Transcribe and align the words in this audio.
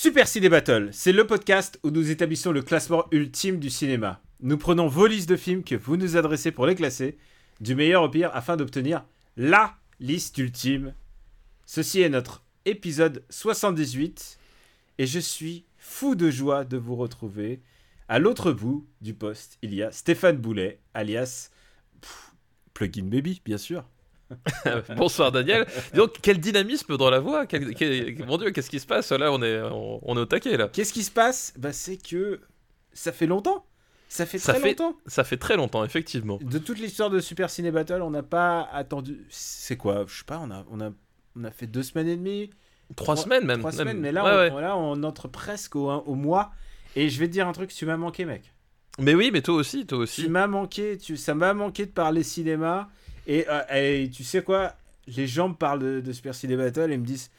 Super 0.00 0.28
Ciné 0.28 0.48
Battle, 0.48 0.90
c'est 0.92 1.10
le 1.10 1.26
podcast 1.26 1.80
où 1.82 1.90
nous 1.90 2.12
établissons 2.12 2.52
le 2.52 2.62
classement 2.62 3.06
ultime 3.10 3.58
du 3.58 3.68
cinéma. 3.68 4.22
Nous 4.38 4.56
prenons 4.56 4.86
vos 4.86 5.08
listes 5.08 5.28
de 5.28 5.34
films 5.34 5.64
que 5.64 5.74
vous 5.74 5.96
nous 5.96 6.16
adressez 6.16 6.52
pour 6.52 6.68
les 6.68 6.76
classer, 6.76 7.18
du 7.60 7.74
meilleur 7.74 8.04
au 8.04 8.08
pire, 8.08 8.30
afin 8.32 8.56
d'obtenir 8.56 9.04
LA 9.36 9.76
liste 9.98 10.38
ultime. 10.38 10.94
Ceci 11.66 12.00
est 12.00 12.10
notre 12.10 12.44
épisode 12.64 13.24
78, 13.28 14.38
et 14.98 15.06
je 15.08 15.18
suis 15.18 15.64
fou 15.78 16.14
de 16.14 16.30
joie 16.30 16.64
de 16.64 16.76
vous 16.76 16.94
retrouver. 16.94 17.60
À 18.06 18.20
l'autre 18.20 18.52
bout 18.52 18.86
du 19.00 19.14
poste, 19.14 19.58
il 19.62 19.74
y 19.74 19.82
a 19.82 19.90
Stéphane 19.90 20.36
Boulet, 20.36 20.78
alias 20.94 21.50
Plugin 22.72 23.06
Baby, 23.06 23.42
bien 23.44 23.58
sûr. 23.58 23.84
Bonsoir 24.96 25.32
Daniel. 25.32 25.66
Donc 25.94 26.16
quel 26.22 26.38
dynamisme 26.38 26.96
dans 26.96 27.10
la 27.10 27.20
voix. 27.20 27.46
Quel- 27.46 27.74
quel- 27.74 28.24
Mon 28.26 28.36
Dieu, 28.38 28.50
qu'est-ce 28.50 28.70
qui 28.70 28.80
se 28.80 28.86
passe 28.86 29.10
là? 29.12 29.32
On 29.32 29.42
est, 29.42 29.60
on, 29.62 30.00
on 30.02 30.16
est 30.16 30.20
au 30.20 30.26
taquet 30.26 30.56
là. 30.56 30.68
Qu'est-ce 30.72 30.92
qui 30.92 31.02
se 31.02 31.10
passe? 31.10 31.54
Bah, 31.58 31.72
C'est 31.72 31.96
que 31.96 32.40
ça 32.92 33.12
fait 33.12 33.26
longtemps. 33.26 33.64
Ça 34.10 34.24
fait 34.26 34.38
Ça 34.38 34.52
très 34.54 34.62
fait- 34.62 34.68
longtemps. 34.70 34.96
Ça 35.06 35.22
fait 35.24 35.36
très 35.36 35.56
longtemps, 35.56 35.84
effectivement. 35.84 36.38
De 36.42 36.58
toute 36.58 36.78
l'histoire 36.78 37.10
de 37.10 37.20
Super 37.20 37.50
Ciné 37.50 37.70
Battle, 37.70 38.00
on 38.02 38.10
n'a 38.10 38.22
pas 38.22 38.62
attendu. 38.72 39.26
C'est 39.28 39.76
quoi? 39.76 40.04
Je 40.08 40.18
sais 40.18 40.24
pas, 40.24 40.40
on 40.42 40.50
a, 40.50 40.64
on, 40.70 40.80
a, 40.80 40.90
on 41.36 41.44
a 41.44 41.50
fait 41.50 41.66
deux 41.66 41.82
semaines 41.82 42.08
et 42.08 42.16
demie, 42.16 42.50
Trois, 42.96 43.14
Trois- 43.16 43.24
semaines 43.24 43.44
même. 43.44 43.58
trois 43.58 43.70
même. 43.70 43.78
semaines, 43.80 44.00
mais 44.00 44.12
là, 44.12 44.24
Ouais, 44.24 44.30
on, 44.30 44.36
ouais. 44.38 44.50
on- 44.50 44.58
là, 44.60 44.76
on 44.78 45.02
entre 45.02 45.28
presque 45.28 45.76
au, 45.76 45.90
au 45.90 46.14
mois. 46.14 46.50
Et 46.96 47.10
je 47.10 47.20
vais 47.20 47.26
te 47.28 47.32
dire 47.32 47.46
un 47.46 47.52
truc, 47.52 47.68
tu 47.72 47.84
m'as 47.84 47.98
manqué, 47.98 48.24
mec. 48.24 48.54
Mais 48.98 49.14
oui, 49.14 49.28
mais 49.30 49.42
toi 49.42 49.54
aussi, 49.56 49.84
toi 49.86 49.98
Tu 49.98 50.02
aussi. 50.02 50.28
m'as 50.30 50.46
manqué, 50.46 50.96
tu, 50.96 51.18
ça 51.18 51.34
m'a 51.34 51.52
manqué 51.52 51.84
de 51.84 51.90
parler 51.90 52.22
cinéma. 52.22 52.88
Et, 53.28 53.44
euh, 53.48 53.60
et 54.04 54.10
tu 54.10 54.24
sais 54.24 54.42
quoi? 54.42 54.72
Les 55.16 55.26
gens 55.28 55.50
me 55.50 55.54
parlent 55.54 55.78
de, 55.80 56.00
de 56.00 56.12
Super 56.12 56.34
Ciné 56.34 56.56
Battle 56.56 56.90
et 56.92 56.96
me 56.98 57.04
disent 57.06 57.30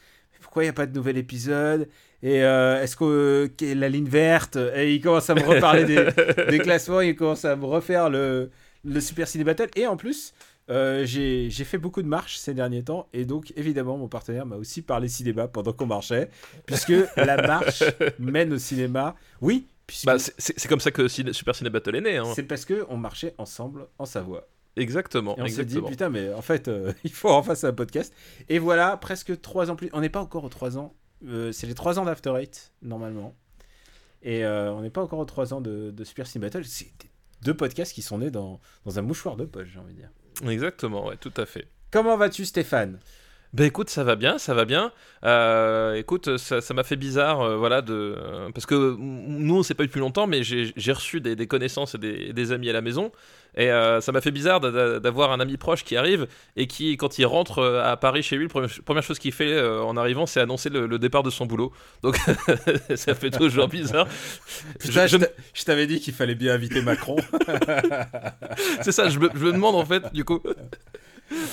pourquoi 0.42 0.64
il 0.64 0.68
n'y 0.68 0.72
a 0.72 0.74
pas 0.74 0.86
de 0.86 0.96
nouvel 0.96 1.18
épisode? 1.18 1.90
Et 2.24 2.44
euh, 2.44 2.82
est-ce 2.82 2.96
que 2.96 3.50
euh, 3.62 3.76
la 3.76 3.90
ligne 3.90 4.08
verte 4.08 4.58
Et 4.76 4.94
ils 4.96 5.02
commencent 5.02 5.30
à 5.30 5.36
me 5.36 5.42
reparler 5.44 5.84
des, 5.86 6.06
des 6.50 6.60
classements, 6.60 7.02
ils 7.02 7.16
commencent 7.16 7.44
à 7.46 7.56
me 7.58 7.66
refaire 7.66 8.10
le, 8.10 8.50
le 8.86 9.02
Super 9.02 9.28
Ciné 9.28 9.44
Battle. 9.44 9.68
Et 9.76 9.86
en 9.88 9.98
plus, 9.98 10.34
j'ai 10.70 11.50
fait 11.66 11.78
beaucoup 11.78 12.02
de 12.02 12.08
marches 12.08 12.38
ces 12.38 12.54
derniers 12.54 12.84
temps. 12.84 13.08
Et 13.14 13.26
donc, 13.26 13.52
évidemment, 13.56 13.98
mon 13.98 14.08
partenaire 14.08 14.46
m'a 14.46 14.56
aussi 14.58 14.82
parlé 14.82 15.08
cinéma 15.08 15.48
pendant 15.48 15.74
qu'on 15.74 15.86
marchait. 15.88 16.30
Puisque 16.66 16.94
la 17.18 17.38
marche 17.46 17.84
mène 18.20 18.54
au 18.54 18.58
cinéma. 18.58 19.16
Oui, 19.42 19.68
puisque 19.88 20.06
Bah, 20.06 20.18
c'est- 20.20 20.68
comme 20.68 20.80
ça 20.80 20.92
que 20.92 21.08
Super 21.08 21.56
Ciné 21.56 21.70
Battle 21.70 21.96
est 21.98 22.02
né. 22.02 22.18
hein. 22.18 22.32
c'est 22.36 22.44
parce 22.44 22.66
qu'on 22.66 22.98
marchait 22.98 23.34
ensemble 23.38 23.88
en 23.98 24.06
Savoie. 24.06 24.48
Exactement. 24.80 25.38
Et 25.38 25.42
on 25.42 25.48
s'est 25.48 25.66
dit, 25.66 25.82
putain, 25.82 26.10
mais 26.10 26.34
en 26.34 26.42
fait, 26.42 26.68
euh, 26.68 26.94
il 27.04 27.12
faut 27.12 27.30
en 27.30 27.44
face 27.44 27.64
un 27.64 27.74
podcast. 27.74 28.14
Et 28.48 28.60
voilà, 28.60 28.98
presque 28.98 29.40
trois 29.42 29.70
ans 29.70 29.76
plus. 29.76 29.90
On 29.94 30.02
n'est 30.02 30.10
pas 30.10 30.22
encore 30.22 30.44
aux 30.44 30.50
trois 30.50 30.78
ans. 30.78 30.96
Euh, 31.28 31.52
c'est 31.52 31.68
les 31.68 31.76
trois 31.76 32.00
ans 32.00 32.06
d'After 32.06 32.34
Eight, 32.40 32.72
normalement. 32.82 33.36
Et 34.22 34.44
euh, 34.46 34.72
on 34.74 34.82
n'est 34.82 34.90
pas 34.90 35.02
encore 35.02 35.20
aux 35.20 35.26
trois 35.26 35.54
ans 35.54 35.62
de, 35.62 35.92
de 35.92 36.04
Super 36.04 36.28
Ciné 36.28 36.46
Battle. 36.46 36.66
C'est 36.66 36.92
deux 37.42 37.54
podcasts 37.54 37.94
qui 37.94 38.02
sont 38.02 38.18
nés 38.18 38.32
dans, 38.32 38.60
dans 38.86 39.00
un 39.00 39.02
mouchoir 39.02 39.36
de 39.36 39.46
poche, 39.46 39.70
j'ai 39.74 39.80
envie 39.80 39.94
de 39.94 40.00
dire. 40.00 40.12
Exactement, 40.50 41.08
ouais, 41.08 41.18
tout 41.18 41.34
à 41.38 41.46
fait. 41.46 41.68
Comment 41.92 42.18
vas-tu, 42.18 42.46
Stéphane? 42.46 43.00
Bah 43.52 43.66
écoute, 43.66 43.90
ça 43.90 44.04
va 44.04 44.16
bien, 44.16 44.38
ça 44.38 44.54
va 44.54 44.66
bien. 44.66 44.92
Euh, 45.26 45.96
écoute, 45.96 46.38
ça 46.38 46.74
m'a 46.76 46.84
fait 46.84 46.96
bizarre, 46.96 47.42
euh, 47.42 47.58
voilà, 47.58 47.82
de 47.82 48.16
euh, 48.16 48.52
parce 48.54 48.68
que 48.68 48.96
nous 49.00 49.58
on 49.58 49.64
s'est 49.64 49.74
pas 49.74 49.84
eu 49.84 49.88
depuis 49.88 50.00
longtemps, 50.00 50.28
mais 50.28 50.44
j'ai 50.44 50.92
reçu 50.92 51.20
des, 51.20 51.36
des 51.36 51.48
connaissances 51.48 51.96
et 51.96 51.98
des, 51.98 52.32
des 52.32 52.52
amis 52.52 52.70
à 52.70 52.74
la 52.74 52.82
maison, 52.82 53.12
et 53.58 53.70
ça 54.02 54.12
m'a 54.12 54.22
fait 54.22 54.30
bizarre 54.30 54.60
d'a- 54.60 54.70
d'a- 54.70 55.00
d'avoir 55.00 55.32
un 55.32 55.40
ami 55.40 55.58
proche 55.58 55.84
qui 55.84 55.98
arrive 55.98 56.28
et 56.56 56.68
qui, 56.68 56.96
quand 56.96 57.18
il 57.18 57.26
rentre 57.26 57.64
à 57.84 57.98
Paris 57.98 58.22
chez 58.22 58.36
lui, 58.38 58.48
la 58.54 58.68
première, 58.86 59.04
chose 59.04 59.18
qu'il 59.18 59.32
fait 59.32 59.60
en 59.60 59.98
arrivant, 59.98 60.28
c'est 60.28 60.40
annoncer 60.40 60.70
le, 60.70 60.86
le 60.86 61.00
départ 61.00 61.24
de 61.24 61.32
son 61.32 61.48
boulot. 61.48 61.74
Donc 62.04 62.18
ça 62.96 63.16
fait 63.16 63.32
toujours 63.32 63.68
bizarre. 63.68 64.08
Putain, 64.80 65.08
je 65.08 65.18
t'avais 65.66 65.88
dit 65.88 66.00
qu'il 66.00 66.14
fallait 66.14 66.36
bien 66.36 66.54
inviter 66.54 66.84
Macron. 66.84 67.16
C'est 68.82 68.92
ça, 68.92 69.10
je 69.10 69.20
me, 69.20 69.30
je 69.34 69.46
me 69.46 69.52
demande 69.54 69.76
en 69.76 69.86
fait, 69.86 70.14
du 70.14 70.24
coup. 70.24 70.40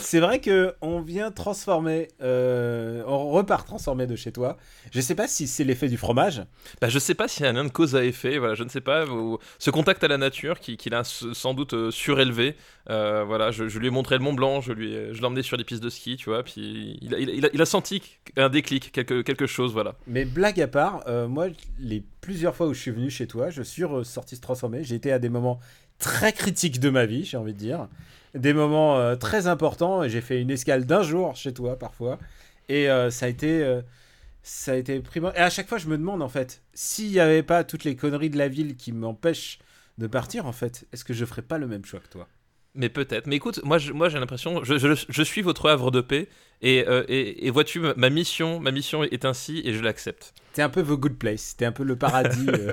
C'est 0.01 0.21
vrai 0.21 0.41
que 0.41 0.75
on 0.81 1.01
vient 1.01 1.31
transformer, 1.31 2.09
euh, 2.23 3.03
on 3.07 3.31
repart 3.31 3.67
transformer 3.67 4.07
de 4.07 4.17
chez 4.17 4.33
toi. 4.33 4.57
Je 4.93 5.01
sais 5.01 5.15
pas 5.15 5.29
si 5.29 5.47
c'est 5.47 5.65
l'effet 5.65 5.89
du 5.89 5.97
fromage. 5.97 6.43
Bah, 6.81 6.89
je 6.89 6.99
sais 6.99 7.15
pas 7.15 7.29
s'il 7.29 7.45
y 7.45 7.47
a 7.47 7.51
un 7.51 7.55
lien 7.55 7.65
de 7.65 7.71
cause 7.71 7.95
à 7.97 8.05
effet, 8.05 8.39
voilà, 8.39 8.55
je 8.55 8.65
ne 8.65 8.69
sais 8.69 8.81
pas. 8.81 9.05
ce 9.59 9.71
contact 9.71 10.03
à 10.05 10.09
la 10.09 10.19
nature 10.19 10.61
qui, 10.61 10.77
qui 10.77 10.91
l'a 10.91 11.03
sans 11.05 11.55
doute 11.55 11.75
euh, 11.75 11.91
surélevé. 11.91 12.57
Euh, 12.89 13.25
voilà, 13.25 13.51
je, 13.51 13.69
je 13.69 13.79
lui 13.79 13.89
ai 13.89 13.91
montré 13.91 14.17
le 14.17 14.23
Mont 14.23 14.33
Blanc, 14.35 14.61
je 14.61 14.73
lui 14.73 14.95
ai- 14.95 15.13
je 15.13 15.21
l'ai 15.21 15.27
emmené 15.27 15.43
sur 15.43 15.57
des 15.57 15.65
pistes 15.65 15.83
de 15.83 15.91
ski, 15.91 16.17
tu 16.17 16.31
vois, 16.31 16.43
puis 16.45 16.99
il 17.03 17.15
a, 17.15 17.19
il 17.19 17.31
a- 17.31 17.33
il 17.33 17.47
a- 17.47 17.51
il 17.53 17.61
a 17.63 17.67
senti 17.67 18.01
un 18.37 18.49
déclic, 18.49 18.93
quelque, 18.93 19.23
quelque 19.23 19.47
chose, 19.47 19.73
voilà. 19.73 19.97
Mais 20.07 20.25
blague 20.25 20.61
à 20.61 20.69
part, 20.69 21.03
euh, 21.09 21.27
moi, 21.27 21.49
les 21.81 22.05
plusieurs 22.21 22.55
fois 22.55 22.67
où 22.69 22.75
je 22.75 22.81
suis 22.81 22.91
venu 22.93 23.11
chez 23.11 23.27
toi, 23.27 23.51
je 23.51 23.63
suis 23.63 23.83
ressorti 23.85 24.37
se 24.37 24.41
transformer. 24.41 24.85
J'ai 24.85 24.95
été 24.95 25.11
à 25.13 25.19
des 25.19 25.29
moments 25.29 25.59
très 25.99 26.33
critiques 26.33 26.79
de 26.79 26.91
ma 26.91 27.07
vie, 27.07 27.25
j'ai 27.25 27.37
envie 27.37 27.55
de 27.55 27.59
dire. 27.59 27.89
Des 28.37 28.53
moments 28.53 28.99
euh, 28.99 29.17
très 29.17 29.47
importants. 29.47 30.03
et 30.03 30.11
J'ai 30.11 30.21
fait 30.21 30.41
une 30.41 30.51
escale 30.51 30.87
d'un 30.87 31.03
jour 31.03 31.35
chez 31.37 31.53
toi, 31.55 31.79
parfois. 31.79 32.19
Et 32.69 32.91
euh, 32.91 33.11
ça 33.11 33.27
a 33.27 33.29
été. 33.29 33.63
euh, 33.63 33.83
ça 34.43 34.73
a 34.73 34.77
été 34.77 35.01
primordial. 35.01 35.43
Et 35.43 35.47
à 35.47 35.51
chaque 35.51 35.69
fois, 35.69 35.79
je 35.79 35.89
me 35.89 35.99
demande, 35.99 36.23
en 36.23 36.29
fait, 36.29 36.63
s'il 36.75 37.11
n'y 37.13 37.21
avait 37.21 37.43
pas 37.45 37.65
toutes 37.65 37.85
les 37.85 37.97
conneries 37.97 38.31
de 38.31 38.39
la 38.39 38.49
ville 38.49 38.77
qui 38.77 38.93
m'empêchent 38.93 39.59
de 39.99 40.07
partir, 40.09 40.47
en 40.47 40.53
fait, 40.53 40.87
est-ce 40.93 41.05
que 41.05 41.15
je 41.15 41.25
ferais 41.27 41.43
pas 41.43 41.59
le 41.59 41.67
même 41.69 41.85
choix 41.85 42.01
que 42.01 42.09
toi? 42.09 42.29
Mais 42.77 42.89
peut-être. 42.89 43.27
Mais 43.27 43.37
écoute, 43.37 43.61
moi, 43.65 43.79
je- 43.79 43.93
moi 43.93 44.09
j'ai 44.09 44.19
l'impression, 44.19 44.63
je, 44.65 44.79
je, 44.79 44.89
je 45.09 45.23
suis 45.23 45.43
votre 45.43 45.69
havre 45.69 45.91
de 45.91 46.01
paix, 46.01 46.29
et, 46.63 46.85
euh, 46.87 47.05
et, 47.09 47.47
et 47.47 47.51
vois-tu, 47.51 47.81
ma- 47.97 48.11
mission, 48.11 48.61
ma 48.61 48.71
mission 48.71 49.03
est 49.03 49.25
ainsi, 49.25 49.63
et 49.65 49.73
je 49.75 49.83
l'accepte. 49.83 50.33
T'es 50.53 50.63
un 50.63 50.69
peu 50.69 50.83
The 50.83 50.89
Good 50.99 51.17
Place. 51.19 51.57
T'es 51.57 51.65
un 51.67 51.73
peu 51.73 51.85
le 51.85 51.97
paradis. 51.97 52.47
euh, 52.49 52.73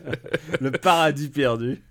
le 0.60 0.70
paradis 0.70 1.28
perdu. 1.28 1.82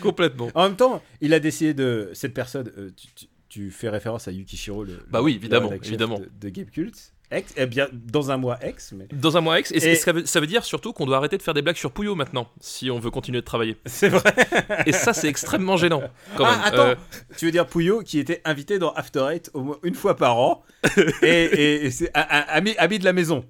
Complètement. 0.00 0.50
En 0.54 0.64
même 0.68 0.76
temps, 0.76 1.02
il 1.20 1.34
a 1.34 1.40
décidé 1.40 1.74
de. 1.74 2.10
Cette 2.12 2.34
personne, 2.34 2.70
euh, 2.78 2.90
tu, 2.96 3.06
tu- 3.14 3.26
tu 3.48 3.70
fais 3.70 3.88
référence 3.88 4.28
à 4.28 4.32
Yukishiro, 4.32 4.84
le. 4.84 4.98
Bah 5.08 5.22
oui, 5.22 5.34
évidemment, 5.34 5.72
évidemment. 5.72 6.18
De, 6.18 6.28
de 6.40 6.48
Game 6.50 6.66
Cult. 6.66 7.12
Ex, 7.30 7.52
eh 7.56 7.66
bien, 7.66 7.88
dans 7.92 8.30
un 8.30 8.36
mois 8.36 8.56
ex, 8.62 8.92
mais. 8.92 9.08
Dans 9.12 9.36
un 9.36 9.40
mois 9.40 9.58
ex, 9.58 9.72
et, 9.72 9.96
ça, 9.96 10.12
veut, 10.12 10.24
ça 10.26 10.38
veut 10.38 10.46
dire 10.46 10.64
surtout 10.64 10.92
qu'on 10.92 11.06
doit 11.06 11.16
arrêter 11.16 11.36
de 11.36 11.42
faire 11.42 11.54
des 11.54 11.62
blagues 11.62 11.76
sur 11.76 11.90
Pouillot 11.90 12.14
maintenant, 12.14 12.48
si 12.60 12.88
on 12.88 13.00
veut 13.00 13.10
continuer 13.10 13.40
de 13.40 13.44
travailler. 13.44 13.76
C'est 13.86 14.08
vrai. 14.10 14.32
Et 14.86 14.92
ça, 14.92 15.12
c'est 15.12 15.26
extrêmement 15.28 15.76
gênant, 15.76 16.02
quand 16.36 16.44
même. 16.44 16.60
Ah, 16.62 16.66
attends, 16.68 16.86
Euh, 16.86 16.94
tu 17.36 17.46
veux 17.46 17.50
dire 17.50 17.66
Pouillot 17.66 18.02
qui 18.02 18.20
était 18.20 18.40
invité 18.44 18.78
dans 18.78 18.92
After 18.92 19.26
Eight 19.32 19.50
au 19.54 19.62
moins 19.62 19.78
une 19.82 19.94
fois 19.96 20.16
par 20.16 20.38
an 20.38 20.62
et, 20.96 21.26
et- 21.26 21.86
et 21.86 21.90
c'est 21.90 22.10
ami, 22.14 22.74
ami 22.78 22.98
de 23.00 23.04
la 23.04 23.12
maison. 23.12 23.44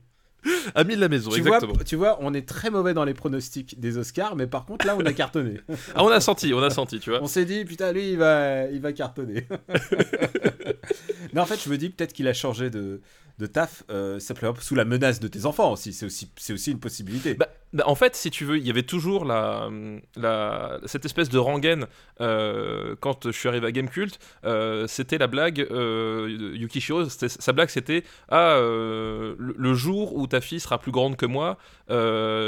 ami 0.75 0.95
de 0.97 1.01
la 1.01 1.09
maison, 1.09 1.31
Tu 1.31 1.41
vois, 1.43 1.57
exactement. 1.57 1.85
tu 1.85 1.97
vois, 1.97 2.19
on 2.23 2.33
est 2.33 2.49
très 2.49 2.71
mauvais 2.71 2.95
dans 2.95 3.05
les 3.05 3.15
pronostics 3.15 3.79
des 3.81 3.99
Oscars, 3.99 4.37
mais 4.37 4.47
par 4.47 4.65
contre 4.65 4.87
là, 4.87 4.97
on 4.97 5.05
a 5.05 5.13
cartonné. 5.13 5.61
Ah, 5.95 6.03
on 6.05 6.09
a 6.09 6.21
senti, 6.21 6.55
on 6.55 6.63
a 6.63 6.71
senti, 6.71 6.99
tu 7.01 7.11
vois. 7.11 7.21
On 7.23 7.27
s'est 7.27 7.45
dit, 7.45 7.65
putain, 7.67 7.93
lui, 7.93 8.13
il 8.13 8.17
va, 8.17 8.65
il 8.69 8.81
va 8.81 8.93
cartonner. 8.93 9.47
non, 11.35 11.43
en 11.43 11.47
fait, 11.47 11.61
je 11.63 11.69
me 11.69 11.77
dis 11.77 11.91
peut-être 11.91 12.13
qu'il 12.13 12.29
a 12.29 12.33
changé 12.35 12.71
de, 12.71 13.01
de 13.39 13.47
taf 13.47 13.83
euh, 13.91 14.19
simplement 14.19 14.55
sous 14.61 14.75
la 14.75 14.85
menace 14.85 15.21
de 15.21 15.29
tes 15.29 15.45
enfants 15.47 15.73
aussi. 15.73 15.93
C'est 15.93 16.07
aussi, 16.07 16.31
c'est 16.37 16.53
aussi 16.53 16.71
une 16.73 16.81
possibilité. 16.81 17.35
Bah, 17.35 17.49
bah, 17.73 17.85
en 17.87 17.95
fait, 17.95 18.17
si 18.17 18.31
tu 18.31 18.45
veux, 18.45 18.57
il 18.59 18.67
y 18.67 18.71
avait 18.71 18.83
toujours 18.85 19.25
la, 19.25 19.69
la, 20.17 20.79
cette 20.87 21.05
espèce 21.05 21.29
de 21.29 21.37
rengaine 21.39 21.87
euh, 22.21 22.95
quand 23.01 23.27
je 23.27 23.33
suis 23.37 23.49
arrivé 23.49 23.67
à 23.67 23.73
Gamecult. 23.73 24.19
Euh, 24.45 24.87
c'était 24.87 25.19
la 25.19 25.27
blague, 25.27 25.61
euh, 25.71 26.53
Yukishiro, 26.55 27.09
sa 27.09 27.53
blague 27.53 27.69
c'était 27.69 28.05
Ah, 28.29 28.53
euh, 28.57 29.35
le, 29.39 29.55
le 29.59 29.75
jour 29.75 30.17
où 30.17 30.27
ta 30.27 30.41
fille 30.41 30.61
sera 30.61 30.79
plus 30.79 30.93
grande 30.93 31.17
que 31.17 31.27
moi, 31.27 31.59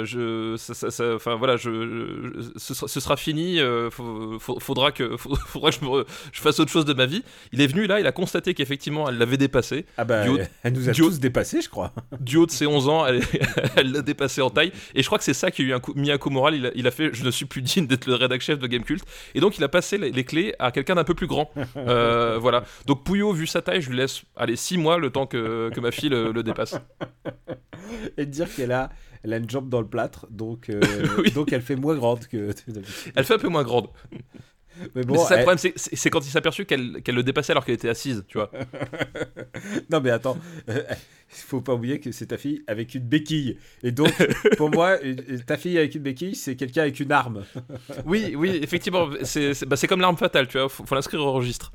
je, 0.04 0.54
ça, 0.56 0.74
ça- 0.74 0.90
ça- 0.90 1.14
enfin, 1.14 1.34
voilà, 1.36 1.56
je, 1.56 1.70
je- 1.70 2.58
ce, 2.58 2.74
sera- 2.74 2.88
ce 2.88 3.00
sera 3.00 3.16
fini, 3.16 3.58
faut- 3.90 4.38
faut- 4.38 4.60
faudra, 4.60 4.92
que, 4.92 5.16
faut- 5.16 5.34
faudra 5.46 5.70
que 5.70 5.76
je, 5.80 5.84
me- 5.84 6.04
je 6.32 6.40
fasse 6.40 6.60
autre 6.60 6.70
chose 6.70 6.84
de 6.84 6.94
ma 6.94 7.06
vie. 7.06 7.22
Il 7.52 7.60
est 7.60 7.66
venu 7.66 7.86
là, 7.86 8.00
il 8.00 8.06
a 8.06 8.12
constaté 8.12 8.54
qu'effectivement 8.54 9.08
elle 9.08 9.18
l'avait 9.18 9.36
dépassé. 9.36 9.86
ah 9.96 10.04
bah, 10.04 10.22
du 10.24 10.30
elle 10.62 10.72
nous 10.78 10.88
a 10.88 10.92
du 10.92 11.00
tous 11.02 11.20
je 11.20 11.68
crois. 11.68 11.92
du 12.20 12.36
haut 12.36 12.46
de 12.46 12.50
ses 12.50 12.66
11 12.66 12.88
ans, 12.88 13.06
elle 13.76 13.92
l'a 13.92 14.02
dépassé 14.02 14.40
en 14.40 14.50
taille. 14.50 14.72
Et 14.94 15.02
je 15.02 15.06
crois 15.06 15.18
que 15.18 15.24
c'est 15.24 15.34
ça 15.34 15.50
qui 15.50 15.62
lui 15.62 15.72
a 15.72 15.80
mis 15.94 16.10
un 16.10 16.18
coup 16.18 16.30
moral. 16.30 16.54
Il 16.54 16.66
a, 16.66 16.70
il 16.74 16.86
a 16.86 16.90
fait 16.90 17.10
Je 17.12 17.24
ne 17.24 17.30
suis 17.30 17.44
plus 17.46 17.62
digne 17.62 17.86
d'être 17.86 18.06
le 18.06 18.14
rédac 18.14 18.40
chef 18.40 18.58
de 18.58 18.66
Gamecult. 18.66 19.02
Et 19.34 19.40
donc, 19.40 19.58
il 19.58 19.64
a 19.64 19.68
passé 19.68 19.98
les, 19.98 20.10
les 20.10 20.24
clés 20.24 20.54
à 20.58 20.70
quelqu'un 20.72 20.94
d'un 20.94 21.04
peu 21.04 21.14
plus 21.14 21.26
grand. 21.26 21.50
Euh, 21.76 22.38
voilà. 22.38 22.64
Donc, 22.86 23.04
Pouillot, 23.04 23.32
vu 23.32 23.46
sa 23.46 23.62
taille, 23.62 23.80
je 23.80 23.90
lui 23.90 23.96
laisse 23.96 24.22
aller 24.36 24.56
6 24.56 24.78
mois 24.78 24.98
le 24.98 25.10
temps 25.10 25.26
que, 25.26 25.70
que 25.70 25.80
ma 25.80 25.90
fille 25.90 26.08
le, 26.08 26.32
le 26.32 26.42
dépasse. 26.42 26.76
Et 28.16 28.26
de 28.26 28.30
dire 28.30 28.52
qu'elle 28.54 28.72
a, 28.72 28.90
elle 29.22 29.32
a 29.32 29.36
une 29.36 29.48
jambe 29.48 29.68
dans 29.68 29.80
le 29.80 29.86
plâtre, 29.86 30.26
donc, 30.30 30.68
euh, 30.68 30.80
Oui. 31.18 31.30
donc 31.32 31.52
elle 31.52 31.62
fait 31.62 31.76
moins 31.76 31.94
grande 31.96 32.26
que. 32.26 32.50
Elle 33.14 33.24
fait 33.24 33.34
un 33.34 33.38
peu 33.38 33.48
moins 33.48 33.62
grande. 33.64 33.88
Mais 34.94 35.02
bon, 35.02 35.18
ça 35.24 35.34
le 35.34 35.40
elle- 35.40 35.44
problème, 35.46 35.72
c'est- 35.76 36.10
quand 36.10 36.20
il 36.20 36.30
s'est 36.30 36.38
aperçu 36.38 36.64
qu'elle 36.66 37.02
le 37.06 37.22
dépassait 37.22 37.52
alors 37.52 37.64
qu'elle 37.64 37.74
était 37.76 37.88
assise, 37.88 38.24
tu 38.28 38.38
vois. 38.38 38.50
non 39.90 40.00
mais 40.00 40.10
attends, 40.10 40.38
euh, 40.68 40.82
il 40.90 40.96
faut 41.46 41.60
pas 41.60 41.74
oublier 41.74 42.00
que 42.00 42.12
c'est 42.12 42.26
ta 42.26 42.36
fille 42.38 42.62
avec 42.66 42.94
une 42.94 43.02
béquille. 43.02 43.58
Et 43.82 43.92
donc, 43.92 44.12
pour 44.56 44.70
moi, 44.70 44.96
ta 45.46 45.56
fille 45.56 45.78
avec 45.78 45.94
une 45.94 46.02
béquille, 46.02 46.34
c'est 46.34 46.56
quelqu'un 46.56 46.82
avec 46.82 47.00
une 47.00 47.12
arme. 47.12 47.44
Oui, 48.06 48.34
oui, 48.36 48.58
effectivement, 48.62 49.08
c'est 49.22 49.64
bah, 49.66 49.76
c'est 49.76 49.86
comme 49.86 50.00
l'arme 50.00 50.16
fatale, 50.16 50.48
tu 50.48 50.58
vois, 50.58 50.68
faut, 50.68 50.84
faut 50.84 50.94
l'inscrire 50.94 51.20
au 51.20 51.32
registre. 51.32 51.72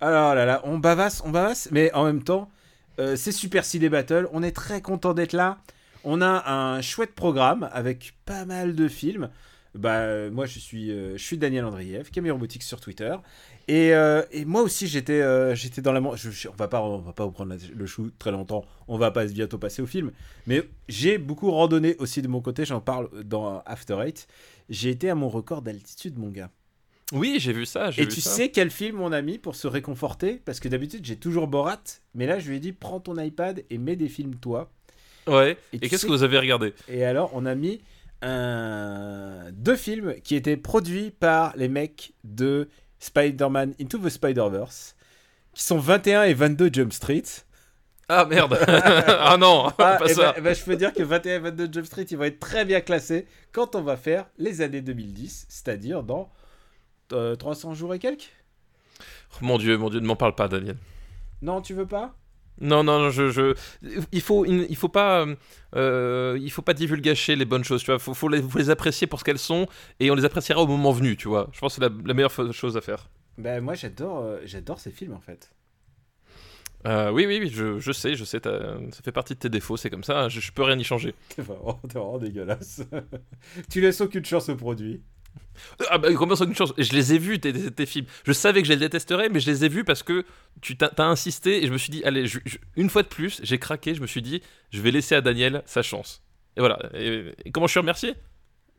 Alors 0.00 0.34
là 0.34 0.44
là, 0.44 0.60
on 0.64 0.78
bavasse, 0.78 1.22
on 1.24 1.30
bavasse, 1.30 1.68
mais 1.70 1.92
en 1.94 2.04
même 2.04 2.22
temps, 2.22 2.50
euh, 2.98 3.16
c'est 3.16 3.32
Super 3.32 3.64
Ciné 3.64 3.88
Battle. 3.88 4.28
On 4.32 4.42
est 4.42 4.52
très 4.52 4.80
content 4.80 5.14
d'être 5.14 5.32
là. 5.32 5.58
On 6.04 6.20
a 6.20 6.52
un 6.52 6.82
chouette 6.82 7.14
programme 7.14 7.68
avec 7.72 8.14
pas 8.26 8.44
mal 8.44 8.74
de 8.74 8.88
films. 8.88 9.30
Bah, 9.74 9.98
euh, 10.00 10.30
moi, 10.30 10.46
je 10.46 10.58
suis, 10.58 10.90
euh, 10.92 11.16
je 11.16 11.22
suis 11.22 11.36
Daniel 11.36 11.64
Andrieff, 11.64 12.10
Camille 12.10 12.30
Robotics 12.30 12.62
sur 12.62 12.80
Twitter. 12.80 13.14
Et, 13.66 13.92
euh, 13.94 14.22
et 14.30 14.44
moi 14.44 14.62
aussi, 14.62 14.86
j'étais 14.86 15.54
j'étais 15.56 15.82
dans 15.82 15.92
la. 15.92 16.00
je- 16.16 16.30
je- 16.30 16.48
on 16.48 16.52
va 16.54 16.68
pas, 16.68 16.80
on 16.82 16.98
va 16.98 17.12
pas 17.12 17.24
vous 17.24 17.32
prendre 17.32 17.56
le 17.74 17.86
chou 17.86 18.10
très 18.18 18.30
longtemps. 18.30 18.64
On 18.88 18.98
va 18.98 19.10
pas 19.10 19.24
bientôt 19.26 19.58
passer 19.58 19.82
au 19.82 19.86
film. 19.86 20.12
Mais 20.46 20.62
j'ai 20.88 21.18
beaucoup 21.18 21.50
randonné 21.50 21.96
aussi 21.98 22.22
de 22.22 22.28
mon 22.28 22.40
côté. 22.40 22.64
J'en 22.64 22.80
parle 22.80 23.08
dans 23.24 23.60
After 23.66 23.96
Eight. 24.04 24.28
J'ai 24.68 24.90
été 24.90 25.10
à 25.10 25.14
mon 25.14 25.28
record 25.28 25.62
d'altitude, 25.62 26.18
mon 26.18 26.28
gars. 26.28 26.50
Oui, 27.12 27.36
j'ai 27.38 27.52
vu 27.52 27.66
ça, 27.66 27.88
Et 27.90 28.02
vu 28.02 28.08
tu 28.08 28.20
ça. 28.20 28.30
sais 28.30 28.48
quel 28.50 28.70
film 28.70 29.00
on 29.00 29.12
a 29.12 29.20
mis 29.22 29.38
pour 29.38 29.56
se 29.56 29.66
réconforter? 29.66 30.40
Parce 30.44 30.58
que 30.58 30.68
d'habitude 30.68 31.04
j'ai 31.04 31.16
toujours 31.16 31.46
Borat, 31.48 31.82
mais 32.14 32.26
là 32.26 32.38
je 32.38 32.48
lui 32.48 32.56
ai 32.56 32.60
dit 32.60 32.72
prends 32.72 32.98
ton 32.98 33.18
iPad 33.20 33.62
et 33.68 33.76
mets 33.78 33.94
des 33.94 34.08
films 34.08 34.36
toi. 34.36 34.70
Ouais, 35.26 35.56
Et 35.72 35.78
qu'est-ce 35.80 36.02
sais- 36.02 36.06
que 36.06 36.12
vous 36.12 36.22
avez 36.22 36.38
regardé? 36.38 36.72
Et 36.88 37.04
alors 37.04 37.30
on 37.34 37.44
a 37.44 37.54
mis 37.54 37.80
un... 38.22 39.50
deux 39.52 39.76
films 39.76 40.14
qui 40.22 40.36
étaient 40.36 40.56
produits 40.56 41.10
par 41.10 41.54
les 41.56 41.68
mecs 41.68 42.12
de 42.24 42.68
Spider-Man 42.98 43.74
Into 43.80 43.98
the 43.98 44.08
Spider-Verse, 44.08 44.96
qui 45.54 45.62
sont 45.62 45.78
21 45.78 46.24
et 46.24 46.34
22 46.34 46.70
Jump 46.72 46.92
Street. 46.92 47.22
Ah 48.08 48.26
merde 48.26 48.58
Ah 48.68 49.36
non, 49.38 49.68
Ah, 49.78 49.96
pas 49.98 50.08
ça 50.08 50.32
ben, 50.32 50.34
eh 50.36 50.40
ben, 50.42 50.54
je 50.54 50.62
peux 50.62 50.76
dire 50.76 50.92
que 50.92 51.02
21 51.02 51.34
et 51.36 51.38
22 51.38 51.68
Jump 51.72 51.86
Street, 51.86 52.06
ils 52.10 52.18
vont 52.18 52.24
être 52.24 52.40
très 52.40 52.64
bien 52.64 52.80
classés 52.80 53.26
quand 53.52 53.76
on 53.76 53.82
va 53.82 53.96
faire 53.96 54.26
les 54.38 54.60
années 54.60 54.82
2010, 54.82 55.46
c'est-à-dire 55.48 56.02
dans 56.02 56.30
euh, 57.12 57.34
300 57.36 57.74
jours 57.74 57.94
et 57.94 57.98
quelques? 57.98 58.30
Oh, 59.00 59.36
Mon 59.42 59.58
dieu, 59.58 59.76
mon 59.78 59.90
dieu, 59.90 60.00
ne 60.00 60.06
m'en 60.06 60.16
parle 60.16 60.34
pas, 60.34 60.48
Daniel. 60.48 60.76
Non, 61.42 61.60
tu 61.60 61.74
veux 61.74 61.86
pas? 61.86 62.14
Non, 62.60 62.84
non, 62.84 63.00
non, 63.00 63.10
je, 63.10 63.30
je... 63.30 63.54
Il 64.12 64.20
faut, 64.20 64.44
il, 64.44 64.76
faut 64.76 64.88
pas, 64.88 65.26
euh, 65.74 66.38
il 66.40 66.50
faut 66.50 66.62
pas 66.62 66.74
divulgacher 66.74 67.34
les 67.34 67.44
bonnes 67.44 67.64
choses, 67.64 67.82
tu 67.82 67.90
vois. 67.90 67.98
Faut, 67.98 68.14
faut 68.14 68.28
les, 68.28 68.40
faut 68.42 68.58
les 68.58 68.70
apprécier 68.70 69.06
pour 69.06 69.18
ce 69.18 69.24
qu'elles 69.24 69.38
sont, 69.38 69.66
et 69.98 70.10
on 70.10 70.14
les 70.14 70.24
appréciera 70.24 70.60
au 70.62 70.66
moment 70.66 70.92
venu, 70.92 71.16
tu 71.16 71.28
vois. 71.28 71.48
Je 71.52 71.58
pense 71.58 71.76
que 71.76 71.82
c'est 71.82 71.88
la, 71.88 71.94
la 72.06 72.14
meilleure 72.14 72.52
chose 72.52 72.76
à 72.76 72.80
faire. 72.80 73.08
Ben 73.36 73.60
moi 73.60 73.74
j'adore 73.74 74.20
euh, 74.20 74.38
j'adore 74.44 74.78
ces 74.78 74.92
films 74.92 75.12
en 75.12 75.20
fait. 75.20 75.50
Euh, 76.86 77.10
oui, 77.10 77.24
oui, 77.26 77.38
oui, 77.40 77.48
je, 77.48 77.78
je 77.78 77.92
sais, 77.92 78.14
je 78.14 78.24
sais, 78.24 78.40
ça 78.44 79.02
fait 79.02 79.10
partie 79.10 79.34
de 79.34 79.38
tes 79.38 79.48
défauts, 79.48 79.78
c'est 79.78 79.88
comme 79.88 80.04
ça. 80.04 80.28
Je, 80.28 80.38
je 80.40 80.52
peux 80.52 80.62
rien 80.62 80.78
y 80.78 80.84
changer. 80.84 81.14
T'es 81.34 81.40
vraiment, 81.42 81.80
t'es 81.88 81.98
vraiment 81.98 82.18
dégueulasse. 82.18 82.82
tu 83.70 83.80
laisses 83.80 84.02
aucune 84.02 84.24
chance 84.24 84.50
au 84.50 84.56
produit. 84.56 85.02
Ah 85.90 85.98
bah 85.98 86.08
combien 86.14 86.36
une 86.36 86.54
chance? 86.54 86.72
Je 86.78 86.92
les 86.92 87.14
ai 87.14 87.18
vus 87.18 87.38
tes, 87.40 87.52
tes- 87.70 87.86
films. 87.86 88.06
Je 88.24 88.32
savais 88.32 88.60
que 88.62 88.68
je 88.68 88.72
les 88.72 88.78
détesterais, 88.78 89.28
mais 89.28 89.40
je 89.40 89.50
les 89.50 89.64
ai 89.64 89.68
vus 89.68 89.84
parce 89.84 90.02
que 90.02 90.24
tu 90.60 90.76
t'as 90.76 90.90
insisté 91.04 91.62
et 91.62 91.66
je 91.66 91.72
me 91.72 91.78
suis 91.78 91.90
dit 91.90 92.02
allez, 92.04 92.26
je- 92.26 92.38
je- 92.44 92.58
une 92.76 92.90
fois 92.90 93.02
de 93.02 93.08
plus, 93.08 93.40
j'ai 93.42 93.58
craqué. 93.58 93.94
Je 93.94 94.00
me 94.00 94.06
suis 94.06 94.22
dit 94.22 94.42
je 94.70 94.80
vais 94.80 94.90
laisser 94.90 95.14
à 95.14 95.20
Daniel 95.20 95.62
sa 95.66 95.82
chance. 95.82 96.22
Et 96.56 96.60
voilà. 96.60 96.78
Et, 96.94 97.32
et 97.44 97.50
comment 97.50 97.66
je 97.66 97.72
suis 97.72 97.80
remercié? 97.80 98.14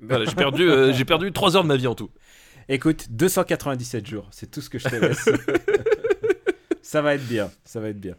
Voilà, 0.02 0.26
j'ai 0.26 0.36
perdu, 0.36 0.70
euh, 0.70 0.92
j'ai 0.98 1.06
perdu 1.06 1.32
3 1.32 1.56
heures 1.58 1.64
de 1.64 1.68
ma 1.68 1.78
vie 1.78 1.88
en 1.88 1.96
tout. 1.96 2.10
Écoute, 2.68 3.08
297 3.12 4.08
jours, 4.08 4.28
c'est 4.32 4.50
tout 4.50 4.60
ce 4.62 4.70
que 4.70 4.80
je 4.80 4.90
te 4.90 4.96
laisse. 4.96 5.30
ça 6.82 7.02
va 7.02 7.16
être 7.16 7.28
bien, 7.28 7.52
ça 7.64 7.80
va 7.80 7.90
être 7.90 8.00
bien. 8.00 8.16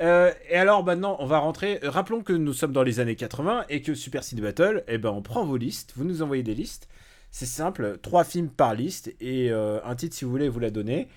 Euh, 0.00 0.32
et 0.48 0.54
alors 0.56 0.84
maintenant, 0.84 1.16
on 1.20 1.26
va 1.26 1.38
rentrer. 1.38 1.80
Rappelons 1.82 2.22
que 2.22 2.32
nous 2.32 2.52
sommes 2.52 2.72
dans 2.72 2.82
les 2.84 3.00
années 3.00 3.16
80 3.16 3.64
et 3.68 3.82
que 3.82 3.94
Super 3.94 4.22
Ciné 4.22 4.42
Battle, 4.42 4.84
eh 4.86 4.98
ben, 4.98 5.10
on 5.10 5.22
prend 5.22 5.44
vos 5.44 5.56
listes, 5.56 5.92
vous 5.96 6.04
nous 6.04 6.22
envoyez 6.22 6.42
des 6.42 6.54
listes. 6.54 6.88
C'est 7.30 7.46
simple, 7.46 7.98
trois 8.02 8.24
films 8.24 8.48
par 8.48 8.74
liste 8.74 9.14
et 9.20 9.50
euh, 9.50 9.80
un 9.84 9.94
titre 9.94 10.16
si 10.16 10.24
vous 10.24 10.30
voulez 10.30 10.48
vous 10.48 10.60
la 10.60 10.70
donner. 10.70 11.08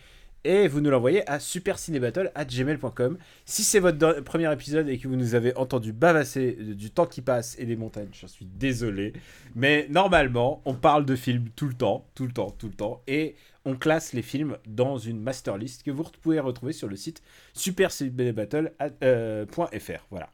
Et 0.43 0.67
vous 0.67 0.81
nous 0.81 0.89
l'envoyez 0.89 1.29
à 1.29 1.39
supercinébattle.gmail.com. 1.39 3.17
Si 3.45 3.63
c'est 3.63 3.79
votre 3.79 4.21
premier 4.21 4.51
épisode 4.51 4.89
et 4.89 4.97
que 4.97 5.07
vous 5.07 5.15
nous 5.15 5.35
avez 5.35 5.55
entendu 5.55 5.93
bavasser 5.93 6.53
du 6.53 6.89
temps 6.89 7.05
qui 7.05 7.21
passe 7.21 7.55
et 7.59 7.67
des 7.67 7.75
montagnes, 7.75 8.09
j'en 8.19 8.27
suis 8.27 8.45
désolé. 8.45 9.13
Mais 9.53 9.85
normalement, 9.91 10.63
on 10.65 10.73
parle 10.73 11.05
de 11.05 11.15
films 11.15 11.49
tout 11.55 11.67
le 11.67 11.75
temps, 11.75 12.07
tout 12.15 12.25
le 12.25 12.31
temps, 12.31 12.49
tout 12.49 12.65
le 12.67 12.73
temps. 12.73 13.03
Et 13.05 13.35
on 13.65 13.75
classe 13.75 14.13
les 14.13 14.23
films 14.23 14.57
dans 14.65 14.97
une 14.97 15.21
master 15.21 15.59
list 15.59 15.83
que 15.83 15.91
vous 15.91 16.03
pouvez 16.23 16.39
retrouver 16.39 16.73
sur 16.73 16.87
le 16.87 16.95
site 16.95 17.21
supercinébattle.fr. 17.53 20.07
Voilà. 20.09 20.29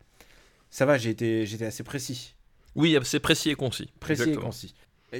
Ça 0.69 0.85
va, 0.85 0.97
j'ai 0.97 1.09
été, 1.09 1.45
j'étais 1.45 1.65
assez 1.65 1.83
précis. 1.83 2.33
Oui, 2.75 2.97
c'est 3.03 3.19
précis 3.19 3.49
et 3.49 3.55
concis. 3.55 3.91
Précis 3.99 4.21
Exactement. 4.21 4.41
et 4.41 4.45
concis. 4.45 4.73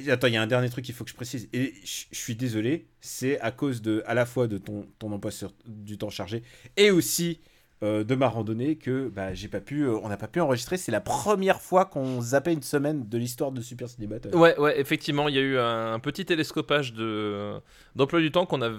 Attends, 0.08 0.26
il 0.26 0.34
y 0.34 0.36
a 0.36 0.42
un 0.42 0.46
dernier 0.46 0.68
truc 0.68 0.84
qu'il 0.84 0.94
faut 0.94 1.04
que 1.04 1.10
je 1.10 1.16
précise. 1.16 1.48
Et 1.52 1.74
je 1.84 2.04
je 2.10 2.18
suis 2.18 2.34
désolé, 2.34 2.86
c'est 3.00 3.40
à 3.40 3.50
cause 3.50 3.80
de, 3.80 4.02
à 4.06 4.14
la 4.14 4.26
fois 4.26 4.46
de 4.46 4.58
ton, 4.58 4.86
ton 4.98 5.10
emploi 5.12 5.30
sur, 5.30 5.52
du 5.66 5.96
temps 5.96 6.10
chargé 6.10 6.42
et 6.76 6.90
aussi 6.90 7.40
euh, 7.84 8.02
de 8.02 8.16
ma 8.16 8.28
randonnée 8.28 8.74
que 8.74 9.08
bah, 9.08 9.34
j'ai 9.34 9.46
pas 9.46 9.60
pu, 9.60 9.82
euh, 9.82 9.96
on 10.02 10.08
n'a 10.08 10.16
pas 10.16 10.26
pu 10.26 10.40
enregistrer. 10.40 10.76
C'est 10.76 10.90
la 10.90 11.00
première 11.00 11.60
fois 11.60 11.84
qu'on 11.84 12.20
zappait 12.20 12.52
une 12.52 12.62
semaine 12.62 13.08
de 13.08 13.18
l'histoire 13.18 13.52
de 13.52 13.60
Super 13.60 13.88
Ciné 13.88 14.08
Battle. 14.08 14.34
Ouais, 14.34 14.58
ouais, 14.58 14.80
effectivement, 14.80 15.28
il 15.28 15.36
y 15.36 15.38
a 15.38 15.42
eu 15.42 15.58
un, 15.58 15.92
un 15.92 15.98
petit 16.00 16.24
télescopage 16.24 16.92
de 16.92 17.52
d'emploi 17.94 18.20
du 18.20 18.32
temps 18.32 18.46
qu'on 18.46 18.62
a 18.62 18.70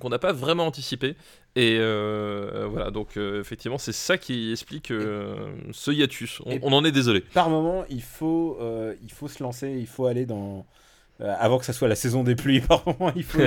qu'on 0.00 0.08
n'a 0.08 0.18
pas 0.18 0.32
vraiment 0.32 0.66
anticipé. 0.66 1.16
Et 1.54 1.76
euh, 1.78 2.66
voilà, 2.70 2.90
donc 2.90 3.18
effectivement, 3.18 3.76
c'est 3.76 3.92
ça 3.92 4.16
qui 4.16 4.52
explique 4.52 4.88
ce 4.88 5.90
hiatus. 5.90 6.40
On, 6.46 6.72
en 6.72 6.82
est 6.84 6.92
désolé. 6.92 7.20
Par 7.20 7.50
moment, 7.50 7.84
il 7.90 8.02
faut, 8.02 8.58
il 9.02 9.12
faut 9.12 9.28
se 9.28 9.42
lancer, 9.42 9.76
il 9.78 9.86
faut 9.86 10.06
aller 10.06 10.24
dans. 10.24 10.66
Euh, 11.20 11.34
avant 11.38 11.58
que 11.58 11.64
ça 11.64 11.72
soit 11.72 11.88
la 11.88 11.94
saison 11.94 12.22
des 12.24 12.34
pluies, 12.36 12.60
par 12.68 12.82
moment, 12.86 13.12
il 13.16 13.24
faut, 13.24 13.38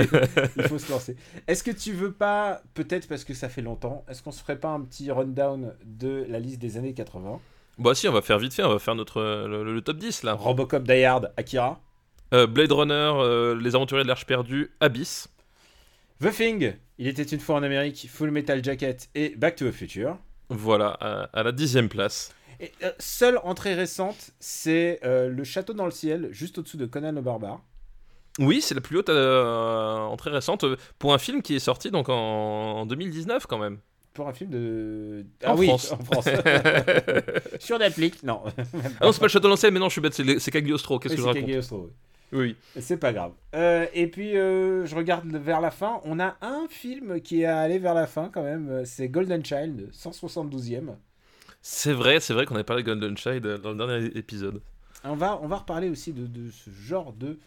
il 0.56 0.62
faut 0.64 0.78
se 0.78 0.90
lancer. 0.90 1.16
Est-ce 1.46 1.62
que 1.62 1.70
tu 1.70 1.92
veux 1.92 2.12
pas, 2.12 2.62
peut-être 2.74 3.08
parce 3.08 3.24
que 3.24 3.34
ça 3.34 3.48
fait 3.48 3.62
longtemps, 3.62 4.04
est-ce 4.08 4.22
qu'on 4.22 4.32
se 4.32 4.40
ferait 4.40 4.58
pas 4.58 4.68
un 4.68 4.80
petit 4.80 5.10
rundown 5.10 5.72
de 5.84 6.26
la 6.28 6.38
liste 6.40 6.58
des 6.60 6.76
années 6.76 6.94
80 6.94 7.40
Bah 7.78 7.94
si, 7.94 8.08
on 8.08 8.12
va 8.12 8.22
faire 8.22 8.38
vite 8.38 8.54
fait, 8.54 8.62
on 8.64 8.68
va 8.72 8.78
faire 8.78 8.94
notre 8.94 9.20
le, 9.46 9.62
le 9.72 9.80
top 9.82 9.98
10 9.98 10.22
là. 10.24 10.34
Robocop, 10.34 10.82
Die 10.84 11.04
Hard, 11.04 11.32
Akira, 11.36 11.80
Euh, 12.34 12.46
Blade 12.46 12.72
Runner, 12.72 13.12
euh, 13.16 13.54
Les 13.60 13.74
Aventuriers 13.74 14.04
de 14.04 14.08
l'Arche 14.08 14.26
perdue, 14.26 14.70
Abyss. 14.80 15.28
The 16.22 16.30
Thing, 16.30 16.74
Il 16.98 17.08
était 17.08 17.22
une 17.22 17.40
fois 17.40 17.56
en 17.56 17.62
Amérique, 17.62 18.06
Full 18.12 18.30
Metal 18.30 18.62
Jacket 18.62 19.08
et 19.14 19.34
Back 19.36 19.56
to 19.56 19.68
the 19.68 19.72
Future. 19.72 20.16
Voilà, 20.50 20.88
à, 21.00 21.22
à 21.32 21.42
la 21.42 21.52
dixième 21.52 21.88
place. 21.88 22.34
Et 22.60 22.72
euh, 22.82 22.92
seule 22.98 23.40
entrée 23.42 23.74
récente, 23.74 24.32
c'est 24.38 25.00
euh, 25.04 25.28
Le 25.28 25.44
Château 25.44 25.72
dans 25.72 25.86
le 25.86 25.90
ciel, 25.90 26.28
juste 26.30 26.58
au-dessous 26.58 26.76
de 26.76 26.86
Conan 26.86 27.12
le 27.12 27.22
Barbare. 27.22 27.62
Oui, 28.38 28.60
c'est 28.60 28.74
la 28.74 28.80
plus 28.80 28.98
haute 28.98 29.08
euh, 29.08 29.96
entrée 29.96 30.30
récente 30.30 30.64
pour 30.98 31.14
un 31.14 31.18
film 31.18 31.42
qui 31.42 31.56
est 31.56 31.60
sorti 31.60 31.90
donc 31.90 32.08
en, 32.08 32.14
en 32.14 32.86
2019 32.86 33.46
quand 33.46 33.58
même. 33.58 33.78
Pour 34.12 34.28
un 34.28 34.32
film 34.32 34.50
de. 34.50 35.24
En 35.44 35.52
ah 35.52 35.54
oui, 35.56 35.68
France. 35.68 35.92
en 35.92 36.04
France. 36.04 36.28
Sur 37.60 37.78
Netflix, 37.78 38.22
non. 38.22 38.42
Ah 38.46 39.06
non, 39.06 39.12
c'est 39.12 39.20
pas 39.20 39.26
le 39.26 39.30
Château 39.30 39.48
d'Ancien, 39.48 39.70
mais 39.70 39.78
non, 39.78 39.88
je 39.88 39.92
suis 39.92 40.00
bête, 40.00 40.14
c'est 40.14 40.24
le- 40.24 40.50
Cagliostro. 40.50 40.98
Qu'est-ce 40.98 41.14
que 41.14 41.20
je 41.20 41.26
raconte 41.26 41.42
Cagliostro, 41.42 41.84
oui. 41.84 41.90
Oui. 42.32 42.56
C'est 42.80 42.96
pas 42.96 43.12
grave. 43.12 43.32
Euh, 43.54 43.86
et 43.94 44.06
puis, 44.06 44.36
euh, 44.36 44.86
je 44.86 44.94
regarde 44.94 45.26
vers 45.26 45.60
la 45.60 45.70
fin. 45.70 46.00
On 46.04 46.20
a 46.20 46.36
un 46.42 46.66
film 46.68 47.20
qui 47.20 47.42
est 47.42 47.46
allé 47.46 47.78
vers 47.78 47.94
la 47.94 48.06
fin 48.06 48.30
quand 48.32 48.42
même. 48.42 48.84
C'est 48.84 49.08
Golden 49.08 49.44
Child, 49.44 49.90
172e. 49.92 50.94
C'est 51.62 51.92
vrai, 51.92 52.20
c'est 52.20 52.32
vrai 52.32 52.46
qu'on 52.46 52.54
avait 52.54 52.64
parlé 52.64 52.82
de 52.82 52.86
Golden 52.86 53.16
Child 53.16 53.46
euh, 53.46 53.58
dans 53.58 53.70
le 53.72 53.76
dernier 53.76 54.06
épisode. 54.18 54.60
On 55.04 55.14
va, 55.14 55.38
on 55.42 55.48
va 55.48 55.56
reparler 55.56 55.88
aussi 55.88 56.12
de, 56.12 56.26
de 56.26 56.50
ce 56.50 56.70
genre 56.70 57.12
de. 57.12 57.38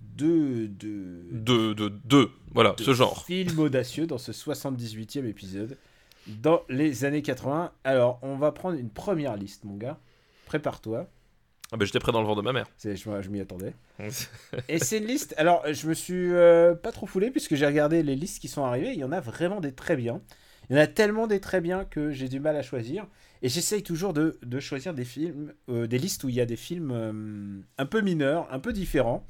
de. 0.00 0.66
de. 0.66 1.22
De, 1.32 1.72
de, 1.74 1.92
de, 2.04 2.30
voilà, 2.52 2.72
de 2.72 2.82
ce 2.82 2.94
genre. 2.94 3.24
Film 3.24 3.58
audacieux 3.58 4.06
dans 4.06 4.18
ce 4.18 4.32
78e 4.32 5.26
épisode. 5.26 5.76
Dans 6.26 6.62
les 6.68 7.04
années 7.04 7.22
80. 7.22 7.72
Alors, 7.84 8.18
on 8.22 8.36
va 8.36 8.52
prendre 8.52 8.78
une 8.78 8.90
première 8.90 9.36
liste, 9.36 9.64
mon 9.64 9.76
gars. 9.76 9.98
Prépare-toi. 10.46 11.08
Ah 11.72 11.76
bah 11.76 11.86
j'étais 11.86 11.98
prêt 11.98 12.12
dans 12.12 12.20
le 12.20 12.26
ventre 12.26 12.42
de 12.42 12.44
ma 12.44 12.52
mère. 12.52 12.66
Je, 12.82 12.94
je 12.94 13.28
m'y 13.30 13.40
attendais. 13.40 13.74
Et 14.68 14.78
c'est 14.78 14.98
une 14.98 15.06
liste. 15.06 15.34
Alors, 15.38 15.64
je 15.72 15.88
me 15.88 15.94
suis 15.94 16.32
euh, 16.32 16.74
pas 16.74 16.92
trop 16.92 17.06
foulé 17.06 17.30
puisque 17.30 17.56
j'ai 17.56 17.66
regardé 17.66 18.02
les 18.02 18.14
listes 18.14 18.40
qui 18.40 18.48
sont 18.48 18.64
arrivées. 18.64 18.92
Il 18.92 18.98
y 18.98 19.04
en 19.04 19.12
a 19.12 19.20
vraiment 19.20 19.60
des 19.60 19.72
très 19.72 19.96
bien. 19.96 20.20
Il 20.70 20.76
y 20.76 20.78
en 20.78 20.82
a 20.82 20.86
tellement 20.86 21.26
des 21.26 21.40
très 21.40 21.60
bien 21.60 21.84
que 21.84 22.10
j'ai 22.10 22.28
du 22.28 22.40
mal 22.40 22.56
à 22.56 22.62
choisir. 22.62 23.06
Et 23.42 23.48
j'essaye 23.48 23.82
toujours 23.82 24.12
de, 24.14 24.38
de 24.42 24.60
choisir 24.60 24.94
des 24.94 25.04
films, 25.04 25.52
euh, 25.68 25.86
des 25.86 25.98
listes 25.98 26.24
où 26.24 26.28
il 26.30 26.34
y 26.34 26.40
a 26.40 26.46
des 26.46 26.56
films 26.56 26.90
euh, 26.92 27.60
un 27.76 27.86
peu 27.86 28.00
mineurs, 28.00 28.48
un 28.50 28.58
peu 28.58 28.72
différents. 28.72 29.26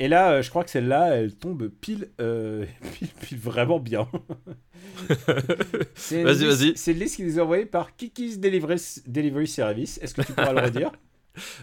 Et 0.00 0.08
là, 0.08 0.32
euh, 0.32 0.42
je 0.42 0.50
crois 0.50 0.64
que 0.64 0.70
celle-là, 0.70 1.14
elle 1.16 1.34
tombe 1.36 1.68
pile, 1.68 2.08
pile, 2.18 3.08
pile 3.20 3.38
vraiment 3.38 3.78
bien. 3.78 4.08
Vas-y, 5.08 6.24
liste- 6.24 6.44
vas-y. 6.44 6.72
C'est 6.76 6.92
une 6.92 6.98
liste 6.98 7.16
qui 7.16 7.24
nous 7.24 7.38
est 7.38 7.42
envoyée 7.42 7.66
par 7.66 7.94
Kiki's 7.96 8.38
Delivery, 8.40 8.76
Delivery 9.06 9.46
Service. 9.46 9.98
Est-ce 10.02 10.14
que 10.14 10.22
tu 10.22 10.32
pourras 10.32 10.52
le 10.52 10.60
redire? 10.60 10.92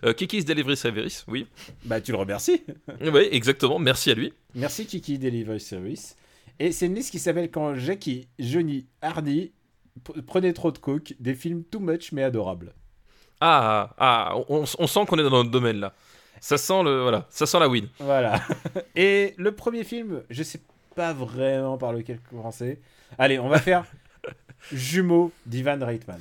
Euh, 0.05 0.13
Kiki's 0.13 0.45
Delivery 0.45 0.77
Service, 0.77 1.25
oui. 1.27 1.45
Bah, 1.83 1.99
tu 1.99 2.11
le 2.13 2.17
remercies. 2.17 2.63
Oui, 3.01 3.27
exactement, 3.31 3.77
merci 3.79 4.09
à 4.09 4.13
lui. 4.13 4.31
Merci 4.55 4.85
Kiki 4.85 5.19
Delivery 5.19 5.59
Service. 5.59 6.15
Et 6.59 6.71
c'est 6.71 6.87
une 6.87 6.95
liste 6.95 7.11
qui 7.11 7.19
s'appelle 7.19 7.51
Quand 7.51 7.75
Jackie, 7.75 8.27
Johnny, 8.39 8.87
Hardy 9.01 9.51
prenaient 10.25 10.53
trop 10.53 10.71
de 10.71 10.77
coke, 10.77 11.13
des 11.19 11.35
films 11.35 11.63
too 11.63 11.79
much 11.79 12.11
mais 12.11 12.23
adorables. 12.23 12.73
Ah, 13.39 13.93
ah 13.97 14.35
on, 14.49 14.63
on 14.79 14.87
sent 14.87 15.05
qu'on 15.07 15.19
est 15.19 15.23
dans 15.23 15.29
notre 15.29 15.51
domaine 15.51 15.77
là. 15.77 15.93
Ça 16.39 16.57
sent 16.57 16.83
le 16.83 17.01
voilà, 17.01 17.25
ça 17.29 17.45
sent 17.45 17.59
la 17.59 17.67
win. 17.67 17.87
Voilà. 17.99 18.41
Et 18.95 19.33
le 19.37 19.51
premier 19.53 19.83
film, 19.83 20.23
je 20.29 20.43
sais 20.43 20.61
pas 20.95 21.13
vraiment 21.13 21.77
par 21.77 21.93
lequel 21.93 22.19
commencer. 22.19 22.79
Allez, 23.17 23.39
on 23.39 23.49
va 23.49 23.59
faire 23.59 23.85
Jumeaux 24.71 25.31
d'Ivan 25.45 25.79
Reitman. 25.79 26.19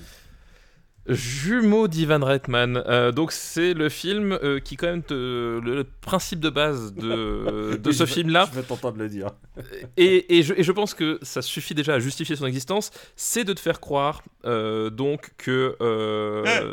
Jumeaux 1.09 1.89
d'Ivan 1.89 2.25
Reitman. 2.25 2.83
Euh, 2.87 3.13
donc 3.13 3.33
c'est 3.33 3.75
le 3.75 3.89
film 3.89 4.39
euh, 4.43 4.59
qui 4.61 4.77
quand 4.77 4.87
même 4.89 5.03
te- 5.03 5.15
le, 5.63 5.75
le 5.77 5.85
principe 5.85 6.41
de 6.41 6.51
base 6.51 6.93
de, 6.95 7.79
ce 7.85 7.91
je 7.93 7.99
veux- 7.99 8.07
film 8.07 8.31
là 8.31 8.49
Je 8.53 8.59
veux 8.59 8.65
t'entendre 8.65 8.99
le 8.99 9.09
dire. 9.09 9.29
et, 9.97 10.39
et 10.39 10.43
je, 10.43 10.55
et 10.57 10.63
je 10.63 10.73
pense 10.73 10.95
que 10.95 11.19
ça 11.23 11.43
suffit 11.43 11.75
déjà 11.75 11.95
à 11.95 11.99
justifier 11.99 12.35
son 12.37 12.47
existence, 12.47 12.91
c'est 13.17 13.45
de 13.45 13.53
te 13.53 13.61
faire 13.61 13.81
croire 13.81 14.23
euh, 14.45 14.91
donc 14.91 15.31
que 15.37 15.77
euh, 15.81 16.67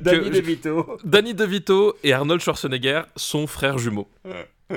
Danny 0.00 0.30
Que- 0.30 0.34
DeVito. 0.34 0.96
Danny 1.04 1.34
DeVito 1.34 1.96
et 2.04 2.12
Arnold 2.12 2.40
Schwarzenegger 2.40 3.02
sont 3.16 3.46
frères 3.46 3.78
jumeaux. 3.78 4.08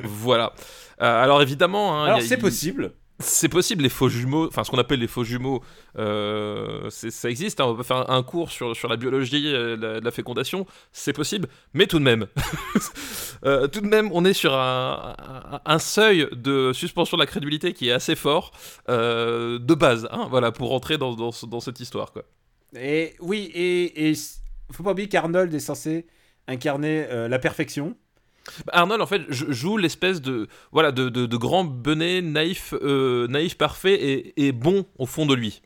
voilà. 0.04 0.54
Euh, 1.02 1.24
alors 1.24 1.42
évidemment, 1.42 2.00
hein, 2.02 2.06
Alors 2.06 2.22
c'est 2.22 2.38
possible. 2.38 2.92
C'est 3.22 3.50
possible, 3.50 3.84
les 3.84 3.90
faux 3.90 4.10
jumeaux, 4.10 4.48
enfin 4.48 4.64
ce 4.64 4.72
qu'on 4.72 4.78
appelle 4.78 5.00
les 5.00 5.08
faux 5.08 5.24
jumeaux, 5.24 5.64
euh, 5.98 6.90
ça 6.90 7.30
existe. 7.30 7.60
hein, 7.60 7.66
on 7.66 7.76
peut 7.76 7.84
faire 7.84 8.10
un, 8.10 8.24
cours 8.24 8.52
sur, 8.52 8.76
sur 8.76 8.88
la 8.90 8.98
biologie, 8.98 9.54
euh, 9.54 9.76
la, 9.78 10.00
la 10.00 10.12
fécondation, 10.12 10.66
c'est 10.92 11.14
possible, 11.14 11.48
mais 11.74 11.88
tout 11.88 12.00
de 12.00 12.04
même, 12.04 12.28
Euh, 13.44 13.68
tout 13.68 13.82
de 13.82 13.88
même, 13.88 14.10
on 14.12 14.24
est 14.24 14.34
sur 14.34 14.54
un, 14.54 15.16
un- 15.66 15.80
seuil 15.80 16.28
de 16.32 16.74
suspension 16.74 17.18
de 17.18 17.22
la 17.24 17.26
crédulité 17.26 17.74
qui 17.74 17.90
est 17.90 17.92
assez 17.92 18.16
fort 18.16 18.52
de 18.88 19.74
base, 19.74 20.08
hein, 20.12 20.28
voilà, 20.30 20.52
pour 20.52 20.70
rentrer 20.70 21.00
dans, 21.00 21.16
dans, 21.16 21.32
dans 21.48 21.60
cette 21.60 21.80
histoire, 21.80 22.12
quoi. 22.12 22.24
Et 22.76 23.16
oui, 23.20 23.50
et, 23.56 24.12
et 24.12 24.14
faut 24.72 24.84
pas 24.84 24.92
oublier 24.92 25.10
qu'Arnold 25.10 25.52
est 25.54 25.60
censé 25.60 26.06
incarner 26.48 27.08
la 27.28 27.40
perfection. 27.40 27.96
Bah, 28.66 28.74
Arnold, 28.76 29.02
en 29.02 29.06
fait, 29.08 29.22
joue 29.30 29.78
l'espèce 29.78 30.22
de 30.22 30.48
voilà 30.72 30.92
de, 30.92 31.10
de, 31.10 31.26
de 31.26 31.38
grand 31.38 31.64
benet 31.64 32.22
naïf, 32.22 32.74
euh, 32.82 33.28
naïf 33.28 33.58
parfait 33.58 33.94
et, 33.96 34.48
et 34.48 34.52
bon 34.52 34.86
au 34.98 35.06
fond 35.06 35.26
de 35.26 35.34
lui. 35.36 35.62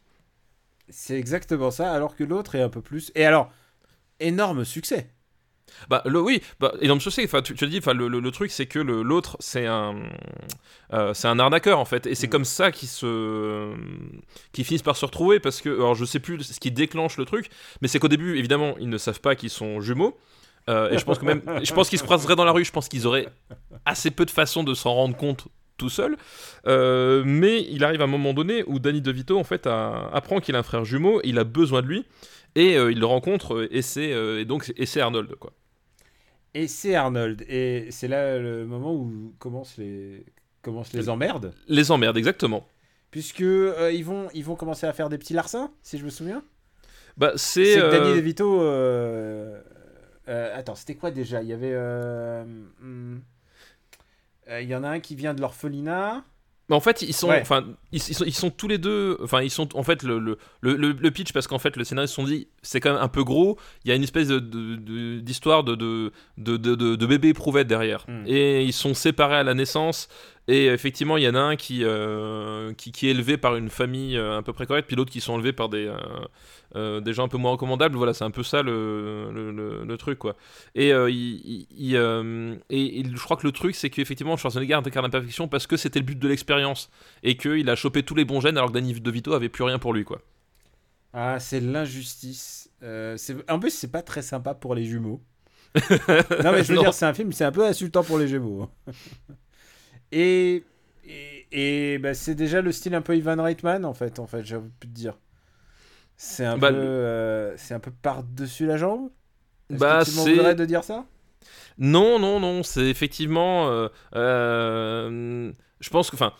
C'est 0.90 1.18
exactement 1.20 1.70
ça, 1.72 1.94
alors 1.94 2.16
que 2.16 2.24
l'autre 2.24 2.56
est 2.56 2.62
un 2.62 2.70
peu 2.70 2.82
plus. 2.82 3.12
Et 3.16 3.24
alors, 3.26 3.52
énorme 4.22 4.66
succès. 4.66 5.12
Bah 5.90 6.02
le 6.06 6.22
oui, 6.22 6.42
bah 6.60 6.74
énorme 6.82 7.02
succès. 7.02 7.24
Enfin, 7.26 7.42
tu, 7.42 7.56
tu 7.56 7.66
le 7.66 7.72
dis. 7.72 7.78
Enfin, 7.80 7.94
le, 7.94 8.08
le- 8.08 8.20
le 8.20 8.32
truc 8.32 8.52
c'est 8.52 8.66
que 8.68 8.80
l'autre 8.80 9.36
c'est 9.40 9.66
un 9.66 9.96
euh, 10.94 11.14
c'est 11.14 11.28
un 11.28 11.40
arnaqueur 11.40 11.80
en 11.80 11.86
fait, 11.86 12.08
et 12.08 12.16
c'est 12.16 12.28
Mm. 12.28 12.30
comme 12.30 12.46
ça 12.46 12.72
qu'ils 12.72 12.90
se 12.90 13.74
qu'ils 14.54 14.66
finissent 14.66 14.84
par 14.84 14.96
se 14.98 15.06
retrouver 15.06 15.40
parce 15.40 15.62
que 15.62 15.70
alors 15.70 15.96
je 15.96 16.06
sais 16.06 16.20
plus 16.20 16.42
ce 16.44 16.60
qui 16.60 16.72
déclenche 16.72 17.18
le 17.18 17.26
truc, 17.26 17.50
mais 17.82 17.88
c'est 17.88 18.00
qu'au 18.00 18.08
début 18.08 18.38
évidemment 18.38 18.76
ils 18.80 18.90
ne 18.90 18.98
savent 18.98 19.22
pas 19.22 19.36
qu'ils 19.36 19.50
sont 19.50 19.82
jumeaux. 19.82 20.18
Euh, 20.70 20.90
et 20.90 20.98
je 20.98 21.06
pense 21.06 21.20
que 21.20 21.26
même, 21.26 21.42
je 21.64 21.74
pense 21.74 21.90
qu'ils 21.90 22.00
se 22.00 22.04
croiseraient 22.04 22.36
dans 22.36 22.46
la 22.46 22.52
rue. 22.52 22.66
Je 22.66 22.72
pense 22.72 22.88
qu'ils 22.90 23.06
auraient 23.08 23.28
assez 23.86 24.10
peu 24.12 24.26
de 24.26 24.32
façons 24.32 24.64
de 24.64 24.74
s'en 24.74 24.94
rendre 24.94 25.16
compte 25.16 25.48
tout 25.78 25.90
seul. 25.90 26.16
Euh, 26.68 27.24
mais 27.26 27.62
il 27.70 27.84
arrive 27.84 28.02
à 28.02 28.06
un 28.06 28.08
moment 28.08 28.34
donné 28.34 28.64
où 28.66 28.80
Danny 28.80 29.02
DeVito 29.02 29.38
en 29.38 29.44
fait 29.44 29.68
a- 29.68 30.10
apprend 30.14 30.40
qu'il 30.40 30.56
a 30.56 30.60
un 30.60 30.64
frère 30.64 30.86
jumeau, 30.86 31.22
il 31.24 31.38
a 31.38 31.44
besoin 31.44 31.82
de 31.82 31.88
lui 31.88 32.06
et 32.56 32.78
euh, 32.78 32.92
il 32.92 33.00
le 33.00 33.06
rencontre 33.06 33.68
et 33.70 33.82
c'est 33.82 34.10
et 34.10 34.46
donc 34.46 34.74
et 34.78 34.86
c'est 34.86 35.02
Arnold 35.02 35.36
quoi. 35.36 35.52
Et 36.54 36.68
c'est 36.68 36.96
Arnold. 36.96 37.44
Et 37.50 37.88
c'est 37.92 38.08
là 38.08 38.40
le 38.40 38.66
moment 38.66 38.94
où 38.94 39.34
commencent 39.38 39.78
les, 39.78 40.26
commencent 40.62 40.94
les 40.94 41.10
emmerdes. 41.10 41.54
Les 41.68 41.92
emmerdes 41.92 42.18
exactement. 42.18 42.66
Puisque 43.12 43.40
ils, 43.42 44.04
vont, 44.04 44.30
ils 44.34 44.44
vont 44.44 44.56
commencer 44.56 44.88
à 44.88 44.94
faire 44.94 45.10
des 45.10 45.18
petits 45.18 45.34
larcins, 45.34 45.72
si 45.84 45.98
je 45.98 46.06
me 46.06 46.10
souviens. 46.10 46.44
Bah 47.18 47.32
c'est 47.36 47.78
euh, 47.80 47.92
Danny 47.92 48.16
DeVito. 48.16 48.62
euh, 48.62 49.62
euh, 50.28 50.58
attends, 50.58 50.76
c'était 50.76 50.96
quoi 50.96 51.12
déjà? 51.12 51.42
Il 51.42 51.48
y 51.50 51.54
avait. 51.54 51.72
euh, 51.74 52.44
hmm, 52.82 53.18
euh, 54.50 54.62
Il 54.62 54.70
y 54.70 54.76
en 54.76 54.84
a 54.84 54.90
un 54.90 55.00
qui 55.00 55.16
vient 55.16 55.34
de 55.34 55.42
l'orphelinat. 55.42 56.24
Mais 56.68 56.76
en 56.76 56.80
fait, 56.80 57.04
ils 57.04 57.14
sont, 57.14 57.30
Ouais. 57.30 57.44
ils, 57.92 57.98
ils 58.10 58.16
sont, 58.16 58.26
ils 58.26 58.34
sont 58.34 58.50
tous 58.50 58.68
les 58.68 58.80
deux, 58.80 59.20
enfin, 59.22 59.44
ils 59.44 59.52
sont 59.52 59.78
en 59.78 59.84
fait 59.84 60.02
le, 60.02 60.18
le, 60.18 60.40
le, 60.62 60.94
le- 60.94 61.12
pitch 61.12 61.32
parce 61.32 61.46
qu'en 61.46 61.60
fait, 61.60 61.78
le 61.78 61.84
scénariste 61.84 62.16
se 62.16 62.16
sont 62.16 62.24
dit, 62.28 62.48
c'est 62.64 62.80
quand 62.80 62.92
même 62.94 63.02
un 63.04 63.08
peu 63.08 63.24
gros. 63.24 63.60
Il 63.84 63.90
y 63.90 63.92
a 63.92 63.96
une 63.96 64.02
espèce 64.02 64.30
d'histoire 64.30 65.64
de 65.64 65.76
de, 65.76 66.12
de, 66.40 66.58
de, 66.58 66.74
de, 66.74 66.96
de 66.96 67.06
bébé 67.06 67.28
éprouvette 67.30 67.68
derrière, 67.68 68.06
Mm. 68.08 68.24
et 68.26 68.64
ils 68.64 68.74
sont 68.74 68.96
séparés 68.96 69.36
à 69.36 69.44
la 69.44 69.54
naissance. 69.54 70.08
Et 70.48 70.68
effectivement, 70.68 71.18
il 71.18 71.24
y 71.24 71.28
en 71.28 71.34
a 71.36 71.40
un 71.40 71.56
qui, 71.56 71.82
euh, 71.84 72.72
qui, 72.74 72.92
qui 72.92 73.08
est 73.08 73.12
élevé 73.12 73.38
par 73.38 73.56
une 73.56 73.70
famille 73.70 74.16
euh, 74.18 74.38
un 74.38 74.44
peu 74.44 74.54
près 74.54 74.68
correcte, 74.68 74.88
puis 74.88 74.96
l'autre 74.96 75.12
qui 75.12 75.20
sont 75.22 75.38
élevés 75.38 75.54
par 75.54 75.70
des, 75.70 75.88
euh, 75.88 75.98
euh, 76.76 77.02
des 77.02 77.14
gens 77.14 77.26
un 77.26 77.28
peu 77.28 77.38
moins 77.38 77.52
recommandables. 77.52 77.96
Voilà, 77.96 78.14
c'est 78.14 78.24
un 78.26 78.32
peu 78.32 78.44
ça 78.44 78.62
le, 78.62 79.32
le, 79.32 79.52
le- 79.52 79.84
le 79.86 79.98
truc, 79.98 80.20
quoi. 80.20 80.36
Et, 80.76 80.94
euh, 80.94 81.10
il, 81.10 81.18
il- 81.46 81.68
il, 81.76 81.96
euh, 81.96 82.56
et, 82.70 83.00
et 83.00 83.06
je 83.06 83.24
crois 83.24 83.38
que 83.38 83.48
le 83.48 83.52
truc, 83.54 83.76
c'est 83.76 83.90
qu'effectivement, 83.90 84.38
Schwarzenegger 84.38 84.76
incarne 84.76 85.06
la 85.06 85.10
perfection 85.10 85.48
parce 85.48 85.68
que 85.68 85.78
c'était 85.78 86.00
le 86.00 86.06
but 86.06 86.20
de 86.20 86.28
l'expérience 86.28 86.90
et 87.24 87.38
qu'il 87.38 87.70
a 87.70 87.76
chopé 87.76 88.04
tous 88.04 88.16
les 88.16 88.26
bons 88.26 88.42
gènes 88.42 88.58
alors 88.58 88.70
que 88.70 88.76
Danny 88.76 88.94
DeVito 89.00 89.34
avait 89.34 89.50
plus 89.50 89.64
rien 89.64 89.80
pour 89.80 89.94
lui, 89.94 90.04
quoi. 90.04 90.22
Ah, 91.14 91.40
c'est 91.40 91.60
l'injustice. 91.62 92.70
Euh, 92.84 93.18
en 93.50 93.60
plus, 93.60 93.72
c'est 93.72 93.92
pas 93.92 94.02
très 94.02 94.22
sympa 94.22 94.54
pour 94.54 94.76
les 94.76 94.86
jumeaux. 94.86 95.22
non, 96.44 96.52
mais 96.52 96.64
je 96.64 96.70
veux 96.72 96.76
Non. 96.76 96.82
dire, 96.82 96.94
c'est 96.94 97.06
un 97.06 97.14
film, 97.14 97.32
c'est 97.34 97.46
un 97.46 97.52
peu 97.52 97.66
insultant 97.66 98.04
pour 98.04 98.18
les 98.18 98.28
jumeaux. 98.28 98.70
Et 100.20 100.64
et, 101.08 101.94
et, 101.94 101.98
bah, 102.00 102.16
c'est 102.16 102.34
déjà 102.36 102.62
le 102.62 102.72
style 102.72 102.96
un 102.96 103.02
peu 103.04 103.16
Ivan 103.16 103.42
Reitman, 103.44 103.86
en 103.86 103.94
fait, 103.94 104.20
en 104.20 104.28
fait 104.28 104.44
j'ai 104.44 104.56
envie 104.58 104.70
de 104.70 104.76
te 104.80 104.88
dire. 104.88 105.18
C'est 106.18 106.46
un 106.46 106.60
Bah, 106.60 106.72
peu, 106.72 106.74
euh, 106.74 107.56
c'est 107.58 107.74
un 107.74 107.80
peu 107.80 107.92
par-dessus 107.92 108.66
la 108.66 108.78
jambe? 108.78 109.10
Est-ce 109.72 109.86
Bah, 109.86 109.98
que 110.00 110.06
tu 110.06 110.12
c'est- 110.12 110.36
voudrais 110.36 110.56
de 110.56 110.66
dire 110.66 110.84
ça? 110.84 111.06
Non, 111.78 112.20
non, 112.20 112.40
non, 112.40 112.64
c'est 112.64 112.88
effectivement. 112.90 113.70
euh, 113.70 113.88
euh, 114.16 115.52
je 115.80 115.90
pense 115.90 116.10
que. 116.10 116.16
Enfin. 116.16 116.34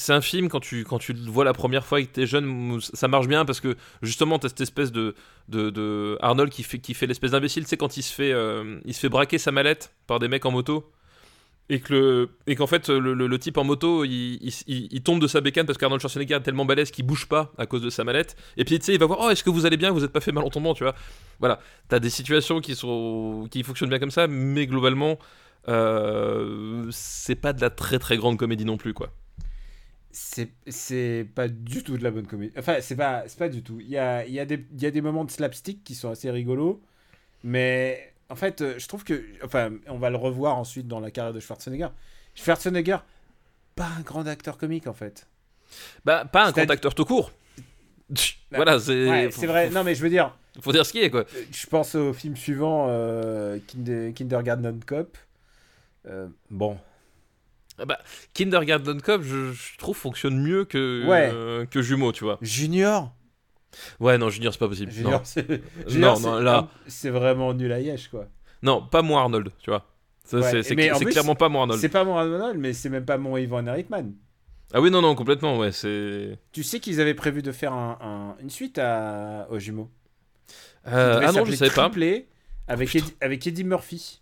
C'est 0.00 0.14
un 0.14 0.22
film, 0.22 0.48
quand 0.48 0.60
tu, 0.60 0.84
quand 0.84 1.00
tu 1.00 1.12
le 1.12 1.30
vois 1.30 1.44
la 1.44 1.54
première 1.54 1.84
fois 1.84 2.00
et 2.00 2.06
que 2.06 2.12
t'es 2.12 2.28
jeune, 2.28 2.80
ça 2.80 3.08
marche 3.08 3.28
bien 3.28 3.44
parce 3.44 3.60
que 3.60 3.76
justement, 4.00 4.38
t'as 4.38 4.48
cette 4.50 4.62
espèce 4.62 4.92
de, 4.92 5.16
de, 5.50 5.72
de 5.72 6.16
Arnold 6.22 6.52
qui 6.52 6.62
fait, 6.62 6.78
qui 6.78 6.94
fait 6.94 7.08
l'espèce 7.08 7.32
d'imbécile, 7.32 7.66
sais, 7.66 7.76
quand 7.76 7.98
il 7.98 8.04
se, 8.04 8.14
fait, 8.14 8.32
euh, 8.32 8.80
il 8.86 8.94
se 8.94 9.00
fait 9.00 9.10
braquer 9.10 9.38
sa 9.38 9.52
mallette 9.52 9.92
par 10.06 10.20
des 10.20 10.28
mecs 10.28 10.46
en 10.46 10.52
moto 10.52 10.92
et 11.68 11.80
que 11.80 12.28
et 12.46 12.54
qu'en 12.54 12.66
fait, 12.66 12.88
le, 12.88 13.38
type 13.38 13.58
en 13.58 13.64
moto, 13.64 14.04
il, 14.04 15.02
tombe 15.02 15.20
de 15.20 15.26
sa 15.26 15.40
bécane 15.40 15.66
parce 15.66 15.78
qu'Arnold 15.78 16.00
Schwarzenegger 16.00 16.34
est 16.34 16.40
tellement 16.40 16.64
balèze 16.64 16.90
qu'il 16.90 17.04
bouge 17.06 17.26
pas 17.26 17.52
à 17.58 17.66
cause 17.66 17.82
de 17.82 17.90
sa 17.90 18.04
mallette. 18.04 18.36
Et 18.56 18.64
puis, 18.64 18.78
tu 18.78 18.84
sais, 18.84 18.94
il 18.94 19.00
va 19.00 19.06
voir, 19.06 19.20
oh, 19.22 19.30
est-ce 19.30 19.42
que 19.42 19.50
vous 19.50 19.66
allez 19.66 19.76
bien? 19.76 19.90
Vous 19.90 20.04
êtes 20.04 20.12
pas 20.12 20.20
fait 20.20 20.32
mal 20.32 20.44
en 20.44 20.50
tombant, 20.50 20.74
tu 20.74 20.84
vois. 20.84 20.94
Voilà, 21.40 21.60
t'as 21.88 21.98
des 21.98 22.10
situations 22.10 22.60
qui, 22.60 22.74
sont, 22.76 23.48
qui 23.50 23.62
fonctionnent 23.62 23.90
bien 23.90 23.98
comme 23.98 24.10
ça, 24.10 24.28
mais 24.28 24.66
globalement, 24.66 25.18
euh, 25.68 26.86
c'est 26.90 27.34
pas 27.34 27.52
de 27.52 27.60
la 27.60 27.70
très 27.70 27.98
très 27.98 28.16
grande 28.16 28.38
comédie 28.38 28.64
non 28.64 28.76
plus, 28.76 28.94
quoi. 28.94 29.12
c'est 30.12 31.26
pas 31.34 31.48
du 31.48 31.82
tout 31.82 31.98
de 31.98 32.04
la 32.04 32.12
bonne 32.12 32.26
comédie. 32.26 32.52
Enfin, 32.56 32.76
c'est 32.80 32.96
pas, 32.96 33.24
pas 33.38 33.48
du 33.48 33.62
tout. 33.62 33.80
Il 33.80 33.88
y 33.88 33.98
a, 33.98 34.24
y, 34.26 34.38
a 34.38 34.44
y 34.44 34.86
a 34.86 34.90
des 34.90 35.00
moments 35.00 35.24
de 35.24 35.32
slapstick 35.32 35.82
qui 35.82 35.96
sont 35.96 36.10
assez 36.10 36.30
rigolos, 36.30 36.80
mais 37.42 38.14
en 38.30 38.34
fait, 38.36 38.60
euh, 38.60 38.74
je 38.78 38.86
trouve 38.88 39.04
que. 39.04 39.24
Enfin, 39.44 39.70
on 39.88 39.98
va 39.98 40.10
le 40.10 40.16
revoir 40.16 40.56
ensuite 40.56 40.88
dans 40.88 41.00
la 41.00 41.10
carrière 41.10 41.32
de 41.34 41.40
Schwarzenegger. 41.40 41.88
Schwarzenegger, 42.34 42.98
pas 43.74 43.88
un 43.98 44.00
grand 44.02 44.26
acteur 44.26 44.58
comique 44.58 44.86
en 44.86 44.92
fait. 44.94 45.26
Bah, 46.04 46.24
pas 46.24 46.46
un 46.46 46.52
grand 46.52 46.70
acteur 46.70 46.94
tout 46.94 47.04
court. 47.04 47.32
voilà, 48.52 48.78
c'est. 48.78 49.08
Ouais, 49.08 49.28
c'est 49.32 49.46
vrai. 49.46 49.70
Non, 49.70 49.82
mais 49.84 49.94
je 49.94 50.02
veux 50.02 50.10
dire, 50.10 50.36
Faut 50.60 50.72
dire 50.72 50.86
ce 50.86 50.92
qui 50.92 51.00
est, 51.00 51.10
quoi. 51.10 51.20
euh, 51.34 51.44
je 51.50 51.66
pense 51.66 51.94
au 51.94 52.12
film 52.12 52.36
suivant, 52.36 52.86
euh, 52.88 53.58
Kinder- 53.66 54.12
Kindergarten 54.14 54.80
Cop. 54.84 55.16
Euh, 56.08 56.28
bon, 56.50 56.78
Ah 57.80 57.84
bah, 57.84 57.98
Kindergarten 58.32 59.02
Cop, 59.02 59.22
je, 59.22 59.52
je 59.52 59.76
trouve, 59.76 59.96
fonctionne 59.96 60.38
mieux 60.40 60.64
que, 60.64 61.04
Ouais. 61.06 61.30
euh, 61.34 61.66
que 61.66 61.82
Jumeau, 61.82 62.12
tu 62.12 62.22
vois. 62.24 62.38
Junior? 62.42 63.12
Ouais, 64.00 64.18
non, 64.18 64.28
Junior, 64.30 64.52
c'est 64.52 64.58
pas 64.58 64.68
possible. 64.68 64.90
Junior, 64.92 65.12
Non. 65.12 65.20
c'est 65.24 65.46
Junior, 65.86 66.20
non, 66.20 66.36
c'est- 66.38 66.42
là. 66.44 66.68
c'est 66.86 67.10
vraiment 67.10 67.52
nul 67.54 67.72
à 67.72 67.80
Yesh, 67.80 68.08
quoi. 68.08 68.26
non, 68.62 68.82
pas 68.82 69.02
moi 69.02 69.20
Arnold, 69.22 69.50
tu 69.62 69.70
vois. 69.70 69.84
Ça, 70.24 70.38
Ouais, 70.38 70.50
c'est- 70.50 70.62
c'est 70.64 70.74
mais 70.74 70.90
en 70.90 70.98
c'est 70.98 71.04
plus, 71.04 71.12
clairement 71.12 71.34
pas 71.36 71.48
moi 71.48 71.62
Arnold. 71.62 71.80
C'est 71.80 71.88
pas 71.88 72.04
mon 72.04 72.16
Arnold, 72.16 72.58
mais 72.58 72.72
c'est 72.72 72.88
même 72.88 73.04
pas 73.04 73.16
mon 73.18 73.36
Ivan 73.36 73.64
Reitman. 73.64 74.12
Ah 74.74 74.80
oui, 74.80 74.90
non, 74.90 75.00
non, 75.00 75.14
complètement, 75.14 75.56
ouais, 75.58 75.70
c'est. 75.70 76.38
Tu 76.52 76.64
sais 76.64 76.80
qu'ils 76.80 77.00
avaient 77.00 77.14
prévu 77.14 77.40
de 77.42 77.52
faire 77.52 77.72
un, 77.72 77.96
un- 78.00 78.42
une 78.42 78.50
suite 78.50 78.78
à, 78.78 79.46
aux 79.50 79.58
jumeaux. 79.60 79.88
Euh, 80.88 81.20
ah 81.24 81.32
non, 81.32 81.44
je 81.44 81.52
savais 81.54 81.70
pas. 81.70 81.90
Avec. 82.68 82.94
Eddie, 82.96 83.14
avec 83.20 83.46
Eddie 83.46 83.62
Murphy. 83.64 84.20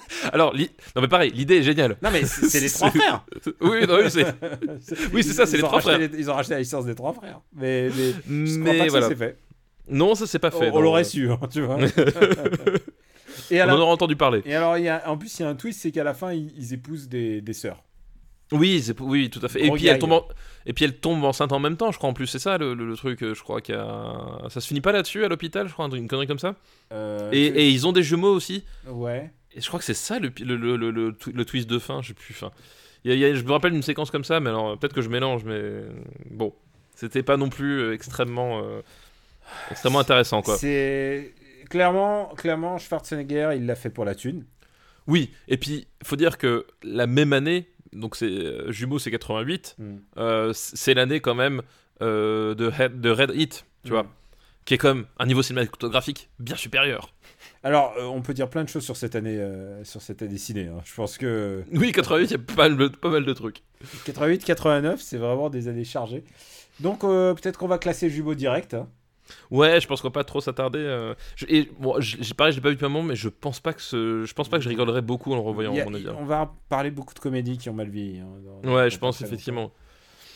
Alors, 0.32 0.54
li- 0.54 0.70
non, 0.94 1.02
mais 1.02 1.08
pareil, 1.08 1.32
l'idée 1.34 1.56
est 1.58 1.62
géniale. 1.62 1.96
Non, 2.02 2.10
mais 2.12 2.24
c'est 2.24 2.60
les 2.60 2.70
trois 2.72 2.90
frères. 2.90 3.24
Oui, 3.60 3.86
non, 3.86 3.98
oui, 4.02 4.10
c'est. 4.10 4.26
Oui, 5.12 5.22
ça, 5.22 5.46
c'est 5.46 5.56
les 5.56 5.62
trois 5.62 5.80
frères. 5.80 5.98
les- 5.98 6.10
ils 6.18 6.30
ont 6.30 6.34
racheté 6.34 6.54
la 6.54 6.60
licence 6.60 6.84
des 6.86 6.94
trois 6.94 7.12
frères. 7.12 7.40
Mais, 7.54 7.88
mais 8.26 8.46
je 8.46 8.58
crois 8.60 8.72
Mais 8.72 8.86
que 8.86 8.90
voilà. 8.90 9.08
ça 9.08 9.16
fait. 9.16 9.38
Non, 9.88 10.14
ça 10.16 10.26
c'est 10.26 10.38
pas 10.40 10.50
fait. 10.50 10.70
on 10.72 10.80
l'aurait 10.80 11.04
su, 11.04 11.30
hein, 11.30 11.38
tu 11.52 11.62
vois. 11.62 11.78
Et 13.50 13.62
On 13.62 13.68
en 13.68 13.78
aura 13.78 13.92
entendu 13.92 14.16
parler. 14.16 14.42
et 14.44 14.54
alors 14.54 14.76
il 14.78 14.84
y 14.84 14.88
a, 14.88 15.08
en 15.08 15.16
plus, 15.16 15.38
il 15.38 15.42
y 15.42 15.44
a 15.44 15.48
un 15.48 15.54
twist, 15.54 15.80
c'est 15.80 15.92
qu'à 15.92 16.02
la 16.04 16.14
fin, 16.14 16.32
ils, 16.32 16.50
ils 16.56 16.72
épousent 16.74 17.08
des, 17.08 17.40
des 17.40 17.52
sœurs. 17.52 17.82
Oui, 18.52 18.84
oui, 19.00 19.28
tout 19.30 19.40
à 19.44 19.48
fait. 19.48 19.64
Et 19.64 19.70
puis, 19.72 19.86
elle 19.88 19.98
tombe 19.98 20.12
en... 20.12 20.24
et 20.66 20.72
puis 20.72 20.84
elle 20.84 20.94
tombe 20.96 21.22
enceinte 21.24 21.50
en 21.52 21.58
même 21.58 21.76
temps, 21.76 21.90
je 21.90 21.98
crois, 21.98 22.08
en 22.08 22.12
plus. 22.12 22.26
C'est 22.28 22.38
ça 22.38 22.58
le, 22.58 22.74
le- 22.74 22.86
le 22.88 22.96
truc, 22.96 23.22
euh, 23.22 23.34
je 23.34 23.42
crois 23.42 23.60
qu'il 23.60 23.74
y 23.74 23.78
a... 23.78 24.38
Ça 24.50 24.60
se 24.60 24.68
finit 24.68 24.80
pas 24.80 24.92
là-dessus, 24.92 25.24
à 25.24 25.28
l'hôpital, 25.28 25.66
je 25.66 25.72
crois, 25.72 25.88
une 25.92 26.06
connerie 26.06 26.28
comme 26.28 26.38
ça? 26.38 26.54
Euh, 26.92 27.28
et 27.32 27.68
ils 27.70 27.86
ont 27.88 27.92
des 27.92 28.04
jumeaux 28.04 28.32
aussi? 28.32 28.62
Ouais. 28.88 29.30
Et 29.56 29.60
je 29.60 29.66
crois 29.68 29.78
que 29.80 29.84
c'est 29.86 29.94
ça 29.94 30.18
le, 30.18 30.30
twist 31.44 31.68
de 31.68 31.78
fin, 31.78 32.02
je 32.02 32.08
sais 32.08 32.14
plus. 32.14 32.34
Fin. 32.34 32.52
Il 33.04 33.10
y 33.10 33.12
a- 33.12 33.16
il 33.16 33.20
y 33.20 33.24
a- 33.24 33.34
je 33.34 33.42
me 33.42 33.50
rappelle 33.52 33.72
d'une 33.72 33.82
séquence 33.82 34.10
comme 34.10 34.24
ça, 34.24 34.38
mais 34.40 34.50
alors 34.50 34.78
peut-être 34.78 34.92
que 34.94 35.02
je 35.02 35.08
mélange, 35.08 35.44
mais 35.44 35.82
bon. 36.30 36.54
C'était 36.94 37.22
pas 37.22 37.36
non 37.36 37.48
plus 37.50 37.80
euh, 37.80 37.92
extrêmement, 37.94 38.62
euh, 38.62 38.80
extrêmement 39.70 39.98
intéressant, 40.00 40.40
quoi. 40.42 40.56
C'est 40.56 41.34
clairement, 41.68 42.28
clairement, 42.36 42.78
Schwarzenegger, 42.78 43.52
il 43.56 43.66
l'a 43.66 43.74
fait 43.76 43.90
pour 43.90 44.04
la 44.04 44.14
thune. 44.14 44.44
Oui, 45.06 45.30
et 45.48 45.56
puis, 45.56 45.86
faut 46.04 46.16
dire 46.16 46.36
que 46.38 46.66
la 46.82 47.06
même 47.06 47.32
année, 47.32 47.68
donc 47.92 48.16
c'est 48.16 48.26
euh, 48.26 48.72
Jumeaux, 48.72 48.98
c'est 48.98 49.10
88, 49.10 49.76
Mm. 49.78 49.96
euh, 50.18 50.52
c'est 50.54 50.94
l'année 50.94 51.20
quand 51.20 51.34
même 51.34 51.62
de, 52.00 52.66
Red, 52.66 53.00
de 53.00 53.10
Red 53.10 53.30
Hit, 53.34 53.64
tu 53.84 53.90
Mm. 53.90 53.94
vois, 53.94 54.06
qui 54.64 54.74
est 54.74 54.78
comme 54.78 55.06
un 55.18 55.26
niveau 55.26 55.42
cinématographique 55.42 56.28
bien 56.38 56.56
supérieur. 56.56 57.12
Alors, 57.66 57.94
euh, 57.98 58.04
on 58.04 58.22
peut 58.22 58.32
dire 58.32 58.48
plein 58.48 58.62
de 58.62 58.68
choses 58.68 58.84
sur 58.84 58.96
cette 58.96 59.16
année, 59.16 59.36
euh, 59.38 59.82
sur 59.82 60.00
cette 60.00 60.22
année 60.22 60.38
ciné. 60.38 60.68
hein. 60.68 60.78
Je 60.84 60.94
pense 60.94 61.18
que 61.18 61.64
Oui, 61.72 61.90
88, 61.90 62.24
il 62.26 62.30
y 62.30 62.34
a 62.34 62.38
pas 62.38 62.68
mal, 62.68 62.76
de- 62.76 62.86
pas 62.88 63.08
mal 63.10 63.24
de 63.24 63.32
trucs. 63.32 63.62
88, 64.04 64.44
89, 64.44 65.00
c'est 65.00 65.16
vraiment 65.16 65.50
des 65.50 65.66
années 65.66 65.82
chargées. 65.84 66.22
Donc, 66.78 67.02
euh, 67.02 67.34
peut-être 67.34 67.58
qu'on 67.58 67.66
va 67.66 67.78
classer 67.78 68.08
Jumeau 68.08 68.34
direct. 68.36 68.74
hein. 68.74 68.88
Ouais, 69.50 69.80
je 69.80 69.88
pense 69.88 70.00
qu'on 70.00 70.06
va 70.08 70.12
pas 70.12 70.22
trop 70.22 70.40
s'attarder. 70.40 70.78
euh, 70.78 71.14
je- 71.34 71.46
et 71.48 71.68
bon, 71.80 72.00
je- 72.00 72.18
j'ai 72.20 72.34
pareil, 72.34 72.52
je 72.52 72.58
l'ai 72.58 72.62
pas 72.62 72.68
vu 72.68 72.76
depuis 72.76 72.86
un 72.86 72.88
moment, 72.88 73.04
mais 73.08 73.16
je 73.16 73.28
pense 73.28 73.58
pas 73.58 73.72
que 73.72 73.82
ce, 73.82 74.24
je 74.24 74.32
pense 74.32 74.48
pas 74.48 74.58
que 74.58 74.62
je 74.62 74.68
rigolerais 74.68 75.02
beaucoup 75.02 75.32
en 75.32 75.34
le 75.34 75.40
revoyant, 75.42 75.72
Il 75.72 75.78
y 75.78 75.80
a- 75.80 75.82
à 75.82 75.86
mon 75.86 75.94
avis. 75.94 76.06
hein. 76.08 76.16
on 76.20 76.24
va 76.24 76.54
parler 76.68 76.92
beaucoup 76.92 77.14
de 77.14 77.18
comédies 77.18 77.58
qui 77.58 77.68
ont 77.68 77.74
mal 77.74 77.88
vieilli. 77.90 78.20
hein, 78.20 78.28
dans- 78.62 78.72
Ouais, 78.72 78.84
dans 78.84 78.88
je 78.90 78.98
pense 78.98 79.20
effectivement. 79.22 79.72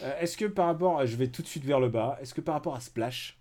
Euh, 0.02 0.12
Est-ce 0.20 0.36
que 0.36 0.46
par 0.46 0.66
rapport, 0.66 1.06
je 1.06 1.14
vais 1.14 1.28
tout 1.28 1.42
de 1.42 1.46
suite 1.46 1.64
vers 1.64 1.78
le 1.78 1.88
bas. 1.88 2.18
Est-ce 2.20 2.34
que 2.34 2.40
par 2.40 2.54
rapport 2.54 2.74
à 2.74 2.80
Splash, 2.80 3.36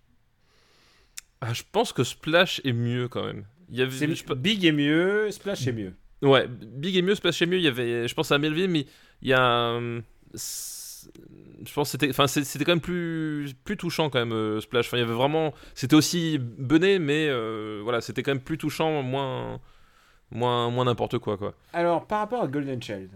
Ah, 1.40 1.52
je 1.54 1.62
pense 1.72 1.92
que 1.92 2.04
Splash 2.04 2.60
est 2.64 2.72
mieux 2.74 3.08
quand 3.08 3.24
même. 3.24 3.44
Y 3.70 3.82
avait, 3.82 4.14
je 4.14 4.34
Big 4.34 4.64
est 4.64 4.72
mieux, 4.72 5.30
Splash 5.30 5.66
est 5.66 5.72
mieux. 5.72 5.94
Ouais, 6.22 6.46
Big 6.48 6.96
est 6.96 7.02
mieux, 7.02 7.14
Splash 7.14 7.40
est 7.42 7.46
mieux. 7.46 7.58
Il 7.58 7.64
y 7.64 7.68
avait, 7.68 8.08
je 8.08 8.14
pense 8.14 8.30
à 8.32 8.38
Melville, 8.38 8.68
mais 8.68 8.86
il 9.22 9.28
y 9.28 9.32
a, 9.32 9.78
je 11.64 11.72
pense 11.72 11.90
c'était, 11.90 12.10
enfin 12.10 12.26
c'était 12.26 12.64
quand 12.64 12.72
même 12.72 12.80
plus, 12.80 13.52
plus 13.64 13.76
touchant 13.76 14.10
quand 14.10 14.18
même 14.18 14.32
euh, 14.32 14.60
Splash. 14.60 14.86
Enfin, 14.86 14.96
il 14.96 15.00
y 15.00 15.04
avait 15.04 15.14
vraiment, 15.14 15.54
c'était 15.74 15.96
aussi 15.96 16.38
bené, 16.38 16.98
mais 16.98 17.28
euh, 17.28 17.80
voilà, 17.82 18.00
c'était 18.00 18.22
quand 18.22 18.32
même 18.32 18.42
plus 18.42 18.58
touchant, 18.58 19.02
moins, 19.02 19.60
moins, 20.30 20.70
moins 20.70 20.84
n'importe 20.84 21.18
quoi 21.18 21.36
quoi. 21.36 21.54
Alors, 21.72 22.06
par 22.06 22.20
rapport 22.20 22.42
à 22.42 22.48
Golden 22.48 22.82
Child, 22.82 23.10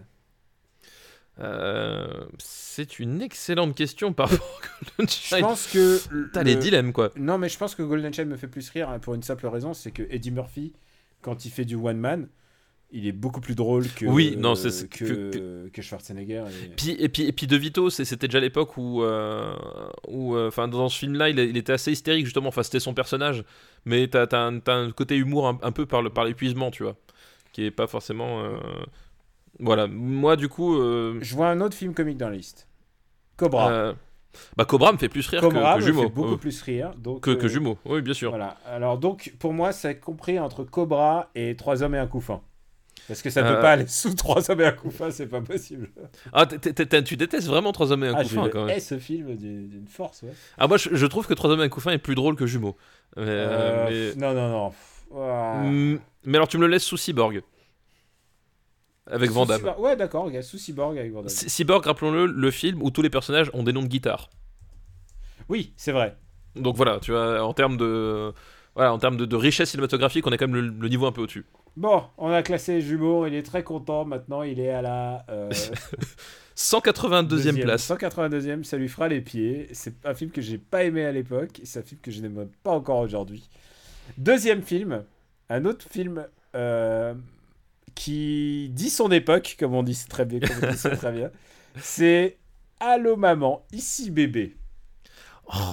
Euh, 1.39 2.07
c'est 2.37 2.99
une 2.99 3.21
excellente 3.21 3.75
question 3.75 4.13
par 4.13 4.29
rapport 4.31 4.61
à 4.63 4.85
Golden 4.97 5.09
je 5.09 5.13
Child. 5.13 5.41
pense 5.41 5.67
que 5.67 5.99
T'as 6.31 6.43
le- 6.43 6.49
les 6.51 6.55
dilemmes 6.55 6.93
quoi. 6.93 7.11
Non, 7.17 7.37
mais 7.37 7.49
je 7.49 7.57
pense 7.57 7.75
que 7.75 7.83
Golden 7.83 8.13
Child 8.13 8.27
me 8.29 8.37
fait 8.37 8.47
plus 8.47 8.69
rire 8.69 8.89
hein, 8.89 8.99
pour 8.99 9.15
une 9.15 9.23
simple 9.23 9.47
raison, 9.47 9.73
c'est 9.73 9.91
que 9.91 10.03
Eddie 10.09 10.31
Murphy, 10.31 10.73
quand 11.21 11.45
il 11.45 11.51
fait 11.51 11.65
du 11.65 11.75
one 11.75 11.97
man, 11.97 12.27
il 12.91 13.05
est 13.07 13.11
beaucoup 13.11 13.41
plus 13.41 13.55
drôle 13.55 13.85
que 13.89 14.05
Oui, 14.05 14.35
non, 14.37 14.55
c'est- 14.55 14.69
c'est- 14.69 14.87
que, 14.87 15.67
que, 15.73 15.81
Schwarzenegger. 15.81 16.43
et- 16.63 16.69
Puis, 16.77 16.91
et, 16.97 17.09
puis, 17.09 17.23
et 17.23 17.31
puis 17.33 17.47
De 17.47 17.57
Vito, 17.57 17.89
c'était 17.89 18.27
déjà 18.27 18.39
l'époque 18.39 18.77
où, 18.77 19.03
euh, 19.03 19.53
où 20.07 20.35
euh, 20.35 20.47
enfin, 20.47 20.69
dans 20.69 20.87
ce 20.87 20.99
film-là, 20.99 21.29
il, 21.29 21.39
il 21.39 21.57
était 21.57 21.73
assez 21.73 21.91
hystérique 21.91 22.25
justement. 22.25 22.47
Enfin, 22.49 22.63
c'était 22.63 22.79
son 22.79 22.93
personnage, 22.93 23.43
mais 23.83 24.07
t'as 24.07 24.25
as 24.31 24.71
un 24.71 24.91
côté 24.91 25.17
humour 25.17 25.47
un, 25.49 25.59
un 25.63 25.71
peu 25.73 25.85
par 25.85 26.01
le- 26.01 26.11
par 26.11 26.23
l'épuisement, 26.23 26.71
tu 26.71 26.83
vois, 26.83 26.95
qui 27.51 27.65
est 27.65 27.71
pas 27.71 27.87
forcément. 27.87 28.45
Voilà, 29.59 29.87
moi 29.87 30.35
du 30.35 30.49
coup, 30.49 30.75
euh, 30.75 31.17
Je 31.21 31.35
vois 31.35 31.47
un 31.49 31.61
autre 31.61 31.75
film 31.75 31.93
comique 31.93 32.17
dans 32.17 32.29
la 32.29 32.35
liste. 32.35 32.67
Cobra. 33.37 33.71
euh, 33.71 33.93
bah 34.57 34.65
Cobra 34.65 34.91
me 34.91 34.97
fait 34.97 35.07
plus 35.09 35.25
rire 35.27 35.39
Cobra 35.41 35.75
que, 35.75 35.79
que 35.79 35.85
me 35.85 35.87
Jumeau, 35.91 36.03
fait 36.03 36.09
beaucoup 36.09 36.33
Euh, 36.33 36.37
plus 36.37 36.61
rire. 36.61 36.93
Donc, 36.97 37.21
que, 37.21 37.31
que 37.31 37.47
Jumeau. 37.47 37.77
Oui, 37.85 38.01
bien 38.01 38.13
sûr. 38.13 38.31
Voilà. 38.31 38.57
Alors 38.65 38.97
donc, 38.97 39.33
pour 39.39 39.53
moi, 39.53 39.71
c'est 39.71 39.97
compris 39.99 40.39
entre 40.39 40.63
Cobra 40.65 41.29
et 41.35 41.55
Trois 41.55 41.83
hommes 41.83 41.95
et 41.95 41.99
un 41.99 42.07
couffin. 42.07 42.41
Parce 43.07 43.21
que 43.21 43.29
ça 43.29 43.43
peut 43.43 43.49
Euh. 43.49 43.61
pas 43.61 43.71
aller 43.71 43.87
sous 43.87 44.13
Trois 44.13 44.49
hommes 44.51 44.61
et 44.61 44.65
un 44.65 44.71
couffin, 44.71 45.09
c'est 45.11 45.27
pas 45.27 45.39
possible. 45.41 45.89
Ah, 46.33 46.45
tu 46.47 47.15
détestes 47.17 47.47
vraiment 47.47 47.71
Trois 47.71 47.91
hommes 47.93 48.03
et 48.03 48.07
un 48.07 48.15
Ah, 48.15 48.23
couffin 48.23 48.49
quand 48.49 48.65
même. 48.65 48.79
ce 48.79 48.97
film 48.99 49.35
d'une 49.37 49.87
force, 49.87 50.23
ouais. 50.23 50.33
Ah, 50.57 50.67
moi 50.67 50.77
je, 50.77 51.05
trouve 51.05 51.27
que 51.27 51.33
Trois 51.33 51.49
hommes 51.51 51.61
et 51.61 51.65
un 51.65 51.69
couffin 51.69 51.91
est 51.91 51.97
plus 51.97 52.15
drôle 52.15 52.35
que 52.35 52.45
Jumeau. 52.45 52.75
Non, 53.15 54.33
non, 54.33 54.73
non. 55.13 55.99
Mais 56.25 56.35
alors 56.37 56.47
tu 56.47 56.57
me 56.57 56.63
le 56.63 56.67
laisses 56.71 56.83
sous 56.83 56.97
Cyborg. 56.97 57.41
Avec 59.09 59.29
Van 59.31 59.45
Damme. 59.45 59.73
Ouais, 59.77 59.95
d'accord, 59.95 60.29
sous 60.41 60.57
Cyborg 60.57 60.97
avec 60.97 61.11
Van 61.11 61.19
Damme. 61.19 61.29
C- 61.29 61.47
Cyborg, 61.49 61.85
rappelons-le, 61.85 62.25
le 62.25 62.51
film 62.51 62.81
où 62.81 62.89
tous 62.89 63.01
les 63.03 63.09
personnages 63.09 63.51
ont 63.53 63.63
des 63.63 63.71
noms 63.73 63.83
de 63.83 63.87
guitare. 63.87 64.29
Oui, 65.49 65.73
c'est 65.77 65.91
vrai. 65.91 66.17
Donc 66.55 66.75
voilà, 66.75 66.99
tu 66.99 67.11
vois, 67.11 67.43
en 67.43 67.53
termes 67.53 67.77
de, 67.77 68.33
voilà, 68.73 68.93
en 68.93 68.97
termes 68.97 69.17
de, 69.17 69.25
de 69.25 69.35
richesse 69.35 69.69
cinématographique, 69.71 70.25
on 70.25 70.31
est 70.31 70.37
quand 70.37 70.47
même 70.47 70.55
le, 70.55 70.67
le 70.69 70.89
niveau 70.89 71.05
un 71.05 71.11
peu 71.11 71.21
au-dessus. 71.21 71.45
Bon, 71.77 72.03
on 72.17 72.29
a 72.31 72.41
classé 72.41 72.79
Jumeau, 72.81 73.27
il 73.27 73.35
est 73.35 73.43
très 73.43 73.61
content. 73.63 74.05
Maintenant, 74.05 74.41
il 74.43 74.59
est 74.59 74.69
à 74.71 74.81
la 74.81 75.25
euh, 75.29 75.51
182e 76.55 77.27
deuxième- 77.27 77.59
place. 77.59 77.87
182e, 77.89 78.63
ça 78.63 78.77
lui 78.77 78.87
fera 78.87 79.07
les 79.07 79.21
pieds. 79.21 79.67
C'est 79.73 80.05
un 80.05 80.13
film 80.13 80.31
que 80.31 80.41
j'ai 80.41 80.57
pas 80.57 80.83
aimé 80.83 81.05
à 81.05 81.11
l'époque, 81.11 81.59
c'est 81.63 81.79
un 81.79 81.83
film 81.83 81.99
que 82.01 82.11
je 82.11 82.21
n'aime 82.21 82.47
pas 82.63 82.71
encore 82.71 82.99
aujourd'hui. 82.99 83.49
Deuxième 84.17 84.61
film, 84.61 85.03
un 85.49 85.65
autre 85.65 85.85
film 85.89 86.25
euh, 86.55 87.13
qui 87.95 88.69
dit 88.73 88.89
son 88.89 89.09
époque, 89.11 89.55
comme 89.59 89.73
on 89.73 89.83
dit 89.83 89.97
très 90.09 90.25
bien, 90.25 90.39
c'est 90.75 90.95
très 90.97 91.11
bien. 91.11 91.31
C'est 91.81 92.37
Allô 92.79 93.15
maman, 93.15 93.65
ici 93.71 94.11
bébé. 94.11 94.55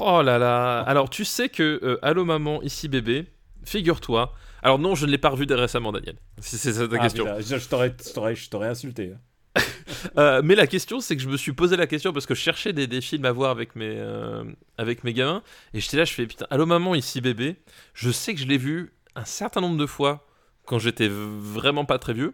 Oh 0.00 0.22
là 0.22 0.38
là. 0.38 0.80
Alors 0.82 1.10
tu 1.10 1.24
sais 1.24 1.48
que 1.48 1.80
euh, 1.82 1.98
Allô 2.02 2.24
maman, 2.24 2.62
ici 2.62 2.88
bébé. 2.88 3.26
Figure-toi. 3.64 4.32
Alors 4.62 4.78
non, 4.78 4.94
je 4.94 5.06
ne 5.06 5.10
l'ai 5.10 5.18
pas 5.18 5.30
revu 5.30 5.46
récemment, 5.50 5.92
Daniel. 5.92 6.16
Si 6.38 6.58
c'est 6.58 6.72
ça 6.72 6.86
ta 6.86 6.96
Ah, 6.96 6.98
question. 7.00 7.24
putain, 7.24 7.40
je 7.40 7.56
je 7.58 8.48
t'aurais- 8.48 8.68
insulté. 8.68 9.12
hein. 9.14 9.60
Euh, 10.18 10.40
mais 10.44 10.54
la 10.56 10.66
question, 10.66 11.00
c'est 11.00 11.14
que 11.16 11.22
je 11.22 11.28
me 11.28 11.36
suis 11.36 11.52
posé 11.52 11.76
la 11.76 11.86
question 11.86 12.12
parce 12.12 12.26
que 12.26 12.34
je 12.34 12.40
cherchais 12.40 12.72
des, 12.72 12.86
des 12.88 13.00
films 13.00 13.24
à 13.24 13.30
voir 13.32 13.50
avec 13.50 13.76
mes, 13.76 13.86
euh, 13.98 14.42
avec 14.76 15.04
mes 15.04 15.12
gamins. 15.12 15.42
Et 15.74 15.80
j'étais 15.80 15.96
là, 15.96 16.04
je 16.04 16.12
fais 16.12 16.26
putain, 16.26 16.46
allô 16.50 16.66
maman, 16.66 16.94
ici 16.94 17.20
bébé. 17.20 17.56
Je 17.94 18.10
sais 18.10 18.34
que 18.34 18.40
je 18.40 18.46
l'ai 18.46 18.58
vu 18.58 18.92
un 19.14 19.24
certain 19.24 19.60
nombre 19.60 19.76
de 19.76 19.86
fois 19.86 20.26
quand 20.72 20.78
j'étais 20.78 21.08
vraiment 21.10 21.84
pas 21.84 21.98
très 21.98 22.14
vieux. 22.14 22.32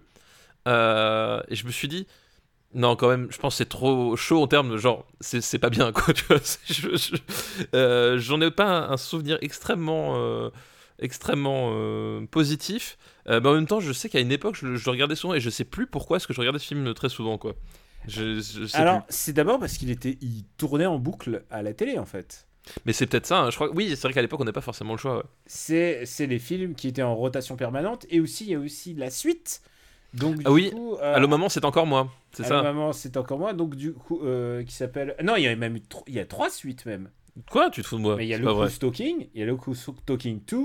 Euh, 0.68 1.40
et 1.48 1.56
je 1.56 1.66
me 1.66 1.72
suis 1.72 1.88
dit, 1.88 2.06
non, 2.72 2.94
quand 2.94 3.08
même, 3.08 3.26
je 3.30 3.38
pense 3.38 3.54
que 3.54 3.58
c'est 3.58 3.68
trop 3.68 4.14
chaud 4.16 4.40
en 4.42 4.46
termes 4.46 4.70
de 4.70 4.76
genre, 4.76 5.06
c'est 5.20 5.58
pas 5.58 5.70
bien 5.70 5.90
quoi. 5.96 6.14
tu 6.14 6.24
vois, 6.26 6.38
c'est- 6.42 6.72
je- 6.72 6.96
je- 6.96 7.16
euh, 7.74 8.18
J'en 8.18 8.40
ai 8.40 8.50
pas 8.50 8.66
un, 8.66 8.90
un 8.92 8.96
souvenir 8.96 9.38
extrêmement. 9.40 10.14
euh, 10.16 10.50
extrêmement 11.00 11.70
euh, 11.74 12.26
positif 12.26 12.98
mais 13.24 13.46
en 13.46 13.54
même 13.54 13.68
temps 13.68 13.78
je 13.78 13.92
sais 13.92 14.08
qu'à 14.08 14.18
une 14.18 14.32
époque 14.32 14.56
je, 14.56 14.74
je 14.74 14.84
le 14.84 14.90
regardais 14.90 15.14
souvent 15.14 15.34
et 15.34 15.38
je 15.40 15.48
sais 15.48 15.62
plus 15.64 15.86
pourquoi 15.86 16.16
est-ce 16.16 16.26
que 16.26 16.32
je 16.32 16.40
regardais 16.40 16.58
ce 16.58 16.66
film 16.66 16.92
très 16.92 17.08
souvent 17.08 17.38
quoi 17.38 17.54
je, 18.08 18.40
je 18.40 18.66
sais 18.66 18.76
Alors, 18.76 19.04
c'est 19.08 19.32
d'abord 19.32 19.60
parce 19.60 19.78
qu'il 19.78 19.90
était, 19.90 20.18
il 20.22 20.42
tournait 20.56 20.86
en 20.86 20.98
boucle 20.98 21.44
à 21.50 21.62
la 21.62 21.72
télé 21.72 21.98
en 22.00 22.04
fait. 22.04 22.47
Mais 22.84 22.92
c'est 22.92 23.06
peut-être 23.06 23.26
ça 23.26 23.40
hein, 23.40 23.50
je 23.50 23.56
crois 23.56 23.70
oui 23.74 23.90
c'est 23.90 24.02
vrai 24.02 24.12
qu'à 24.12 24.22
l'époque 24.22 24.40
on 24.40 24.44
n'a 24.44 24.52
pas 24.52 24.60
forcément 24.60 24.92
le 24.94 24.98
choix 24.98 25.16
ouais. 25.18 25.22
c'est 25.46 26.04
c'est 26.06 26.26
les 26.26 26.38
films 26.38 26.74
qui 26.74 26.88
étaient 26.88 27.02
en 27.02 27.14
rotation 27.14 27.56
permanente 27.56 28.06
et 28.10 28.20
aussi 28.20 28.44
il 28.44 28.50
y 28.50 28.54
a 28.54 28.58
aussi 28.58 28.94
la 28.94 29.10
suite. 29.10 29.62
Donc 30.14 30.36
du 30.36 30.42
Ah 30.46 30.52
oui, 30.52 30.70
coup, 30.70 30.94
euh, 30.96 31.14
Allô 31.16 31.28
maman 31.28 31.48
c'est 31.50 31.64
encore 31.66 31.86
moi 31.86 32.10
c'est 32.32 32.44
Allô 32.46 32.56
ça. 32.56 32.62
Maman 32.62 32.92
c'est 32.94 33.16
encore 33.18 33.38
moi. 33.38 33.52
Donc 33.52 33.74
du 33.76 33.92
coup 33.92 34.20
euh, 34.24 34.64
qui 34.64 34.72
s'appelle 34.72 35.14
non 35.22 35.36
il 35.36 35.42
y 35.42 35.46
a 35.48 35.54
même 35.54 35.78
il 36.06 36.14
y 36.14 36.18
a 36.18 36.24
trois 36.24 36.48
suites 36.50 36.86
même. 36.86 37.10
Quoi 37.50 37.68
tu 37.70 37.82
te 37.82 37.86
fous 37.86 37.96
de 37.96 38.02
moi? 38.02 38.16
Mais 38.16 38.24
il 38.26 38.30
y 38.30 38.34
a 38.34 38.38
Who's 38.38 38.78
Talking 38.78 39.28
il 39.34 39.44
y 39.44 39.48
a 39.48 39.52
Who's 39.52 39.90
Talking 40.06 40.40
2 40.46 40.56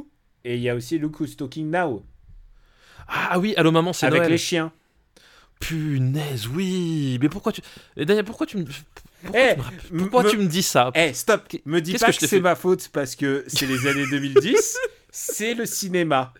et 0.45 0.55
il 0.55 0.61
y 0.61 0.69
a 0.69 0.75
aussi 0.75 0.97
Who's 0.97 1.35
Talking 1.35 1.69
Now. 1.69 2.05
Ah 3.07 3.37
oui 3.37 3.53
Allô 3.57 3.71
maman 3.71 3.91
c'est 3.91 4.05
avec 4.05 4.19
Noël. 4.21 4.31
les 4.31 4.37
chiens. 4.37 4.71
Punaise 5.59 6.47
oui. 6.47 7.17
Mais 7.21 7.29
pourquoi 7.29 7.51
tu 7.51 7.61
et 7.97 8.05
Daniel 8.05 8.25
pourquoi 8.25 8.45
tu 8.45 8.57
me 8.57 8.65
pourquoi, 9.23 9.39
Eh, 9.41 9.53
tu, 9.53 9.57
me 9.59 9.63
rappelles- 9.63 9.97
pourquoi 9.97 10.23
me- 10.23 10.29
tu 10.29 10.37
me 10.37 10.45
dis 10.47 10.63
ça 10.63 10.91
eh 10.95 11.13
stop. 11.13 11.41
me 11.65 11.79
dis 11.81 11.93
pas 11.93 12.11
que 12.11 12.27
c'est 12.27 12.39
ma 12.41 12.55
faute 12.55 12.89
parce 12.93 13.15
que 13.15 13.43
c'est 13.47 13.65
les 13.65 13.87
années 13.87 14.05
2010 14.09 14.77
c'est 15.11 15.53
le 15.53 15.65
cinéma. 15.65 16.33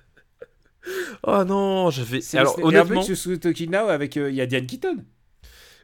Oh 1.24 1.44
non 1.46 1.90
j'avais 1.92 2.22
C'est 2.22 2.38
alors 2.38 2.56
ciné- 2.56 2.64
et 2.64 2.66
honnêtement 2.66 3.02
Look 3.02 3.10
Who's 3.10 3.40
Talking 3.40 3.72
Now 3.72 3.88
avec 3.88 4.18
euh, 4.18 4.30
il 4.30 4.36
y 4.36 4.42
a 4.42 4.46
Diane 4.46 4.66
Keaton. 4.68 4.98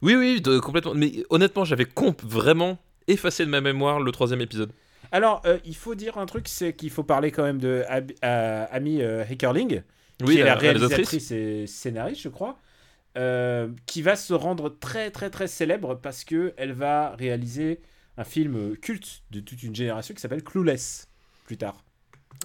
Oui 0.01 0.15
oui 0.15 0.41
de- 0.41 0.59
complètement. 0.59 0.93
Mais 0.93 1.23
honnêtement 1.29 1.63
j'avais 1.65 1.85
comp 1.85 2.21
vraiment 2.23 2.77
effacé 3.07 3.45
de 3.45 3.49
ma 3.49 3.61
mémoire 3.61 3.99
le 3.99 4.11
troisième 4.11 4.41
épisode. 4.41 4.71
Alors, 5.11 5.41
euh, 5.45 5.57
il 5.65 5.75
faut 5.75 5.95
dire 5.95 6.19
un 6.19 6.27
truc, 6.27 6.47
c'est 6.47 6.73
qu'il 6.73 6.91
faut 6.91 7.01
parler 7.03 7.31
quand 7.31 7.41
même 7.43 7.57
de 7.57 7.83
Ab- 7.87 8.11
euh, 8.23 8.65
Amy 8.71 8.99
Heckerling, 9.01 9.81
oui 10.21 10.35
qui 10.35 10.39
est 10.41 10.43
la 10.43 10.53
réalisatrice 10.55 11.31
et 11.31 11.65
scénariste, 11.65 12.21
je 12.21 12.29
crois, 12.29 12.59
euh, 13.17 13.67
qui 13.85 14.01
va 14.01 14.15
se 14.15 14.33
rendre 14.33 14.69
très 14.79 15.09
très 15.11 15.29
très 15.29 15.47
célèbre 15.47 15.95
parce 15.95 16.23
que 16.23 16.53
elle 16.57 16.73
va 16.73 17.15
réaliser 17.15 17.79
un 18.17 18.23
film 18.23 18.75
culte 18.77 19.21
de 19.31 19.39
toute 19.39 19.63
une 19.63 19.75
génération 19.75 20.13
qui 20.13 20.21
s'appelle 20.21 20.43
Clueless 20.43 21.07
plus 21.45 21.57
tard. 21.57 21.83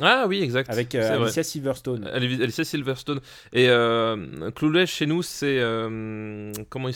Ah 0.00 0.24
oui, 0.29 0.42
exact. 0.42 0.70
avec 0.70 0.94
euh, 0.94 1.00
vrai. 1.16 1.24
Alicia 1.27 1.42
Silverstone. 1.44 2.05
Ali- 2.07 2.42
Alicia 2.42 2.64
Silverstone. 2.64 3.20
Et 3.53 3.68
euh, 3.68 4.50
Clueless 4.50 4.90
chez 4.90 5.07
nous, 5.07 5.22
c'est. 5.22 5.59
euh, 5.61 6.53
comment 6.68 6.88
il 6.88 6.94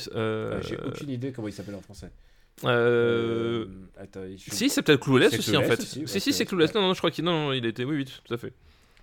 J'ai 0.63 0.77
aucune 0.85 1.11
idée 1.11 1.31
comment 1.33 1.47
il 1.49 1.53
s'appelle 1.53 1.77
en 1.77 1.81
français. 1.81 2.11
attends, 3.99 4.21
je- 4.37 4.51
Si, 4.55 4.69
c'est 4.69 4.83
peut-être 4.83 5.01
Clueless 5.01 5.39
aussi 5.39 5.57
en 5.57 5.63
fait. 5.63 5.79
aussi, 5.81 6.01
ouais, 6.01 6.07
si, 6.07 6.21
si, 6.21 6.33
c'est- 6.33 6.45
Clueless. 6.45 6.75
Non, 6.75 6.81
non, 6.83 6.95
je 6.95 6.99
crois 6.99 7.11
qu'il 7.11 7.25
non, 7.25 7.47
non, 7.47 7.53
il 7.53 7.65
était. 7.67 7.85
Oui, 7.85 7.97
oui, 7.97 8.05
tout 8.05 8.35
à 8.35 8.37
fait. 8.37 8.53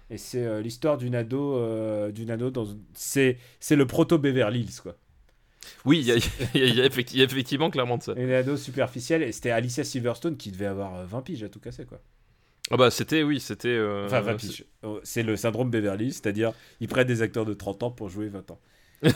Et 0.10 0.18
c'est 0.18 0.46
euh, 0.46 0.62
l'histoire 0.62 0.98
d'une 0.98 1.15
ado, 1.15 1.56
euh, 1.58 2.12
d'une 2.12 2.30
ado 2.32 2.52
dans. 2.52 2.68
C'est 2.94 3.38
c'est 3.60 3.76
le 3.76 3.88
proto 3.88 4.18
Beverly 4.20 4.62
Hills 4.62 4.80
quoi. 4.82 4.96
Oui, 5.84 6.00
il 6.00 6.06
y 6.06 6.12
a, 6.12 6.15
y 6.56 6.60
y 6.60 7.18
y 7.18 7.22
effectivement 7.24 7.70
clairement 7.72 7.98
de 7.98 8.04
ça. 8.04 8.13
Une 8.15 8.32
ado 8.32 8.56
superficielle 8.56 9.24
et 9.24 9.32
c'était 9.32 9.50
Alicia 9.52 9.84
Silverstone 9.84 10.38
qui 10.38 10.52
devait 10.52 10.68
avoir 10.68 10.96
euh, 10.96 11.06
20 11.06 11.22
piges 11.24 11.44
à 11.44 11.50
tout 11.50 11.60
casser 11.60 11.86
quoi. 11.86 12.00
Ah 12.72 12.78
bah, 12.78 12.89
c'était, 12.91 13.22
oui, 13.24 13.39
c'était. 13.39 13.68
euh, 13.70 14.06
Enfin 14.06 14.22
20 14.22 14.39
c'est- 14.39 14.48
piges. 14.48 14.65
Oh, 14.84 15.00
C'est 15.04 15.24
le 15.24 15.36
syndrome 15.36 15.70
Beverly 15.72 16.12
c'est-à-dire 16.13 16.54
ils 16.80 16.88
prennent 16.88 17.08
des 17.08 17.22
acteurs 17.24 17.46
de 17.46 17.54
30 17.54 17.82
ans 17.84 17.91
pour 17.91 18.10
jouer 18.10 18.28
20 18.28 18.52
ans. 18.52 18.60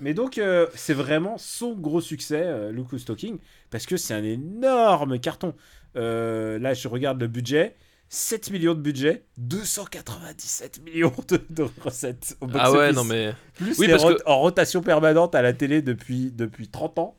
Mais 0.00 0.14
donc 0.14 0.38
euh, 0.38 0.66
c'est 0.74 0.94
vraiment 0.94 1.38
son 1.38 1.74
gros 1.74 2.00
succès, 2.00 2.42
euh, 2.44 2.72
Who's 2.92 3.04
Talking, 3.04 3.38
parce 3.70 3.86
que 3.86 3.96
c'est 3.96 4.14
un 4.14 4.24
énorme 4.24 5.18
carton. 5.18 5.54
Euh, 5.96 6.58
là 6.58 6.74
je 6.74 6.88
regarde 6.88 7.20
le 7.20 7.28
budget. 7.28 7.76
7 8.14 8.50
millions 8.50 8.74
de 8.74 8.80
budget, 8.80 9.24
297 9.38 10.82
millions 10.84 11.14
de, 11.28 11.40
de 11.48 11.66
recettes 11.82 12.36
au 12.42 12.46
Ah 12.54 12.70
ouais, 12.70 12.92
non 12.92 13.04
mais. 13.04 13.32
Plus 13.54 13.78
Oui, 13.78 13.86
les 13.86 13.92
parce 13.92 14.02
rot- 14.04 14.14
que- 14.14 14.22
en 14.26 14.38
rotation 14.38 14.82
permanente 14.82 15.34
à 15.34 15.40
la 15.40 15.54
télé 15.54 15.80
depuis, 15.80 16.30
depuis 16.30 16.68
30 16.68 16.98
ans. 16.98 17.16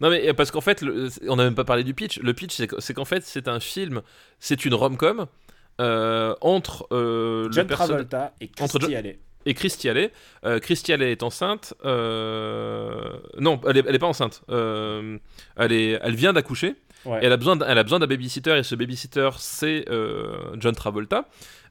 Non 0.00 0.10
mais 0.10 0.34
parce 0.34 0.50
qu'en 0.50 0.60
fait, 0.60 0.82
le- 0.82 1.10
on 1.28 1.36
n'a 1.36 1.44
même 1.44 1.54
pas 1.54 1.62
parlé 1.64 1.84
du 1.84 1.94
pitch. 1.94 2.18
Le 2.18 2.34
pitch, 2.34 2.56
c'est 2.56 2.66
que- 2.66 2.80
c'est 2.80 2.92
qu'en 2.92 3.04
fait, 3.04 3.22
c'est 3.24 3.46
un 3.46 3.60
film, 3.60 4.02
c'est 4.40 4.64
une 4.64 4.74
rom-com 4.74 5.26
euh, 5.80 6.34
entre 6.40 6.88
euh, 6.92 7.48
John 7.52 7.66
Travolta 7.68 8.34
et 8.40 8.48
Christy 8.48 8.96
Alley. 8.96 9.20
et 9.46 9.54
Christy 9.54 9.88
Alley. 9.88 10.10
Euh, 10.44 10.58
Christy 10.58 10.92
Alley 10.92 11.12
est 11.12 11.22
enceinte. 11.22 11.72
euh, 11.84 13.12
Non, 13.38 13.60
elle 13.68 13.76
est, 13.76 13.84
elle 13.86 13.94
est 13.94 13.98
pas 14.00 14.06
enceinte. 14.08 14.42
Euh, 14.50 15.18
Elle, 15.56 15.72
est... 15.72 16.00
elle 16.02 16.16
vient 16.16 16.32
d'accoucher. 16.32 16.74
Ouais. 17.06 17.22
Et 17.22 17.26
elle 17.26 17.32
a 17.32 17.36
besoin 17.36 17.56
d- 17.56 17.64
elle 17.68 17.78
a 17.78 17.82
besoin 17.82 17.98
d'un 17.98 18.06
babysitter 18.06 18.56
et 18.58 18.62
ce 18.62 18.74
babysitter 18.74 19.28
c'est 19.38 19.84
euh, 19.90 20.54
John 20.58 20.74
Travolta. 20.74 21.26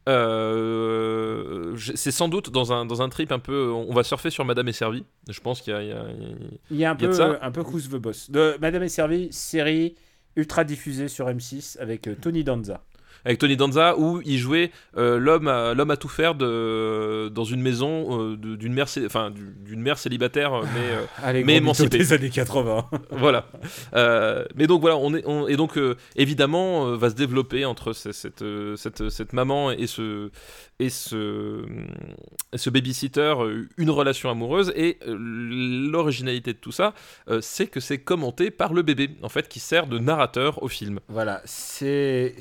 Euh, 0.09 1.75
c'est 1.95 2.11
sans 2.11 2.27
doute 2.27 2.49
dans 2.51 2.73
un, 2.73 2.85
dans 2.85 3.01
un 3.01 3.09
trip 3.09 3.31
un 3.31 3.39
peu. 3.39 3.71
On 3.71 3.93
va 3.93 4.03
surfer 4.03 4.29
sur 4.29 4.45
Madame 4.45 4.67
est 4.67 4.73
servie. 4.73 5.05
Je 5.29 5.39
pense 5.39 5.61
qu'il 5.61 5.73
y 5.73 5.75
a- 5.75 5.81
il 5.81 5.89
y 5.89 5.91
a- 5.91 6.05
il- 6.19 6.59
Il 6.71 6.77
y 6.77 6.85
a 6.85 6.91
un 6.91 6.95
peu, 6.95 7.11
ça. 7.13 7.39
un 7.41 7.51
peu 7.51 7.61
Who's 7.61 7.89
the 7.89 7.95
Boss. 7.95 8.29
De 8.29 8.57
Madame 8.61 8.83
est 8.83 8.89
servie, 8.89 9.29
série 9.31 9.95
ultra 10.35 10.63
diffusée 10.63 11.07
sur 11.07 11.27
M6 11.27 11.77
avec 11.79 12.07
euh, 12.07 12.15
Tony 12.19 12.43
Danza. 12.43 12.81
Avec 13.25 13.37
Tony 13.39 13.55
Danza 13.57 13.97
où 13.97 14.21
il 14.25 14.37
jouait 14.37 14.71
euh, 14.97 15.17
l'homme 15.17 15.47
à, 15.47 15.73
l'homme 15.73 15.91
à 15.91 15.97
tout 15.97 16.09
faire 16.09 16.35
de, 16.35 17.29
dans 17.29 17.43
une 17.45 17.61
maison 17.61 18.31
euh, 18.33 18.35
d'une 18.35 18.73
mère, 18.73 18.87
enfin, 19.05 19.31
d'une 19.31 19.81
mère 19.81 19.97
célibataire, 19.97 20.53
euh, 20.53 20.63
mais 20.73 21.25
Allez, 21.25 21.43
Mais 21.43 21.59
gros 21.59 21.71
mytho 21.71 21.83
émancipé. 21.83 21.97
des 21.99 22.13
années 22.13 22.29
80. 22.29 22.89
voilà. 23.11 23.47
Mais 24.55 24.67
donc 24.67 24.81
voilà, 24.81 24.97
on 24.97 25.13
est, 25.15 25.23
on- 25.25 25.47
et 25.47 25.55
donc 25.55 25.79
évidemment 26.15 26.95
va 26.97 27.09
se 27.09 27.15
développer 27.15 27.65
entre 27.65 27.93
ce- 27.93 28.11
cette, 28.11 28.43
cette, 28.75 29.09
cette 29.09 29.33
maman 29.33 29.71
et 29.71 29.87
ce, 29.87 30.29
et 30.79 30.89
ce, 30.89 31.63
ce 32.55 32.69
babysitter 32.69 33.33
une 33.77 33.89
relation 33.89 34.29
amoureuse 34.29 34.71
et 34.75 34.97
l'originalité 35.07 36.53
de 36.53 36.57
tout 36.57 36.71
ça, 36.71 36.93
c'est 37.41 37.67
que 37.67 37.79
c'est 37.79 37.99
commenté 37.99 38.51
par 38.51 38.73
le 38.73 38.81
bébé 38.81 39.11
en 39.21 39.29
fait 39.29 39.47
qui 39.47 39.59
sert 39.59 39.87
de 39.87 39.99
narrateur 39.99 40.61
au 40.63 40.67
film. 40.67 40.99
Voilà, 41.07 41.41
c'est 41.45 42.35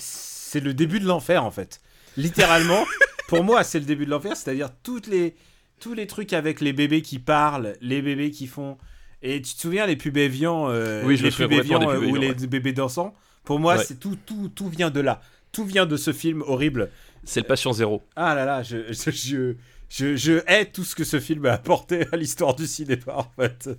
c'est 0.52 0.60
le 0.60 0.74
début 0.74 1.00
de 1.00 1.06
l'enfer 1.06 1.44
en 1.44 1.50
fait. 1.50 1.80
Littéralement, 2.18 2.84
pour 3.28 3.42
moi, 3.42 3.64
c'est 3.64 3.78
le 3.78 3.86
début 3.86 4.04
de 4.04 4.10
l'enfer, 4.10 4.36
c'est-à-dire 4.36 4.68
toutes 4.82 5.06
les 5.06 5.34
tous 5.80 5.94
les 5.94 6.06
trucs 6.06 6.34
avec 6.34 6.60
les 6.60 6.74
bébés 6.74 7.00
qui 7.00 7.18
parlent, 7.18 7.72
les 7.80 8.02
bébés 8.02 8.30
qui 8.30 8.46
font 8.46 8.76
et 9.22 9.40
tu 9.40 9.54
te 9.54 9.60
souviens 9.60 9.86
les 9.86 9.96
pubs 9.96 10.16
Evian 10.18 10.68
euh, 10.68 11.02
Oui, 11.06 11.16
je 11.16 11.22
les 11.24 11.30
pubs 11.30 11.50
euh, 11.52 11.56
ou 11.56 11.60
Evian, 11.60 12.14
les 12.20 12.34
bébés 12.34 12.72
dansants. 12.74 13.14
Pour 13.44 13.58
moi, 13.58 13.76
Ouais. 13.76 13.84
c'est 13.84 13.98
tout 13.98 14.18
tout 14.26 14.50
tout 14.54 14.68
vient 14.68 14.90
de 14.90 15.00
là. 15.00 15.22
Tout 15.52 15.64
vient 15.64 15.86
de 15.86 15.96
ce 15.96 16.12
film 16.12 16.42
horrible. 16.42 16.90
C'est 17.24 17.40
le 17.40 17.46
patient 17.46 17.72
zéro. 17.72 18.02
Ah 18.14 18.34
là 18.34 18.44
là, 18.44 18.62
je, 18.62 18.92
je, 18.92 19.10
je, 19.10 19.54
je, 19.88 20.16
je 20.16 20.42
hais 20.46 20.66
tout 20.66 20.84
ce 20.84 20.94
que 20.94 21.04
ce 21.04 21.18
film 21.20 21.46
a 21.46 21.52
apporté 21.54 22.06
à 22.12 22.16
l'histoire 22.16 22.54
du 22.54 22.66
cinéma, 22.66 23.14
en 23.16 23.30
fait. 23.40 23.70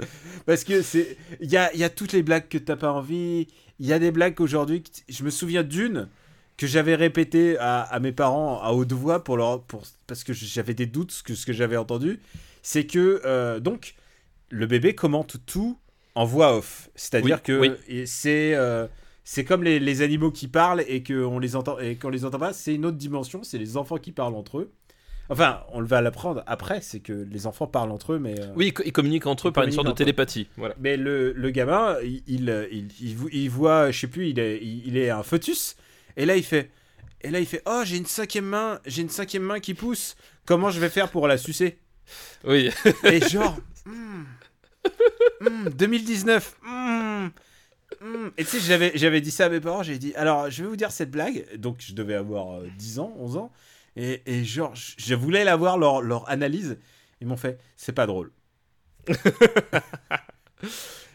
Parce 0.46 0.64
que 0.64 0.82
c'est. 0.82 1.18
Il 1.40 1.52
y 1.52 1.58
a, 1.58 1.76
y 1.76 1.84
a 1.84 1.90
toutes 1.90 2.14
les 2.14 2.24
blagues 2.24 2.48
que 2.48 2.58
t'as 2.58 2.76
pas 2.78 2.92
envie. 2.92 3.48
Il 3.80 3.86
y 3.86 3.94
a 3.94 4.00
des 4.00 4.12
blagues 4.12 4.36
t- 4.36 5.04
Je 5.10 5.24
me 5.24 5.30
souviens 5.30 5.64
d'une 5.64 6.08
que 6.58 6.68
j'avais 6.68 6.96
répétée 6.96 7.58
à, 7.58 7.82
à 7.82 8.00
mes 8.00 8.12
parents 8.12 8.62
à 8.62 8.72
haute 8.72 8.92
voix 8.94 9.24
pour 9.24 9.38
leur, 9.38 9.62
pour, 9.64 9.84
parce 10.08 10.24
que 10.24 10.34
j'avais 10.34 10.74
des 10.74 10.86
doutes 10.86 11.12
sur 11.12 11.36
ce 11.36 11.46
que 11.46 11.54
j'avais 11.54 11.78
entendu. 11.78 12.20
C'est 12.62 12.86
que, 12.86 13.22
euh, 13.26 13.60
donc, 13.60 13.96
le 14.50 14.66
bébé 14.68 14.94
commente 14.96 15.38
tout 15.46 15.78
en 16.16 16.26
voix 16.26 16.56
off. 16.58 16.90
C'est-à-dire 16.96 17.38
Oui, 17.38 17.42
que 17.44 17.60
oui. 17.60 17.72
et 17.88 18.06
c'est. 18.06 18.54
euh, 18.56 18.88
c'est 19.26 19.46
comme 19.46 19.64
les, 19.64 19.80
les 19.80 20.02
animaux 20.02 20.32
qui 20.32 20.50
parlent 20.50 20.84
et 20.86 21.02
qu'on 21.02 21.40
les 21.40 21.56
entend 21.56 21.80
et 21.80 21.96
qu'on 21.96 22.10
les 22.10 22.26
entend 22.26 22.40
pas, 22.40 22.52
c'est 22.52 22.76
une 22.76 22.86
autre 22.86 22.98
dimension, 22.98 23.42
c'est 23.42 23.58
les 23.58 23.78
enfants 23.78 23.98
qui 23.98 24.12
parlent 24.12 24.36
entre 24.36 24.58
eux. 24.60 24.72
Enfin, 25.30 25.62
on 25.72 25.82
va 25.82 26.02
l'apprendre 26.02 26.44
après, 26.46 26.82
c'est 26.82 27.00
que 27.00 27.14
les 27.14 27.48
enfants 27.48 27.66
parlent 27.66 27.92
entre 27.92 28.14
eux, 28.14 28.20
mais 28.20 28.38
euh, 28.38 28.48
Oui, 28.58 28.68
ils 28.68 28.74
co- 28.74 28.84
ils 28.86 28.92
communiquent 28.92 29.26
entre 29.28 29.48
eux 29.48 29.52
par 29.54 29.64
une 29.64 29.72
sorte 29.72 29.88
de 29.88 29.94
télépathie. 29.94 30.50
Voilà. 30.58 30.76
mais 30.78 30.98
le, 30.98 31.32
le 31.32 31.50
gamin, 31.52 31.96
il, 32.04 32.22
il, 32.28 32.68
il, 32.70 32.88
il 33.00 33.16
vo- 33.16 33.30
il 33.32 33.48
voit, 33.50 33.92
je 33.92 34.02
sais 34.02 34.08
plus, 34.08 34.28
il 34.28 34.40
est, 34.40 34.60
il, 34.62 34.88
il 34.88 34.98
est 34.98 35.10
un 35.10 35.24
foetus, 35.24 35.78
et 36.18 36.26
là 36.26 36.36
il 36.36 36.44
fait, 36.44 36.72
et 37.22 37.30
là 37.30 37.40
il 37.40 37.46
fait, 37.46 37.62
oh 37.66 37.82
j'ai 37.86 37.98
une 37.98 38.06
cinquième 38.06 38.46
main, 38.46 38.80
j'ai 38.86 39.02
une 39.02 39.10
cinquième 39.10 39.44
main 39.44 39.60
qui 39.60 39.74
pousse, 39.74 40.16
comment 40.46 40.70
je 40.70 40.80
vais 40.80 40.90
faire 40.90 41.10
pour 41.10 41.28
la 41.28 41.38
sucer? 41.38 41.78
Oui. 42.44 42.70
Et 43.04 43.22
genre, 43.22 43.58
hmm, 43.86 44.24
hmm, 45.42 45.70
2019, 45.70 46.58
hmm, 46.64 47.26
hmm. 48.02 48.30
et 48.38 48.44
tu 48.44 48.52
sais, 48.52 48.60
j'avais, 48.60 48.92
j'avais 48.96 49.22
dit 49.22 49.32
ça 49.32 49.46
à 49.46 49.50
mes 49.50 49.60
parents, 49.60 49.84
j'ai 49.84 49.98
dit, 49.98 50.14
alors 50.16 50.50
je 50.50 50.64
vais 50.64 50.70
vous 50.70 50.76
dire 50.76 50.92
cette 50.92 51.12
blague, 51.12 51.46
donc 51.58 51.78
je 51.80 51.94
devais 51.94 52.16
avoir 52.16 52.60
euh, 52.60 52.68
10 52.78 53.00
ans, 53.00 53.14
11 53.18 53.38
ans, 53.38 53.52
et, 53.96 54.22
et 54.26 54.44
genre, 54.44 54.74
je, 54.76 55.16
voulais 55.16 55.44
l'avoir 55.44 55.78
leur, 55.78 56.02
leur 56.02 56.30
analyse, 56.30 56.78
ils 57.22 57.28
m'ont 57.28 57.38
fait, 57.38 57.60
c'est 57.78 57.94
pas 57.94 58.06
drôle. 58.08 58.32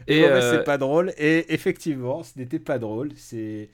Et 0.08 0.24
euh, 0.24 0.50
c'est 0.50 0.64
pas 0.64 0.78
drôle. 0.78 1.12
Et 1.18 1.52
effectivement, 1.52 2.22
ce 2.22 2.38
n'était 2.38 2.58
pas 2.58 2.78
drôle. 2.78 3.12
C'est. 3.16 3.68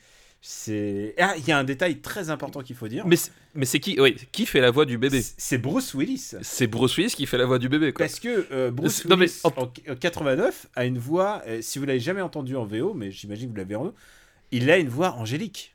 C'est. 0.46 1.14
Ah, 1.18 1.34
il 1.38 1.48
y 1.48 1.52
a 1.52 1.58
un 1.58 1.64
détail 1.64 2.00
très 2.00 2.28
important 2.28 2.60
qu'il 2.60 2.76
faut 2.76 2.86
dire. 2.86 3.06
mais 3.06 3.16
c'est- 3.16 3.32
mais 3.54 3.64
c'est 3.64 3.80
qui 3.80 3.98
oui, 3.98 4.14
qui 4.30 4.44
fait 4.44 4.60
la 4.60 4.70
voix 4.70 4.84
du 4.84 4.98
bébé? 4.98 5.22
C'est- 5.38 5.56
Bruce 5.56 5.94
Willis. 5.94 6.34
C'est 6.42 6.66
Bruce 6.66 6.94
Willis 6.98 7.14
qui 7.14 7.24
fait 7.24 7.38
la 7.38 7.46
voix 7.46 7.58
du 7.58 7.70
bébé 7.70 7.94
quoi. 7.94 8.04
Parce 8.04 8.20
que 8.20 8.46
euh, 8.52 8.70
Bruce 8.70 9.06
non, 9.06 9.16
Willis, 9.16 9.40
en- 9.44 9.48
en... 9.56 9.62
en 9.62 9.96
89, 9.98 10.66
a 10.76 10.84
une 10.84 10.98
voix. 10.98 11.40
euh, 11.46 11.62
si 11.62 11.78
vous 11.78 11.86
l'avez 11.86 11.98
jamais 12.00 12.20
entendu 12.20 12.56
en 12.56 12.66
VO, 12.66 12.92
mais 12.92 13.10
j'imagine 13.10 13.46
que 13.46 13.52
vous 13.52 13.56
l'avez 13.56 13.74
en 13.74 13.84
VO, 13.84 13.94
il 14.50 14.70
a 14.70 14.76
une 14.76 14.90
voix 14.90 15.12
angélique. 15.12 15.74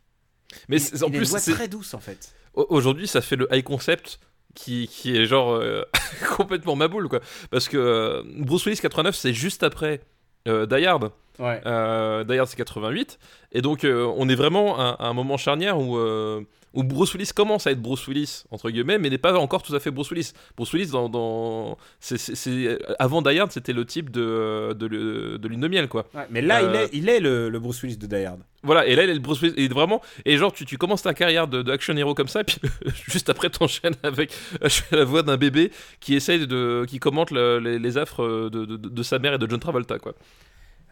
Mais 0.68 0.78
Il- 0.80 1.04
en 1.04 1.08
il 1.08 1.14
a 1.14 1.18
une 1.18 1.24
plus 1.24 1.30
voix 1.32 1.40
très 1.42 1.68
douce 1.68 1.96
en 1.96 2.00
fait. 2.00 2.32
Au- 2.54 2.68
Aujourd'hui, 2.70 3.08
ça 3.08 3.22
fait 3.22 3.38
le 3.38 3.48
high 3.52 3.64
concept 3.64 4.20
qui, 4.54 4.88
qui 4.88 5.18
est 5.18 5.26
genre 5.26 5.52
euh, 5.56 5.82
complètement 6.38 6.76
maboule, 6.76 7.10
quoi. 7.10 7.22
Parce 7.50 7.68
que 7.68 7.78
euh, 7.78 8.22
Bruce 8.38 8.66
Willis 8.68 8.80
89, 8.80 9.16
c'est 9.16 9.34
juste 9.34 9.64
après 9.64 10.02
euh, 10.48 10.68
Die 10.68 10.86
Hard. 10.86 11.12
Ouais. 11.40 11.62
Euh, 11.66 12.24
Hard, 12.28 12.48
c'est 12.48 12.58
88. 12.58 13.18
Et 13.54 13.62
donc, 13.62 13.84
euh, 13.84 14.12
on 14.18 14.28
est 14.30 14.36
vraiment 14.36 14.78
à, 14.80 14.96
à 15.00 15.08
un 15.08 15.14
moment 15.14 15.38
charnière 15.38 15.80
où, 15.80 15.98
euh, 15.98 16.42
où 16.74 16.84
Bruce 16.84 17.14
Willis 17.16 17.32
commence 17.36 17.66
à 17.66 17.72
être 17.72 17.82
Bruce 17.82 18.06
Willis, 18.08 18.44
entre 18.52 18.70
guillemets, 18.70 19.00
mais 19.00 19.10
n'est 19.10 19.18
pas 19.18 19.34
encore 19.40 19.64
tout 19.64 19.74
à 19.76 19.80
fait 19.80 19.90
Bruce 19.90 20.12
Willis. 20.12 20.34
Bruce 20.56 20.72
Willis, 20.74 20.92
dans, 20.92 21.10
dans... 21.10 21.78
c'est- 22.00 22.78
avant 23.00 23.22
Die 23.24 23.40
Hard, 23.40 23.52
c'était 23.52 23.74
le 23.74 23.86
type 23.86 24.12
de, 24.12 24.74
de, 24.78 25.38
de, 25.38 25.48
Lune 25.48 25.62
de 25.62 25.68
Miel, 25.68 25.88
quoi. 25.88 26.06
Ouais, 26.14 26.28
Mais 26.30 26.42
là, 26.44 26.62
il 26.62 26.68
Euh, 26.68 26.84
est, 26.86 26.90
il 26.94 27.10
est 27.10 27.20
le, 27.20 27.50
le 27.50 27.60
Bruce 27.60 27.82
Willis 27.82 27.98
de 27.98 28.06
Die 28.06 28.24
Hard. 28.26 28.42
Voilà, 28.62 28.86
et 28.86 28.96
là, 28.96 29.04
il 29.06 29.10
est 29.10 29.14
le 29.14 29.20
Bruce 29.20 29.42
Willis, 29.42 29.54
et 29.58 29.68
vraiment, 29.70 30.02
et 30.26 30.38
genre, 30.38 30.52
tu, 30.54 30.66
tu 30.66 30.78
commences 30.78 31.02
ta 31.02 31.14
carrière 31.16 31.48
de, 31.48 31.62
de 31.64 31.72
action 31.72 31.96
hero 31.98 32.14
comme 32.14 32.28
ça, 32.28 32.42
et 32.42 32.44
puis 32.44 32.58
juste 33.08 33.30
après, 33.30 33.50
t'enchaînes 33.50 33.96
avec 34.04 34.32
la 34.92 35.06
voix 35.06 35.24
d'un 35.24 35.38
bébé 35.38 35.72
qui 36.02 36.14
essaye 36.14 36.46
de, 36.46 36.86
qui 36.88 37.00
commente 37.00 37.32
le- 37.32 37.60
les, 37.60 37.80
les 37.80 37.98
affres 37.98 38.50
de, 38.50 38.66
de, 38.66 38.76
de 38.76 39.04
sa 39.04 39.18
mère 39.18 39.34
et 39.34 39.38
de 39.40 39.50
John 39.50 39.60
Travolta, 39.60 39.98
quoi. 39.98 40.14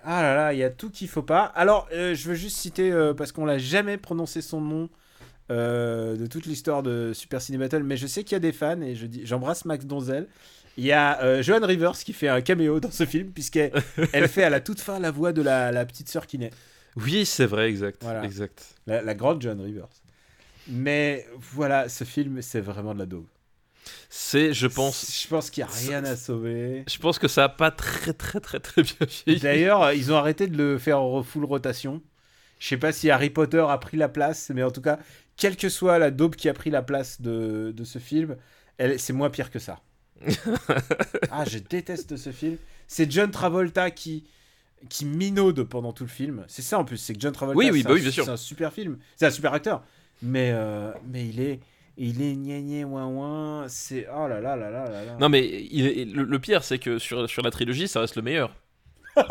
Ah 0.09 0.21
là 0.21 0.33
là, 0.35 0.53
il 0.53 0.59
y 0.59 0.63
a 0.63 0.69
tout 0.69 0.89
qu'il 0.89 1.09
faut 1.09 1.21
pas. 1.21 1.43
Alors, 1.43 1.85
euh, 1.91 2.15
je 2.15 2.29
veux 2.29 2.35
juste 2.35 2.55
citer, 2.55 2.91
euh, 2.93 3.13
parce 3.13 3.33
qu'on 3.33 3.43
l'a 3.43 3.57
jamais 3.57 3.97
prononcé 3.97 4.41
son 4.41 4.61
nom 4.61 4.89
euh, 5.51 6.15
de 6.15 6.27
toute 6.27 6.45
l'histoire 6.45 6.81
de 6.81 7.11
Super 7.13 7.41
Ciné 7.41 7.57
Battle, 7.57 7.83
mais 7.83 7.97
je 7.97 8.07
sais 8.07 8.23
qu'il 8.23 8.31
y 8.31 8.37
a 8.37 8.39
des 8.39 8.53
fans, 8.53 8.79
et 8.81 8.95
je 8.95 9.05
dis, 9.05 9.25
j'embrasse 9.25 9.65
Max 9.65 9.85
Donzel. 9.85 10.27
Il 10.77 10.85
y 10.85 10.93
a 10.93 11.41
Joan 11.41 11.63
Rivers 11.65 11.91
qui 11.97 12.13
fait 12.13 12.29
un 12.29 12.39
caméo 12.39 12.79
dans 12.79 12.91
ce 12.91 13.05
film, 13.05 13.31
puisqu'elle 13.31 13.71
elle 14.13 14.29
fait 14.29 14.43
à 14.43 14.49
la 14.49 14.61
toute 14.61 14.79
fin 14.79 14.97
la 14.99 15.11
voix 15.11 15.33
de 15.33 15.41
la, 15.41 15.71
la 15.73 15.85
petite 15.85 16.07
sœur 16.07 16.25
Kiné, 16.25 16.51
Oui, 16.95 17.25
c'est 17.25 17.45
vrai, 17.47 17.67
exact, 17.67 18.01
Voilà. 18.03 18.23
exact. 18.23 18.75
la, 18.85 19.01
la 19.01 19.13
grande 19.13 19.41
Joan 19.41 19.59
Rivers. 19.59 19.89
Mais 20.69 21.25
voilà, 21.53 21.89
ce 21.89 22.03
film, 22.05 22.41
c'est 22.41 22.61
vraiment 22.61 22.93
de 22.93 22.99
la 22.99 23.05
daube. 23.05 23.25
C'est, 24.09 24.53
je 24.53 24.67
pense, 24.67 25.21
Je 25.23 25.27
pense 25.27 25.49
qu'il 25.49 25.63
n'y 25.63 25.69
a 25.69 25.73
rien 25.73 26.03
à 26.05 26.15
sauver. 26.15 26.83
je 26.89 26.97
pense 26.97 27.19
que 27.19 27.27
ça 27.27 27.45
a 27.45 27.49
pas 27.49 27.71
très, 27.71 28.13
très, 28.13 28.39
très, 28.39 28.59
très 28.59 28.83
bien 28.83 28.95
vieilli. 29.25 29.39
D'ailleurs, 29.39 29.91
ils 29.93 30.11
ont 30.11 30.15
arrêté 30.15 30.47
de 30.47 30.57
le 30.57 30.77
faire 30.77 31.01
en 31.01 31.23
full 31.23 31.45
rotation. 31.45 32.01
Je 32.59 32.67
sais 32.67 32.77
pas 32.77 32.91
si 32.91 33.09
Harry 33.09 33.29
Potter 33.29 33.65
a 33.69 33.77
pris 33.77 33.97
la 33.97 34.09
place, 34.09 34.51
mais 34.53 34.63
en 34.63 34.71
tout 34.71 34.81
cas, 34.81 34.97
quelle 35.35 35.57
que 35.57 35.69
soit 35.69 35.99
la 35.99 36.09
daube 36.11 36.35
qui 36.35 36.49
a 36.49 36.53
pris 36.53 36.69
la 36.69 36.81
place 36.81 37.21
de, 37.21 37.71
de 37.75 37.83
ce 37.83 37.99
film, 37.99 38.35
elle, 38.77 38.99
c'est 38.99 39.13
moins 39.13 39.29
pire 39.29 39.51
que 39.51 39.59
ça. 39.59 39.81
ah, 41.31 41.45
je 41.45 41.59
déteste 41.59 42.17
ce 42.17 42.31
film. 42.31 42.57
C'est 42.87 43.11
John 43.11 43.29
Travolta 43.31 43.91
qui 43.91 44.23
qui 44.89 45.05
minaude 45.05 45.63
pendant 45.63 45.91
tout 45.91 46.03
le 46.03 46.09
film. 46.09 46.45
C'est 46.47 46.61
ça 46.61 46.77
en 46.77 46.85
plus, 46.85 46.97
c'est 46.97 47.13
que 47.13 47.19
John 47.19 47.31
Travolta, 47.33 47.57
Oui, 47.57 47.69
oui, 47.71 47.79
c'est 47.79 47.83
bah 47.85 47.91
un, 47.91 47.93
oui, 47.95 48.01
bien 48.01 48.11
sûr. 48.11 48.25
c'est 48.25 48.31
un 48.31 48.37
super 48.37 48.71
film. 48.71 48.97
C'est 49.15 49.25
un 49.25 49.31
super 49.31 49.53
acteur. 49.53 49.83
Mais, 50.21 50.51
euh, 50.53 50.91
mais 51.07 51.27
il 51.27 51.39
est 51.39 51.59
il 51.97 52.21
est 52.21 52.33
gna 52.35 52.59
gna 52.61 52.85
ouin 52.85 53.05
ouin. 53.07 53.65
C'est 53.67 54.07
oh 54.15 54.27
là 54.27 54.39
là 54.39 54.55
là 54.55 54.69
là 54.69 54.85
là 54.89 55.05
là. 55.05 55.17
Non, 55.19 55.29
mais 55.29 55.45
il 55.71 56.13
le, 56.13 56.23
le 56.23 56.39
pire, 56.39 56.63
c'est 56.63 56.79
que 56.79 56.99
sur, 56.99 57.29
sur 57.29 57.41
la 57.41 57.51
trilogie, 57.51 57.87
ça 57.87 58.01
reste 58.01 58.15
le 58.15 58.21
meilleur. 58.21 58.53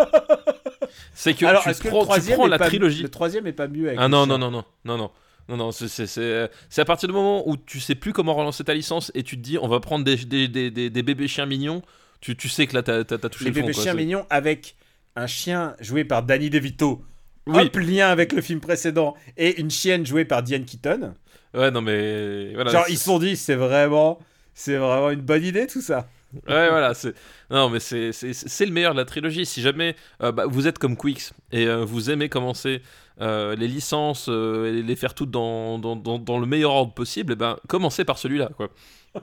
c'est 1.15 1.35
que 1.35 1.47
Alors, 1.47 1.63
tu 1.63 1.71
que 1.83 1.89
prends, 1.89 2.07
tu 2.07 2.49
la 2.49 2.59
trilogie. 2.59 3.03
Le 3.03 3.09
troisième 3.09 3.47
est 3.47 3.53
pas 3.53 3.69
mieux 3.69 3.89
avec 3.89 3.99
Ah 4.01 4.09
non, 4.09 4.27
non, 4.27 4.39
non, 4.39 4.51
non, 4.51 4.65
non, 4.85 4.99
non. 4.99 5.11
Non, 5.49 5.57
non, 5.57 5.71
c'est- 5.71 5.87
c'est- 5.87 6.09
c'est 6.09 6.51
c'est 6.69 6.81
à 6.81 6.85
partir 6.85 7.09
du 7.09 7.15
moment 7.15 7.49
où 7.49 7.57
tu 7.57 7.79
sais 7.79 7.95
plus 7.95 8.13
comment 8.13 8.35
relancer 8.35 8.65
ta 8.65 8.75
licence 8.75 9.13
et 9.15 9.23
tu 9.23 9.37
te 9.37 9.43
dis 9.43 9.59
on 9.59 9.69
va 9.69 9.79
prendre 9.79 10.05
des, 10.05 10.17
des, 10.17 10.49
des, 10.49 10.73
des- 10.73 10.91
des 10.91 11.03
bébés 11.05 11.29
chiens 11.29 11.47
mignons, 11.47 11.83
tu, 12.21 12.35
tu 12.37 12.49
sais 12.49 12.67
que 12.67 12.75
là 12.75 12.83
t'as 12.83 13.05
t'as- 13.05 13.17
t'as 13.19 13.29
touché 13.29 13.45
Les 13.45 13.51
le 13.51 13.55
fond. 13.55 13.61
bébés 13.61 13.73
quoi, 13.75 13.83
chiens 13.85 13.95
mignons 13.95 14.27
avec 14.29 14.75
un 15.15 15.29
chien 15.29 15.77
joué 15.79 16.05
par 16.05 16.25
Danny 16.25 16.51
DeVito. 16.51 17.05
Oui. 17.47 17.63
Hop, 17.65 17.77
lien 17.77 18.09
avec 18.09 18.33
le 18.33 18.43
film 18.43 18.59
précédent. 18.59 19.15
Et 19.37 19.61
une 19.61 19.71
chienne 19.71 20.05
jouée 20.05 20.25
par 20.25 20.43
Diane 20.43 20.65
Keaton. 20.65 21.15
Ouais, 21.57 21.71
non, 21.71 21.81
mais. 21.83 22.53
Voilà, 22.55 22.71
Genre, 22.71 22.85
ils 22.89 22.99
se 22.99 23.05
sont 23.05 23.19
dit, 23.19 23.37
c'est 23.37 23.55
vraiment, 23.57 24.19
c'est 24.55 24.77
vraiment 24.77 25.11
une 25.11 25.21
bonne 25.23 25.43
idée 25.45 25.67
tout 25.67 25.81
ça. 25.81 26.09
Ouais, 26.49 26.69
voilà, 26.69 26.93
c'est. 26.95 27.15
Non, 27.51 27.71
mais 27.71 27.81
c'est 27.81 28.11
le 28.13 28.71
meilleur 28.71 28.93
de 28.93 28.99
la 28.99 29.05
trilogie. 29.05 29.47
Si 29.47 29.63
jamais 29.63 29.97
euh, 30.23 30.33
bah, 30.33 30.45
vous 30.47 30.67
êtes 30.67 30.79
comme 30.79 30.97
Quicks 30.97 31.31
et 31.53 31.67
euh, 31.67 31.85
vous 31.85 32.11
aimez 32.11 32.29
commencer 32.29 32.83
euh, 33.21 33.55
les 33.57 33.69
licences 33.69 34.29
et 34.29 34.83
les 34.83 34.97
faire 34.97 35.15
toutes 35.15 35.31
dans, 35.31 35.79
dans, 35.79 35.97
dans, 35.97 36.19
dans 36.19 36.39
le 36.39 36.47
meilleur 36.47 36.73
ordre 36.73 36.93
possible, 36.93 37.33
eh 37.33 37.37
ben, 37.37 37.57
commencez 37.69 38.05
par 38.05 38.19
celui-là, 38.19 38.51
quoi. 38.57 38.69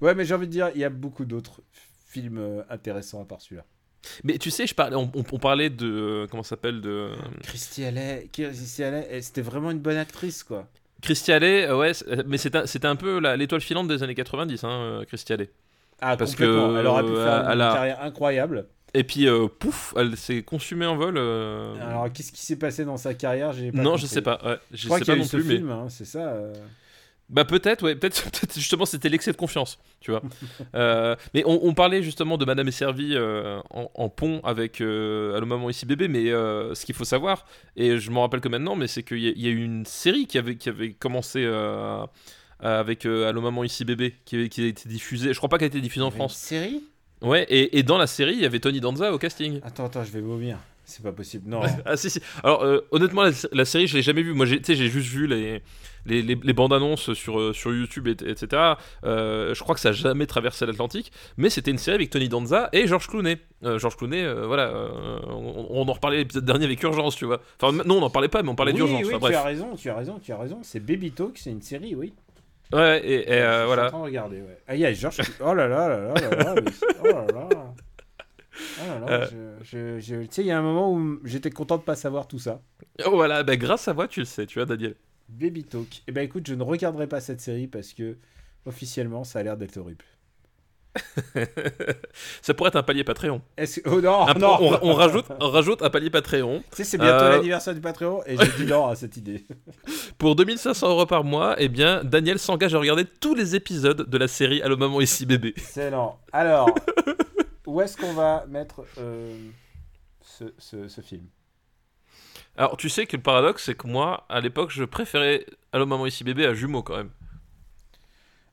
Ouais, 0.00 0.14
mais 0.14 0.24
j'ai 0.24 0.34
envie 0.34 0.46
de 0.46 0.52
dire, 0.52 0.70
il 0.74 0.80
y 0.80 0.84
a 0.84 0.88
beaucoup 0.90 1.24
d'autres 1.24 1.60
films 2.08 2.64
intéressants 2.70 3.20
à 3.22 3.24
part 3.24 3.40
celui-là. 3.40 3.64
Mais 4.24 4.38
tu 4.38 4.50
sais, 4.50 4.66
je 4.66 4.74
parlais, 4.74 4.96
on, 4.96 5.10
on- 5.14 5.24
on 5.32 5.38
parlait 5.38 5.68
de. 5.70 5.86
euh, 5.86 6.26
Comment 6.30 6.42
ça 6.42 6.50
s'appelle 6.50 6.80
De. 6.80 7.10
Christy 7.42 7.84
Alley, 7.84 8.28
Christy 8.32 8.82
elle, 8.82 9.22
c'était 9.22 9.42
vraiment 9.42 9.70
une 9.70 9.80
bonne 9.80 9.96
actrice 9.96 10.42
quoi. 10.44 10.68
Christy 11.02 11.32
Alley, 11.32 11.66
euh, 11.68 11.76
ouais, 11.76 11.94
c'est- 11.94 12.26
mais 12.26 12.38
c'était 12.38 12.86
un- 12.86 12.96
peu 12.96 13.18
l'étoile 13.36 13.60
filante 13.60 13.88
des 13.88 14.02
années 14.02 14.14
90, 14.14 14.64
hein, 14.64 14.68
euh, 14.70 15.04
Christy 15.04 15.32
Alley. 15.32 15.50
Ah, 16.00 16.16
Parce 16.16 16.34
que, 16.34 16.44
elle 16.78 16.86
aurait 16.86 17.02
pu 17.04 17.14
faire 17.14 17.48
euh, 17.48 17.52
une 17.52 17.58
carrière 17.74 18.02
incroyable. 18.02 18.66
Et 18.94 19.04
puis, 19.04 19.28
euh, 19.28 19.46
pouf, 19.48 19.92
elle 19.96 20.16
s'est 20.16 20.42
consumée 20.42 20.86
en 20.86 20.96
vol. 20.96 21.16
euh, 21.18 21.74
Alors, 21.86 22.10
qu'est-ce 22.12 22.32
qui 22.32 22.40
s'est 22.44 22.56
passé 22.58 22.84
dans 22.84 22.96
sa 22.96 23.14
carrière 23.14 23.52
pas 23.72 23.78
non, 23.78 23.90
compris. 23.92 24.02
je 24.02 24.06
sais 24.06 24.22
pas. 24.22 24.38
Ouais, 24.44 24.56
je 24.72 24.76
Je 24.78 24.84
crois 24.86 24.98
sais 24.98 25.04
qu'il 25.04 25.12
y 25.12 25.16
a 25.16 25.18
eu 25.18 25.22
non 25.22 25.26
ce 25.26 25.36
plus, 25.36 25.44
mais. 25.44 25.56
film, 25.56 25.70
hein, 25.70 25.86
c'est 25.90 26.04
ça. 26.06 26.18
euh. 26.20 26.52
Bah 27.28 27.44
peut-être, 27.44 27.82
ouais, 27.82 27.94
peut-être, 27.96 28.54
justement 28.54 28.84
c'était 28.86 29.08
l'excès 29.08 29.32
de 29.32 29.36
confiance, 29.36 29.78
tu 30.00 30.10
vois. 30.12 30.22
Euh, 30.74 31.16
mais 31.34 31.42
on, 31.46 31.58
on 31.66 31.74
parlait 31.74 32.02
justement 32.02 32.36
de 32.38 32.44
Madame 32.44 32.68
est 32.68 32.72
servie 32.72 33.14
euh, 33.16 33.58
en, 33.70 33.90
en 33.94 34.08
pont 34.08 34.40
avec 34.44 34.80
euh, 34.80 35.34
Allô 35.36 35.46
maman 35.46 35.70
ici 35.70 35.86
bébé, 35.86 36.06
mais 36.08 36.30
euh, 36.30 36.74
ce 36.74 36.84
qu'il 36.86 36.94
faut 36.94 37.04
savoir, 37.04 37.46
et 37.76 37.98
je 37.98 38.10
m'en 38.10 38.20
rappelle 38.22 38.40
que 38.40 38.48
maintenant, 38.48 38.76
mais 38.76 38.86
c'est 38.88 39.02
qu'il 39.02 39.18
y, 39.18 39.28
a- 39.28 39.32
il 39.34 39.40
y 39.42 39.46
a 39.48 39.50
eu 39.50 39.64
une 39.64 39.84
série 39.86 40.26
qui 40.26 40.38
avait, 40.38 40.56
qui 40.56 40.68
avait 40.68 40.92
commencé 40.92 41.44
avec 42.60 43.04
Allô 43.06 43.40
maman 43.40 43.64
ici 43.64 43.84
bébé, 43.84 44.14
qui, 44.24 44.48
qui 44.48 44.62
a 44.62 44.66
été 44.66 44.88
diffusée, 44.88 45.32
je 45.32 45.38
crois 45.38 45.48
pas 45.48 45.58
qu'elle 45.58 45.66
a 45.66 45.68
été 45.68 45.80
diffusée 45.80 46.04
en 46.04 46.08
avait 46.08 46.14
Une 46.14 46.14
France. 46.14 46.36
série? 46.36 46.82
Ouais, 47.22 47.44
et, 47.48 47.78
et 47.78 47.82
dans 47.82 47.98
la 47.98 48.06
série, 48.06 48.34
il 48.34 48.40
y 48.42 48.46
avait 48.46 48.60
Tony 48.60 48.80
Danza 48.80 49.12
au 49.12 49.18
casting. 49.18 49.60
Attends, 49.64 49.86
attends, 49.86 50.04
je 50.04 50.10
vais 50.10 50.20
vomir. 50.20 50.58
C'est 50.88 51.02
pas 51.02 51.12
possible. 51.12 51.48
Non. 51.50 51.60
Ah 51.84 51.96
si 51.96 52.08
si. 52.10 52.20
Alors 52.44 52.62
euh, 52.64 52.86
honnêtement 52.92 53.22
la, 53.24 53.30
la 53.52 53.64
série 53.64 53.86
je 53.88 53.96
l'ai 53.96 54.02
jamais 54.02 54.22
vue. 54.22 54.32
Moi 54.34 54.46
j'ai 54.46 54.58
tu 54.60 54.64
sais, 54.66 54.74
j'ai 54.76 54.88
juste 54.88 55.08
vu 55.10 55.26
les 55.26 55.60
les, 56.06 56.22
les, 56.22 56.38
les 56.40 56.52
bandes 56.52 56.72
annonces 56.72 57.12
sur 57.14 57.40
euh, 57.40 57.52
sur 57.52 57.74
YouTube 57.74 58.06
et- 58.06 58.12
etc. 58.30 58.74
Euh, 59.04 59.52
je 59.52 59.60
crois 59.64 59.74
que 59.74 59.80
ça 59.80 59.88
a 59.88 59.92
jamais 59.92 60.26
traversé 60.26 60.64
l'Atlantique. 60.64 61.10
Mais 61.36 61.50
c'était 61.50 61.72
une 61.72 61.78
série 61.78 61.96
avec 61.96 62.10
Tony 62.10 62.28
Danza 62.28 62.68
et 62.72 62.86
George 62.86 63.08
Clooney. 63.08 63.38
Euh, 63.64 63.78
George 63.80 63.96
Clooney 63.96 64.22
euh, 64.24 64.46
voilà 64.46 64.72
on, 65.28 65.66
on 65.70 65.88
en 65.88 65.92
reparlait 65.92 66.18
l'épisode 66.18 66.44
dernier 66.44 66.66
avec 66.66 66.80
Urgence 66.82 67.16
tu 67.16 67.24
vois. 67.24 67.40
Enfin 67.60 67.76
non 67.84 67.96
on 67.96 68.00
n'en 68.00 68.10
parlait 68.10 68.28
pas 68.28 68.42
mais 68.44 68.48
on 68.50 68.54
parlait 68.54 68.70
oui, 68.72 68.78
d'Urgence. 68.78 69.00
oui, 69.02 69.08
Enfin, 69.08 69.16
tu 69.16 69.20
bref. 69.32 69.36
as 69.36 69.42
raison, 69.42 69.74
tu 69.74 69.90
as 69.90 69.94
raison, 69.96 70.18
tu 70.22 70.32
as 70.32 70.38
raison. 70.38 70.60
C'est 70.62 70.80
Baby 70.80 71.10
Talk, 71.10 71.36
c'est 71.36 71.50
une 71.50 71.62
série, 71.62 71.94
oui. 71.96 72.12
Ouais 72.72 73.00
et, 73.04 73.28
et, 73.28 73.32
euh, 73.32 73.52
Je 73.52 73.58
suis 73.58 73.66
voilà. 73.66 73.86
en 73.86 73.88
train 73.90 73.98
de 73.98 74.04
regarder, 74.04 74.36
ouais. 74.42 74.58
Ah, 74.68 74.74
il 74.76 74.80
y 74.80 74.86
a 74.86 74.92
Georges. 74.92 75.20
Oh 75.44 75.52
là 75.54 75.66
là 75.68 75.88
là 75.88 75.98
là 75.98 76.14
là 76.14 76.54
là. 76.54 76.54
Oh 77.02 77.06
là 77.06 77.26
là. 77.32 77.48
Oh 78.80 78.86
là 78.86 78.98
là. 78.98 79.06
Euh. 79.10 79.26
je- 79.62 79.98
je- 79.98 80.00
je- 80.00 80.22
Tu 80.22 80.28
sais, 80.30 80.42
il 80.42 80.46
y 80.48 80.50
a 80.50 80.58
un 80.58 80.62
moment 80.62 80.92
où 80.92 81.18
j'étais 81.24 81.50
content 81.50 81.76
de 81.76 81.82
pas 81.82 81.96
savoir 81.96 82.26
tout 82.28 82.38
ça. 82.38 82.60
Oh, 83.04 83.10
voilà 83.10 83.42
bah, 83.42 83.56
grâce 83.56 83.88
à 83.88 83.94
moi 83.94 84.08
tu 84.08 84.20
le 84.20 84.26
sais 84.26 84.46
tu 84.46 84.58
vois 84.58 84.66
Daniel. 84.66 84.94
Baby 85.28 85.64
Talk. 85.64 86.02
Eh 86.06 86.12
ben 86.12 86.22
écoute, 86.22 86.46
je 86.46 86.54
ne 86.54 86.62
regarderai 86.62 87.06
pas 87.08 87.20
cette 87.20 87.40
série 87.40 87.66
parce 87.66 87.92
que 87.92 88.16
officiellement, 88.64 89.24
ça 89.24 89.40
a 89.40 89.42
l'air 89.42 89.56
d'être 89.56 89.76
horrible. 89.76 90.04
ça 92.42 92.54
pourrait 92.54 92.68
être 92.68 92.76
un 92.76 92.82
palier 92.82 93.04
Patreon. 93.04 93.42
Oh 93.84 94.00
non, 94.00 94.26
Un- 94.28 94.34
non. 94.34 94.56
on, 94.60 94.78
on 94.90 94.94
rajoute 94.94 95.26
on 95.40 95.50
rajoute 95.50 95.82
un 95.82 95.90
palier 95.90 96.10
Patreon. 96.10 96.60
Tu 96.70 96.76
sais, 96.76 96.84
c'est 96.84 96.98
bientôt 96.98 97.24
Euh. 97.24 97.30
l'anniversaire 97.36 97.74
du 97.74 97.80
Patreon 97.80 98.22
et 98.26 98.36
j'ai 98.36 98.64
dit 98.64 98.70
non 98.70 98.86
à 98.86 98.94
cette 98.96 99.16
idée. 99.16 99.44
Pour 100.18 100.36
2500 100.36 100.88
euros 100.88 101.06
par 101.06 101.24
mois, 101.24 101.54
eh 101.58 101.68
bien, 101.68 102.02
Daniel 102.04 102.38
s'engage 102.38 102.74
à 102.74 102.78
regarder 102.78 103.04
tous 103.04 103.34
les 103.34 103.54
épisodes 103.54 104.08
de 104.08 104.18
la 104.18 104.28
série 104.28 104.62
Allô 104.62 104.76
maman 104.76 105.00
ici 105.00 105.26
bébé. 105.26 105.52
Excellent. 105.56 106.18
Alors, 106.32 106.70
où 107.66 107.80
est-ce 107.80 107.96
qu'on 107.96 108.12
va 108.12 108.44
mettre 108.48 108.84
euh, 108.98 109.36
ce, 110.22 110.44
ce- 110.58 110.88
ce 110.88 111.00
film? 111.00 111.24
Alors, 112.56 112.76
tu 112.76 112.88
sais 112.88 113.06
que 113.06 113.16
le 113.16 113.22
paradoxe, 113.22 113.64
c'est 113.64 113.74
que 113.76 113.86
moi, 113.86 114.24
à 114.28 114.40
l'époque, 114.40 114.70
je 114.70 114.84
préférais 114.84 115.44
Allô 115.72 115.84
maman 115.86 116.06
ici 116.06 116.24
bébé 116.24 116.46
à 116.46 116.54
Jumeaux 116.54 116.82
quand 116.82 116.96
même. 116.96 117.10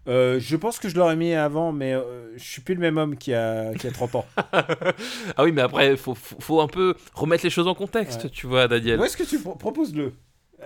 Euh, 0.09 0.39
Je 0.41 0.55
pense 0.57 0.79
que 0.79 0.89
je 0.89 0.95
l'aurais 0.97 1.15
mis 1.15 1.33
avant, 1.33 1.71
mais 1.71 1.93
euh, 1.93 2.37
je 2.37 2.43
suis 2.43 2.61
plus 2.61 2.75
le 2.75 2.81
même 2.81 2.97
homme 2.97 3.15
qui 3.17 3.33
a, 3.33 3.73
qui 3.75 3.87
a 3.87 3.91
30 3.91 4.15
ans. 4.15 4.25
ah 4.51 5.43
oui, 5.43 5.53
mais 5.53 5.61
après, 5.61 5.95
faut, 5.95 6.15
faut, 6.15 6.35
faut 6.41 6.59
un 6.61 6.67
peu 6.67 6.95
remettre 7.13 7.43
les 7.45 7.49
choses 7.49 7.67
en 7.67 7.75
contexte, 7.75 8.25
Ouais. 8.25 8.29
tu 8.29 8.47
vois, 8.47 8.67
Daniel. 8.67 8.99
Où 8.99 9.03
est-ce 9.05 9.15
que 9.15 9.23
tu 9.23 9.39
pro- 9.39 9.55
proposes-le 9.55 10.11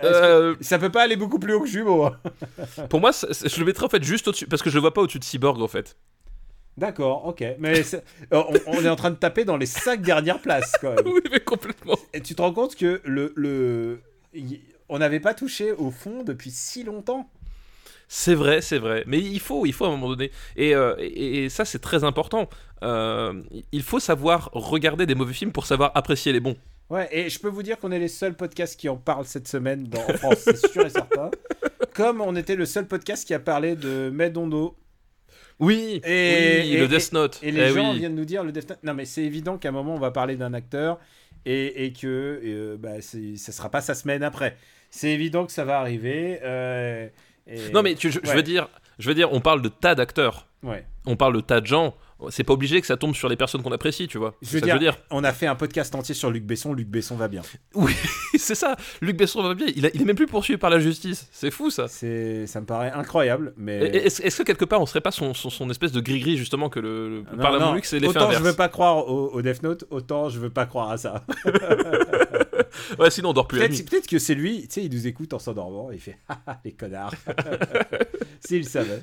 Euh, 0.02 0.56
Ça 0.60 0.78
peut 0.80 0.90
pas 0.90 1.02
aller 1.02 1.16
beaucoup 1.16 1.38
plus 1.38 1.54
haut 1.54 1.60
que 1.60 1.68
Jumeau. 1.68 2.04
hein? 2.06 2.18
pour 2.90 2.98
moi, 3.00 3.12
c'est- 3.12 3.32
c'est- 3.32 3.48
je 3.48 3.60
le 3.60 3.66
mettrais 3.66 3.86
en 3.86 3.88
fait 3.88 4.02
juste 4.02 4.26
au-dessus, 4.26 4.48
parce 4.48 4.62
que 4.62 4.70
je 4.70 4.74
le 4.74 4.80
vois 4.80 4.92
pas 4.92 5.02
au-dessus 5.02 5.20
de 5.20 5.24
Cyborg 5.24 5.60
en 5.62 5.68
fait. 5.68 5.96
D'accord, 6.78 7.26
ok. 7.26 7.44
Mais 7.58 7.82
euh, 7.92 8.00
on, 8.30 8.52
on 8.66 8.84
est 8.84 8.88
en 8.88 8.94
train 8.94 9.10
de 9.10 9.16
taper 9.16 9.44
dans 9.44 9.56
les 9.56 9.66
5 9.66 10.00
dernières 10.00 10.40
places 10.40 10.72
quand 10.80 10.94
même. 10.94 11.06
oui, 11.12 11.20
mais 11.30 11.40
complètement. 11.40 11.96
Et 12.14 12.20
tu 12.20 12.36
te 12.36 12.42
rends 12.42 12.52
compte 12.52 12.76
que 12.76 13.00
le, 13.04 13.32
le... 13.34 14.00
on 14.88 14.98
n'avait 14.98 15.18
pas 15.18 15.34
touché 15.34 15.72
au 15.72 15.90
fond 15.90 16.22
depuis 16.22 16.52
si 16.52 16.84
longtemps. 16.84 17.28
C'est 18.06 18.36
vrai, 18.36 18.60
c'est 18.60 18.78
vrai. 18.78 19.02
Mais 19.08 19.18
il 19.18 19.40
faut, 19.40 19.66
il 19.66 19.72
faut 19.72 19.86
à 19.86 19.88
un 19.88 19.90
moment 19.90 20.10
donné. 20.10 20.30
Et, 20.56 20.74
euh, 20.74 20.94
et, 21.00 21.44
et 21.44 21.48
ça, 21.48 21.64
c'est 21.64 21.80
très 21.80 22.04
important. 22.04 22.48
Euh, 22.84 23.42
il 23.72 23.82
faut 23.82 23.98
savoir 23.98 24.48
regarder 24.52 25.04
des 25.04 25.16
mauvais 25.16 25.34
films 25.34 25.50
pour 25.52 25.66
savoir 25.66 25.90
apprécier 25.96 26.32
les 26.32 26.40
bons. 26.40 26.56
Ouais, 26.90 27.08
et 27.10 27.28
je 27.28 27.38
peux 27.40 27.48
vous 27.48 27.62
dire 27.64 27.76
qu'on 27.78 27.90
est 27.90 27.98
les 27.98 28.08
seuls 28.08 28.34
podcasts 28.34 28.78
qui 28.78 28.88
en 28.88 28.96
parlent 28.96 29.26
cette 29.26 29.48
semaine 29.48 29.84
dans, 29.88 30.00
en 30.00 30.16
France, 30.16 30.38
c'est 30.38 30.56
sûr 30.68 30.86
et 30.86 30.90
certain. 30.90 31.30
Comme 31.94 32.20
on 32.20 32.34
était 32.36 32.56
le 32.56 32.64
seul 32.64 32.86
podcast 32.86 33.26
qui 33.26 33.34
a 33.34 33.40
parlé 33.40 33.74
de 33.74 34.10
Medondo. 34.10 34.76
Oui, 35.60 36.00
Et- 36.04 36.60
oui, 36.62 36.74
et- 36.74 36.76
le 36.80 36.88
Death 36.88 37.12
Note. 37.12 37.40
Et 37.42 37.50
les 37.50 37.70
Eh 37.70 37.74
gens 37.74 37.92
oui. 37.92 37.98
viennent 37.98 38.14
nous 38.14 38.24
dire 38.24 38.44
le 38.44 38.52
Death 38.52 38.70
Note. 38.70 38.78
Non, 38.84 38.94
mais 38.94 39.04
c'est 39.04 39.22
évident 39.24 39.58
qu'à 39.58 39.70
un 39.70 39.72
moment, 39.72 39.94
on 39.94 39.98
va 39.98 40.10
parler 40.10 40.36
d'un 40.36 40.54
acteur 40.54 40.98
et, 41.46 41.84
et 41.84 41.92
que 41.92 42.40
euh, 42.44 42.76
bah, 42.78 43.00
ça 43.00 43.52
sera 43.52 43.70
pas 43.70 43.80
sa 43.80 43.94
semaine 43.94 44.22
après. 44.22 44.56
C'est 44.90 45.10
évident 45.10 45.44
que 45.46 45.52
ça 45.52 45.64
va 45.64 45.78
arriver. 45.80 46.38
euh, 46.42 47.08
Non, 47.74 47.82
mais 47.82 47.94
tu- 47.94 48.10
je, 48.12 48.20
veux 48.20 48.42
dire, 48.42 48.68
je 48.98 49.08
veux 49.08 49.14
dire, 49.14 49.32
on 49.32 49.40
parle 49.40 49.62
de 49.62 49.68
tas 49.68 49.94
d'acteurs. 49.94 50.46
Ouais. 50.62 50.84
on 51.06 51.14
parle 51.16 51.34
de 51.36 51.40
tas 51.40 51.60
de 51.60 51.66
gens. 51.66 51.94
C'est 52.30 52.42
pas 52.44 52.52
obligé 52.52 52.80
que 52.80 52.86
ça 52.86 52.96
tombe 52.96 53.14
sur 53.14 53.28
les 53.28 53.36
personnes 53.36 53.62
qu'on 53.62 53.70
apprécie, 53.72 54.08
tu 54.08 54.18
vois. 54.18 54.34
Je 54.42 54.58
veux 54.58 54.66
ça 54.66 54.76
dire, 54.78 54.96
on 55.10 55.22
a 55.22 55.32
fait 55.32 55.46
un 55.46 55.54
podcast 55.54 55.94
entier 55.94 56.14
sur 56.16 56.30
Luc 56.30 56.44
Besson. 56.44 56.72
Luc 56.74 56.88
Besson 56.88 57.14
va 57.14 57.28
bien. 57.28 57.42
c'est 58.36 58.56
ça. 58.56 58.76
Luc 59.00 59.16
Besson 59.16 59.42
va 59.42 59.54
bien. 59.54 59.68
Il, 59.76 59.86
a- 59.86 59.90
il 59.94 60.02
est 60.02 60.04
même 60.04 60.16
plus 60.16 60.26
poursuivi 60.26 60.58
par 60.58 60.68
la 60.70 60.80
justice. 60.80 61.28
C'est 61.30 61.50
fou 61.52 61.70
ça. 61.70 61.86
C'est, 61.86 62.46
ça 62.48 62.60
me 62.60 62.66
paraît 62.66 62.90
incroyable, 62.90 63.52
mais. 63.56 63.78
Est-ce 63.84 64.36
que 64.38 64.42
quelque 64.42 64.64
part 64.64 64.80
on 64.80 64.86
serait 64.86 65.00
pas 65.00 65.12
son, 65.12 65.32
son, 65.34 65.48
son 65.50 65.70
espèce 65.70 65.92
de 65.92 66.00
gris-gris 66.00 66.36
justement 66.36 66.68
que 66.68 66.80
le, 66.80 67.20
le 67.20 67.22
par 67.36 67.52
la 67.52 67.76
c'est 67.84 68.00
l'effet 68.00 68.08
autant 68.16 68.26
inverse. 68.26 68.42
je 68.42 68.48
veux 68.48 68.56
pas 68.56 68.68
croire 68.68 69.08
au, 69.08 69.28
au 69.32 69.42
Death 69.42 69.62
Note, 69.62 69.84
autant 69.90 70.28
je 70.28 70.40
veux 70.40 70.50
pas 70.50 70.66
croire 70.66 70.90
à 70.90 70.98
ça. 70.98 71.24
Ouais, 72.98 73.10
sinon 73.10 73.30
on 73.30 73.32
dort 73.32 73.48
plus 73.48 73.58
la 73.58 73.66
Peut-être, 73.66 73.78
nuit. 73.78 73.84
peut-être 73.84 74.06
que 74.06 74.18
c'est 74.18 74.34
lui, 74.34 74.62
tu 74.62 74.74
sais, 74.74 74.84
il 74.84 74.92
nous 74.92 75.06
écoute 75.06 75.32
en 75.32 75.38
s'endormant 75.38 75.90
il 75.90 75.98
fait 76.00 76.18
Haha, 76.28 76.60
les 76.64 76.72
connards. 76.72 77.12
S'il 78.40 78.66
savait. 78.68 79.02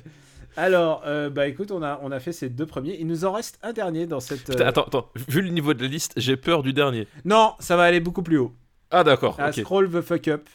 Alors, 0.56 1.02
euh, 1.06 1.28
bah 1.28 1.46
écoute, 1.46 1.70
on 1.70 1.82
a, 1.82 2.00
on 2.02 2.10
a 2.10 2.18
fait 2.18 2.32
ces 2.32 2.48
deux 2.48 2.66
premiers. 2.66 2.96
Il 2.98 3.06
nous 3.06 3.24
en 3.24 3.32
reste 3.32 3.58
un 3.62 3.72
dernier 3.72 4.06
dans 4.06 4.20
cette. 4.20 4.44
Putain, 4.44 4.66
attends, 4.66 4.84
attends. 4.84 5.10
Vu 5.28 5.42
le 5.42 5.50
niveau 5.50 5.74
de 5.74 5.82
la 5.82 5.88
liste, 5.88 6.14
j'ai 6.16 6.36
peur 6.36 6.62
du 6.62 6.72
dernier. 6.72 7.06
Non, 7.24 7.54
ça 7.60 7.76
va 7.76 7.84
aller 7.84 8.00
beaucoup 8.00 8.22
plus 8.22 8.38
haut. 8.38 8.54
Ah 8.90 9.04
d'accord. 9.04 9.36
Ah, 9.38 9.48
ok. 9.48 9.54
Scroll 9.54 9.90
the 9.90 10.00
fuck 10.00 10.28
up. 10.28 10.48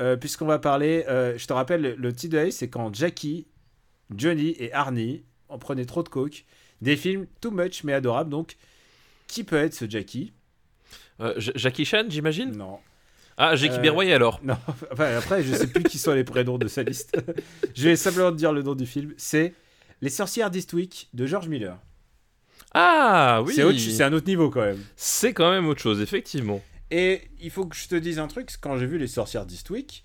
Euh, 0.00 0.16
Puisqu'on 0.16 0.46
va 0.46 0.58
parler, 0.58 1.04
euh, 1.08 1.36
je 1.36 1.46
te 1.46 1.52
rappelle, 1.52 1.96
le, 1.98 2.12
titre 2.12 2.38
de 2.38 2.50
c'est 2.50 2.68
quand 2.68 2.94
Jackie, 2.94 3.46
Johnny 4.14 4.54
et 4.58 4.72
Arnie 4.72 5.24
en 5.48 5.58
prenaient 5.58 5.84
trop 5.84 6.02
de 6.02 6.08
coke. 6.08 6.44
Des 6.80 6.96
films 6.96 7.26
too 7.40 7.50
much 7.50 7.82
mais 7.84 7.92
adorables. 7.92 8.30
Donc, 8.30 8.56
qui 9.26 9.44
peut 9.44 9.56
être 9.56 9.74
ce 9.74 9.88
Jackie? 9.88 10.32
Jackie 11.36 11.84
Chan, 11.84 12.04
j'imagine? 12.08 12.56
Non. 12.56 12.78
Ah, 13.38 13.56
j'ai 13.56 13.70
Euh, 13.70 13.78
Berroyer 13.78 14.12
alors. 14.14 14.40
Non, 14.44 14.56
enfin, 14.92 15.16
après, 15.16 15.42
je 15.42 15.54
sais 15.54 15.66
plus 15.68 15.84
qui 15.84 15.98
sont 15.98 16.12
les 16.12 16.24
prénoms 16.24 16.58
de 16.58 16.68
sa 16.68 16.82
liste. 16.82 17.16
je 17.74 17.88
vais 17.88 17.96
simplement 17.96 18.30
te 18.32 18.36
dire 18.36 18.52
le 18.52 18.62
nom 18.62 18.74
du 18.74 18.84
film. 18.86 19.14
C'est 19.16 19.54
Les 20.00 20.10
sorcières 20.10 20.50
d'Eastwick 20.50 21.08
de 21.14 21.26
George 21.26 21.48
Miller. 21.48 21.78
Ah 22.74 23.42
oui. 23.44 23.54
C'est 23.54 23.62
autre- 23.64 23.78
c'est 23.78 24.04
un 24.04 24.12
autre 24.12 24.26
niveau 24.26 24.50
quand 24.50 24.60
même. 24.60 24.82
C'est 24.96 25.32
quand 25.32 25.50
même 25.50 25.66
autre 25.66 25.80
chose, 25.80 26.00
effectivement. 26.00 26.60
Et 26.90 27.22
il 27.40 27.50
faut 27.50 27.66
que 27.66 27.76
je 27.76 27.88
te 27.88 27.94
dise 27.94 28.18
un 28.18 28.28
truc, 28.28 28.50
quand 28.60 28.76
j'ai 28.76 28.86
vu 28.86 28.98
Les 28.98 29.06
Sorcières 29.06 29.46
d'Eastwick, 29.46 30.04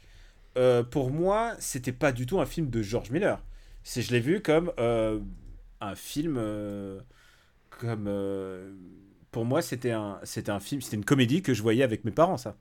euh, 0.57 0.83
pour 0.83 1.09
moi, 1.11 1.53
c'était 1.59 1.91
pas 1.91 2.11
du 2.11 2.25
tout 2.25 2.39
un 2.39 2.45
film 2.45 2.69
de 2.69 2.81
George 2.81 3.09
Miller. 3.11 3.41
C'est, 3.83 4.01
je 4.01 4.11
l'ai 4.11 4.19
vu 4.19 4.41
comme 4.41 4.71
euh, 4.79 5.19
un 5.81 5.95
film, 5.95 6.35
euh, 6.37 6.99
comme 7.69 8.09
pour 9.31 9.45
moi, 9.45 9.61
c'était 9.61 9.91
un, 9.91 10.19
c'était 10.23 10.51
un 10.51 10.59
film, 10.59 10.81
c'était 10.81 10.95
une 10.97 11.05
comédie 11.05 11.41
que 11.41 11.53
je 11.53 11.61
voyais 11.61 11.83
avec 11.83 12.05
mes 12.05 12.11
parents, 12.11 12.37
ça. 12.37 12.55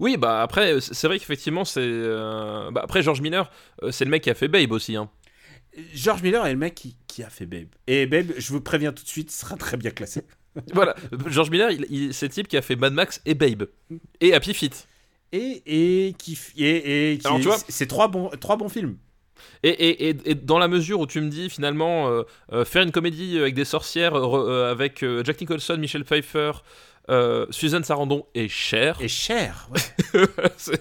Oui, 0.00 0.16
bah 0.16 0.42
après, 0.42 0.80
c'est 0.80 0.94
c'est 0.94 1.06
vrai 1.06 1.18
qu'effectivement, 1.18 1.64
c'est. 1.64 1.80
euh, 1.82 2.70
Bah, 2.70 2.80
après, 2.84 3.02
George 3.02 3.20
Miller, 3.20 3.50
euh, 3.82 3.90
c'est 3.90 4.04
le 4.04 4.10
mec 4.10 4.22
qui 4.22 4.30
a 4.30 4.34
fait 4.34 4.48
Babe 4.48 4.72
aussi. 4.72 4.96
Hein. 4.96 5.10
George 5.94 6.22
Miller 6.22 6.46
est 6.46 6.52
le 6.52 6.58
mec 6.58 6.74
qui, 6.74 6.96
qui 7.06 7.22
a 7.22 7.28
fait 7.28 7.44
Babe. 7.46 7.68
Et 7.86 8.06
Babe, 8.06 8.32
je 8.38 8.52
vous 8.52 8.60
préviens 8.62 8.92
tout 8.92 9.04
de 9.04 9.08
suite, 9.08 9.30
sera 9.30 9.56
très 9.56 9.76
bien 9.76 9.90
classé. 9.90 10.22
voilà, 10.72 10.94
George 11.28 11.50
Miller, 11.50 11.70
il, 11.70 11.86
il- 11.90 12.14
c'est 12.14 12.26
le 12.26 12.32
type 12.32 12.48
qui 12.48 12.56
a 12.56 12.62
fait 12.62 12.76
Mad 12.76 12.94
Max 12.94 13.20
et 13.26 13.34
Babe. 13.34 13.64
Et 14.20 14.32
Happy 14.32 14.54
Feet. 14.54 14.88
Et, 15.32 15.62
et 15.66 16.14
qui, 16.14 16.38
et, 16.56 17.12
et 17.12 17.18
qui 17.18 17.26
Alors, 17.26 17.38
tu 17.40 17.46
vois- 17.46 17.58
c'est 17.68 17.86
trois 17.86 18.08
bons, 18.08 18.30
trois 18.40 18.56
bons 18.56 18.70
films. 18.70 18.96
Et, 19.62 19.68
et, 19.68 20.08
et, 20.08 20.16
et 20.24 20.34
dans 20.34 20.58
la 20.58 20.66
mesure 20.68 21.00
où 21.00 21.06
tu 21.06 21.20
me 21.20 21.28
dis 21.28 21.50
finalement 21.50 22.08
euh, 22.08 22.22
euh, 22.52 22.64
faire 22.64 22.82
une 22.82 22.90
comédie 22.90 23.38
avec 23.38 23.54
des 23.54 23.66
sorcières 23.66 24.14
euh, 24.14 24.22
re- 24.22 24.48
euh, 24.48 24.70
avec 24.70 25.02
euh, 25.02 25.22
Jack 25.24 25.38
Nicholson, 25.40 25.76
Michel 25.78 26.04
Pfeiffer, 26.04 26.52
euh, 27.10 27.46
Suzanne 27.50 27.84
Sarandon 27.84 28.26
et 28.34 28.48
Cher, 28.48 28.98
Et 29.00 29.08
cher. 29.08 29.68
ouais. 29.72 30.26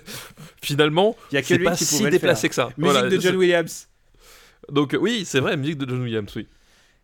finalement, 0.61 1.15
Il 1.31 1.35
y 1.35 1.37
a 1.37 1.41
que 1.41 1.53
lui 1.53 1.63
pas 1.65 1.75
qui 1.75 1.85
si 1.85 1.97
pouvait 1.97 2.09
déplacé 2.11 2.41
faire. 2.41 2.49
que 2.49 2.55
ça. 2.55 2.65
Musique 2.77 2.91
Voilà, 2.93 3.09
de 3.09 3.19
John 3.19 3.35
Williams. 3.35 3.87
Donc 4.71 4.93
euh, 4.93 4.97
oui, 4.97 5.23
c'est 5.25 5.39
vrai, 5.39 5.57
musique 5.57 5.77
de 5.77 5.87
John 5.87 6.01
Williams, 6.01 6.31
oui. 6.35 6.47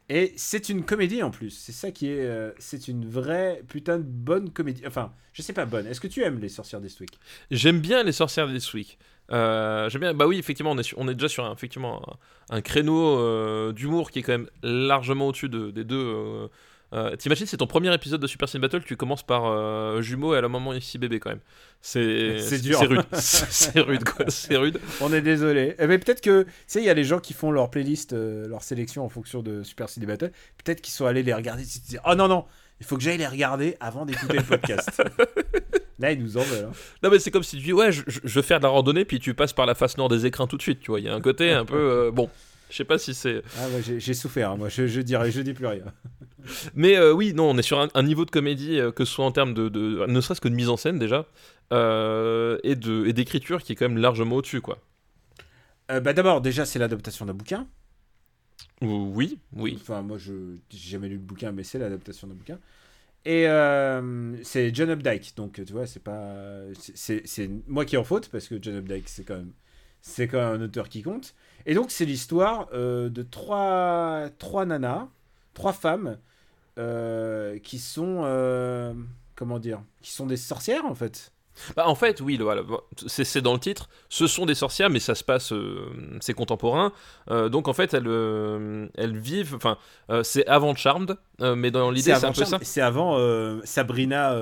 Et 0.09 0.33
c'est 0.35 0.67
une 0.69 0.83
comédie 0.83 1.23
en 1.23 1.31
plus. 1.31 1.51
C'est 1.51 1.71
ça 1.71 1.91
qui 1.91 2.07
est. 2.07 2.19
euh, 2.25 2.51
c'est 2.59 2.87
une 2.89 3.07
vraie 3.07 3.61
putain 3.67 3.97
de 3.97 4.03
bonne 4.03 4.49
comédie. 4.49 4.81
Enfin, 4.85 5.13
je 5.31 5.41
sais 5.41 5.53
pas 5.53 5.65
bonne. 5.65 5.87
Est-ce 5.87 6.01
que 6.01 6.07
tu 6.07 6.21
aimes 6.23 6.39
les 6.39 6.49
sorcières 6.49 6.81
d'Eastwick 6.81 7.17
J'aime 7.49 7.79
bien 7.79 8.03
les 8.03 8.11
sorcières 8.11 8.47
week. 8.73 8.97
Euh, 9.31 9.89
j'aime 9.89 10.01
bien. 10.01 10.13
Bah 10.13 10.27
oui, 10.27 10.37
effectivement, 10.37 10.71
on 10.71 10.77
est, 10.77 10.93
on 10.97 11.07
est 11.07 11.13
déjà 11.13 11.29
sur 11.29 11.45
un, 11.45 11.53
effectivement 11.53 12.01
un, 12.49 12.57
un 12.57 12.61
créneau 12.61 13.19
euh, 13.19 13.71
d'humour 13.71 14.11
qui 14.11 14.19
est 14.19 14.23
quand 14.23 14.33
même 14.33 14.49
largement 14.63 15.27
au-dessus 15.27 15.47
de- 15.47 15.71
des 15.71 15.85
deux. 15.85 16.49
Euh, 16.93 17.15
T'imagines, 17.15 17.45
c'est 17.45 17.57
ton 17.57 17.67
premier 17.67 17.93
épisode 17.93 18.21
de 18.21 18.27
Super 18.27 18.49
Sin 18.49 18.59
Battle, 18.59 18.81
tu 18.83 18.95
commences 18.97 19.23
par 19.23 19.45
euh, 19.45 20.01
jumeaux 20.01 20.33
et 20.35 20.37
à 20.37 20.41
la 20.41 20.49
maman 20.49 20.73
ici 20.73 20.97
bébé 20.97 21.19
quand 21.19 21.29
même. 21.29 21.39
C'est 21.81 22.61
dur. 22.61 22.77
C'est 22.79 22.85
rude. 22.85 23.01
c'est 23.13 23.79
rude 23.79 24.03
quoi. 24.03 24.25
C'est 24.29 24.55
rude. 24.57 24.79
On 25.01 25.11
est 25.13 25.21
désolé. 25.21 25.75
Eh, 25.79 25.87
Mais 25.87 25.97
peut-être 25.97 26.21
que. 26.21 26.43
Tu 26.43 26.49
sais, 26.67 26.79
il 26.79 26.85
y 26.85 26.89
a 26.89 26.93
les 26.93 27.03
gens 27.03 27.19
qui 27.19 27.33
font 27.33 27.51
leur 27.51 27.71
playlist, 27.71 28.13
euh, 28.13 28.47
leur 28.47 28.61
sélection 28.63 29.03
en 29.03 29.09
fonction 29.09 29.41
de 29.41 29.63
Super 29.63 29.89
City 29.89 30.05
Battle. 30.05 30.31
Peut-être 30.63 30.81
qu'ils 30.81 30.93
sont 30.93 31.05
allés 31.05 31.23
les 31.23 31.33
regarder. 31.33 31.63
ils 31.63 31.67
se 31.69 31.79
disent, 31.79 31.99
Oh 32.05 32.13
non, 32.15 32.27
non, 32.27 32.45
il 32.79 32.85
faut 32.85 32.97
que 32.97 33.03
j'aille 33.03 33.17
les 33.17 33.27
regarder 33.27 33.77
avant 33.79 34.05
d'écouter 34.05 34.37
le 34.37 34.43
podcast. 34.43 35.01
Là, 35.99 36.11
ils 36.11 36.21
nous 36.21 36.37
en 36.37 36.41
veulent. 36.41 36.65
hein. 36.65 36.71
Non 37.03 37.09
mais 37.11 37.19
c'est 37.19 37.29
comme 37.29 37.43
si 37.43 37.57
tu 37.57 37.63
dis 37.63 37.73
ouais, 37.73 37.91
je, 37.91 38.01
je- 38.07 38.19
je 38.23 38.35
veux 38.35 38.41
faire 38.41 38.57
de 38.59 38.63
la 38.63 38.69
randonnée 38.69 39.05
puis 39.05 39.19
tu 39.19 39.35
passes 39.35 39.53
par 39.53 39.67
la 39.67 39.75
face 39.75 39.97
nord 39.97 40.09
des 40.09 40.25
écrins 40.25 40.47
tout 40.47 40.57
de 40.57 40.61
suite. 40.63 40.79
Tu 40.81 40.89
vois, 40.89 40.99
il 40.99 41.05
y 41.05 41.09
a 41.09 41.13
un 41.13 41.21
côté 41.21 41.51
un 41.51 41.63
peu 41.65 41.75
euh, 41.77 42.11
bon. 42.11 42.27
Je 42.71 42.77
sais 42.77 42.85
pas 42.85 42.97
si 42.97 43.13
c'est. 43.13 43.43
Ah, 43.59 43.67
ouais, 43.69 43.81
j'ai 43.83 43.99
j'ai 43.99 44.13
souffert. 44.15 44.51
hein. 44.51 44.55
Moi, 44.57 44.69
je, 44.69 44.87
je 44.87 45.01
dirais, 45.01 45.29
je 45.29 45.41
dis 45.41 45.53
plus 45.53 45.67
rien. 45.67 45.83
Mais 46.73 46.95
euh, 46.97 47.11
oui, 47.13 47.33
non, 47.33 47.51
on 47.51 47.57
est 47.57 47.61
sur 47.61 47.79
un, 47.79 47.89
un 47.93 48.01
niveau 48.03 48.25
de 48.25 48.31
comédie, 48.31 48.79
euh, 48.79 48.91
que 48.91 49.05
ce 49.05 49.13
soit 49.13 49.25
en 49.25 49.31
termes 49.31 49.53
de, 49.53 49.69
de- 49.69 50.05
ne 50.07 50.21
serait-ce 50.21 50.41
que 50.41 50.47
de 50.47 50.55
mise 50.55 50.69
en 50.69 50.77
scène 50.77 50.97
déjà, 50.97 51.27
euh, 51.73 52.57
et 52.63 52.75
d'écriture 52.75 53.61
qui 53.61 53.73
est 53.73 53.75
quand 53.75 53.87
même 53.89 53.97
largement 53.99 54.37
au-dessus, 54.37 54.61
quoi. 54.61 54.79
Euh, 55.91 55.99
bah, 55.99 56.13
D'abord, 56.13 56.41
déjà, 56.41 56.65
c'est 56.65 56.79
l'adaptation 56.79 57.25
d'un 57.25 57.33
bouquin. 57.33 57.67
Ou- 58.81 59.11
Oui, 59.13 59.37
oui. 59.53 59.77
Enfin, 59.79 60.01
moi, 60.01 60.17
je 60.17 60.33
j'ai 60.69 60.89
jamais 60.91 61.09
lu 61.09 61.15
le 61.15 61.21
bouquin, 61.21 61.51
mais 61.51 61.63
c'est 61.63 61.77
l'adaptation 61.77 62.27
d'un 62.27 62.33
bouquin. 62.35 62.57
Et 63.25 63.45
c'est 64.43 64.73
John 64.73 64.89
Updike, 64.89 65.35
donc 65.35 65.63
tu 65.63 65.73
vois, 65.73 65.85
c'est 65.85 66.01
pas, 66.01 66.33
c'est- 66.73 67.49
moi 67.67 67.85
qui 67.85 67.95
ai 67.95 67.97
en 67.99 68.03
faute 68.03 68.29
parce 68.29 68.47
que 68.47 68.55
John 68.59 68.77
Updike, 68.77 69.07
c'est 69.09 69.23
quand 69.23 69.35
même, 69.35 69.51
c'est 70.01 70.27
quand 70.27 70.37
même 70.37 70.61
un 70.61 70.63
auteur 70.63 70.89
qui 70.89 71.01
compte. 71.01 71.33
Et 71.65 71.73
donc, 71.73 71.91
c'est 71.91 72.05
l'histoire 72.05 72.67
euh, 72.73 73.09
de 73.09 73.21
trois, 73.21 74.29
trois 74.39 74.65
nanas, 74.65 75.07
trois 75.53 75.73
femmes 75.73 76.17
euh, 76.79 77.59
qui 77.59 77.79
sont, 77.79 78.21
euh, 78.23 78.93
comment 79.35 79.59
dire, 79.59 79.81
qui 80.01 80.11
sont 80.11 80.25
des 80.25 80.37
sorcières 80.37 80.85
en 80.85 80.95
fait. 80.95 81.31
Bah, 81.75 81.87
en 81.87 81.95
fait, 81.95 82.21
oui, 82.21 82.37
voilà, 82.37 82.63
c'est 83.07 83.25
c'est 83.25 83.41
dans 83.41 83.53
le 83.53 83.59
titre. 83.59 83.89
Ce 84.09 84.25
sont 84.25 84.45
des 84.45 84.55
sorcières, 84.55 84.89
mais 84.89 84.99
ça 84.99 85.15
se 85.15 85.23
passe, 85.23 85.51
euh, 85.51 85.85
c'est 86.21 86.33
contemporain. 86.33 86.93
Euh, 87.29 87.49
donc 87.49 87.67
en 87.67 87.73
fait, 87.73 87.93
elles, 87.93 88.07
euh, 88.07 88.87
elles 88.95 89.17
vivent. 89.17 89.53
Enfin, 89.55 89.77
c'est 90.23 90.47
avant 90.47 90.73
Charmed, 90.75 91.17
mais 91.39 91.69
dans 91.69 91.91
l'idée, 91.91 92.05
c'est 92.05 92.13
avant 92.13 92.29
un 92.29 92.31
peu 92.31 92.45
ça. 92.45 92.57
C'est 92.63 92.81
avant 92.81 93.17
Sabrina. 93.65 94.35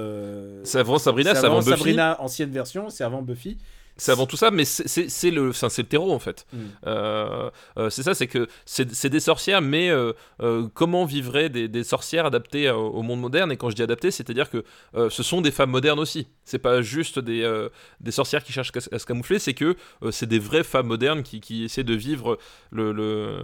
C'est 0.64 0.80
avant 0.80 1.00
Sabrina, 1.00 1.36
c'est 1.36 1.46
avant 1.46 1.60
Buffy. 1.60 1.70
Sabrina 1.72 2.22
ancienne 2.22 2.52
version, 2.52 2.90
c'est 2.90 3.04
avant 3.04 3.24
Buffy. 3.24 3.58
C'est 4.00 4.12
avant 4.12 4.26
tout 4.26 4.38
ça, 4.38 4.50
mais 4.50 4.66
c'est- 4.66 5.30
le, 5.32 5.48
le 5.50 5.84
terreau 5.84 6.12
en 6.12 6.20
fait. 6.20 6.46
Mm. 6.52 6.58
Euh, 6.88 7.50
euh, 7.78 7.90
c'est 7.90 8.02
ça, 8.04 8.14
c'est 8.16 8.28
que 8.28 8.48
c'est 8.66 9.10
des 9.10 9.20
sorcières, 9.20 9.62
mais 9.62 9.90
euh, 9.90 10.14
euh, 10.42 10.68
comment 10.74 11.06
vivraient 11.06 11.50
des, 11.50 11.68
des 11.68 11.84
sorcières 11.84 12.26
adaptées 12.26 12.70
au 12.72 13.02
monde 13.04 13.20
moderne? 13.22 13.52
Et 13.52 13.58
quand 13.58 13.70
je 13.70 13.76
dis 13.76 13.84
adaptées, 13.84 14.12
c'est-à-dire 14.12 14.50
que 14.50 14.64
ce 15.10 15.22
sont 15.24 15.42
des 15.42 15.52
femmes 15.52 15.70
modernes 15.72 16.00
aussi. 16.00 16.28
C'est 16.46 16.60
pas 16.60 16.82
juste 16.82 17.20
des, 17.20 17.68
des 18.00 18.12
sorcières 18.12 18.44
qui 18.44 18.52
cherchent 18.54 18.72
à 18.92 19.00
se 19.00 19.06
camoufler, 19.06 19.38
c'est 19.40 19.54
que 19.54 19.76
c'est 20.12 20.28
des 20.28 20.40
vraies 20.40 20.64
femmes 20.64 20.88
modernes 20.88 21.22
qui, 21.24 21.42
qui 21.42 21.64
essaient 21.66 21.84
de 21.84 21.94
vivre 21.94 22.38
le, 22.72 22.92
le- 22.92 23.44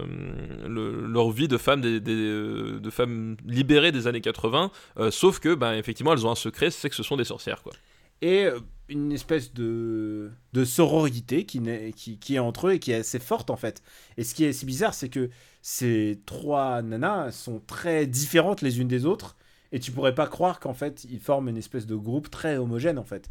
le- 0.66 1.06
leur 1.06 1.30
vie 1.30 1.48
de 1.48 1.56
femmes, 1.58 1.80
des, 1.80 2.00
de 2.00 2.90
femmes 2.90 3.36
libérées 3.46 3.92
des 3.92 4.06
années 4.06 4.20
80. 4.20 4.70
euh, 4.98 5.10
sauf 5.10 5.38
que, 5.38 5.54
ben, 5.54 5.74
effectivement, 5.74 6.12
elles 6.12 6.26
ont 6.26 6.30
un 6.30 6.34
secret, 6.34 6.70
c'est 6.70 6.88
que 6.88 6.96
ce 6.96 7.02
sont 7.02 7.16
des 7.16 7.24
sorcières, 7.24 7.62
quoi. 7.62 7.72
et 8.22 8.48
une 8.88 9.12
espèce 9.12 9.52
de, 9.52 10.30
de 10.52 10.64
sororité 10.64 11.44
qui, 11.44 11.60
qui, 11.96 12.18
qui 12.18 12.34
est 12.36 12.38
entre 12.38 12.68
eux 12.68 12.72
et 12.74 12.78
qui 12.78 12.92
est 12.92 12.96
assez 12.96 13.18
forte 13.18 13.50
en 13.50 13.56
fait. 13.56 13.82
Et 14.16 14.24
ce 14.24 14.34
qui 14.34 14.44
est 14.44 14.52
si 14.52 14.64
bizarre, 14.66 14.94
c'est 14.94 15.08
que 15.08 15.30
ces 15.62 16.20
trois 16.26 16.82
nanas 16.82 17.32
sont 17.32 17.60
très 17.66 18.06
différentes 18.06 18.62
les 18.62 18.80
unes 18.80 18.88
des 18.88 19.04
autres 19.06 19.36
et 19.72 19.80
tu 19.80 19.90
pourrais 19.90 20.14
pas 20.14 20.26
croire 20.28 20.60
qu'en 20.60 20.74
fait 20.74 21.04
ils 21.10 21.18
forment 21.20 21.48
une 21.48 21.56
espèce 21.56 21.86
de 21.86 21.96
groupe 21.96 22.30
très 22.30 22.56
homogène 22.56 22.98
en 22.98 23.04
fait. 23.04 23.28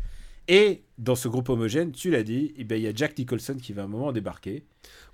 Et 0.48 0.84
dans 1.00 1.16
ce 1.16 1.28
groupe 1.28 1.50
homogène, 1.50 1.92
tu 1.92 2.12
l'as 2.12 2.22
dit, 2.22 2.54
eh 2.58 2.64
ben, 2.66 2.76
il 2.76 2.84
y 2.84 2.88
a 2.88 2.94
Jack 2.94 3.18
Nicholson 3.18 3.56
qui 3.60 3.74
va 3.74 3.82
un 3.84 3.88
moment 3.88 4.12
débarquer. 4.12 4.64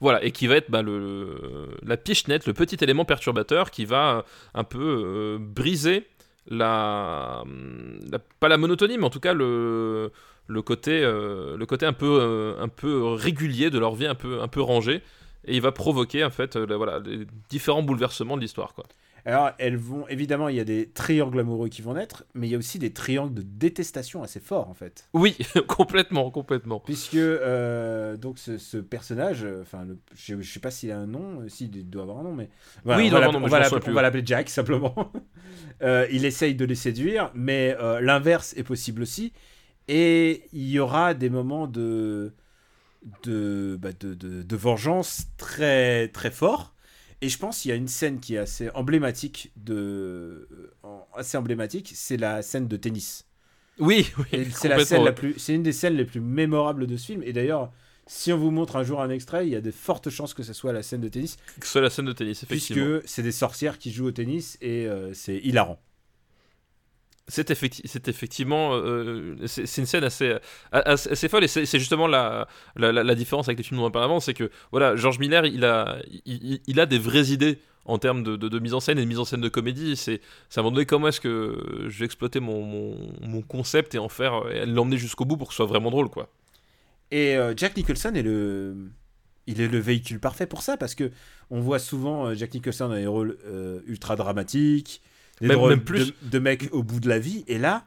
Voilà, 0.01 0.21
et 0.25 0.32
qui 0.32 0.45
va 0.47 0.58
être 0.58 0.69
bah, 0.69 0.82
le, 0.82 1.69
la 1.84 1.95
pichenette, 1.95 2.47
le 2.47 2.54
petit 2.54 2.75
élément 2.84 3.06
perturbateur 3.06 3.71
qui 3.71 3.86
va 3.86 4.17
euh, 4.17 4.21
un 4.56 4.65
peu 4.65 4.80
euh, 4.82 5.38
briser 5.39 6.06
la, 6.47 7.45
la- 8.12 8.19
Pas 8.19 8.49
la 8.49 8.58
monotonie, 8.58 8.97
mais 8.97 9.06
en 9.06 9.10
tout 9.10 9.21
cas 9.21 9.34
le, 9.34 10.12
le, 10.51 10.61
côté, 10.61 11.01
euh, 11.03 11.57
le 11.57 11.65
côté 11.65 11.85
un 11.85 11.93
peu, 11.93 12.19
euh, 12.21 12.61
un 12.61 12.67
peu 12.67 13.03
régulier 13.13 13.69
de 13.69 13.79
leur 13.79 13.95
vie, 13.95 14.05
un 14.07 14.15
peu, 14.15 14.41
un 14.41 14.47
peu 14.47 14.61
rangé. 14.61 15.01
Et 15.45 15.55
il 15.55 15.61
va 15.61 15.71
provoquer 15.71 16.23
en 16.23 16.29
fait 16.29 16.55
euh, 16.55 16.67
la- 16.67 16.77
voilà, 16.77 16.99
les 16.99 17.25
différents 17.49 17.81
bouleversements 17.83 18.35
de 18.37 18.41
l'histoire. 18.41 18.73
quoi. 18.75 18.85
Alors, 19.23 19.51
elles 19.59 19.77
vont 19.77 20.07
évidemment, 20.07 20.49
il 20.49 20.55
y 20.55 20.59
a 20.59 20.63
des 20.63 20.89
triangles 20.89 21.39
amoureux 21.39 21.69
qui 21.69 21.83
vont 21.83 21.93
naître, 21.93 22.25
mais 22.33 22.47
il 22.47 22.51
y 22.51 22.55
a 22.55 22.57
aussi 22.57 22.79
des 22.79 22.91
triangles 22.91 23.35
de 23.35 23.43
détestation 23.43 24.23
assez 24.23 24.39
forts 24.39 24.67
en 24.67 24.73
fait. 24.73 25.07
Oui, 25.13 25.37
complètement, 25.67 26.29
complètement. 26.31 26.79
Puisque 26.79 27.15
euh, 27.15 28.17
donc 28.17 28.39
ce, 28.39 28.57
ce 28.57 28.77
personnage, 28.77 29.45
enfin, 29.61 29.83
le- 29.85 29.97
je, 30.15 30.41
je 30.41 30.51
sais 30.51 30.59
pas 30.59 30.71
s'il 30.71 30.91
a 30.91 30.97
un 30.97 31.05
nom, 31.07 31.43
s'il 31.49 31.69
doit 31.89 32.01
avoir 32.03 32.17
un 32.19 32.23
nom, 32.23 32.33
mais 32.33 32.49
Oui, 32.85 32.93
on 32.93 32.95
va 32.95 32.99
nom, 33.03 33.09
l'appeler- 33.19 33.37
on 33.37 33.47
va 33.47 33.59
l'appeler- 33.59 33.63
souviens 33.65 33.77
on 33.77 33.81
plus. 33.81 33.93
va 33.93 34.01
l'appeler 34.01 34.23
Jack 34.25 34.49
simplement. 34.59 35.11
Euh, 35.83 36.07
il 36.11 36.25
essaye 36.25 36.55
de 36.55 36.65
les 36.65 36.75
séduire, 36.75 37.31
mais 37.33 37.75
euh, 37.79 37.99
l'inverse 38.01 38.53
est 38.57 38.63
possible 38.63 39.01
aussi, 39.03 39.33
et 39.87 40.43
il 40.53 40.69
y 40.69 40.79
aura 40.79 41.13
des 41.13 41.29
moments 41.29 41.67
de 41.67 42.34
de, 43.23 43.77
bah, 43.82 43.89
de, 43.99 44.13
de, 44.13 44.43
de 44.43 44.55
vengeance 44.55 45.23
très 45.38 46.07
très 46.09 46.32
forts. 46.32 46.73
Et 47.21 47.29
je 47.29 47.38
pense 47.38 47.59
qu'il 47.61 47.69
y 47.69 47.71
a 47.71 47.75
une 47.77 47.88
scène 47.88 48.19
qui 48.19 48.36
est 48.36 48.39
assez 48.39 48.69
emblématique 48.71 49.51
de 49.55 50.47
en- 50.84 51.07
assez 51.15 51.38
emblématique, 51.38 51.91
c'est 51.95 52.17
la 52.17 52.41
scène 52.41 52.67
de 52.67 52.77
tennis. 52.77 53.27
Oui, 53.79 54.11
oui, 54.17 54.47
c'est 54.53 54.67
la 54.69 54.84
scène 54.86 55.03
la 55.03 55.11
plus, 55.11 55.36
c'est 55.39 55.53
une 55.55 55.63
des 55.63 55.71
scènes 55.71 55.95
les 55.95 56.05
plus 56.05 56.19
mémorables 56.21 56.88
de 56.88 56.97
ce 56.97 57.05
film. 57.07 57.23
Et 57.23 57.34
d'ailleurs, 57.34 57.71
si 58.07 58.32
on 58.34 58.38
vous 58.38 58.51
montre 58.51 58.75
un 58.75 58.84
jour 58.84 59.01
un 59.01 59.09
extrait, 59.09 59.47
il 59.47 59.51
y 59.53 59.55
a 59.55 59.61
de 59.61 59.71
fortes 59.71 60.09
chances 60.09 60.34
que 60.34 60.43
ce 60.43 60.53
soit 60.53 60.73
la 60.73 60.84
scène 60.84 61.01
de 61.01 61.07
tennis, 61.09 61.38
Que 61.59 61.65
ce 61.65 61.71
soit 61.73 61.82
la 61.82 61.89
scène 61.89 62.05
de 62.05 62.11
tennis, 62.13 62.43
effectivement. 62.43 62.84
puisque 62.99 63.07
c'est 63.09 63.23
des 63.23 63.32
sorcières 63.32 63.77
qui 63.79 63.91
jouent 63.91 64.07
au 64.07 64.11
tennis 64.11 64.57
et 64.61 64.88
euh, 64.88 65.13
c'est 65.13 65.38
hilarant. 65.38 65.79
C'est 67.32 67.49
effecti 67.49 67.82
c'est 67.86 68.07
effectivement 68.07 68.71
euh, 68.73 69.36
c'est 69.45 69.65
c'est 69.65 69.82
une 69.82 69.88
scène 69.88 70.03
assez, 70.03 70.36
assez 70.71 71.29
folle. 71.29 71.45
Et 71.45 71.47
c'est 71.47 71.79
justement 71.79 72.07
la, 72.07 72.47
différence 73.15 73.47
avec 73.47 73.57
les 73.57 73.63
films 73.63 73.79
dont 73.79 73.88
on 73.88 73.91
parle 73.91 74.05
avant 74.05 74.19
c'est 74.19 74.34
que 74.34 74.51
voilà 74.71 74.95
George 74.95 75.19
Miller 75.19 75.45
il 75.45 75.65
a 75.65 75.97
il, 76.25 76.79
a 76.79 76.86
des 76.86 76.99
vraies 76.99 77.27
idées 77.27 77.59
en 77.86 77.97
termes 77.97 78.23
de, 78.23 78.59
mise 78.59 78.73
en 78.73 78.79
scène 78.79 78.99
et 78.99 79.01
de 79.01 79.07
mise 79.07 79.19
en 79.19 79.25
scène 79.25 79.41
de 79.41 79.49
comédie. 79.49 79.95
C'est 79.95 80.21
à 80.55 80.59
un 80.59 80.63
moment 80.63 80.75
donné 80.75 80.86
comment 80.86 81.07
est-ce 81.07 81.21
que 81.21 81.88
je 81.88 81.99
vais 81.99 82.05
exploiter 82.05 82.39
mon, 82.39 83.41
concept 83.47 83.95
et 83.95 83.99
en 83.99 84.09
faire 84.09 84.43
l'emmener 84.65 84.97
jusqu'au 84.97 85.25
bout 85.25 85.38
pour 85.38 85.47
que 85.47 85.53
ce 85.53 85.57
soit 85.57 85.65
vraiment 85.65 85.89
drôle 85.89 86.09
quoi. 86.09 86.29
Et 87.11 87.36
euh, 87.36 87.53
Jack 87.55 87.75
Nicholson 87.75 88.13
est 88.15 88.21
le, 88.21 88.75
il 89.45 89.61
est 89.61 89.67
le 89.67 89.79
véhicule 89.79 90.19
parfait 90.19 90.47
pour 90.47 90.61
ça 90.61 90.77
parce 90.77 90.95
que 90.95 91.11
on 91.49 91.59
voit 91.59 91.79
souvent 91.79 92.27
euh, 92.27 92.36
Jack 92.36 92.53
Nicholson 92.53 92.88
dans 92.88 92.95
des 92.95 93.07
rôles 93.07 93.38
euh, 93.45 93.82
ultra 93.86 94.15
dramatiques, 94.15 95.01
Même- 95.47 95.57
rôles 95.59 95.69
même 95.71 95.83
plus. 95.83 96.07
de, 96.07 96.29
de 96.29 96.39
mec 96.39 96.69
au 96.71 96.83
bout 96.83 96.99
de 96.99 97.09
la 97.09 97.19
vie. 97.19 97.43
Et 97.47 97.57
là, 97.57 97.85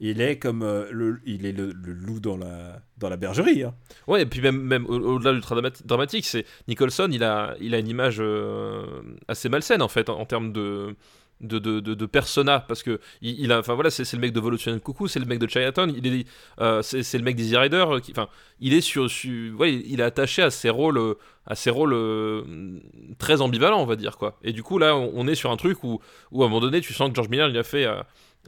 il 0.00 0.20
est 0.20 0.38
comme 0.38 0.62
euh, 0.62 0.86
le, 0.90 1.20
il 1.24 1.46
est 1.46 1.52
le, 1.52 1.72
le 1.72 1.92
loup 1.92 2.20
dans 2.20 2.36
la 2.36 2.82
dans 2.98 3.08
la 3.08 3.16
bergerie. 3.16 3.62
hein. 3.62 3.74
Ouais, 4.06 4.22
et 4.22 4.26
puis 4.26 4.40
même, 4.40 4.60
même 4.60 4.86
au- 4.86 4.98
au-delà 5.14 5.30
de 5.30 5.36
l'ultra 5.36 5.54
dramati- 5.56 5.86
dramatique, 5.86 6.26
c'est 6.26 6.44
Nicholson, 6.68 7.08
il 7.12 7.22
a, 7.24 7.54
il 7.60 7.74
a 7.74 7.78
une 7.78 7.88
image 7.88 8.16
euh, 8.20 8.84
assez 9.28 9.48
malsaine 9.48 9.82
en 9.82 9.88
fait 9.88 10.08
en, 10.08 10.18
en 10.20 10.24
termes 10.26 10.52
de 10.52 10.94
de, 11.46 11.58
de, 11.58 11.80
de, 11.80 12.06
persona 12.06 12.60
parce 12.60 12.82
que 12.82 13.00
il, 13.22 13.52
a 13.52 13.58
enfin 13.58 13.74
voilà 13.74 13.90
c'est 13.90 14.10
le 14.12 14.18
mec 14.18 14.32
de 14.32 14.40
Volution 14.40 14.78
Coucou 14.78 15.08
c'est 15.08 15.18
le 15.18 15.26
mec 15.26 15.38
de 15.38 15.46
Chinatown 15.46 15.92
il 15.96 16.06
est 16.06 16.26
euh, 16.60 16.82
c'est 16.82 17.18
le 17.18 17.24
mec 17.24 17.36
d'Easy 17.36 17.56
Rider 17.56 17.84
euh, 17.88 18.00
qui 18.00 18.12
enfin 18.12 18.28
il 18.60 18.72
est 18.74 18.80
sur, 18.80 19.10
sur 19.10 19.58
ouais, 19.58 19.74
il 19.74 20.00
est 20.00 20.04
attaché 20.04 20.42
à 20.42 20.50
ses 20.50 20.70
rôles 20.70 20.98
euh, 20.98 21.14
à 21.46 21.54
ses 21.54 21.70
rôles 21.70 21.92
euh, 21.94 22.42
très 23.18 23.40
ambivalents 23.40 23.80
on 23.80 23.86
va 23.86 23.96
dire 23.96 24.16
quoi 24.16 24.38
et 24.42 24.52
du 24.52 24.62
coup 24.62 24.78
là 24.78 24.96
on, 24.96 25.26
est 25.26 25.34
sur 25.34 25.50
un 25.50 25.56
truc 25.56 25.84
où, 25.84 26.00
où 26.30 26.42
à 26.42 26.46
un 26.46 26.48
moment 26.48 26.60
donné 26.60 26.80
tu 26.80 26.92
sens 26.92 27.10
que 27.10 27.14
George 27.14 27.28
Miller 27.28 27.48
il 27.48 27.58
a 27.58 27.62
fait 27.62 27.86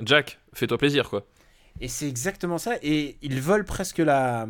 Jack 0.02 0.38
fais-toi 0.52 0.78
plaisir 0.78 1.08
quoi 1.08 1.24
Et 1.80 1.88
c'est 1.88 2.08
exactement 2.08 2.58
ça. 2.58 2.76
Et 2.82 3.16
ils 3.22 3.40
volent 3.40 3.64
presque 3.64 3.98
la 3.98 4.46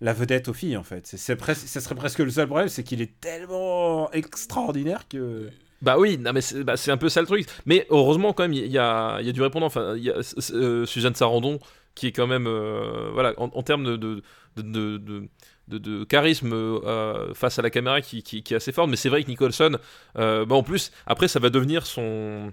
la 0.00 0.12
vedette 0.12 0.48
aux 0.48 0.52
filles 0.52 0.76
en 0.76 0.84
fait. 0.84 1.06
C'est, 1.06 1.18
ça 1.18 1.80
serait 1.80 1.94
presque 1.94 2.20
le 2.20 2.30
seul 2.30 2.46
problème, 2.46 2.68
c'est 2.68 2.84
qu'il 2.84 3.02
est 3.02 3.20
tellement 3.20 4.10
extraordinaire 4.12 5.08
que. 5.08 5.50
Bah 5.80 5.96
oui, 5.98 6.18
non 6.18 6.32
mais 6.32 6.40
c'est 6.40 6.64
bah, 6.64 6.76
c'est 6.76 6.90
un 6.90 6.96
peu 6.96 7.08
ça 7.08 7.20
le 7.20 7.26
truc. 7.26 7.46
Mais 7.66 7.86
heureusement 7.90 8.32
quand 8.32 8.42
même, 8.42 8.52
il 8.52 8.66
y 8.66 8.78
a, 8.78 9.20
y 9.20 9.28
a 9.28 9.32
du 9.32 9.42
répondant. 9.42 9.66
Enfin, 9.66 9.94
il 9.96 10.04
y 10.04 10.10
a 10.10 10.16
euh, 10.52 10.86
Suzanne 10.86 11.14
Sarandon 11.14 11.58
qui 11.94 12.06
est 12.06 12.12
quand 12.12 12.28
même, 12.28 12.46
euh, 12.46 13.10
voilà, 13.12 13.34
en, 13.38 13.62
termes 13.64 13.82
de, 13.82 13.96
de, 13.96 14.22
de, 14.56 15.28
de, 15.66 16.04
charisme 16.04 16.52
euh, 16.52 17.34
face 17.34 17.58
à 17.58 17.62
la 17.62 17.70
caméra 17.70 18.00
qui, 18.00 18.22
qui, 18.22 18.38
est 18.38 18.56
assez 18.56 18.70
forte. 18.70 18.88
Mais 18.88 18.94
c'est 18.96 19.08
vrai 19.08 19.24
que 19.24 19.28
Nicholson, 19.28 19.78
bah 20.14 20.46
en 20.50 20.62
plus, 20.62 20.92
après 21.06 21.26
ça 21.26 21.40
va 21.40 21.50
devenir 21.50 21.86
son 21.86 22.52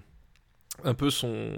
un 0.84 0.94
peu 0.94 1.10
son 1.10 1.50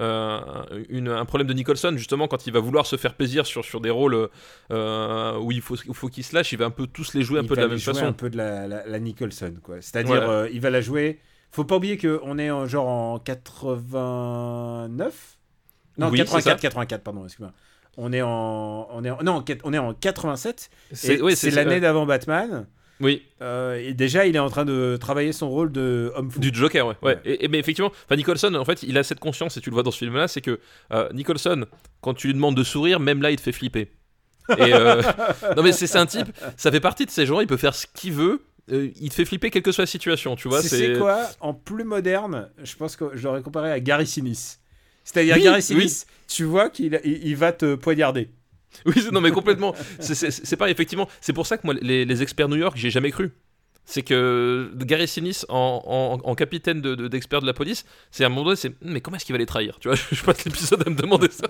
euh, 0.00 0.40
une, 0.88 1.08
un 1.08 1.24
problème 1.24 1.48
de 1.48 1.52
Nicholson 1.54 1.94
justement 1.96 2.28
quand 2.28 2.46
il 2.46 2.52
va 2.52 2.60
vouloir 2.60 2.86
se 2.86 2.96
faire 2.96 3.14
plaisir 3.14 3.46
sur, 3.46 3.64
sur 3.64 3.80
des 3.80 3.90
rôles 3.90 4.28
euh, 4.70 5.38
où 5.38 5.52
il 5.52 5.60
faut, 5.60 5.76
il 5.76 5.94
faut 5.94 6.08
qu'il 6.08 6.24
se 6.24 6.34
lâche 6.34 6.52
il 6.52 6.58
va 6.58 6.64
un 6.66 6.70
peu 6.70 6.86
tous 6.86 7.14
les 7.14 7.22
jouer 7.22 7.38
un 7.38 7.42
il 7.42 7.48
peu 7.48 7.56
de 7.56 7.60
la 7.60 7.68
même 7.68 7.78
jouer 7.78 7.94
façon 7.94 8.06
un 8.06 8.12
peu 8.12 8.30
de 8.30 8.36
la, 8.36 8.66
la, 8.66 8.86
la 8.86 8.98
Nicholson 8.98 9.54
quoi. 9.62 9.76
C'est-à-dire, 9.80 10.14
Voilà. 10.16 10.30
euh, 10.30 10.48
il 10.52 10.60
va 10.60 10.70
la 10.70 10.80
jouer. 10.80 11.20
Faut 11.50 11.64
pas 11.64 11.76
oublier 11.76 11.96
que 11.98 12.20
on 12.24 12.38
est 12.38 12.50
en, 12.50 12.66
genre 12.66 12.88
en 12.88 13.18
89. 13.20 15.38
Non, 15.98 16.08
Oui, 16.10 16.18
c'est 16.18 16.24
84, 16.24 16.42
ça. 16.42 16.54
84, 16.56 17.02
pardon, 17.02 17.24
excuse-moi. 17.24 17.52
On 17.96 18.12
est 18.12 18.22
en, 18.22 18.88
on 18.90 19.04
est 19.04 19.10
en, 19.10 19.22
non, 19.22 19.44
on 19.62 19.72
est 19.72 19.78
en 19.78 19.94
87. 19.94 20.70
c'est 20.92 21.50
l'année 21.50 21.80
d'avant 21.80 22.06
Batman. 22.06 22.66
Oui 23.00 23.22
Euh, 23.42 23.76
et 23.76 23.92
déjà, 23.94 24.26
il 24.26 24.36
est 24.36 24.40
en 24.40 24.48
train 24.48 24.64
de 24.64 24.96
travailler 25.00 25.32
son 25.32 25.50
rôle 25.50 25.70
de 25.72 26.12
homme 26.14 26.30
fou. 26.30 26.38
Du 26.40 26.50
Joker, 26.52 26.86
ouais. 26.86 26.94
ouais. 27.02 27.14
Ouais. 27.14 27.20
Et, 27.24 27.44
et- 27.44 27.48
mais 27.48 27.58
effectivement, 27.58 27.92
Nicholson, 28.10 28.54
en 28.54 28.64
fait, 28.64 28.82
il 28.82 28.96
a 28.98 29.02
cette 29.02 29.20
conscience, 29.20 29.56
et 29.56 29.60
tu 29.60 29.70
le 29.70 29.74
vois 29.74 29.82
dans 29.82 29.90
ce 29.90 29.98
film-là, 29.98 30.28
c'est 30.28 30.40
que 30.40 30.60
euh, 30.92 31.08
Nicholson, 31.12 31.66
quand 32.00 32.14
tu 32.14 32.28
lui 32.28 32.34
demandes 32.34 32.56
de 32.56 32.62
sourire, 32.64 33.00
même 33.00 33.20
là, 33.22 33.30
il 33.30 33.36
te 33.36 33.42
fait 33.42 33.52
flipper. 33.52 33.90
Et 34.58 34.74
euh, 34.74 35.00
non 35.56 35.62
mais 35.62 35.72
c'est 35.72 35.86
c'est 35.86 35.98
un 35.98 36.04
type, 36.06 36.28
ça 36.58 36.70
fait 36.70 36.80
partie 36.80 37.06
de 37.06 37.10
ces 37.10 37.24
gens, 37.24 37.40
il 37.40 37.46
peut 37.46 37.56
faire 37.56 37.74
ce 37.74 37.86
qu'il 37.94 38.12
veut, 38.12 38.42
euh, 38.70 38.90
il 39.00 39.08
te 39.08 39.14
fait 39.14 39.24
flipper 39.24 39.50
quelle 39.50 39.62
que 39.62 39.72
soit 39.72 39.82
la 39.82 39.86
situation, 39.86 40.36
tu 40.36 40.48
vois. 40.48 40.60
Sais 40.62 40.94
quoi 40.98 41.28
En 41.40 41.54
plus 41.54 41.84
moderne, 41.84 42.50
je 42.62 42.76
pense 42.76 42.94
que 42.96 43.06
je 43.14 43.24
l'aurais 43.24 43.40
comparé 43.42 43.70
à 43.72 43.80
Gary 43.80 44.06
Sinise. 44.06 44.58
C'est-à-dire 45.02 45.36
Oui, 45.36 45.42
Gary 45.44 45.56
oui. 45.56 45.62
Sinise, 45.62 46.06
tu 46.28 46.44
vois 46.44 46.68
qu'il 46.70 47.00
il, 47.04 47.26
il 47.26 47.36
va 47.36 47.52
te 47.52 47.74
poignarder. 47.74 48.28
Oui, 48.86 48.94
non 49.12 49.20
mais 49.20 49.30
complètement. 49.30 49.74
C'est- 50.00 50.30
pas 50.56 50.70
effectivement. 50.70 51.08
C'est 51.20 51.32
pour 51.32 51.46
ça 51.46 51.56
que 51.58 51.66
moi, 51.66 51.74
les, 51.80 52.04
experts 52.22 52.48
New 52.48 52.56
York, 52.56 52.76
j'ai 52.76 52.90
jamais 52.90 53.10
cru. 53.10 53.32
C'est 53.86 54.02
que 54.02 54.70
Gary 54.76 55.06
Sinise 55.06 55.44
en, 55.50 56.34
capitaine 56.36 56.80
de- 56.80 56.94
de- 56.94 57.06
d'experts 57.06 57.42
de, 57.42 57.46
la 57.46 57.52
police, 57.52 57.84
c'est 58.10 58.24
à 58.24 58.28
un 58.28 58.30
moment 58.30 58.44
donné, 58.44 58.56
c'est 58.56 58.70
"Hmm, 58.70 58.74
mais 58.92 59.02
comment 59.02 59.18
est-ce 59.18 59.26
qu'il 59.26 59.34
va 59.34 59.38
les 59.38 59.44
trahir 59.44 59.76
Tu 59.78 59.88
vois, 59.88 59.96
je 60.12 60.22
passe 60.22 60.44
l'épisode 60.46 60.82
à 60.86 60.90
me 60.90 60.96
demander 60.96 61.28
ça. 61.30 61.44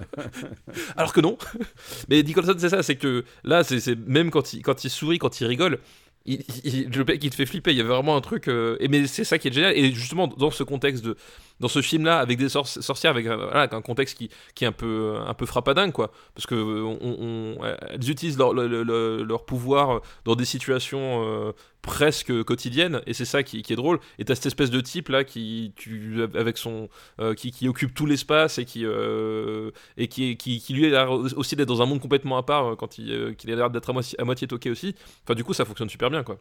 Alors 0.96 1.12
que 1.12 1.20
non. 1.20 1.38
Mais 2.08 2.22
Nicholson, 2.24 2.54
c'est 2.58 2.70
ça, 2.70 2.82
c'est 2.82 2.96
que 2.96 3.24
là, 3.44 3.62
c'est- 3.62 3.96
même 4.08 4.30
quand 4.32 4.52
il, 4.52 4.62
quand 4.62 4.82
il 4.84 4.90
sourit, 4.90 5.18
quand 5.18 5.40
il 5.40 5.46
rigole. 5.46 5.78
Il, 6.26 6.42
le 6.90 7.04
mec, 7.04 7.22
il 7.22 7.30
te 7.30 7.34
fait 7.34 7.44
flipper. 7.46 7.72
Il 7.72 7.76
y 7.78 7.80
a 7.80 7.84
vraiment 7.84 8.16
un 8.16 8.20
truc. 8.22 8.48
euh, 8.48 8.76
et 8.80 8.88
mais 8.88 9.06
c'est 9.06 9.24
ça 9.24 9.38
qui 9.38 9.48
est 9.48 9.52
génial. 9.52 9.76
Et 9.76 9.92
justement, 9.92 10.26
dans 10.26 10.50
ce 10.50 10.62
contexte 10.62 11.04
de, 11.04 11.16
dans 11.60 11.68
ce 11.68 11.82
film-là, 11.82 12.18
avec 12.18 12.38
des 12.38 12.48
sor- 12.48 12.66
sorcières, 12.66 13.10
avec, 13.10 13.26
euh, 13.26 13.36
voilà, 13.36 13.60
avec 13.60 13.74
un 13.74 13.82
contexte 13.82 14.16
qui, 14.16 14.30
qui 14.54 14.64
est 14.64 14.66
un 14.66 14.72
peu, 14.72 15.16
un 15.26 15.34
peu 15.34 15.44
frappadingue, 15.46 15.92
quoi. 15.92 16.10
Parce 16.34 16.46
que 16.46 16.54
euh, 16.54 16.82
on, 16.82 17.58
utilisent 17.96 18.38
leur, 18.38 18.54
le- 18.54 18.66
le- 18.82 19.22
leur 19.22 19.44
pouvoir 19.44 20.00
dans 20.24 20.34
des 20.34 20.44
situations 20.46 21.22
euh, 21.26 21.52
presque 21.84 22.42
quotidiennes, 22.44 23.02
et 23.06 23.12
c'est 23.12 23.26
ça 23.26 23.42
qui, 23.42 23.58
est 23.58 23.76
drôle. 23.76 24.00
Et 24.18 24.24
t'as 24.24 24.34
cette 24.34 24.46
espèce 24.46 24.70
de 24.70 24.80
type 24.80 25.10
là 25.10 25.22
qui, 25.22 25.72
tu, 25.76 26.22
avec 26.34 26.56
son, 26.56 26.88
euh, 27.20 27.34
qui, 27.34 27.68
occupe 27.68 27.94
tout 27.94 28.06
l'espace 28.06 28.58
et 28.58 28.64
qui, 28.64 28.86
euh, 28.86 29.70
et 29.98 30.08
qui, 30.08 30.36
qui, 30.36 30.72
lui 30.72 30.86
a 30.86 30.88
l'air 30.88 31.12
aussi 31.12 31.56
d'être 31.56 31.68
dans 31.68 31.82
un 31.82 31.86
monde 31.86 32.00
complètement 32.00 32.38
à 32.38 32.42
part 32.42 32.72
euh, 32.72 32.76
quand 32.76 32.96
il, 32.96 33.12
euh, 33.12 33.34
a 33.46 33.54
l'air 33.54 33.70
d'être 33.70 33.90
à 34.18 34.24
moitié, 34.24 34.48
toqué 34.48 34.70
aussi. 34.70 34.96
Enfin, 35.24 35.34
du 35.34 35.44
coup, 35.44 35.52
ça 35.52 35.66
fonctionne 35.66 35.90
super 35.90 36.10
bien, 36.10 36.24
quoi. 36.24 36.38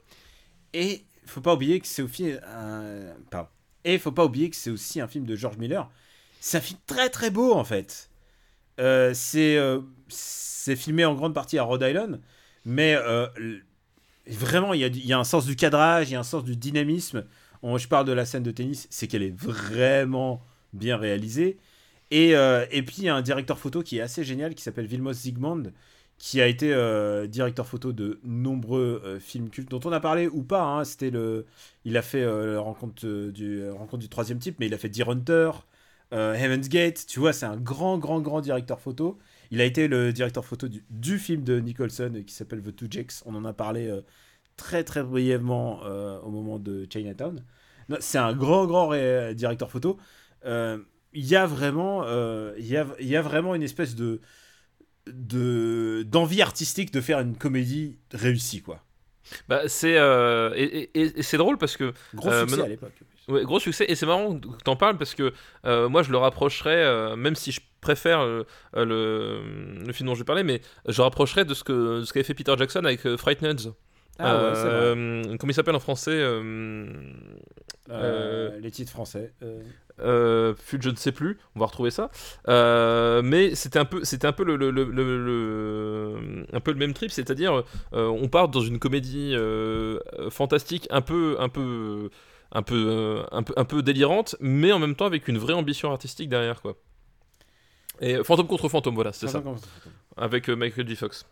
Et 0.73 1.03
faut 1.25 1.41
pas 1.41 1.53
oublier 1.53 1.79
que 1.81 1.87
c'est 1.87 2.01
aussi 2.01 2.31
un... 2.47 3.13
Et 3.83 3.99
faut 3.99 4.13
pas 4.13 4.23
oublier 4.23 4.49
que 4.49 4.55
c'est 4.55 4.71
aussi 4.71 5.01
un 5.01 5.07
film 5.09 5.25
de 5.25 5.35
George 5.35 5.57
Miller. 5.57 5.89
C'est 6.39 6.57
un 6.57 6.61
film 6.61 6.79
très 6.87 7.09
très 7.09 7.31
beau 7.31 7.53
en 7.53 7.65
fait. 7.65 8.09
C'est 8.77 9.59
c'est 10.07 10.75
filmé 10.77 11.03
en 11.03 11.15
grande 11.15 11.33
partie 11.33 11.57
à 11.57 11.63
Rhode 11.63 11.81
Island, 11.81 12.21
mais 12.63 12.95
vraiment 14.27 14.73
il 14.73 14.81
y, 15.05 15.13
a, 15.13 15.19
un 15.19 15.23
sens 15.23 15.45
du 15.45 15.55
cadrage, 15.55 16.09
il 16.09 16.13
y 16.13 16.15
a 16.15 16.19
un 16.19 16.23
sens 16.23 16.43
du 16.43 16.55
dynamisme. 16.55 17.25
On- 17.61 17.77
je 17.77 17.87
parle 17.87 18.05
de 18.05 18.11
la 18.13 18.25
scène 18.25 18.43
de 18.43 18.51
tennis, 18.51 18.87
c'est 18.89 19.07
qu'elle 19.07 19.23
est 19.23 19.35
vraiment 19.35 20.41
bien 20.73 20.97
réalisée. 20.97 21.57
Et, 22.11 22.35
euh, 22.35 22.65
puis 22.69 22.97
il 22.99 23.03
y 23.05 23.09
a 23.09 23.15
un 23.15 23.21
directeur 23.21 23.57
photo 23.59 23.81
qui 23.83 23.97
est 23.97 24.01
assez 24.01 24.23
génial 24.23 24.55
qui 24.55 24.63
s'appelle 24.63 24.85
Vilmos 24.85 25.13
Zsigmond, 25.13 25.63
qui 26.17 26.41
a 26.41 26.47
été 26.47 26.73
euh, 26.73 27.27
directeur 27.27 27.67
photo 27.67 27.91
de 27.91 28.19
nombreux 28.23 29.01
euh, 29.05 29.19
films 29.19 29.49
cultes 29.49 29.69
dont 29.69 29.79
on 29.85 29.91
a 29.91 29.99
parlé 29.99 30.27
ou 30.27 30.43
pas. 30.43 30.63
hein. 30.63 30.83
C'était 30.85 31.09
le, 31.09 31.45
il 31.85 31.97
a 31.97 32.01
fait 32.01 32.23
la 32.25 32.59
rencontre 32.59 33.05
du 33.31 33.69
rencontre 33.71 33.99
du 33.99 34.09
troisième 34.09 34.39
type, 34.39 34.57
mais 34.59 34.67
il 34.67 34.73
a 34.73 34.77
fait 34.77 34.89
Deer 34.89 35.09
Hunter, 35.09 35.51
Heaven's 36.11 36.69
Gate. 36.69 37.05
Tu 37.07 37.19
vois, 37.19 37.33
c'est 37.33 37.45
un 37.45 37.57
grand, 37.57 37.97
grand, 37.97 38.21
grand 38.21 38.41
directeur 38.41 38.79
photo. 38.79 39.17
Il 39.53 39.61
a 39.61 39.65
été 39.65 39.87
le 39.87 40.11
directeur 40.11 40.43
photo 40.45 40.67
du, 40.67 40.83
du 40.89 41.19
film 41.19 41.43
de 41.43 41.59
Nicholson 41.59 42.11
euh, 42.15 42.21
qui 42.23 42.33
s'appelle 42.33 42.61
The 42.63 42.75
Two 42.75 42.87
Jacks. 42.89 43.13
On 43.25 43.35
en 43.35 43.45
a 43.45 43.53
parlé 43.53 43.87
euh, 43.87 44.01
très, 44.57 44.83
très 44.83 45.03
brièvement 45.03 45.81
euh, 45.85 46.19
au 46.21 46.31
moment 46.31 46.57
de 46.57 46.87
Chinatown. 46.91 47.43
C'est 47.99 48.17
un 48.17 48.33
grand, 48.33 48.65
grand 48.65 48.91
directeur 49.33 49.69
photo. 49.69 49.97
Il 50.45 50.79
y 51.13 51.35
a 51.35 51.45
vraiment, 51.45 52.03
il 52.57 52.65
y 52.65 52.77
a, 52.77 52.87
y 52.99 53.15
a 53.15 53.21
vraiment 53.21 53.53
une 53.55 53.61
espèce 53.63 53.93
de 53.95 54.19
de 55.07 56.03
d'envie 56.07 56.41
artistique 56.41 56.91
de 56.93 57.01
faire 57.01 57.19
une 57.19 57.35
comédie 57.35 57.97
réussie 58.13 58.61
quoi. 58.61 58.83
Bah, 59.47 59.67
c'est 59.67 59.97
euh, 59.97 60.53
et, 60.55 60.89
et- 60.93 61.19
et 61.19 61.23
c'est 61.23 61.37
drôle 61.37 61.57
parce 61.57 61.75
que 61.77 61.93
Gros 62.13 62.29
Euh, 62.29 62.41
succès 62.41 62.51
maintenant- 62.55 62.65
à 62.65 62.69
l'époque. 62.69 62.93
Ouais, 63.29 63.43
gros 63.43 63.59
succès 63.59 63.85
et 63.87 63.95
c'est 63.95 64.05
marrant 64.05 64.37
que 64.39 64.63
t'en 64.63 64.75
parles 64.75 64.97
parce 64.97 65.15
que 65.15 65.33
euh, 65.65 65.87
moi 65.89 66.03
je 66.03 66.11
le 66.11 66.17
rapprocherais 66.17 67.15
même 67.15 67.35
si 67.35 67.51
je 67.51 67.61
préfère 67.83 68.21
euh, 68.21 68.43
euh, 68.75 68.85
le, 68.85 69.85
le 69.85 69.93
film 69.93 70.07
dont 70.07 70.15
je 70.15 70.19
vais 70.21 70.25
parler 70.25 70.43
mais 70.43 70.61
je 70.87 70.97
le 70.97 71.03
rapprocherais 71.03 71.45
de 71.45 71.53
ce 71.53 71.63
que 71.63 71.99
de 71.99 72.03
ce 72.05 72.11
qu'avait 72.13 72.23
fait 72.23 72.33
Peter 72.33 72.53
Jackson 72.57 72.83
avec 72.85 73.05
euh, 73.05 73.15
Frightened 73.17 73.61
Ah 74.19 74.35
ouais, 74.35 74.53
vrai. 74.53 75.37
Comment 75.37 75.51
il 75.51 75.53
s'appelle 75.53 75.75
en 75.75 75.79
français 75.79 76.19
les 78.61 78.71
titres 78.71 78.91
français. 78.91 79.33
euh, 79.99 80.53
je 80.79 80.89
ne 80.89 80.95
sais 80.95 81.11
plus 81.11 81.37
on 81.55 81.59
va 81.59 81.65
retrouver 81.67 81.91
ça 81.91 82.09
Euh, 82.47 83.21
mais 83.23 83.53
c'était 83.55 83.79
un 83.79 83.85
peu 83.85 84.03
c'était 84.03 84.25
un 84.27 84.31
peu 84.31 84.43
le, 84.43 84.55
le- 84.55 84.71
le- 84.71 84.85
le- 84.85 85.25
le- 85.25 86.45
un 86.51 86.59
peu 86.59 86.71
le 86.71 86.77
même 86.79 86.93
trip 86.93 87.11
c'est-à-dire 87.11 87.63
euh, 87.93 88.07
on 88.07 88.27
part 88.27 88.49
dans 88.49 88.61
une 88.61 88.79
comédie 88.79 89.35
fantastique 90.29 90.87
un 90.89 91.01
peu 91.01 91.35
un 91.39 91.49
peu 91.49 92.09
un 92.53 92.61
peu 92.63 93.23
un 93.31 93.43
peu 93.43 93.53
un 93.57 93.65
peu 93.65 93.81
délirante 93.83 94.35
mais 94.39 94.71
en 94.71 94.79
même 94.79 94.95
temps 94.95 95.05
avec 95.05 95.27
une 95.27 95.37
vraie 95.37 95.53
ambition 95.53 95.91
artistique 95.91 96.29
derrière 96.29 96.61
quoi 96.61 96.75
et 98.01 98.23
fantôme 98.23 98.47
contre 98.47 98.69
fantôme 98.69 98.95
voilà 98.95 99.13
c'est 99.13 99.27
ça 99.27 99.39
contre 99.41 99.61
avec 100.17 100.49
euh, 100.49 100.55
Michael 100.55 100.87
J 100.87 100.95
Fox 100.95 101.25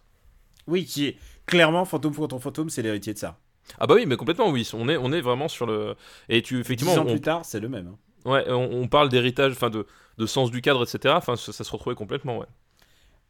Oui, 0.67 0.85
qui 0.85 1.07
est 1.07 1.17
clairement 1.45 1.85
Fantôme 1.85 2.15
contre 2.15 2.37
Fantôme, 2.39 2.69
c'est 2.69 2.81
l'héritier 2.81 3.13
de 3.13 3.17
ça. 3.19 3.37
ah 3.79 3.87
bah 3.87 3.95
oui 3.95 4.05
mais 4.05 4.15
complètement 4.17 4.49
oui 4.49 4.69
on 4.73 4.87
est 4.89 4.97
on 4.97 5.11
est 5.11 5.21
vraiment 5.21 5.47
sur 5.47 5.65
le 5.65 5.95
et 6.29 6.41
tu 6.41 6.59
effectivement 6.59 6.93
Dix 6.93 6.99
ans 6.99 7.05
on- 7.07 7.11
plus 7.11 7.21
tard, 7.21 7.45
c'est 7.45 7.59
le 7.59 7.69
même. 7.69 7.87
hein. 7.87 7.97
Ouais, 8.23 8.45
on, 8.49 8.69
on 8.83 8.87
parle 8.87 9.09
d'héritage, 9.09 9.53
enfin 9.53 9.71
de, 9.71 9.87
de 10.19 10.25
sens 10.27 10.51
du 10.51 10.61
cadre, 10.61 10.83
etc. 10.83 11.15
Enfin, 11.17 11.35
ça, 11.35 11.51
ça 11.51 11.63
se 11.63 11.71
retrouvait 11.71 11.95
complètement, 11.95 12.37
ouais. 12.37 12.45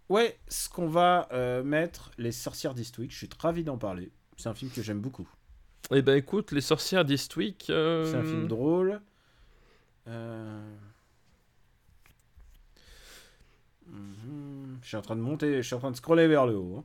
Ouais, 0.10 0.38
ce 0.50 0.68
qu'on 0.68 0.90
va 0.90 1.30
euh, 1.32 1.64
mettre, 1.64 2.12
Les 2.18 2.34
Sorcières 2.34 2.74
d'Eastwick, 2.74 3.10
je 3.12 3.16
suis 3.16 3.30
ravi 3.40 3.64
d'en 3.64 3.78
parler. 3.78 4.12
C'est 4.36 4.50
un 4.50 4.54
film 4.54 4.70
que 4.70 4.82
j'aime 4.82 5.00
beaucoup. 5.00 5.30
Eh 5.96 6.02
ben 6.02 6.18
écoute, 6.18 6.52
Les 6.52 6.60
Sorcières 6.60 7.06
d'Eastwick. 7.06 7.70
euh, 7.70 8.04
C'est 8.12 8.18
un 8.18 8.24
film 8.24 8.50
drôle. 8.50 9.00
Euh, 10.10 10.62
mhm, 13.92 14.80
Je 14.82 14.88
suis 14.88 14.98
en 14.98 15.02
train 15.02 15.16
de 15.16 15.22
monter, 15.22 15.58
je 15.58 15.68
suis 15.68 15.76
en 15.76 15.80
train 15.80 15.92
de 15.92 15.96
scroller 15.96 16.28
vers 16.28 16.46
le 16.46 16.56
haut. 16.58 16.78
hein. 16.80 16.84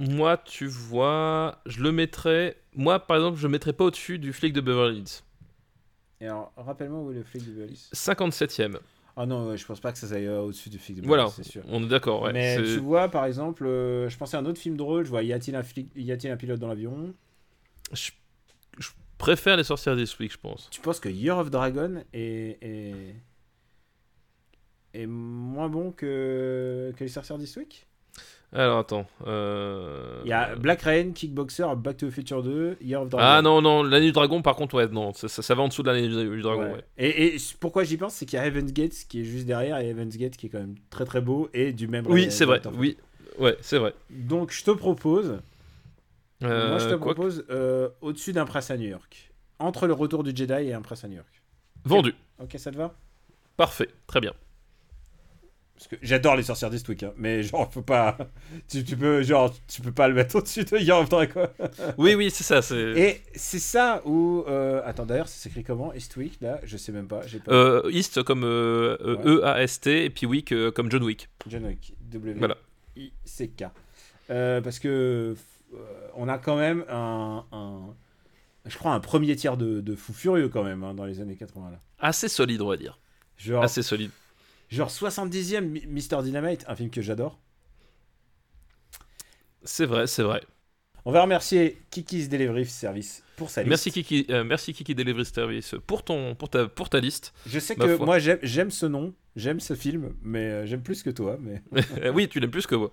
Moi, 0.00 0.36
tu 0.36 0.66
vois, 0.66 1.60
je 1.66 1.82
le 1.82 1.90
mettrais. 1.90 2.56
Moi, 2.76 3.00
par 3.00 3.16
exemple, 3.16 3.36
je 3.38 3.42
le 3.42 3.48
mettrais 3.50 3.72
pas 3.72 3.84
au-dessus 3.84 4.18
du 4.18 4.32
flic 4.32 4.52
de 4.52 4.60
Beverly 4.60 4.98
Hills. 4.98 5.22
Et 6.20 6.26
alors, 6.26 6.52
rappelle-moi 6.56 7.00
où 7.00 7.10
est 7.10 7.14
le 7.16 7.24
flic 7.24 7.44
de 7.44 7.50
Beverly 7.50 7.72
Hills? 7.74 7.88
57ème. 7.92 8.78
Ah 9.16 9.26
non, 9.26 9.56
je 9.56 9.66
pense 9.66 9.80
pas 9.80 9.90
que 9.90 9.98
ça 9.98 10.14
aille 10.14 10.26
euh, 10.26 10.42
au-dessus 10.42 10.70
du 10.70 10.78
flic 10.78 10.96
de 10.96 11.00
Beverly 11.02 11.08
Voilà, 11.08 11.24
Hills, 11.24 11.32
c'est 11.44 11.50
sûr. 11.50 11.62
on 11.66 11.82
est 11.82 11.88
d'accord. 11.88 12.22
Ouais, 12.22 12.32
Mais 12.32 12.56
tu 12.62 12.78
vois, 12.78 13.08
par 13.08 13.24
exemple, 13.24 13.66
euh, 13.66 14.08
je 14.08 14.16
pensais 14.16 14.36
à 14.36 14.40
un 14.40 14.46
autre 14.46 14.60
film 14.60 14.76
drôle. 14.76 15.04
Je 15.04 15.10
vois, 15.10 15.24
y 15.24 15.32
a-t-il 15.32 15.56
un, 15.56 15.64
flic... 15.64 15.90
y 15.96 16.12
a-t-il 16.12 16.30
un 16.30 16.36
pilote 16.36 16.60
dans 16.60 16.68
l'avion? 16.68 17.12
Je, 17.92 18.12
je 18.78 18.90
préfère 19.16 19.56
Les 19.56 19.64
Sorcières 19.64 19.96
d'Eastwick, 19.96 20.30
je 20.32 20.38
pense. 20.38 20.68
Tu 20.70 20.80
penses 20.80 21.00
que 21.00 21.08
Year 21.08 21.36
of 21.36 21.50
Dragon 21.50 22.04
est, 22.12 22.58
est, 22.62 23.16
est 24.94 25.06
moins 25.06 25.68
bon 25.68 25.92
que, 25.92 26.92
que 26.96 27.04
les 27.04 27.08
sorcières 27.10 27.38
d'Eastwick? 27.38 27.86
Alors 28.50 28.78
attends. 28.78 29.06
euh, 29.26 30.22
Il 30.24 30.30
y 30.30 30.32
a 30.32 30.56
Black 30.56 30.80
Rain, 30.80 31.12
Kickboxer, 31.12 31.66
Back 31.76 31.98
to 31.98 32.06
the 32.08 32.10
Future 32.10 32.42
2, 32.42 32.78
Year 32.80 33.02
of 33.02 33.10
Dragon. 33.10 33.26
Ah 33.28 33.42
non, 33.42 33.60
non, 33.60 33.82
l'année 33.82 34.06
du 34.06 34.12
dragon, 34.12 34.40
par 34.40 34.56
contre, 34.56 34.76
ouais, 34.76 34.88
non, 34.88 35.12
ça, 35.12 35.28
ça, 35.28 35.42
ça 35.42 35.54
va 35.54 35.62
en 35.62 35.68
dessous 35.68 35.82
de 35.82 35.90
l'année 35.90 36.08
du, 36.08 36.40
dragon, 36.40 36.62
Ouais. 36.62 36.72
ouais. 36.72 36.84
Et, 36.96 37.34
et 37.34 37.36
pourquoi 37.60 37.84
j'y 37.84 37.98
pense, 37.98 38.14
c'est 38.14 38.24
qu'il 38.24 38.38
y 38.38 38.40
a 38.40 38.46
Heaven's 38.46 38.72
Gate 38.72 38.94
qui 39.06 39.20
est 39.20 39.24
juste 39.24 39.44
derrière, 39.44 39.78
et 39.78 39.88
Heaven's 39.88 40.16
Gate 40.16 40.36
qui 40.38 40.46
est 40.46 40.48
quand 40.48 40.60
même 40.60 40.76
très 40.88 41.04
très 41.04 41.20
beau 41.20 41.50
et 41.52 41.74
du 41.74 41.88
même. 41.88 42.06
Oui, 42.08 42.30
c'est 42.30 42.46
vrai, 42.46 42.62
oui, 42.74 42.96
ouais, 43.38 43.56
c'est 43.60 43.76
vrai. 43.78 43.92
Donc 44.08 44.50
je 44.50 44.64
te 44.64 44.70
propose, 44.70 45.40
Euh, 46.42 46.70
moi 46.70 46.78
je 46.78 46.88
te 46.88 46.94
propose 46.94 47.44
euh, 47.50 47.90
au-dessus 48.00 48.32
d'un 48.32 48.46
Presse 48.46 48.70
à 48.70 48.78
New 48.78 48.88
York. 48.88 49.30
Entre 49.58 49.86
le 49.86 49.92
retour 49.92 50.22
du 50.24 50.30
Jedi 50.34 50.68
et 50.68 50.72
un 50.72 50.80
Presse 50.80 51.04
à 51.04 51.08
New 51.08 51.16
York. 51.16 51.42
Vendu. 51.84 52.14
Ok, 52.40 52.54
ça 52.56 52.70
te 52.70 52.76
va? 52.78 52.94
Parfait, 53.58 53.88
très 54.06 54.20
bien. 54.20 54.32
Parce 55.78 55.86
que 55.86 55.96
j'adore 56.02 56.34
les 56.34 56.42
sorcières 56.42 56.70
d'Eastwick, 56.70 57.04
hein, 57.04 57.12
mais 57.16 57.44
genre, 57.44 57.72
faut 57.72 57.82
pas. 57.82 58.18
Tu, 58.68 58.82
tu 58.82 58.96
peux, 58.96 59.22
genre, 59.22 59.54
tu 59.68 59.80
peux 59.80 59.92
pas 59.92 60.08
le 60.08 60.14
mettre 60.14 60.34
au-dessus 60.34 60.64
de 60.64 60.90
of 60.90 61.08
Dragon. 61.08 61.46
Oui, 61.96 62.16
oui, 62.16 62.32
c'est 62.32 62.42
ça, 62.42 62.62
c'est. 62.62 62.74
Et 62.98 63.22
c'est 63.36 63.60
ça 63.60 64.02
où. 64.04 64.42
euh, 64.48 64.82
Attends, 64.84 65.06
d'ailleurs, 65.06 65.28
ça 65.28 65.36
s'écrit 65.40 65.62
comment? 65.62 65.94
Eastwick, 65.94 66.40
là? 66.40 66.58
Je 66.64 66.76
sais 66.76 66.90
même 66.90 67.06
pas. 67.06 67.24
J'ai 67.28 67.38
pas. 67.38 67.52
Euh, 67.52 67.90
East 67.92 68.24
comme 68.24 68.42
euh, 68.42 68.96
euh, 69.02 69.16
Ouais. 69.18 69.24
E-A-S-T, 69.44 70.04
et 70.06 70.10
puis 70.10 70.26
Wick 70.26 70.52
comme 70.74 70.90
John 70.90 71.04
Wick. 71.04 71.28
John 71.46 71.64
Wick. 71.64 71.94
Voilà. 72.38 72.56
W-I-C-K. 72.96 73.64
Parce 74.26 74.78
que. 74.80 75.36
on 76.16 76.28
a 76.28 76.38
quand 76.38 76.56
même 76.56 76.84
un. 76.88 77.44
un- 77.52 77.94
je 78.66 78.76
crois 78.76 78.92
un 78.92 79.00
premier 79.00 79.34
tiers 79.36 79.56
de, 79.56 79.80
de 79.80 79.94
fou 79.94 80.12
furieux 80.12 80.48
quand 80.48 80.64
même 80.64 80.82
hein, 80.82 80.92
dans 80.92 81.04
les 81.06 81.20
années 81.20 81.36
80 81.36 81.70
là. 81.70 81.80
Assez 82.00 82.28
solide, 82.28 82.60
on 82.60 82.68
va 82.68 82.76
dire. 82.76 82.98
Genre, 83.38 83.62
Assez 83.62 83.82
solide. 83.82 84.10
Genre 84.68 84.90
70e 84.90 85.60
Mi- 85.60 85.86
Mr. 85.86 86.22
Dynamite, 86.22 86.64
un 86.68 86.76
film 86.76 86.90
que 86.90 87.02
j'adore. 87.02 87.38
C'est 89.64 89.86
vrai, 89.86 90.06
c'est 90.06 90.22
vrai. 90.22 90.42
On 91.04 91.12
va 91.12 91.22
remercier 91.22 91.78
Kiki's 91.90 92.28
Delivery 92.28 92.66
Service 92.66 93.22
pour 93.36 93.50
sa 93.50 93.62
liste. 93.62 93.70
Merci 93.70 93.92
Kiki, 93.92 94.26
euh, 94.30 94.44
merci 94.44 94.72
Kiki 94.74 94.94
Delivery 94.94 95.24
Service 95.24 95.74
pour, 95.86 96.04
ton, 96.04 96.34
pour, 96.34 96.50
ta, 96.50 96.68
pour 96.68 96.90
ta 96.90 97.00
liste. 97.00 97.32
Je 97.46 97.58
sais 97.58 97.76
que 97.76 97.96
foi. 97.96 98.04
moi 98.04 98.18
j'aime 98.18 98.70
ce 98.70 98.86
nom, 98.86 99.14
j'aime 99.36 99.60
ce 99.60 99.74
film, 99.74 100.14
mais 100.22 100.44
euh, 100.50 100.66
j'aime 100.66 100.82
plus 100.82 101.02
que 101.02 101.10
toi. 101.10 101.38
Mais 101.40 101.62
oui, 102.14 102.28
tu 102.28 102.40
l'aimes 102.40 102.50
plus 102.50 102.66
que 102.66 102.74
moi. 102.74 102.92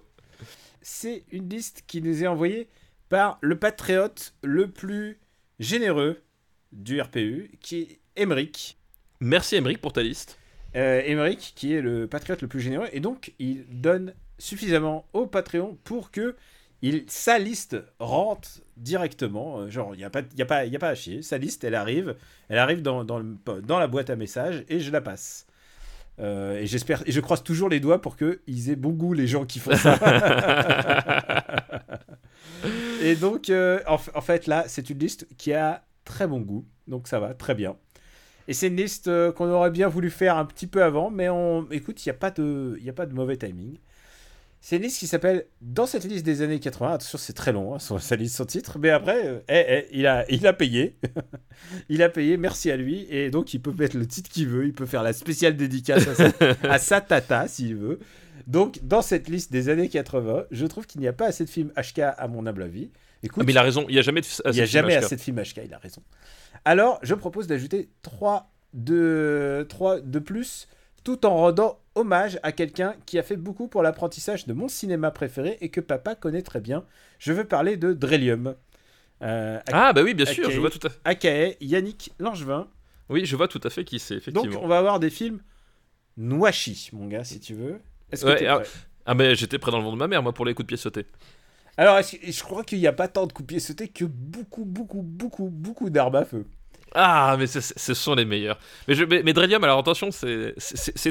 c'est 0.81 1.23
une 1.31 1.49
liste 1.49 1.83
qui 1.87 2.01
nous 2.01 2.23
est 2.23 2.27
envoyée 2.27 2.69
par 3.09 3.37
le 3.41 3.57
patriote 3.57 4.33
le 4.43 4.69
plus 4.69 5.19
généreux 5.59 6.21
du 6.71 7.01
RPU, 7.01 7.51
qui 7.61 7.81
est 7.81 7.99
Emeric. 8.15 8.77
Merci 9.19 9.55
Emeric 9.55 9.79
pour 9.81 9.93
ta 9.93 10.03
liste. 10.03 10.37
Euh, 10.75 11.01
Emeric, 11.05 11.53
qui 11.55 11.73
est 11.73 11.81
le 11.81 12.05
patriote 12.07 12.41
le 12.41 12.47
plus 12.49 12.59
généreux, 12.59 12.87
et 12.91 12.99
donc 12.99 13.33
il 13.39 13.65
donne 13.69 14.13
suffisamment 14.37 15.05
au 15.13 15.25
Patreon 15.25 15.77
pour 15.85 16.11
que 16.11 16.35
il, 16.81 17.05
sa 17.07 17.39
liste 17.39 17.77
rentre 17.99 18.49
directement. 18.77 19.59
Euh, 19.61 19.69
Genre, 19.69 19.95
il 19.95 19.99
n'y 19.99 20.03
a, 20.03 20.09
pas- 20.09 20.21
y 20.37 20.41
a, 20.41 20.45
pas- 20.45 20.65
y 20.65 20.75
a 20.75 20.79
pas 20.79 20.89
à 20.89 20.95
chier. 20.95 21.21
Sa 21.21 21.37
liste, 21.37 21.63
elle 21.63 21.75
arrive, 21.75 22.15
elle 22.49 22.57
arrive 22.59 22.81
dans, 22.81 23.03
dans, 23.05 23.19
le- 23.19 23.37
dans 23.63 23.79
la 23.79 23.87
boîte 23.87 24.09
à 24.09 24.15
messages 24.17 24.65
et 24.69 24.79
je 24.81 24.91
la 24.91 24.99
passe. 25.01 25.47
Euh, 26.19 26.57
et 26.59 26.67
j'espère, 26.67 27.03
je 27.07 27.19
croise 27.21 27.43
toujours 27.43 27.67
les 27.69 27.79
doigts 27.81 28.01
pour 28.01 28.15
qu'ils 28.17 28.69
aient 28.69 28.75
bon 28.77 28.91
goût, 28.91 29.13
les 29.13 29.27
gens 29.27 29.45
qui 29.45 29.59
font 29.59 29.75
ça. 29.75 29.97
et 33.01 33.15
donc, 33.15 33.49
euh, 33.49 33.79
en 33.87 34.21
fait, 34.21 34.47
là, 34.47 34.65
c'est 34.67 34.89
une 34.89 34.99
liste 34.99 35.27
qui 35.37 35.53
a 35.53 35.83
très 36.03 36.27
bon 36.27 36.39
goût. 36.41 36.65
Donc, 36.87 37.07
ça 37.07 37.19
va, 37.19 37.33
très 37.33 37.55
bien. 37.55 37.75
Et 38.47 38.53
c'est 38.53 38.67
une 38.67 38.75
liste 38.75 39.07
euh, 39.07 39.31
qu'on 39.31 39.49
aurait 39.49 39.71
bien 39.71 39.87
voulu 39.87 40.09
faire 40.09 40.37
un 40.37 40.45
petit 40.45 40.67
peu 40.67 40.83
avant, 40.83 41.09
mais 41.09 41.29
on, 41.29 41.67
écoute, 41.71 42.05
il 42.05 42.09
n'y 42.09 42.11
a, 42.11 42.17
pas 42.17 42.31
de- 42.31 42.77
y 42.81 42.89
a 42.89 42.93
pas 42.93 43.05
de 43.05 43.13
mauvais 43.13 43.37
timing. 43.37 43.77
C'est 44.61 44.77
une 44.77 44.81
liste 44.83 44.97
qui 44.99 45.05
s'appelle 45.07 45.45
Dans 45.61 45.85
cette 45.85 46.05
liste 46.05 46.25
des 46.25 46.41
années 46.41 46.59
80. 46.59 46.93
Attention, 46.93 47.17
c'est 47.19 47.33
très 47.33 47.51
long, 47.51 47.75
hein, 47.75 47.79
sa 47.79 48.15
liste, 48.15 48.35
son 48.35 48.45
titre. 48.45 48.79
Mais 48.79 48.89
après, 48.89 49.27
euh, 49.27 49.39
eh, 49.47 49.65
eh, 49.67 49.87
il, 49.91 50.07
a, 50.07 50.25
il 50.31 50.45
a 50.47 50.53
payé. 50.53 50.95
il 51.89 52.01
a 52.01 52.09
payé, 52.09 52.37
merci 52.37 52.71
à 52.71 52.75
lui. 52.77 53.05
Et 53.11 53.29
donc, 53.29 53.53
il 53.53 53.59
peut 53.61 53.73
mettre 53.77 53.95
le 53.95 54.07
titre 54.07 54.29
qu'il 54.29 54.47
veut. 54.47 54.65
Il 54.65 54.73
peut 54.73 54.87
faire 54.87 55.03
la 55.03 55.13
spéciale 55.13 55.55
dédicace 55.55 56.07
à 56.07 56.15
sa, 56.15 56.31
à 56.63 56.79
sa 56.79 57.01
tata, 57.01 57.47
s'il 57.47 57.75
veut. 57.75 57.99
Donc, 58.47 58.79
dans 58.83 59.01
cette 59.03 59.27
liste 59.29 59.51
des 59.51 59.69
années 59.69 59.89
80, 59.89 60.45
je 60.49 60.65
trouve 60.65 60.87
qu'il 60.87 60.99
n'y 61.01 61.07
a 61.07 61.13
pas 61.13 61.27
assez 61.27 61.45
de 61.45 61.49
films 61.49 61.71
HK, 61.77 61.99
à 61.99 62.27
mon 62.27 62.45
humble 62.47 62.63
avis. 62.63 62.89
Écoute, 63.23 63.41
Ah, 63.41 63.45
mais 63.45 63.53
il 63.53 63.57
a 63.57 63.63
raison, 63.63 63.85
il 63.87 63.93
n'y 63.93 63.99
a 63.99 64.03
jamais 64.03 64.21
de 64.21 64.25
il 64.45 64.51
n'y 64.51 64.59
a 64.59 64.63
assez 64.63 64.71
de 64.73 64.77
jamais 64.81 64.95
assez 64.95 65.15
de 65.15 65.21
films 65.21 65.41
HK, 65.41 65.61
il 65.65 65.73
a 65.73 65.77
raison. 65.79 66.01
Alors, 66.65 66.99
je 67.03 67.13
propose 67.13 67.47
d'ajouter 67.47 67.89
3 68.01 68.51
de, 68.73 69.65
3 69.69 70.01
de 70.01 70.19
plus, 70.19 70.67
tout 71.03 71.25
en 71.25 71.35
rendant 71.35 71.79
hommage 71.93 72.39
à 72.43 72.51
quelqu'un 72.51 72.95
qui 73.05 73.17
a 73.19 73.23
fait 73.23 73.37
beaucoup 73.37 73.67
pour 73.67 73.83
l'apprentissage 73.83 74.47
de 74.47 74.53
mon 74.53 74.67
cinéma 74.67 75.11
préféré 75.11 75.57
et 75.61 75.69
que 75.69 75.79
papa 75.79 76.15
connaît 76.15 76.41
très 76.41 76.59
bien. 76.59 76.83
Je 77.19 77.31
veux 77.33 77.45
parler 77.45 77.77
de 77.77 77.93
Drellium. 77.93 78.55
Euh, 79.21 79.59
Ah 79.71 79.93
bah 79.93 80.01
oui, 80.03 80.13
bien 80.13 80.25
sûr, 80.25 80.49
je 80.51 80.59
vois 80.59 80.69
tout 80.71 80.85
à 80.85 80.89
fait. 80.89 80.99
aka 81.05 81.55
Yannick 81.61 82.11
Langevin. 82.19 82.67
Oui, 83.09 83.25
je 83.25 83.35
vois 83.35 83.47
tout 83.47 83.61
à 83.63 83.69
fait 83.69 83.85
qui 83.85 83.99
c'est, 83.99 84.15
effectivement. 84.15 84.51
Donc, 84.51 84.63
on 84.63 84.67
va 84.67 84.79
avoir 84.79 84.99
des 84.99 85.11
films 85.11 85.39
Nouachi, 86.17 86.89
mon 86.93 87.07
gars, 87.07 87.23
si 87.23 87.39
tu 87.39 87.53
veux. 87.53 87.79
Est-ce 88.11 88.25
que 88.25 88.29
Ouais, 88.31 88.37
t'es 88.37 88.47
ah, 88.47 88.59
prêt? 88.59 88.69
Ah 89.05 89.13
mais 89.13 89.35
j'étais 89.35 89.59
près 89.59 89.69
dans 89.71 89.77
le 89.77 89.83
vent 89.83 89.91
de 89.91 89.97
ma 89.97 90.07
mère, 90.07 90.23
moi, 90.23 90.33
pour 90.33 90.45
les 90.45 90.53
coups 90.55 90.65
de 90.65 90.69
pied 90.69 90.77
sautés. 90.77 91.05
Alors, 91.77 92.01
je 92.01 92.43
crois 92.43 92.63
qu'il 92.63 92.79
n'y 92.79 92.87
a 92.87 92.93
pas 92.93 93.07
tant 93.07 93.27
de 93.27 93.33
pied 93.33 93.59
sautés 93.59 93.87
que 93.89 94.05
beaucoup, 94.05 94.65
beaucoup, 94.65 95.01
beaucoup, 95.01 95.49
beaucoup 95.49 95.89
d'armes 95.89 96.15
à 96.15 96.25
feu. 96.25 96.45
Ah, 96.97 97.35
mais 97.37 97.45
ce 97.47 97.93
sont 97.93 98.15
les 98.15 98.23
meilleurs. 98.25 98.57
Mais, 98.87 98.95
je, 98.95 99.03
mais, 99.03 99.21
mais 99.23 99.33
Drellium, 99.33 99.63
alors 99.65 99.79
attention, 99.79 100.11
c'est- 100.11 100.53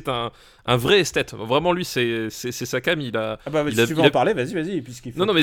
un, 0.09 0.33
un 0.65 0.77
vrai 0.77 1.01
esthète. 1.01 1.35
Vraiment, 1.35 1.73
lui, 1.73 1.85
c'est 1.85 2.31
sa 2.31 2.81
cam. 2.81 3.01
Il 3.03 3.17
a. 3.19 3.39
Ah 3.45 3.51
bah, 3.51 3.65
Il 3.67 3.75
si 3.75 3.81
a- 3.83 3.87
tu 3.87 3.93
veux 3.93 4.01
il 4.01 4.05
en 4.05 4.09
a- 4.09 4.11
parler, 4.11 4.33
vas-y, 4.33 4.55
vas-y. 4.55 4.83
Non, 5.17 5.27
non, 5.27 5.35
mais, 5.35 5.43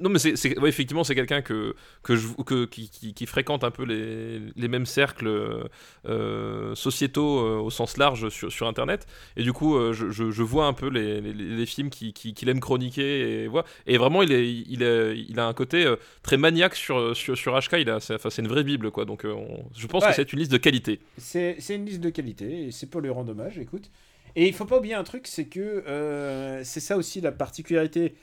non, 0.00 0.08
mais 0.10 0.18
c'est 0.20 0.36
c'est- 0.36 0.56
ouais, 0.58 0.68
effectivement, 0.68 1.02
c'est 1.04 1.16
quelqu'un 1.16 1.42
que, 1.42 1.74
que 2.04 2.14
je, 2.14 2.28
que, 2.46 2.64
qui, 2.66 2.88
qui, 2.88 3.12
qui 3.12 3.26
fréquente 3.26 3.64
un 3.64 3.72
peu 3.72 3.84
les, 3.84 4.40
les 4.56 4.68
mêmes 4.68 4.86
cercles 4.86 5.68
euh, 6.08 6.74
sociétaux 6.74 7.40
euh, 7.40 7.58
au 7.60 7.70
sens 7.70 7.96
large 7.96 8.28
sur, 8.28 8.50
sur 8.52 8.66
Internet. 8.68 9.06
Et 9.36 9.42
du 9.42 9.52
coup, 9.52 9.76
euh, 9.76 9.92
je, 9.92 10.10
je, 10.10 10.30
je 10.30 10.42
vois 10.42 10.66
un 10.66 10.72
peu 10.72 10.88
les, 10.88 11.20
les, 11.20 11.32
les 11.32 11.66
films 11.66 11.90
qu'il 11.90 12.12
qui, 12.12 12.34
aime 12.48 12.60
chroniquer. 12.60 13.42
Et, 13.44 13.48
voilà. 13.48 13.66
et 13.86 13.98
vraiment, 13.98 14.22
il, 14.22 14.32
est, 14.32 14.48
il, 14.48 14.82
est, 14.82 15.16
il 15.28 15.38
a 15.40 15.46
un 15.46 15.52
côté 15.54 15.92
très 16.22 16.36
maniaque 16.36 16.74
sur, 16.76 17.16
sur, 17.16 17.36
sur 17.36 17.58
HK. 17.58 17.72
Il 17.80 17.90
a, 17.90 18.00
c'est, 18.00 18.14
enfin, 18.14 18.28
une 18.42 18.48
vraie 18.48 18.64
Bible, 18.64 18.90
quoi. 18.90 19.04
Donc, 19.04 19.22
on- 19.24 19.64
je 19.76 19.86
pense 19.86 20.02
Ouais. 20.02 20.10
que 20.10 20.16
c'est 20.16 20.32
une 20.32 20.38
liste 20.38 20.52
de 20.52 20.58
qualité. 20.58 21.00
C'est 21.18 21.56
une 21.70 21.86
liste 21.86 22.00
de 22.00 22.10
qualité 22.10 22.66
et 22.66 22.70
c'est 22.72 22.86
pour 22.86 23.00
lui 23.00 23.10
rendre 23.10 23.32
hommage, 23.32 23.58
écoute. 23.58 23.90
Et 24.34 24.48
il 24.48 24.54
faut 24.54 24.64
pas 24.64 24.78
oublier 24.78 24.94
un 24.94 25.04
truc, 25.04 25.26
c'est 25.26 25.44
que 25.44 25.60
euh, 25.60 26.64
c'est 26.64 26.80
ça 26.80 26.96
aussi 26.96 27.20
la 27.20 27.32
particularité 27.32 28.14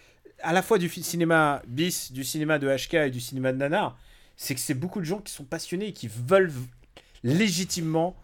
à 0.42 0.54
la 0.54 0.62
fois 0.62 0.78
du 0.78 0.90
cinéma 0.90 1.62
bis, 1.68 2.12
du 2.12 2.24
cinéma 2.24 2.60
de 2.60 2.68
HK 2.68 2.94
et 2.96 3.10
du 3.10 3.20
cinéma 3.20 3.52
de 3.52 3.58
nanar, 3.58 3.98
c'est 4.36 4.56
que 4.56 4.62
c'est 4.62 4.74
beaucoup 4.74 5.00
de 5.00 5.06
gens 5.06 5.20
qui 5.20 5.34
sont 5.34 5.44
passionnés 5.44 5.88
et 5.88 5.94
qui 5.94 6.08
veulent 6.08 6.52
légitimement 7.24 8.16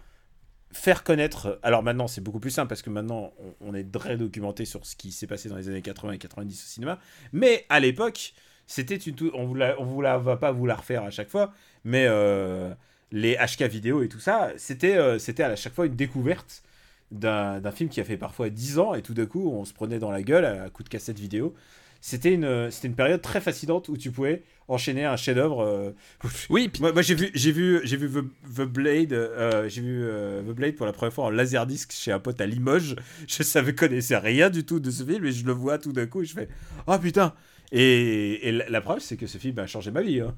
faire 0.71 1.03
connaître. 1.03 1.59
Alors 1.63 1.83
maintenant, 1.83 2.07
c'est 2.07 2.21
beaucoup 2.21 2.39
plus 2.39 2.51
simple 2.51 2.69
parce 2.69 2.81
que 2.81 2.89
maintenant, 2.89 3.33
on, 3.61 3.73
est 3.73 3.89
très 3.91 4.17
documenté 4.17 4.65
sur 4.65 4.85
ce 4.85 4.95
qui 4.95 5.11
s'est 5.11 5.27
passé 5.27 5.49
dans 5.49 5.57
les 5.57 5.67
années 5.69 5.81
80 5.81 6.13
et 6.13 6.17
90 6.17 6.53
au 6.53 6.67
cinéma. 6.67 6.99
Mais 7.33 7.65
à 7.69 7.79
l'époque, 7.79 8.33
c'était 8.67 8.95
une. 8.95 9.15
On 9.33 9.45
vous 9.45 9.55
la, 9.55 9.79
on 9.79 9.85
vous 9.85 10.01
la 10.01 10.17
va 10.17 10.37
pas 10.37 10.51
vous 10.51 10.65
la 10.65 10.75
refaire 10.75 11.03
à 11.03 11.11
chaque 11.11 11.29
fois, 11.29 11.53
mais 11.83 12.05
euh, 12.07 12.73
les 13.15 13.35
HK 13.37 13.63
vidéo 13.63 14.03
et 14.03 14.09
tout 14.09 14.19
ça, 14.19 14.51
c'était 14.57 14.97
euh, 14.97 15.17
c'était 15.19 15.43
à 15.43 15.55
chaque 15.55 15.73
fois 15.73 15.85
une 15.87 15.95
découverte 15.95 16.63
d'un 17.11 17.71
film 17.71 17.89
qui 17.89 18.01
a 18.01 18.03
fait 18.03 18.17
parfois 18.17 18.49
10 18.49 18.79
ans 18.79 18.93
et 18.95 19.01
tout 19.01 19.13
d'un 19.13 19.25
coup, 19.27 19.49
on 19.51 19.63
se 19.65 19.73
prenait 19.73 19.99
dans 19.99 20.11
la 20.11 20.21
gueule 20.23 20.45
à 20.45 20.69
coup 20.69 20.83
de 20.83 20.89
cassette 20.89 21.19
vidéo. 21.19 21.53
c'était 22.01 22.33
une, 22.33 22.69
c'était 22.71 22.87
une 22.89 22.95
période 22.95 23.21
très 23.21 23.39
fascinante 23.41 23.89
où 23.89 23.97
tu 23.97 24.11
pouvais 24.11 24.43
enchaîner 24.67 25.05
un 25.05 25.15
chef-d'œuvre. 25.15 25.61
euh, 25.63 25.91
Oui, 26.49 26.71
moi, 26.79 26.91
moi, 26.93 27.01
j'ai 27.03 27.15
vu, 27.15 27.29
j'ai 27.33 27.51
vu, 27.51 27.81
j'ai 27.83 27.97
vu 27.97 28.09
The, 28.09 28.25
The 28.57 28.61
Blade, 28.63 29.13
euh, 29.13 29.69
j'ai 29.69 29.81
vu 29.81 30.03
euh, 30.03 30.41
The 30.43 30.55
Blade 30.55 30.75
pour 30.75 30.85
la 30.87 30.93
première 30.93 31.13
fois 31.13 31.25
en 31.25 31.29
laserdisc 31.29 31.91
chez 31.93 32.11
un 32.11 32.19
pote 32.19 32.41
à 32.41 32.45
Limoges. 32.47 32.95
Je 33.27 33.43
savais 33.43 33.73
connaissais 33.75 34.17
rien 34.17 34.49
du 34.49 34.65
tout 34.65 34.79
de 34.79 34.91
ce 34.91 35.03
film 35.03 35.25
et 35.25 35.31
je 35.31 35.45
le 35.45 35.53
vois 35.53 35.77
tout 35.79 35.93
d'un 35.93 36.07
coup 36.07 36.21
et 36.23 36.25
je 36.25 36.33
fais 36.33 36.49
oh 36.87 36.97
putain. 36.99 37.33
Et, 37.71 38.49
et 38.49 38.51
la, 38.51 38.69
la 38.69 38.81
preuve 38.81 38.99
c'est 38.99 39.17
que 39.17 39.27
ce 39.27 39.37
film 39.37 39.57
a 39.59 39.67
changé 39.67 39.91
ma 39.91 40.01
vie. 40.01 40.21
hein. 40.21 40.35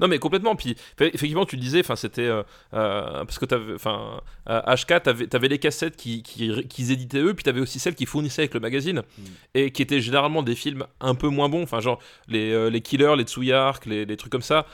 Non 0.00 0.08
mais 0.08 0.18
complètement. 0.18 0.56
Puis 0.56 0.76
effectivement, 1.00 1.44
tu 1.44 1.56
le 1.56 1.62
disais, 1.62 1.80
enfin 1.80 1.96
c'était 1.96 2.22
euh, 2.22 2.42
euh, 2.74 3.24
parce 3.24 3.38
que 3.38 3.44
t'avais, 3.44 3.74
enfin 3.74 4.20
euh, 4.48 4.60
HK, 4.76 5.02
t'avais, 5.02 5.26
t'avais 5.26 5.48
les 5.48 5.58
cassettes 5.58 5.96
qui, 5.96 6.22
qui, 6.22 6.66
qu'ils 6.68 6.90
éditaient 6.92 7.18
eux, 7.20 7.34
puis 7.34 7.44
t'avais 7.44 7.60
aussi 7.60 7.78
celles 7.78 7.94
qui 7.94 8.06
fournissaient 8.06 8.42
avec 8.42 8.54
le 8.54 8.60
magazine 8.60 9.02
et 9.54 9.70
qui 9.70 9.82
étaient 9.82 10.00
généralement 10.00 10.42
des 10.42 10.54
films 10.54 10.84
un 11.00 11.14
peu 11.14 11.28
moins 11.28 11.48
bons. 11.48 11.62
Enfin 11.62 11.80
genre 11.80 11.98
les, 12.28 12.52
euh, 12.52 12.70
les 12.70 12.80
Killers, 12.80 13.14
les 13.16 13.24
Tsuyark, 13.24 13.86
les, 13.86 14.04
les 14.04 14.16
trucs 14.16 14.32
comme 14.32 14.42
ça. 14.42 14.66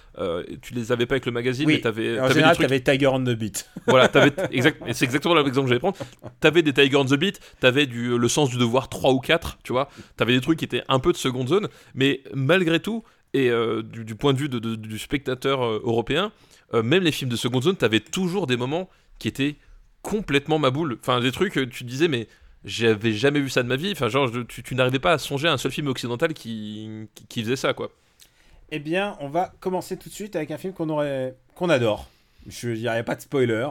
tu 0.62 0.74
les 0.74 0.92
avais 0.92 1.06
pas 1.06 1.14
avec 1.14 1.26
le 1.26 1.32
magazine, 1.32 1.66
Oui. 1.66 1.74
mais 1.74 1.80
t'avais, 1.80 2.14
En 2.18 2.22
t'avais 2.22 2.34
général, 2.34 2.54
trucs. 2.56 2.68
t'avais 2.68 2.80
Tiger 2.80 3.06
on 3.08 3.20
the 3.22 3.30
Beat. 3.36 3.68
Voilà, 3.86 4.08
t'avais 4.08 4.32
exact, 4.50 4.82
c'est 4.92 5.04
exactement 5.04 5.34
l'exemple 5.34 5.66
que 5.66 5.68
j'allais 5.68 5.78
prendre. 5.80 5.96
T'avais 6.40 6.62
des 6.62 6.72
Tiger 6.72 6.96
on 6.96 7.04
the 7.04 7.14
Beat, 7.14 7.38
t'avais 7.60 7.86
du 7.86 8.16
le 8.16 8.28
sens 8.28 8.48
du 8.50 8.56
devoir 8.56 8.88
3 8.88 9.12
ou 9.12 9.20
4, 9.20 9.58
tu 9.62 9.72
vois. 9.72 9.88
T'avais 10.16 10.32
des 10.34 10.40
trucs 10.40 10.58
qui 10.58 10.64
étaient 10.64 10.82
un 10.88 10.98
peu 10.98 11.12
de 11.12 11.16
seconde 11.18 11.48
zone, 11.48 11.68
mais 11.94 12.22
malgré 12.32 12.80
tout, 12.80 13.04
et 13.34 13.50
euh, 13.50 13.82
du, 13.82 14.14
point 14.14 14.32
de 14.32 14.38
vue 14.38 14.48
du 14.48 14.98
spectateur 14.98 15.62
euh, 15.62 15.82
européen, 15.84 16.32
euh, 16.72 16.82
même 16.82 17.02
les 17.02 17.12
films 17.12 17.30
de 17.30 17.36
seconde 17.36 17.64
zone, 17.64 17.76
t'avais 17.76 18.00
toujours 18.00 18.46
des 18.46 18.56
moments 18.56 18.88
qui 19.18 19.26
étaient 19.26 19.56
complètement 20.02 20.60
ma 20.60 20.70
boule. 20.70 20.98
Enfin, 21.00 21.20
des 21.20 21.32
trucs, 21.32 21.54
tu 21.70 21.84
disais, 21.84 22.06
mais 22.06 22.28
j'avais 22.64 23.12
jamais 23.12 23.40
vu 23.40 23.50
ça 23.50 23.64
de 23.64 23.68
ma 23.68 23.76
vie. 23.76 23.90
Enfin, 23.90 24.08
genre, 24.08 24.30
tu, 24.48 24.74
n'arrivais 24.76 25.00
pas 25.00 25.12
à 25.12 25.18
songer 25.18 25.48
à 25.48 25.52
un 25.52 25.58
seul 25.58 25.72
film 25.72 25.88
occidental 25.88 26.32
qui, 26.32 27.08
qui, 27.28 27.42
faisait 27.42 27.56
ça, 27.56 27.74
quoi. 27.74 27.90
Eh 28.70 28.78
bien, 28.78 29.16
on 29.20 29.28
va 29.28 29.52
commencer 29.60 29.96
tout 29.96 30.08
de 30.08 30.14
suite 30.14 30.36
avec 30.36 30.52
un 30.52 30.58
film 30.58 30.72
qu'on 30.72 30.88
aurait, 30.88 31.34
qu'on 31.56 31.70
adore. 31.70 32.08
Je 32.46 32.70
dirais 32.70 33.02
pas 33.02 33.16
de 33.16 33.20
spoiler. 33.20 33.66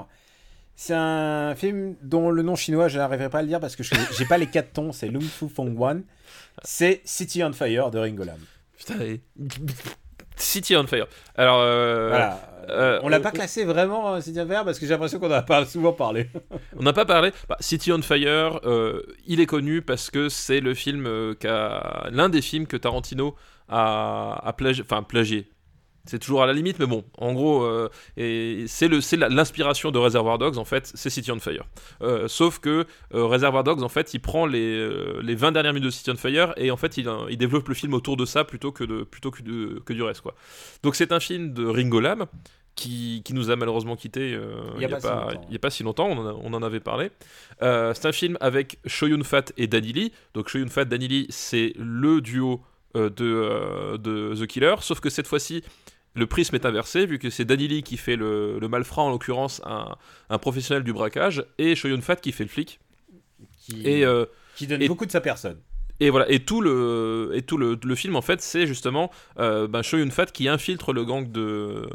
C'est 0.76 0.94
un 0.94 1.56
film 1.56 1.96
dont 2.02 2.32
le 2.32 2.42
nom 2.42 2.56
chinois, 2.56 2.90
je 2.90 2.98
n'arriverai 2.98 3.30
pas 3.30 3.40
à 3.40 3.42
le 3.44 3.48
dire 3.48 3.60
parce 3.60 3.76
que 3.76 3.84
je 3.84 3.94
j'ai 4.18 4.26
pas 4.26 4.38
les 4.38 4.48
quatre 4.48 4.74
tons. 4.74 4.92
C'est 4.92 5.08
Lung 5.08 5.22
Fu 5.22 5.48
Fong 5.48 5.74
Wan. 5.78 6.04
C'est 6.64 7.02
City 7.06 7.44
on 7.44 7.54
Fire 7.54 7.92
de 7.92 8.00
Ringo 8.00 8.24
Lam. 8.24 8.40
Putain, 8.78 8.96
City 10.36 10.76
on 10.76 10.88
Fire. 10.88 11.06
Alors, 11.36 11.60
euh, 11.62 12.10
Voilà. 12.10 12.40
euh, 12.70 13.00
on 13.04 13.08
l'a 13.08 13.20
pas 13.20 13.32
classé 13.32 13.66
vraiment 13.66 14.16
euh, 14.16 14.22
City 14.22 14.40
on 14.42 14.48
Fire 14.48 14.66
parce 14.66 14.80
que 14.80 14.86
j'ai 14.86 14.92
l'impression 14.94 15.20
qu'on 15.20 15.28
en 15.28 15.32
a 15.32 15.42
pas 15.44 15.66
souvent 15.66 15.94
parlé. 15.94 16.30
On 16.78 16.84
n'a 16.84 16.94
pas 16.94 17.06
parlé. 17.06 17.32
Bah, 17.48 17.58
City 17.60 17.92
on 17.92 18.02
Fire, 18.02 18.60
euh, 18.66 19.04
il 19.28 19.40
est 19.40 19.46
connu 19.46 19.82
parce 19.82 20.10
que 20.10 20.28
c'est 20.30 20.60
le 20.60 20.74
film 20.74 21.36
qu'a 21.40 22.08
l'un 22.12 22.30
des 22.30 22.42
films 22.42 22.66
que 22.68 22.78
Tarantino 22.78 23.36
a, 23.70 24.42
a 24.44 24.56
enfin 24.82 25.04
plagié. 25.04 25.50
C'est 26.06 26.20
toujours 26.20 26.44
à 26.44 26.46
la 26.46 26.52
limite, 26.52 26.80
mais 26.80 26.86
bon, 26.86 27.06
en 27.18 27.32
gros, 27.32 27.64
euh, 27.64 27.88
et 28.18 28.66
c'est 28.68 28.90
l'inspiration 28.90 29.90
de 29.90 29.98
Reservoir 29.98 30.38
Dogs 30.38 30.58
en 30.58 30.66
fait, 30.66 30.92
c'est 30.94 31.10
City 31.10 31.32
on 31.32 31.40
Fire. 31.40 31.64
Euh, 32.02 32.28
sauf 32.28 32.60
que 32.60 32.86
euh, 33.14 33.26
Reservoir 33.26 33.64
Dogs 33.64 33.84
en 33.84 33.88
fait, 33.90 34.14
il 34.14 34.20
prend 34.20 34.46
les, 34.46 34.86
les 35.22 35.36
20 35.36 35.54
dernières 35.54 35.72
minutes 35.74 35.86
de 35.86 35.92
City 35.92 36.12
on 36.12 36.16
Fire 36.18 36.54
et 36.58 36.72
en 36.72 36.78
fait, 36.78 36.98
il, 36.98 37.10
il 37.30 37.38
développe 37.38 37.70
le 37.70 37.74
film 37.74 37.94
autour 37.94 38.18
de 38.18 38.26
ça 38.26 38.44
plutôt 38.44 38.74
que 38.74 38.84
de 38.84 39.04
plutôt 39.04 39.32
que, 39.32 39.42
de- 39.44 39.82
que 39.86 39.94
du 39.94 40.04
reste 40.04 40.20
quoi. 40.22 40.36
Donc 40.84 40.96
c'est 40.96 41.14
un 41.14 41.22
film 41.22 41.54
de 41.54 41.66
Ringo 41.66 42.02
Lam 42.02 42.26
qui, 42.76 43.22
qui 43.24 43.34
nous 43.34 43.50
a 43.50 43.56
malheureusement 43.56 43.96
quitté 43.96 44.32
il 44.32 44.80
n'y 44.80 44.84
a, 44.86 44.90
pas 44.90 45.00
si 45.00 45.08
longtemps. 45.08 45.42
il 45.48 45.54
y 45.54 45.56
a 45.56 45.60
pas 45.60 45.70
si 45.70 45.84
longtemps, 45.84 46.08
on 46.10 46.18
en, 46.18 46.28
a- 46.28 46.34
on 46.44 46.54
en 46.54 46.64
avait 46.64 46.82
parlé. 46.82 47.12
C'est 47.62 48.06
un 48.06 48.12
film 48.12 48.38
avec 48.42 48.78
Shoyun 48.86 49.24
Fat 49.24 49.46
et 49.56 49.68
Danny 49.68 49.94
Lee. 49.94 50.12
Donc 50.34 50.50
Shoyun 50.50 50.68
Fat, 50.68 50.84
Danny 50.84 51.08
Lee, 51.08 51.28
c'est 51.30 51.72
le 51.78 52.20
duo 52.20 52.62
de, 52.96 53.98
de 53.98 54.36
The 54.36 54.46
Killer, 54.48 54.76
sauf 54.82 55.00
que 55.00 55.10
cette 55.10 55.26
fois-ci, 55.28 55.64
le 56.16 56.28
prisme 56.28 56.56
est 56.56 56.66
inversé, 56.66 57.06
vu 57.06 57.18
que 57.20 57.30
c'est 57.30 57.46
Danny 57.46 57.68
Lee 57.68 57.84
qui 57.84 57.98
fait 57.98 58.16
le, 58.16 58.60
le 58.60 58.68
malfrat, 58.68 59.02
en 59.04 59.10
l'occurrence 59.10 59.62
un, 59.66 59.96
un 60.30 60.38
professionnel 60.38 60.84
du 60.84 60.94
braquage, 60.94 61.44
et 61.58 61.76
Shoyun 61.76 62.02
Fat 62.02 62.18
qui 62.18 62.32
fait 62.32 62.44
le 62.44 62.50
flic. 62.50 62.80
Qui, 63.60 63.82
Et, 63.88 64.06
euh, 64.06 64.26
qui 64.56 64.68
donne 64.68 64.82
et- 64.82 64.88
beaucoup 64.88 65.06
de 65.06 65.12
sa 65.12 65.22
personne. 65.22 65.58
Et 66.06 66.10
voilà, 66.10 66.30
et 66.32 66.40
tout 66.40 66.62
le, 66.62 67.32
et 67.34 67.42
tout 67.42 67.58
le, 67.58 67.78
le 67.84 67.96
film 67.96 68.16
en 68.16 68.22
fait, 68.22 68.42
c'est 68.42 68.66
justement 68.68 69.12
euh, 69.40 69.68
ben, 69.68 69.82
Shoyun 69.82 70.10
Fat 70.10 70.26
qui 70.28 70.48
infiltre 70.48 70.94
le 70.94 71.06
gang 71.06 71.32
de, 71.32 71.88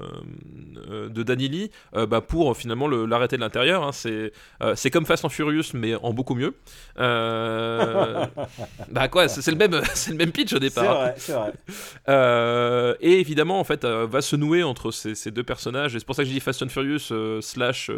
euh, 0.90 1.08
de 1.08 1.22
Danny 1.22 1.48
Lee 1.48 1.70
euh, 1.96 2.06
bah, 2.06 2.20
pour 2.20 2.50
euh, 2.50 2.54
finalement 2.54 2.88
le- 2.88 3.06
l'arrêter 3.06 3.36
de 3.36 3.40
l'intérieur. 3.42 3.82
hein. 3.82 3.92
C'est 3.92 4.32
c'est 4.74 4.90
comme 4.90 5.06
Fast 5.06 5.24
and 5.24 5.28
Furious, 5.30 5.72
mais 5.74 5.94
en 5.96 6.12
beaucoup 6.12 6.34
mieux. 6.34 6.54
Bah 8.90 9.08
quoi, 9.08 9.28
c'est 9.28 9.50
le, 9.50 9.56
même- 9.56 9.72
le 10.08 10.14
même 10.14 10.32
pitch 10.32 10.52
au 10.52 10.58
départ. 10.58 10.94
vrai, 11.00 11.14
c'est 11.18 11.32
vrai. 11.32 11.52
Euh, 12.08 12.94
et 13.00 13.20
évidemment, 13.20 13.60
en 13.60 13.64
fait, 13.64 13.84
va 13.84 14.22
se 14.22 14.34
nouer 14.34 14.62
entre 14.62 14.90
ces, 14.90 15.14
ces 15.14 15.30
deux 15.30 15.42
personnages. 15.42 15.94
Et 15.94 15.98
c'est 15.98 16.06
pour 16.06 16.14
ça 16.14 16.22
que 16.22 16.28
je 16.28 16.32
dis 16.34 16.40
Fast 16.40 16.62
and 16.62 16.68
Furious 16.68 17.12
slash 17.42 17.90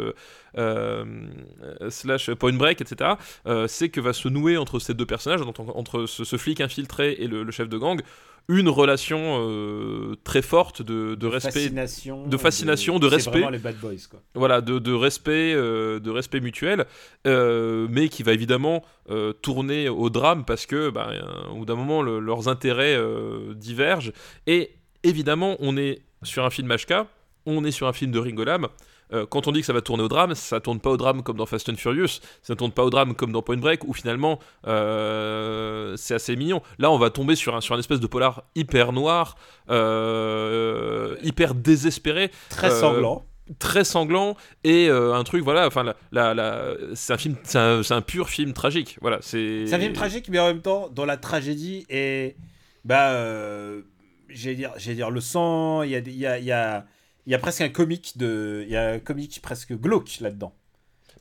slash 1.89 2.31
Point 2.33 2.53
Break, 2.53 2.81
etc. 2.81 3.11
Euh, 3.47 3.67
c'est 3.67 3.89
que 3.89 3.99
va 4.01 4.13
se 4.13 4.27
nouer 4.27 4.57
entre 4.57 4.79
ces 4.79 4.93
deux 4.93 5.05
personnages, 5.05 5.41
entre, 5.41 5.61
entre 5.75 6.05
ce, 6.05 6.23
ce 6.23 6.37
flic 6.37 6.61
infiltré 6.61 7.13
et 7.19 7.27
le, 7.27 7.43
le 7.43 7.51
chef 7.51 7.69
de 7.69 7.77
gang, 7.77 8.01
une 8.47 8.69
relation 8.69 9.37
euh, 9.47 10.15
très 10.23 10.41
forte 10.41 10.81
de, 10.81 11.13
de 11.15 11.27
respect, 11.27 11.51
fascination, 11.51 12.27
de 12.27 12.37
fascination, 12.37 12.99
de 12.99 13.07
respect. 13.07 13.29
vraiment 13.31 13.49
les 13.51 13.59
bad 13.59 13.75
boys 13.77 13.93
quoi. 14.09 14.19
voilà, 14.33 14.61
de, 14.61 14.79
de 14.79 14.91
respect, 14.93 15.53
euh, 15.53 15.99
de 15.99 16.09
respect 16.09 16.39
mutuel, 16.39 16.85
euh, 17.27 17.87
mais 17.89 18.09
qui 18.09 18.23
va 18.23 18.33
évidemment 18.33 18.83
euh, 19.11 19.31
tourner 19.31 19.89
au 19.89 20.09
drame 20.09 20.43
parce 20.43 20.65
que, 20.65 20.89
bah, 20.89 21.09
euh, 21.11 21.49
au 21.51 21.57
bout 21.57 21.65
d'un 21.65 21.75
moment, 21.75 22.01
le- 22.01 22.19
leurs 22.19 22.47
intérêts 22.47 22.95
euh, 22.97 23.53
divergent. 23.53 24.11
Et 24.47 24.71
évidemment, 25.03 25.55
on 25.59 25.77
est 25.77 26.01
sur 26.23 26.43
un 26.43 26.49
film 26.49 26.75
HK, 26.75 27.05
on 27.45 27.63
est 27.63 27.71
sur 27.71 27.87
un 27.87 27.93
film 27.93 28.11
de 28.11 28.19
Ringo 28.19 28.43
Lam. 28.43 28.67
Euh, 29.13 29.25
quand 29.25 29.47
on 29.47 29.51
dit 29.51 29.59
que 29.61 29.65
ça 29.65 29.73
va 29.73 29.81
tourner 29.81 30.03
au 30.03 30.07
drame, 30.07 30.35
ça 30.35 30.59
tourne 30.59 30.79
pas 30.79 30.89
au 30.89 30.97
drame 30.97 31.21
comme 31.23 31.37
dans 31.37 31.45
Fast 31.45 31.67
and 31.69 31.75
Furious, 31.75 32.19
ça 32.41 32.55
tourne 32.55 32.71
pas 32.71 32.83
au 32.83 32.89
drame 32.89 33.13
comme 33.15 33.31
dans 33.31 33.41
Point 33.41 33.57
Break, 33.57 33.83
où 33.85 33.93
finalement 33.93 34.39
euh, 34.67 35.95
c'est 35.97 36.13
assez 36.13 36.35
mignon. 36.35 36.61
Là, 36.79 36.91
on 36.91 36.97
va 36.97 37.09
tomber 37.09 37.35
sur 37.35 37.55
un, 37.55 37.61
sur 37.61 37.75
un 37.75 37.79
espèce 37.79 37.99
de 37.99 38.07
polar 38.07 38.43
hyper 38.55 38.91
noir, 38.93 39.35
euh, 39.69 41.15
hyper 41.23 41.55
désespéré, 41.55 42.31
Très 42.49 42.71
sanglant. 42.71 43.25
très 43.59 43.83
sanglant 43.83 44.35
et 44.63 44.87
euh, 44.87 45.13
un 45.13 45.23
truc 45.25 45.43
voilà 45.43 45.67
enfin 45.67 45.83
la, 45.83 45.95
la, 46.11 46.33
la- 46.33 46.75
c'est 46.93 47.11
un 47.13 47.17
film 47.17 47.35
c'est 47.43 47.57
un, 47.59 48.01
pur 48.01 48.29
film 48.29 48.53
tragique 48.53 48.97
voilà 49.01 49.17
c'est 49.21 49.65
C'est 49.67 49.75
un 49.75 49.79
film 49.79 49.93
tragique, 49.93 50.29
mais 50.29 50.39
en 50.39 50.47
même 50.47 50.61
temps, 50.61 50.89
dont 50.89 51.05
la 51.05 51.17
tragédie 51.17 51.85
est. 51.89 52.35
Bah. 52.85 53.11
euh, 53.11 53.81
J'allais 54.33 54.55
dire, 54.95 55.09
le 55.11 55.19
sang, 55.19 55.81
il 55.83 55.89
y 55.91 55.95
a, 55.95 55.99
il 55.99 56.15
y, 56.17 56.25
a, 56.25 56.39
il 56.39 56.45
y, 56.45 56.53
a, 56.53 56.85
il 57.25 57.31
y 57.31 57.35
a 57.35 57.39
presque 57.39 57.61
un 57.61 57.69
comique 57.69 58.17
de. 58.17 58.63
Il 58.65 58.71
y 58.71 58.75
a 58.77 58.89
un 58.91 58.99
comique 58.99 59.41
presque 59.41 59.73
glauque 59.73 60.17
là-dedans. 60.21 60.53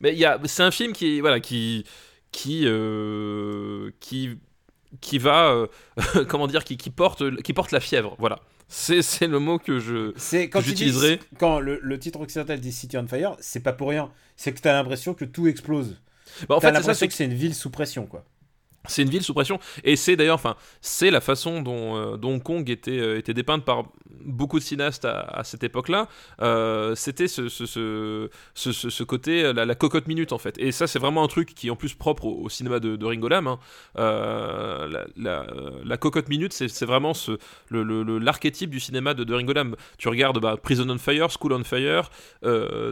mais 0.00 0.12
il 0.12 0.18
y 0.18 0.24
a 0.24 0.38
c'est 0.46 0.62
un 0.62 0.70
film 0.70 0.92
qui 0.92 1.20
voilà 1.20 1.40
qui 1.40 1.84
qui 2.32 2.62
euh, 2.66 3.90
qui 4.00 4.38
qui 5.00 5.18
va 5.18 5.50
euh, 5.52 5.66
comment 6.28 6.46
dire 6.46 6.64
qui, 6.64 6.76
qui 6.76 6.90
porte 6.90 7.42
qui 7.42 7.52
porte 7.52 7.70
la 7.72 7.80
fièvre 7.80 8.16
voilà 8.18 8.40
c'est 8.68 9.02
c'est 9.02 9.26
le 9.26 9.38
mot 9.40 9.58
que 9.58 9.78
je 9.80 10.12
C'est 10.16 10.48
quand 10.48 10.60
J'utiliserai- 10.60 11.18
Quand 11.38 11.58
le, 11.58 11.80
le 11.82 11.98
titre 11.98 12.20
occidental 12.20 12.60
dit 12.60 12.70
City 12.72 12.96
on 12.96 13.06
Fire, 13.08 13.36
c'est 13.40 13.60
pas 13.60 13.72
pour 13.72 13.88
rien. 13.88 14.12
C'est 14.36 14.52
que 14.52 14.60
t'as 14.60 14.72
l'impression 14.74 15.12
que 15.12 15.24
tout 15.24 15.48
explose. 15.48 15.96
Bah, 16.48 16.54
en 16.54 16.60
fait 16.60 16.70
l'impression 16.70 17.08
que 17.08 17.12
c'est 17.12 17.24
une 17.24 17.34
ville 17.34 17.52
sous 17.56 17.70
pression, 17.70 18.06
quoi. 18.06 18.24
C'est 18.88 19.02
une 19.02 19.10
ville 19.10 19.22
sous 19.22 19.34
pression 19.34 19.58
et 19.84 19.94
c'est 19.94 20.16
d'ailleurs, 20.16 20.36
enfin, 20.36 20.56
c'est 20.80 21.10
la 21.10 21.20
façon 21.20 21.60
dont, 21.60 21.96
euh, 21.96 22.16
Hong 22.22 22.42
Kong 22.42 22.68
était, 22.70 22.98
euh, 22.98 23.18
était 23.18 23.34
dépeinte 23.34 23.62
par 23.62 23.84
beaucoup 24.24 24.58
de 24.58 24.64
cinéastes 24.64 25.04
à, 25.04 25.42
cette 25.44 25.62
époque-là. 25.64 26.08
Euh, 26.40 26.94
C'était 26.94 27.28
ce, 27.28 27.48
ce, 27.48 27.66
ce, 27.66 28.72
ce, 28.72 29.02
côté, 29.02 29.52
la, 29.52 29.74
cocotte 29.74 30.06
minute 30.08 30.32
en 30.32 30.38
fait. 30.38 30.58
Et 30.58 30.72
ça, 30.72 30.86
c'est 30.86 30.98
vraiment 30.98 31.22
un 31.22 31.26
truc 31.26 31.54
qui 31.54 31.68
est 31.68 31.70
en 31.70 31.76
plus 31.76 31.94
propre 31.94 32.24
au, 32.24 32.48
cinéma 32.48 32.80
de, 32.80 32.96
de 32.96 33.06
Ringo 33.06 33.28
Lam. 33.28 33.46
hein. 33.48 33.58
La, 35.16 35.96
cocotte 35.98 36.28
minute, 36.28 36.52
c'est 36.54 36.84
vraiment 36.86 37.12
l'archétype 37.70 38.70
du 38.70 38.80
cinéma 38.80 39.12
de, 39.12 39.24
de 39.24 39.34
Ringo 39.34 39.52
Lam. 39.52 39.76
Tu 39.98 40.08
regardes 40.08 40.38
bah, 40.40 40.56
Prison 40.56 40.88
on 40.88 40.98
Fire, 40.98 41.28
School 41.30 41.52
on 41.52 41.64
Fire, 41.64 42.10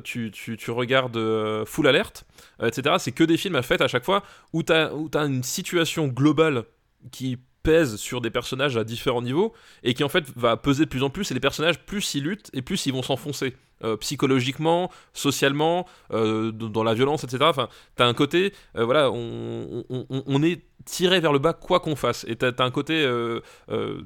tu, 0.04 0.30
tu, 0.30 0.56
tu 0.58 0.70
regardes 0.70 1.18
Full 1.64 1.86
Alert, 1.86 2.26
etc. 2.62 2.96
C'est 2.98 3.12
que 3.12 3.24
des 3.24 3.38
films 3.38 3.56
à 3.56 3.62
fait 3.62 3.80
à 3.80 3.88
chaque 3.88 4.04
fois 4.04 4.22
où 4.52 4.62
tu 4.62 4.72
as, 4.72 4.90
une 5.14 5.42
situation 5.42 5.77
globale 6.08 6.64
qui 7.12 7.38
pèse 7.62 7.96
sur 7.96 8.20
des 8.20 8.30
personnages 8.30 8.76
à 8.76 8.84
différents 8.84 9.22
niveaux 9.22 9.52
et 9.82 9.92
qui 9.94 10.02
en 10.04 10.08
fait 10.08 10.24
va 10.36 10.56
peser 10.56 10.84
de 10.84 10.90
plus 10.90 11.02
en 11.02 11.10
plus 11.10 11.30
et 11.30 11.34
les 11.34 11.40
personnages 11.40 11.78
plus 11.80 12.14
ils 12.14 12.22
luttent 12.24 12.50
et 12.54 12.62
plus 12.62 12.86
ils 12.86 12.92
vont 12.92 13.02
s'enfoncer 13.02 13.54
euh, 13.84 13.96
psychologiquement, 13.96 14.90
socialement, 15.12 15.86
euh, 16.12 16.50
dans 16.50 16.82
la 16.82 16.94
violence, 16.94 17.22
etc. 17.24 17.44
Enfin, 17.44 17.68
t'as 17.94 18.06
un 18.06 18.14
côté, 18.14 18.52
euh, 18.76 18.84
voilà, 18.84 19.10
on, 19.12 19.84
on- 19.88 20.42
est 20.42 20.62
tiré 20.84 21.20
vers 21.20 21.32
le 21.32 21.38
bas 21.38 21.52
quoi 21.52 21.78
qu'on 21.80 21.94
fasse 21.94 22.24
et 22.28 22.34
t'as 22.36 22.50
as 22.58 22.62
un 22.64 22.70
côté 22.70 23.06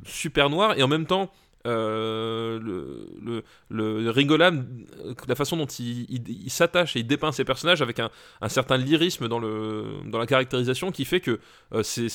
super 0.05 0.51
noir 0.51 0.77
et 0.79 0.83
en 0.83 0.89
même 0.89 1.07
temps 1.07 1.31
euh, 1.67 2.59
le, 2.61 3.09
le, 3.71 4.03
le 4.03 4.11
Ringolam, 4.11 4.67
euh, 5.05 5.15
la 5.29 5.35
façon 5.35 5.57
dont 5.57 5.67
il, 5.67 6.07
il- 6.09 6.29
il 6.45 6.51
s'attache 6.51 6.97
et 6.97 7.01
il 7.01 7.07
dépeint 7.07 7.33
ses 7.33 7.45
personnages 7.45 7.83
avec 7.83 8.01
un, 8.01 8.11
un 8.41 8.49
certain 8.49 8.77
lyrisme 8.77 9.29
dans, 9.29 9.39
le, 9.39 9.85
dans 10.07 10.19
la 10.19 10.27
caractérisation 10.27 10.91
qui 10.91 11.05
fait 11.05 11.21
que 11.21 11.39
euh, 11.73 11.83
c'est, 11.83 12.09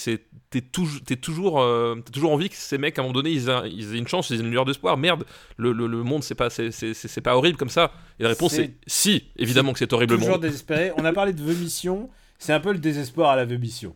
t'es, 0.49 0.59
touj- 0.59 1.03
t'es 1.03 1.15
toujours, 1.15 1.61
euh, 1.61 1.95
toujours 2.11 2.31
envie 2.33 2.49
que 2.49 2.55
ces 2.55 2.77
mecs, 2.77 2.97
à 2.97 3.01
un 3.01 3.05
moment 3.05 3.13
donné, 3.13 3.31
ils, 3.31 3.49
aient- 3.49 3.69
ils 3.71 3.95
aient 3.95 3.99
une 3.99 4.07
chance, 4.07 4.29
ils 4.29 4.37
aient 4.39 4.43
une 4.43 4.51
lueur 4.51 4.65
d'espoir. 4.65 4.97
Merde, 4.97 5.23
le, 5.57 5.71
le, 5.71 5.87
le 5.87 6.03
monde, 6.03 6.23
c'est 6.23 6.35
pas, 6.35 6.49
c'est, 6.49 7.21
pas 7.21 7.35
horrible 7.37 7.57
comme 7.57 7.69
ça. 7.69 7.91
Et 8.19 8.23
la 8.23 8.29
réponse 8.29 8.53
C'est- 8.53 8.63
est 8.63 8.73
si, 8.87 9.23
évidemment 9.37 9.73
que 9.73 9.79
c'est 9.79 9.93
horrible 9.93 10.13
le 10.13 10.19
Toujours 10.19 10.33
monde. 10.33 10.41
désespéré. 10.41 10.91
On 10.97 11.05
a 11.05 11.13
parlé 11.13 11.33
de 11.33 11.41
The 11.41 11.57
Mission. 11.57 12.09
C'est 12.39 12.53
un 12.53 12.59
peu 12.59 12.71
le 12.71 12.79
désespoir 12.79 13.31
à 13.31 13.35
la 13.35 13.45
The 13.47 13.59
Mission. 13.59 13.95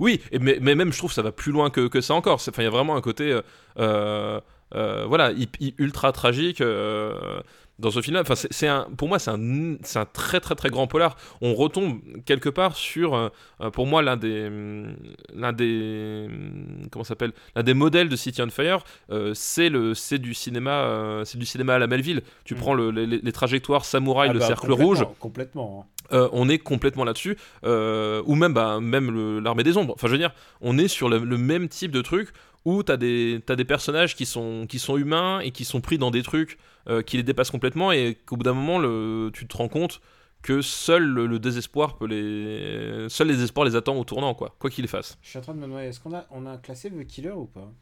Oui, 0.00 0.20
mais, 0.40 0.58
mais 0.60 0.74
même 0.74 0.92
je 0.92 0.98
trouve 0.98 1.10
que 1.10 1.14
ça 1.14 1.22
va 1.22 1.30
plus 1.30 1.52
loin 1.52 1.70
que, 1.70 1.86
que 1.86 2.00
ça 2.00 2.12
encore. 2.14 2.34
Enfin, 2.34 2.62
il 2.62 2.64
y 2.64 2.66
a 2.66 2.70
vraiment 2.70 2.96
un 2.96 3.00
côté, 3.00 3.38
euh, 3.78 4.40
voilà, 4.72 5.32
hi- 5.32 5.48
hi- 5.60 5.74
ultra 5.78 6.12
tragique 6.12 6.60
euh, 6.60 7.40
dans 7.78 7.90
ce 7.90 8.00
film-là. 8.00 8.22
Enfin, 8.22 8.34
c'est 8.34 8.68
un, 8.68 8.88
pour 8.96 9.06
moi, 9.08 9.18
c'est 9.18 9.30
un, 9.30 9.76
c'est 9.82 9.98
un 9.98 10.06
très 10.06 10.40
très 10.40 10.54
très 10.54 10.70
grand 10.70 10.86
polar. 10.86 11.16
On 11.42 11.54
retombe 11.54 12.00
quelque 12.24 12.48
part 12.48 12.74
sur, 12.74 13.14
euh, 13.14 13.28
euh, 13.60 13.70
pour 13.70 13.86
moi, 13.86 14.00
l'un 14.02 14.16
des, 14.16 14.46
hum, 14.46 14.96
l'un 15.34 15.52
des, 15.52 16.26
hum, 16.28 16.88
comment 16.90 17.04
s'appelle, 17.04 17.32
l'un 17.54 17.62
des 17.62 17.74
modèles 17.74 18.08
de 18.08 18.16
City 18.16 18.40
on 18.42 18.48
Fire. 18.50 18.82
euh, 19.10 19.32
c'est 19.34 19.68
le, 19.68 19.92
c'est 19.94 20.18
du 20.18 20.32
cinéma, 20.34 20.70
euh, 20.84 21.24
c'est 21.24 21.38
du 21.38 21.46
cinéma 21.46 21.74
à 21.74 21.78
la 21.78 21.86
Melville. 21.86 22.22
Tu 22.44 22.54
Mm. 22.54 22.58
prends 22.58 22.74
le- 22.74 22.90
les, 22.90 23.06
les 23.06 23.32
trajectoires 23.32 23.84
samouraï, 23.84 24.28
Ah 24.30 24.32
le 24.32 24.38
bah, 24.38 24.46
cercle 24.46 24.62
complètement, 24.68 24.86
rouge. 24.86 25.06
Complètement. 25.20 25.86
hein. 25.86 25.92
Euh, 26.12 26.28
on 26.32 26.48
est 26.48 26.58
complètement 26.58 27.02
là-dessus, 27.04 27.36
euh, 27.64 28.22
ou 28.26 28.36
même, 28.36 28.54
bah, 28.54 28.78
même 28.80 29.40
l'armée 29.40 29.64
des 29.64 29.76
ombres. 29.76 29.94
Enfin, 29.94 30.06
je 30.06 30.12
veux 30.12 30.18
dire, 30.18 30.32
on 30.60 30.78
est 30.78 30.86
sur 30.88 31.08
le, 31.08 31.18
le 31.18 31.36
même 31.36 31.68
type 31.68 31.90
de 31.90 32.00
truc 32.00 32.28
où 32.66 32.82
t'as 32.82 32.96
des, 32.98 33.40
t'as 33.46 33.54
des 33.56 33.64
personnages 33.64 34.14
qui 34.16 34.26
sont, 34.26 34.66
qui 34.68 34.78
sont 34.78 34.96
humains 34.98 35.40
et 35.40 35.52
qui 35.52 35.64
sont 35.64 35.80
pris 35.80 35.96
dans 35.98 36.10
des 36.10 36.22
trucs 36.22 36.58
euh, 36.88 37.00
qui 37.00 37.16
les 37.16 37.22
dépassent 37.22 37.50
complètement 37.52 37.92
et 37.92 38.18
qu'au 38.26 38.36
bout 38.36 38.42
d'un 38.42 38.52
moment, 38.54 38.78
le, 38.78 39.30
tu 39.32 39.46
te 39.46 39.56
rends 39.56 39.68
compte 39.68 40.00
que 40.42 40.60
seul 40.62 41.04
le, 41.04 41.26
le 41.26 41.38
désespoir 41.38 41.96
peut 41.96 42.06
les, 42.06 43.08
seul 43.08 43.28
les 43.28 43.34
désespoirs 43.34 43.64
les 43.66 43.76
attend 43.76 43.96
au 43.96 44.04
tournant, 44.04 44.34
quoi, 44.34 44.54
quoi 44.58 44.68
qu'il 44.68 44.82
les 44.82 44.88
fasse. 44.88 45.16
Je 45.22 45.30
suis 45.30 45.38
en 45.38 45.42
train 45.42 45.54
de 45.54 45.58
me 45.58 45.62
demander, 45.64 45.84
est-ce 45.84 46.00
qu'on 46.00 46.12
a, 46.14 46.26
on 46.30 46.44
a 46.44 46.56
classé 46.58 46.90
The 46.90 47.06
Killer 47.06 47.30
ou 47.32 47.46
pas? 47.46 47.72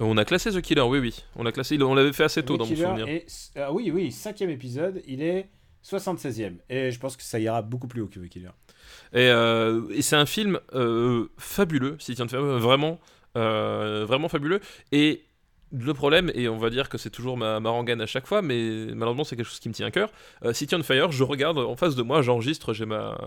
Euh, 0.00 0.04
On 0.04 0.16
a 0.16 0.24
classé 0.24 0.50
The 0.50 0.60
Killer, 0.62 0.80
oui, 0.82 0.98
oui. 0.98 1.22
On 1.36 1.44
a 1.46 1.52
classé, 1.52 1.80
on 1.82 1.94
l'avait 1.94 2.12
fait 2.14 2.24
assez 2.24 2.42
tôt 2.42 2.56
The 2.56 2.58
dans 2.60 2.64
mon 2.66 2.70
Killer 2.74 2.86
souvenir. 2.86 3.08
est- 3.08 3.52
ah 3.56 3.72
oui, 3.72 3.90
oui, 3.90 4.10
cinquième 4.10 4.50
épisode. 4.50 5.02
Il 5.06 5.22
est 5.22 5.48
76e. 5.84 6.54
Et 6.70 6.90
je 6.90 6.98
pense 6.98 7.16
que 7.16 7.22
ça 7.22 7.38
ira 7.38 7.60
beaucoup 7.62 7.88
plus 7.88 8.00
haut 8.00 8.08
que 8.08 8.18
The 8.20 8.28
Killer. 8.28 8.50
Et, 9.12 9.28
euh, 9.28 9.82
et 9.90 10.00
c'est 10.02 10.16
un 10.16 10.26
film 10.26 10.58
fabuleux, 11.38 11.96
si 11.98 12.14
tient 12.14 12.24
de 12.26 12.30
faire 12.30 12.42
vraiment, 12.42 12.98
vraiment 13.34 14.28
fabuleux. 14.28 14.60
Et 14.92 15.24
le 15.74 15.94
problème, 15.94 16.30
et 16.34 16.48
on 16.50 16.58
va 16.58 16.68
dire 16.68 16.88
que 16.90 16.98
c'est 16.98 17.08
toujours 17.08 17.38
ma, 17.38 17.58
ma 17.58 17.70
rengaine 17.70 18.02
à 18.02 18.06
chaque 18.06 18.26
fois, 18.26 18.42
mais 18.42 18.86
malheureusement 18.94 19.24
c'est 19.24 19.36
quelque 19.36 19.48
chose 19.48 19.58
qui 19.58 19.70
me 19.70 19.74
tient 19.74 19.86
à 19.86 19.90
cœur. 19.90 20.10
Euh, 20.44 20.52
City 20.52 20.74
on 20.74 20.82
Fire, 20.82 21.10
je 21.12 21.24
regarde 21.24 21.56
en 21.58 21.76
face 21.76 21.94
de 21.96 22.02
moi, 22.02 22.20
j'enregistre, 22.20 22.74
j'ai 22.74 22.84
ma, 22.84 23.18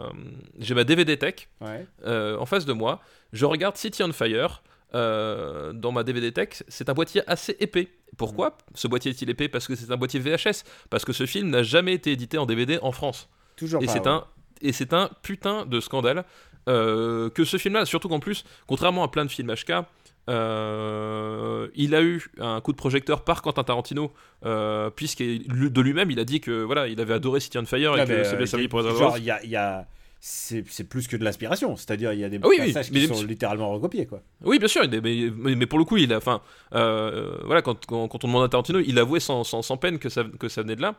j'ai 0.60 0.76
ma 0.76 0.84
DVD 0.84 1.18
tech 1.18 1.50
Ouais. 1.60 1.88
euh, 2.06 2.38
en 2.38 2.46
face 2.46 2.66
de 2.66 2.74
moi, 2.74 3.02
je 3.34 3.46
regarde 3.46 3.76
City 3.78 4.04
on 4.04 4.14
Fire. 4.14 4.62
euh, 4.94 5.74
dans 5.74 5.92
ma 5.92 6.04
DVD 6.04 6.32
tech, 6.32 6.62
c'est 6.68 6.88
un 6.88 6.94
boîtier 6.94 7.24
assez 7.28 7.58
épais. 7.60 7.90
Pourquoi 8.16 8.58
ce 8.76 8.88
boîtier 8.88 9.12
est-il 9.12 9.30
épais? 9.30 9.50
Parce 9.50 9.68
que 9.68 9.76
c'est 9.76 9.92
un 9.92 9.98
boîtier 9.98 10.20
VHS. 10.20 10.64
Parce 10.92 11.04
que 11.04 11.12
ce 11.14 11.26
film 11.26 11.50
n'a 11.50 11.64
jamais 11.64 11.94
été 11.94 12.12
édité 12.12 12.38
en 12.38 12.46
DVD 12.46 12.78
en 12.82 12.92
France. 12.94 13.28
Toujours 13.58 13.82
Et 13.82 13.88
pas. 13.88 13.92
c'est 13.92 14.00
ouais. 14.02 14.08
un 14.08 14.24
et 14.62 14.72
c'est 14.72 14.94
un 14.94 15.10
putain 15.22 15.66
de 15.66 15.80
scandale 15.82 16.24
euh, 16.68 17.30
que 17.30 17.44
ce 17.44 17.58
film-là, 17.58 17.86
surtout 17.86 18.08
qu'en 18.10 18.20
plus, 18.20 18.44
contrairement 18.68 19.04
à 19.04 19.08
plein 19.08 19.26
de 19.26 19.30
films 19.32 19.54
HK, 19.54 19.86
euh, 20.28 21.68
il 21.76 21.94
a 21.96 22.02
eu 22.02 22.24
un 22.40 22.60
coup 22.62 22.72
de 22.72 22.78
projecteur 22.78 23.24
par 23.24 23.42
Quentin 23.42 23.64
Tarantino, 23.64 24.12
euh, 24.46 24.90
puisque 24.90 25.22
de 25.24 25.82
lui-même, 25.82 26.12
il 26.12 26.20
a 26.20 26.24
dit 26.26 26.42
que 26.42 26.64
voilà, 26.64 26.88
il 26.88 27.00
avait 27.00 27.14
adoré 27.14 27.40
City 27.40 27.58
on 27.58 27.66
Fire 27.66 27.96
et 27.98 28.02
Ah, 28.02 28.06
que 28.06 28.12
a 28.12 28.16
euh, 28.16 28.46
servi 28.46 28.68
pour 28.68 28.80
les 28.82 28.86
Genre, 28.90 28.96
avoir. 28.96 29.18
il 29.18 29.24
y 29.26 29.32
a. 29.32 29.44
il 29.44 29.50
y 29.50 29.56
a- 29.56 29.86
C'est 30.20 30.64
plus 30.90 31.08
que 31.08 31.16
de 31.18 31.24
l'inspiration, 31.24 31.76
c'est-à-dire 31.76 32.12
il 32.12 32.20
y 32.20 32.24
a 32.24 32.30
des 32.30 32.40
Ah 32.42 32.48
oui, 32.48 32.58
passages 32.58 32.90
qui 32.90 33.06
sont 33.08 33.22
littéralement 33.24 33.72
recopiés 33.72 34.08
quoi. 34.08 34.24
Oui, 34.44 34.58
bien 34.58 34.68
sûr, 34.68 34.82
mais, 34.90 35.00
mais, 35.02 35.56
mais 35.56 35.66
pour 35.68 35.78
le 35.78 35.86
coup, 35.86 35.98
il 35.98 36.12
a, 36.14 36.18
enfin, 36.18 36.42
euh, 36.74 37.38
voilà, 37.44 37.62
quand, 37.62 37.86
quand, 37.86 38.08
quand 38.08 38.24
on 38.24 38.28
demande 38.28 38.44
à 38.44 38.50
Tarantino, 38.50 38.80
il 38.80 38.98
avouait 38.98 39.20
sans, 39.20 39.44
sans, 39.44 39.62
sans 39.62 39.78
peine 39.78 40.00
que 40.00 40.10
ça, 40.10 40.24
que 40.40 40.50
ça 40.50 40.64
venait 40.64 40.76
de 40.76 40.82
là. 40.82 40.96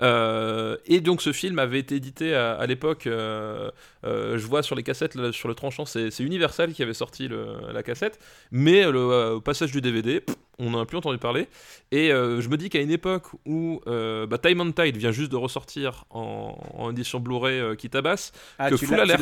Euh, 0.00 0.76
et 0.86 1.00
donc, 1.00 1.20
ce 1.20 1.32
film 1.32 1.58
avait 1.58 1.78
été 1.78 1.96
édité 1.96 2.34
à, 2.34 2.52
à 2.54 2.66
l'époque. 2.66 3.06
euh, 3.06 3.70
euh, 4.04 4.38
je 4.38 4.46
vois 4.46 4.62
sur 4.62 4.76
les 4.76 4.82
cassettes, 4.82 5.14
là, 5.14 5.30
sur 5.32 5.48
le 5.48 5.54
tranchant, 5.54 5.84
c'est 5.84 6.18
Universal 6.20 6.72
qui 6.72 6.82
avait 6.82 6.94
sorti 6.94 7.28
le- 7.28 7.56
la 7.74 7.82
cassette, 7.82 8.18
mais 8.50 8.90
le 8.90 9.32
au 9.34 9.40
passage 9.42 9.72
du 9.72 9.80
DVD, 9.82 10.20
pff, 10.20 10.36
on 10.60 10.70
n'en 10.70 10.80
a 10.80 10.86
plus 10.86 10.98
entendu 10.98 11.18
parler. 11.18 11.48
Et 11.90 12.12
euh, 12.12 12.40
je 12.40 12.48
me 12.48 12.56
dis 12.56 12.68
qu'à 12.68 12.80
une 12.80 12.90
époque 12.90 13.24
où 13.46 13.80
euh, 13.86 14.26
bah, 14.26 14.38
Time 14.38 14.60
and 14.60 14.72
Tide 14.72 14.96
vient 14.96 15.10
juste 15.12 15.32
de 15.32 15.36
ressortir 15.36 16.04
en, 16.10 16.56
en 16.74 16.90
édition 16.90 17.18
Blu-ray 17.18 17.58
euh, 17.58 17.74
qui 17.74 17.88
tabasse, 17.90 18.32
Ah, 18.58 18.70
Que 18.70 18.76
tu 18.76 18.86
Full 18.86 19.00
Alert. 19.00 19.18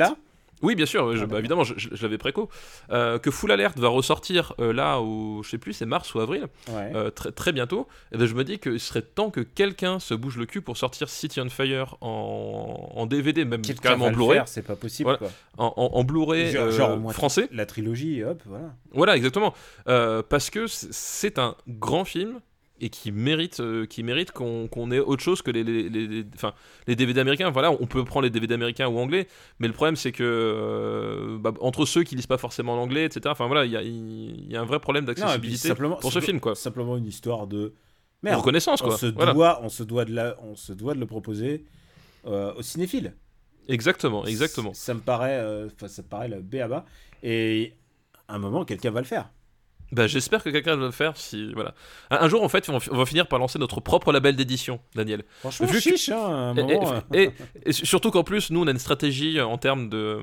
Oui, 0.63 0.75
bien 0.75 0.87
sûr, 0.87 1.15
je- 1.17 1.23
Ah, 1.25 1.27
bah, 1.27 1.39
évidemment, 1.39 1.65
je, 1.65 1.75
l'avais 2.03 2.19
préco. 2.19 2.49
Euh, 2.91 3.19
que 3.19 3.31
Full 3.31 3.51
Alert 3.53 3.79
va 3.79 3.89
ressortir 3.89 4.55
euh, 4.61 4.73
là, 4.73 5.01
au, 5.01 5.43
je 5.43 5.51
sais 5.51 5.59
plus, 5.59 5.73
c'est 5.73 5.87
mars 5.87 6.15
ou 6.15 6.21
avril, 6.21 6.47
Ouais. 6.69 6.93
euh, 6.95 7.11
très, 7.11 7.33
très 7.33 7.53
bientôt. 7.53 7.87
Et 8.13 8.19
ben, 8.19 8.27
je 8.27 8.35
me 8.35 8.45
dis 8.45 8.59
qu'il 8.59 8.81
serait 8.81 9.03
temps 9.03 9.31
que 9.31 9.41
quelqu'un 9.41 9.99
se 10.01 10.15
bouge 10.15 10.37
le 10.39 10.47
cul 10.47 10.61
pour 10.63 10.77
sortir 10.77 11.09
City 11.09 11.41
on 11.41 11.49
Fire 11.49 11.97
en, 12.01 12.91
en 12.95 13.07
DVD, 13.07 13.45
même 13.45 13.63
carrément 13.63 14.07
en 14.07 14.11
Blu-ray, 14.13 14.43
c'est 14.47 14.63
pas 14.67 14.77
possible 14.77 15.05
Voilà. 15.05 15.19
quoi. 15.19 15.29
en, 15.59 15.73
en- 15.77 15.99
en 15.99 16.05
Blu-ray 16.05 16.57
français. 17.13 17.49
La 17.53 17.67
trilogie, 17.67 18.23
hop, 18.25 18.43
voilà. 18.47 18.73
Voilà, 18.93 19.17
exactement. 19.17 19.55
Parce 19.85 20.51
que 20.51 20.67
c'est 20.67 21.39
un 21.39 21.55
grand 21.69 22.05
film 22.05 22.41
et 22.81 22.91
qui 22.91 23.13
mérite, 23.13 23.61
euh, 23.61 23.87
qui 23.87 24.03
mérite 24.03 24.33
qu'on 24.33 24.91
ait 24.91 24.99
autre 24.99 25.23
chose 25.23 25.43
que 25.43 25.51
les, 25.51 25.65
les, 25.65 25.89
les- 25.89 26.07
les- 26.07 26.25
enfin, 26.35 26.55
les 26.87 26.97
DVD 26.97 27.21
américains. 27.21 27.51
Voilà, 27.51 27.71
on 27.73 27.87
peut 27.87 28.05
prendre 28.05 28.25
les 28.25 28.31
DVD 28.31 28.55
américains 28.55 28.89
ou 28.89 28.99
anglais, 28.99 29.27
mais 29.59 29.67
le 29.67 29.73
problème 29.73 29.97
c'est 29.97 30.13
que 30.13 30.23
euh, 30.25 31.39
bah, 31.39 31.53
entre 31.61 31.85
ceux 31.87 32.03
qui 32.05 32.15
lisent 32.17 32.27
pas 32.27 32.39
forcément 32.39 32.77
l'anglais, 32.77 33.05
etc. 33.05 33.23
Enfin 33.31 33.47
voilà, 33.47 33.65
il 33.65 33.73
y 33.73 33.77
a, 33.77 33.83
il 33.83 34.51
y 34.53 34.57
a 34.57 34.61
un 34.61 34.65
vrai 34.65 34.81
problème 34.81 35.05
d'accessibilité 35.05 35.75
pour 36.01 36.13
ce 36.13 36.21
film, 36.21 36.41
quoi. 36.41 36.55
Simplement 36.55 36.97
une 36.97 37.07
histoire 37.07 37.47
de 37.47 37.75
reconnaissance, 38.25 38.83
On 38.83 38.91
se 38.91 39.07
Voilà. 39.07 39.33
doit, 39.33 39.61
on 39.63 39.69
se 39.69 39.83
doit 39.83 40.05
de 40.05 40.13
la, 40.15 40.37
on 40.43 40.57
se 40.57 40.73
doit 40.73 40.95
de 40.95 41.01
le 41.01 41.07
proposer 41.07 41.65
euh, 42.27 42.53
aux 42.55 42.63
cinéphiles. 42.63 43.15
Exactement, 43.69 44.25
exactement. 44.25 44.73
Ça 44.75 44.95
me 44.95 45.01
paraît, 45.01 45.37
euh, 45.39 45.69
ça 45.87 46.03
me 46.03 46.09
paraît 46.09 46.29
le 46.29 46.41
B 46.41 46.57
à 46.57 46.69
bas. 46.69 46.85
Et 47.23 47.75
à 48.27 48.35
un 48.37 48.39
moment, 48.39 48.65
quelqu'un 48.65 48.91
va 48.91 49.01
le 49.01 49.07
faire. 49.07 49.31
Bah, 49.91 50.07
j'espère 50.07 50.43
que 50.43 50.51
quelqu'un 50.51 50.77
va 50.77 50.85
le 50.87 50.91
faire. 50.93 51.17
Si 51.17 51.53
voilà, 51.55 51.73
un, 52.11 52.19
un 52.19 52.29
jour 52.29 52.43
en 52.43 52.49
fait, 52.49 52.69
on, 52.69 52.77
on 52.91 52.97
va 52.97 53.07
finir 53.07 53.27
par 53.27 53.39
lancer 53.39 53.59
notre 53.59 53.81
propre 53.81 54.13
label 54.13 54.37
d'édition, 54.37 54.81
Daniel. 54.95 55.23
Franchement, 55.41 55.67
Vu 55.67 55.75
que- 55.75 55.81
chiche, 55.81 56.11
hein, 56.11 56.17
à 56.19 56.29
un 56.29 56.57
Et, 56.57 56.63
moment. 56.63 56.93
euh. 56.93 57.01
et- 57.15 57.23
et- 57.23 57.33
et 57.67 57.73
surtout 57.73 58.11
qu'en 58.11 58.23
plus, 58.23 58.51
nous, 58.51 58.63
on 58.63 58.67
a 58.67 58.71
une 58.71 58.79
stratégie 58.79 59.39
euh, 59.39 59.47
en 59.47 59.57
termes 59.57 59.89
de, 59.89 60.21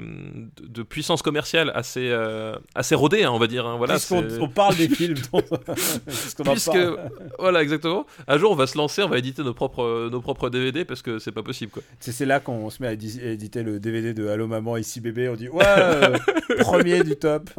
de, 0.57 0.68
de 0.68 0.84
puissance 0.84 1.22
commerciale 1.24 1.72
assez, 1.74 2.09
euh, 2.11 2.55
assez 2.76 2.93
rodée, 2.95 3.24
hein, 3.24 3.32
on 3.32 3.39
va 3.39 3.47
dire. 3.47 3.66
hein, 3.66 3.78
voilà, 3.78 3.95
Puisqu'on 3.95 4.26
on 4.39 4.47
parle 4.49 4.76
des 4.76 4.88
films, 4.95 5.18
dont- 5.34 5.41
puisqu'on 6.05 6.43
en 6.43 6.51
Puisque, 6.51 6.72
parle. 6.72 7.09
voilà, 7.39 7.61
exactement. 7.63 8.05
Un 8.28 8.38
jour, 8.38 8.51
on 8.51 8.55
va 8.55 8.68
se 8.68 8.78
lancer, 8.78 9.01
on 9.01 9.09
va 9.09 9.18
éditer 9.18 9.43
nos 9.43 9.53
propres, 9.55 10.09
nos 10.11 10.22
propres 10.22 10.49
DVD 10.51 10.86
parce 10.86 11.01
que 11.01 11.18
c'est 11.20 11.32
pas 11.32 11.43
possible, 11.43 11.72
quoi. 11.72 11.82
C'est 11.99 12.11
c'est 12.11 12.26
là 12.26 12.39
qu'on 12.39 12.70
se 12.70 12.82
met 12.84 12.88
à 12.89 12.93
édi- 12.93 13.20
éditer 13.22 13.63
le 13.63 13.80
DVD 13.80 14.13
de 14.13 14.28
Allô 14.28 14.45
maman, 14.47 14.78
ici 14.78 15.01
bébé. 15.01 15.28
On 15.30 15.36
dit 15.36 15.49
ouais, 15.49 15.63
euh, 15.66 16.18
premier 16.59 17.03
du 17.03 17.16
top. 17.16 17.49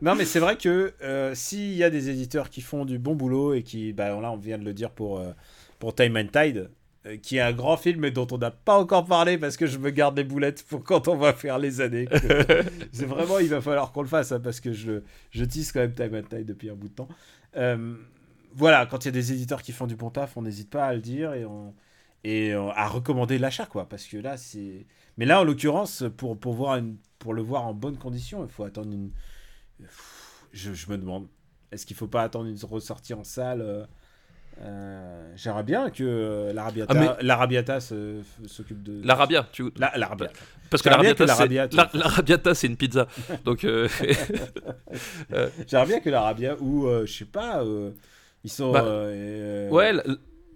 Non, 0.00 0.14
mais 0.14 0.24
c'est 0.24 0.40
vrai 0.40 0.56
que 0.56 0.94
euh, 1.02 1.34
s'il 1.34 1.74
y 1.74 1.84
a 1.84 1.90
des 1.90 2.08
éditeurs 2.08 2.48
qui 2.48 2.60
font 2.60 2.84
du 2.84 2.98
bon 2.98 3.14
boulot 3.14 3.54
et 3.54 3.62
qui, 3.62 3.92
bah, 3.92 4.18
là, 4.20 4.32
on 4.32 4.36
vient 4.36 4.58
de 4.58 4.64
le 4.64 4.72
dire 4.72 4.90
pour, 4.90 5.18
euh, 5.20 5.32
pour 5.78 5.94
Time 5.94 6.16
and 6.16 6.28
Tide, 6.32 6.70
euh, 7.06 7.16
qui 7.16 7.36
est 7.36 7.40
un 7.40 7.52
grand 7.52 7.76
film 7.76 8.00
mais 8.00 8.10
dont 8.10 8.26
on 8.30 8.38
n'a 8.38 8.50
pas 8.50 8.78
encore 8.78 9.04
parlé 9.04 9.36
parce 9.36 9.56
que 9.56 9.66
je 9.66 9.78
me 9.78 9.90
garde 9.90 10.14
des 10.14 10.24
boulettes 10.24 10.64
pour 10.64 10.82
quand 10.82 11.08
on 11.08 11.16
va 11.16 11.34
faire 11.34 11.58
les 11.58 11.80
années. 11.80 12.08
c'est 12.92 13.06
vraiment, 13.06 13.38
il 13.38 13.48
va 13.48 13.60
falloir 13.60 13.92
qu'on 13.92 14.02
le 14.02 14.08
fasse 14.08 14.32
hein, 14.32 14.40
parce 14.40 14.60
que 14.60 14.72
je, 14.72 15.02
je 15.30 15.44
tisse 15.44 15.72
quand 15.72 15.80
même 15.80 15.94
Time 15.94 16.14
and 16.14 16.36
Tide 16.36 16.46
depuis 16.46 16.70
un 16.70 16.74
bout 16.74 16.88
de 16.88 16.94
temps. 16.94 17.08
Voilà, 18.54 18.84
quand 18.84 19.04
il 19.04 19.06
y 19.06 19.08
a 19.08 19.12
des 19.12 19.32
éditeurs 19.32 19.62
qui 19.62 19.72
font 19.72 19.86
du 19.86 19.96
bon 19.96 20.10
taf, 20.10 20.36
on 20.36 20.42
n'hésite 20.42 20.68
pas 20.68 20.84
à 20.84 20.92
le 20.92 21.00
dire 21.00 21.32
et, 21.32 21.46
on, 21.46 21.72
et 22.22 22.52
à 22.52 22.86
recommander 22.86 23.38
l'achat, 23.38 23.64
quoi. 23.64 23.88
Parce 23.88 24.04
que 24.04 24.18
là, 24.18 24.36
c'est. 24.36 24.84
Mais 25.16 25.24
là, 25.24 25.40
en 25.40 25.44
l'occurrence, 25.44 26.04
pour, 26.18 26.38
pour, 26.38 26.52
voir 26.52 26.76
une, 26.76 26.98
pour 27.18 27.32
le 27.32 27.40
voir 27.40 27.66
en 27.66 27.72
bonne 27.72 27.96
condition, 27.96 28.44
il 28.44 28.50
faut 28.50 28.64
attendre 28.64 28.92
une. 28.92 29.10
Je, 30.52 30.74
je 30.74 30.90
me 30.90 30.98
demande, 30.98 31.26
est-ce 31.70 31.86
qu'il 31.86 31.96
faut 31.96 32.06
pas 32.08 32.22
attendre 32.22 32.46
une 32.48 32.58
ressortie 32.70 33.14
en 33.14 33.24
salle 33.24 33.60
euh, 33.62 33.84
euh, 34.60 35.32
J'aimerais 35.36 35.62
bien 35.62 35.90
que 35.90 36.04
euh, 36.04 36.52
l'Arabiata, 36.52 36.92
Ah, 36.94 37.00
mais- 37.18 37.22
l'Arabiata 37.26 37.80
s'occupe 37.80 38.82
de. 38.82 39.00
L'Arabia, 39.04 39.48
tu... 39.50 39.70
La- 39.76 39.96
l'Arabiata. 39.96 40.32
parce 40.70 40.82
que 40.82 40.88
l'Arabiata, 40.90 41.26
c'est... 41.26 41.48
l'Arabia, 41.94 42.38
une 42.64 42.76
pizza. 42.76 43.06
Donc, 43.44 43.64
euh, 43.64 43.88
J'aimerais 45.66 45.86
bien 45.86 46.00
que 46.00 46.10
l'Arabia, 46.10 46.56
ou 46.60 46.86
euh, 46.86 47.06
je 47.06 47.12
sais 47.12 47.24
pas, 47.24 47.64
ils 48.44 48.50
sont. 48.50 48.72
Bah, 48.72 48.84
ouais, 48.84 49.92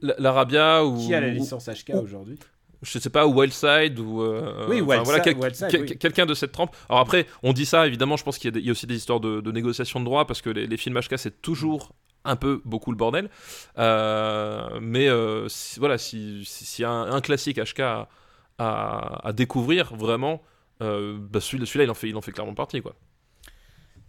l'Arabia 0.03 0.85
ou... 0.85 0.99
Qui 0.99 1.15
a 1.15 1.21
la 1.21 1.29
licence 1.29 1.69
HK 1.69 1.93
ou- 1.95 1.99
aujourd'hui? 1.99 2.39
Je 2.87 2.99
sais 2.99 3.11
pas, 3.11 3.27
Wildside 3.27 3.99
ou 3.99 4.23
euh, 4.23 4.67
Oui, 4.69 4.81
enfin, 4.81 4.87
Wildside, 4.87 5.05
voilà, 5.05 5.21
quel- 5.21 5.37
Wildside, 5.37 5.69
quel- 5.71 5.81
oui. 5.83 5.99
quelqu'un 5.99 6.27
de 6.27 6.35
cette 6.35 6.53
trempe. 6.53 6.75
Alors 6.89 7.01
après, 7.01 7.27
on 7.43 7.53
dit 7.53 7.67
ça, 7.67 7.87
évidemment, 7.87 8.17
je 8.17 8.25
pense 8.25 8.39
qu'il 8.39 8.49
y, 8.49 8.53
a 8.53 8.53
des- 8.53 8.61
il 8.61 8.67
y 8.67 8.69
a 8.69 8.73
aussi 8.73 8.87
des 8.87 8.97
histoires 8.97 9.21
de, 9.21 9.41
de 9.41 9.53
négociation 9.53 10.01
de 10.01 10.05
droits 10.05 10.27
parce 10.27 10.41
que 10.43 10.51
les, 10.51 10.67
les 10.67 10.77
films 10.77 10.99
HK 10.99 11.19
c'est 11.19 11.43
toujours 11.43 11.93
un 12.25 12.37
peu 12.37 12.61
beaucoup 12.65 12.91
le 12.91 12.97
bordel. 12.97 13.29
Euh, 13.79 14.79
mais 14.81 15.09
euh, 15.09 15.49
si- 15.49 15.79
voilà, 15.79 15.99
si- 15.99 16.45
si- 16.45 16.65
s'il 16.65 16.83
y 16.83 16.87
a 16.87 16.91
un, 16.91 17.13
un 17.13 17.21
classique 17.21 17.59
HK 17.59 17.81
à, 17.81 18.09
à- 18.59 19.29
à 19.29 19.33
découvrir, 19.33 19.95
vraiment, 19.95 20.43
euh, 20.83 21.17
bah 21.19 21.41
celui- 21.41 21.67
celui-là, 21.67 21.85
il, 21.85 21.91
en 21.91 21.95
fait, 21.95 22.09
il 22.09 22.17
en 22.17 22.21
fait 22.23 22.33
clairement 22.33 22.55
partie. 22.55 22.81
Quoi. 22.83 22.95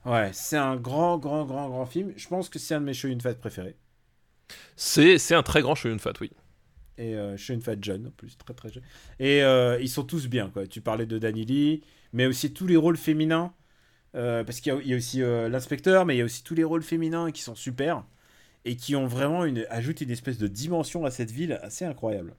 Ouais, 0.06 0.30
c'est 0.34 0.58
un 0.58 0.78
grand, 0.78 1.18
grand, 1.18 1.46
grand, 1.46 1.68
grand 1.70 1.86
film. 1.86 2.14
Je 2.16 2.28
pense 2.28 2.50
que 2.50 2.60
c'est 2.60 2.76
un 2.76 2.80
de 2.80 2.86
mes 2.86 2.94
Shoyun 2.94 3.20
Fat 3.20 3.34
préférés. 3.36 3.76
C'est 4.78 5.18
c'est 5.18 5.36
un 5.36 5.44
très 5.44 5.62
grand 5.62 5.76
Shoyun 5.76 5.98
Fat, 5.98 6.14
oui. 6.22 6.32
Et 6.98 7.16
euh, 7.16 7.38
Shoyun 7.38 7.62
Fat 7.62 7.76
jeune, 7.82 8.08
en 8.08 8.12
plus, 8.12 8.38
très 8.38 8.54
très 8.54 8.70
jeune. 8.72 8.84
Et 9.20 9.44
euh, 9.44 9.80
ils 9.80 9.90
sont 9.90 10.04
tous 10.04 10.28
bien, 10.28 10.50
quoi. 10.50 10.66
Tu 10.68 10.82
parlais 10.82 11.06
de 11.06 11.20
Danny 11.20 11.46
Lee, 11.46 11.84
mais 12.14 12.26
aussi 12.26 12.54
tous 12.54 12.68
les 12.68 12.78
rôles 12.78 12.98
féminins. 12.98 13.54
euh, 14.16 14.44
parce 14.44 14.62
qu'il 14.62 14.74
y 14.86 14.94
a- 14.94 14.98
aussi 14.98 15.22
euh, 15.24 15.50
l'inspecteur, 15.50 16.06
mais 16.06 16.16
il 16.16 16.20
y 16.20 16.22
a 16.22 16.26
aussi 16.26 16.44
tous 16.44 16.56
les 16.56 16.64
rôles 16.66 16.84
féminins 16.84 17.32
qui 17.32 17.42
sont 17.44 17.56
super. 17.56 18.06
Et 18.66 18.76
qui 18.78 18.96
ont 18.96 19.08
vraiment 19.08 19.46
une, 19.46 19.66
ajoutent 19.70 20.02
une 20.02 20.12
espèce 20.12 20.38
de 20.40 20.48
dimension 20.48 21.06
à 21.06 21.12
cette 21.12 21.32
ville 21.32 21.60
assez 21.64 21.86
incroyable. 21.86 22.36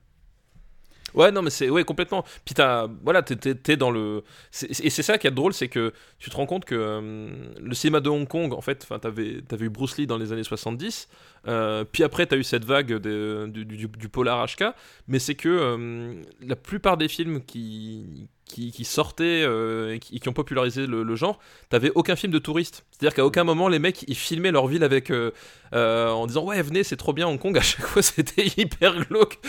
Ouais, 1.13 1.31
non, 1.31 1.41
mais 1.41 1.49
c'est 1.49 1.69
ouais, 1.69 1.83
complètement. 1.83 2.23
Puis 2.45 2.55
t'as, 2.55 2.87
voilà, 3.03 3.21
t'es, 3.21 3.77
dans 3.77 3.91
le. 3.91 4.23
et 4.63 4.89
c'est 4.89 5.03
ça 5.03 5.17
qui 5.17 5.27
est 5.27 5.31
drôle, 5.31 5.53
c'est 5.53 5.67
que 5.67 5.93
tu 6.17 6.29
te 6.29 6.35
rends 6.35 6.45
compte 6.45 6.65
que 6.65 6.75
euh, 6.75 7.29
le 7.59 7.73
cinéma 7.73 7.99
de 7.99 8.09
Hong 8.09 8.27
Kong, 8.27 8.53
en 8.53 8.61
fait, 8.61 8.87
t'avais, 9.01 9.41
t'avais 9.47 9.65
eu 9.65 9.69
Bruce 9.69 9.97
Lee 9.97 10.07
dans 10.07 10.17
les 10.17 10.31
années 10.31 10.43
70, 10.43 11.07
euh, 11.47 11.83
puis 11.85 12.03
après, 12.03 12.25
t'as 12.25 12.37
eu 12.37 12.43
cette 12.43 12.65
vague 12.65 12.93
du- 12.97 13.87
du 13.87 14.09
polar 14.09 14.45
HK, 14.47 14.65
mais 15.07 15.19
c'est 15.19 15.35
que 15.35 15.49
euh, 15.49 16.21
la 16.41 16.55
plupart 16.55 16.97
des 16.97 17.07
films 17.07 17.41
qui, 17.43 18.29
qui, 18.49 18.71
qui 18.71 18.83
sortaient 18.83 19.43
euh, 19.45 19.93
et 19.93 19.99
qui, 19.99 20.19
qui 20.19 20.27
ont 20.27 20.33
popularisé 20.33 20.85
le, 20.87 21.03
le 21.03 21.15
genre, 21.15 21.39
t'avais 21.69 21.91
aucun 21.95 22.17
film 22.17 22.33
de 22.33 22.39
touriste. 22.39 22.83
C'est-à-dire 22.91 23.15
qu'à 23.15 23.25
aucun 23.25 23.45
moment, 23.45 23.69
les 23.69 23.79
mecs, 23.79 24.03
ils 24.09 24.15
filmaient 24.17 24.51
leur 24.51 24.67
ville 24.67 24.83
avec. 24.83 25.09
euh, 25.11 25.31
euh, 25.73 26.09
en 26.09 26.25
disant, 26.27 26.43
ouais, 26.45 26.61
venez, 26.63 26.83
c'est 26.83 26.97
trop 26.97 27.13
bien 27.13 27.27
Hong 27.27 27.39
Kong. 27.39 27.55
À 27.57 27.61
chaque 27.61 27.85
fois, 27.85 28.01
c'était 28.01 28.47
hyper 28.57 29.05
glauque. 29.05 29.39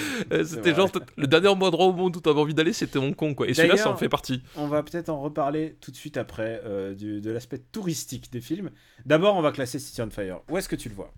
C'était 0.45 0.75
genre, 0.75 0.91
le 1.17 1.27
dernier 1.27 1.49
endroit 1.49 1.87
au 1.87 1.93
monde 1.93 2.15
où 2.17 2.21
t'avais 2.21 2.39
envie 2.39 2.55
d'aller, 2.55 2.73
c'était 2.75 2.99
Hong 2.99 3.17
Kong, 3.17 3.35
quoi. 3.35 3.49
Et 3.49 3.55
celui-là, 3.55 3.77
ça 3.79 3.91
en 3.91 3.97
fait 3.97 4.09
partie. 4.09 4.43
On 4.57 4.69
va 4.69 4.83
peut-être 4.83 5.09
en 5.09 5.21
reparler 5.21 5.77
tout 5.81 5.91
de 5.91 5.97
suite 5.97 6.17
après 6.19 6.63
du- 6.97 7.21
de 7.21 7.31
l'aspect 7.31 7.59
touristique 7.73 8.31
des 8.31 8.41
films. 8.43 8.71
D'abord, 9.07 9.35
on 9.37 9.43
va 9.43 9.51
classer 9.51 9.79
City 9.79 10.03
on 10.03 10.11
Fire. 10.11 10.41
Où 10.51 10.59
est-ce 10.59 10.69
que 10.69 10.77
tu 10.77 10.89
le 10.91 10.95
vois? 10.95 11.13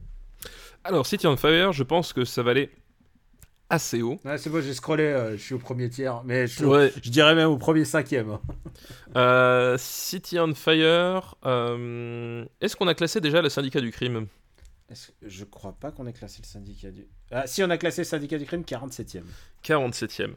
Alors, 0.85 1.07
City 1.07 1.27
on 1.27 1.37
Fire, 1.37 1.73
je 1.73 1.83
pense 1.83 2.13
que 2.13 2.25
ça 2.25 2.43
va 2.43 2.53
aller 2.53 2.71
assez 3.73 4.03
haut. 4.03 4.19
C'est 4.37 4.51
bon, 4.51 4.61
j'ai 4.63 4.75
scrollé, 4.75 5.05
euh, 5.05 5.33
je 5.33 5.43
suis 5.43 5.55
au 5.55 5.59
premier 5.59 5.89
tiers, 5.91 6.23
mais 6.25 6.47
je, 6.47 6.65
Ouais. 6.65 6.93
dirais 7.07 7.35
même 7.35 7.49
au 7.49 7.59
premier 7.59 7.85
cinquième. 7.85 8.39
Euh, 9.15 9.77
City 9.79 10.39
on 10.41 10.55
Fire. 10.55 11.35
euh, 11.45 12.47
Est-ce 12.63 12.77
qu'on 12.77 12.89
a 12.89 12.95
classé 12.95 13.21
déjà 13.21 13.43
le 13.43 13.51
syndicat 13.51 13.83
du 13.83 13.91
crime? 13.93 14.27
Je 15.21 15.45
crois 15.45 15.73
pas 15.79 15.91
qu'on 15.91 16.07
ait 16.07 16.15
classé 16.15 16.41
le 16.43 16.47
syndicat 16.47 16.91
du... 16.91 17.07
Ah, 17.31 17.47
si, 17.47 17.63
on 17.63 17.69
a 17.69 17.77
classé 17.77 18.01
le 18.01 18.07
syndicat 18.07 18.39
du 18.39 18.47
crime 18.47 18.63
47ème. 18.63 19.25
47ème. 19.63 20.33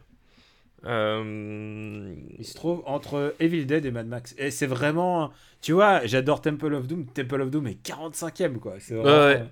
Euh, 0.86 2.16
Il 2.38 2.46
se 2.46 2.54
trouve 2.54 2.84
entre 2.86 3.34
Evil 3.40 3.66
Dead 3.66 3.86
et 3.86 3.92
Mad 3.92 4.08
Max. 4.08 4.36
Et 4.38 4.52
c'est 4.52 4.68
vraiment... 4.68 5.32
Tu 5.62 5.72
vois, 5.74 6.06
j'adore 6.06 6.42
Temple 6.42 6.74
of 6.74 6.88
Doom. 6.88 7.06
Temple 7.08 7.42
of 7.42 7.50
Doom 7.52 7.68
est 7.68 7.86
45ème, 7.88 8.58
quoi. 8.58 8.76
C'est 8.80 8.96
vraiment... 8.96 9.10
Ouais, 9.28 9.36
ouais. 9.42 9.46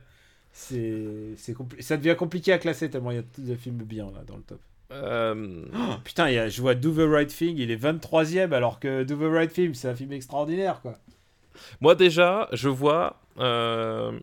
C'est, 0.55 1.35
Ça 1.79 1.97
devient 1.97 2.15
compliqué 2.15 2.53
à 2.53 2.59
classer 2.59 2.89
tellement 2.89 3.09
il 3.11 3.17
y 3.17 3.19
a 3.19 3.23
de 3.39 3.55
films 3.55 3.77
bien 3.83 4.05
là 4.11 4.23
dans 4.25 4.37
le 4.37 4.43
top. 4.43 4.61
euh, 4.91 5.65
Oh, 5.73 5.95
putain, 6.03 6.29
y 6.29 6.37
a, 6.37 6.47
je 6.47 6.61
vois 6.61 6.75
Do 6.75 6.91
the 6.91 7.09
Right 7.09 7.27
Thing, 7.29 7.57
il 7.57 7.71
est 7.71 7.75
23ème 7.75 8.53
alors 8.53 8.79
que 8.79 9.03
Do 9.03 9.15
the 9.15 9.31
Right 9.31 9.51
Thing, 9.51 9.73
c'est 9.73 9.89
un 9.89 9.95
film 9.95 10.11
extraordinaire 10.13 10.79
quoi. 10.81 10.93
Moi, 11.81 11.95
déjà, 11.95 12.47
je 12.51 12.69
vois 12.69 13.19
euh, 13.39 14.19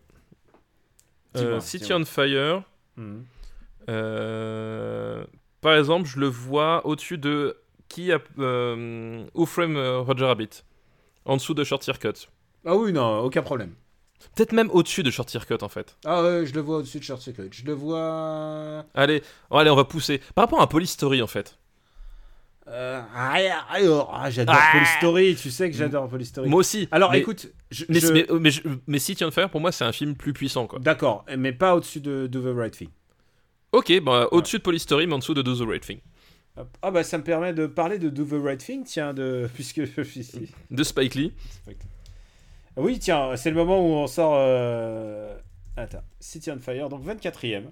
euh, 1.35 1.59
City 1.59 1.93
on 1.93 2.05
Fire. 2.05 2.63
Mhm. 2.97 3.25
Euh, 3.89 5.25
par 5.59 5.75
exemple, 5.75 6.07
je 6.07 6.19
le 6.19 6.27
vois 6.27 6.85
au-dessus 6.85 7.17
de 7.17 7.57
qui 7.87 8.11
a 8.11 8.19
euh, 8.39 9.25
Who 9.33 9.45
Framed 9.45 9.77
Roger 9.77 10.25
Rabbit, 10.25 10.63
en 11.25 11.35
dessous 11.35 11.53
de 11.53 11.63
Short 11.63 11.83
Circuit. 11.83 12.27
Ah 12.65 12.75
oui, 12.75 12.93
non, 12.93 13.19
aucun 13.19 13.41
problème. 13.41 13.73
Peut-être 14.35 14.53
même 14.53 14.69
au-dessus 14.71 15.03
de 15.03 15.11
Short 15.11 15.29
Circuit 15.29 15.57
en 15.61 15.69
fait. 15.69 15.95
Ah 16.05 16.23
ouais, 16.23 16.45
je 16.45 16.53
le 16.53 16.61
vois 16.61 16.77
au-dessus 16.77 16.99
de 16.99 17.03
Short 17.03 17.21
Circuit. 17.21 17.49
Je 17.51 17.65
le 17.65 17.73
vois. 17.73 18.85
Allez, 18.93 19.21
oh, 19.49 19.57
allez, 19.57 19.69
on 19.69 19.75
va 19.75 19.83
pousser. 19.85 20.19
Par 20.35 20.45
rapport 20.45 20.61
à 20.61 20.67
Police 20.69 20.91
Story 20.91 21.21
en 21.21 21.27
fait. 21.27 21.57
Euh, 22.67 23.01
ah, 23.15 23.35
ah, 23.69 24.07
ah, 24.13 24.29
j'adore 24.29 24.55
Ah. 24.57 24.69
Police 24.73 24.89
Story, 24.97 25.35
tu 25.35 25.49
sais 25.49 25.69
que 25.71 25.75
j'adore 25.75 26.07
Police 26.07 26.29
Story. 26.29 26.47
Moi 26.49 26.59
aussi. 26.59 26.87
Alors 26.91 27.11
mais, 27.11 27.19
écoute, 27.19 27.51
je, 27.71 27.85
mais, 27.89 27.99
je- 27.99 28.13
mais, 28.13 28.25
mais, 28.39 28.51
je- 28.51 28.61
mais 28.87 28.99
City 28.99 29.25
on 29.25 29.31
Fire 29.31 29.49
pour 29.49 29.59
moi 29.61 29.71
c'est 29.71 29.83
un 29.83 29.91
film 29.91 30.15
plus 30.15 30.31
puissant 30.31 30.67
quoi. 30.67 30.79
D'accord, 30.79 31.25
mais 31.37 31.51
pas 31.51 31.75
au-dessus 31.75 31.99
de 31.99 32.27
Do 32.27 32.41
the 32.41 32.55
Right 32.55 32.73
Thing. 32.77 32.89
Ok, 33.71 33.99
bah, 34.01 34.27
au-dessus 34.31 34.59
de 34.59 34.63
Police 34.63 34.83
Story 34.83 35.07
mais 35.07 35.13
en 35.15 35.19
dessous 35.19 35.33
de 35.33 35.41
Do 35.41 35.55
the 35.55 35.67
Right 35.67 35.83
Thing. 35.85 35.99
Ah 36.81 36.91
bah 36.91 37.03
ça 37.03 37.17
me 37.17 37.23
permet 37.23 37.53
de 37.53 37.65
parler 37.65 37.97
de 37.97 38.09
Do 38.09 38.25
the 38.25 38.41
Right 38.43 38.59
Thing, 38.63 38.83
tiens, 38.83 39.13
de... 39.13 39.49
puisque 39.53 39.83
je 39.85 40.01
suis 40.03 40.19
ici. 40.21 40.51
De 40.69 40.83
Spike 40.83 41.15
Lee. 41.15 41.33
Oui, 42.77 42.99
tiens, 42.99 43.35
c'est 43.35 43.49
le 43.49 43.55
moment 43.55 43.79
où 43.79 43.91
on 43.93 44.07
sort. 44.07 44.33
euh, 44.37 45.35
Attends, 45.77 46.03
City 46.19 46.51
on 46.51 46.59
Fire, 46.59 46.89
donc 46.89 47.03
24ème. 47.05 47.65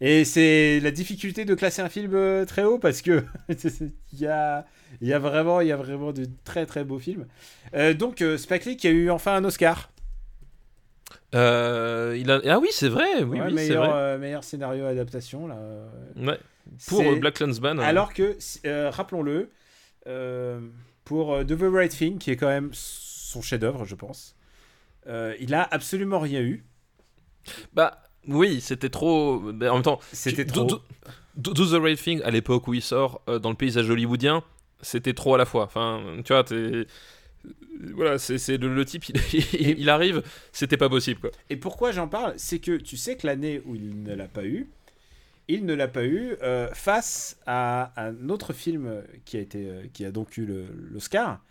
Et 0.00 0.24
c'est 0.24 0.80
la 0.80 0.90
difficulté 0.90 1.44
de 1.44 1.54
classer 1.54 1.80
un 1.80 1.88
film 1.88 2.14
euh, 2.14 2.44
très 2.44 2.64
haut 2.64 2.78
parce 2.78 3.00
que 3.00 3.24
il 3.48 4.18
y 4.18 4.26
a, 4.26 4.66
il 5.00 5.06
y 5.08 5.12
a 5.12 5.18
vraiment, 5.18 5.60
il 5.60 5.68
y 5.68 5.72
a 5.72 5.76
vraiment 5.76 6.12
de 6.12 6.26
très 6.44 6.66
très 6.66 6.84
beaux 6.84 6.98
films. 6.98 7.26
Euh, 7.74 7.94
donc 7.94 8.20
euh, 8.20 8.36
Spike 8.36 8.64
Lee 8.64 8.76
qui 8.76 8.88
a 8.88 8.90
eu 8.90 9.10
enfin 9.10 9.36
un 9.36 9.44
Oscar. 9.44 9.90
Euh, 11.34 12.16
il 12.18 12.30
a... 12.30 12.40
Ah 12.46 12.58
oui, 12.58 12.68
c'est 12.72 12.88
vrai. 12.88 13.22
Oui, 13.22 13.38
Ouais, 13.40 13.46
oui, 13.46 13.54
meilleur, 13.54 13.84
vrai. 13.90 13.92
euh, 13.94 14.18
meilleur 14.18 14.44
scénario 14.44 14.84
adaptation 14.86 15.46
là. 15.46 15.56
Ouais. 16.16 16.38
Pour 16.88 17.16
Black 17.16 17.34
Clansman. 17.34 17.78
euh, 17.78 17.82
Alors 17.82 18.12
que, 18.12 18.36
rappelons-le, 18.90 19.50
pour 21.04 21.38
The 21.44 21.56
The 21.56 21.62
Right 21.62 21.90
Thing, 21.92 22.18
qui 22.18 22.30
est 22.32 22.36
quand 22.36 22.48
même 22.48 22.70
son 23.34 23.42
chef-d'œuvre, 23.42 23.84
je 23.84 23.94
pense, 23.94 24.36
euh, 25.06 25.34
il 25.40 25.54
a 25.54 25.62
absolument 25.70 26.20
rien 26.20 26.40
eu. 26.42 26.64
Bah 27.74 28.02
oui, 28.26 28.60
c'était 28.60 28.88
trop. 28.88 29.36
en 29.40 29.52
même 29.52 29.82
temps, 29.82 30.00
C'était 30.12 30.46
trop. 30.46 30.64
Do, 30.64 30.82
Do- 31.36 31.52
Do 31.52 31.66
the 31.66 31.82
Right 31.82 31.98
Thing 32.00 32.22
à 32.22 32.30
l'époque 32.30 32.68
où 32.68 32.74
il 32.74 32.82
sort 32.82 33.20
euh, 33.28 33.38
dans 33.38 33.50
le 33.50 33.56
paysage 33.56 33.90
hollywoodien, 33.90 34.42
c'était 34.80 35.12
trop 35.14 35.34
à 35.34 35.38
la 35.38 35.44
fois. 35.44 35.64
Enfin, 35.64 36.02
tu 36.24 36.32
vois, 36.32 36.44
t'es. 36.44 36.86
Voilà, 37.92 38.18
c'est 38.18 38.56
le, 38.56 38.74
le 38.74 38.84
type, 38.84 39.04
il, 39.08 39.16
il- 39.52 39.78
il 39.80 39.90
arrive, 39.90 40.22
c'était 40.52 40.76
pas 40.78 40.88
possible 40.88 41.20
quoi. 41.20 41.30
Et 41.50 41.56
pourquoi 41.56 41.92
j'en 41.92 42.08
parle? 42.08 42.34
C'est 42.38 42.58
que 42.60 42.76
tu 42.76 42.96
sais 42.96 43.16
que 43.16 43.26
l'année 43.26 43.60
où 43.66 43.74
il 43.74 44.02
ne 44.02 44.14
l'a 44.14 44.28
pas 44.28 44.44
eu, 44.44 44.68
il 45.48 45.66
ne 45.66 45.74
l'a 45.74 45.88
pas 45.88 46.04
eu 46.06 46.36
euh, 46.42 46.68
face 46.72 47.36
à 47.46 47.92
un 48.02 48.30
autre 48.30 48.52
film 48.54 49.02
qui 49.26 49.36
a, 49.36 49.40
été, 49.40 49.68
qui 49.92 50.04
a 50.06 50.10
donc 50.12 50.38
eu 50.38 50.46
l'Oscar. 50.90 51.44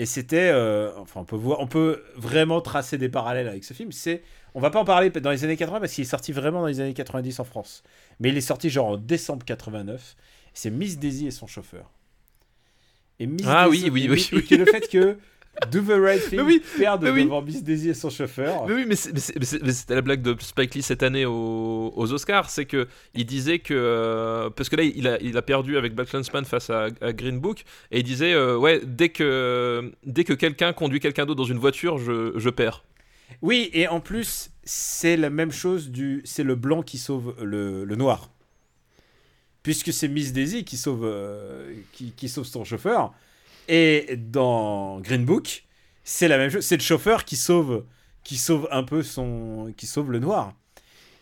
Et 0.00 0.06
c'était, 0.06 0.48
euh, 0.50 0.90
enfin, 0.96 1.20
on 1.20 1.24
peut 1.26 1.36
voir, 1.36 1.60
on 1.60 1.66
peut 1.66 2.02
vraiment 2.16 2.62
tracer 2.62 2.96
des 2.96 3.10
parallèles 3.10 3.48
avec 3.48 3.64
ce 3.64 3.74
film. 3.74 3.92
C'est, 3.92 4.22
on 4.54 4.60
va 4.60 4.70
pas 4.70 4.80
en 4.80 4.84
parler 4.86 5.10
dans 5.10 5.30
les 5.30 5.44
années 5.44 5.58
80 5.58 5.78
parce 5.78 5.92
qu'il 5.92 6.02
est 6.02 6.06
sorti 6.08 6.32
vraiment 6.32 6.60
dans 6.62 6.68
les 6.68 6.80
années 6.80 6.94
90 6.94 7.38
en 7.38 7.44
France. 7.44 7.82
Mais 8.18 8.30
il 8.30 8.36
est 8.38 8.40
sorti 8.40 8.70
genre 8.70 8.86
en 8.86 8.96
décembre 8.96 9.44
89. 9.44 10.16
C'est 10.54 10.70
Miss 10.70 10.98
Daisy 10.98 11.26
et 11.26 11.30
son 11.30 11.46
chauffeur. 11.46 11.90
Et 13.18 13.26
Miss 13.26 13.44
Ah 13.46 13.68
Daisy- 13.68 13.90
oui, 13.90 13.90
oui, 13.90 14.04
et- 14.04 14.10
oui, 14.10 14.28
et 14.32 14.36
oui. 14.36 14.46
que 14.46 14.54
le 14.54 14.64
fait 14.64 14.88
que 14.88 15.18
Do 15.70 15.80
the 15.80 16.00
Right 16.00 16.28
Thing 16.28 16.40
oui, 16.40 16.62
oui. 16.78 17.24
devant 17.24 17.42
Miss 17.42 17.62
Daisy 17.62 17.90
et 17.90 17.94
son 17.94 18.10
chauffeur. 18.10 18.66
Mais 18.66 18.74
oui, 18.74 18.84
mais 18.86 18.96
c'était 18.96 19.94
la 19.94 20.00
blague 20.02 20.22
de 20.22 20.36
Spike 20.40 20.74
Lee 20.74 20.82
cette 20.82 21.02
année 21.02 21.26
aux, 21.26 21.92
aux 21.94 22.12
Oscars, 22.12 22.50
c'est 22.50 22.64
que 22.64 22.88
il 23.14 23.26
disait 23.26 23.58
que 23.58 23.74
euh, 23.74 24.50
parce 24.50 24.68
que 24.68 24.76
là 24.76 24.82
il 24.82 25.06
a, 25.06 25.20
il 25.20 25.36
a 25.36 25.42
perdu 25.42 25.76
avec 25.76 25.94
Black 25.94 26.08
Clansman 26.08 26.44
face 26.44 26.70
à, 26.70 26.88
à 27.00 27.12
Green 27.12 27.38
Book 27.38 27.64
et 27.90 27.98
il 28.00 28.04
disait 28.04 28.32
euh, 28.32 28.56
ouais 28.56 28.80
dès 28.84 29.10
que 29.10 29.92
dès 30.04 30.24
que 30.24 30.32
quelqu'un 30.32 30.72
conduit 30.72 31.00
quelqu'un 31.00 31.26
d'autre 31.26 31.38
dans 31.38 31.44
une 31.44 31.58
voiture, 31.58 31.98
je, 31.98 32.32
je 32.36 32.50
perds. 32.50 32.84
Oui, 33.42 33.70
et 33.72 33.86
en 33.88 34.00
plus, 34.00 34.50
c'est 34.64 35.16
la 35.16 35.30
même 35.30 35.52
chose 35.52 35.90
du. 35.90 36.20
C'est 36.24 36.42
le 36.42 36.56
blanc 36.56 36.82
qui 36.82 36.98
sauve 36.98 37.34
le, 37.42 37.84
le 37.84 37.96
noir. 37.96 38.30
Puisque 39.62 39.92
c'est 39.92 40.08
Miss 40.08 40.32
Daisy 40.32 40.64
qui 40.64 40.76
sauve, 40.76 41.02
euh, 41.04 41.72
qui, 41.92 42.12
qui 42.12 42.28
sauve 42.28 42.44
son 42.46 42.64
chauffeur. 42.64 43.12
Et 43.68 44.16
dans 44.16 45.00
Green 45.00 45.24
Book, 45.24 45.64
c'est 46.04 46.28
la 46.28 46.38
même 46.38 46.50
chose. 46.50 46.64
C'est 46.64 46.76
le 46.76 46.82
chauffeur 46.82 47.24
qui 47.24 47.36
sauve, 47.36 47.84
qui 48.24 48.36
sauve 48.36 48.68
un 48.70 48.82
peu 48.82 49.02
son. 49.02 49.72
qui 49.76 49.86
sauve 49.86 50.10
le 50.10 50.18
noir. 50.18 50.54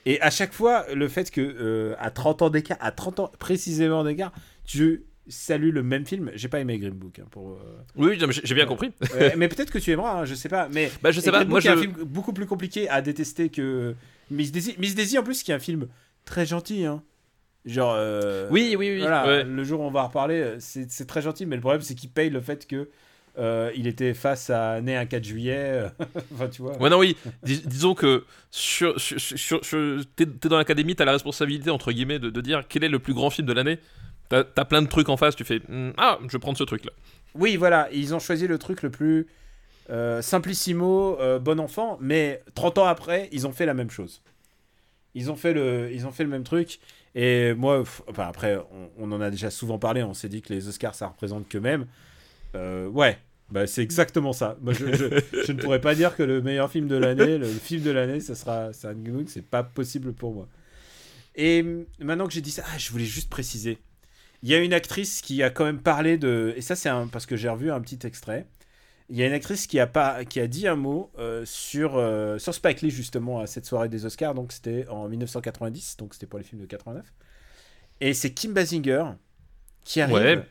Et 0.06 0.20
à 0.22 0.30
chaque 0.30 0.52
fois, 0.54 0.86
le 0.94 1.08
fait 1.08 1.30
que, 1.30 1.40
euh, 1.40 1.94
à 1.98 2.10
30 2.10 2.42
ans 2.42 2.50
d'écart, 2.50 2.78
à 2.80 2.92
30 2.92 3.20
ans 3.20 3.32
précisément 3.38 4.04
d'écart, 4.04 4.32
tu 4.64 5.04
salues 5.28 5.72
le 5.72 5.82
même 5.82 6.06
film. 6.06 6.30
J'ai 6.34 6.48
pas 6.48 6.60
aimé 6.60 6.78
Green 6.78 6.94
Book. 6.94 7.18
hein, 7.18 7.26
pour, 7.30 7.50
euh, 7.50 7.82
Oui, 7.96 8.18
j'ai 8.44 8.54
bien 8.54 8.64
compris. 8.64 8.92
Ouais, 9.14 9.34
mais 9.36 9.48
peut-être 9.48 9.70
que 9.70 9.78
tu 9.78 9.90
aimeras, 9.90 10.20
hein, 10.20 10.24
je 10.24 10.34
sais 10.34 10.48
pas. 10.48 10.68
Mais 10.70 10.90
Bah 11.02 11.10
je 11.10 11.20
sais 11.20 11.30
pas, 11.30 11.44
moi 11.44 11.60
je 11.60 11.68
un 11.68 11.76
film 11.76 11.92
beaucoup 12.04 12.32
plus 12.32 12.46
compliqué 12.46 12.88
à 12.88 13.02
détester 13.02 13.50
que 13.50 13.94
Miss 14.30 14.50
Daisy. 14.50 14.74
Miss 14.78 14.94
Daisy 14.94 15.18
en 15.18 15.22
plus 15.22 15.42
qui 15.42 15.50
est 15.50 15.54
un 15.54 15.58
film 15.58 15.88
très 16.24 16.46
gentil. 16.46 16.86
Hein. 16.86 17.02
Genre. 17.68 17.94
euh, 17.96 18.48
Oui, 18.50 18.74
oui, 18.78 18.90
oui, 18.90 19.00
Voilà, 19.00 19.26
ouais. 19.26 19.44
le 19.44 19.64
jour 19.64 19.80
où 19.80 19.84
on 19.84 19.90
va 19.90 20.02
en 20.02 20.06
reparler, 20.08 20.40
euh, 20.40 20.56
c'est 20.58 21.06
très 21.06 21.22
gentil, 21.22 21.46
mais 21.46 21.56
le 21.56 21.60
problème 21.62 21.82
c'est 21.82 21.94
qu'il 21.94 22.10
paye 22.10 22.30
le 22.30 22.40
fait 22.40 22.66
que 22.66 22.88
euh, 23.38 23.70
il 23.76 23.86
était 23.86 24.14
face 24.14 24.50
à 24.50 24.80
Né 24.80 24.96
un 24.96 25.06
4 25.06 25.22
juillet. 25.24 25.82
enfin, 26.34 26.48
tu 26.48 26.60
vois. 26.62 26.76
Ouais, 26.78 26.90
non, 26.90 26.98
oui. 26.98 27.16
Dis- 27.44 27.62
disons 27.64 27.94
que 27.94 28.24
sur, 28.50 28.98
sur, 29.00 29.20
sur- 29.20 29.64
sur- 29.64 30.00
t'es, 30.16 30.26
dans 30.26 30.56
l'académie, 30.58 30.96
t'as 30.96 31.04
la 31.04 31.12
responsabilité, 31.12 31.70
entre 31.70 31.92
guillemets, 31.92 32.18
de, 32.18 32.30
de 32.30 32.40
dire 32.40 32.64
quel 32.68 32.82
est 32.82 32.88
le 32.88 32.98
plus 32.98 33.14
grand 33.14 33.30
film 33.30 33.46
de 33.46 33.52
l'année. 33.52 33.78
T'as, 34.28 34.42
t'as 34.44 34.64
plein 34.64 34.82
de 34.82 34.88
trucs 34.88 35.08
en 35.08 35.16
face, 35.16 35.36
tu 35.36 35.44
fais 35.44 35.60
Hmm, 35.68 35.90
Ah, 35.96 36.18
je 36.26 36.32
vais 36.32 36.38
prendre 36.40 36.58
ce 36.58 36.64
truc-là. 36.64 36.90
Oui, 37.34 37.56
voilà, 37.56 37.88
ils 37.92 38.14
ont 38.14 38.18
choisi 38.18 38.46
le 38.48 38.58
truc 38.58 38.82
le 38.82 38.90
plus 38.90 39.26
euh, 39.90 40.20
simplissimo, 40.20 41.16
euh, 41.20 41.38
bon 41.38 41.60
enfant, 41.60 41.96
mais 42.00 42.42
30 42.54 42.78
ans 42.78 42.86
après, 42.86 43.28
ils 43.32 43.46
ont 43.46 43.52
fait 43.52 43.66
la 43.66 43.74
même 43.74 43.90
chose. 43.90 44.20
Ils 45.14 45.30
ont 45.30 45.36
fait 45.36 45.52
le, 45.52 45.90
ils 45.92 46.06
ont 46.06 46.12
fait 46.12 46.24
le 46.24 46.28
même 46.28 46.44
truc. 46.44 46.78
Et 47.14 47.54
moi, 47.54 47.82
enfin, 48.08 48.26
après, 48.28 48.56
on, 48.72 48.90
on 48.98 49.12
en 49.12 49.20
a 49.20 49.30
déjà 49.30 49.50
souvent 49.50 49.78
parlé, 49.78 50.02
on 50.02 50.14
s'est 50.14 50.28
dit 50.28 50.42
que 50.42 50.52
les 50.52 50.68
Oscars, 50.68 50.94
ça 50.94 51.08
représente 51.08 51.48
que 51.48 51.58
même. 51.58 51.86
Euh, 52.54 52.88
ouais, 52.88 53.18
bah, 53.50 53.66
c'est 53.66 53.82
exactement 53.82 54.32
ça. 54.32 54.56
Moi, 54.62 54.72
je, 54.72 54.92
je- 54.94 55.20
je 55.46 55.52
ne 55.52 55.60
pourrais 55.60 55.80
pas 55.80 55.94
dire 55.94 56.16
que 56.16 56.22
le 56.22 56.42
meilleur 56.42 56.70
film 56.70 56.88
de 56.88 56.96
l'année, 56.96 57.38
le 57.38 57.46
film 57.46 57.82
de 57.82 57.90
l'année, 57.90 58.20
ça 58.20 58.34
sera 58.34 58.72
San 58.72 59.26
c'est 59.28 59.44
pas 59.46 59.62
possible 59.64 60.12
pour 60.12 60.34
moi. 60.34 60.48
Et 61.36 61.64
maintenant 62.00 62.26
que 62.26 62.32
j'ai 62.32 62.40
dit 62.40 62.50
ça, 62.50 62.64
ah, 62.74 62.78
je 62.78 62.90
voulais 62.90 63.04
juste 63.04 63.30
préciser. 63.30 63.78
Il 64.42 64.48
y 64.48 64.54
a 64.54 64.58
une 64.58 64.72
actrice 64.72 65.20
qui 65.20 65.42
a 65.42 65.50
quand 65.50 65.64
même 65.64 65.80
parlé 65.80 66.18
de. 66.18 66.54
Et 66.56 66.60
ça, 66.62 66.76
c'est 66.76 66.88
un... 66.88 67.08
parce 67.08 67.26
que 67.26 67.36
j'ai 67.36 67.48
revu 67.48 67.70
un 67.72 67.80
petit 67.80 68.06
extrait. 68.06 68.46
Il 69.10 69.16
y 69.16 69.22
a 69.22 69.26
une 69.26 69.32
actrice 69.32 69.66
qui 69.66 69.80
a, 69.80 69.86
pas... 69.86 70.24
qui 70.24 70.40
a 70.40 70.46
dit 70.46 70.68
un 70.68 70.76
mot 70.76 71.10
euh, 71.18 71.44
sur, 71.46 71.96
euh, 71.96 72.38
sur 72.38 72.54
Spike 72.54 72.82
Lee, 72.82 72.90
justement, 72.90 73.40
à 73.40 73.46
cette 73.46 73.64
soirée 73.64 73.88
des 73.88 74.04
Oscars. 74.04 74.34
Donc, 74.34 74.52
c'était 74.52 74.86
en 74.88 75.08
1990. 75.08 75.96
Donc, 75.96 76.14
c'était 76.14 76.26
pour 76.26 76.38
les 76.38 76.44
films 76.44 76.60
de 76.60 76.66
89. 76.66 77.06
Et 78.00 78.14
c'est 78.14 78.32
Kim 78.32 78.52
Basinger 78.52 79.04
qui 79.84 80.00
arrive, 80.00 80.16
Ouais. 80.16 80.42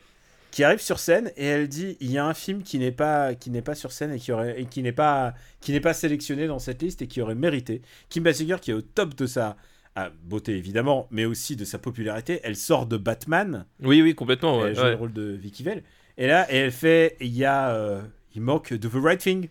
qui 0.50 0.64
arrive 0.64 0.80
sur 0.80 0.98
scène 0.98 1.30
et 1.36 1.46
elle 1.46 1.68
dit 1.68 1.96
il 2.00 2.10
y 2.10 2.18
a 2.18 2.26
un 2.26 2.34
film 2.34 2.62
qui 2.62 2.78
n'est 2.78 2.92
pas, 2.92 3.34
qui 3.34 3.50
pas 3.62 3.74
sur 3.74 3.92
scène 3.92 4.12
et 4.12 4.18
qui, 4.18 4.32
aurait... 4.32 4.60
et 4.60 4.66
qui 4.66 4.82
n'est 4.82 4.92
pas, 4.92 5.34
qui 5.60 5.78
pas 5.80 5.94
sélectionné 5.94 6.46
dans 6.46 6.58
cette 6.58 6.82
liste 6.82 7.00
et 7.00 7.06
qui 7.06 7.20
aurait 7.22 7.34
mérité. 7.34 7.80
Kim 8.08 8.22
Basinger, 8.24 8.56
qui 8.60 8.72
est 8.72 8.74
au 8.74 8.82
top 8.82 9.14
de 9.14 9.26
sa 9.26 9.56
ah, 10.00 10.10
beauté, 10.22 10.56
évidemment, 10.56 11.08
mais 11.10 11.24
aussi 11.24 11.56
de 11.56 11.64
sa 11.64 11.78
popularité. 11.78 12.40
Elle 12.44 12.54
sort 12.54 12.86
de 12.86 12.96
Batman. 12.96 13.66
Oui, 13.82 14.00
oui, 14.00 14.14
complètement. 14.14 14.64
Elle 14.64 14.76
joue 14.76 14.82
ouais. 14.82 14.90
le 14.90 14.96
rôle 14.96 15.12
de 15.12 15.32
Vicky 15.32 15.64
Vale. 15.64 15.82
Et 16.16 16.28
là, 16.28 16.46
et 16.52 16.56
elle 16.56 16.70
fait, 16.70 17.16
il 17.20 17.34
y 17.34 17.44
a, 17.44 17.70
euh, 17.70 18.00
il 18.38 18.42
manque 18.42 18.72
de 18.72 18.88
The 18.88 19.02
Right 19.02 19.20
Thing. 19.20 19.48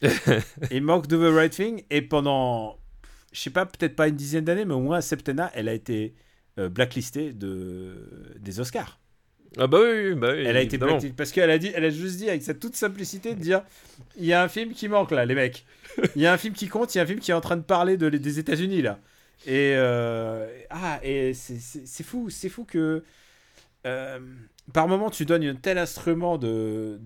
il 0.70 0.82
manque 0.82 1.08
de 1.08 1.16
The 1.18 1.34
Right 1.34 1.52
Thing. 1.52 1.84
Et 1.90 2.00
pendant, 2.00 2.78
je 3.32 3.40
sais 3.40 3.50
pas, 3.50 3.66
peut-être 3.66 3.94
pas 3.96 4.08
une 4.08 4.16
dizaine 4.16 4.44
d'années, 4.44 4.64
mais 4.64 4.72
au 4.72 4.80
moins 4.80 4.96
un 4.96 5.02
septennat, 5.02 5.50
elle 5.54 5.68
a 5.68 5.74
été 5.74 6.14
euh, 6.58 6.70
blacklistée 6.70 7.34
de, 7.34 8.34
des 8.38 8.60
Oscars. 8.60 8.98
Ah, 9.58 9.66
bah 9.66 9.78
oui, 9.82 10.14
bah 10.14 10.30
oui. 10.32 10.44
Elle 10.46 10.56
a 10.56 10.62
été 10.62 10.78
blacklistée 10.78 11.12
parce 11.14 11.32
qu'elle 11.32 11.50
a 11.50 11.58
dit, 11.58 11.70
elle 11.74 11.84
a 11.84 11.90
juste 11.90 12.16
dit 12.16 12.30
avec 12.30 12.42
sa 12.42 12.54
toute 12.54 12.76
simplicité 12.76 13.34
de 13.34 13.40
dire, 13.40 13.62
il 14.16 14.24
y 14.24 14.32
a 14.32 14.42
un 14.42 14.48
film 14.48 14.72
qui 14.72 14.88
manque 14.88 15.10
là, 15.10 15.26
les 15.26 15.34
mecs. 15.34 15.66
Il 16.16 16.22
y 16.22 16.26
a 16.26 16.32
un 16.32 16.38
film 16.38 16.54
qui 16.54 16.68
compte, 16.68 16.94
il 16.94 16.98
y 16.98 17.00
a 17.02 17.04
un 17.04 17.06
film 17.06 17.20
qui 17.20 17.30
est 17.30 17.34
en 17.34 17.42
train 17.42 17.58
de 17.58 17.62
parler 17.62 17.98
de, 17.98 18.08
des 18.08 18.38
États-Unis 18.38 18.80
là. 18.80 18.98
Et 19.44 19.74
euh, 19.76 20.48
ah 20.70 20.98
et 21.02 21.34
c'est 21.34 22.04
fou, 22.04 22.30
c'est 22.30 22.48
fou 22.48 22.64
que 22.64 23.04
euh, 23.86 24.18
par 24.72 24.88
moment 24.88 25.10
tu 25.10 25.24
donnes 25.24 25.44
un 25.44 25.54
tel 25.54 25.78
instrument 25.78 26.38
de 26.38 26.98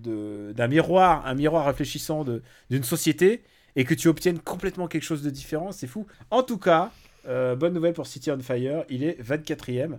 d'un 0.55 0.67
miroir, 0.67 1.25
un 1.25 1.33
miroir 1.33 1.65
réfléchissant 1.65 2.23
de 2.23 2.41
d'une 2.69 2.83
société 2.83 3.43
et 3.75 3.85
que 3.85 3.93
tu 3.93 4.07
obtiennes 4.07 4.39
complètement 4.39 4.87
quelque 4.87 5.03
chose 5.03 5.23
de 5.23 5.29
différent, 5.29 5.71
c'est 5.71 5.87
fou. 5.87 6.05
En 6.29 6.43
tout 6.43 6.57
cas, 6.57 6.91
euh, 7.27 7.55
bonne 7.55 7.73
nouvelle 7.73 7.93
pour 7.93 8.07
City 8.07 8.31
on 8.31 8.39
Fire, 8.39 8.83
il 8.89 9.03
est 9.03 9.19
24e. 9.21 9.97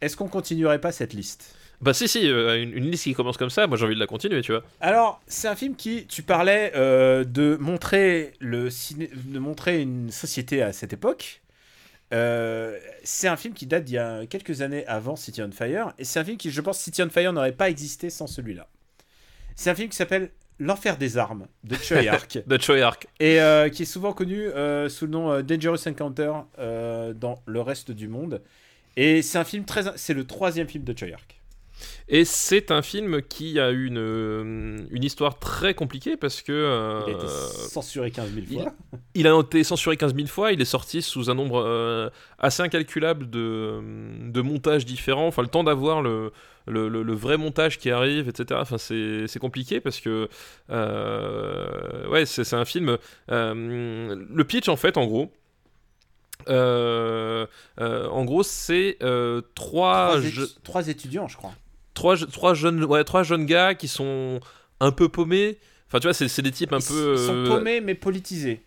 Est-ce 0.00 0.16
qu'on 0.16 0.28
continuerait 0.28 0.80
pas 0.80 0.92
cette 0.92 1.14
liste? 1.14 1.54
Bah, 1.80 1.92
si, 1.94 2.08
si, 2.08 2.28
euh, 2.28 2.62
une, 2.62 2.72
une 2.72 2.90
liste 2.90 3.04
qui 3.04 3.14
commence 3.14 3.36
comme 3.36 3.50
ça, 3.50 3.66
moi 3.66 3.76
j'ai 3.76 3.84
envie 3.84 3.94
de 3.94 4.00
la 4.00 4.06
continuer, 4.06 4.40
tu 4.42 4.52
vois. 4.52 4.62
Alors, 4.80 5.20
c'est 5.26 5.48
un 5.48 5.56
film 5.56 5.76
qui, 5.76 6.06
tu 6.06 6.22
parlais 6.22 6.72
euh, 6.74 7.24
de 7.24 7.56
montrer 7.60 8.32
le 8.40 8.70
ciné, 8.70 9.10
de 9.14 9.38
montrer 9.38 9.80
une 9.80 10.10
société 10.10 10.62
à 10.62 10.72
cette 10.72 10.92
époque. 10.92 11.42
Euh, 12.12 12.78
c'est 13.04 13.28
un 13.28 13.36
film 13.36 13.54
qui 13.54 13.66
date 13.66 13.84
d'il 13.84 13.94
y 13.94 13.98
a 13.98 14.26
quelques 14.26 14.62
années 14.62 14.86
avant 14.86 15.16
City 15.16 15.42
on 15.42 15.50
Fire, 15.50 15.92
et 15.98 16.04
c'est 16.04 16.20
un 16.20 16.24
film 16.24 16.36
qui, 16.36 16.50
je 16.50 16.60
pense, 16.60 16.78
City 16.78 17.02
on 17.02 17.10
Fire 17.10 17.32
n'aurait 17.32 17.52
pas 17.52 17.68
existé 17.68 18.10
sans 18.10 18.26
celui-là. 18.26 18.68
C'est 19.54 19.70
un 19.70 19.74
film 19.74 19.88
qui 19.88 19.96
s'appelle 19.96 20.30
L'enfer 20.58 20.96
des 20.96 21.18
armes 21.18 21.48
de 21.64 21.74
Choi 21.82 22.08
Ark 22.08 22.38
De 22.46 22.56
et 23.20 23.40
euh, 23.42 23.68
qui 23.68 23.82
est 23.82 23.86
souvent 23.86 24.14
connu 24.14 24.40
euh, 24.40 24.88
sous 24.88 25.04
le 25.04 25.10
nom 25.10 25.42
Dangerous 25.42 25.86
Encounter 25.86 26.32
dans 26.56 27.42
le 27.44 27.60
reste 27.60 27.90
du 27.90 28.08
monde. 28.08 28.42
Et 28.96 29.20
c'est 29.20 29.36
un 29.36 29.44
film 29.44 29.66
très, 29.66 29.82
c'est 29.96 30.14
le 30.14 30.26
troisième 30.26 30.66
film 30.66 30.84
de 30.84 30.96
Choi 30.96 31.08
Ark. 31.12 31.42
Et 32.08 32.24
c'est 32.24 32.70
un 32.70 32.82
film 32.82 33.20
qui 33.22 33.58
a 33.58 33.70
une, 33.70 33.98
euh, 33.98 34.78
une 34.90 35.02
histoire 35.04 35.38
très 35.38 35.74
compliquée 35.74 36.16
parce 36.16 36.40
que. 36.42 36.52
euh, 36.52 37.02
Il 37.06 37.14
a 37.14 37.16
été 37.16 37.26
censuré 37.68 38.10
15 38.10 38.30
000 38.32 38.46
il- 38.48 38.62
fois. 38.62 38.72
Il 39.14 39.26
a 39.26 39.40
été 39.40 39.64
censuré 39.64 39.96
15 39.96 40.14
000 40.14 40.26
fois, 40.28 40.52
il 40.52 40.60
est 40.60 40.64
sorti 40.66 41.02
sous 41.02 41.30
un 41.30 41.34
nombre 41.34 41.62
euh, 41.66 42.08
assez 42.38 42.62
incalculable 42.62 43.28
de, 43.28 43.80
de 44.30 44.40
montages 44.40 44.84
différents. 44.84 45.26
Enfin, 45.26 45.42
le 45.42 45.48
temps 45.48 45.64
d'avoir 45.64 46.00
le, 46.02 46.32
le, 46.68 46.88
le- 46.88 47.02
le 47.02 47.12
vrai 47.14 47.36
montage 47.36 47.78
qui 47.78 47.90
arrive, 47.90 48.28
etc. 48.28 48.60
Enfin, 48.62 48.78
c'est 48.78 49.38
compliqué 49.40 49.80
parce 49.80 50.00
que. 50.00 50.28
euh, 50.70 52.08
ouais, 52.08 52.24
c'est 52.26 52.54
un 52.54 52.64
film. 52.64 52.98
le 53.28 54.42
pitch, 54.44 54.68
en 54.68 54.76
fait, 54.76 54.96
en 54.96 55.06
gros. 55.06 55.32
euh, 56.48 57.46
euh, 57.80 58.08
en 58.08 58.24
gros, 58.24 58.42
c'est 58.42 58.96
euh, 59.02 59.40
trois, 59.54 60.10
Trois, 60.18 60.20
je- 60.20 60.44
trois 60.62 60.88
étudiants, 60.88 61.26
je 61.28 61.36
crois. 61.36 61.52
Trois, 61.96 62.16
trois, 62.16 62.54
jeunes, 62.54 62.84
ouais, 62.84 63.02
trois 63.02 63.24
jeunes 63.24 63.46
gars 63.46 63.74
qui 63.74 63.88
sont 63.88 64.38
un 64.78 64.92
peu 64.92 65.08
paumés. 65.08 65.58
Enfin, 65.88 65.98
tu 65.98 66.06
vois, 66.06 66.14
c'est 66.14 66.42
des 66.42 66.52
types 66.52 66.72
un 66.72 66.78
Ils 66.78 66.86
peu. 66.86 67.14
Ils 67.16 67.26
sont 67.26 67.34
euh, 67.34 67.48
paumés 67.48 67.80
mais 67.80 67.94
politisés. 67.96 68.60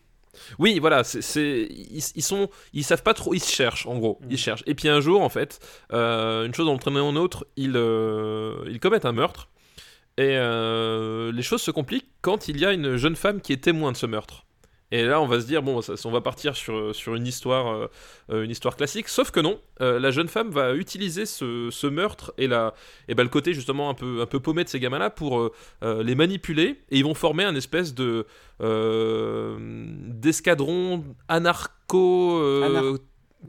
oui, 0.57 0.79
voilà, 0.79 1.03
c'est, 1.05 1.67
ils, 1.69 2.03
ils 2.15 2.21
sont, 2.23 2.49
ils 2.73 2.83
savent 2.83 3.03
pas 3.03 3.13
trop, 3.13 3.33
ils 3.33 3.39
se 3.41 3.51
cherchent 3.51 3.85
en 3.85 3.97
gros, 3.97 4.19
Mm. 4.21 4.27
ils 4.31 4.37
cherchent. 4.37 4.63
Et 4.67 4.75
puis 4.75 4.89
un 4.89 4.99
jour, 5.01 5.21
en 5.21 5.29
fait, 5.29 5.59
euh, 5.93 6.45
une 6.45 6.53
chose 6.53 6.67
entraînée 6.67 6.99
en 6.99 7.15
autre, 7.15 7.45
ils, 7.57 7.73
euh, 7.75 8.55
ils 8.67 8.79
commettent 8.79 9.05
un 9.05 9.11
meurtre. 9.13 9.47
Et 10.17 10.35
euh, 10.35 11.31
les 11.31 11.41
choses 11.43 11.61
se 11.61 11.71
compliquent 11.71 12.09
quand 12.21 12.49
il 12.49 12.59
y 12.59 12.65
a 12.65 12.73
une 12.73 12.97
jeune 12.97 13.15
femme 13.15 13.39
qui 13.39 13.53
est 13.53 13.63
témoin 13.63 13.91
de 13.93 13.97
ce 13.97 14.05
meurtre. 14.05 14.45
Et 14.91 15.03
là, 15.05 15.21
on 15.21 15.27
va 15.27 15.39
se 15.39 15.45
dire 15.45 15.61
bon, 15.61 15.81
ça- 15.81 15.93
on 16.05 16.11
va 16.11 16.21
partir 16.21 16.55
sur, 16.55 16.95
sur 16.95 17.13
une 17.13 17.27
histoire, 17.27 17.67
euh, 17.67 17.87
euh, 18.31 18.43
une 18.43 18.49
histoire 18.49 18.75
classique. 18.75 19.07
Sauf 19.07 19.29
que 19.29 19.39
non, 19.39 19.59
euh, 19.81 19.99
la 19.99 20.09
jeune 20.09 20.27
femme 20.27 20.49
va 20.49 20.73
utiliser 20.73 21.27
ce, 21.27 21.69
ce 21.71 21.85
meurtre 21.85 22.33
et 22.39 22.47
la, 22.47 22.73
et 23.07 23.13
ben 23.13 23.21
le 23.23 23.29
côté 23.29 23.53
justement 23.53 23.89
un 23.89 23.93
peu, 23.93 24.21
un 24.21 24.25
peu 24.25 24.39
paumé 24.39 24.63
de 24.63 24.69
ces 24.69 24.79
gamins-là 24.79 25.11
pour 25.11 25.39
euh, 25.83 26.03
les 26.03 26.15
manipuler. 26.15 26.81
Et 26.89 26.97
ils 26.97 27.03
vont 27.03 27.13
former 27.13 27.43
un 27.43 27.55
espèce 27.55 27.93
de 27.93 28.25
d'escadron 29.59 31.03
anarcho 31.27 32.63
Anar- 32.63 32.97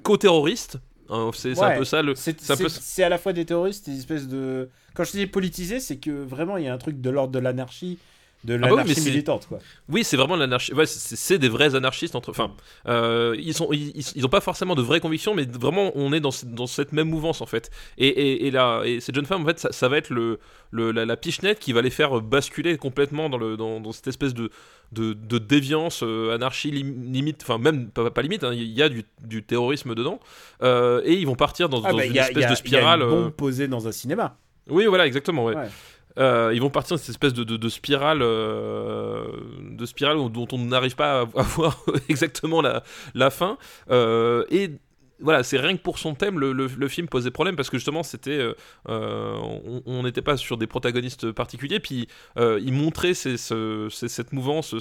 co-terroriste. 0.02 0.78
Hein, 1.08 1.30
c'est 1.34 1.58
Ouais. 1.58 1.64
un 1.74 1.78
peu 1.78 1.84
ça 1.84 2.02
le. 2.02 2.14
C'est 2.14 2.34
peu- 2.34 3.02
à 3.02 3.08
la 3.08 3.18
fois 3.18 3.32
des 3.32 3.44
terroristes 3.44 3.88
et 3.88 3.92
des 3.92 3.98
espèces 3.98 4.28
de. 4.28 4.68
Quand 4.94 5.02
je 5.04 5.12
dis 5.12 5.26
politisé, 5.26 5.80
c'est 5.80 5.96
que 5.96 6.10
vraiment 6.10 6.56
il 6.56 6.64
y 6.64 6.68
a 6.68 6.74
un 6.74 6.78
truc 6.78 7.00
de 7.00 7.10
l'ordre 7.10 7.32
de 7.32 7.38
l'anarchie, 7.40 7.98
de 8.44 8.56
bah 8.56 8.68
oui, 8.70 8.76
l'anarchie 8.76 8.94
c'est- 8.94 9.10
militante, 9.10 9.46
quoi. 9.46 9.58
Oui, 9.88 10.02
c'est 10.02 10.16
vraiment 10.16 10.36
l'anarchie. 10.36 10.72
Ouais, 10.72 10.86
c'est 10.86 11.38
des 11.38 11.48
vrais 11.50 11.74
anarchistes 11.74 12.14
entre. 12.14 12.30
Enfin, 12.30 12.52
euh, 12.88 13.36
ils 13.38 13.52
sont, 13.54 13.68
ils, 13.72 13.92
ils- 14.16 14.24
ont 14.24 14.28
pas 14.30 14.40
forcément 14.40 14.74
de 14.74 14.82
vraies 14.82 15.00
convictions, 15.00 15.34
mais 15.34 15.44
vraiment, 15.44 15.92
on 15.94 16.12
est 16.12 16.20
dans, 16.20 16.30
dans 16.44 16.66
cette 16.66 16.92
même 16.92 17.08
mouvance 17.08 17.40
en 17.42 17.46
fait. 17.46 17.70
Et, 17.98 18.08
et, 18.08 18.46
et 18.46 18.50
là, 18.50 18.82
et 18.84 19.00
cette 19.00 19.14
jeune 19.14 19.26
femme, 19.26 19.42
en 19.42 19.46
fait, 19.46 19.58
ça, 19.58 19.72
ça 19.72 19.88
va 19.88 19.98
être 19.98 20.10
le, 20.10 20.38
le- 20.70 20.90
la, 20.90 21.04
la 21.04 21.16
pichenette 21.16 21.58
qui 21.58 21.72
va 21.74 21.82
les 21.82 21.90
faire 21.90 22.20
basculer 22.22 22.78
complètement 22.78 23.28
dans 23.28 23.38
le, 23.38 23.56
dans, 23.58 23.78
dans 23.80 23.92
cette 23.92 24.06
espèce 24.08 24.32
de, 24.32 24.50
de, 24.92 25.12
de 25.12 25.38
déviance, 25.38 26.00
euh, 26.02 26.34
anarchie 26.34 26.70
lim- 26.70 27.12
limite, 27.12 27.42
enfin 27.42 27.58
même 27.58 27.90
pas, 27.90 28.10
pas 28.10 28.22
limite. 28.22 28.42
hein, 28.44 28.52
Il 28.54 28.62
y 28.72 28.82
a 28.82 28.88
du, 28.88 29.04
du 29.22 29.42
terrorisme 29.42 29.94
dedans, 29.94 30.18
Euh, 30.62 31.02
et 31.04 31.14
ils 31.14 31.26
vont 31.26 31.34
partir 31.36 31.68
dans, 31.68 31.82
Ah 31.84 31.90
dans 31.92 31.98
bah, 31.98 32.06
une 32.06 32.18
a, 32.18 32.28
espèce 32.28 32.44
a- 32.46 32.50
de 32.50 32.54
spirale. 32.54 33.00
y 33.00 33.02
a 33.02 33.06
une 33.06 33.12
euh, 33.12 33.22
bombe 33.24 33.30
posée 33.32 33.68
dans 33.68 33.86
un 33.86 33.92
cinéma. 33.92 34.36
Oui, 34.68 34.86
voilà, 34.86 35.06
exactement. 35.06 35.44
Ouais. 35.44 35.56
Ouais. 35.56 35.68
Euh, 36.18 36.50
ils 36.52 36.60
vont 36.60 36.70
partir 36.70 36.96
de 36.96 37.00
cette 37.00 37.10
espèce 37.10 37.32
de, 37.34 37.68
spirale, 37.68 38.20
euh, 38.22 39.26
de 39.62 39.86
spirale 39.86 40.16
où- 40.16 40.28
dont 40.28 40.48
on 40.52 40.58
n'arrive 40.58 40.96
pas 40.96 41.20
à, 41.20 41.24
voir 41.42 41.78
exactement 42.08 42.60
la, 42.62 42.82
fin. 43.30 43.58
Euh, 43.90 44.44
et 44.50 44.70
voilà, 45.22 45.42
c'est 45.42 45.58
rien 45.58 45.76
que 45.76 45.82
pour 45.82 45.98
son 45.98 46.14
thème, 46.14 46.38
le, 46.38 46.88
film 46.88 47.06
posait 47.06 47.30
problème 47.30 47.54
parce 47.54 47.68
que 47.70 47.76
justement, 47.76 48.02
c'était, 48.02 48.38
euh, 48.38 48.54
euh, 48.88 49.36
on- 49.86 50.02
n'était 50.02 50.22
pas 50.22 50.36
sur 50.36 50.56
des 50.56 50.66
protagonistes 50.66 51.30
particuliers. 51.32 51.78
Puis 51.80 52.08
euh, 52.38 52.58
il 52.62 52.72
montrait 52.72 53.14
cette 53.14 54.32
mouvance 54.32 54.74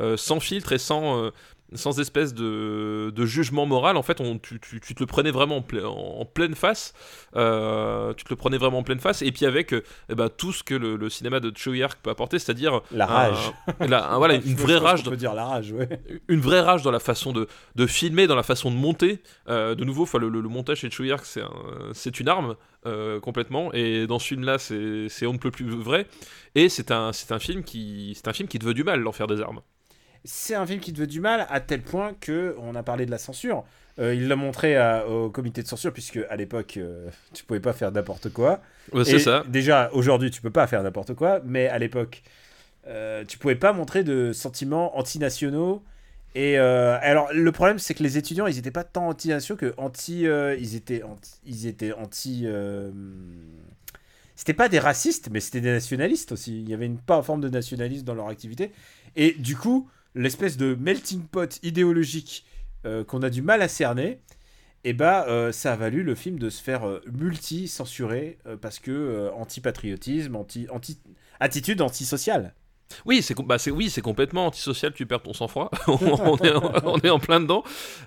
euh, 0.00 0.16
sans 0.16 0.40
filtre 0.40 0.72
et 0.72 0.78
sans. 0.78 1.30
Sans 1.74 2.00
espèce 2.00 2.34
de, 2.34 3.12
de 3.14 3.26
jugement 3.26 3.64
moral. 3.66 3.96
En 3.96 4.02
fait, 4.02 4.20
on, 4.20 4.38
tu, 4.38 4.58
tu, 4.60 4.80
tu 4.80 4.94
te 4.94 5.00
le 5.00 5.06
prenais 5.06 5.30
vraiment 5.30 5.58
en, 5.58 5.60
ple- 5.60 5.84
en- 5.84 6.20
en 6.20 6.24
pleine 6.24 6.54
face. 6.54 6.92
Euh, 7.36 8.12
tu 8.14 8.24
te 8.24 8.30
le 8.30 8.36
prenais 8.36 8.58
vraiment 8.58 8.78
en 8.78 8.82
pleine 8.82 8.98
face. 9.00 9.22
Et 9.22 9.30
puis 9.32 9.46
avec 9.46 9.72
euh, 9.72 9.82
eh 10.08 10.14
ben, 10.14 10.28
tout 10.28 10.52
ce 10.52 10.62
que 10.62 10.74
le, 10.74 10.96
le 10.96 11.08
cinéma 11.08 11.40
de 11.40 11.52
Choyark 11.56 11.98
peut 12.02 12.10
apporter, 12.10 12.38
c'est-à-dire 12.38 12.80
La 12.90 13.04
un- 13.04 13.06
rage. 13.08 13.52
la- 13.88 14.12
un- 14.12 14.18
voilà, 14.18 14.34
une 14.44 14.54
vraie 14.56 14.76
rage 14.78 15.04
peut 15.04 15.16
dire 15.16 15.34
la 15.34 15.44
rage, 15.46 15.72
ouais. 15.72 15.88
une 16.28 16.40
vraie 16.40 16.60
rage 16.60 16.82
dans 16.82 16.90
la 16.90 17.00
façon 17.00 17.32
de, 17.32 17.46
de 17.76 17.86
filmer, 17.86 18.26
dans 18.26 18.36
la 18.36 18.42
façon 18.42 18.70
de 18.70 18.76
monter. 18.76 19.20
Euh, 19.48 19.74
de 19.74 19.84
nouveau, 19.84 20.06
le, 20.18 20.28
le- 20.28 20.40
le 20.40 20.48
montage 20.48 20.78
chez 20.78 20.90
Chouyark, 20.90 21.24
c'est 21.24 21.42
un- 21.42 21.50
c'est 21.92 22.18
une 22.20 22.28
arme 22.28 22.56
euh, 22.86 23.20
complètement. 23.20 23.72
Et 23.72 24.06
dans 24.06 24.18
ce 24.18 24.26
film-là, 24.28 24.58
c'est 24.58 25.06
c'est 25.08 25.26
on 25.26 25.32
ne 25.34 25.38
peut 25.38 25.50
plus 25.50 25.68
vrai. 25.70 26.06
Et 26.54 26.68
c'est 26.68 26.90
un, 26.90 27.12
c'est 27.12 27.30
un 27.32 27.38
film 27.38 27.62
qui, 27.62 28.12
c'est 28.16 28.26
un 28.28 28.32
film 28.32 28.48
qui 28.48 28.58
te 28.58 28.64
veut 28.64 28.74
du 28.74 28.82
mal, 28.84 29.00
l'enfer 29.00 29.26
des 29.26 29.40
armes. 29.40 29.60
C'est 30.24 30.54
un 30.54 30.66
film 30.66 30.80
qui 30.80 30.92
te 30.92 30.98
veut 30.98 31.06
du 31.06 31.20
mal 31.20 31.46
à 31.48 31.60
tel 31.60 31.82
point 31.82 32.14
que 32.20 32.54
on 32.58 32.74
a 32.74 32.82
parlé 32.82 33.06
de 33.06 33.10
la 33.10 33.18
censure. 33.18 33.64
Euh, 33.98 34.14
il 34.14 34.28
l'a 34.28 34.36
montré 34.36 34.76
à- 34.76 35.06
au 35.08 35.30
comité 35.30 35.62
de 35.62 35.68
censure 35.68 35.92
puisque 35.92 36.18
à 36.28 36.36
l'époque 36.36 36.76
euh, 36.76 37.08
tu 37.32 37.44
pouvais 37.44 37.60
pas 37.60 37.72
faire 37.72 37.90
n'importe 37.92 38.30
quoi. 38.30 38.60
Ouais, 38.92 39.04
Et 39.04 39.04
c'est 39.04 39.18
ça. 39.18 39.44
Déjà 39.48 39.90
aujourd'hui 39.92 40.30
tu 40.30 40.42
peux 40.42 40.50
pas 40.50 40.66
faire 40.66 40.82
n'importe 40.82 41.14
quoi, 41.14 41.40
mais 41.44 41.68
à 41.68 41.78
l'époque 41.78 42.22
euh, 42.86 43.24
tu 43.26 43.38
pouvais 43.38 43.56
pas 43.56 43.72
montrer 43.72 44.04
de 44.04 44.32
sentiments 44.32 44.98
antinationaux. 44.98 45.82
Et 46.34 46.58
euh, 46.58 46.98
alors 47.02 47.28
le 47.32 47.52
problème 47.52 47.78
c'est 47.78 47.94
que 47.94 48.02
les 48.02 48.18
étudiants 48.18 48.46
ils 48.46 48.58
étaient 48.58 48.70
pas 48.70 48.84
tant 48.84 49.08
anti-nationaux 49.08 49.58
que 49.58 49.74
anti, 49.78 50.26
euh, 50.26 50.56
ils 50.60 50.76
étaient 50.76 51.02
anti, 51.02 51.40
ils 51.46 51.66
étaient 51.66 51.92
anti. 51.92 52.46
c'était 54.36 54.54
pas 54.54 54.68
des 54.68 54.78
racistes, 54.78 55.28
mais 55.30 55.40
c'était 55.40 55.60
des 55.60 55.72
nationalistes 55.72 56.32
aussi. 56.32 56.60
Il 56.62 56.68
y 56.68 56.74
avait 56.74 56.86
une 56.86 56.98
pas 56.98 57.22
forme 57.22 57.40
de 57.40 57.48
nationalisme 57.48 58.04
dans 58.04 58.14
leur 58.14 58.28
activité. 58.28 58.72
Et 59.16 59.32
du 59.32 59.56
coup, 59.56 59.88
l'espèce 60.14 60.56
de 60.56 60.74
melting 60.78 61.22
pot 61.26 61.58
idéologique 61.62 62.44
euh, 62.86 63.04
qu'on 63.04 63.22
a 63.22 63.30
du 63.30 63.42
mal 63.42 63.62
à 63.62 63.68
cerner, 63.68 64.20
et 64.84 64.92
bah, 64.94 65.26
euh, 65.28 65.52
ça 65.52 65.72
a 65.74 65.76
valu 65.76 66.02
le 66.02 66.14
film 66.14 66.38
de 66.38 66.48
se 66.50 66.62
faire 66.62 66.88
euh, 66.88 67.00
multi-censurer 67.12 68.38
parce 68.60 68.78
que 68.78 69.30
anti-patriotisme, 69.36 70.36
anti, 70.36 70.66
anti, 70.70 70.98
attitude 71.38 71.80
antisociale. 71.82 72.54
Oui, 73.06 73.22
c'est 73.22 73.34
com- 73.34 73.46
bah, 73.46 73.56
oui, 73.72 73.88
c'est 73.88 74.00
complètement 74.00 74.46
antisocial, 74.46 74.92
tu 74.92 75.06
perds 75.06 75.22
ton 75.22 75.32
sang-froid. 75.32 75.70
on, 75.86 76.36
est, 76.38 76.52
en- 76.52 76.72
on 76.84 76.98
est 76.98 77.10
en 77.10 77.20
plein 77.20 77.38
dedans. 77.40 77.62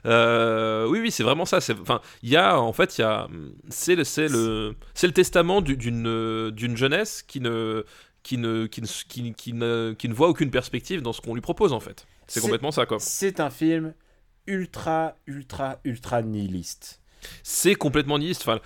Euh, 0.06 0.86
oui, 0.88 1.00
oui, 1.00 1.10
c'est 1.12 1.24
vraiment 1.24 1.46
ça. 1.46 1.60
Enfin, 1.82 2.02
il 2.22 2.30
y 2.30 2.36
a, 2.36 2.60
en 2.60 2.74
fait, 2.74 2.98
il 2.98 3.02
y 3.02 3.04
a, 3.06 3.28
c'est 3.70 3.96
le, 3.96 4.04
c'est 4.04 4.28
le, 4.28 4.76
c'est 4.94 5.08
le 5.08 5.14
testament 5.14 5.62
du- 5.62 5.78
d'une, 5.78 6.52
d'une 6.52 6.76
jeunesse 6.76 7.24
qui 7.24 7.40
ne, 7.40 7.86
qui 8.24 8.38
ne, 8.38 8.66
qui 8.66 8.82
ne, 8.82 8.88
qui, 9.08 9.34
qui 9.34 9.54
ne, 9.54 9.94
qui 9.98 10.10
ne 10.10 10.14
voit 10.14 10.30
aucune 10.30 10.50
perspective 10.52 11.02
dans 11.02 11.14
ce 11.14 11.22
qu'on 11.22 11.34
lui 11.36 11.42
propose, 11.42 11.74
en 11.74 11.80
fait. 11.80 12.06
C'est 12.28 12.40
complètement 12.42 12.72
ça, 12.72 12.86
quoi. 12.86 12.98
C'est 13.00 13.40
un 13.40 13.50
film 13.50 13.94
ultra, 14.48 15.16
ultra, 15.28 15.80
ultra 15.84 16.22
nihiliste. 16.22 17.00
c'est 17.44 17.76
complètement 17.76 18.18
nihiliste. 18.20 18.42
Enfin, 18.48 18.60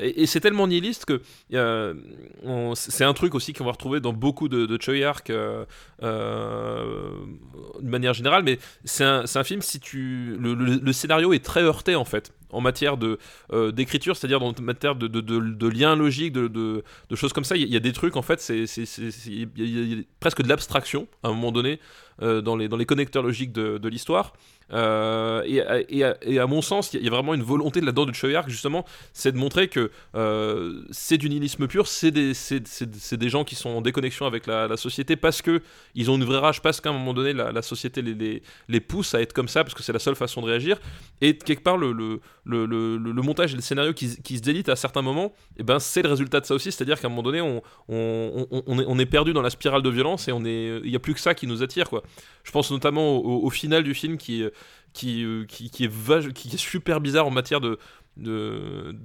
et, 0.00 0.22
et 0.22 0.26
c'est 0.26 0.40
tellement 0.40 0.66
nihiliste 0.66 1.04
que 1.04 1.22
euh, 1.54 1.94
c'est 2.74 3.04
un 3.04 3.14
truc 3.14 3.34
aussi 3.34 3.52
qu'on 3.52 3.64
va 3.64 3.72
retrouver 3.72 4.00
dans 4.00 4.12
beaucoup 4.12 4.48
de, 4.48 4.66
de 4.66 4.78
Choyark 4.82 5.30
euh, 5.30 5.64
euh, 6.02 7.10
de 7.80 7.88
manière 7.88 8.14
générale. 8.14 8.42
Mais 8.42 8.58
c'est 8.84 9.04
un, 9.04 9.24
un 9.32 9.44
film 9.44 9.62
si 9.62 9.80
tu 9.80 10.36
le, 10.38 10.54
le- 10.54 10.80
le 10.82 10.92
scénario 10.92 11.32
est 11.32 11.44
très 11.44 11.62
heurté 11.62 11.94
en 11.94 12.04
fait 12.04 12.32
en 12.56 12.60
matière 12.60 12.96
euh, 13.52 13.72
d'écriture, 13.72 14.16
c'est-à-dire 14.16 14.42
en 14.42 14.52
matière 14.60 14.96
de, 14.96 15.06
de, 15.06 15.20
de, 15.20 15.38
de 15.38 15.68
liens 15.68 15.94
logiques, 15.94 16.32
de, 16.32 16.82
choses 17.14 17.32
comme 17.32 17.44
ça. 17.44 17.56
Il 17.56 17.68
y, 17.68 17.76
a- 17.76 17.80
des 17.80 17.92
trucs 17.92 18.16
en 18.16 18.22
fait, 18.22 18.40
c'est 18.40 18.64
presque 20.20 20.42
de 20.42 20.48
l'abstraction 20.48 21.06
à 21.22 21.28
un 21.28 21.32
moment 21.32 21.52
donné 21.52 21.78
euh, 22.22 22.40
dans, 22.40 22.56
les, 22.56 22.68
dans 22.68 22.76
les 22.76 22.86
connecteurs 22.86 23.22
logiques 23.22 23.52
de, 23.52 23.78
de 23.78 23.88
l'histoire. 23.88 24.32
Euh, 24.72 25.42
et, 25.46 25.62
et, 25.96 26.38
à- 26.40 26.46
mon 26.48 26.60
sens, 26.60 26.92
il 26.92 27.02
y 27.04 27.06
a- 27.06 27.10
vraiment 27.10 27.34
une 27.34 27.42
volonté 27.42 27.80
là-dedans 27.80 28.04
de 28.06 28.12
Choyark, 28.12 28.48
justement, 28.48 28.84
c'est 29.12 29.30
de 29.30 29.36
montrer 29.38 29.68
que 29.68 29.92
euh, 30.16 30.82
c'est 30.90 31.18
du 31.18 31.28
nihilisme 31.28 31.68
pur, 31.68 31.86
c'est 31.86 32.10
des, 32.10 32.34
c'est- 32.34 33.14
des 33.14 33.28
gens 33.28 33.44
qui 33.44 33.54
sont 33.54 33.70
en 33.70 33.80
déconnexion 33.80 34.26
avec 34.26 34.46
la, 34.48 34.66
la 34.66 34.76
société 34.76 35.14
parce 35.14 35.40
que 35.40 35.62
ils 35.94 36.10
ont 36.10 36.16
une 36.16 36.24
vraie 36.24 36.38
rage, 36.40 36.62
parce 36.62 36.80
qu'à 36.80 36.90
un 36.90 36.94
moment 36.94 37.14
donné, 37.14 37.32
la, 37.32 37.52
la 37.52 37.62
société 37.62 38.02
les, 38.02 38.14
les, 38.14 38.42
les 38.68 38.80
pousse 38.80 39.14
à 39.14 39.20
être 39.20 39.32
comme 39.32 39.46
ça, 39.48 39.62
parce 39.62 39.74
que 39.74 39.82
c'est 39.84 39.92
la 39.92 40.00
seule 40.00 40.16
façon 40.16 40.40
de 40.42 40.46
réagir. 40.46 40.78
Et 41.20 41.38
quelque 41.38 41.62
part, 41.62 41.76
le, 41.76 41.92
le, 41.92 42.20
le, 42.44 42.66
le- 42.66 43.22
montage 43.22 43.52
et 43.52 43.56
le 43.56 43.62
scénario 43.62 43.92
qui, 43.92 44.20
qui 44.22 44.36
se 44.36 44.42
délite 44.42 44.68
à 44.68 44.76
certains 44.76 45.02
moments, 45.02 45.32
et 45.58 45.62
ben, 45.62 45.78
c'est 45.78 46.02
le 46.02 46.08
résultat 46.08 46.40
de 46.40 46.46
ça 46.46 46.54
aussi, 46.54 46.70
c'est-à-dire 46.72 47.00
qu'à 47.00 47.06
un 47.06 47.10
moment 47.10 47.22
donné, 47.22 47.40
on, 47.40 47.62
on, 47.88 48.46
on- 48.50 48.62
on 48.66 48.78
est, 48.80 48.84
on 48.86 48.98
est 48.98 49.06
perdu 49.06 49.32
dans 49.32 49.42
la 49.42 49.50
spirale 49.50 49.82
de 49.82 49.90
violence 49.90 50.28
et 50.28 50.32
il 50.32 50.90
n'y 50.90 50.96
a 50.96 50.98
plus 51.00 51.14
que 51.14 51.20
ça 51.20 51.34
qui 51.34 51.46
nous 51.46 51.62
attire, 51.62 51.88
quoi. 51.88 52.02
Je 52.44 52.52
pense 52.52 52.70
notamment 52.70 53.16
au, 53.16 53.50
final 53.50 53.82
du 53.82 53.94
film 53.94 54.18
qui, 54.18 54.44
qui, 54.96 55.24
euh, 55.24 55.44
qui, 55.44 55.84
est, 55.84 56.56
super 56.56 57.00
bizarre 57.00 57.26
en 57.26 57.30
matière 57.30 57.60
de, 57.60 57.78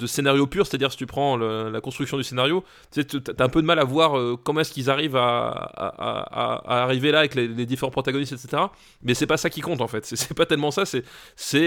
scénario 0.06 0.48
pur, 0.48 0.66
c'est-à-dire 0.66 0.92
si 0.92 0.98
tu 0.98 1.06
prends 1.06 1.36
la 1.36 1.82
construction 1.82 2.18
du 2.18 2.24
scénario, 2.24 2.64
tu 2.92 3.02
as 3.02 3.44
un 3.44 3.50
peu 3.50 3.62
de 3.62 3.68
mal 3.68 3.78
à 3.78 3.84
voir 3.84 4.18
euh, 4.18 4.38
comment 4.42 4.62
est-ce 4.62 4.72
qu'ils 4.72 4.90
arrivent 4.90 5.18
à, 5.18 5.72
arriver 6.66 7.12
là 7.12 7.20
avec 7.20 7.36
les, 7.36 7.66
différents 7.66 7.92
protagonistes, 7.92 8.32
etc. 8.32 8.64
Mais 9.04 9.14
c'est 9.14 9.28
pas 9.28 9.38
ça 9.38 9.50
qui 9.50 9.60
compte 9.60 9.82
en 9.82 9.88
fait, 9.88 10.06
c'est- 10.06 10.34
pas 10.34 10.46
tellement 10.46 10.72
ça, 10.72 10.84
c'est 10.86 11.04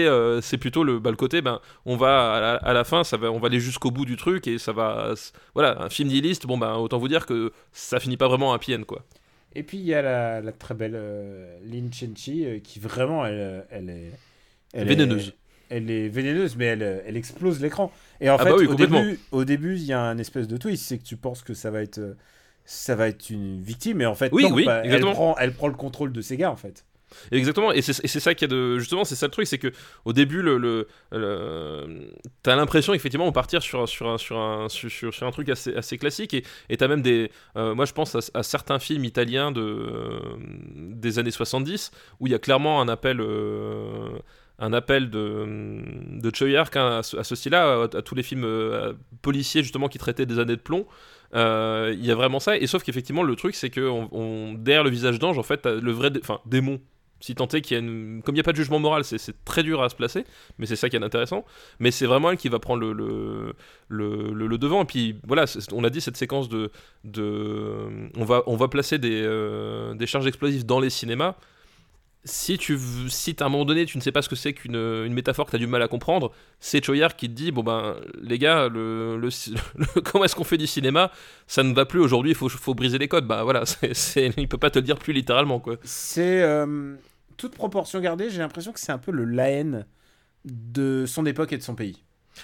euh, 0.07 0.41
plutôt 0.59 0.83
le, 0.83 0.99
bah, 0.99 1.11
le 1.11 1.17
côté, 1.17 1.41
ben, 1.41 1.59
on 1.85 1.97
va 1.97 2.55
à 2.55 2.73
la, 2.73 2.83
fin, 2.83 3.03
on 3.21 3.39
va 3.39 3.47
aller 3.47 3.59
jusqu'au 3.59 3.91
bout 3.91 4.05
du 4.05 4.17
truc 4.17 4.47
et 4.47 4.57
ça 4.57 4.71
va. 4.71 5.13
Voilà, 5.53 5.83
un 5.83 5.89
film 5.89 6.09
nihiliste, 6.09 6.47
bon, 6.47 6.57
ben, 6.57 6.73
autant 6.75 6.97
vous 6.97 7.07
dire 7.07 7.25
que 7.27 7.51
ça 7.71 7.99
finit 7.99 8.17
pas 8.17 8.27
vraiment 8.27 8.53
à 8.53 8.55
happy 8.55 8.73
end, 8.75 8.83
quoi. 8.87 9.03
Et 9.55 9.63
puis 9.63 9.77
il 9.77 9.85
y 9.85 9.93
a 9.93 10.01
la, 10.01 10.41
la 10.41 10.51
très 10.51 10.73
belle 10.75 10.95
euh, 10.95 11.57
Lin 11.63 11.89
Chenchi 11.91 12.45
euh, 12.45 12.59
qui 12.59 12.79
vraiment 12.79 13.25
elle, 13.25 13.39
euh, 13.39 13.61
elle 13.69 13.89
est 13.89 14.19
elle 14.73 14.89
Vénéneuse. 14.89 15.33
est- 15.33 15.37
elle 15.69 15.89
est 15.91 16.09
vénéneuse, 16.09 16.55
mais 16.57 16.65
elle, 16.65 16.83
euh, 16.83 17.01
elle 17.07 17.17
explose 17.17 17.61
l'écran. 17.61 17.91
Et 18.21 18.29
en 18.29 18.37
Ah 18.37 18.45
fait, 18.45 18.45
bah 18.45 18.55
oui, 18.57 18.67
au, 18.67 18.75
début, 18.75 19.25
au 19.31 19.45
début, 19.45 19.75
il 19.77 19.83
y 19.83 19.93
a 19.93 20.01
un 20.01 20.17
espèce 20.17 20.47
de 20.47 20.57
twist, 20.57 20.83
c'est 20.85 20.97
que 20.97 21.03
tu 21.03 21.17
penses 21.17 21.41
que 21.43 21.53
ça 21.53 21.71
va 21.71 21.81
être, 21.81 22.17
ça 22.65 22.95
va 22.95 23.07
être 23.07 23.29
une 23.29 23.61
victime, 23.61 23.97
mais 23.97 24.05
en 24.05 24.15
fait, 24.15 24.31
Oui, 24.31 24.43
non, 24.43 24.51
oui, 24.51 24.63
bah, 24.63 24.85
elle 24.89 25.07
prend, 25.07 25.35
elle 25.37 25.53
prend 25.53 25.67
le 25.67 25.75
contrôle 25.75 26.11
de 26.13 26.21
ses 26.21 26.37
gars, 26.37 26.51
en 26.51 26.55
fait. 26.57 26.85
Exactement, 27.31 27.71
et 27.71 27.81
c'est 27.81 28.19
ça 28.19 28.33
qui 28.35 28.45
a 28.45 28.47
de 28.47 28.77
justement, 28.79 29.03
c'est 29.03 29.15
ça 29.15 29.25
le 29.27 29.31
truc, 29.31 29.47
c'est 29.47 29.57
que 29.57 29.71
au 30.05 30.13
début, 30.13 30.41
le, 30.41 30.57
le, 30.57 30.87
t'as 32.43 32.55
l'impression 32.55 32.93
effectivement 32.93 33.27
de 33.27 33.31
partir 33.33 33.61
sur 33.61 33.87
sur 33.87 34.19
sur 34.19 34.37
un 34.37 34.69
sur, 34.69 34.91
sur- 35.13 35.23
un 35.27 35.31
truc 35.31 35.49
assez 35.49 35.97
classique 35.97 36.33
et 36.69 36.77
t'as 36.77 36.87
même 36.87 37.01
des, 37.01 37.31
euh, 37.57 37.73
moi 37.75 37.85
je 37.85 37.93
pense 37.93 38.15
à, 38.33 38.43
certains 38.43 38.79
films 38.79 39.05
italiens 39.05 39.51
de 39.51 39.61
euh, 39.61 40.19
des 40.75 41.19
années 41.19 41.31
70 41.31 41.91
où 42.19 42.27
il 42.27 42.31
y 42.31 42.35
a 42.35 42.39
clairement 42.39 42.81
un 42.81 42.87
appel. 42.87 43.19
euh, 43.21 44.09
un 44.57 44.71
appel 44.71 45.09
de, 45.09 45.81
de 46.21 46.31
hein, 46.77 46.99
à 46.99 47.03
ce, 47.03 47.21
ce 47.23 47.35
style-là, 47.35 47.89
à, 47.93 48.01
tous 48.01 48.15
les 48.15 48.23
films 48.23 48.45
policiers 49.21 49.63
justement 49.63 49.89
qui 49.89 49.97
traitaient 49.97 50.25
des 50.25 50.39
années 50.39 50.55
de 50.55 50.61
plomb. 50.61 50.85
Il 51.33 52.05
y 52.05 52.11
a 52.11 52.15
vraiment 52.15 52.39
ça, 52.39 52.55
et 52.57 52.65
sauf 52.67 52.81
qu'effectivement 52.83 53.23
le 53.23 53.35
truc 53.35 53.53
c'est 53.55 53.69
que 53.69 53.81
on, 53.81 54.07
on- 54.13 54.53
derrière 54.53 54.83
le 54.85 54.89
visage 54.89 55.19
d'ange, 55.19 55.37
en 55.37 55.43
fait, 55.43 55.65
le 55.65 55.91
vrai, 55.91 56.09
démon, 56.45 56.79
si 57.19 57.33
tant 57.35 57.47
est 57.47 57.61
qu'il 57.61 57.75
y 57.75 57.79
a 57.79 57.83
une... 57.83 58.21
Comme 58.23 58.35
il 58.35 58.37
n'y 58.37 58.41
a 58.41 58.43
pas 58.43 58.51
de 58.51 58.57
jugement 58.57 58.79
moral, 58.79 59.03
c'est- 59.03 59.33
très 59.45 59.63
dur 59.63 59.81
à 59.81 59.89
se 59.89 59.95
placer, 59.95 60.25
mais 60.57 60.65
c'est 60.65 60.75
ça 60.75 60.89
qui 60.89 60.95
est 60.95 61.03
intéressant. 61.03 61.45
Mais 61.79 61.91
c'est 61.91 62.05
vraiment 62.05 62.31
elle 62.31 62.37
qui 62.37 62.49
va 62.49 62.59
prendre 62.59 62.81
le, 62.81 62.93
le, 63.87 64.33
le, 64.33 64.57
devant. 64.57 64.83
Et 64.83 64.85
puis 64.85 65.17
voilà, 65.25 65.45
on 65.71 65.81
l'a 65.81 65.89
dit, 65.89 66.01
cette 66.01 66.17
séquence 66.17 66.49
de. 66.49 66.71
de 67.03 67.75
on, 68.17 68.25
va, 68.25 68.43
on 68.47 68.55
va 68.55 68.67
placer 68.67 68.97
des, 68.97 69.21
euh, 69.23 69.93
des 69.95 70.07
charges 70.07 70.27
explosives 70.27 70.65
dans 70.65 70.79
les 70.79 70.89
cinémas. 70.89 71.35
Si 72.27 72.57
tu 72.57 72.77
si 73.07 73.35
à 73.39 73.45
un 73.45 73.49
moment 73.49 73.65
donné 73.65 73.85
tu 73.85 73.97
ne 73.99 74.01
sais 74.01 74.11
pas 74.11 74.23
ce 74.23 74.29
que 74.29 74.35
c'est 74.35 74.53
qu'une 74.53 74.75
une 74.75 75.13
métaphore 75.13 75.45
que 75.45 75.51
tu 75.51 75.55
as 75.57 75.59
du 75.59 75.67
mal 75.67 75.81
à 75.83 75.87
comprendre, 75.87 76.31
c'est 76.59 76.83
Choyard 76.83 77.15
qui 77.15 77.29
te 77.29 77.33
dit 77.35 77.51
bon 77.51 77.61
ben 77.61 77.95
les 78.19 78.39
gars 78.39 78.67
le, 78.67 79.15
le- 79.17 79.29
le- 79.75 80.01
comment 80.01 80.23
est-ce 80.25 80.35
qu'on 80.35 80.43
fait 80.43 80.57
du 80.57 80.65
cinéma? 80.65 81.11
Ça 81.45 81.61
ne 81.61 81.73
va 81.75 81.85
plus 81.85 81.99
aujourd'hui 81.99 82.31
il 82.31 82.35
faut, 82.35 82.49
faut 82.49 82.73
briser 82.73 82.97
les 82.97 83.07
codes. 83.07 83.27
Bah 83.27 83.43
voilà 83.43 83.63
c'est, 83.93 84.31
il 84.37 84.47
peut 84.47 84.57
pas 84.57 84.71
te 84.71 84.79
le 84.79 84.83
dire 84.83 84.97
plus 84.97 85.13
littéralement 85.13 85.59
quoi. 85.59 85.75
C'est 85.83 86.41
euh, 86.41 86.95
toute 87.37 87.53
proportion 87.53 87.99
gardée, 87.99 88.31
j'ai 88.31 88.39
l'impression 88.39 88.71
que 88.71 88.79
c'est 88.79 88.91
un 88.91 88.97
peu 88.97 89.11
le 89.11 89.25
Laen 89.25 89.85
de 90.45 91.05
son 91.07 91.25
époque 91.27 91.53
et 91.53 91.57
de 91.57 91.63
son 91.63 91.75
pays. 91.75 92.03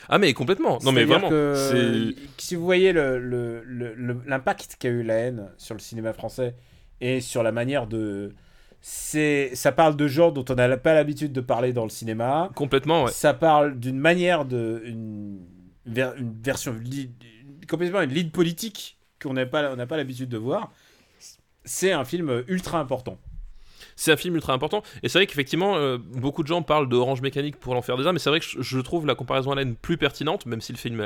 ah 0.10 0.20
mais 0.20 0.34
complètement. 0.34 0.78
Non 0.84 0.92
mais 0.92 1.06
vraiment 1.06 1.30
que, 1.30 2.14
si 2.38 2.54
vous 2.56 2.64
voyez 2.66 2.94
le- 2.94 3.18
le- 3.20 3.64
le- 3.66 3.96
le- 3.96 4.22
l'impact 4.28 4.78
qu'a 4.80 4.90
eu 4.90 5.02
la 5.02 5.16
haine 5.16 5.50
sur 5.58 5.74
le 5.74 5.80
cinéma 5.80 6.14
français 6.14 6.56
et 7.00 7.20
sur 7.20 7.42
la 7.42 7.52
manière 7.52 7.88
de 7.88 8.32
c'est 8.82 9.52
ça 9.54 9.72
parle 9.72 9.96
de 9.96 10.08
gens 10.08 10.32
dont 10.32 10.46
on 10.50 10.56
n'a 10.56 10.76
pas 10.78 10.94
l'habitude 10.94 11.32
de 11.32 11.42
parler 11.42 11.72
dans 11.72 11.84
le 11.84 11.90
cinéma. 11.90 12.50
Complètement 12.56 13.04
ouais. 13.04 13.12
ça 13.12 13.34
parle 13.34 13.80
d'une 13.80 13.98
manière 14.00 14.46
de 14.46 14.82
une, 14.86 15.40
ver- 15.86 16.16
une 16.18 16.34
version 16.42 16.76
complètement 17.70 18.02
une 18.02 18.12
ligne 18.12 18.32
politique 18.32 18.98
qu'on 19.22 19.34
n'a 19.34 19.46
pas 19.46 19.72
on 19.72 19.76
n'a 19.76 19.86
pas 19.86 19.98
l'habitude 19.98 20.30
de 20.30 20.38
voir. 20.38 20.72
C'est 21.64 21.92
un 21.92 22.04
film 22.04 22.44
ultra 22.48 22.80
important 22.80 23.20
c'est 24.02 24.12
un 24.12 24.18
film 24.18 24.34
ultra 24.34 24.54
important. 24.54 24.82
Et 25.04 25.10
c'est 25.10 25.20
vrai 25.20 25.28
qu'effectivement, 25.28 25.76
euh, 25.76 26.00
beaucoup 26.00 26.42
de 26.42 26.48
gens 26.48 26.64
parlent 26.64 26.90
de 26.90 26.96
Orange 26.96 27.22
Mécanique 27.22 27.58
pour 27.58 27.76
l'enfer 27.76 27.98
des 27.98 28.08
armes, 28.08 28.16
mais 28.16 28.20
c'est 28.20 28.32
vrai 28.32 28.40
que 28.40 28.46
je, 28.46 28.80
trouve 28.80 29.06
la 29.06 29.14
comparaison 29.14 29.52
à 29.52 29.56
l'aine 29.56 29.76
plus 29.76 29.98
pertinente, 29.98 30.48
même 30.48 30.60
si 30.60 30.72
le 30.72 30.80
film 30.80 31.06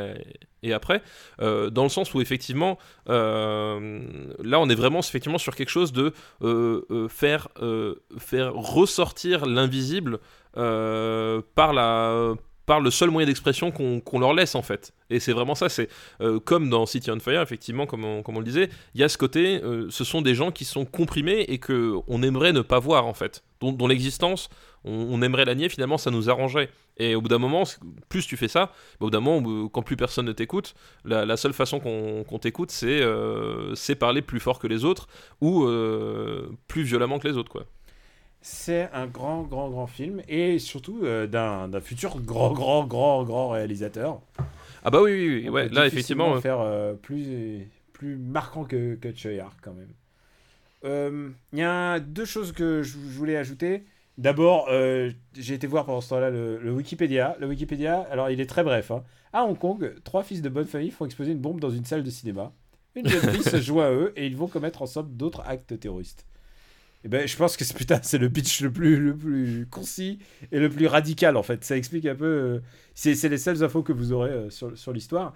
est, 0.64 0.72
après, 0.72 1.02
euh, 1.42 1.70
dans 1.70 1.84
le 1.84 1.90
sens 1.90 2.14
où 2.14 2.22
effectivement, 2.22 2.78
euh, 3.10 4.02
là, 4.42 4.62
on 4.62 4.70
est 4.70 4.76
vraiment 4.76 5.00
effectivement 5.00 5.38
sur 5.38 5.56
quelque 5.56 5.70
chose 5.70 5.92
de 5.92 6.14
faire, 7.10 7.50
faire 8.18 8.54
ressortir 8.54 9.46
l'invisible 9.46 10.20
par 10.54 11.74
la 11.74 12.34
par 12.66 12.80
le 12.80 12.90
seul 12.92 13.10
moyen 13.10 13.28
d'expression 13.28 13.72
qu'on 13.72 14.20
leur 14.20 14.34
laisse 14.34 14.56
en 14.56 14.62
fait. 14.62 14.94
Et 15.10 15.20
c'est 15.20 15.34
vraiment 15.34 15.56
ça, 15.56 15.70
c'est 15.70 15.90
euh, 16.22 16.40
comme 16.40 16.70
dans 16.70 16.86
City 16.86 17.12
on 17.12 17.20
Fire, 17.20 17.42
effectivement, 17.42 17.86
comme 17.86 18.04
on, 18.04 18.24
comme 18.24 18.38
on 18.38 18.40
le 18.40 18.46
disait, 18.46 18.70
il 18.96 19.02
y 19.02 19.04
a 19.04 19.10
ce 19.10 19.18
côté, 19.18 19.62
euh, 19.64 19.88
ce 19.90 20.04
sont 20.04 20.22
des 20.22 20.36
gens 20.36 20.52
qui 20.52 20.66
sont 20.66 20.86
comprimés 20.86 21.42
et 21.48 21.60
que 21.60 21.96
on 22.08 22.24
aimerait 22.24 22.54
ne 22.54 22.62
pas 22.62 22.80
voir 22.80 23.06
en 23.06 23.14
fait, 23.14 23.44
dont, 23.62 23.88
l'existence, 23.88 24.50
on, 24.84 25.22
aimerait 25.22 25.46
la 25.46 25.56
nier, 25.56 25.70
finalement 25.70 25.98
ça 25.98 26.12
nous 26.12 26.30
arrangerait. 26.30 26.70
Et 26.98 27.16
au 27.16 27.22
bout 27.22 27.28
d'un 27.28 27.40
moment, 27.40 27.64
plus 28.10 28.26
tu 28.26 28.38
fais 28.38 28.48
ça, 28.48 28.66
bah, 28.66 28.72
au 29.02 29.06
bout 29.06 29.12
d'un 29.12 29.20
moment, 29.20 29.48
euh, 29.48 29.68
quand 29.70 29.82
plus 29.82 29.98
personne 29.98 30.26
ne 30.26 30.32
t'écoute, 30.32 30.76
la, 31.04 31.26
la 31.26 31.38
seule 31.38 31.54
façon 31.54 31.80
qu'on 31.80 32.24
qu'on 32.24 32.40
t'écoute, 32.40 32.72
c'est 32.72 33.96
parler 33.96 34.22
plus 34.22 34.40
fort 34.40 34.60
que 34.60 34.68
les 34.68 34.86
autres 34.86 35.08
ou 35.42 35.68
plus 36.68 36.84
violemment 36.84 37.20
que 37.20 37.28
les 37.28 37.38
autres, 37.38 37.52
quoi. 37.52 37.66
C'est 38.48 38.92
un 38.94 39.08
grand, 39.08 39.42
grand, 39.42 39.72
grand 39.72 39.88
film 39.88 40.22
et 40.28 40.60
surtout 40.60 41.00
euh, 41.02 41.26
d'un 41.26 41.82
futur 41.82 42.20
grand, 42.22 42.54
grand, 42.54 42.86
grand, 42.86 43.24
grand 43.24 43.50
réalisateur. 43.50 44.22
Ah 44.84 44.92
bah 44.92 45.02
oui, 45.02 45.14
oui, 45.14 45.42
oui, 45.46 45.50
ouais, 45.50 45.70
là 45.70 45.88
effectivement. 45.88 46.40
faire 46.40 46.60
euh, 46.62 46.94
plus, 46.94 47.68
plus 47.92 48.18
marquant 48.18 48.64
que, 48.64 48.94
que 48.94 49.12
Choyard 49.16 49.56
quand 49.64 49.74
même. 49.74 49.90
Euh, 50.84 51.30
Il 51.54 51.58
y 51.60 51.64
a 51.64 52.00
deux 52.00 52.26
choses 52.26 52.52
que 52.52 52.84
je, 52.84 52.92
je 52.92 53.18
voulais 53.18 53.36
ajouter. 53.36 53.84
D'abord, 54.20 54.68
euh, 54.70 55.10
j'ai 55.36 55.56
été 55.56 55.66
voir 55.66 55.86
pendant 55.86 56.02
ce 56.02 56.10
temps-là 56.10 56.30
le, 56.30 56.60
le 56.60 56.72
Wikipédia. 56.72 57.36
Le 57.40 57.48
Wikipédia, 57.48 58.02
alors 58.12 58.30
il 58.30 58.40
est 58.40 58.46
très 58.46 58.64
bref. 58.64 58.92
hein. 58.92 59.04
À 59.34 59.44
Hong 59.46 59.58
Kong, 59.58 59.96
trois 60.04 60.22
fils 60.22 60.44
de 60.44 60.50
bonne 60.50 60.68
famille 60.68 60.92
font 60.92 61.06
exploser 61.06 61.32
une 61.32 61.40
bombe 61.40 61.60
dans 61.60 61.72
une 61.72 61.84
salle 61.84 62.04
de 62.04 62.12
cinéma. 62.12 62.54
Une 62.94 63.08
jeune 63.08 63.28
fille 63.28 63.42
se 63.50 63.60
joint 63.60 63.88
à 63.88 63.92
eux 63.92 64.14
et 64.16 64.28
ils 64.28 64.38
vont 64.38 64.48
commettre 64.48 64.84
ensemble 64.84 65.18
d'autres 65.18 65.42
actes 65.48 65.80
terroristes. 65.80 66.28
Et 67.06 67.07
ben, 67.07 67.27
je 67.27 67.38
pense 67.38 67.56
que 67.56 67.64
c'est 67.64 67.77
putain, 67.77 67.99
c'est 68.02 68.18
le 68.18 68.30
pitch 68.32 68.61
le 68.61 68.72
plus, 68.72 68.98
le 68.98 69.15
plus 69.15 69.68
concis 69.69 70.18
et 70.52 70.60
le 70.60 70.69
plus 70.69 70.88
radical 70.88 71.38
en 71.38 71.44
fait. 71.44 71.64
Ça 71.64 71.77
explique 71.77 72.06
un 72.07 72.15
peu. 72.15 72.26
euh, 72.26 72.60
c'est, 72.95 73.14
les 73.30 73.38
seules 73.38 73.64
infos 73.64 73.84
que 73.84 73.94
vous 73.94 74.11
aurez 74.11 74.32
euh, 74.32 74.49
sur, 74.49 74.76
sur 74.77 74.91
l'histoire. 74.91 75.34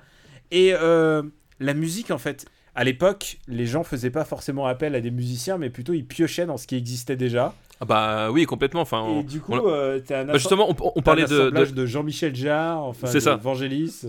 Et 0.52 0.74
euh, 0.74 1.22
la 1.60 1.74
musique 1.76 2.10
en 2.12 2.18
fait. 2.18 2.46
À 2.76 2.84
l'époque, 2.84 3.40
les 3.48 3.66
gens 3.66 3.84
faisaient 3.84 4.10
pas 4.12 4.24
forcément 4.26 4.66
appel 4.66 4.96
à 4.96 5.02
des 5.02 5.12
musiciens, 5.12 5.58
mais 5.58 5.70
plutôt 5.70 5.94
ils 5.94 6.06
piochaient 6.06 6.46
dans 6.46 6.56
ce 6.58 6.66
qui 6.66 6.76
existait 6.76 7.16
déjà. 7.18 7.54
Ah 7.82 7.86
bah 7.86 8.32
oui, 8.32 8.46
complètement. 8.46 8.82
Enfin, 8.82 9.00
Et 9.06 9.10
on- 9.10 9.22
du 9.24 9.40
coup, 9.42 9.54
on- 9.54 9.68
euh, 9.68 10.00
t'as 10.00 10.22
un, 10.22 10.26
bah, 10.26 10.34
justement, 10.38 10.70
on, 10.70 10.76
on 10.80 10.92
t'as 10.94 11.00
un 11.00 11.04
parlait 11.04 11.26
de, 11.26 11.72
de- 11.72 11.86
Jean-Michel 11.86 12.36
Jarre, 12.36 12.84
enfin, 12.84 13.08
C'est 13.08 13.20
ça. 13.20 13.36
Vangelis. 13.36 14.06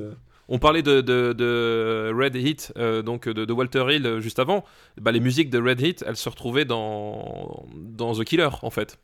On 0.52 0.58
parlait 0.58 0.82
de, 0.82 2.12
Red 2.12 2.34
Heat, 2.34 2.72
euh, 2.76 3.02
donc 3.02 3.28
de, 3.28 3.52
Walter 3.52 3.84
Hill 3.88 4.04
euh, 4.04 4.20
juste 4.20 4.40
avant. 4.40 4.64
Bah, 5.00 5.12
les 5.12 5.20
musiques 5.20 5.48
de 5.48 5.60
Red 5.60 5.80
Heat, 5.80 6.04
elles 6.06 6.16
se 6.16 6.28
retrouvaient 6.28 6.64
dans 6.64 7.66
The 7.96 8.24
Killer, 8.24 8.48
en 8.62 8.70
fait. 8.70 8.98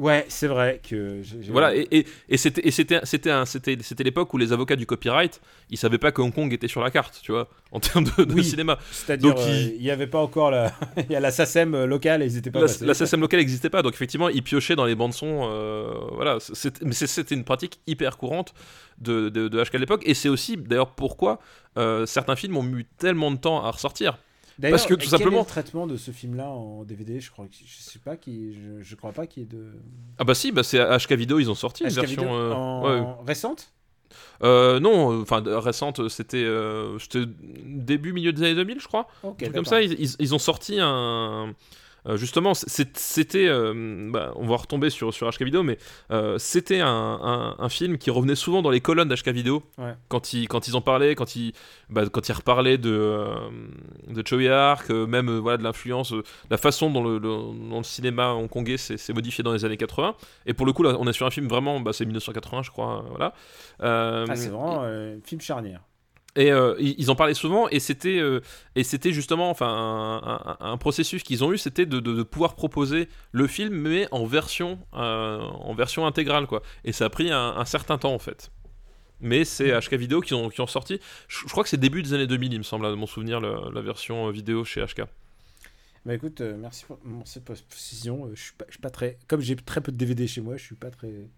Ouais, 0.00 0.24
c'est 0.28 0.46
vrai 0.46 0.80
que. 0.88 1.20
Voilà, 1.50 1.76
et, 1.76 1.86
et, 1.90 2.06
et 2.30 2.36
c'était 2.38 2.66
et 2.66 2.70
c'était 2.70 3.00
c'était 3.04 3.30
un- 3.30 3.44
c'était 3.44 3.76
c'était 3.82 4.02
l'époque 4.02 4.32
où 4.32 4.38
les 4.38 4.50
avocats 4.50 4.74
du 4.76 4.86
copyright, 4.86 5.42
ils 5.68 5.76
savaient 5.76 5.98
pas 5.98 6.10
que 6.10 6.22
Hong 6.22 6.32
Kong 6.34 6.50
était 6.54 6.68
sur 6.68 6.80
la 6.80 6.90
carte, 6.90 7.20
tu 7.22 7.32
vois, 7.32 7.50
en 7.70 7.80
termes 7.80 8.04
de, 8.16 8.24
de 8.24 8.32
Oui. 8.32 8.42
cinéma. 8.42 8.78
C'est-à-dire, 8.92 9.34
donc, 9.34 9.38
euh, 9.44 9.68
il- 9.74 9.82
n'y 9.82 9.90
avait 9.90 10.06
pas 10.06 10.20
encore 10.20 10.50
la. 10.50 10.72
Il 10.96 11.12
y 11.12 11.16
a 11.16 11.20
la 11.20 11.30
SACEM 11.30 11.84
locale 11.84 12.22
ils 12.22 12.34
étaient 12.38 12.50
pas. 12.50 12.60
La, 12.60 12.66
la 12.80 12.94
SSM 12.94 13.20
locale 13.20 13.40
n'existait 13.40 13.68
pas, 13.68 13.82
donc 13.82 13.92
effectivement, 13.92 14.30
ils 14.30 14.42
piochaient 14.42 14.74
dans 14.76 14.86
les 14.86 14.94
bandes 14.94 15.12
son. 15.12 15.50
euh, 15.52 15.92
voilà, 16.12 16.38
mais 16.82 16.92
c'était 16.92 17.34
une 17.34 17.44
pratique 17.44 17.80
hyper 17.86 18.16
courante 18.16 18.54
de, 18.98 19.28
de, 19.28 19.48
de 19.48 19.62
HK 19.62 19.74
à 19.74 19.78
l'époque, 19.78 20.02
et 20.06 20.14
c'est 20.14 20.30
aussi 20.30 20.56
d'ailleurs 20.56 20.92
pourquoi 20.94 21.40
euh, 21.76 22.06
certains 22.06 22.36
films 22.36 22.56
ont 22.56 22.62
mis 22.62 22.86
tellement 22.96 23.30
de 23.30 23.36
temps 23.36 23.62
à 23.62 23.70
ressortir. 23.70 24.16
Parce 24.68 24.84
que, 24.84 24.94
tout 24.94 25.00
quel 25.00 25.08
simplement- 25.08 25.38
est 25.38 25.40
le 25.40 25.46
traitement 25.46 25.86
de 25.86 25.96
ce 25.96 26.10
film-là 26.10 26.48
en 26.50 26.84
DVD 26.84 27.18
Je 27.20 27.30
crois 27.30 27.46
je 27.50 27.80
sais 27.82 27.98
pas 27.98 28.16
qui. 28.16 28.52
Je, 28.54 28.82
je 28.82 28.94
crois 28.96 29.12
pas 29.12 29.26
qu'il 29.26 29.42
y 29.42 29.46
ait 29.46 29.48
de. 29.48 29.72
Ah 30.18 30.24
bah 30.24 30.34
si, 30.34 30.52
bah 30.52 30.62
c'est 30.62 30.78
HK 30.78 31.12
Vidéo, 31.12 31.38
ils 31.38 31.50
ont 31.50 31.54
sorti 31.54 31.84
une 31.84 31.90
HK 31.90 31.94
version. 31.94 32.34
euh, 32.36 32.52
en... 32.52 32.82
ouais, 32.84 33.00
ouais. 33.00 33.06
récente? 33.26 33.72
Euh, 34.42 34.80
non, 34.80 35.22
enfin 35.22 35.42
récente, 35.46 36.08
c'était 36.08 36.42
euh, 36.44 36.98
c'était 36.98 37.24
début 37.64 38.12
milieu 38.12 38.32
des 38.32 38.42
années 38.42 38.54
2000, 38.56 38.80
je 38.80 38.86
crois. 38.88 39.06
Ok. 39.22 39.28
Un 39.28 39.28
truc 39.28 39.38
d'accord. 39.40 39.54
comme 39.54 39.64
ça, 39.66 39.82
ils, 39.82 39.92
ils- 40.00 40.16
ils 40.18 40.34
ont 40.34 40.38
sorti 40.38 40.78
un. 40.80 41.54
Euh, 42.06 42.16
justement, 42.16 42.54
c'était. 42.54 43.46
euh, 43.48 44.08
bah, 44.10 44.32
on 44.36 44.46
va 44.46 44.56
retomber 44.56 44.90
sur, 44.90 45.12
sur 45.12 45.28
HK 45.30 45.42
Vidéo, 45.42 45.62
mais 45.62 45.78
euh, 46.10 46.38
c'était 46.38 46.80
un, 46.80 46.88
un- 46.88 47.56
un 47.58 47.68
film 47.68 47.98
qui 47.98 48.10
revenait 48.10 48.34
souvent 48.34 48.62
dans 48.62 48.70
les 48.70 48.80
colonnes 48.80 49.08
d'HK. 49.08 49.28
Ouais. 49.78 49.94
Quand, 50.08 50.32
ils, 50.32 50.48
quand 50.48 50.66
ils 50.68 50.76
en 50.76 50.80
parlaient, 50.80 51.14
quand 51.14 51.36
ils, 51.36 51.52
bah, 51.88 52.02
quand 52.10 52.28
ils 52.28 52.32
reparlaient 52.32 52.78
de, 52.78 53.24
de 54.08 54.22
Choe 54.26 54.48
Ark, 54.50 54.90
même 54.90 55.30
voilà, 55.38 55.56
de 55.58 55.62
l'influence, 55.62 56.14
la 56.50 56.56
façon 56.56 56.90
dont 56.90 57.02
le, 57.04 57.14
le- 57.18 57.68
dont 57.70 57.78
le 57.78 57.84
cinéma 57.84 58.32
hongkongais 58.34 58.76
s'est 58.76 59.12
modifié 59.12 59.42
dans 59.44 59.52
les 59.52 59.64
années 59.64 59.76
80. 59.76 60.14
Et 60.46 60.54
pour 60.54 60.66
le 60.66 60.72
coup, 60.72 60.82
là, 60.82 60.96
on 60.98 61.06
est 61.06 61.12
sur 61.12 61.26
un 61.26 61.30
film 61.30 61.48
vraiment. 61.48 61.80
Bah, 61.80 61.92
c'est 61.92 62.04
1980, 62.04 62.62
je 62.62 62.70
crois. 62.70 63.04
voilà. 63.08 63.34
Ah, 63.80 64.24
c'est 64.36 64.48
vraiment 64.48 64.82
un 64.82 65.20
film 65.24 65.40
charnière. 65.40 65.80
Et 66.36 66.52
euh, 66.52 66.74
ils 66.78 67.10
en 67.10 67.16
parlaient 67.16 67.34
souvent, 67.34 67.68
et 67.68 67.80
c'était 67.80 68.18
euh, 68.20 68.40
et 68.76 68.84
c'était 68.84 69.12
justement, 69.12 69.50
enfin, 69.50 69.66
un, 69.68 70.56
un- 70.66 70.72
un 70.72 70.76
processus 70.78 71.22
qu'ils 71.22 71.42
ont 71.44 71.52
eu, 71.52 71.58
c'était 71.58 71.86
de, 71.86 72.00
de- 72.00 72.14
de 72.14 72.22
pouvoir 72.22 72.54
proposer 72.54 73.08
le 73.32 73.46
film, 73.46 73.74
mais 73.74 74.06
en 74.12 74.24
version 74.26 74.78
euh, 74.94 75.38
en 75.40 75.74
version 75.74 76.06
intégrale, 76.06 76.46
quoi. 76.46 76.62
Et 76.84 76.92
ça 76.92 77.06
a 77.06 77.10
pris 77.10 77.30
un, 77.30 77.56
un 77.56 77.64
certain 77.64 77.98
temps 77.98 78.14
en 78.14 78.18
fait. 78.18 78.50
Mais 79.20 79.44
c'est 79.44 79.70
HK 79.78 79.94
Vidéo 79.94 80.20
qui 80.22 80.34
ont, 80.34 80.48
qui 80.50 80.60
ont 80.62 80.66
sorti. 80.66 81.00
Je, 81.28 81.40
je 81.46 81.50
crois 81.50 81.62
que 81.64 81.68
c'est 81.70 81.76
début 81.78 82.02
des 82.02 82.14
années 82.14 82.26
2000, 82.26 82.52
il 82.54 82.58
me 82.58 82.62
semble, 82.64 82.86
à 82.86 82.94
mon 82.96 83.06
souvenir, 83.06 83.40
la 83.40 83.80
version 83.82 84.30
vidéo 84.30 84.64
chez 84.64 84.82
HK. 84.84 85.02
Bah 86.06 86.14
écoute, 86.14 86.40
merci 86.40 86.84
pour 86.86 86.98
cette 87.26 87.44
précision. 87.44 88.30
Je 88.34 88.40
suis 88.42 88.52
pas, 88.54 88.64
je 88.68 88.72
suis 88.74 88.80
pas 88.80 88.90
très. 88.90 89.18
Comme 89.28 89.40
j'ai 89.40 89.56
très 89.56 89.80
peu 89.82 89.92
de 89.92 89.96
DVD 89.98 90.26
chez 90.26 90.40
moi, 90.40 90.56
je 90.56 90.64
suis 90.64 90.74
pas 90.74 90.90
très. 90.90 91.28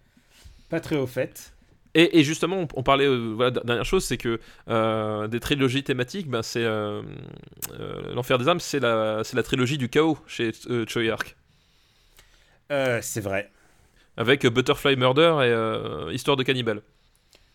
Pas 0.69 0.81
très 0.81 0.97
au 0.97 1.07
fait. 1.07 1.52
Et, 1.95 2.19
et 2.21 2.25
justement, 2.25 2.57
on, 2.61 2.69
on 2.75 2.83
parlait, 2.83 3.07
euh, 3.07 3.33
voilà, 3.37 3.51
dernière 3.51 3.85
chose, 3.85 4.05
c'est 4.05 4.17
que 4.17 4.41
euh, 4.69 5.29
des 5.29 5.41
trilogies 5.41 5.83
thématiques, 5.85 6.29
ben, 6.29 6.43
c'est 6.43 6.65
euh, 6.65 7.03
euh, 7.79 8.15
l'enfer 8.15 8.39
des 8.39 8.49
âmes, 8.49 8.61
c'est 8.61 8.81
la, 8.81 9.23
c'est 9.25 9.37
la 9.37 9.43
trilogie 9.43 9.79
du 9.79 9.89
chaos 9.91 10.19
chez 10.27 10.53
Choi 10.89 11.11
Ark. 11.13 11.37
Euh, 12.71 13.01
c'est 13.03 13.21
vrai. 13.21 13.51
avec 14.17 14.47
Butterfly 14.47 14.97
Murder 14.97 16.09
et 16.11 16.15
Histoire 16.15 16.37
de 16.37 16.43
cannibale. 16.45 16.83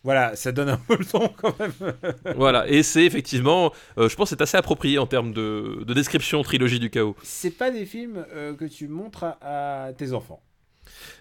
Voilà, 0.04 0.36
ça 0.36 0.52
donne 0.54 0.70
un 0.70 0.78
peu 0.78 0.96
le 0.98 1.06
ton 1.06 1.28
quand 1.30 1.58
même. 1.60 1.74
voilà, 2.36 2.68
et 2.70 2.84
c'est 2.84 3.04
effectivement, 3.04 3.74
euh, 3.98 4.08
je 4.08 4.16
pense, 4.16 4.30
c'est 4.30 4.42
assez 4.42 4.56
approprié 4.58 5.00
en 5.00 5.08
termes 5.08 5.34
de, 5.34 5.84
de 5.86 5.94
description 5.94 6.42
trilogie 6.44 6.80
du 6.80 6.90
chaos. 6.90 7.18
C'est 7.22 7.52
pas 7.52 7.72
des 7.72 7.86
films 7.86 8.26
euh, 8.34 8.56
que 8.56 8.66
tu 8.66 8.88
montres 8.88 9.24
à, 9.42 9.86
à 9.86 9.94
tes 9.94 10.14
enfants, 10.14 10.42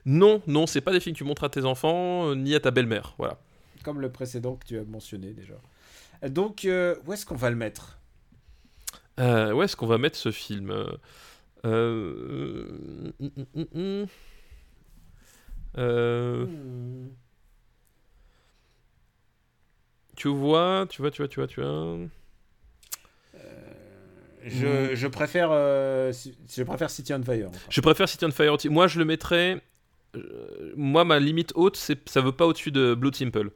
Non, 0.06 0.40
non, 0.46 0.66
c'est 0.66 0.80
pas 0.80 0.92
des 0.92 1.00
films 1.00 1.14
que 1.14 1.18
tu 1.18 1.24
montres 1.24 1.44
à 1.44 1.50
tes 1.50 1.64
enfants 1.64 2.30
euh, 2.30 2.34
ni 2.34 2.54
à 2.54 2.60
ta 2.60 2.70
belle-mère. 2.70 3.14
Voilà. 3.18 3.38
comme 3.82 4.00
le 4.00 4.10
précédent 4.10 4.56
que 4.56 4.64
tu 4.64 4.78
as 4.78 4.84
mentionné 4.84 5.32
déjà. 5.32 5.54
Donc, 6.28 6.64
euh, 6.64 6.96
où 7.06 7.12
est-ce 7.12 7.26
qu'on 7.26 7.36
va 7.36 7.50
le 7.50 7.56
mettre? 7.56 7.98
Euh, 9.20 9.52
où 9.52 9.62
est-ce 9.62 9.76
qu'on 9.76 9.86
va 9.86 9.98
mettre 9.98 10.16
ce 10.16 10.30
film? 10.30 10.70
Euh, 10.70 10.86
euh. 11.64 14.06
Euh, 15.78 16.46
Hmm. 16.46 17.08
Tu 20.16 20.28
vois, 20.28 20.86
tu 20.88 21.02
vois, 21.02 21.10
tu 21.10 21.20
vois, 21.22 21.28
tu 21.28 21.40
vois, 21.40 21.46
tu 21.46 21.60
vois. 21.60 21.98
Je, 24.44 24.94
je 24.94 25.06
préfère, 25.08 25.48
euh, 25.50 26.12
je 26.48 26.62
préfère 26.62 26.88
City 26.88 27.12
on 27.12 27.22
Fire. 27.22 27.48
enfin. 27.50 27.58
Je 27.68 27.80
préfère 27.80 28.08
City 28.08 28.24
on 28.24 28.30
Fire. 28.30 28.56
Moi, 28.70 28.86
je 28.86 28.98
le 28.98 29.04
mettrais. 29.04 29.60
Euh, 30.16 30.72
moi, 30.76 31.04
ma 31.04 31.18
limite 31.18 31.52
haute, 31.54 31.76
c'est 31.76 32.08
ça 32.08 32.20
veut 32.20 32.32
pas 32.32 32.46
au-dessus 32.46 32.70
de 32.72 32.94
Blue 32.94 33.10
Temple. 33.10 33.50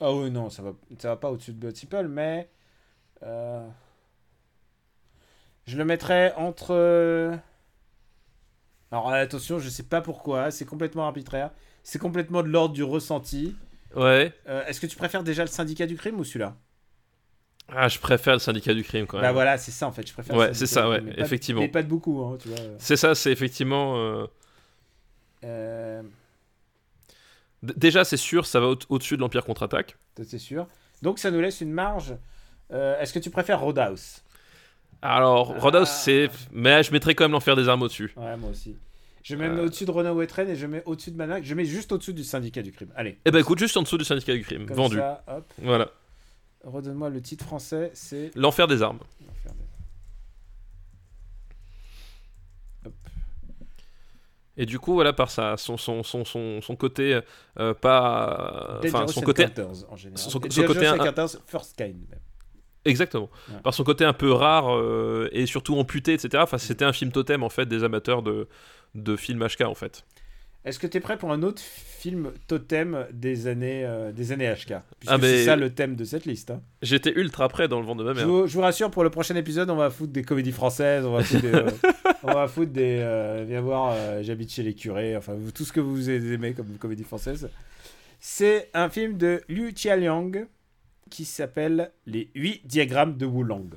Ah 0.00 0.12
oui, 0.12 0.30
non, 0.30 0.48
ça 0.50 0.62
va, 0.62 0.72
ça 0.98 1.08
va 1.08 1.16
pas 1.16 1.30
au-dessus 1.30 1.52
de 1.52 1.58
Blood 1.58 1.76
Simple, 1.76 2.08
mais 2.08 2.48
euh, 3.24 3.68
je 5.66 5.76
le 5.76 5.84
mettrais 5.84 6.34
entre. 6.36 6.72
euh, 6.74 7.36
Alors 8.90 9.08
attention, 9.10 9.58
je 9.58 9.68
sais 9.68 9.82
pas 9.82 10.00
pourquoi, 10.00 10.50
c'est 10.50 10.64
complètement 10.64 11.04
arbitraire, 11.06 11.50
c'est 11.82 11.98
complètement 11.98 12.42
de 12.42 12.48
l'ordre 12.48 12.74
du 12.74 12.82
ressenti. 12.82 13.54
Ouais. 13.94 14.32
Euh, 14.48 14.64
Est-ce 14.66 14.80
que 14.80 14.86
tu 14.86 14.96
préfères 14.96 15.22
déjà 15.24 15.42
le 15.42 15.48
syndicat 15.50 15.86
du 15.86 15.96
crime 15.96 16.18
ou 16.18 16.24
celui-là? 16.24 16.56
Ah, 17.70 17.88
je 17.88 17.98
préfère 17.98 18.32
le 18.32 18.38
syndicat 18.38 18.72
du 18.72 18.82
crime 18.82 19.06
quand 19.06 19.18
même. 19.18 19.26
Bah 19.26 19.32
voilà, 19.32 19.58
c'est 19.58 19.72
ça 19.72 19.86
en 19.86 19.92
fait, 19.92 20.06
je 20.06 20.12
préfère. 20.12 20.36
Ouais, 20.38 20.54
c'est 20.54 20.66
ça, 20.66 20.88
ouais, 20.88 21.02
mais 21.02 21.12
pas- 21.12 21.24
effectivement. 21.24 21.60
Mais 21.60 21.68
pas 21.68 21.82
de 21.82 21.88
beaucoup, 21.88 22.22
hein, 22.22 22.38
tu 22.40 22.48
vois. 22.48 22.58
C'est 22.78 22.96
ça, 22.96 23.14
c'est 23.14 23.30
effectivement. 23.30 23.98
euh, 23.98 24.26
Euh, 25.44 26.02
Déjà, 27.62 28.04
c'est 28.04 28.16
sûr, 28.16 28.46
ça 28.46 28.60
va 28.60 28.68
au- 28.68 28.78
au-dessus 28.88 29.16
de 29.16 29.20
l'Empire 29.20 29.44
contre-attaque. 29.44 29.96
c'est 30.24 30.38
sûr. 30.38 30.66
Donc 31.02 31.18
ça 31.18 31.30
nous 31.30 31.40
laisse 31.40 31.60
une 31.60 31.72
marge. 31.72 32.14
Euh, 32.72 33.00
Est-ce 33.00 33.12
que 33.12 33.18
tu 33.18 33.30
préfères 33.30 33.60
Roadhouse? 33.60 34.22
Alors, 35.02 35.54
Ah. 35.56 35.60
Roadhouse, 35.60 35.88
c'est. 35.88 36.28
Mais 36.52 36.82
je 36.82 36.92
mettrais 36.92 37.14
quand 37.14 37.24
même 37.24 37.32
l'enfer 37.32 37.56
des 37.56 37.68
armes 37.68 37.82
au-dessus. 37.82 38.12
Ouais, 38.16 38.36
moi 38.36 38.50
aussi. 38.50 38.76
Je 39.24 39.34
mets 39.36 39.46
Euh. 39.48 39.64
au-dessus 39.64 39.84
de 39.84 39.90
Runaway 39.90 40.26
Train 40.26 40.46
et 40.46 40.56
je 40.56 40.66
mets 40.66 40.82
au-dessus 40.86 41.10
de 41.10 41.16
Manac. 41.16 41.44
Je 41.44 41.54
mets 41.54 41.64
juste 41.64 41.90
au-dessus 41.92 42.14
du 42.14 42.24
syndicat 42.24 42.62
du 42.62 42.72
crime. 42.72 42.92
Allez. 42.96 43.18
Eh 43.24 43.30
ben 43.30 43.38
écoute, 43.40 43.58
juste 43.58 43.76
en 43.76 43.82
dessous 43.82 43.98
du 43.98 44.04
syndicat 44.04 44.32
du 44.34 44.42
crime. 44.42 44.66
Comme 44.66 44.76
Vendu. 44.76 44.96
ça, 44.96 45.22
hop. 45.28 45.44
Voilà. 45.62 45.88
Redonne-moi 46.64 47.10
le 47.10 47.20
titre 47.22 47.44
français. 47.44 47.90
C'est. 47.94 48.30
L'enfer 48.36 48.66
des 48.66 48.82
armes. 48.82 48.98
L'enfer 49.26 49.52
des- 49.52 49.64
Et 54.58 54.66
du 54.66 54.78
coup, 54.78 54.92
voilà, 54.94 55.12
par 55.12 55.30
sa, 55.30 55.56
son, 55.56 55.76
son, 55.76 56.02
son, 56.02 56.24
son, 56.24 56.60
son 56.60 56.76
côté 56.76 57.20
euh, 57.58 57.72
pas. 57.74 58.78
Enfin, 58.84 59.00
Dangerous 59.00 59.12
son 59.12 59.20
côté. 59.22 59.44
En 59.88 59.96
général. 59.96 60.18
son- 60.18 60.40
côté 60.40 60.50
First 61.46 61.76
Kind. 61.76 61.94
même. 62.10 62.18
Exactement. 62.84 63.30
Ouais. 63.48 63.60
Par 63.62 63.72
son 63.74 63.84
côté 63.84 64.04
un 64.04 64.12
peu 64.12 64.32
rare 64.32 64.74
euh, 64.76 65.28
et 65.32 65.46
surtout 65.46 65.76
amputé, 65.78 66.14
etc. 66.14 66.42
Enfin, 66.42 66.58
c'était 66.58 66.84
un 66.84 66.92
film 66.92 67.12
totem 67.12 67.42
en 67.42 67.48
fait 67.48 67.66
des 67.66 67.84
amateurs 67.84 68.22
de, 68.22 68.48
de 68.94 69.16
films 69.16 69.46
HK 69.46 69.62
en 69.62 69.74
fait. 69.74 70.04
Est-ce 70.68 70.78
que 70.78 70.86
tu 70.86 70.98
es 70.98 71.00
prêt 71.00 71.16
pour 71.16 71.32
un 71.32 71.42
autre 71.42 71.62
film 71.62 72.30
totem 72.46 73.06
des 73.12 73.46
années, 73.46 73.84
euh, 73.84 74.12
des 74.12 74.32
années 74.32 74.46
HK 74.52 74.74
Puisque 75.00 75.12
Ah, 75.12 75.18
c'est 75.20 75.44
ça 75.44 75.56
le 75.56 75.70
thème 75.70 75.96
de 75.96 76.04
cette 76.04 76.26
liste. 76.26 76.50
hein. 76.50 76.60
J'étais 76.82 77.12
ultra 77.16 77.48
près 77.48 77.68
dans 77.68 77.80
le 77.80 77.86
vent 77.86 77.96
de 77.96 78.04
ma 78.04 78.12
Je, 78.12 78.18
mère. 78.18 78.28
vous, 78.28 78.46
je 78.46 78.54
vous 78.54 78.60
rassure, 78.60 78.90
pour 78.90 79.02
le 79.02 79.10
prochain 79.10 79.34
épisode, 79.36 79.70
on 79.70 79.76
va 79.76 79.90
foutre 79.90 80.12
des 80.12 80.22
comédies 80.22 80.52
françaises, 80.52 81.04
on 81.06 81.12
va 81.12 81.22
foutre 81.24 81.42
des. 81.42 81.48
euh, 81.54 81.70
on 82.22 82.32
va 82.32 82.46
foutre 82.48 82.72
des 82.72 82.98
euh, 83.00 83.44
viens 83.48 83.60
voir, 83.62 83.96
j'habite 84.22 84.52
chez 84.52 84.62
les 84.62 84.74
curés, 84.74 85.16
enfin 85.16 85.34
vous- 85.34 85.50
tout 85.52 85.64
ce 85.64 85.72
que 85.72 85.80
vous 85.80 86.10
aimez 86.10 86.52
comme 86.52 86.66
comédie 86.78 87.04
française. 87.04 87.48
C'est 88.20 88.68
un 88.74 88.88
film 88.90 89.16
de 89.16 89.42
Liu 89.48 89.72
Chialiang 89.74 90.32
qui 91.10 91.24
s'appelle 91.24 91.92
Les 92.06 92.28
8 92.34 92.66
diagrammes 92.66 93.16
de 93.16 93.24
Wulang. 93.26 93.70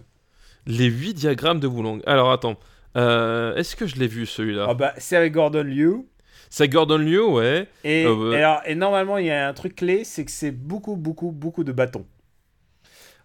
Les 0.67 0.87
8 0.87 1.13
diagrammes 1.13 1.59
de 1.59 1.67
Wulong. 1.67 2.01
Alors 2.05 2.31
attends. 2.31 2.59
Est-ce 2.93 3.75
que 3.75 3.87
je 3.87 3.95
l'ai 3.95 4.07
vu 4.07 4.25
celui-là? 4.25 4.65
Ah 4.69 4.73
bah, 4.73 4.93
c'est 4.97 5.15
avec 5.15 5.31
Gordon 5.33 5.63
Liu. 5.63 6.05
C'est 6.51 6.69
Gordon 6.69 6.99
Liu, 6.99 7.19
ouais. 7.21 7.67
Et, 7.83 8.05
ouais. 8.05 8.31
et 8.31 8.35
alors, 8.37 8.61
et 8.65 8.75
normalement, 8.75 9.17
il 9.17 9.25
y 9.27 9.31
a 9.31 9.47
un 9.47 9.53
truc 9.53 9.75
clé, 9.75 10.03
c'est 10.03 10.25
que 10.25 10.31
c'est 10.31 10.51
beaucoup, 10.51 10.95
beaucoup, 10.95 11.31
beaucoup 11.31 11.63
de 11.63 11.71
bâtons. 11.71 12.05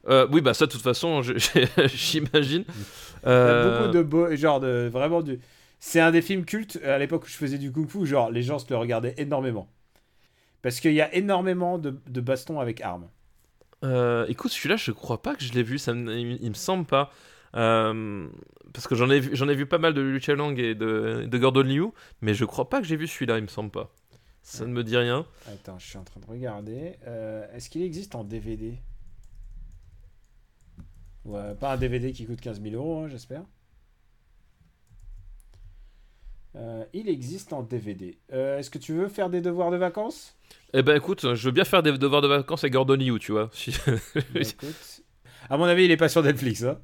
Euh, 0.08 0.26
oui, 0.30 0.40
bah 0.40 0.54
ça, 0.54 0.66
de 0.66 0.70
toute 0.70 0.82
façon, 0.82 1.22
j'imagine. 1.86 2.64
Euh, 3.26 3.80
beaucoup 3.80 3.92
de 3.92 4.02
beaux, 4.02 4.34
genre 4.36 4.60
de 4.60 4.88
vraiment 4.92 5.22
du. 5.22 5.40
C'est 5.80 6.00
un 6.00 6.10
des 6.10 6.22
films 6.22 6.44
cultes 6.44 6.78
à 6.84 6.98
l'époque 6.98 7.24
où 7.24 7.28
je 7.28 7.36
faisais 7.36 7.58
du 7.58 7.72
kung-fu, 7.72 8.06
genre 8.06 8.30
les 8.30 8.42
gens 8.42 8.58
se 8.58 8.66
le 8.70 8.76
regardaient 8.76 9.14
énormément. 9.18 9.68
Parce 10.62 10.80
qu'il 10.80 10.94
y 10.94 11.00
a 11.02 11.14
énormément 11.14 11.78
de, 11.78 12.00
de 12.08 12.20
bastons 12.20 12.60
avec 12.60 12.80
armes. 12.82 13.08
euh, 13.84 14.26
écoute, 14.28 14.52
celui-là, 14.52 14.76
je 14.76 14.90
crois 14.90 15.22
pas 15.22 15.34
que 15.34 15.44
je 15.44 15.52
l'ai 15.52 15.62
vu. 15.62 15.78
Ça 15.78 15.92
il, 15.92 16.38
il 16.40 16.48
me 16.48 16.54
semble 16.54 16.86
pas. 16.86 17.12
Euh, 17.54 18.28
parce 18.74 18.86
que 18.86 18.94
j'en 18.94 19.08
ai, 19.10 19.20
vu- 19.20 19.30
j'en 19.34 19.48
ai 19.48 19.54
vu 19.54 19.66
pas 19.66 19.78
mal 19.78 19.94
de 19.94 20.00
Liu 20.02 20.20
Lang 20.34 20.58
et 20.58 20.74
de, 20.74 21.24
de 21.26 21.38
Gordon 21.38 21.62
Liu, 21.62 21.86
mais 22.20 22.34
je 22.34 22.44
crois 22.44 22.68
pas 22.68 22.80
que 22.80 22.86
j'ai 22.86 22.96
vu 22.96 23.06
celui-là, 23.06 23.38
il 23.38 23.42
me 23.42 23.48
semble 23.48 23.70
pas. 23.70 23.92
Ça 24.42 24.64
ne 24.66 24.72
me 24.72 24.84
dit 24.84 24.96
rien. 24.96 25.26
Attends, 25.48 25.78
je 25.78 25.86
suis 25.86 25.98
en 25.98 26.04
train 26.04 26.20
de 26.20 26.26
regarder. 26.26 26.94
Euh, 27.06 27.46
Est-ce 27.54 27.68
qu'il 27.70 27.82
existe 27.82 28.14
en 28.14 28.22
DVD 28.24 28.78
Ouais, 31.24 31.54
pas 31.56 31.72
un 31.72 31.76
DVD 31.76 32.12
qui 32.12 32.26
coûte 32.26 32.40
15 32.40 32.62
000 32.62 32.74
euros, 32.76 33.00
hein, 33.04 33.08
j'espère. 33.08 33.42
Euh, 36.54 36.84
il 36.94 37.08
existe 37.08 37.52
en 37.52 37.62
DVD. 37.62 38.18
Euh, 38.32 38.58
Est-ce 38.58 38.70
que 38.70 38.78
tu 38.78 38.94
veux 38.94 39.08
faire 39.08 39.28
des 39.28 39.40
devoirs 39.40 39.70
de 39.70 39.76
vacances? 39.76 40.36
Eh 40.72 40.82
ben 40.82 40.96
écoute, 40.96 41.34
je 41.34 41.44
veux 41.46 41.52
bien 41.52 41.64
faire 41.64 41.82
des 41.82 41.96
devoirs 41.98 42.22
de 42.22 42.28
vacances 42.28 42.64
avec 42.64 42.72
Gordon 42.72 42.94
Liu, 42.96 43.18
tu 43.18 43.32
vois. 43.32 43.50
Si- 43.52 43.72
Bah, 44.14 44.40
écoute. 44.40 45.02
À 45.50 45.56
mon 45.56 45.64
avis, 45.64 45.84
il 45.84 45.90
est 45.90 45.96
pas 45.96 46.08
sur 46.08 46.22
Netflix. 46.22 46.62
Hein. 46.64 46.78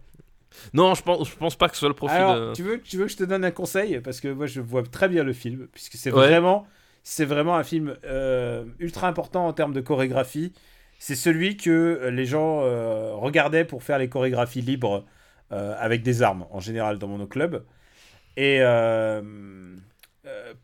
Non, 0.74 0.94
je 0.94 1.02
pense, 1.02 1.28
je 1.30 1.36
pense 1.36 1.56
pas 1.56 1.68
que 1.68 1.74
ce 1.74 1.80
soit 1.80 1.88
le 1.88 1.94
profil. 1.94 2.16
Alors, 2.16 2.36
de- 2.50 2.52
tu, 2.54 2.62
veux, 2.62 2.80
tu 2.80 2.96
veux 2.96 3.06
que 3.06 3.12
je 3.12 3.16
te 3.16 3.24
donne 3.24 3.44
un 3.44 3.50
conseil? 3.50 4.00
Parce 4.00 4.20
que 4.20 4.28
moi, 4.28 4.46
je 4.46 4.60
vois 4.60 4.82
très 4.82 5.08
bien 5.08 5.24
le 5.24 5.32
film. 5.32 5.68
Puisque 5.72 5.94
c'est 5.96 6.10
Ouais. 6.10 6.26
vraiment, 6.28 6.66
c'est 7.02 7.24
vraiment 7.24 7.56
un 7.56 7.64
film 7.64 7.96
euh, 8.04 8.64
ultra 8.78 9.08
important 9.08 9.46
en 9.46 9.52
termes 9.52 9.72
de 9.72 9.80
chorégraphie. 9.80 10.52
C'est 10.98 11.16
celui 11.16 11.56
que 11.56 11.70
euh, 11.70 12.10
les 12.10 12.26
gens 12.26 12.62
euh, 12.62 13.12
regardaient 13.14 13.64
pour 13.64 13.82
faire 13.82 13.98
les 13.98 14.08
chorégraphies 14.08 14.60
libres 14.62 15.04
euh, 15.52 15.74
avec 15.78 16.02
des 16.02 16.22
armes, 16.22 16.46
en 16.50 16.60
général, 16.60 16.98
dans 16.98 17.08
mon 17.08 17.26
club. 17.26 17.64
Et 18.36 18.60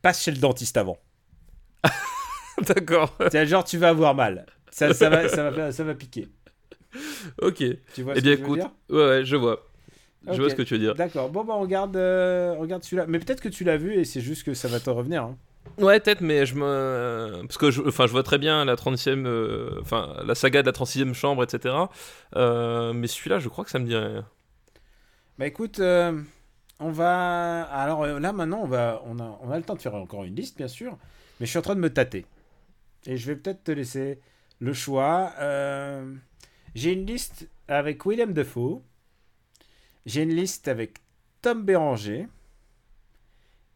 passe 0.02 0.22
chez 0.22 0.30
le 0.30 0.38
dentiste 0.38 0.76
avant. 0.76 0.98
D'accord. 2.62 3.16
C'est 3.30 3.46
genre, 3.46 3.64
tu 3.64 3.78
vas 3.78 3.88
avoir 3.90 4.14
mal. 4.14 4.46
Ça, 4.70 4.92
ça, 4.92 5.08
va, 5.08 5.28
ça, 5.28 5.44
va, 5.44 5.52
faire- 5.52 5.72
ça 5.72 5.84
va 5.84 5.94
piquer. 5.94 6.28
ok. 7.42 7.62
Tu 7.92 8.02
vois 8.02 8.14
Eh 8.14 8.20
ce 8.20 8.20
bien 8.20 8.32
que 8.32 8.38
je 8.38 8.42
veux 8.44 8.48
écoute, 8.48 8.60
dire? 8.60 8.70
ouais, 8.90 9.06
ouais, 9.06 9.24
je 9.24 9.36
vois. 9.36 9.67
Je 10.26 10.40
vois 10.40 10.50
ce 10.50 10.54
que 10.54 10.62
tu 10.62 10.74
veux 10.74 10.80
dire. 10.80 10.94
D'accord. 10.94 11.30
Bon, 11.30 11.44
bah, 11.44 11.54
on 11.56 11.60
regarde, 11.60 11.96
euh, 11.96 12.54
regarde 12.58 12.82
celui-là. 12.82 13.06
Mais 13.08 13.18
peut-être 13.18 13.40
que 13.40 13.48
tu 13.48 13.64
l'as 13.64 13.76
vu 13.76 13.94
et 13.94 14.04
c'est 14.04 14.20
juste 14.20 14.44
que 14.44 14.54
ça 14.54 14.68
va 14.68 14.80
te 14.80 14.90
revenir. 14.90 15.22
hein. 15.22 15.36
Ouais, 15.78 16.00
peut-être, 16.00 16.22
mais 16.22 16.44
je 16.46 16.54
me. 16.54 17.42
Parce 17.42 17.58
que 17.58 17.70
je, 17.70 17.82
enfin, 17.86 18.06
je 18.06 18.12
vois 18.12 18.22
très 18.22 18.38
bien 18.38 18.64
la 18.64 18.74
36e. 18.74 19.26
euh, 19.26 19.78
Enfin, 19.80 20.16
la 20.24 20.34
saga 20.34 20.62
de 20.62 20.66
la 20.66 20.72
36e 20.72 21.12
chambre, 21.14 21.44
etc. 21.44 21.74
Euh, 22.36 22.92
mais 22.92 23.06
celui-là, 23.06 23.38
je 23.38 23.48
crois 23.48 23.64
que 23.64 23.70
ça 23.70 23.78
me 23.78 23.86
dit 23.86 23.94
rien. 23.96 24.26
Bah 25.38 25.46
écoute, 25.46 25.78
euh, 25.78 26.20
on 26.80 26.90
va. 26.90 27.62
Alors 27.62 28.06
là 28.06 28.32
maintenant, 28.32 28.60
on 28.62 28.66
va, 28.66 29.02
on 29.06 29.18
a, 29.20 29.38
on 29.42 29.50
a 29.50 29.56
le 29.56 29.62
temps 29.62 29.74
de 29.76 29.80
faire 29.80 29.94
encore 29.94 30.24
une 30.24 30.34
liste, 30.34 30.56
bien 30.56 30.68
sûr, 30.68 30.98
mais 31.38 31.46
je 31.46 31.50
suis 31.50 31.58
en 31.58 31.62
train 31.62 31.76
de 31.76 31.80
me 31.80 31.90
tâter. 31.92 32.26
Et 33.06 33.16
je 33.16 33.26
vais 33.28 33.36
peut-être 33.36 33.62
te 33.64 33.70
laisser 33.70 34.18
le 34.58 34.72
choix. 34.72 35.32
Euh, 35.40 36.12
J'ai 36.74 36.92
une 36.92 37.06
liste 37.06 37.48
avec 37.68 38.04
Willem 38.04 38.32
Dafoe. 38.32 38.82
J'ai 40.08 40.24
une 40.24 40.34
liste 40.34 40.66
avec 40.66 40.98
Tom 41.40 41.64
Béranger. 41.64 42.26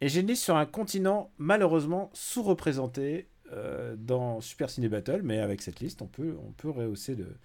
Et 0.01 0.09
j'ai 0.09 0.21
une 0.21 0.27
liste 0.27 0.43
sur 0.43 0.57
un 0.57 0.67
continent 0.67 1.31
malheureusement 1.39 2.11
sous-représenté 2.13 3.29
euh, 3.53 3.95
dans 3.97 4.41
Super 4.41 4.69
Ciné 4.71 4.89
Battle, 4.89 5.21
mais 5.23 5.39
avec 5.39 5.63
cette 5.63 5.81
liste, 5.81 6.03
on 6.03 6.07
peut, 6.07 6.37
on 6.47 6.53
peut 6.53 6.71
rehausser 6.71 7.15
le, 7.15 7.37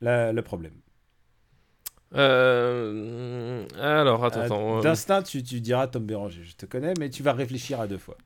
la- 0.00 0.32
le 0.32 0.42
problème. 0.42 0.74
Euh, 2.14 3.66
Alors, 3.80 4.24
attends, 4.24 4.40
Euh, 4.40 4.44
attends. 4.44 4.78
euh, 4.78 4.82
D'instinct, 4.82 5.22
tu, 5.22 5.42
tu 5.42 5.60
diras 5.60 5.86
Tom 5.88 6.04
Béranger, 6.06 6.44
je 6.44 6.56
te 6.56 6.66
connais, 6.66 6.94
mais 6.98 7.10
tu 7.10 7.22
vas 7.22 7.32
réfléchir 7.32 7.80
à 7.80 7.86
deux 7.86 7.98
fois. 7.98 8.16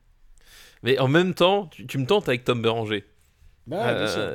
Mais 0.83 0.97
en 0.99 1.07
même 1.07 1.33
temps, 1.33 1.67
tu, 1.67 1.85
tu 1.87 1.97
me 1.97 2.05
tentes 2.05 2.27
avec 2.29 2.43
Tom 2.43 2.61
Béranger. 2.61 3.05
Bah, 3.67 3.87
ouais, 3.87 3.95
bien 3.95 4.07
sûr. 4.07 4.31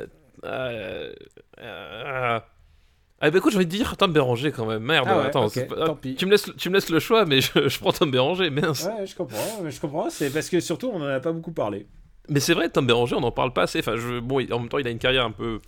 Ah 3.21 3.31
bah 3.31 3.37
écoute, 3.37 3.51
j'ai 3.53 3.57
envie 3.57 3.65
de 3.65 3.71
dire 3.71 3.95
Tom 3.97 4.11
Béranger 4.11 4.51
quand 4.51 4.65
même. 4.65 4.83
Merde, 4.83 5.07
Ah 5.09 5.17
ouais, 5.19 5.25
attends. 5.27 5.47
pas- 5.49 5.85
tant 5.85 5.95
pis. 5.95 6.15
Tu, 6.15 6.25
me 6.25 6.31
laisses, 6.31 6.51
tu 6.57 6.69
me 6.69 6.75
laisses 6.75 6.89
le 6.89 6.99
choix, 6.99 7.25
mais 7.25 7.39
je, 7.41 7.67
je 7.69 7.79
prends 7.79 7.91
Tom 7.93 8.11
Béranger. 8.11 8.49
Mince. 8.49 8.85
Ouais, 8.85 9.05
je 9.05 9.15
comprends, 9.15 9.69
je 9.69 9.79
comprends. 9.79 10.09
C'est 10.09 10.29
parce 10.31 10.49
que 10.49 10.59
surtout, 10.59 10.89
on 10.93 11.01
en 11.01 11.05
a 11.07 11.19
pas 11.19 11.31
beaucoup 11.31 11.53
parlé. 11.53 11.87
Mais 12.27 12.39
c'est 12.39 12.53
vrai, 12.53 12.69
Tom 12.69 12.85
Béranger, 12.85 13.15
on 13.15 13.21
n'en 13.21 13.31
parle 13.31 13.53
pas 13.53 13.63
assez. 13.63 13.79
Enfin, 13.79 13.95
je, 13.95 14.19
bon, 14.19 14.45
en 14.51 14.59
même 14.59 14.69
temps, 14.69 14.79
il 14.79 14.87
a 14.87 14.89
une 14.91 14.99
carrière 14.99 15.25
un 15.25 15.31
peu. 15.31 15.61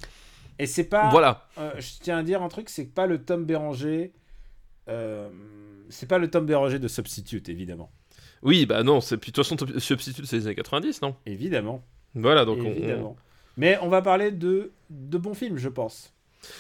Et 0.60 0.66
c'est 0.66 0.84
pas. 0.86 1.10
Voilà. 1.10 1.46
euh, 1.58 1.72
je 1.80 1.88
tiens 2.02 2.18
à 2.18 2.24
dire 2.24 2.42
un 2.42 2.50
truc, 2.50 2.68
c'est 2.70 2.86
que 2.86 2.94
pas 2.94 3.06
le 3.08 3.24
Tom 3.24 3.46
Béranger. 3.46 4.12
euh, 4.90 5.30
c'est 5.90 6.08
pas 6.08 6.18
le 6.18 6.30
Tom 6.30 6.46
Béranger 6.46 6.80
de 6.80 6.88
Substitute, 6.88 7.48
évidemment. 7.50 7.92
Oui, 8.44 8.66
bah 8.66 8.84
non, 8.84 9.00
c'est 9.02 9.18
puis 9.18 9.32
de 9.32 9.36
toute 9.36 9.46
façon, 9.48 9.80
Substitute, 9.80 10.26
c'est 10.26 10.38
les 10.38 10.46
années 10.48 10.56
90, 10.56 11.02
non? 11.02 11.16
Évidemment. 11.26 11.84
Voilà, 12.14 12.44
donc 12.46 12.58
on- 12.60 12.66
on, 12.66 12.72
évidemment. 12.72 13.16
Mais 13.56 13.78
on 13.82 13.88
va 13.90 14.02
parler 14.02 14.32
de, 14.32 14.72
de 14.90 15.18
bons 15.18 15.34
films, 15.34 15.58
je 15.58 15.70
pense. 15.70 16.14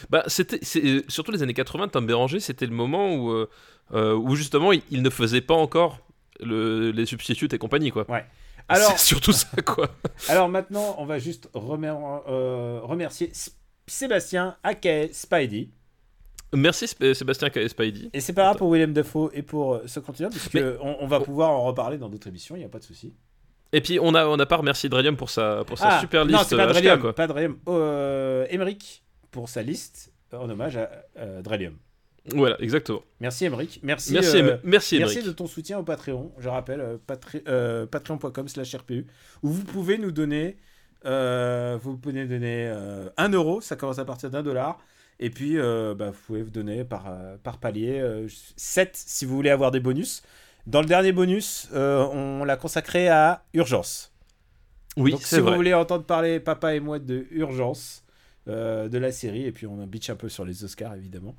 Bah, 0.10 0.24
c'était 0.28 0.60
euh, 0.78 1.02
surtout 1.08 1.32
les 1.32 1.44
années 1.44 1.54
80, 1.54 1.90
Tom 1.90 2.06
Béranger, 2.06 2.40
c'était 2.40 2.66
le 2.66 2.74
moment 2.74 3.14
où, 3.16 3.32
euh, 3.32 3.50
euh, 3.94 4.14
où 4.16 4.36
justement 4.36 4.72
il, 4.72 4.82
il 4.92 5.02
ne 5.02 5.10
faisait 5.10 5.42
pas 5.42 5.54
encore 5.56 6.00
le, 6.40 6.92
les 6.92 7.06
substituts 7.06 7.50
et 7.52 7.58
compagnie, 7.58 7.92
quoi. 7.92 8.06
Alors, 8.70 8.92
c'est 8.92 8.98
surtout 9.08 9.32
ça, 9.32 9.48
quoi. 9.66 9.90
alors 10.30 10.50
maintenant, 10.50 10.96
on 10.98 11.06
va 11.06 11.20
juste 11.20 11.50
remer- 11.54 11.96
euh, 12.28 12.82
remercier 12.84 13.30
S- 13.30 13.56
Sébastien, 13.88 14.58
aka 14.62 15.08
Spidey. 15.14 15.70
Merci 16.54 16.84
Sp- 16.86 17.14
Sébastien 17.14 17.50
K. 17.50 17.68
Spidey. 17.70 18.10
Et 18.14 18.20
c'est 18.20 18.34
pas 18.34 18.44
grave 18.44 18.58
pour 18.58 18.68
William 18.70 18.92
Dafoe 18.92 19.30
et 19.34 19.42
pour 19.42 19.80
ce 19.86 20.02
continent, 20.02 20.30
puisque 20.30 20.54
Mais- 20.56 20.64
on, 20.82 21.02
on 21.04 21.08
va 21.08 21.22
pouvoir 21.22 21.52
en 21.52 21.64
reparler 21.64 21.98
dans 21.98 22.10
d'autres 22.10 22.28
émissions, 22.28 22.56
il 22.56 22.60
n'y 22.60 22.66
a 22.66 22.70
pas 22.70 22.80
de 22.80 22.84
souci. 22.84 23.14
Et 23.74 23.82
puis 23.82 24.00
on 24.02 24.14
a 24.16 24.26
on 24.28 24.40
a 24.40 24.46
pas 24.46 24.56
remercié 24.58 24.88
Drelium 24.90 25.18
pour 25.18 25.30
sa 25.30 25.64
pour 25.66 25.78
sa 25.78 25.98
Ah, 25.98 26.00
super 26.00 26.26
non, 26.26 26.38
liste 26.38 26.50
c'est 26.50 26.56
pas 26.58 26.98
quoi. 26.98 27.14
pas 27.14 27.28
Drelium. 27.28 27.58
Euh, 27.68 28.46
Emmerich 28.50 29.04
pour 29.32 29.50
sa 29.50 29.62
liste 29.62 30.12
en 30.32 30.50
hommage 30.50 30.78
à 30.78 30.90
euh, 31.18 31.42
Drelium. 31.42 31.78
Voilà, 32.36 32.62
exactement. 32.62 33.02
Merci 33.20 33.46
Emmerich. 33.46 33.80
Merci, 33.84 34.14
Merci, 34.14 34.38
euh, 34.38 34.58
merci, 34.64 35.24
de 35.24 35.32
ton 35.32 35.48
soutien 35.48 35.80
au 35.80 35.84
Patreon. 35.84 36.32
Je 36.38 36.50
rappelle, 36.50 36.82
euh, 36.82 36.98
euh, 37.48 37.86
patreon.com 37.86 38.48
slash 38.48 38.76
RPU, 38.76 39.08
où 39.44 39.50
vous 39.50 39.64
pouvez 39.64 39.98
nous 39.98 40.12
donner, 40.12 40.58
vous 41.04 41.98
pouvez 41.98 42.26
donner 42.26 42.68
euh, 42.68 43.10
1 43.18 43.30
euro, 43.30 43.62
ça 43.62 43.76
commence 43.76 44.00
à 44.00 44.06
partir 44.06 44.30
d'un 44.30 44.44
dollar. 44.44 44.80
Et 45.20 45.30
puis, 45.30 45.58
bah, 45.58 46.12
vous 46.12 46.20
pouvez 46.28 46.44
vous 46.44 46.52
donner 46.52 46.84
par, 46.84 47.12
par 47.44 47.60
palier 47.60 48.00
euh, 48.00 48.28
7 48.56 48.92
si 48.94 49.26
vous 49.26 49.36
voulez 49.36 49.50
avoir 49.50 49.72
des 49.72 49.80
bonus. 49.80 50.22
Dans 50.68 50.82
le 50.82 50.86
dernier 50.88 51.14
bonus, 51.14 51.70
on 51.74 52.44
l'a 52.44 52.58
consacré 52.58 53.08
à 53.08 53.44
Urgence. 53.54 54.12
Oui, 54.98 55.12
Donc 55.12 55.22
si 55.22 55.40
vrai. 55.40 55.52
vous 55.52 55.56
voulez 55.56 55.74
entendre 55.74 56.04
parler 56.04 56.40
papa 56.40 56.74
et 56.76 56.80
moi 56.80 57.00
de 57.00 57.28
Urgence, 57.32 58.04
euh, 58.48 58.88
de 58.90 58.98
la 58.98 59.12
série. 59.12 59.44
Et 59.46 59.52
puis 59.52 59.68
on 59.68 59.86
bitch 59.88 60.10
un 60.10 60.16
peu 60.16 60.30
sur 60.30 60.46
les 60.46 60.64
Oscars, 60.64 60.96
évidemment. 60.96 61.36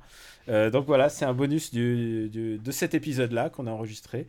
Euh, 0.47 0.69
donc 0.69 0.85
voilà, 0.85 1.09
c'est 1.09 1.25
un 1.25 1.33
bonus 1.33 1.71
du, 1.71 2.29
du- 2.29 2.57
de 2.57 2.71
cet 2.71 2.93
épisode-là 2.93 3.49
qu'on 3.49 3.67
a 3.67 3.71
enregistré. 3.71 4.27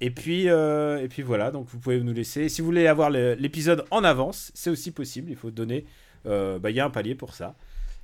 Et 0.00 0.10
puis, 0.10 0.48
euh, 0.48 1.02
et 1.02 1.08
puis 1.08 1.22
voilà, 1.22 1.50
donc 1.50 1.68
vous 1.68 1.78
pouvez 1.78 2.00
nous 2.00 2.12
laisser. 2.14 2.48
Si 2.48 2.60
vous 2.62 2.66
voulez 2.66 2.86
avoir 2.86 3.10
l'épisode 3.10 3.84
en 3.90 4.02
avance, 4.04 4.50
c'est 4.54 4.70
aussi 4.70 4.92
possible. 4.92 5.30
Il 5.30 5.36
faut 5.36 5.50
donner. 5.50 5.84
bah, 6.24 6.70
Il 6.70 6.76
y 6.76 6.80
a 6.80 6.84
un 6.86 6.90
palier 6.90 7.14
pour 7.14 7.34
ça. 7.34 7.54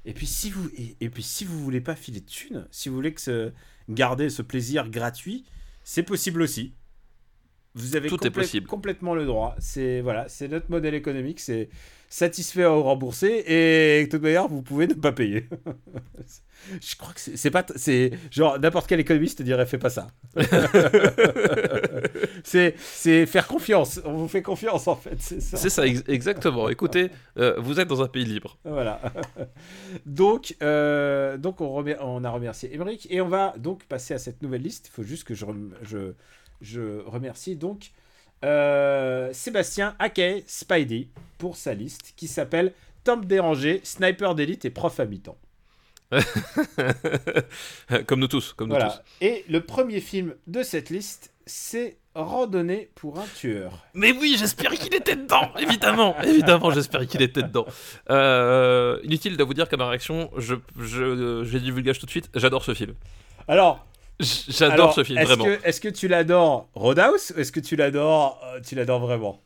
Et 0.04 0.12
puis 0.12 0.26
si 0.26 0.50
vous 0.50 0.68
et, 0.78 0.94
et 1.00 1.08
puis 1.10 1.22
si 1.22 1.44
vous 1.44 1.58
voulez 1.58 1.80
pas 1.80 1.96
filer 1.96 2.20
de 2.20 2.26
thunes, 2.26 2.66
si 2.70 2.88
vous 2.88 2.94
voulez 2.94 3.12
que 3.12 3.20
ce, 3.20 3.50
garder 3.88 4.28
ce 4.30 4.42
plaisir 4.42 4.88
gratuit, 4.88 5.44
c'est 5.84 6.04
possible 6.04 6.42
aussi. 6.42 6.74
Vous 7.74 7.96
avez 7.96 8.08
Tout 8.08 8.24
est 8.26 8.30
possible. 8.30 8.66
complètement 8.66 9.14
le 9.14 9.26
droit. 9.26 9.54
C'est 9.58 10.00
voilà, 10.00 10.28
c'est 10.28 10.48
notre 10.48 10.70
modèle 10.70 10.94
économique, 10.94 11.40
c'est 11.40 11.68
satisfait 12.08 12.64
ou 12.66 12.82
remboursé 12.82 13.44
et 13.46 14.04
de 14.06 14.10
toute 14.10 14.22
manière 14.22 14.48
vous 14.48 14.62
pouvez 14.62 14.86
ne 14.86 14.94
pas 14.94 15.12
payer. 15.12 15.48
Je 16.80 16.96
crois 16.96 17.12
que 17.12 17.20
c'est 17.20 17.50
pas 17.50 17.64
c'est 17.76 18.10
genre 18.30 18.58
n'importe 18.58 18.88
quel 18.88 18.98
économiste 18.98 19.38
te 19.38 19.42
dirait 19.42 19.66
fais 19.66 19.78
pas 19.78 19.90
ça. 19.90 20.08
c'est 22.44 22.74
c'est 22.78 23.26
faire 23.26 23.46
confiance. 23.46 24.00
On 24.04 24.14
vous 24.14 24.28
fait 24.28 24.42
confiance 24.42 24.88
en 24.88 24.96
fait, 24.96 25.16
c'est 25.20 25.40
ça. 25.40 25.56
C'est 25.56 25.70
ça, 25.70 25.86
ex- 25.86 26.02
exactement. 26.08 26.68
Écoutez, 26.68 27.10
euh, 27.38 27.54
vous 27.58 27.78
êtes 27.80 27.88
dans 27.88 28.02
un 28.02 28.08
pays 28.08 28.24
libre. 28.24 28.56
Voilà. 28.64 29.00
donc, 30.06 30.56
euh, 30.62 31.36
donc 31.36 31.60
on, 31.60 31.68
remer- 31.68 31.98
on 32.00 32.24
a 32.24 32.30
remercié 32.30 32.74
Emmerich 32.74 33.06
et 33.10 33.20
on 33.20 33.28
va 33.28 33.54
donc 33.58 33.84
passer 33.84 34.14
à 34.14 34.18
cette 34.18 34.42
nouvelle 34.42 34.62
liste. 34.62 34.88
Il 34.88 34.92
faut 34.92 35.02
juste 35.02 35.24
que 35.24 35.34
je, 35.34 35.44
rem- 35.44 35.74
je, 35.82 36.14
je 36.60 37.00
remercie 37.06 37.56
donc 37.56 37.90
euh, 38.44 39.32
Sébastien 39.32 39.94
Akey 39.98 40.44
Spidey 40.46 41.08
pour 41.38 41.56
sa 41.56 41.74
liste 41.74 42.14
qui 42.16 42.28
s'appelle 42.28 42.72
Tom 43.04 43.24
Déranger, 43.24 43.80
Sniper 43.84 44.34
d'élite 44.34 44.64
et 44.64 44.70
prof 44.70 44.98
à 45.00 45.04
mi-temps. 45.04 45.38
comme 48.06 48.20
nous 48.20 48.28
tous, 48.28 48.52
comme 48.52 48.68
nous 48.68 48.76
tous. 48.76 49.02
Et 49.20 49.44
le 49.48 49.60
premier 49.60 50.00
film 50.00 50.34
de 50.46 50.62
cette 50.62 50.90
liste, 50.90 51.32
c'est 51.46 51.96
Randonnée 52.16 52.88
pour 52.94 53.18
un 53.18 53.26
tueur. 53.36 53.84
Mais 53.92 54.10
oui, 54.10 54.36
j'espère 54.38 54.70
qu'il 54.70 54.94
était 54.94 55.16
dedans, 55.16 55.50
évidemment, 55.58 56.16
évidemment, 56.22 56.70
j'espère 56.70 57.06
qu'il 57.06 57.20
était 57.20 57.42
dedans. 57.42 57.66
Euh, 58.08 58.98
inutile 59.02 59.36
de 59.36 59.44
vous 59.44 59.52
dire 59.52 59.68
qu'à 59.68 59.76
ma 59.76 59.86
réaction, 59.86 60.30
je, 60.38 60.54
je, 60.80 61.44
je 61.44 61.58
divulgage 61.58 61.98
tout 61.98 62.06
de 62.06 62.10
suite, 62.10 62.30
j'adore 62.34 62.64
ce 62.64 62.72
film. 62.72 62.94
Alors, 63.48 63.84
J'adore 64.20 64.72
alors, 64.72 64.94
ce 64.94 65.04
film, 65.04 65.18
est-ce 65.18 65.26
vraiment. 65.28 65.44
que, 65.44 65.58
est-ce 65.64 65.80
que 65.80 65.88
tu 65.88 66.08
l'adores 66.08 66.68
Roadhouse 66.74 67.32
ou 67.36 67.40
est-ce 67.40 67.52
que 67.52 67.60
tu 67.60 67.76
l'adores, 67.76 68.40
euh, 68.44 68.60
tu 68.66 68.74
l'adores 68.74 69.00
vraiment? 69.00 69.42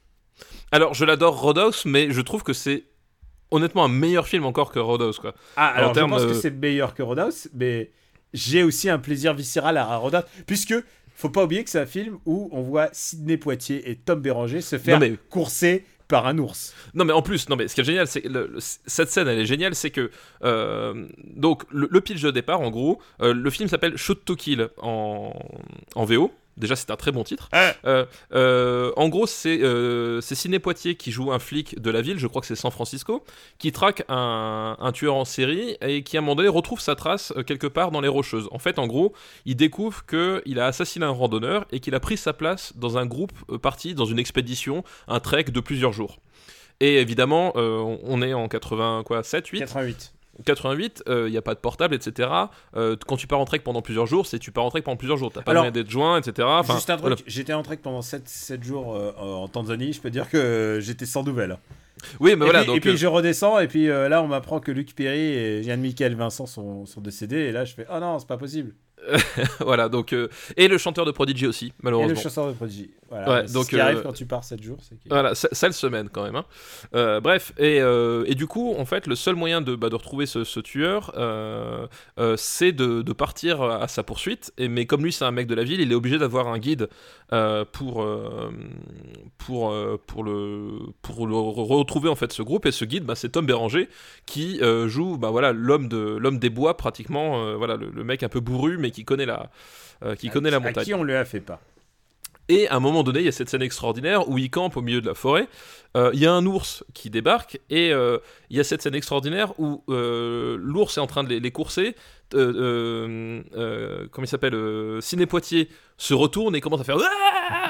Alors, 0.71 0.95
je 0.95 1.05
l'adore 1.05 1.41
Roadhouse, 1.41 1.85
mais 1.87 2.13
je 2.13 2.21
trouve 2.21 2.43
que 2.43 2.53
c'est 2.53 2.85
honnêtement 3.51 3.85
un 3.85 3.89
meilleur 3.89 4.29
film 4.29 4.45
encore 4.47 4.71
que 4.71 4.79
Roadhouse, 4.79 5.19
quoi. 5.19 5.35
Ah, 5.57 5.69
alors 5.69 5.93
je 5.95 6.01
pense 6.01 6.23
euh, 6.23 6.29
que 6.29 6.35
c'est 6.35 6.53
meilleur 6.53 6.95
que 6.95 7.03
Roadhouse, 7.03 7.49
mais 7.53 7.91
j'ai 8.33 8.63
aussi 8.63 8.89
un 8.89 8.99
plaisir 8.99 9.35
viscéral 9.35 9.77
à 9.77 9.97
Roadhouse, 9.97 10.23
puisque 10.47 10.75
faut 11.17 11.31
pas 11.31 11.45
oublier 11.45 11.65
que 11.65 11.71
c'est 11.71 11.81
un 11.81 11.87
film 11.87 12.19
où 12.25 12.49
on 12.53 12.63
voit 12.63 12.89
Sidney 12.93 13.37
Poitier 13.37 13.91
et 13.91 13.97
Tom 13.97 14.21
Béranger 14.21 14.61
se 14.61 14.79
faire 14.79 14.99
mais- 15.01 15.17
courser 15.29 15.85
par 16.11 16.27
un 16.27 16.37
ours. 16.39 16.75
Non 16.95 17.05
mais 17.05 17.13
en 17.13 17.23
plus, 17.23 17.49
non 17.49 17.57
mais 17.57 17.69
ce 17.69 17.75
qui 17.75 17.81
est 17.81 17.85
génial, 17.85 18.07
c'est 18.07 18.25
cette 18.87 19.11
scène, 19.11 19.29
elle 19.29 19.39
est 19.39 19.47
géniale, 19.47 19.75
c'est 19.75 19.91
que 19.91 20.11
euh, 20.45 21.07
donc 21.25 21.63
le, 21.71 21.89
le 21.91 22.01
pitch 22.01 22.21
de 22.21 22.31
départ, 22.31 22.61
en 22.61 22.71
gros, 22.71 23.01
euh, 23.23 23.33
le 23.33 23.51
film 23.51 23.69
s'appelle 23.69 23.97
Shoot 23.97 24.25
to 24.25 24.37
Kill 24.37 24.69
en, 24.79 25.33
en 25.95 26.05
VO. 26.05 26.33
Déjà, 26.57 26.77
c'est 26.77 26.91
un 26.91 26.97
très 26.97 27.11
bon 27.13 27.25
titre. 27.25 27.49
Ah. 27.53 27.73
Euh, 27.87 28.05
euh, 28.35 28.93
en 28.97 29.09
gros, 29.09 29.27
c'est 29.27 29.63
euh, 29.63 30.21
c'est 30.21 30.35
Sidney 30.35 30.59
Poitier 30.59 30.95
qui 30.95 31.11
joue 31.11 31.33
un 31.33 31.39
flic 31.39 31.81
de 31.81 31.91
la 31.91 32.03
ville, 32.03 32.19
je 32.19 32.27
crois 32.27 32.41
que 32.43 32.47
c'est 32.47 32.55
San 32.57 32.71
Francisco, 32.71 33.25
qui 33.59 33.73
traque 33.73 34.05
un, 34.09 34.77
un 34.79 34.93
tueur 34.93 35.15
en 35.15 35.25
série 35.25 35.77
et 35.81 36.03
qui, 36.03 36.17
à 36.17 36.21
un 36.21 36.23
moment 36.23 36.35
donné, 36.35 36.49
retrouve 36.49 36.81
sa 36.81 36.95
trace 36.97 37.33
euh, 37.37 37.43
quelque 37.43 37.67
part 37.67 37.91
dans 37.93 38.01
les 38.03 38.09
Rocheuses. 38.09 38.49
En 38.51 38.59
fait, 38.59 38.79
en 38.79 38.87
gros, 38.87 39.15
il 39.47 39.57
découvre 39.57 40.05
qu'il 40.05 40.59
a 40.59 40.67
assassiné 40.67 41.07
un 41.07 41.11
randonneur 41.11 41.65
et 41.73 41.81
qu'il 41.81 41.95
a 41.95 42.01
pris 42.01 42.17
sa 42.17 42.33
place 42.33 42.73
dans 42.77 42.99
un 42.99 43.07
groupe 43.07 43.33
parti 43.63 43.95
dans 43.95 44.05
une 44.05 44.19
expédition, 44.19 44.85
un 45.09 45.21
trek 45.21 45.45
de 45.45 45.61
plusieurs 45.61 45.93
jours. 45.93 46.19
Et 46.81 46.97
évidemment, 47.01 47.53
on- 47.57 48.23
est 48.23 48.35
en 48.35 48.49
80, 48.49 49.03
quoi, 49.07 49.23
7, 49.23 49.47
8 49.49 49.61
88. 49.61 50.13
88, 50.45 51.05
il 51.07 51.25
n'y 51.27 51.37
a 51.37 51.43
pas 51.43 51.55
de 51.55 51.61
portable, 51.61 51.95
etc. 51.95 52.29
Euh, 52.77 52.97
quand 53.07 53.17
tu 53.17 53.27
pars 53.27 53.41
en 53.41 53.45
trek 53.45 53.61
pendant 53.61 53.83
plusieurs 53.83 54.07
jours, 54.07 54.27
c'est 54.27 54.39
tu 54.39 54.53
pars 54.53 54.65
en 54.65 54.71
trek 54.71 54.83
pendant 54.83 54.97
plusieurs 54.97 55.17
jours. 55.17 55.33
T'as 55.33 55.43
pas 55.43 55.51
Alors, 55.51 55.63
moyen 55.63 55.73
d'être 55.73 55.91
joint, 55.91 56.19
etc. 56.19 56.47
Enfin, 56.51 56.75
Juste 56.75 56.91
un 56.91 56.97
truc, 56.97 57.09
voilà. 57.09 57.17
j'étais 57.27 57.53
en 57.53 57.63
trek 57.63 57.79
pendant 57.83 58.03
7, 58.03 58.29
7 58.29 58.63
jours 58.63 58.95
euh, 58.95 59.13
en 59.19 59.49
Tanzanie, 59.49 59.93
je 59.93 60.01
peux 60.01 60.11
dire 60.11 60.29
que 60.29 60.79
j'étais 60.81 61.07
sans 61.07 61.23
nouvelles. 61.23 61.59
Oui, 62.19 62.35
mais 62.37 62.47
et, 62.47 62.49
voilà. 62.49 62.61
puis, 62.61 62.67
donc, 62.69 62.77
et 62.77 62.81
puis 62.81 62.91
euh, 62.91 62.97
je 62.97 63.07
redescends, 63.07 63.59
et 63.59 63.69
puis 63.69 63.89
euh, 63.89 64.09
là 64.09 64.23
on 64.23 64.27
m'apprend 64.29 64.61
que 64.61 64.71
Luc 64.73 64.95
Perry 64.95 65.21
et 65.21 65.61
Yann-Michel 65.63 66.15
Vincent 66.15 66.47
sont, 66.47 66.87
sont 66.87 67.01
décédés, 67.01 67.37
et 67.37 67.53
là 67.53 67.65
je 67.65 67.75
fais 67.75 67.87
Oh 67.93 67.99
non, 68.01 68.19
c'est 68.19 68.29
pas 68.29 68.39
possible. 68.39 68.75
voilà. 69.61 69.89
Donc, 69.89 70.13
euh, 70.13 70.29
et 70.57 70.69
le 70.69 70.79
chanteur 70.79 71.05
de 71.07 71.11
Prodigy 71.11 71.47
aussi, 71.47 71.67
Et 71.67 71.73
malheureusement. 71.83 72.15
le 72.15 72.21
chasseur 72.21 72.49
de 72.49 72.53
Prodigy. 72.53 72.91
Voilà, 73.11 73.29
Ouais, 73.43 73.43
donc, 73.49 73.65
ce 73.65 73.71
qui 73.71 73.81
arrive 73.81 73.99
euh, 73.99 74.03
quand 74.03 74.13
tu 74.13 74.25
pars 74.25 74.45
7 74.45 74.63
jours. 74.63 74.79
c'est 74.83 74.95
Voilà, 75.09 75.35
sa- 75.35 75.49
sale 75.53 75.73
semaine 75.73 76.09
quand 76.09 76.23
même. 76.23 76.37
hein. 76.37 76.45
Euh, 76.95 77.21
bref, 77.21 77.53
et, 77.59 77.81
euh, 77.81 78.23
et 78.29 78.37
du 78.37 78.47
coup, 78.47 78.73
en 78.79 78.85
fait, 78.85 79.09
le 79.09 79.17
seul 79.17 79.35
moyen 79.35 79.61
de, 79.61 79.75
bah, 79.75 79.89
de 79.89 79.97
retrouver 79.97 80.27
ce, 80.27 80.45
ce 80.45 80.61
tueur, 80.61 81.13
c'est 82.37 82.73
de, 82.73 83.03
de 83.03 83.13
partir 83.13 83.63
à 83.63 83.89
sa 83.89 84.05
poursuite. 84.05 84.53
Et, 84.59 84.69
mais 84.69 84.87
comme 84.87 85.03
lui, 85.03 85.13
c'est 85.13 85.25
un 85.25 85.33
mec 85.33 85.49
de 85.49 85.55
la 85.57 85.65
ville, 85.65 85.81
il 85.81 85.91
est 85.91 85.95
obligé 85.95 86.19
d'avoir 86.19 86.47
un 86.49 86.59
guide 86.59 86.89
pour, 87.73 88.07
pour, 89.39 89.75
pour, 90.07 90.25
le, 90.25 90.69
pour 91.03 91.27
le 91.27 91.35
re- 91.35 91.67
retrouver 91.77 92.09
en 92.09 92.15
fait 92.15 92.33
ce 92.33 92.43
groupe. 92.43 92.67
Et 92.67 92.73
ce 92.73 92.85
guide, 92.85 93.05
bah, 93.05 93.15
c'est 93.17 93.31
Tom 93.31 93.45
Béranger 93.47 93.89
qui 94.27 94.61
joue 94.87 95.17
bah, 95.19 95.31
voilà, 95.31 95.53
l'homme 95.53 95.89
de, 95.89 95.99
l'homme 96.17 96.39
des 96.39 96.51
bois, 96.51 96.77
pratiquement. 96.77 97.57
voilà, 97.57 97.77
le, 97.77 97.91
le 97.91 98.05
mec 98.05 98.23
un 98.23 98.29
peu 98.29 98.41
bourru, 98.41 98.79
mais 98.79 98.91
qui 98.93 99.05
connaît 99.05 99.27
la, 99.27 99.51
connaît 100.33 100.51
la 100.51 100.57
À 100.59 100.61
montagne. 100.61 100.85
qui 100.85 100.95
on 100.95 101.03
le 101.03 101.17
a 101.17 101.25
fait 101.25 101.41
pas 101.41 101.61
Et 102.49 102.69
à 102.69 102.75
un 102.75 102.81
moment 102.81 103.05
donné, 103.05 103.21
il 103.21 103.25
y 103.27 103.29
a 103.29 103.33
cette 103.33 103.49
scène 103.49 103.63
extraordinaire 103.63 104.29
où 104.29 104.37
il 104.37 104.51
campe 104.51 104.77
au 104.77 104.83
milieu 104.83 105.01
de 105.01 105.07
la 105.07 105.15
forêt. 105.15 105.49
Euh, 105.97 106.11
Il 106.15 106.21
y 106.21 106.27
a 106.27 106.33
un 106.33 106.45
ours 106.47 106.85
qui 106.95 107.09
débarque 107.09 107.61
et 107.71 107.93
euh, 107.93 108.19
il 108.49 108.57
y 108.57 108.61
a 108.61 108.65
cette 108.65 108.83
scène 108.83 108.95
extraordinaire 108.97 109.53
où 109.59 109.85
euh, 109.89 110.57
l'ours 110.61 110.97
est 110.97 111.01
en 111.01 111.07
train 111.07 111.23
de 111.23 111.33
les, 111.33 111.51
courser. 111.53 111.95
Comment 112.33 113.45
il 113.53 114.27
s'appelle 114.27 114.99
Ciné 115.01 115.27
Poitier 115.27 115.69
se 115.97 116.13
retourne 116.15 116.57
et 116.57 116.61
commence 116.61 116.81
à 116.81 116.85
faire 116.85 116.99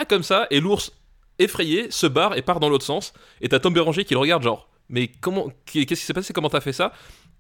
comme 0.08 0.22
ça 0.22 0.46
et 0.50 0.60
l'ours 0.60 0.92
effrayé 1.38 1.90
se 1.90 2.06
barre 2.06 2.36
et 2.36 2.42
part 2.42 2.60
dans 2.60 2.68
l'autre 2.68 2.84
sens. 2.84 3.12
Et 3.40 3.48
t'as 3.48 3.58
Tom 3.58 3.74
Béranger 3.74 4.04
qui 4.04 4.14
le 4.14 4.20
regarde 4.20 4.42
genre 4.42 4.68
mais 4.88 5.08
comment 5.08 5.50
qu'est-ce 5.66 5.84
qui 5.84 5.96
s'est 5.96 6.14
passé? 6.14 6.32
Comment 6.32 6.48
t'as 6.48 6.60
fait 6.60 6.72
ça? 6.72 6.92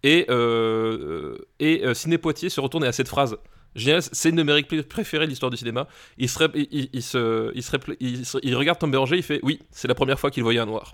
Et 0.02 0.26
et 1.58 1.94
Ciné 1.94 2.18
Poitier 2.18 2.50
se 2.50 2.60
retourne 2.60 2.84
et 2.84 2.88
a 2.88 2.92
cette 2.92 3.08
phrase 3.08 3.38
Génial, 3.76 4.02
c'est 4.02 4.32
de 4.32 4.42
mes 4.42 4.62
préférées 4.82 5.26
de 5.26 5.30
l'histoire 5.30 5.50
du 5.50 5.56
cinéma. 5.56 5.86
Il, 6.18 6.28
serait, 6.28 6.48
il, 6.54 6.66
il- 6.72 6.90
il 6.92 7.02
se, 7.02 7.52
il, 7.54 7.62
serait, 7.62 7.78
il, 8.00 8.26
se- 8.26 8.38
il 8.42 8.56
regarde 8.56 8.78
Tom 8.78 8.90
Béranger, 8.90 9.16
il 9.16 9.22
fait 9.22 9.40
Oui, 9.42 9.60
c'est 9.70 9.86
la 9.88 9.94
première 9.94 10.18
fois 10.18 10.30
qu'il 10.30 10.42
voyait 10.42 10.58
un 10.60 10.66
noir. 10.66 10.92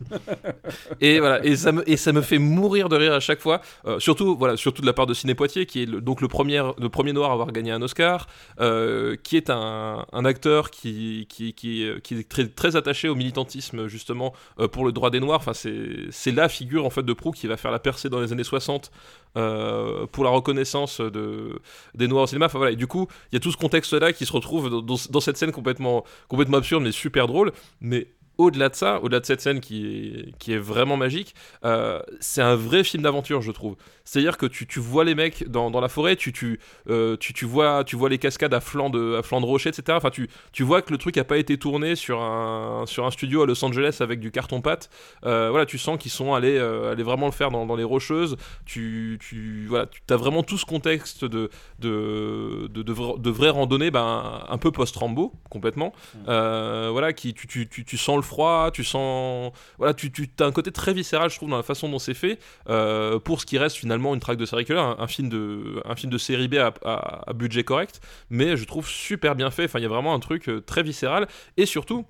et 1.01 1.19
voilà, 1.19 1.45
et 1.45 1.57
ça, 1.57 1.73
me, 1.73 1.89
et 1.89 1.97
ça 1.97 2.13
me 2.13 2.21
fait 2.23 2.39
mourir 2.39 2.89
de 2.89 2.97
rire 2.97 3.13
à 3.15 3.21
chaque 3.21 3.41
fois. 3.41 3.61
Euh, 3.87 3.99
surtout, 3.99 4.37
voilà, 4.37 4.57
surtout 4.57 4.83
de 4.83 4.87
la 4.87 4.93
part 4.93 5.07
de 5.07 5.15
Ciné 5.15 5.35
Poitier, 5.35 5.67
qui 5.67 5.83
est 5.83 5.87
le, 5.87 6.01
donc 6.01 6.21
le 6.21 6.29
premier, 6.29 6.63
le 6.79 6.89
premier 6.89 7.13
noir 7.13 7.31
à 7.31 7.33
avoir 7.33 7.53
gagné 7.53 7.71
un 7.73 7.83
Oscar, 7.83 8.27
euh, 8.61 9.17
qui 9.23 9.37
est 9.37 9.51
un, 9.51 10.05
un 10.13 10.25
acteur 10.25 10.71
qui, 10.71 11.27
qui, 11.29 11.55
qui, 11.55 11.87
qui 12.03 12.15
est 12.19 12.29
très, 12.29 12.47
très 12.49 12.77
attaché 12.77 13.09
au 13.09 13.15
militantisme, 13.15 13.87
justement, 13.89 14.33
euh, 14.61 14.69
pour 14.69 14.85
le 14.85 14.93
droit 14.93 15.11
des 15.11 15.21
noirs. 15.21 15.39
Enfin, 15.41 15.55
c'est 15.55 15.77
c'est 16.11 16.33
la 16.33 16.49
figure, 16.49 16.85
en 16.85 16.91
fait, 16.91 17.03
de 17.03 17.13
proue 17.13 17.31
qui 17.33 17.47
va 17.47 17.57
faire 17.57 17.71
la 17.71 17.79
percée 17.79 18.09
dans 18.09 18.21
les 18.21 18.33
années 18.33 18.45
60 18.45 18.91
euh, 19.37 20.07
pour 20.07 20.25
la 20.25 20.31
reconnaissance 20.31 21.01
de, 21.01 21.61
des 21.95 22.09
noirs 22.09 22.25
au 22.25 22.27
cinéma. 22.27 22.49
Du 22.75 22.87
coup, 22.87 23.07
il 23.31 23.35
y 23.35 23.39
a 23.39 23.41
tout 23.41 23.53
ce 23.53 23.57
contexte-là 23.57 24.13
qui 24.13 24.27
se 24.27 24.33
retrouve 24.33 24.71
dans, 24.71 24.83
dans- 24.83 24.97
dans 25.11 25.21
cette 25.21 25.37
scène 25.37 25.53
complètement, 25.53 26.05
complètement 26.29 26.59
absurde 26.59 26.83
mais 26.83 26.93
super 26.93 27.27
drôle. 27.27 27.53
Mais 27.81 28.09
au-delà 28.39 28.69
de 28.69 28.75
ça, 28.75 29.01
au-delà 29.03 29.21
de 29.21 29.27
cette 29.27 29.41
scène 29.41 29.61
qui 29.61 29.87
est, 29.87 30.39
qui 30.39 30.53
est 30.53 30.59
vraiment 30.59 30.97
magique, 30.97 31.35
euh, 31.65 32.01
c'est 32.21 32.43
un 32.43 32.55
vrai 32.57 32.85
film 32.85 33.03
d'aventure, 33.03 33.41
je 33.43 33.51
trouve. 33.53 33.77
C'est-à-dire 34.05 34.37
que 34.37 34.47
tu, 34.47 34.67
tu 34.67 34.79
vois 34.79 35.05
les 35.05 35.15
mecs 35.17 35.49
dans, 35.49 35.71
dans 35.71 35.81
la 35.81 35.89
forêt, 35.89 36.15
tu, 36.15 36.33
tu, 36.33 36.61
euh, 36.89 37.17
tu, 37.17 37.33
tu 37.33 37.45
vois, 37.45 37.83
tu 37.83 37.97
vois 37.97 38.09
les 38.09 38.19
cascades 38.19 38.55
à 38.55 38.61
flanc 38.61 38.89
de, 38.89 39.17
à 39.17 39.23
flanc 39.23 39.41
de 39.41 39.47
rocher, 39.47 39.71
etc. 39.71 39.97
Enfin, 39.97 40.11
tu, 40.11 40.29
tu 40.53 40.63
vois 40.63 40.81
que 40.83 40.93
le 40.93 40.99
truc 40.99 41.17
n'a 41.17 41.25
pas 41.25 41.39
été 41.39 41.59
tourné 41.59 41.97
sur 41.97 42.21
un, 42.21 42.85
sur 42.87 43.05
un 43.05 43.11
studio 43.11 43.43
à 43.43 43.47
Los 43.47 43.65
Angeles 43.65 43.97
avec 44.01 44.21
du 44.21 44.31
carton-pâte. 44.31 44.91
Euh, 45.25 45.49
voilà, 45.51 45.67
tu 45.67 45.77
sens 45.79 45.99
qu'ils 45.99 46.13
sont 46.13 46.35
allés, 46.35 46.57
allés 46.59 47.03
vraiment 47.03 47.27
le 47.27 47.33
faire 47.33 47.51
dans, 47.51 47.67
dans 47.67 47.75
les 47.77 47.85
rocheuses. 47.85 48.37
Tu, 48.65 49.19
tu, 49.21 49.67
voilà, 49.69 49.87
tu 49.87 50.01
as 50.15 50.17
vraiment 50.17 50.43
tout 50.45 50.59
ce 50.59 50.67
contexte 50.67 51.25
de, 51.25 51.51
de, 51.81 52.69
de, 52.71 52.83
de, 52.83 52.93
vra- 52.95 53.21
de 53.21 53.31
vraie 53.31 53.51
randonnée, 53.51 53.91
ben, 53.91 54.45
un 54.49 54.59
peu 54.59 54.71
post-Rambo, 54.71 55.33
complètement. 55.51 55.93
Euh, 56.29 56.91
voilà, 56.93 57.13
qui, 57.13 57.35
tu, 57.35 57.47
tu, 57.49 57.69
tu, 57.69 57.85
tu 57.85 57.97
sens 57.97 58.17
le 58.17 58.23
froid, 58.27 58.71
tu 58.73 58.85
sens. 58.85 59.53
Voilà, 59.79 59.95
tu, 59.95 60.11
tu 60.13 60.29
as 60.41 60.45
un 60.45 60.53
côté 60.53 60.71
très 60.73 60.93
viscéral, 60.93 61.31
je 61.31 61.37
trouve, 61.37 61.49
dans 61.49 61.57
la 61.57 61.63
façon 61.63 61.89
dont 61.89 61.99
c'est 61.99 62.15
fait, 62.15 62.39
euh, 62.69 63.19
pour 63.19 63.41
ce 63.41 63.47
qui 63.47 63.57
reste 63.59 63.77
finalement 63.77 64.13
une 64.15 64.21
traque 64.21 64.37
de 64.39 64.45
série 64.47 64.65
killer, 64.67 64.79
un, 64.81 64.97
un 64.99 65.07
film 65.07 65.29
de, 65.29 65.81
un 65.87 65.97
film 65.97 66.13
de 66.13 66.19
série 66.19 66.49
B 66.49 66.57
à, 66.57 67.33
budget 67.35 67.65
correct, 67.65 68.01
mais 68.29 68.57
je 68.57 68.65
trouve 68.65 68.87
super 68.89 69.35
bien 69.35 69.51
fait. 69.51 69.65
Enfin, 69.65 69.79
il 69.79 69.83
y 69.83 69.87
a 69.87 69.89
vraiment 69.89 70.15
un 70.15 70.21
truc 70.21 70.49
euh, 70.49 70.61
très 70.61 70.83
viscéral, 70.83 71.29
et 71.57 71.65
surtout. 71.67 72.05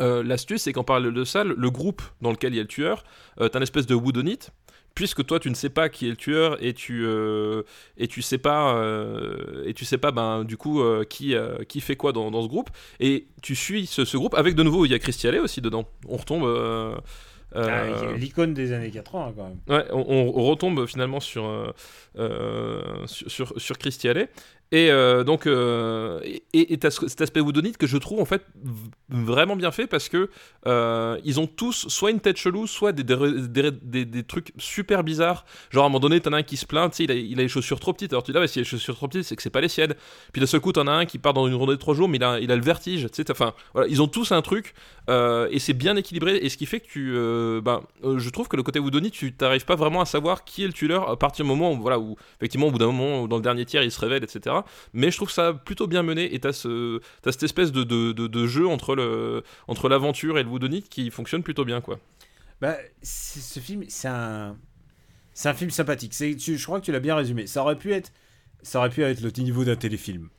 euh, 0.00 0.22
L'astuce, 0.22 0.62
c'est 0.62 0.72
qu'en 0.72 0.84
parle 0.84 1.12
de 1.12 1.24
ça, 1.24 1.44
le, 1.44 1.70
groupe 1.70 2.02
dans 2.20 2.30
lequel 2.30 2.52
il 2.52 2.56
y 2.56 2.60
a 2.60 2.62
le 2.62 2.68
tueur, 2.68 3.04
euh, 3.40 3.48
t'as 3.48 3.58
une 3.58 3.62
espèce 3.62 3.86
de 3.86 3.94
whodunit, 3.94 4.38
puisque 4.96 5.24
toi 5.24 5.38
tu 5.38 5.50
ne 5.50 5.54
sais 5.54 5.68
pas 5.68 5.88
qui 5.88 6.06
est 6.06 6.10
le 6.10 6.16
tueur 6.16 6.56
et 6.64 6.72
tu 6.72 7.04
euh, 7.04 7.62
et 7.98 8.08
tu 8.08 8.22
sais 8.22 8.38
pas 8.38 8.74
euh, 8.74 9.62
et 9.66 9.74
tu 9.74 9.84
sais 9.84 9.98
pas 9.98 10.10
ben 10.10 10.42
du 10.42 10.56
coup 10.56 10.80
euh, 10.80 11.04
qui 11.04 11.36
qui 11.68 11.80
fait 11.80 11.94
quoi 11.94 12.12
dans, 12.12 12.32
dans, 12.32 12.42
ce 12.42 12.48
groupe. 12.48 12.70
Et 12.98 13.28
tu 13.42 13.54
suis 13.54 13.86
ce, 13.86 14.04
ce, 14.04 14.16
groupe 14.16 14.34
avec 14.34 14.56
de 14.56 14.62
nouveau 14.64 14.86
il 14.86 14.90
y 14.90 14.94
a 14.94 14.98
Christy 14.98 15.28
Alley 15.28 15.38
aussi 15.38 15.60
dedans. 15.60 15.86
On 16.08 16.16
retombe 16.16 17.02
ah, 17.54 17.84
l'icône 18.16 18.54
des 18.54 18.72
années 18.72 18.90
80 18.90 19.34
quand 19.36 19.44
même. 19.44 19.58
Ouais 19.68 19.84
on, 19.92 20.32
on 20.34 20.42
retombe 20.44 20.86
finalement 20.86 21.20
sur 21.20 21.74
sur, 23.06 23.52
sur, 23.60 23.78
et 24.72 24.90
euh, 24.90 25.22
donc, 25.22 25.46
euh, 25.46 26.20
et 26.52 26.78
cet 26.80 27.20
aspect 27.20 27.38
woodonite 27.38 27.76
que 27.76 27.86
je 27.86 27.96
trouve 27.98 28.20
en 28.20 28.24
fait 28.24 28.42
vraiment 29.08 29.54
bien 29.54 29.70
fait 29.70 29.86
parce 29.86 30.08
que 30.08 30.28
euh, 30.66 31.18
ils 31.24 31.38
ont 31.38 31.46
tous 31.46 31.86
soit 31.88 32.10
une 32.10 32.18
tête 32.18 32.36
chelou, 32.36 32.66
soit 32.66 32.90
des, 32.90 33.04
des, 33.04 34.22
trucs 34.24 34.52
super 34.58 35.04
bizarres. 35.04 35.44
Genre 35.70 35.84
à 35.84 35.86
un 35.86 35.88
moment 35.88 36.00
donné, 36.00 36.20
t'en 36.20 36.32
as 36.32 36.38
un 36.38 36.42
qui 36.42 36.56
se 36.56 36.66
plaint, 36.66 36.98
il 36.98 37.12
a, 37.12 37.14
il 37.14 37.38
a 37.38 37.42
les 37.42 37.48
chaussures 37.48 37.78
trop 37.78 37.92
petites. 37.92 38.12
Alors 38.12 38.24
tu 38.24 38.32
dis, 38.32 38.38
ah, 38.38 38.46
si 38.48 38.58
les 38.58 38.64
chaussures 38.64 38.96
trop 38.96 39.06
petites, 39.06 39.22
c'est 39.22 39.36
que 39.36 39.42
c'est 39.42 39.50
pas 39.50 39.60
les 39.60 39.68
siennes. 39.68 39.94
Puis 40.32 40.40
de 40.40 40.46
ce 40.46 40.56
coup, 40.56 40.72
t'en 40.72 40.88
as 40.88 40.92
un 40.92 41.06
qui 41.06 41.18
part 41.18 41.32
dans 41.32 41.46
une 41.46 41.54
randonnée 41.54 41.76
de 41.76 41.80
trois 41.80 41.94
jours, 41.94 42.08
mais 42.08 42.16
il 42.16 42.24
a, 42.24 42.40
il 42.40 42.50
a 42.50 42.56
le 42.56 42.62
vertige. 42.62 43.06
Enfin, 43.30 43.54
voilà, 43.72 43.88
ils 43.88 44.02
ont 44.02 44.08
tous 44.08 44.32
un 44.32 44.42
truc 44.42 44.74
et 45.08 45.58
c'est 45.60 45.74
bien 45.74 45.94
équilibré. 45.94 46.38
Et 46.38 46.48
ce 46.48 46.56
qui 46.56 46.66
fait 46.66 46.80
que 46.80 46.86
tu, 46.86 47.12
ben, 47.62 47.82
je 48.02 48.30
trouve 48.30 48.48
que 48.48 48.56
le 48.56 48.64
côté 48.64 48.80
woodonite, 48.80 49.14
tu 49.14 49.32
t'arrives 49.32 49.64
pas 49.64 49.76
vraiment 49.76 50.00
à 50.00 50.06
savoir 50.06 50.44
qui 50.44 50.64
est 50.64 50.66
le 50.66 50.72
tueur 50.72 51.08
à 51.08 51.16
partir 51.16 51.44
du 51.44 51.48
moment 51.48 51.72
où, 51.72 51.80
voilà, 51.80 52.00
où 52.00 52.16
effectivement, 52.40 52.66
au 52.66 52.72
bout 52.72 52.78
d'un 52.78 52.86
moment, 52.86 53.28
dans 53.28 53.36
le 53.36 53.42
dernier 53.42 53.64
tiers, 53.64 53.84
il 53.84 53.92
se 53.92 54.00
révèle, 54.00 54.24
etc. 54.24 54.55
Mais 54.92 55.10
je 55.10 55.16
trouve 55.16 55.30
ça 55.30 55.52
plutôt 55.52 55.86
bien 55.86 56.02
mené 56.02 56.34
et 56.34 56.40
t'as 56.40 56.52
ce, 56.52 57.00
as 57.24 57.32
cette 57.32 57.42
espèce 57.42 57.72
de, 57.72 57.84
de, 57.84 58.12
de, 58.12 58.46
jeu 58.46 58.66
entre, 58.66 58.94
le, 58.94 59.42
entre 59.68 59.88
l'aventure 59.88 60.38
et 60.38 60.42
le 60.42 60.48
woodonique 60.48 60.88
qui 60.88 61.10
fonctionne 61.10 61.42
plutôt 61.42 61.64
bien, 61.64 61.80
quoi. 61.80 61.98
Bah, 62.60 62.76
ce 63.02 63.60
film, 63.60 63.84
c'est 63.88 64.08
un, 64.08 64.56
c'est 65.34 65.50
un 65.50 65.54
film 65.54 65.70
sympathique. 65.70 66.14
C'est, 66.14 66.38
je 66.38 66.64
crois 66.64 66.80
que 66.80 66.86
tu 66.86 66.92
l'as 66.92 67.00
bien 67.00 67.14
résumé. 67.14 67.46
Ça 67.46 67.62
aurait 67.62 67.76
pu 67.76 67.92
être, 67.92 68.10
ça 68.62 68.78
aurait 68.78 68.88
pu 68.88 69.02
être 69.02 69.20
le 69.20 69.30
niveau 69.42 69.64
d'un 69.64 69.76
téléfilm. 69.76 70.30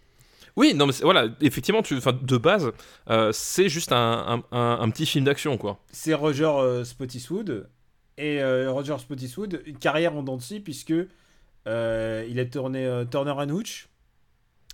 Oui, 0.56 0.74
non, 0.74 0.88
mais 0.88 0.94
voilà, 1.04 1.28
effectivement, 1.40 1.84
tu, 1.84 2.00
de 2.00 2.38
base, 2.38 2.72
euh, 3.12 3.32
c'est 3.32 3.70
juste 3.70 3.92
un, 3.92 4.44
un, 4.52 4.80
un, 4.82 4.90
petit 4.90 5.06
film 5.06 5.24
d'action, 5.24 5.56
quoi. 5.56 5.78
C'est 5.92 6.16
Roger 6.16 6.46
euh, 6.46 6.84
Spottiswood. 6.84 7.70
Et 8.18 8.42
euh, 8.42 8.72
Roger 8.72 8.98
Spottiswood, 8.98 9.62
une 9.68 9.78
carrière 9.78 10.16
en 10.16 10.24
dents 10.24 10.38
de 10.38 10.60
puisque 10.60 10.90
il 10.90 12.40
a 12.40 12.46
tourné 12.46 13.04
Turner 13.12 13.34
and 13.38 13.50
Hooch, 13.50 13.88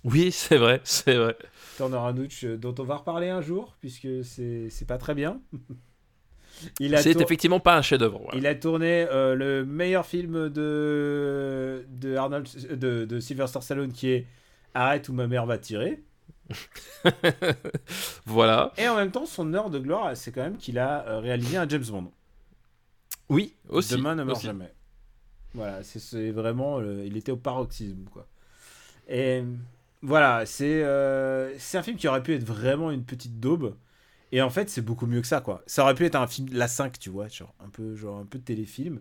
oui, 0.04 0.30
c'est 0.32 0.58
vrai, 0.58 0.80
c'est 0.84 1.16
vrai. 1.16 1.36
Turner 1.76 1.98
Anouch, 1.98 2.44
euh, 2.44 2.56
dont 2.56 2.74
on 2.78 2.84
va 2.84 2.96
reparler 2.96 3.30
un 3.30 3.40
jour, 3.40 3.76
puisque 3.80 4.08
c'est 4.22 4.86
pas 4.86 4.98
très 4.98 5.14
bien. 5.14 5.40
C'est 6.78 7.20
effectivement 7.20 7.58
pas 7.58 7.76
un 7.76 7.82
chef-d'œuvre. 7.82 8.30
Il 8.32 8.46
a 8.46 8.54
tourné 8.54 9.08
euh, 9.10 9.34
le 9.34 9.64
meilleur 9.64 10.06
film 10.06 10.48
de, 10.48 11.84
de, 11.88 12.14
Arnold, 12.14 12.48
de, 12.78 13.04
de 13.04 13.20
Sylvester 13.20 13.60
Stallone 13.60 13.90
qui 13.90 14.10
est 14.10 14.26
Arrête 14.72 15.08
ou 15.08 15.12
ma 15.14 15.26
mère 15.26 15.46
va 15.46 15.58
tirer. 15.58 16.00
voilà. 18.24 18.72
Et 18.78 18.86
en 18.86 18.94
même 18.94 19.10
temps, 19.10 19.26
son 19.26 19.52
heure 19.52 19.68
de 19.68 19.80
gloire, 19.80 20.16
c'est 20.16 20.30
quand 20.30 20.44
même 20.44 20.56
qu'il 20.56 20.78
a 20.78 21.04
euh, 21.08 21.18
réalisé 21.18 21.56
un 21.56 21.68
James 21.68 21.86
Bond. 21.90 22.12
Oui, 23.28 23.56
aussi. 23.68 23.96
Demain 23.96 24.14
ne 24.14 24.22
meurt 24.22 24.40
jamais. 24.40 24.72
Voilà, 25.54 25.82
c'est 25.82 26.30
vraiment. 26.30 26.80
il 26.80 27.16
était 27.16 27.32
au 27.32 27.36
paroxysme, 27.36 28.04
quoi. 28.12 28.28
Et 29.08 29.42
voilà, 30.04 30.44
euh, 30.60 31.54
c'est 31.58 31.78
un 31.78 31.82
film 31.82 31.96
qui 31.96 32.08
aurait 32.08 32.22
pu 32.22 32.34
être 32.34 32.44
vraiment 32.44 32.90
une 32.90 33.04
petite 33.04 33.40
daube. 33.40 33.74
Et 34.32 34.42
en 34.42 34.50
fait, 34.50 34.68
c'est 34.68 34.82
beaucoup 34.82 35.06
mieux 35.06 35.20
que 35.20 35.26
ça, 35.26 35.40
quoi. 35.40 35.62
Ça 35.66 35.82
aurait 35.84 35.94
pu 35.94 36.04
être 36.04 36.16
un 36.16 36.26
film, 36.26 36.48
la 36.52 36.68
5, 36.68 36.98
tu 36.98 37.10
vois, 37.10 37.28
genre 37.28 37.54
un 37.60 37.68
peu, 37.70 37.96
genre 37.96 38.18
un 38.18 38.26
peu 38.26 38.38
de 38.38 38.44
téléfilm. 38.44 39.00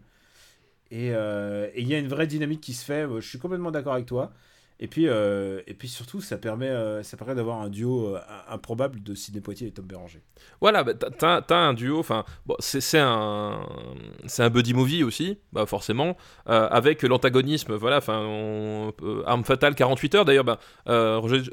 Euh, 0.94 1.70
et 1.74 1.82
il 1.82 1.88
y 1.88 1.96
a 1.96 2.00
une 2.00 2.08
vraie 2.08 2.28
dynamique 2.28 2.62
qui 2.62 2.74
se 2.74 2.86
fait. 2.86 3.08
Je 3.20 3.28
suis 3.28 3.40
complètement 3.40 3.72
d'accord 3.72 3.94
avec 3.94 4.06
toi. 4.06 4.34
Et 4.80 4.88
puis, 4.88 5.08
euh, 5.08 5.62
et 5.68 5.74
puis 5.76 5.88
surtout, 5.88 6.20
ça 6.20 6.38
permet, 6.38 6.68
euh, 6.68 7.04
ça 7.04 7.16
permet 7.16 7.36
d'avoir 7.36 7.62
un 7.62 7.70
duo 7.70 8.16
euh, 8.16 8.20
improbable 8.50 9.02
de 9.04 9.14
Sidney 9.14 9.40
Poitier 9.40 9.68
et 9.68 9.72
Tom 9.72 9.86
Béranger. 9.86 10.22
Voilà, 10.62 10.84
bah, 10.84 10.94
t'as, 10.94 11.42
as 11.48 11.56
un 11.56 11.74
duo, 11.74 12.00
enfin, 12.00 12.26
bon, 12.46 12.56
c'est, 12.60 13.00
un, 13.00 13.66
c'est 14.26 14.44
un 14.44 14.50
buddy 14.50 14.74
movie 14.74 15.04
aussi, 15.04 15.38
bah, 15.54 15.66
forcément, 15.66 16.18
avec 16.46 17.04
l'antagonisme, 17.04 17.76
voilà, 17.76 17.98
enfin, 17.98 18.92
Arme 19.26 19.46
Fatale 19.46 19.76
48 19.76 20.16
heures, 20.16 20.26
d'ailleurs, 20.26 20.44
bah, 20.44 20.60
Roger 20.86 21.44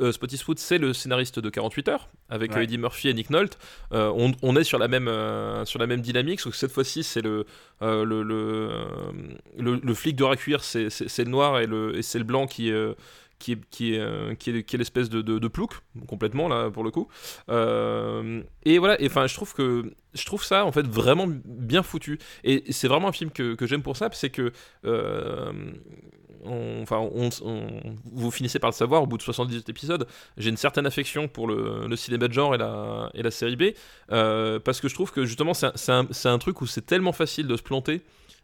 c'est 0.57 0.79
le 0.79 0.93
scénariste 0.93 1.39
de 1.39 1.51
48 1.51 1.89
heures, 1.89 2.09
avec 2.29 2.57
Eddie 2.57 2.79
Murphy 2.79 3.09
et 3.09 3.15
Nick 3.15 3.31
Nolte. 3.31 3.59
On, 3.93 4.33
on, 4.43 4.57
est 4.57 4.65
sur 4.65 4.79
la 4.79 4.89
même, 4.89 5.09
sur 5.67 5.79
la 5.79 5.87
même 5.87 6.01
dynamique, 6.01 6.41
sauf 6.41 6.53
que 6.53 6.59
cette 6.59 6.73
fois-ci, 6.73 7.05
c'est 7.05 7.23
le, 7.23 7.47
le, 7.81 8.23
le, 8.23 8.71
le, 9.57 9.95
flic 9.95 10.17
de 10.17 10.25
Racuir, 10.25 10.65
c'est, 10.65 10.91
c'est, 10.91 11.25
le 11.25 11.31
noir 11.31 11.61
et, 11.61 11.67
le, 11.67 11.97
et 11.97 12.03
c'est 12.03 12.19
le 12.19 12.25
blanc 12.25 12.47
qui 12.47 12.73
qui 13.41 13.53
est, 13.53 13.59
qui 13.71 13.95
est, 13.95 13.99
euh, 13.99 14.35
qui 14.37 14.51
est, 14.51 14.63
qui 14.63 14.77
est 14.77 14.79
l'espèce 14.79 15.09
de, 15.09 15.23
de, 15.23 15.49
plouc, 15.49 15.73
complètement, 16.07 16.47
là, 16.47 16.71
pour 16.71 16.85
le 16.85 16.93
coup. 16.93 17.09
Euh, 17.49 18.43
et 18.65 18.79
voilà, 18.79 19.01
et 19.01 19.07
enfin, 19.07 19.27
je 19.27 19.35
trouve 19.35 19.53
que 19.55 19.91
je 20.15 20.25
trouve 20.25 20.45
ça, 20.45 20.65
en 20.65 20.71
fait, 20.71 20.87
vraiment 20.87 21.27
bien 21.27 21.83
foutu. 21.83 22.19
Et 22.45 22.63
c'est 22.71 22.87
vraiment 22.87 23.09
un 23.09 23.13
film 23.13 23.31
que, 23.31 23.55
que 23.55 23.67
j'aime 23.67 23.83
pour 23.83 23.97
ça, 23.97 24.09
c'est 24.13 24.31
que. 24.31 24.53
Euh, 24.85 25.53
vous 26.43 28.31
finissez 28.31 28.59
par 28.59 28.71
le 28.71 28.75
savoir, 28.75 29.03
au 29.03 29.07
bout 29.07 29.19
de 29.19 29.23
78 29.23 29.69
épisodes, 29.69 30.07
j'ai 30.39 30.49
une 30.49 30.57
certaine 30.57 30.87
affection 30.87 31.29
pour 31.29 31.47
le, 31.47 31.87
le, 31.87 31.97
cinéma 31.97 32.29
de 32.29 32.33
genre 32.33 32.55
et 32.55 32.59
la, 32.59 33.11
et 33.13 33.23
la 33.23 33.31
série 33.31 33.57
B, 33.57 33.65
parce 34.09 34.81
que 34.81 34.89
je 34.89 34.95
trouve 34.95 35.13
que 35.13 35.27
justement, 35.27 35.53
c'est 35.53 35.93
un, 35.93 36.07
un, 36.25 36.39
truc 36.39 36.63
où 36.63 36.67
c'est 36.67 36.87
tellement 36.87 37.13
facile 37.13 37.47
de 37.47 37.57
se 37.59 37.63
planter 37.63 38.01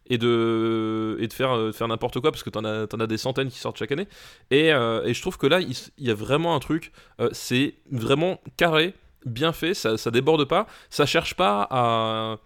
et 0.09 0.19
de, 0.19 1.17
et 1.21 1.27
de 1.27 1.33
faire, 1.33 1.57
euh, 1.57 1.73
faire 1.73 1.89
n'importe 1.89 2.21
quoi 2.21 2.31
parce 2.31 2.43
que 2.43 2.51
t'en 2.51 2.65
as, 2.65 2.87
en 2.93 3.01
as 3.01 3.07
des 3.07 3.19
centaines 3.19 3.49
qui 3.49 3.59
sortent 3.59 3.79
chaque 3.79 3.93
année. 3.93 4.09
Et, 4.51 4.73
euh, 4.73 5.05
et 5.05 5.15
je 5.15 5.21
trouve 5.21 5.39
que 5.39 5.47
là, 5.47 5.61
il, 5.61 5.75
y 5.99 6.11
a 6.11 6.15
vraiment 6.15 6.55
un 6.55 6.61
truc, 6.61 6.93
euh, 7.21 7.29
c'est 7.33 7.75
vraiment 7.91 8.41
carré, 8.57 8.95
bien 9.25 9.53
fait, 9.53 9.75
ça, 9.75 9.97
ça 9.97 10.11
déborde 10.11 10.45
pas, 10.45 10.67
ça 10.91 11.07
cherche 11.07 11.35
pas 11.35 11.67
à, 11.71 12.39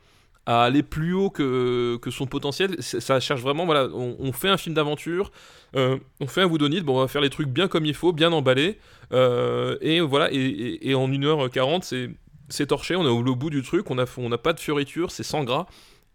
à 0.47 0.65
aller 0.65 0.83
plus 0.83 1.13
haut 1.13 1.31
que, 1.31 1.99
que 2.01 2.11
son 2.11 2.27
potentiel, 2.27 2.77
ça 2.81 3.21
cherche 3.21 3.43
vraiment, 3.43 3.67
voilà, 3.67 3.89
on, 3.93 4.33
fait 4.33 4.49
un 4.49 4.57
film 4.57 4.75
d'aventure, 4.75 5.31
on 5.75 6.27
fait 6.27 6.41
un 6.41 6.47
woodonite, 6.47 6.85
bon, 6.85 6.97
on 6.97 7.01
va 7.01 7.09
faire 7.09 7.21
les 7.21 7.29
trucs 7.29 7.49
bien 7.49 7.69
comme 7.69 7.85
il 7.85 7.93
faut, 7.93 8.13
bien 8.13 8.33
emballés, 8.33 8.79
et 9.13 10.01
voilà, 10.01 10.33
et, 10.33 10.89
et, 10.89 10.95
en 10.95 11.07
1h40, 11.07 12.15
c'est 12.49 12.67
torché, 12.67 12.97
on 12.97 13.05
est 13.05 13.09
au 13.09 13.37
bout 13.37 13.51
du 13.51 13.63
truc, 13.63 13.91
on 13.91 13.97
n'a 13.97 14.07
on 14.17 14.33
a 14.33 14.39
pas 14.39 14.55
de 14.55 14.61
fioritures, 14.61 15.11
c'est 15.11 15.23
sans 15.23 15.45
gras, 15.45 15.67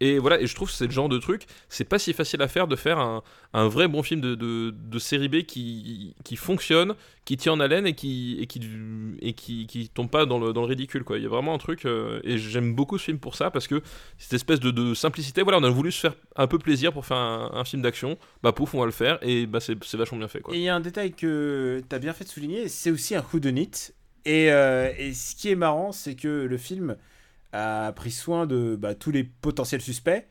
et 0.01 0.19
voilà, 0.19 0.41
et 0.41 0.47
je 0.47 0.53
trouve 0.55 0.69
que 0.69 0.73
c'est 0.75 0.85
le 0.85 0.91
genre 0.91 1.07
de 1.07 1.17
truc, 1.17 1.45
c'est 1.69 1.85
pas 1.85 1.99
si 1.99 2.11
facile 2.11 2.41
à 2.41 2.49
faire 2.49 2.67
de 2.67 2.75
faire 2.75 2.99
un, 2.99 3.23
un 3.53 3.69
vrai 3.69 3.87
bon 3.87 4.03
film 4.03 4.19
de, 4.19 4.35
de, 4.35 4.99
série 4.99 5.29
B 5.29 5.43
qui, 5.43 6.13
qui 6.25 6.35
fonctionne, 6.35 6.95
qui 7.23 7.37
tient 7.37 7.53
en 7.53 7.61
haleine 7.61 7.87
et 7.87 7.93
qui, 7.93 8.37
et 8.41 8.47
qui, 8.47 8.59
et 9.21 9.33
qui, 9.33 9.89
tombe 9.93 10.09
pas 10.09 10.25
dans 10.25 10.37
le, 10.37 10.51
dans 10.51 10.61
le 10.61 10.67
ridicule. 10.67 11.05
Quoi. 11.05 11.17
Il 11.17 11.23
y 11.23 11.25
a 11.25 11.29
vraiment 11.29 11.53
un 11.53 11.57
truc, 11.57 11.85
euh, 11.85 12.19
et 12.25 12.37
j'aime 12.37 12.75
beaucoup 12.75 12.97
ce 12.97 13.05
film 13.05 13.19
pour 13.19 13.35
ça, 13.35 13.51
parce 13.51 13.67
que 13.67 13.81
cette 14.17 14.33
espèce 14.33 14.59
de, 14.59 14.93
simplicité, 14.93 15.43
voilà, 15.43 15.59
on 15.59 15.63
a 15.63 15.69
voulu 15.69 15.93
se 15.93 16.01
faire 16.01 16.15
un 16.35 16.47
peu 16.47 16.59
plaisir 16.59 16.91
pour 16.91 17.05
faire 17.05 17.17
un, 17.17 17.63
film 17.63 17.81
d'action, 17.81 18.17
bah 18.43 18.51
pouf, 18.51 18.73
on 18.73 18.79
va 18.79 18.85
le 18.85 18.91
faire, 18.91 19.17
et 19.21 19.47
bah 19.47 19.59
c'est 19.61 19.95
vachement 19.95 20.17
bien 20.17 20.27
fait. 20.27 20.41
Quoi. 20.41 20.53
Et 20.53 20.57
il 20.57 20.63
y 20.63 20.69
a 20.69 20.75
un 20.75 20.81
détail 20.81 21.13
que 21.13 21.81
tu 21.89 21.95
as 21.95 21.99
bien 21.99 22.11
fait 22.11 22.25
de 22.25 22.29
souligner, 22.29 22.67
c'est 22.67 22.91
aussi 22.91 23.15
un 23.15 23.21
coup 23.21 23.39
de 23.39 23.49
nit. 23.49 23.71
Et, 24.25 24.51
euh, 24.51 24.91
et 24.97 25.13
ce 25.13 25.35
qui 25.35 25.49
est 25.49 25.55
marrant, 25.55 25.91
c'est 25.91 26.15
que 26.15 26.27
le 26.27 26.57
film 26.57 26.97
a 27.55 27.91
pris 27.93 28.11
soin 28.11 28.45
de 28.45 28.75
bah, 28.75 28.95
tous 28.95 29.11
les 29.11 29.23
potentiels 29.23 29.81
suspects. 29.81 30.25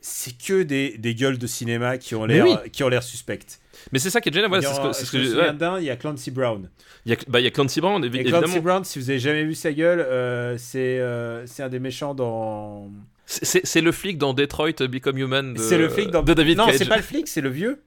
C'est 0.00 0.36
que 0.38 0.62
des, 0.62 0.98
des, 0.98 1.14
gueules 1.14 1.38
de 1.38 1.46
cinéma 1.46 1.98
qui 1.98 2.14
ont 2.14 2.26
l'air 2.26 2.62
qui 2.70 2.84
ont 2.84 2.88
l'air 2.88 3.02
suspectes. 3.02 3.60
Mais 3.92 3.98
c'est 3.98 4.10
ça 4.10 4.20
qui 4.20 4.28
est 4.28 4.32
génial. 4.32 4.50
c'est 4.92 5.04
ce 5.04 5.10
que, 5.10 5.80
il 5.80 5.84
y 5.84 5.90
a 5.90 5.96
Clancy 5.96 6.30
Brown. 6.30 6.70
Il 7.06 7.10
y 7.10 7.14
a, 7.14 7.18
bah, 7.26 7.40
il 7.40 7.44
y 7.44 7.46
a 7.46 7.50
Clancy 7.50 7.80
Brown, 7.80 8.04
évidemment. 8.04 8.42
Clancy 8.42 8.60
Brown, 8.60 8.84
si 8.84 8.98
vous 8.98 9.10
avez 9.10 9.18
jamais 9.18 9.44
vu 9.44 9.54
sa 9.54 9.72
gueule, 9.72 10.00
euh, 10.00 10.56
c'est 10.58 11.00
euh, 11.00 11.44
c'est 11.46 11.62
un 11.62 11.68
des 11.68 11.80
méchants 11.80 12.14
dans. 12.14 12.90
C'est 13.26 13.80
le 13.80 13.90
flic 13.90 14.18
dans 14.18 14.34
Detroit 14.34 14.86
Become 14.88 15.18
Human 15.18 15.54
de, 15.54 15.58
c'est 15.58 15.78
le 15.78 15.88
flic 15.88 16.10
dans... 16.10 16.22
de 16.22 16.32
David 16.32 16.58
Non, 16.58 16.68
c'est 16.72 16.88
pas 16.88 16.96
le 16.96 17.02
flic, 17.02 17.26
c'est 17.26 17.40
le 17.40 17.48
vieux. 17.48 17.82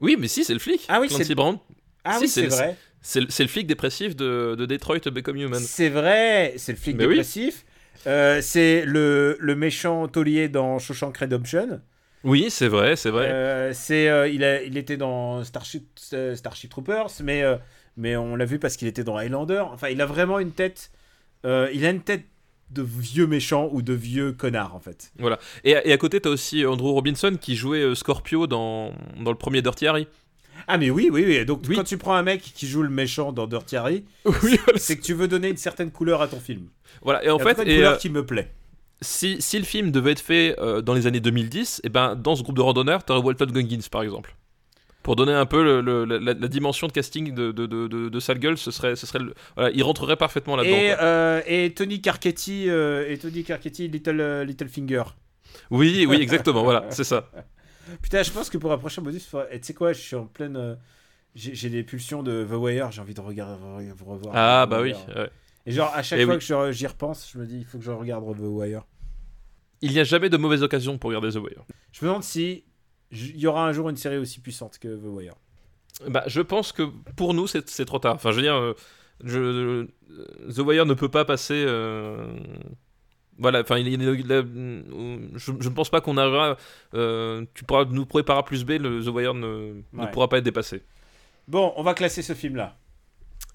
Oui, 0.00 0.16
mais 0.16 0.28
si, 0.28 0.44
c'est 0.44 0.52
le 0.52 0.60
flic. 0.60 0.84
Ah 0.88 1.00
oui, 1.00 1.08
Clancy 1.08 1.34
Brown. 1.34 1.58
Ah 2.04 2.18
oui, 2.20 2.28
c'est 2.28 2.46
vrai. 2.46 2.76
C'est 3.00 3.20
le 3.20 3.48
flic 3.48 3.66
dépressif 3.66 4.14
de, 4.14 4.54
de 4.56 4.66
Detroit 4.66 5.00
Become 5.10 5.36
Human. 5.36 5.60
C'est 5.60 5.88
vrai, 5.88 6.54
c'est 6.56 6.72
le 6.72 6.78
flic 6.78 6.96
dépressif. 6.96 7.64
Euh, 8.06 8.40
c'est 8.42 8.84
le, 8.84 9.36
le, 9.40 9.54
méchant 9.54 10.08
taulier 10.08 10.48
dans 10.48 10.78
Shawshank 10.78 11.16
Redemption. 11.16 11.80
Oui, 12.24 12.46
c'est 12.50 12.68
vrai, 12.68 12.96
c'est 12.96 13.10
vrai. 13.10 13.28
Euh, 13.28 13.72
c'est, 13.72 14.08
euh, 14.08 14.28
il, 14.28 14.44
a, 14.44 14.62
il 14.62 14.76
était 14.76 14.96
dans 14.96 15.44
Starship, 15.44 15.86
Starship 16.34 16.70
Troopers, 16.70 17.10
mais, 17.22 17.42
mais 17.96 18.16
on 18.16 18.36
l'a 18.36 18.44
vu 18.44 18.58
parce 18.58 18.76
qu'il 18.76 18.88
était 18.88 19.04
dans 19.04 19.16
Highlander. 19.16 19.64
Enfin, 19.72 19.88
il 19.88 20.00
a 20.00 20.06
vraiment 20.06 20.38
une 20.38 20.52
tête. 20.52 20.90
il 21.44 21.84
a 21.84 21.90
une 21.90 22.02
tête 22.02 22.24
de 22.70 22.82
vieux 22.82 23.26
méchant 23.26 23.70
ou 23.72 23.80
de 23.80 23.94
vieux 23.94 24.32
connard, 24.32 24.74
en 24.74 24.80
fait. 24.80 25.10
Voilà. 25.18 25.38
Et, 25.64 25.70
et 25.70 25.92
à 25.92 25.96
côté, 25.96 26.20
t'as 26.20 26.28
aussi 26.28 26.66
Andrew 26.66 26.92
Robinson 26.92 27.36
qui 27.40 27.56
jouait 27.56 27.94
Scorpio 27.94 28.46
dans, 28.46 28.92
dans 29.18 29.30
le 29.30 29.38
premier 29.38 29.62
Dirty 29.62 29.86
Harry. 29.86 30.06
Ah 30.68 30.76
mais 30.78 30.90
oui, 30.90 31.08
oui, 31.10 31.24
oui. 31.26 31.44
Donc 31.46 31.62
quand 31.74 31.84
tu 31.84 31.96
prends 31.98 32.14
un 32.14 32.22
mec 32.22 32.42
qui 32.42 32.66
joue 32.68 32.82
le 32.82 32.90
méchant 32.90 33.32
dans 33.32 33.46
Dirty 33.46 33.76
Harry, 33.76 34.04
c'est 34.76 34.96
que 34.98 35.02
tu 35.02 35.14
veux 35.14 35.26
donner 35.26 35.48
une 35.48 35.56
certaine 35.56 35.90
couleur 35.90 36.20
à 36.22 36.28
ton 36.28 36.38
film. 36.40 36.68
Voilà. 37.02 37.24
Et 37.24 37.30
en 37.30 37.38
fait, 37.38 37.58
une 37.58 37.74
couleur 37.74 37.94
euh, 37.94 37.96
qui 37.96 38.10
me 38.10 38.24
plaît. 38.24 38.50
si, 39.00 39.40
si 39.40 39.58
le 39.58 39.64
film 39.64 39.90
devait 39.90 40.12
être 40.12 40.20
fait 40.20 40.54
euh, 40.58 40.82
dans 40.82 40.92
les 40.94 41.06
années 41.06 41.20
2010, 41.20 41.80
et 41.84 41.88
ben 41.88 42.14
dans 42.14 42.36
ce 42.36 42.42
groupe 42.42 42.56
de 42.56 42.60
randonneurs, 42.62 43.02
t'aurais 43.04 43.20
Walton 43.20 43.46
Goggins 43.46 43.78
par 43.90 44.02
exemple. 44.02 44.34
Pour 45.02 45.16
donner 45.16 45.32
un 45.32 45.46
peu 45.46 45.62
le- 45.64 45.80
le- 45.80 46.18
la, 46.18 46.34
la 46.34 46.48
dimension 46.48 46.86
de 46.86 46.92
casting 46.92 47.32
de, 47.32 47.50
de, 47.50 47.64
de, 47.64 47.86
de, 47.86 48.08
de 48.10 48.20
Sale 48.20 48.38
Gueule, 48.38 48.58
ce 48.58 48.70
serait, 48.70 48.94
ce 48.94 49.06
serait 49.06 49.20
voilà, 49.56 49.70
il 49.72 49.82
rentrerait 49.82 50.16
parfaitement 50.16 50.54
là-dedans. 50.56 50.76
Et, 50.76 50.94
euh, 51.00 51.40
et 51.46 51.70
Tony 51.72 52.02
Carcetti, 52.02 52.68
euh, 52.68 53.08
et 53.08 53.16
Tony 53.16 53.42
Little, 53.88 54.20
euh, 54.20 54.44
Little 54.44 54.68
Finger. 54.68 55.04
Oui, 55.70 56.04
oui, 56.06 56.18
exactement, 56.20 56.62
voilà, 56.62 56.84
c'est 56.90 57.04
ça. 57.04 57.30
Putain, 58.02 58.22
je 58.22 58.30
pense 58.30 58.50
que 58.50 58.58
pour 58.58 58.72
un 58.72 58.78
prochain 58.78 59.02
bonus, 59.02 59.28
tu 59.28 59.36
sais 59.62 59.74
quoi, 59.74 59.92
je 59.92 60.00
suis 60.00 60.16
en 60.16 60.26
pleine. 60.26 60.56
euh, 60.56 60.74
j'ai 61.34 61.54
j'ai 61.54 61.70
des 61.70 61.82
pulsions 61.82 62.22
de 62.22 62.44
The 62.44 62.52
Wire, 62.54 62.90
j'ai 62.90 63.00
envie 63.00 63.14
de 63.14 63.20
regarder, 63.20 63.62
re- 63.62 63.92
revoir. 64.04 64.34
Ah 64.36 64.64
The 64.66 64.70
bah 64.70 64.80
oui. 64.82 64.92
Wire. 64.92 65.16
ouais. 65.16 65.30
Et 65.66 65.72
genre, 65.72 65.92
à 65.94 66.02
chaque 66.02 66.18
Eh 66.20 66.24
fois 66.24 66.34
oui. 66.34 66.38
que 66.40 66.44
je- 66.44 66.72
j'y 66.72 66.86
repense, 66.86 67.30
je 67.32 67.38
me 67.38 67.46
dis, 67.46 67.58
il 67.58 67.64
faut 67.64 67.78
que 67.78 67.84
je 67.84 67.90
regarde 67.90 68.24
The 68.36 68.40
Wire. 68.40 68.82
Il 69.82 69.92
n'y 69.92 70.00
a 70.00 70.04
jamais 70.04 70.28
de 70.30 70.36
mauvaise 70.36 70.62
occasion 70.62 70.98
pour 70.98 71.08
regarder 71.08 71.30
The 71.30 71.36
Wire. 71.36 71.64
Je 71.92 72.04
me 72.04 72.08
demande 72.10 72.24
si 72.24 72.64
j- 73.10 73.32
il 73.34 73.40
y 73.40 73.46
aura 73.46 73.66
un 73.68 73.72
jour 73.72 73.88
une 73.90 73.96
série 73.96 74.16
aussi 74.16 74.40
puissante 74.40 74.78
que 74.78 74.88
The 74.96 75.04
Wire. 75.04 75.34
Bah, 76.08 76.24
je 76.26 76.40
pense 76.40 76.72
que 76.72 76.82
pour 77.16 77.34
nous, 77.34 77.46
c'est 77.46 77.68
c'est 77.68 77.84
trop 77.84 77.98
tard. 77.98 78.14
Enfin, 78.14 78.30
je 78.30 78.36
veux 78.36 78.42
dire, 78.42 78.54
euh, 78.54 78.74
je, 79.24 79.38
euh, 79.40 79.86
The 80.54 80.58
Wire 80.60 80.86
ne 80.86 80.94
peut 80.94 81.08
pas 81.10 81.24
passer. 81.24 81.64
euh, 81.66 82.26
Voilà, 83.38 83.60
enfin, 83.60 83.78
il, 83.78 83.86
il- 83.88 84.02
il- 84.02 84.32
euh, 84.32 84.42
je, 85.36 85.52
je 85.60 85.68
ne 85.68 85.74
pense 85.74 85.90
pas 85.90 86.00
qu'on 86.00 86.16
arrivera. 86.16 86.56
euh, 86.94 87.44
tu 87.54 87.64
pourras 87.64 87.84
nous 87.84 88.04
préparer 88.06 88.42
plus 88.42 88.64
B, 88.64 88.70
le 88.80 89.02
The 89.04 89.08
Wire 89.08 89.34
ne, 89.34 89.74
ne 89.92 90.06
pourra 90.06 90.28
pas 90.28 90.38
être 90.38 90.44
dépassé. 90.44 90.82
Bon, 91.46 91.72
on 91.76 91.82
va 91.82 91.94
classer 91.94 92.22
ce 92.22 92.34
film-là. 92.34 92.76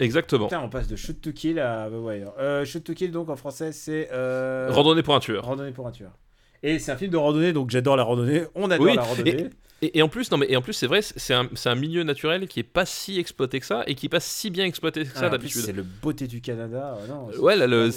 Exactement. 0.00 0.46
Putain, 0.46 0.62
on 0.62 0.68
passe 0.68 0.88
de 0.88 0.96
Shoot 0.96 1.20
to 1.20 1.32
Kill 1.32 1.58
à 1.60 1.88
The 1.88 1.94
Wire. 1.94 2.32
Euh, 2.38 2.64
Shoot 2.64 2.82
to 2.82 2.94
Kill, 2.94 3.12
donc 3.12 3.28
en 3.28 3.36
français, 3.36 3.72
c'est. 3.72 4.08
Euh... 4.12 4.68
Randonnée 4.70 5.02
pour 5.02 5.14
un 5.14 5.20
tueur. 5.20 5.44
Randonnée 5.44 5.70
pour 5.72 5.86
un 5.86 5.92
tueur. 5.92 6.10
Et 6.62 6.78
c'est 6.78 6.90
un 6.90 6.96
film 6.96 7.10
de 7.12 7.16
randonnée, 7.18 7.52
donc 7.52 7.70
j'adore 7.70 7.96
la 7.96 8.02
randonnée. 8.02 8.44
On 8.54 8.70
adore 8.70 8.86
Oui, 8.86 8.94
la 8.96 9.02
randonnée. 9.02 9.50
Et, 9.82 9.98
et 9.98 10.02
en 10.02 10.08
plus, 10.08 10.30
non 10.30 10.38
mais 10.38 10.46
et 10.48 10.56
en 10.56 10.62
plus, 10.62 10.72
c'est 10.72 10.86
vrai, 10.86 11.02
c'est 11.02 11.34
un, 11.34 11.46
c'est 11.54 11.68
un 11.68 11.74
milieu 11.74 12.04
naturel 12.04 12.48
qui 12.48 12.60
est 12.60 12.62
pas 12.64 12.86
si 12.86 13.18
exploité 13.18 13.60
que 13.60 13.66
ça 13.66 13.84
et 13.86 13.94
qui 13.94 14.06
est 14.06 14.08
pas 14.08 14.20
si 14.20 14.48
bien 14.48 14.64
exploité 14.64 15.04
que 15.04 15.10
Ah, 15.14 15.18
ça 15.18 15.28
plus, 15.28 15.30
d'habitude. 15.32 15.60
C'est 15.60 15.72
le 15.72 15.82
beauté 15.82 16.26
du 16.26 16.40
Canada. 16.40 16.96
non, 17.06 17.28
Ouais, 17.38 17.54
là, 17.54 17.66
le- 17.66 17.90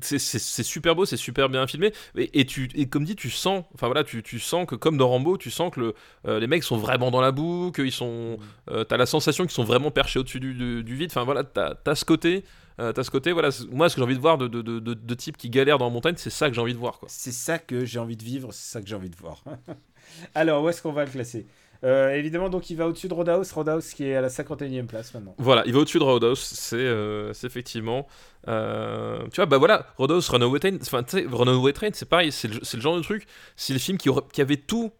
c'est- 0.00 0.62
super 0.62 0.94
beau, 0.94 1.04
c'est 1.04 1.16
super 1.16 1.48
bien 1.48 1.66
filmé. 1.66 1.92
Et, 2.16 2.40
et 2.40 2.44
tu, 2.46 2.68
et 2.74 2.86
comme 2.88 3.04
dit, 3.04 3.16
tu 3.16 3.30
sens, 3.30 3.64
enfin 3.74 3.86
voilà, 3.86 4.04
tu, 4.04 4.22
tu 4.22 4.38
sens 4.40 4.66
que 4.66 4.74
comme 4.74 4.96
dans 4.96 5.08
Rambo, 5.08 5.36
tu 5.38 5.50
sens 5.50 5.72
que 5.72 5.80
le, 5.80 5.94
euh, 6.26 6.40
les 6.40 6.46
mecs 6.46 6.62
sont 6.64 6.76
vraiment 6.76 7.10
dans 7.10 7.20
la 7.20 7.32
boue, 7.32 7.72
qu'ils 7.72 7.92
sont, 7.92 8.38
euh, 8.70 8.84
t'as 8.84 8.96
la 8.96 9.06
sensation 9.06 9.44
qu'ils 9.44 9.52
sont 9.54 9.64
vraiment 9.64 9.90
perchés 9.90 10.18
au-dessus 10.18 10.40
du, 10.40 10.54
du- 10.54 10.84
du 10.84 10.94
vide. 10.96 11.10
Enfin 11.10 11.24
voilà, 11.24 11.44
t'as 11.44 11.74
as 11.86 11.94
ce 11.94 12.04
côté, 12.04 12.44
euh, 12.80 12.92
t'as 12.92 13.02
ce 13.04 13.10
côté. 13.10 13.32
Voilà, 13.32 13.50
moi, 13.70 13.88
ce 13.88 13.94
que 13.96 14.00
j'ai 14.00 14.04
envie 14.04 14.16
de 14.16 14.20
voir 14.20 14.38
de, 14.38 14.48
de, 14.48 14.62
de, 14.62 14.78
de- 14.78 14.94
de 14.94 15.14
types 15.14 15.36
qui 15.36 15.50
galèrent 15.50 15.78
dans 15.78 15.86
la 15.86 15.92
montagne, 15.92 16.14
c'est 16.16 16.30
ça 16.30 16.48
que 16.48 16.54
j'ai 16.54 16.60
envie 16.60 16.74
de 16.74 16.78
voir. 16.78 17.00
C'est 17.06 17.32
ça 17.32 17.58
que 17.58 17.84
j'ai 17.84 17.98
envie 17.98 18.16
de 18.16 18.24
vivre, 18.24 18.52
c'est 18.52 18.70
ça 18.72 18.80
que 18.82 18.88
j'ai 18.88 18.94
envie 18.96 19.10
de 19.10 19.16
voir. 19.16 19.42
Alors, 20.34 20.62
où 20.64 20.68
est-ce 20.68 20.82
qu'on 20.82 20.92
va 20.92 21.04
le 21.04 21.10
classer? 21.10 21.46
Euh, 21.84 22.10
Évidemment, 22.10 22.48
donc 22.48 22.70
il 22.70 22.76
va 22.76 22.88
au-dessus 22.88 23.08
de 23.08 23.14
Roadhouse. 23.14 23.52
Roadhouse 23.52 23.92
qui 23.94 24.04
est 24.04 24.16
à 24.16 24.20
la 24.20 24.28
51e 24.28 24.86
place 24.86 25.14
maintenant. 25.14 25.34
Voilà, 25.38 25.62
il 25.66 25.72
va 25.72 25.78
au-dessus 25.80 25.98
de 25.98 26.04
Roadhouse, 26.04 26.40
c'est 26.40 26.76
euh, 26.76 27.32
effectivement. 27.44 28.06
euh, 28.48 29.20
tu 29.32 29.36
vois, 29.36 29.46
bah 29.46 29.58
voilà, 29.58 29.86
Roadhouse, 29.96 30.28
Runaway 30.28 30.58
Train, 30.58 30.76
enfin, 30.80 31.02
Runaway 31.30 31.72
Train, 31.72 31.90
c'est 31.92 32.08
pareil, 32.08 32.32
c'est 32.32 32.48
le, 32.48 32.80
genre 32.80 32.96
de 32.96 33.02
truc, 33.02 33.26
c'est 33.56 33.72
le 33.72 33.78
film 33.78 33.98
qui, 33.98 34.08
avait 34.40 34.56
tout. 34.56 34.90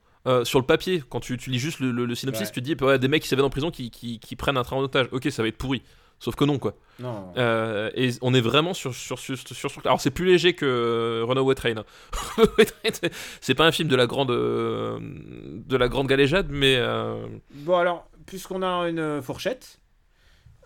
sur 0.45 0.59
le 0.61 0.67
papier, 0.67 1.03
quand 1.09 1.21
tu, 1.21 1.37
tu 1.39 1.51
lis 1.51 1.59
juste 1.59 1.81
le, 1.81 1.91
le- 1.91 2.05
le 2.05 2.15
synopsis, 2.15 2.49
Ouais. 2.49 2.53
tu 2.53 2.61
te 2.63 2.65
dis 2.75 2.85
ouais, 2.85 2.99
des 2.99 3.09
mecs 3.09 3.23
qui 3.23 3.29
s'évadent 3.29 3.47
en 3.47 3.51
prison 3.51 3.71
qui, 3.71 3.91
qui, 3.91 4.19
qui 4.21 4.37
prennent 4.37 4.57
un 4.59 4.63
train 4.63 4.77
en 4.77 4.81
otage. 4.83 5.09
Ok, 5.13 5.27
ça 5.31 5.43
va 5.43 5.49
être 5.49 5.57
pourri. 5.59 5.83
Sauf 6.21 6.35
que 6.35 6.45
non, 6.45 6.59
quoi. 6.59 6.75
Non. 6.99 7.33
Euh, 7.37 7.91
et 7.95 8.11
on 8.23 8.35
est 8.35 8.41
vraiment 8.41 8.75
sur 8.75 8.93
sur 8.95 9.19
sur, 9.21 9.39
sur, 9.39 9.71
sur- 9.71 9.87
Alors 9.87 10.01
c'est 10.01 10.11
plus 10.11 10.25
léger 10.27 10.55
que 10.55 10.67
euh, 10.67 11.25
Runaway 11.25 11.55
Train. 11.55 11.85
c'est- 13.41 13.55
pas 13.55 13.67
un 13.67 13.71
film 13.73 13.89
de 13.89 13.95
la 13.97 14.07
grande 14.09 14.31
euh, 14.33 14.99
de 15.01 15.77
la 15.77 15.89
grande 15.89 16.09
galéjade, 16.09 16.49
mais 16.51 16.75
euh, 16.77 17.25
Bon, 17.53 17.77
alors, 17.77 18.11
puisqu'on 18.27 18.63
a 18.63 18.89
une 18.89 19.23
fourchette, 19.23 19.79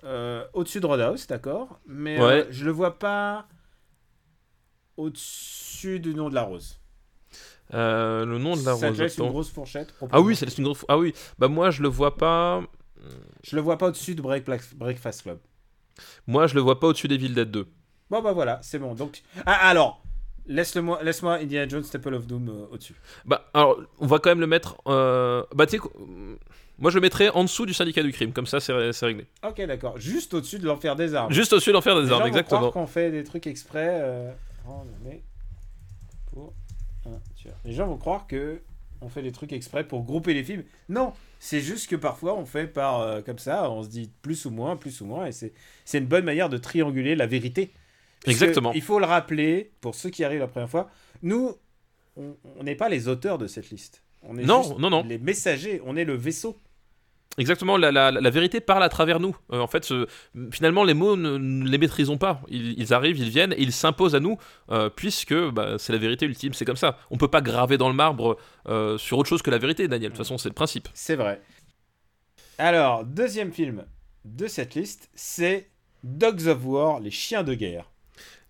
euh, 0.04 0.44
au-dessus 0.54 0.80
de 0.80 0.86
Roadhouse, 0.86 1.26
d'accord, 1.26 1.80
mais 1.86 2.18
Ouais. 2.18 2.46
je 2.50 2.64
le 2.64 2.70
vois 2.70 2.98
pas 2.98 3.46
au-dessus 4.96 6.00
du 6.00 6.14
nom 6.14 6.28
de 6.30 6.34
la 6.34 6.42
rose. 6.42 6.78
le 7.72 8.24
nom 8.38 8.54
de 8.56 8.64
la 8.64 8.76
ça 8.76 8.88
rose. 8.88 9.18
une 9.18 9.28
grosse 9.28 9.50
fourchette. 9.50 9.94
Ah 10.10 10.20
oui, 10.20 10.36
c'est 10.36 10.56
une 10.58 10.64
grosse. 10.64 10.84
Ah 10.88 10.98
oui, 10.98 11.12
bah 11.38 11.48
moi 11.48 11.70
je 11.70 11.82
le 11.82 11.88
vois 11.88 12.16
pas. 12.16 12.62
Je 13.42 13.56
le 13.56 13.62
vois 13.62 13.78
pas 13.78 13.88
au-dessus 13.88 14.14
de 14.14 14.22
Break- 14.22 14.74
Breakfast 14.76 15.22
Club. 15.22 15.38
Moi 16.26 16.46
je 16.46 16.54
le 16.54 16.60
vois 16.60 16.78
pas 16.80 16.88
au-dessus 16.88 17.08
des 17.08 17.16
Villes 17.16 17.34
Dead 17.34 17.50
2. 17.50 17.66
Bon, 18.10 18.20
bah 18.22 18.32
voilà, 18.32 18.58
c'est 18.62 18.78
bon. 18.78 18.94
Donc, 18.94 19.22
ah, 19.46 19.68
alors, 19.68 20.02
laisse-moi 20.46 21.00
Indiana 21.40 21.66
Jones, 21.68 21.82
Temple 21.84 22.14
of 22.14 22.26
Doom 22.26 22.48
euh, 22.48 22.66
au-dessus. 22.72 22.94
Bah 23.24 23.48
alors 23.54 23.78
on 23.98 24.06
va 24.06 24.18
quand 24.18 24.30
même 24.30 24.40
le 24.40 24.46
mettre. 24.46 24.76
euh, 24.86 25.42
Bah 25.54 25.66
tu 25.66 25.80
moi 26.78 26.90
je 26.90 26.96
le 26.96 27.00
mettrais 27.02 27.28
en 27.30 27.44
dessous 27.44 27.64
du 27.66 27.74
syndicat 27.74 28.02
du 28.02 28.12
crime, 28.12 28.32
comme 28.32 28.46
ça 28.46 28.58
c'est 28.60 28.72
ré- 28.72 28.92
c'est 28.92 29.06
réglé. 29.06 29.26
Ok, 29.46 29.60
d'accord. 29.66 29.98
Juste 29.98 30.34
au-dessus 30.34 30.58
de 30.58 30.66
l'enfer 30.66 30.96
des 30.96 31.14
armes. 31.14 31.32
Juste 31.32 31.52
au-dessus 31.52 31.72
d'enfer 31.72 31.94
des 31.96 32.02
Les 32.02 32.08
gens 32.08 32.16
armes, 32.18 32.26
exactement. 32.28 32.70
qu'on 32.72 32.86
fait 32.86 33.10
des 33.10 33.24
trucs 33.24 33.46
exprès. 33.46 33.88
Euh... 34.02 34.32
pour 36.26 36.52
un 37.06 37.18
tueur. 37.36 37.54
Les 37.64 37.72
gens 37.72 37.86
vont 37.86 37.98
croire 37.98 38.26
que 38.26 38.60
on 39.02 39.08
fait 39.08 39.22
des 39.22 39.32
trucs 39.32 39.52
exprès 39.52 39.86
pour 39.86 40.04
grouper 40.04 40.32
les 40.34 40.44
films. 40.44 40.64
Non, 40.88 41.12
c'est 41.38 41.60
juste 41.60 41.88
que 41.90 41.96
parfois 41.96 42.34
on 42.36 42.44
fait 42.46 42.66
par 42.66 43.00
euh, 43.00 43.20
comme 43.20 43.38
ça, 43.38 43.70
on 43.70 43.82
se 43.82 43.88
dit 43.88 44.10
plus 44.22 44.46
ou 44.46 44.50
moins, 44.50 44.76
plus 44.76 45.00
ou 45.00 45.06
moins, 45.06 45.26
et 45.26 45.32
c'est 45.32 45.98
une 45.98 46.06
bonne 46.06 46.24
manière 46.24 46.48
de 46.48 46.58
trianguler 46.58 47.14
la 47.16 47.26
vérité. 47.26 47.72
Puisque 48.22 48.42
Exactement. 48.42 48.72
Il 48.72 48.82
faut 48.82 49.00
le 49.00 49.04
rappeler 49.06 49.72
pour 49.80 49.94
ceux 49.96 50.10
qui 50.10 50.22
arrivent 50.22 50.40
la 50.40 50.46
première 50.46 50.70
fois. 50.70 50.90
Nous, 51.22 51.56
on 52.16 52.36
on 52.56 52.62
n'est 52.62 52.76
pas 52.76 52.88
les 52.88 53.08
auteurs 53.08 53.38
de 53.38 53.46
cette 53.48 53.70
liste. 53.70 54.02
On 54.22 54.38
est 54.38 54.44
Non, 54.44 54.62
juste 54.62 54.78
non, 54.78 54.90
non. 54.90 55.02
les 55.02 55.18
messagers. 55.18 55.80
On 55.84 55.96
est 55.96 56.04
le 56.04 56.14
vaisseau. 56.14 56.56
Exactement, 57.38 57.78
la, 57.78 57.90
la, 57.90 58.30
vérité 58.30 58.60
parle 58.60 58.82
à 58.82 58.90
travers 58.90 59.18
nous. 59.18 59.34
Euh, 59.52 59.60
en 59.60 59.66
fait, 59.66 59.90
finalement, 60.50 60.84
les 60.84 60.92
mots 60.92 61.16
ne, 61.16 61.38
ne 61.38 61.66
les 61.66 61.78
maîtrisons 61.78 62.18
pas. 62.18 62.42
Ils, 62.48 62.92
arrivent, 62.92 63.18
ils 63.18 63.30
viennent, 63.30 63.54
ils 63.56 63.72
s'imposent 63.72 64.14
à 64.14 64.20
nous, 64.20 64.36
euh, 64.70 64.90
puisque 64.90 65.34
bah, 65.34 65.76
c'est 65.78 65.92
la 65.92 65.98
vérité 65.98 66.26
ultime, 66.26 66.52
c'est 66.52 66.66
comme 66.66 66.76
ça. 66.76 66.98
On 67.10 67.16
peut 67.16 67.28
pas 67.28 67.40
graver 67.40 67.78
dans 67.78 67.88
le 67.88 67.94
marbre 67.94 68.36
euh, 68.68 68.98
sur 68.98 69.16
autre 69.16 69.30
chose 69.30 69.40
que 69.40 69.50
la 69.50 69.58
vérité, 69.58 69.88
Daniel. 69.88 70.10
De 70.10 70.16
toute 70.16 70.24
façon, 70.24 70.36
c'est 70.36 70.50
le 70.50 70.54
principe. 70.54 70.88
C'est 70.92 71.16
vrai. 71.16 71.40
Alors, 72.58 73.04
deuxième 73.04 73.52
film 73.52 73.86
de 74.26 74.46
cette 74.46 74.74
liste, 74.74 75.08
c'est 75.14 75.70
Dogs 76.04 76.48
of 76.48 76.64
War, 76.66 77.00
les 77.00 77.10
chiens 77.10 77.44
de 77.44 77.54
guerre. 77.54 77.91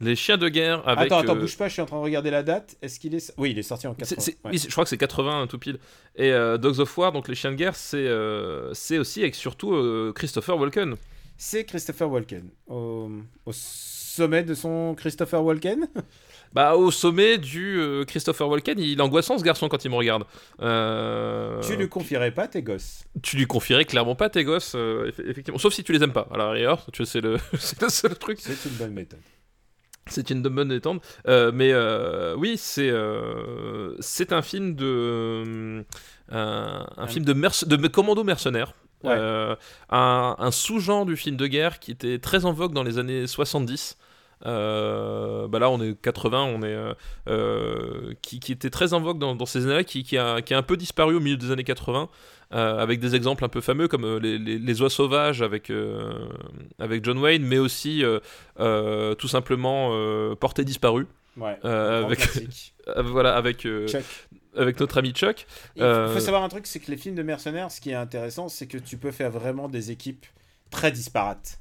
Les 0.03 0.16
chiens 0.16 0.37
de 0.37 0.49
guerre 0.49 0.83
avec. 0.87 1.07
attends, 1.07 1.20
attends, 1.20 1.37
euh, 1.37 1.41
bouge 1.41 1.57
pas, 1.57 1.69
je 1.69 1.74
suis 1.74 1.83
en 1.83 1.87
train 1.87 1.97
de 1.99 2.03
regarder 2.03 2.31
la 2.31 2.43
date. 2.43 2.77
Est-ce 2.83 2.99
qu'il 3.01 3.15
est... 3.15 3.33
Oui, 3.39 3.53
il 3.53 3.59
est 3.59 3.62
sorti 3.62 3.87
en 3.87 3.95
c'est- 3.95 4.16
80. 4.16 4.20
c'est- 4.20 4.31
ouais. 4.45 4.51
oui, 4.53 4.59
c'est- 4.59 4.69
je 4.69 4.73
crois 4.73 4.85
que 4.85 4.91
c'est 4.91 4.99
80 4.99 5.47
tout 5.47 5.59
pile. 5.59 5.79
Et 6.16 6.33
euh, 6.33 6.59
Dogs 6.59 6.81
of 6.81 6.99
War, 6.99 7.12
donc 7.12 7.29
les 7.29 7.35
chiens 7.35 7.53
de 7.53 7.57
guerre, 7.57 7.77
c'est 7.77 7.97
euh, 7.99 8.74
c'est 8.74 8.99
aussi 8.99 9.20
avec 9.23 9.35
surtout 9.35 10.12
Christopher 10.15 10.59
Walken. 10.59 10.97
C'est 11.37 11.65
Christopher 11.65 12.11
Walken. 12.11 12.51
Au... 12.66 13.11
au 13.47 13.53
sommet 13.53 14.43
de 14.43 14.55
son 14.55 14.95
Christopher 14.97 15.43
Walken? 15.43 15.89
Bah, 16.55 16.77
au 16.77 16.91
sommet 16.91 17.39
du 17.39 17.81
Christopher 18.07 18.47
Walken, 18.47 18.79
il 18.79 18.99
est 18.99 19.01
angoissant 19.01 19.39
ce 19.39 19.43
garçon 19.43 19.70
quand 19.70 19.83
il 19.87 19.91
me 19.91 19.95
regarde. 19.97 20.24
Tu 21.62 21.77
lui 21.77 21.89
confierais 21.89 22.31
pas 22.31 22.47
tes 22.47 22.61
gosses? 22.62 23.05
tu 23.23 23.39
lui 23.39 23.47
confierais 23.47 23.87
clairement 23.87 24.15
pas 24.15 24.29
tes 24.29 24.45
gosses, 24.45 24.74
eff- 24.74 25.15
effectivement. 25.27 25.57
Sauf 25.59 25.73
si 25.73 25.83
tu 25.83 25.93
les 25.95 26.03
aimes 26.03 26.12
pas. 26.12 26.29
Tu 26.93 27.03
vois, 27.03 27.07
c'est 27.07 27.23
le, 27.23 27.39
c'est 27.59 27.81
le 27.81 27.89
seul 27.89 28.15
truc. 28.16 28.39
C'est 28.39 28.69
une 28.69 28.74
bonne 28.77 28.93
méthode. 28.93 29.20
C'est 30.07 30.31
une 30.31 30.43
bonne 30.43 30.69
détente. 30.69 31.03
Euh, 31.29 31.53
mais 31.55 31.73
euh, 31.73 32.35
oui, 32.37 32.57
c'est 32.57 32.91
euh, 32.91 33.95
c'est 34.01 34.33
un 34.33 34.43
film 34.43 34.74
de 34.74 35.85
un, 36.31 36.87
un 36.97 37.07
film 37.07 37.24
de, 37.24 37.33
de 37.33 37.89
commando 37.89 38.24
mercenaire. 38.24 38.74
Ouais. 39.05 39.19
Un, 39.91 40.37
un 40.39 40.51
sous-genre 40.51 41.07
du 41.07 41.16
film 41.16 41.37
de 41.37 41.47
guerre 41.47 41.79
qui 41.81 41.91
était 41.91 42.19
très 42.19 42.45
en 42.45 42.53
vogue 42.53 42.73
dans 42.73 42.85
les 42.85 42.99
années 42.99 43.27
70. 43.27 43.97
Euh, 44.44 45.47
bah 45.48 45.59
là, 45.59 45.70
on 45.70 45.81
est 45.81 45.94
80, 46.01 46.43
on 46.44 46.62
est 46.62 46.66
euh, 46.66 46.94
euh, 47.28 48.14
qui, 48.23 48.40
qui 48.40 48.52
était 48.52 48.70
très 48.70 48.93
en 48.93 49.01
vogue 49.01 49.19
dans, 49.19 49.35
dans 49.36 49.47
ces 49.47 49.64
années-là, 49.66 49.85
qui, 49.85 50.02
qui, 50.02 50.19
a, 50.19 50.43
qui 50.43 50.55
a 50.55 50.59
un 50.59 50.62
peu 50.62 50.77
disparu 50.77 51.14
au 51.14 51.20
milieu 51.20 51.36
des 51.36 51.51
années 51.52 51.64
80, 51.64 52.09
euh, 52.55 52.78
avec 52.78 53.01
des 53.01 53.14
exemples 53.14 53.44
un 53.44 53.48
peu 53.48 53.60
fameux 53.60 53.89
comme 53.89 54.05
euh, 54.05 54.19
les, 54.19 54.39
les, 54.39 54.59
les 54.59 54.82
oies 54.82 54.90
sauvages 54.90 55.43
avec 55.43 55.70
euh, 55.70 56.27
avec 56.78 57.05
John 57.05 57.19
Wayne, 57.19 57.44
mais 57.44 57.59
aussi 57.59 58.02
tout 59.19 59.28
simplement 59.28 59.90
Portée 60.36 60.64
disparue, 60.64 61.06
Ouais. 61.36 61.59
Avec- 61.64 62.28
voilà, 63.05 63.35
avec 63.36 63.60
Chuck. 63.62 64.02
avec 64.56 64.78
notre 64.81 64.98
ami 64.98 65.12
Chuck. 65.12 65.47
Il 65.77 65.82
faut 66.12 66.20
savoir 66.20 66.43
un 66.43 66.48
truc, 66.48 66.66
c'est 66.66 66.78
que 66.81 66.90
les 66.90 66.97
films 66.98 67.14
de 67.14 67.23
mercenaires, 67.23 67.70
ce 67.70 67.81
qui 67.81 67.90
est 67.90 67.94
intéressant, 67.94 68.48
c'est 68.51 68.66
que 68.66 68.77
tu 68.77 68.98
peux 68.98 69.12
faire 69.12 69.31
vraiment 69.31 69.69
des 69.69 69.90
équipes 69.90 70.27
très 70.70 70.93
disparates. 70.93 71.59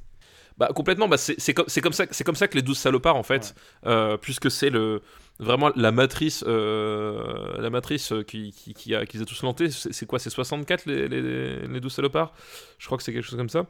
Bah 0.62 0.70
complètement, 0.76 1.08
bah, 1.08 1.18
c'est 1.18 1.54
comme, 1.56 1.92
ça, 1.92 2.06
c'est 2.12 2.24
comme 2.24 2.36
ça 2.36 2.48
que 2.48 2.56
les 2.56 2.62
12 2.62 2.78
salopards 2.78 3.16
en 3.16 3.24
fait, 3.24 3.56
euh, 3.88 4.16
puisque 4.18 4.52
c'est 4.52 4.70
le 4.70 5.02
vraiment 5.40 5.72
la 5.76 5.92
matrice, 5.92 6.44
euh, 6.48 7.60
la 7.60 7.72
matrice 7.72 8.12
euh, 8.12 8.22
qui, 8.22 8.52
qui, 8.52 8.76
qui 8.76 8.94
a, 8.94 9.08
qui 9.08 9.18
les 9.18 9.24
a 9.24 9.26
tous 9.26 9.40
plantés. 9.40 9.72
C'est 9.72 10.06
quoi 10.06 10.20
C'est 10.20 10.30
64 10.30 10.86
les, 10.86 11.08
les, 11.08 11.66
les 11.68 11.80
12 11.80 11.92
salopards? 11.92 12.32
Je 12.78 12.86
crois 12.86 13.00
que 13.00 13.04
c'est 13.04 13.12
quelque 13.12 13.26
chose 13.26 13.38
comme 13.40 13.50
ça. 13.50 13.66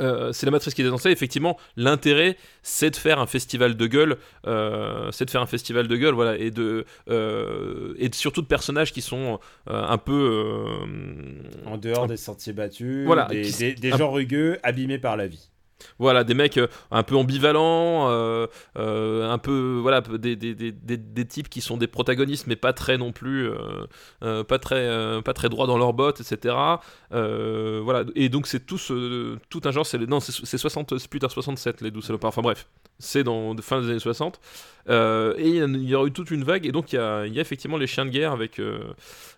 Euh, 0.00 0.32
c'est 0.32 0.46
la 0.46 0.52
matrice 0.52 0.72
qui 0.72 0.80
est 0.80 0.84
dénoncée. 0.84 1.10
Effectivement, 1.10 1.58
l'intérêt, 1.76 2.38
c'est 2.62 2.88
de 2.88 2.96
faire 2.96 3.18
un 3.18 3.26
festival 3.26 3.76
de 3.76 3.86
gueule, 3.86 4.16
euh, 4.46 5.10
c'est 5.12 5.26
de 5.26 5.30
faire 5.30 5.42
un 5.42 5.46
festival 5.46 5.88
de 5.88 5.96
gueule, 5.96 6.14
voilà, 6.14 6.38
et 6.38 6.50
de 6.50 6.86
euh, 7.10 7.92
et 7.98 8.08
de- 8.08 8.14
surtout 8.14 8.40
de 8.40 8.46
personnages 8.46 8.94
qui 8.94 9.02
sont 9.02 9.38
un 9.66 9.98
peu 9.98 10.64
En 11.66 11.76
dehors 11.76 12.06
des 12.06 12.16
sentiers 12.16 12.54
battus, 12.54 13.04
Voilà, 13.04 13.26
des, 13.26 13.42
qui- 13.42 13.58
des- 13.58 13.74
des 13.74 13.92
un- 13.92 13.98
gens 13.98 14.10
rugueux, 14.10 14.58
abîmés 14.62 14.98
par 14.98 15.18
la 15.18 15.26
vie. 15.26 15.50
Voilà, 15.98 16.24
des 16.24 16.34
mecs 16.34 16.58
euh, 16.58 16.66
un 16.90 17.02
peu 17.02 17.16
ambivalents, 17.16 18.08
euh, 18.10 18.46
euh, 18.76 19.30
un 19.30 19.38
peu 19.38 19.78
voilà, 19.80 20.00
des, 20.00 20.36
des, 20.36 20.54
des, 20.54 20.72
des, 20.72 21.24
types 21.26 21.48
qui 21.48 21.60
sont 21.60 21.76
des 21.76 21.86
protagonistes 21.86 22.46
mais 22.46 22.56
pas 22.56 22.72
très 22.72 22.98
non 22.98 23.12
plus, 23.12 23.50
pas 24.20 24.58
très 24.58 25.22
pas 25.22 25.32
très 25.32 25.48
droits 25.48 25.66
dans 25.66 25.78
leurs 25.78 25.92
bottes, 25.92 26.20
etc. 26.20 26.54
Voilà, 27.10 28.04
et 28.14 28.28
donc 28.28 28.46
c'est 28.46 28.66
tout 28.66 28.78
ce- 28.78 29.36
tout 29.48 29.60
un 29.64 29.70
genre, 29.70 29.86
c'est 29.86 29.98
non 29.98 30.20
c'est 30.20 30.32
c'est 30.44 30.58
60, 30.58 30.98
c'est 30.98 31.08
plus 31.08 31.20
tard 31.20 31.30
67 31.30 31.80
les 31.80 31.90
12 31.90 32.04
salopards. 32.04 32.28
Enfin 32.28 32.42
bref, 32.42 32.66
c'est 32.98 33.24
dans 33.24 33.54
fin 33.62 33.80
des 33.80 33.90
années 33.90 33.98
60. 33.98 34.40
Euh, 34.88 35.34
et 35.38 35.48
il 35.58 35.88
y, 35.88 35.94
aura 35.94 36.06
eu 36.08 36.10
toute 36.12 36.32
une 36.32 36.42
vague 36.42 36.66
et 36.66 36.72
donc 36.72 36.92
il 36.92 36.96
y 36.96 36.98
a, 36.98 37.24
y 37.26 37.38
a 37.38 37.40
effectivement 37.40 37.76
les 37.76 37.86
chiens 37.86 38.04
de 38.04 38.10
guerre 38.10 38.32
avec 38.32 38.60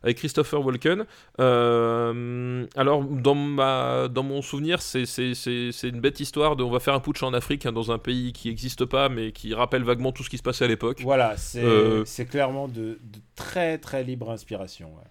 avec 0.03 0.17
Christopher 0.17 0.65
Walken. 0.65 1.05
Alors 1.39 3.05
dans 3.05 3.35
ma 3.35 4.09
dans 4.09 4.23
mon 4.23 4.43
souvenir 4.43 4.81
c'est 4.83 5.05
c'est 5.07 5.89
une 5.89 6.01
bête 6.01 6.21
histoire 6.21 6.34
de 6.57 6.63
on 6.63 6.71
va 6.71 6.81
faire 6.81 6.95
un 6.95 7.01
putsch 7.01 7.23
en 7.23 7.33
Afrique 7.33 7.67
hein, 7.67 7.73
dans 7.73 7.91
un 7.93 7.99
pays 7.99 8.33
qui 8.33 8.49
n'existe 8.49 8.85
pas 8.85 9.09
mais 9.09 9.33
qui 9.33 9.55
rappelle 9.55 9.83
vaguement 9.85 10.13
tout 10.13 10.23
ce 10.25 10.31
qui 10.31 10.39
se 10.39 10.43
passait 10.43 10.65
à 10.65 10.69
l'époque. 10.69 11.01
Voilà, 11.03 11.37
c'est 11.37 11.63
Euh, 11.63 12.05
clairement 12.29 12.69
de, 12.69 12.99
de 13.03 13.21
très 13.37 13.79
très 13.79 14.03
libre 14.05 14.31
inspiration. 14.31 14.89
ouais. 14.89 15.05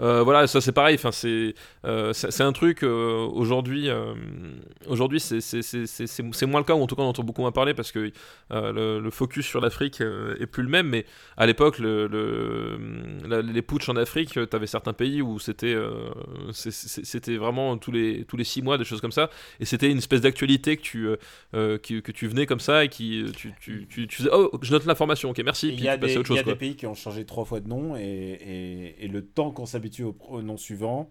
Euh, 0.00 0.22
voilà, 0.22 0.46
ça 0.46 0.60
c'est 0.60 0.72
pareil. 0.72 0.96
Enfin, 0.96 1.12
c'est 1.12 1.54
euh, 1.84 2.12
c'est 2.12 2.42
un 2.42 2.52
truc 2.52 2.82
euh, 2.82 3.26
aujourd'hui. 3.26 3.88
aujourd'hui, 4.86 5.20
c'est 5.20 5.40
c'est- 5.40 5.62
c'est- 5.62 5.86
c'est- 5.86 6.06
c'est- 6.06 6.24
c'est 6.32 6.46
moins 6.46 6.60
le 6.60 6.64
cas. 6.66 6.74
Ou 6.74 6.80
en 6.82 6.86
tout 6.86 6.96
cas, 6.96 7.02
on 7.02 7.06
entend 7.08 7.22
beaucoup 7.22 7.42
moins 7.42 7.52
parler 7.52 7.74
parce 7.74 7.92
que 7.92 8.10
le, 8.50 9.00
le 9.00 9.10
focus 9.10 9.46
sur 9.46 9.60
l'Afrique 9.60 10.00
est 10.00 10.46
plus 10.46 10.62
le 10.62 10.68
même. 10.68 10.88
Mais 10.88 11.04
à 11.36 11.46
l'époque, 11.46 11.78
le, 11.78 12.06
le- 12.06 12.78
la- 13.28 13.42
les 13.42 13.62
putsch 13.62 13.88
en 13.88 13.96
Afrique, 13.96 14.30
tu 14.32 14.56
avais 14.56 14.66
certains 14.66 14.92
pays 14.92 15.22
où 15.22 15.38
c'était 15.38 15.76
c'était 16.52 17.36
vraiment 17.36 17.76
tous 17.76 17.92
les 17.92 18.24
tous 18.24 18.36
les 18.36 18.44
six 18.44 18.62
mois 18.62 18.78
des 18.78 18.84
choses 18.84 19.00
comme 19.00 19.12
ça. 19.12 19.30
Et 19.60 19.64
c'était 19.64 19.90
une 19.90 19.98
espèce 19.98 20.20
d'actualité 20.20 20.76
que 20.76 20.82
tu 20.82 21.08
qui- 21.82 22.02
que 22.02 22.12
tu 22.12 22.26
venais 22.26 22.46
comme 22.46 22.60
ça 22.60 22.84
et 22.84 22.88
qui 22.88 23.24
tu, 23.36 23.52
tu, 23.60 23.86
tu, 23.88 24.06
tu 24.08 24.16
faisais 24.16 24.30
oh 24.32 24.50
je 24.62 24.72
note 24.72 24.84
l'information. 24.86 25.30
Ok, 25.30 25.40
merci. 25.44 25.68
Il 25.68 25.76
Puis 25.76 25.84
y 25.84 25.88
a, 25.88 25.96
des, 25.96 26.14
y 26.14 26.38
a 26.38 26.42
pays 26.56 26.76
qui 26.76 26.86
ont 26.86 26.94
changé 26.94 27.24
trois 27.24 27.44
fois 27.44 27.60
de 27.60 27.68
nom 27.68 27.96
et, 27.96 28.00
et- 28.02 29.04
et 29.04 29.08
le 29.08 29.24
temps 29.24 29.50
qu'on 29.50 29.66
s'habitue 29.66 29.83
au, 30.28 30.42
nom 30.42 30.56
suivant, 30.56 31.10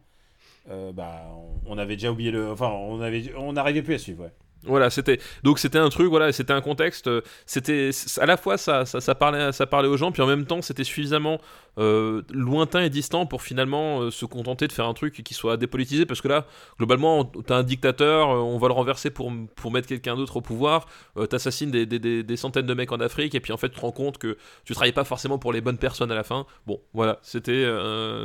euh, 0.70 0.92
bah, 0.92 1.32
on, 1.66 1.78
avait 1.78 1.96
déjà 1.96 2.12
oublié 2.12 2.32
le. 2.32 2.52
Enfin, 2.52 2.70
on 2.70 3.02
avait, 3.02 3.34
on 3.36 3.54
n'arrivait 3.54 3.82
plus 3.82 3.96
à 3.96 4.00
suivre. 4.00 4.24
Ouais. 4.26 4.32
Voilà, 4.66 4.90
c'était 4.90 5.20
donc 5.44 5.60
c'était 5.60 5.78
un 5.80 5.90
truc, 5.90 6.08
voilà, 6.10 6.32
c'était 6.32 6.54
un 6.54 6.62
contexte. 6.62 7.08
euh, 7.08 7.22
C'était 7.46 7.90
à 8.20 8.26
la 8.26 8.38
fois 8.38 8.58
ça, 8.58 8.86
ça, 8.86 9.16
parlait, 9.16 9.52
ça 9.52 9.66
parlait 9.66 9.90
aux 9.90 9.98
gens, 9.98 10.12
puis 10.14 10.22
en 10.22 10.28
même 10.28 10.46
temps 10.46 10.62
c'était 10.62 10.86
suffisamment 10.86 11.42
euh, 11.78 12.22
lointain 12.32 12.82
et 12.82 12.90
distant 12.90 13.26
pour 13.26 13.42
finalement 13.42 14.02
euh, 14.02 14.12
se 14.12 14.26
contenter 14.26 14.68
de 14.68 14.72
faire 14.72 14.86
un 14.86 14.94
truc 14.94 15.22
qui 15.24 15.34
soit 15.34 15.58
dépolitisé, 15.58 16.06
parce 16.06 16.22
que 16.22 16.28
là, 16.30 16.46
globalement, 16.78 17.26
t'as 17.26 17.58
un 17.58 17.64
dictateur, 17.64 18.30
on 18.30 18.58
va 18.58 18.68
le 18.68 18.74
renverser 18.74 19.10
pour 19.10 19.34
pour 19.56 19.72
mettre 19.72 19.88
quelqu'un 19.88 20.16
d'autre 20.16 20.38
au 20.38 20.42
pouvoir, 20.42 20.88
euh, 21.18 21.26
t'assassines 21.26 21.72
des, 21.72 21.86
des, 21.86 22.00
des, 22.00 22.24
des 22.24 22.38
centaines 22.38 22.66
de 22.66 22.74
mecs 22.74 22.92
en 22.92 23.00
Afrique, 23.02 23.36
et 23.36 23.40
puis 23.42 23.52
en 23.52 23.58
fait 23.58 23.70
tu 23.70 23.76
te 23.76 23.82
rends 23.82 23.92
compte 23.92 24.18
que 24.18 24.38
tu 24.64 24.74
travailles 24.74 24.94
pas 24.94 25.04
forcément 25.04 25.40
pour 25.40 25.52
les 25.52 25.62
bonnes 25.62 25.78
personnes 25.78 26.12
à 26.12 26.16
la 26.16 26.24
fin. 26.24 26.46
Bon, 26.68 26.80
voilà, 26.94 27.20
c'était 27.22 27.68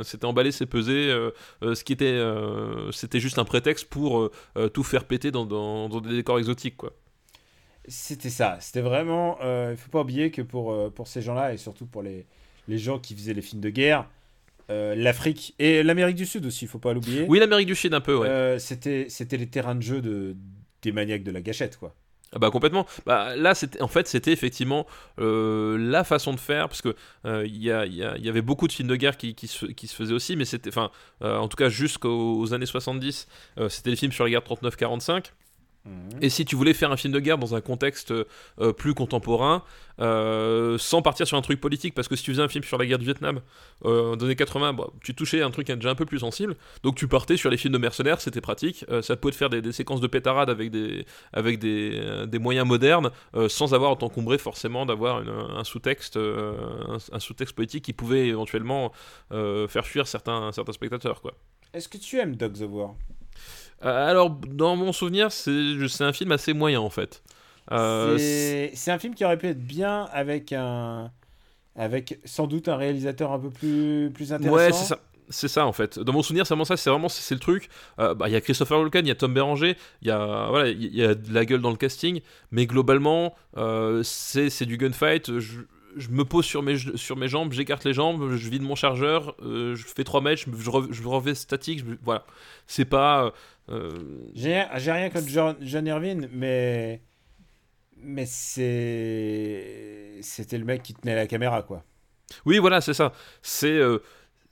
c'était 0.03 0.25
emballé, 0.25 0.51
c'est 0.51 0.67
pesé. 0.67 1.13
ce 1.61 1.83
qui 1.83 1.91
était, 1.93 2.17
c'était 2.91 3.19
juste 3.19 3.39
un 3.39 3.45
prétexte 3.45 3.89
pour 3.89 4.29
tout 4.73 4.83
faire 4.83 5.03
péter 5.03 5.31
dans, 5.31 5.45
dans 5.45 5.89
des 5.99 6.23
décors 6.29 6.39
exotiques, 6.39 6.77
quoi. 6.77 6.93
C'était 7.87 8.29
ça. 8.29 8.57
C'était 8.61 8.81
vraiment. 8.81 9.37
euh, 9.41 9.71
Il 9.71 9.77
faut 9.77 9.89
pas 9.89 10.01
oublier 10.01 10.29
que 10.31 10.41
pour, 10.41 10.71
euh, 10.71 10.89
pour 10.89 11.07
ces 11.07 11.21
gens-là, 11.21 11.53
et 11.53 11.57
surtout 11.57 11.85
pour 11.87 12.03
les, 12.03 12.25
les 12.67 12.77
gens 12.77 12.99
qui 12.99 13.15
faisaient 13.15 13.33
les 13.33 13.41
films 13.41 13.61
de 13.61 13.69
guerre, 13.69 14.05
euh, 14.69 14.93
l'Afrique 14.95 15.55
et 15.57 15.81
l'Amérique 15.81 16.15
du 16.17 16.27
Sud 16.27 16.45
aussi, 16.45 16.65
il 16.65 16.67
faut 16.67 16.77
pas 16.77 16.93
l'oublier. 16.93 17.25
Oui, 17.27 17.39
l'Amérique 17.39 17.67
du 17.67 17.75
Sud 17.75 17.93
un 17.95 18.01
peu, 18.01 18.15
ouais. 18.15 18.57
C'était 18.59 19.07
c'était 19.09 19.37
les 19.37 19.47
terrains 19.47 19.73
de 19.75 19.81
jeu 19.81 20.01
de, 20.01 20.35
des 20.83 20.91
maniaques 20.91 21.23
de 21.23 21.31
la 21.31 21.41
gâchette, 21.41 21.77
quoi. 21.77 21.95
Ah 22.31 22.37
bah 22.37 22.51
complètement. 22.51 22.85
Bah 23.07 23.35
là, 23.35 23.55
c'était 23.55 23.81
en 23.81 23.87
fait, 23.87 24.07
c'était 24.07 24.31
effectivement 24.31 24.85
euh, 25.19 25.75
la 25.79 26.03
façon 26.03 26.31
de 26.31 26.39
faire 26.39 26.67
parce 26.69 26.83
que 26.83 26.95
euh, 27.25 27.43
il 27.47 27.55
y, 27.55 27.69
y 27.69 28.29
avait 28.29 28.43
beaucoup 28.43 28.67
de 28.67 28.71
films 28.71 28.87
de 28.87 28.95
guerre 28.95 29.17
qui, 29.17 29.33
qui, 29.33 29.47
se, 29.47 29.65
qui 29.65 29.87
se 29.87 29.95
faisaient 29.95 30.13
aussi, 30.13 30.35
mais 30.35 30.45
c'était, 30.45 30.69
enfin, 30.69 30.91
euh, 31.23 31.37
en 31.37 31.47
tout 31.47 31.57
cas 31.57 31.69
jusqu'aux 31.69 32.37
aux 32.39 32.53
années 32.53 32.67
70, 32.67 33.27
euh, 33.57 33.67
c'était 33.67 33.89
les 33.89 33.95
films 33.95 34.11
sur 34.11 34.25
la 34.25 34.29
guerre 34.29 34.41
39-45. 34.43 35.31
Et 36.21 36.29
si 36.29 36.45
tu 36.45 36.55
voulais 36.55 36.73
faire 36.73 36.91
un 36.91 36.97
film 36.97 37.13
de 37.13 37.19
guerre 37.19 37.37
dans 37.37 37.55
un 37.55 37.61
contexte 37.61 38.11
euh, 38.11 38.73
plus 38.73 38.93
contemporain, 38.93 39.63
euh, 39.99 40.77
sans 40.77 41.01
partir 41.01 41.27
sur 41.27 41.37
un 41.37 41.41
truc 41.41 41.59
politique, 41.59 41.93
parce 41.93 42.07
que 42.07 42.15
si 42.15 42.23
tu 42.23 42.31
faisais 42.31 42.43
un 42.43 42.47
film 42.47 42.63
sur 42.63 42.77
la 42.77 42.85
guerre 42.85 42.99
du 42.99 43.05
Vietnam 43.05 43.41
euh, 43.85 44.15
dans 44.15 44.25
les 44.25 44.31
années 44.31 44.35
80, 44.35 44.73
bon, 44.73 44.89
tu 45.03 45.13
touchais 45.13 45.41
un 45.41 45.51
truc 45.51 45.67
déjà 45.67 45.89
un 45.89 45.95
peu 45.95 46.05
plus 46.05 46.19
sensible, 46.19 46.55
donc 46.83 46.95
tu 46.95 47.07
partais 47.07 47.37
sur 47.37 47.49
les 47.49 47.57
films 47.57 47.73
de 47.73 47.77
mercenaires, 47.77 48.21
c'était 48.21 48.41
pratique, 48.41 48.85
euh, 48.89 49.01
ça 49.01 49.15
pouvait 49.15 49.31
te 49.31 49.37
faire 49.37 49.49
des, 49.49 49.71
séquences 49.71 50.01
de 50.01 50.07
pétarades 50.07 50.49
avec 50.49 50.71
des, 50.71 51.05
euh, 51.35 52.39
moyens 52.39 52.67
modernes, 52.67 53.11
euh, 53.35 53.49
sans 53.49 53.73
avoir 53.73 53.91
à 53.91 53.95
t'encombrer 53.95 54.37
forcément 54.37 54.85
d'avoir 54.85 55.17
un 55.17 55.63
sous-texte 55.63 56.17
euh, 56.17 56.53
politique 57.55 57.85
qui 57.85 57.93
pouvait 57.93 58.27
éventuellement 58.27 58.91
euh, 59.31 59.67
faire 59.67 59.85
fuir 59.85 60.07
certains, 60.07 60.51
spectateurs. 60.71 61.21
Est-ce 61.73 61.87
que 61.87 61.97
tu 61.97 62.17
aimes 62.17 62.35
Dogs 62.35 62.61
of 62.61 62.71
War? 62.71 62.89
Euh, 62.91 63.18
alors, 63.81 64.29
dans 64.29 64.75
mon 64.75 64.91
souvenir, 64.91 65.31
c'est 65.31 66.01
un 66.01 66.13
film 66.13 66.31
assez 66.31 66.53
moyen 66.53 66.81
en 66.81 66.89
fait. 66.89 67.21
Euh, 67.71 68.17
C'est 68.17 68.91
un 68.91 68.99
film 68.99 69.13
qui 69.13 69.23
aurait 69.25 69.37
pu 69.37 69.47
être 69.47 69.63
bien 69.63 70.07
avec 70.11 70.53
un. 70.53 71.11
Avec 71.75 72.19
sans 72.25 72.47
doute 72.47 72.67
un 72.67 72.75
réalisateur 72.75 73.31
un 73.31 73.39
peu 73.39 73.49
plus, 73.49 74.11
plus 74.13 74.33
intéressant. 74.33 74.55
Ouais, 74.55 74.71
c'est 74.73 74.85
ça. 74.85 74.99
C'est 75.31 75.47
ça 75.47 75.67
en 75.67 75.71
fait. 75.71 75.99
Dans 75.99 76.11
mon 76.11 76.23
souvenir, 76.23 76.47
c'est 76.47 76.55
vraiment 76.55 76.65
ça. 76.65 76.75
C'est 76.75 76.89
vraiment 76.89 77.07
c'est 77.07 77.35
le 77.35 77.39
truc. 77.39 77.69
Euh, 77.99 78.15
bah, 78.15 78.27
Il 78.27 78.33
y 78.33 78.35
a 78.35 78.41
Christopher 78.41 78.79
Walken, 78.79 79.05
il 79.05 79.09
y 79.09 79.11
a 79.11 79.15
Tom 79.15 79.33
Béranger, 79.33 79.77
il 80.01 80.07
y 80.07 80.11
a 80.11 80.47
voilà, 80.49 80.69
il 80.69 80.93
y 80.93 81.03
a 81.03 81.13
de 81.13 81.31
la 81.31 81.45
gueule 81.45 81.61
dans 81.61 81.69
le 81.69 81.77
casting, 81.77 82.21
mais 82.51 82.65
globalement, 82.65 83.35
euh, 83.55 84.01
c'est 84.03 84.49
c'est 84.49 84.65
du 84.65 84.77
gunfight. 84.77 85.39
Je, 85.39 85.59
je 85.97 86.09
me 86.09 86.23
pose 86.25 86.45
sur 86.45 86.61
mes 86.63 86.77
sur 86.95 87.15
mes 87.17 87.27
jambes, 87.27 87.51
j'écarte 87.53 87.83
les 87.83 87.93
jambes, 87.93 88.35
je 88.35 88.49
vide 88.49 88.61
mon 88.61 88.75
chargeur, 88.75 89.35
euh, 89.41 89.75
je 89.75 89.85
fais 89.85 90.03
trois 90.03 90.21
mètres, 90.21 90.43
je, 90.45 90.51
je, 90.63 90.69
re- 90.69 90.91
je 90.91 91.07
revais 91.07 91.35
statique. 91.35 91.79
je- 91.79 91.95
voilà. 92.03 92.25
C'est 92.67 92.85
pas. 92.85 93.33
euh, 93.69 93.91
J'ai 94.35 94.65
j'ai 94.77 94.91
rien 94.91 95.09
contre 95.09 95.27
John, 95.27 95.55
John 95.61 95.85
Irvine, 95.87 96.29
mais. 96.31 97.01
Mais 98.01 98.25
c'est. 98.25 100.19
C'était 100.21 100.57
le 100.57 100.65
mec 100.65 100.83
qui 100.83 100.93
tenait 100.93 101.15
la 101.15 101.27
caméra, 101.27 101.61
quoi. 101.63 101.83
Oui, 102.45 102.59
voilà, 102.59 102.79
c'est 102.81 102.93
ça. 102.93 103.11
C'est 103.41 103.71
euh, 103.77 103.99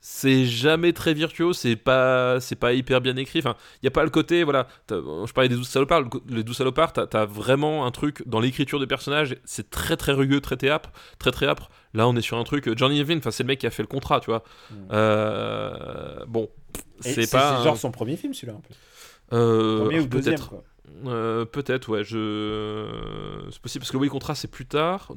c'est 0.10 0.46
jamais 0.46 0.94
très 0.94 1.14
virtuose, 1.14 1.58
c'est 1.58 1.76
pas 1.76 2.40
c'est 2.40 2.56
pas 2.56 2.72
hyper 2.72 3.02
bien 3.02 3.18
écrit. 3.18 3.40
Enfin, 3.40 3.56
il 3.82 3.86
y 3.86 3.90
a 3.90 3.92
pas 3.92 4.06
le 4.06 4.10
côté 4.10 4.46
voilà, 4.46 4.68
je 4.90 5.34
parlais 5.34 5.50
des 5.50 5.56
douze 5.56 5.68
salopards, 5.68 6.04
les 6.30 6.46
douze 6.46 6.56
salopards, 6.56 6.94
t'as 6.94 7.08
as 7.12 7.26
vraiment 7.26 7.86
un 7.86 7.92
truc 7.92 8.26
dans 8.26 8.40
l'écriture 8.40 8.80
de 8.80 8.86
personnages, 8.86 9.36
c'est 9.44 9.70
très 9.70 9.98
très 9.98 10.14
rugueux, 10.14 10.40
très 10.40 10.56
âpre, 10.70 10.92
très 11.20 11.32
très 11.32 11.46
âpre. 11.46 11.70
Là, 11.94 12.08
on 12.08 12.16
est 12.16 12.22
sur 12.22 12.38
un 12.38 12.46
truc 12.46 12.70
euh, 12.70 12.74
Johnny 12.78 13.00
Irvine, 13.00 13.18
enfin 13.18 13.32
c'est 13.32 13.44
le 13.44 13.48
mec 13.48 13.60
qui 13.60 13.68
a 13.68 13.70
fait 13.70 13.84
le 13.84 13.88
contrat, 13.88 14.22
tu 14.22 14.28
vois. 14.32 14.44
Mm. 14.72 14.76
Euh, 14.94 16.26
bon, 16.26 16.50
c'est 17.02 17.30
pas 17.30 17.62
genre 17.64 17.74
un- 17.74 17.76
son 17.76 17.92
premier 17.92 18.16
film, 18.16 18.34
celui-là, 18.34 18.54
un 18.54 18.62
peu. 18.62 19.36
euh, 19.36 19.80
Premier 19.82 20.00
ou 20.00 20.08
deuxième, 20.08 20.36
peut-être. 20.36 20.54
Euh, 21.06 21.46
peut-être, 21.46 21.90
ouais. 21.90 22.04
Je... 22.04 22.88
C'est 23.52 23.62
possible 23.62 23.82
parce 23.82 23.92
que 23.92 23.98
oui, 23.98 24.08
le 24.08 24.12
contrat 24.12 24.36
c'est 24.36 24.50
plus 24.50 24.66
tard. 24.66 25.14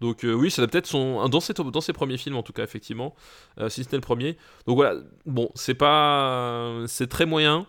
Donc 0.00 0.24
euh, 0.24 0.32
oui, 0.34 0.50
ça 0.50 0.62
doit 0.62 0.68
peut-être 0.68 0.86
son 0.86 1.26
dans 1.28 1.40
ses 1.40 1.54
dans 1.54 1.80
ses 1.80 1.92
premiers 1.94 2.18
films 2.18 2.36
en 2.36 2.42
tout 2.42 2.52
cas 2.52 2.62
effectivement, 2.64 3.14
euh, 3.58 3.68
si 3.70 3.82
c'était 3.82 3.96
le 3.96 4.02
premier. 4.02 4.36
Donc 4.66 4.76
voilà, 4.76 5.00
bon, 5.24 5.50
c'est 5.54 5.74
pas 5.74 6.84
c'est 6.86 7.08
très 7.08 7.26
moyen. 7.26 7.66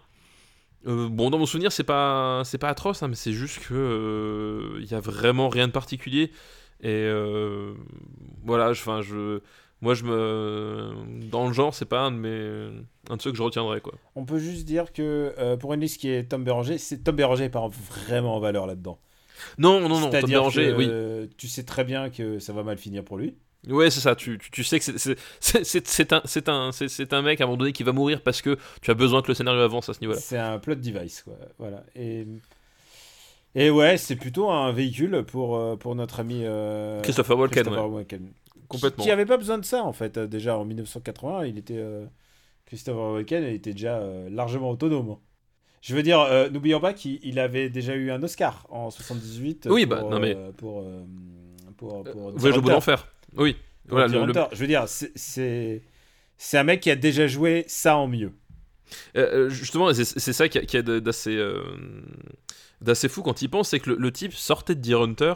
Euh, 0.88 1.10
bon, 1.10 1.30
dans 1.30 1.38
mon 1.38 1.46
souvenir, 1.46 1.72
c'est 1.72 1.84
pas 1.84 2.42
c'est 2.46 2.58
pas 2.58 2.70
atroce, 2.70 3.02
hein, 3.04 3.08
mais 3.08 3.16
c'est 3.16 3.34
juste 3.34 3.60
que 3.68 3.74
euh, 3.74 4.80
il 4.82 4.92
y 4.92 4.94
a 4.94 5.00
vraiment 5.00 5.50
rien 5.50 5.68
de 5.68 5.72
particulier. 5.74 6.32
Et 6.82 6.90
euh, 7.06 7.74
voilà, 8.46 8.74
je 8.74 9.40
moi 9.82 9.94
je 9.94 10.04
me 10.04 10.92
dans 11.30 11.48
le 11.48 11.54
genre, 11.54 11.74
c'est 11.74 11.86
pas 11.86 12.02
un 12.02 12.12
de 12.12 12.18
mes 12.18 12.70
un 13.10 13.16
de 13.18 13.22
ceux 13.22 13.32
que 13.32 13.38
je 13.38 13.44
retiendrai 13.44 13.82
quoi. 13.82 13.94
On 14.16 14.26
peut 14.26 14.40
juste 14.40 14.66
dire 14.66 14.92
que 14.94 15.34
euh, 15.38 15.58
pour 15.58 15.74
une 15.74 15.82
liste 15.82 16.00
qui 16.02 16.10
est 16.10 16.24
Tom 16.30 16.44
Béranger, 16.44 16.78
c'est 16.78 17.04
Tom 17.04 17.16
Béranger 17.16 17.50
part 17.50 17.70
vraiment 17.70 18.36
en 18.36 18.40
valeur 18.40 18.66
là-dedans. 18.68 19.00
Non, 19.60 19.80
non, 19.80 19.88
non, 19.90 20.10
Tom 20.10 20.26
Béranger, 20.30 20.72
que 20.72 20.78
oui. 20.78 20.88
euh, 20.90 21.28
tu 21.38 21.48
sais 21.48 21.64
très 21.64 21.84
bien 21.84 22.10
que 22.10 22.40
ça 22.40 22.54
va 22.54 22.64
mal 22.64 22.78
finir 22.78 23.04
pour 23.04 23.18
lui. 23.18 23.36
Ouais, 23.68 23.90
c'est 23.90 24.00
ça. 24.00 24.16
Tu, 24.16 24.38
tu, 24.38 24.50
tu 24.50 24.64
sais 24.64 24.80
que 24.80 24.86
c'est- 24.86 26.14
un, 26.14 26.22
un, 26.48 26.72
un 27.12 27.22
mec 27.22 27.42
à 27.42 27.44
un 27.44 27.48
moment 27.48 27.58
donné 27.58 27.72
qui 27.74 27.84
va 27.84 27.92
mourir 27.92 28.22
parce 28.22 28.42
que 28.42 28.58
tu 28.82 28.92
as 28.92 28.94
besoin 28.94 29.22
que 29.22 29.28
le 29.28 29.34
scénario 29.34 29.60
avance 29.62 29.90
à 29.90 29.94
ce 29.94 30.00
niveau-là. 30.00 30.20
C'est 30.20 30.38
un 30.38 30.58
plot 30.58 30.76
device, 30.76 31.24
quoi. 31.24 31.34
Voilà. 31.60 31.84
Et, 31.96 32.26
et 33.56 33.70
ouais, 33.70 33.98
c'est 33.98 34.16
plutôt 34.16 34.50
un 34.50 34.72
véhicule 34.72 35.24
pour, 35.24 35.58
euh, 35.58 35.76
pour 35.76 35.96
notre 35.96 36.20
ami 36.20 36.42
euh, 36.46 37.02
Christopher 37.02 37.38
Walken, 37.38 37.64
Christopher 37.64 37.90
ouais. 37.90 37.96
Walken. 37.96 38.32
Complètement. 38.68 39.04
Qui, 39.04 39.08
qui 39.10 39.12
avait 39.12 39.26
pas 39.26 39.38
besoin 39.38 39.58
de 39.58 39.66
ça, 39.66 39.84
en 39.84 39.94
fait. 39.94 40.18
Euh, 40.18 40.28
Déjà, 40.28 40.58
en 40.58 40.66
1980, 40.66 41.46
il 41.46 41.58
était... 41.58 41.78
euh, 41.78 42.06
Christopher 42.66 43.14
Walken 43.14 43.44
était 43.46 43.72
déjà 43.72 43.98
euh, 44.00 44.30
largement 44.30 44.70
autonome. 44.72 45.18
Je 45.82 45.96
veux 45.96 46.04
dire, 46.04 46.20
euh, 46.20 46.50
n'oublions 46.50 46.80
pas 46.82 46.94
qu'il 46.94 47.20
il 47.24 47.40
avait 47.40 47.70
déjà 47.70 47.96
eu 47.96 48.12
un 48.12 48.22
Oscar 48.24 48.66
en 48.70 48.90
78. 48.90 49.68
Oui, 49.72 49.86
pour, 49.86 49.96
bah, 49.96 50.02
non, 50.10 50.20
mais- 50.20 50.36
Pour. 50.58 50.84
pour, 51.78 52.04
pour 52.04 52.32
Voyage 52.32 52.58
au 52.58 52.62
bout 52.62 52.70
d'enfer. 52.70 53.08
Oui. 53.36 53.56
Voilà, 53.88 54.08
le- 54.08 54.26
le-. 54.26 54.34
Je 54.52 54.58
veux 54.58 54.68
dire, 54.68 54.88
c'est- 54.88 55.14
c'est. 55.16 55.82
Un 56.58 56.64
mec 56.64 56.82
qui 56.82 56.92
a 56.92 56.96
déjà 56.96 57.26
joué 57.28 57.64
ça 57.68 57.96
en 57.96 58.08
mieux. 58.08 58.34
Euh, 59.16 59.50
justement, 59.50 59.94
c'est 59.94 60.04
ça 60.34 60.50
qui 60.50 60.58
a, 60.58 60.62
qui 60.66 60.76
a 60.78 60.82
de- 60.82 61.00
d'assez 61.00 61.36
euh, 61.36 61.62
fou 63.10 63.22
quand 63.22 63.42
il 63.42 63.50
pense, 63.50 63.70
c'est 63.70 63.80
que 63.80 63.92
le, 63.92 63.96
le 63.98 64.12
type 64.12 64.34
sortait 64.34 64.76
de 64.76 64.82
Deer 64.82 65.02
Hunter, 65.02 65.34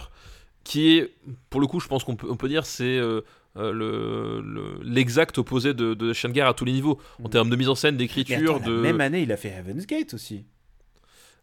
qui 0.63 0.97
est, 0.97 1.11
pour 1.49 1.59
le 1.61 1.67
coup, 1.67 1.79
je 1.79 1.87
pense 1.87 2.03
qu'on 2.03 2.15
peut, 2.15 2.27
on 2.29 2.35
peut 2.35 2.47
dire, 2.49 2.65
c'est 2.65 2.83
euh, 2.97 3.21
euh, 3.57 3.71
le- 3.73 4.41
le- 4.41 4.79
l'exact 4.83 5.37
opposé 5.37 5.73
de, 5.73 5.93
de 5.93 6.13
à 6.47 6.53
tous 6.53 6.65
les 6.65 6.71
niveaux, 6.71 6.99
en 7.23 7.27
Mm. 7.27 7.31
termes 7.31 7.49
de 7.49 7.55
mise 7.55 7.69
en 7.69 7.75
scène, 7.75 7.97
d'écriture, 7.97 8.59
de. 8.61 8.71
la 8.73 8.81
même 8.81 9.01
année, 9.01 9.23
il 9.23 9.31
a 9.31 9.37
fait 9.37 9.49
Heaven's 9.49 9.85
Gate 9.87 10.13
aussi. 10.13 10.45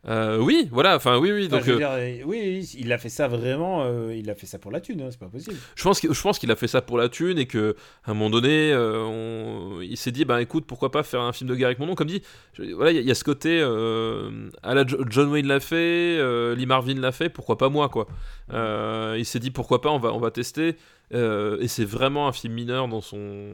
Euh, 0.07 0.39
oui, 0.39 0.69
voilà, 0.71 0.95
enfin, 0.95 1.19
oui, 1.19 1.33
oui. 1.33 1.49
Donc, 1.49 1.67
euh, 1.69 1.77
dire, 1.77 2.25
oui, 2.25 2.71
il 2.79 2.93
a 2.93 2.99
fait 2.99 3.09
ça 3.09 3.27
vraiment. 3.27 3.83
euh, 3.83 4.15
il 4.15 4.31
a 4.31 4.37
fait 4.37 4.47
ça 4.47 4.59
pour 4.59 4.71
la 4.71 4.81
thune, 4.81 5.01
hein, 5.03 5.09
c'est 5.11 5.19
pas 5.19 5.27
possible. 5.27 5.57
je 5.75 5.83
pense 5.83 5.99
qu'il 6.01 6.13
je 6.13 6.23
pense 6.23 6.39
qu'il 6.39 6.51
a 6.53 6.57
fait 6.57 6.69
ça 6.69 6.81
pour 6.81 6.97
la 6.99 7.09
thune 7.09 7.37
et 7.37 7.47
que 7.47 7.75
à 8.05 8.13
un 8.13 8.15
moment 8.15 8.31
donné, 8.31 8.73
euh, 8.73 9.03
on- 9.03 9.81
il 9.83 9.97
s'est 9.97 10.13
dit, 10.13 10.25
bah 10.25 10.41
écoute, 10.41 10.67
pourquoi 10.67 10.93
pas 10.93 11.03
faire 11.03 11.21
un 11.23 11.33
film 11.33 11.51
de 11.51 11.57
guerre 11.57 11.67
avec 11.67 11.81
mon 11.81 11.87
nom, 11.87 11.95
comme 11.97 12.07
dit. 12.07 12.23
je- 12.53 12.63
voilà, 12.75 12.93
il 12.93 12.95
y, 12.95 12.99
a- 12.99 13.03
il 13.03 13.09
y 13.09 13.11
a 13.11 13.15
ce 13.17 13.25
côté, 13.25 13.59
euh, 13.61 14.49
à 14.63 14.75
la 14.75 14.87
Jo- 14.87 15.05
John 15.11 15.31
Wayne 15.31 15.47
l'a 15.49 15.59
fait, 15.61 15.75
euh, 16.19 16.55
Lee 16.55 16.67
Marvin 16.67 16.95
l'a 16.95 17.13
fait, 17.13 17.29
pourquoi 17.29 17.59
pas 17.59 17.69
moi, 17.69 17.89
quoi. 17.89 18.07
Euh, 18.53 19.17
il 19.19 19.25
s'est 19.25 19.41
dit, 19.41 19.51
pourquoi 19.51 19.81
pas, 19.81 19.91
on 19.91 19.99
va, 19.99 20.13
on 20.15 20.21
va 20.21 20.31
tester. 20.31 20.77
euh, 21.15 21.59
et 21.61 21.69
c'est 21.69 21.85
vraiment 21.87 22.29
un 22.29 22.33
film 22.33 22.53
mineur 22.55 22.87
dans 22.87 23.01
son, 23.01 23.53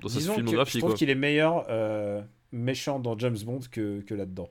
dans 0.00 0.08
sa 0.08 0.18
que 0.18 0.24
je 0.26 0.32
filmographie, 0.32 0.78
trouve 0.78 0.94
qu'il 0.94 1.08
est 1.10 1.14
meilleur 1.14 1.64
euh, 1.70 2.20
méchant 2.52 2.98
dans 3.00 3.18
James 3.18 3.38
Bond 3.44 3.60
que, 3.70 4.00
que 4.02 4.14
là-dedans. 4.14 4.48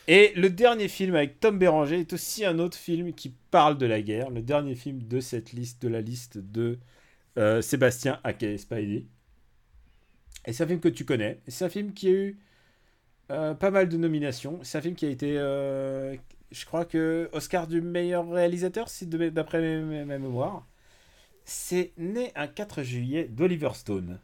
Et 0.07 0.33
le 0.35 0.49
dernier 0.49 0.87
film 0.87 1.15
avec 1.15 1.39
Tom 1.39 1.57
Béranger 1.59 1.99
est 1.99 2.13
aussi 2.13 2.45
un 2.45 2.59
autre 2.59 2.77
film 2.77 3.13
qui 3.13 3.33
parle 3.51 3.77
de 3.77 3.85
la 3.87 4.01
guerre. 4.01 4.29
Le 4.29 4.41
dernier 4.43 4.75
film 4.75 5.01
de 5.03 5.19
cette 5.19 5.51
liste, 5.53 5.81
de 5.81 5.87
la 5.87 6.01
liste 6.01 6.37
de 6.37 6.77
Sébastien 7.61 8.19
aka 8.23 8.55
Spidey. 8.57 9.05
Et 10.45 10.53
c'est 10.53 10.63
un 10.63 10.67
film 10.67 10.79
que 10.79 10.89
tu 10.89 11.05
connais. 11.05 11.39
C'est 11.47 11.65
un 11.65 11.69
film 11.69 11.91
qui 11.93 12.07
a 12.07 12.11
eu 12.11 12.39
pas 13.27 13.71
mal 13.71 13.89
de 13.89 13.97
nominations. 13.97 14.59
C'est 14.63 14.77
un 14.77 14.81
film 14.81 14.95
qui 14.95 15.05
a 15.05 15.09
été, 15.09 15.35
euh, 15.37 16.15
je 16.51 16.65
crois 16.65 16.85
que 16.85 17.29
Oscar 17.33 17.67
du 17.67 17.81
meilleur 17.81 18.29
réalisateur, 18.29 18.89
si 18.89 19.07
d'après 19.07 19.59
mes- 19.61 19.81
mes- 19.81 20.05
ma 20.05 20.17
mémoire. 20.17 20.65
C'est 21.45 21.91
né 21.97 22.31
un 22.35 22.47
4 22.47 22.83
juillet 22.83 23.25
d'Oliver 23.29 23.69
Stone. 23.75 24.19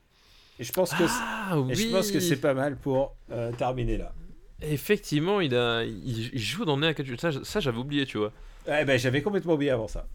Et 0.59 0.63
je 0.63 0.71
pense 0.73 0.91
que 0.91 1.07
c'est- 1.07 1.13
Ah 1.21 1.59
oui, 1.59 1.75
je 1.75 1.87
pense 1.91 2.11
que 2.11 2.19
c'est 2.19 2.37
pas 2.41 2.53
mal 2.53 2.77
pour 2.77 3.15
euh, 3.31 3.51
terminer 3.53 3.97
là. 3.97 4.13
effectivement, 4.61 5.41
il, 5.41 5.55
a, 5.55 5.83
il, 5.83 6.29
il 6.33 6.39
joue 6.39 6.65
dans 6.65 6.77
Né 6.77 6.87
à 6.87 6.93
4 6.93 7.05
juillet. 7.05 7.19
Ça, 7.19 7.31
ça, 7.43 7.59
j'avais 7.59 7.77
oublié, 7.79 8.05
tu 8.05 8.17
vois. 8.19 8.31
Eh 8.67 8.85
ben, 8.85 8.97
j'avais 8.99 9.21
complètement 9.21 9.53
oublié 9.53 9.71
avant 9.71 9.87
ça. 9.87 10.07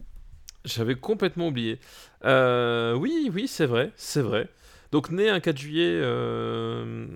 J'avais 0.64 0.96
complètement 0.96 1.48
oublié. 1.48 1.78
Euh, 2.24 2.94
oui, 2.94 3.30
oui, 3.32 3.46
c'est 3.48 3.66
vrai, 3.66 3.92
c'est 3.96 4.22
vrai. 4.22 4.48
Donc 4.96 5.10
né 5.10 5.28
un 5.28 5.40
4 5.40 5.58
juillet, 5.58 5.92
euh, 5.92 7.06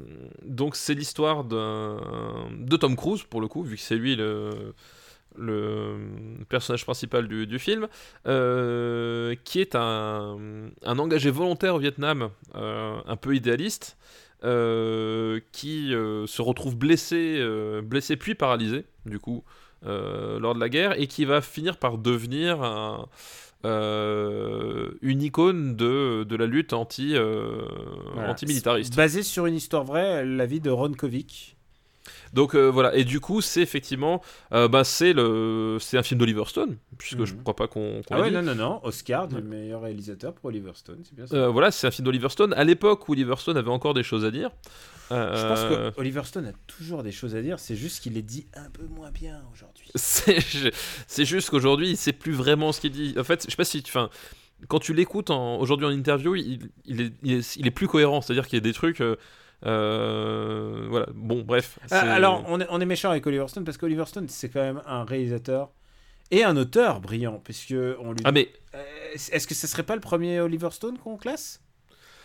donc 0.44 0.76
c'est 0.76 0.92
l'histoire 0.92 1.44
de 1.44 2.76
Tom 2.76 2.94
Cruise 2.94 3.22
pour 3.22 3.40
le 3.40 3.48
coup, 3.48 3.62
vu 3.62 3.76
que 3.76 3.80
c'est 3.80 3.96
lui 3.96 4.16
le, 4.16 4.74
personnage 6.50 6.84
principal 6.84 7.26
du, 7.26 7.58
film, 7.58 7.88
euh, 8.26 9.34
qui 9.44 9.62
est 9.62 9.74
un, 9.74 10.36
engagé 10.84 11.30
volontaire 11.30 11.74
au 11.74 11.78
Vietnam, 11.78 12.28
euh, 12.54 12.98
un 13.06 13.16
peu 13.16 13.34
idéaliste, 13.34 13.96
qui 14.42 15.92
se 15.92 16.42
retrouve 16.42 16.76
blessé, 16.76 17.42
blessé 17.82 18.18
puis 18.18 18.34
paralysé, 18.34 18.84
du 19.06 19.18
coup, 19.18 19.42
lors 19.86 20.54
de 20.54 20.60
la 20.60 20.68
guerre, 20.68 21.00
et 21.00 21.06
qui 21.06 21.24
va 21.24 21.40
finir 21.40 21.78
par 21.78 21.96
devenir 21.96 22.62
un, 22.62 23.08
euh, 23.64 24.90
une 25.02 25.22
icône 25.22 25.76
de, 25.76 26.24
de 26.24 26.36
la 26.36 26.46
lutte 26.46 26.72
anti, 26.72 27.14
euh, 27.14 27.62
Voilà. 28.14 28.30
antimilitariste. 28.30 28.96
Basé 28.96 29.22
sur 29.22 29.46
une 29.46 29.54
histoire 29.54 29.84
vraie, 29.84 30.24
la 30.24 30.46
vie 30.46 30.60
de 30.60 30.70
Ron 30.70 30.92
Kovic. 30.92 31.56
Donc 32.32 32.54
euh, 32.54 32.68
voilà, 32.70 32.94
et 32.94 33.02
du 33.04 33.18
coup, 33.18 33.40
c'est 33.40 33.60
effectivement, 33.60 34.22
euh, 34.52 34.68
bah, 34.68 34.84
c'est 34.84 35.12
le, 35.12 35.78
c'est 35.80 35.98
un 35.98 36.02
film 36.04 36.20
d'Oliver 36.20 36.44
Stone, 36.46 36.76
puisque 36.96 37.24
je 37.24 37.34
Mhm. 37.34 37.42
crois 37.42 37.56
pas 37.56 37.66
qu'on. 37.66 38.02
qu'on 38.06 38.14
Ah 38.14 38.20
ouais, 38.20 38.28
dit. 38.30 38.34
non, 38.36 38.42
non, 38.42 38.54
non. 38.54 38.80
Oscar 38.84 39.26
du 39.26 39.42
meilleur 39.42 39.82
réalisateur 39.82 40.32
pour 40.34 40.44
Oliver 40.46 40.70
Stone, 40.74 41.00
c'est 41.04 41.14
bien 41.14 41.26
ça. 41.26 41.34
Euh, 41.34 41.48
voilà, 41.48 41.70
c'est 41.72 41.86
un 41.88 41.90
film 41.90 42.04
d'Oliver 42.06 42.28
Stone. 42.28 42.52
À 42.54 42.62
l'époque 42.64 43.08
où 43.08 43.12
Oliver 43.12 43.34
Stone 43.36 43.56
avait 43.56 43.70
encore 43.70 43.94
des 43.94 44.04
choses 44.04 44.24
à 44.24 44.30
dire. 44.30 44.50
Je 45.10 45.48
pense 45.48 45.64
que 45.64 45.92
Oliver 46.00 46.22
Stone 46.24 46.46
a 46.46 46.52
toujours 46.68 47.02
des 47.02 47.10
choses 47.10 47.34
à 47.34 47.42
dire, 47.42 47.58
c'est 47.58 47.74
juste 47.74 48.00
qu'il 48.00 48.12
les 48.12 48.22
dit 48.22 48.46
un 48.54 48.70
peu 48.70 48.84
moins 48.86 49.10
bien 49.10 49.42
aujourd'hui. 49.52 49.88
C'est 49.96 51.24
juste 51.24 51.50
qu'aujourd'hui, 51.50 51.90
il 51.90 51.96
sait 51.96 52.12
plus 52.12 52.32
vraiment 52.32 52.70
ce 52.72 52.80
qu'il 52.80 52.92
dit. 52.92 53.14
En 53.18 53.24
fait, 53.24 53.44
je 53.44 53.50
sais 53.50 53.56
pas 53.56 53.64
si. 53.64 53.82
Enfin, 53.86 54.08
quand 54.68 54.78
tu 54.78 54.94
l'écoutes 54.94 55.30
en- 55.30 55.58
aujourd'hui 55.58 55.86
en 55.86 55.90
interview, 55.90 56.36
il, 56.36 56.68
il 56.84 57.00
est, 57.00 57.12
il, 57.24 57.32
est, 57.32 57.56
il 57.56 57.66
est 57.66 57.70
plus 57.72 57.88
cohérent. 57.88 58.20
C'est-à-dire 58.20 58.46
qu'il 58.46 58.56
y 58.56 58.62
a 58.62 58.64
des 58.64 58.72
trucs. 58.72 59.00
euh, 59.00 59.16
euh, 59.66 60.86
voilà, 60.88 61.06
bon, 61.14 61.42
bref. 61.42 61.78
Ah, 61.90 62.00
alors, 62.12 62.44
on 62.48 62.60
est, 62.60 62.66
on 62.70 62.80
est 62.80 62.86
méchant 62.86 63.10
avec 63.10 63.26
Oliver 63.26 63.46
Stone 63.48 63.64
parce 63.64 63.76
qu'Oliver 63.76 64.04
Stone, 64.06 64.28
c'est 64.28 64.48
quand 64.48 64.60
même 64.60 64.80
un 64.86 65.04
réalisateur 65.04 65.70
et 66.30 66.44
un 66.44 66.56
auteur 66.56 67.00
brillant, 67.00 67.40
puisque 67.42 67.74
on 68.00 68.12
lui. 68.12 68.20
Ah, 68.24 68.32
mais 68.32 68.48
Euh, 68.74 68.82
Est-ce 69.14 69.46
que 69.46 69.54
ce 69.54 69.66
serait 69.66 69.82
pas 69.82 69.94
le 69.96 70.00
premier 70.00 70.40
Oliver 70.40 70.70
Stone 70.70 70.96
qu'on 70.98 71.16
classe? 71.16 71.60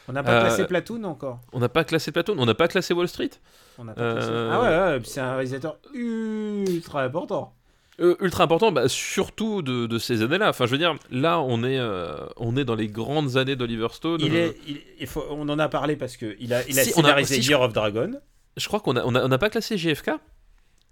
On 0.08 0.14
n'a 0.14 0.22
pas 0.22 0.34
Euh, 0.38 0.42
classé 0.42 0.66
Platoon 0.66 1.04
encore. 1.04 1.40
on 1.52 1.60
n'a 1.60 1.70
pas 1.70 1.84
classé 1.84 2.12
Platon, 2.12 2.36
on 2.38 2.46
n'a 2.46 2.54
pas 2.54 2.68
classé 2.68 2.94
Wall 2.94 3.08
Street? 3.08 3.32
On 3.80 3.86
pas 3.88 3.94
classé- 3.96 4.30
Ah 4.52 4.62
ouais, 4.62 4.68
ouais, 4.98 5.02
c'est 5.04 5.20
un 5.20 5.34
réalisateur 5.34 5.78
ultra 5.94 7.02
important. 7.04 7.56
Euh, 8.02 8.16
ultra 8.20 8.44
important, 8.44 8.72
bah, 8.74 8.90
surtout 8.90 9.62
de, 9.62 9.86
de 9.86 9.98
ces 9.98 10.22
années-là. 10.22 10.50
Enfin, 10.50 10.66
je 10.66 10.72
veux 10.72 10.78
dire, 10.78 10.96
là, 11.12 11.40
on 11.40 11.64
est, 11.64 11.80
euh, 11.80 12.18
on 12.36 12.58
est 12.58 12.66
dans 12.66 12.76
les 12.76 12.88
grandes 12.90 13.38
années 13.38 13.56
d'Oliver 13.56 13.88
Stone. 13.94 14.20
Il 14.22 14.36
Euh, 14.36 14.48
est, 14.50 14.58
il, 14.68 14.82
il 15.00 15.08
faut, 15.08 15.24
on 15.30 15.48
en 15.48 15.58
a 15.60 15.70
parlé 15.70 15.96
parce 15.96 16.18
que 16.18 16.36
il 16.40 16.54
a, 16.54 16.68
il 16.68 16.78
a 16.78 16.84
Si, 16.84 16.90
on 16.96 17.00
a- 17.00 17.04
scénarisé 17.04 17.42
si, 17.42 17.50
Year 17.50 17.62
of 17.62 17.72
Dragon. 17.72 18.12
Je 18.58 18.68
crois 18.68 18.82
qu'on 18.82 18.98
a, 18.98 19.04
on 19.06 19.16
a, 19.16 19.26
on 19.26 19.32
a 19.32 19.38
pas 19.38 19.50
classé 19.50 19.78
JFK 19.78 20.12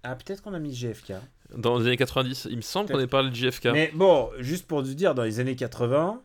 Ah, 0.02 0.14
peut-être 0.16 0.42
qu'on 0.42 0.54
a 0.54 0.58
mis 0.58 0.74
JFK. 0.74 1.12
dans 1.54 1.78
les 1.78 1.86
années 1.88 1.96
90. 1.98 2.48
Il 2.50 2.56
me 2.56 2.62
semble 2.62 2.90
qu'on 2.90 3.00
ait 3.00 3.06
parlé 3.06 3.28
de 3.30 3.34
JFK. 3.34 3.66
Mais 3.66 3.90
bon, 3.94 4.30
juste 4.38 4.66
pour 4.66 4.82
te 4.82 4.88
dire, 4.88 5.14
dans 5.14 5.24
les 5.24 5.40
années 5.40 5.56
80, 5.56 6.22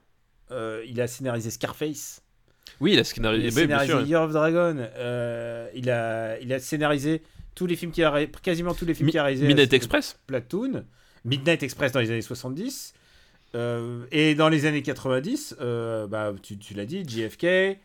euh, 0.52 0.82
il 0.88 1.02
a 1.02 1.08
scénarisé 1.08 1.50
Scarface. 1.52 2.22
Oui, 2.80 2.94
il 2.94 2.98
a 2.98 3.02
Il 3.02 3.06
scénarisé, 3.06 3.48
a 3.48 3.50
oui, 3.50 3.68
bien 3.68 3.80
scénarisé 3.80 3.92
sûr. 3.92 4.08
Year 4.08 4.22
of 4.24 4.32
Dragon. 4.32 4.78
il, 5.76 5.90
a, 5.90 6.40
il 6.40 6.54
a 6.54 6.60
scénarisé 6.60 7.22
tous 7.56 7.66
les 7.66 7.76
films 7.76 7.92
qu'il 7.92 8.04
a 8.04 8.26
quasiment 8.42 8.74
tous 8.74 8.86
les 8.86 8.94
films 8.94 9.10
qu'il 9.10 9.20
a 9.20 9.24
réalisés. 9.24 9.48
Midnight 9.48 9.74
Express. 9.74 10.18
Platoon, 10.28 10.84
Midnight 11.26 11.64
Express 11.64 11.92
dans 11.92 12.00
les 12.00 12.10
années 12.12 12.22
70. 12.22 12.94
euh, 13.56 14.06
et 14.12 14.36
dans 14.36 14.48
les 14.50 14.66
années 14.66 14.82
90, 14.84 15.56
euh, 15.60 16.08
bah, 16.08 16.34
tu, 16.42 16.58
tu 16.58 16.74
l'as 16.76 16.86
dit, 16.86 17.04
JFK. 17.08 17.44
euh, 17.46 17.76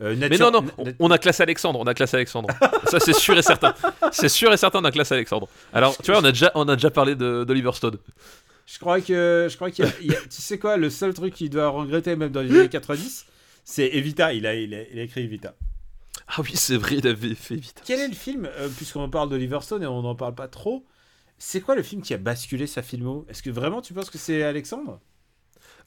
Mais 0.00 0.36
non, 0.36 0.50
non, 0.50 0.64
on, 0.98 1.10
a 1.10 1.18
classé 1.18 1.42
Alexandre, 1.44 1.78
on 1.80 1.86
a 1.86 1.94
classé 1.94 2.16
Alexandre. 2.16 2.48
Ça, 2.90 2.98
c'est 3.00 3.12
sûr 3.14 3.38
et 3.38 3.42
certain. 3.42 3.74
C'est 4.10 4.28
sûr 4.28 4.52
et 4.52 4.56
certain, 4.56 4.80
on 4.80 4.84
a 4.84 4.90
classé 4.90 5.14
Alexandre. 5.14 5.48
Alors, 5.72 5.96
tu 5.98 6.10
vois, 6.10 6.20
on 6.20 6.24
a 6.24 6.32
déjà, 6.32 6.50
on 6.56 6.68
a 6.68 6.74
déjà 6.76 6.90
parlé 6.90 7.14
de- 7.14 7.44
d'Oliver 7.44 7.70
Stone. 7.72 7.98
Je 8.66 8.78
crois 8.78 9.00
que, 9.00 9.48
je 9.50 9.54
crois 9.56 9.70
qu'il 9.70 9.84
y 9.84 9.88
a- 9.88 9.92
il 10.02 10.12
y 10.12 10.14
a- 10.14 10.20
tu 10.20 10.42
sais 10.42 10.58
quoi, 10.58 10.76
le 10.76 10.90
seul 10.90 11.14
truc 11.14 11.34
qu'il 11.34 11.50
doit 11.50 11.68
regretter 11.68 12.16
même 12.16 12.30
dans 12.30 12.42
les 12.42 12.50
années 12.58 12.68
90, 12.70 13.26
c'est 13.64 13.86
Evita. 13.94 14.32
Il 14.34 14.46
a, 14.46 14.54
il 14.54 14.74
a, 14.74 14.82
il 14.92 14.98
a 14.98 15.02
écrit 15.02 15.22
Evita. 15.22 15.54
Ah 16.34 16.40
oui, 16.40 16.52
c'est 16.54 16.76
vrai, 16.76 16.96
il 16.96 17.06
avait 17.06 17.34
fait 17.34 17.56
vite. 17.56 17.82
Quel 17.84 18.00
est 18.00 18.08
le 18.08 18.14
film, 18.14 18.46
euh, 18.58 18.68
puisqu'on 18.76 19.08
parle 19.10 19.28
d'Oliver 19.28 19.58
Stone 19.60 19.82
et 19.82 19.86
on 19.86 20.02
n'en 20.02 20.14
parle 20.14 20.34
pas 20.34 20.48
trop, 20.48 20.84
c'est 21.38 21.60
quoi 21.60 21.74
le 21.74 21.82
film 21.82 22.00
qui 22.02 22.14
a 22.14 22.18
basculé 22.18 22.66
sa 22.66 22.82
filmo? 22.82 23.26
Est-ce 23.28 23.42
que 23.42 23.50
vraiment 23.50 23.82
tu 23.82 23.92
penses 23.92 24.08
que 24.10 24.18
c'est 24.18 24.42
Alexandre? 24.42 25.00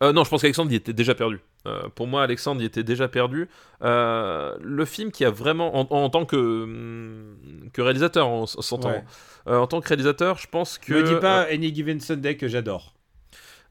Euh, 0.03 0.11
non, 0.11 0.23
je 0.25 0.29
pense 0.29 0.41
qu'Alexandre 0.41 0.71
y 0.71 0.75
était 0.75 0.93
déjà 0.93 1.15
perdu. 1.15 1.39
Euh, 1.65 1.87
pour 1.95 2.05
moi, 2.05 2.21
Alexandre 2.21 2.61
y 2.61 2.65
était 2.65 2.83
déjà 2.83 3.07
perdu. 3.07 3.47
Euh, 3.81 4.55
le 4.61 4.85
film 4.85 5.11
qui 5.11 5.23
a 5.23 5.31
vraiment, 5.31 5.77
en, 5.79 5.87
en 5.89 6.09
tant 6.09 6.25
que, 6.25 6.35
hum, 6.35 7.37
que 7.73 7.81
réalisateur, 7.81 8.27
on 8.29 8.45
s'entend. 8.45 8.89
Ouais. 8.89 9.03
Euh, 9.47 9.57
en 9.57 9.67
tant 9.67 9.79
que 9.81 9.87
réalisateur, 9.87 10.37
je 10.37 10.47
pense 10.47 10.77
que. 10.77 10.93
Ne 10.93 11.01
dis 11.01 11.15
pas 11.21 11.43
Any 11.49 11.73
Given 11.73 11.99
Sunday 12.01 12.35
que 12.35 12.47
j'adore. 12.49 12.93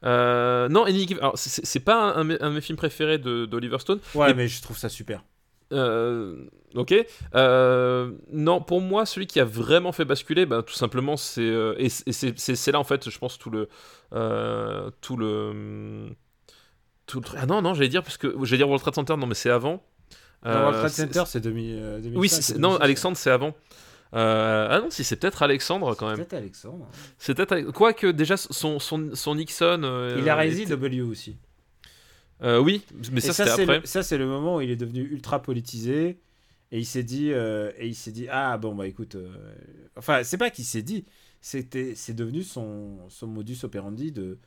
Euh, 0.03 0.67
non, 0.67 0.85
Any 0.85 1.07
Given- 1.07 1.31
c'est 1.35 1.79
pas 1.79 2.13
un, 2.15 2.29
un 2.29 2.49
de 2.49 2.55
mes- 2.55 2.61
films 2.61 2.77
préférés 2.77 3.17
d'Oliver 3.19 3.77
Stone. 3.79 3.99
Ouais, 4.15 4.31
Et- 4.31 4.33
mais 4.33 4.47
je 4.47 4.61
trouve 4.61 4.77
ça 4.77 4.89
super. 4.89 5.23
Euh, 5.73 6.45
ok. 6.75 6.93
Euh, 7.35 8.11
non, 8.31 8.61
pour 8.61 8.81
moi, 8.81 9.05
celui 9.05 9.25
qui 9.27 9.39
a 9.39 9.45
vraiment 9.45 9.91
fait 9.91 10.05
basculer, 10.05 10.45
ben, 10.45 10.61
tout 10.61 10.73
simplement, 10.75 11.17
c'est 11.17 11.41
euh, 11.41 11.73
et 11.77 11.89
c'est- 11.89 12.11
c'est 12.11 12.37
c'est- 12.39 12.55
c'est 12.55 12.71
là 12.71 12.79
en 12.79 12.83
fait, 12.83 13.09
je 13.09 13.17
pense 13.17 13.37
tout 13.37 13.49
le 13.49 13.67
tout 15.01 15.17
le 15.17 16.09
tout 17.07 17.19
le 17.19 17.25
Ah 17.37 17.45
non, 17.45 17.61
non, 17.61 17.73
j'allais 17.73 17.89
dire 17.89 18.03
parce 18.03 18.17
que 18.17 18.35
j'allais 18.43 18.57
dire 18.57 18.67
World 18.67 18.81
Trade 18.81 18.95
Center, 18.95 19.15
non, 19.17 19.27
mais 19.27 19.35
c'est 19.35 19.49
avant. 19.49 19.83
World 20.43 20.77
Trade 20.77 20.89
c'est- 20.91 21.01
Center, 21.13 21.23
c'est 21.27 21.39
2000, 21.41 21.75
euh, 21.79 21.99
2005, 21.99 22.19
Oui, 22.21 22.29
c'est- 22.29 22.41
c'est- 22.41 22.53
non, 22.59 22.69
2006. 22.69 22.83
Alexandre, 22.83 23.17
c'est 23.17 23.31
avant. 23.31 23.55
Euh, 24.13 24.67
ah 24.69 24.79
non, 24.79 24.89
si 24.91 25.03
c'est 25.03 25.15
peut-être 25.15 25.41
Alexandre 25.41 25.95
quand 25.95 26.07
même. 26.07 26.17
Peut-être 26.17 26.33
Alexandre. 26.35 26.87
C'est 27.17 27.33
peut-être 27.33 27.51
Ale- 27.53 27.71
quoique 27.71 28.07
déjà 28.07 28.37
son 28.37 28.79
son, 28.79 29.09
son 29.15 29.35
Nixon. 29.35 29.81
euh, 29.83 30.15
Il 30.19 30.29
a 30.29 30.35
réalisé 30.35 30.61
était- 30.61 30.69
W 30.71 31.01
aussi. 31.01 31.37
Euh, 32.43 32.59
oui, 32.59 32.83
mais 33.11 33.21
ça, 33.21 33.33
ça, 33.33 33.45
c'était 33.45 33.49
c'est 33.55 33.63
après. 33.63 33.81
le, 33.81 33.85
ça, 33.85 34.03
c'est 34.03 34.17
le 34.17 34.25
moment 34.27 34.57
où 34.57 34.61
il 34.61 34.69
est 34.69 34.75
devenu 34.75 35.01
ultra 35.01 35.41
politisé. 35.41 36.19
Et 36.71 36.79
il 36.79 36.85
s'est 36.85 37.03
dit, 37.03 37.31
euh, 37.31 37.71
et 37.77 37.87
il 37.87 37.95
s'est 37.95 38.11
dit, 38.11 38.27
ah 38.29 38.57
bon 38.57 38.75
bah 38.75 38.87
écoute, 38.87 39.15
euh, 39.15 39.55
enfin 39.97 40.23
c'est 40.23 40.37
pas 40.37 40.49
qu'il 40.49 40.65
s'est 40.65 40.81
dit, 40.81 41.05
c'était, 41.39 41.95
c'est 41.95 42.13
devenu 42.15 42.43
son, 42.43 43.07
son 43.09 43.27
modus 43.27 43.59
operandi 43.63 44.11
de, 44.11 44.39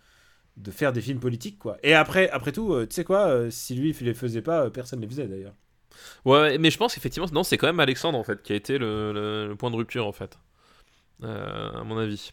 de 0.58 0.70
faire 0.72 0.92
des 0.92 1.00
films 1.02 1.20
politiques 1.20 1.58
quoi. 1.58 1.78
Et 1.82 1.94
après, 1.94 2.30
après 2.30 2.52
tout, 2.52 2.74
tu 2.86 2.94
sais 2.94 3.04
quoi, 3.04 3.50
si 3.50 3.74
lui 3.76 3.90
il 3.98 4.06
les 4.06 4.14
faisait 4.14 4.42
pas, 4.42 4.70
personne 4.70 5.00
les 5.00 5.08
faisait 5.08 5.28
d'ailleurs. 5.28 5.54
Ouais, 6.24 6.58
mais 6.58 6.70
je 6.70 6.78
pense 6.78 6.94
qu'effectivement, 6.94 7.28
non, 7.32 7.42
c'est 7.44 7.56
quand 7.58 7.66
même 7.66 7.80
Alexandre 7.80 8.18
en 8.18 8.24
fait 8.24 8.42
qui 8.42 8.52
a 8.52 8.56
été 8.56 8.78
le, 8.78 9.12
le- 9.12 9.48
le 9.48 9.56
point 9.56 9.70
de 9.70 9.76
rupture 9.76 10.06
en 10.06 10.12
fait, 10.12 10.38
à 11.22 11.84
mon 11.84 11.98
avis. 11.98 12.32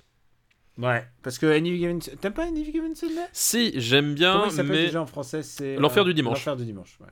Ouais. 0.77 1.06
Parce 1.23 1.38
que 1.38 1.45
Any 1.45 1.77
Given, 1.77 1.99
t'aimes 1.99 2.34
pas 2.34 2.45
Any 2.47 2.65
Given 2.65 2.93
Sunday 2.95 3.22
Si, 3.31 3.72
j'aime 3.80 4.14
bien, 4.14 4.34
Comment 4.34 4.45
il 4.47 4.52
s'appelle 4.52 4.72
mais 4.72 4.85
déjà 4.88 5.02
en 5.02 5.06
français 5.06 5.41
C'est 5.41 5.77
L'Enfer 5.77 6.03
euh, 6.03 6.07
du 6.07 6.14
dimanche. 6.14 6.39
L'enfer 6.39 6.56
du 6.57 6.65
dimanche. 6.65 6.97
Ouais. 6.99 7.07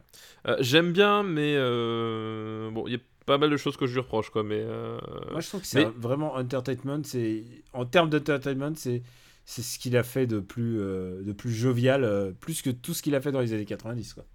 euh, 0.52 0.57
j'aime 0.60 0.91
bien, 0.91 1.23
mais 1.23 1.56
euh, 1.56 2.69
bon, 2.72 2.85
il 2.88 2.94
y 2.94 2.95
a 2.98 2.99
pas 3.26 3.38
mal 3.38 3.49
de 3.49 3.56
choses 3.57 3.77
que 3.77 3.85
je 3.88 3.94
lui 3.94 4.02
reproche 4.02 4.30
quoi, 4.31 4.44
mais 4.44 4.60
euh, 4.60 4.98
Moi 5.31 5.40
je 5.40 5.48
trouve 5.48 5.61
que 5.61 5.68
c'est 5.68 5.80
mais- 5.80 5.85
un- 5.85 5.94
vraiment 5.98 6.34
entertainment. 6.35 7.02
C'est 7.06 7.45
en 7.72 7.85
termes 7.85 8.10
d'entertainment, 8.10 8.73
c'est 8.76 9.02
c'est 9.45 9.61
ce 9.61 9.77
qu'il 9.80 9.95
a 9.98 10.03
fait 10.03 10.26
de 10.27 10.40
plus 10.40 10.80
euh, 10.81 11.22
de 11.23 11.31
plus 11.31 11.52
jovial, 11.53 12.03
euh, 12.03 12.31
plus 12.31 12.61
que 12.61 12.69
tout 12.69 12.94
ce 12.94 13.02
qu'il 13.02 13.15
a 13.15 13.22
fait 13.22 13.31
dans 13.31 13.40
les 13.41 13.53
années 13.53 13.65
90 13.65 14.14
quoi. 14.14 14.26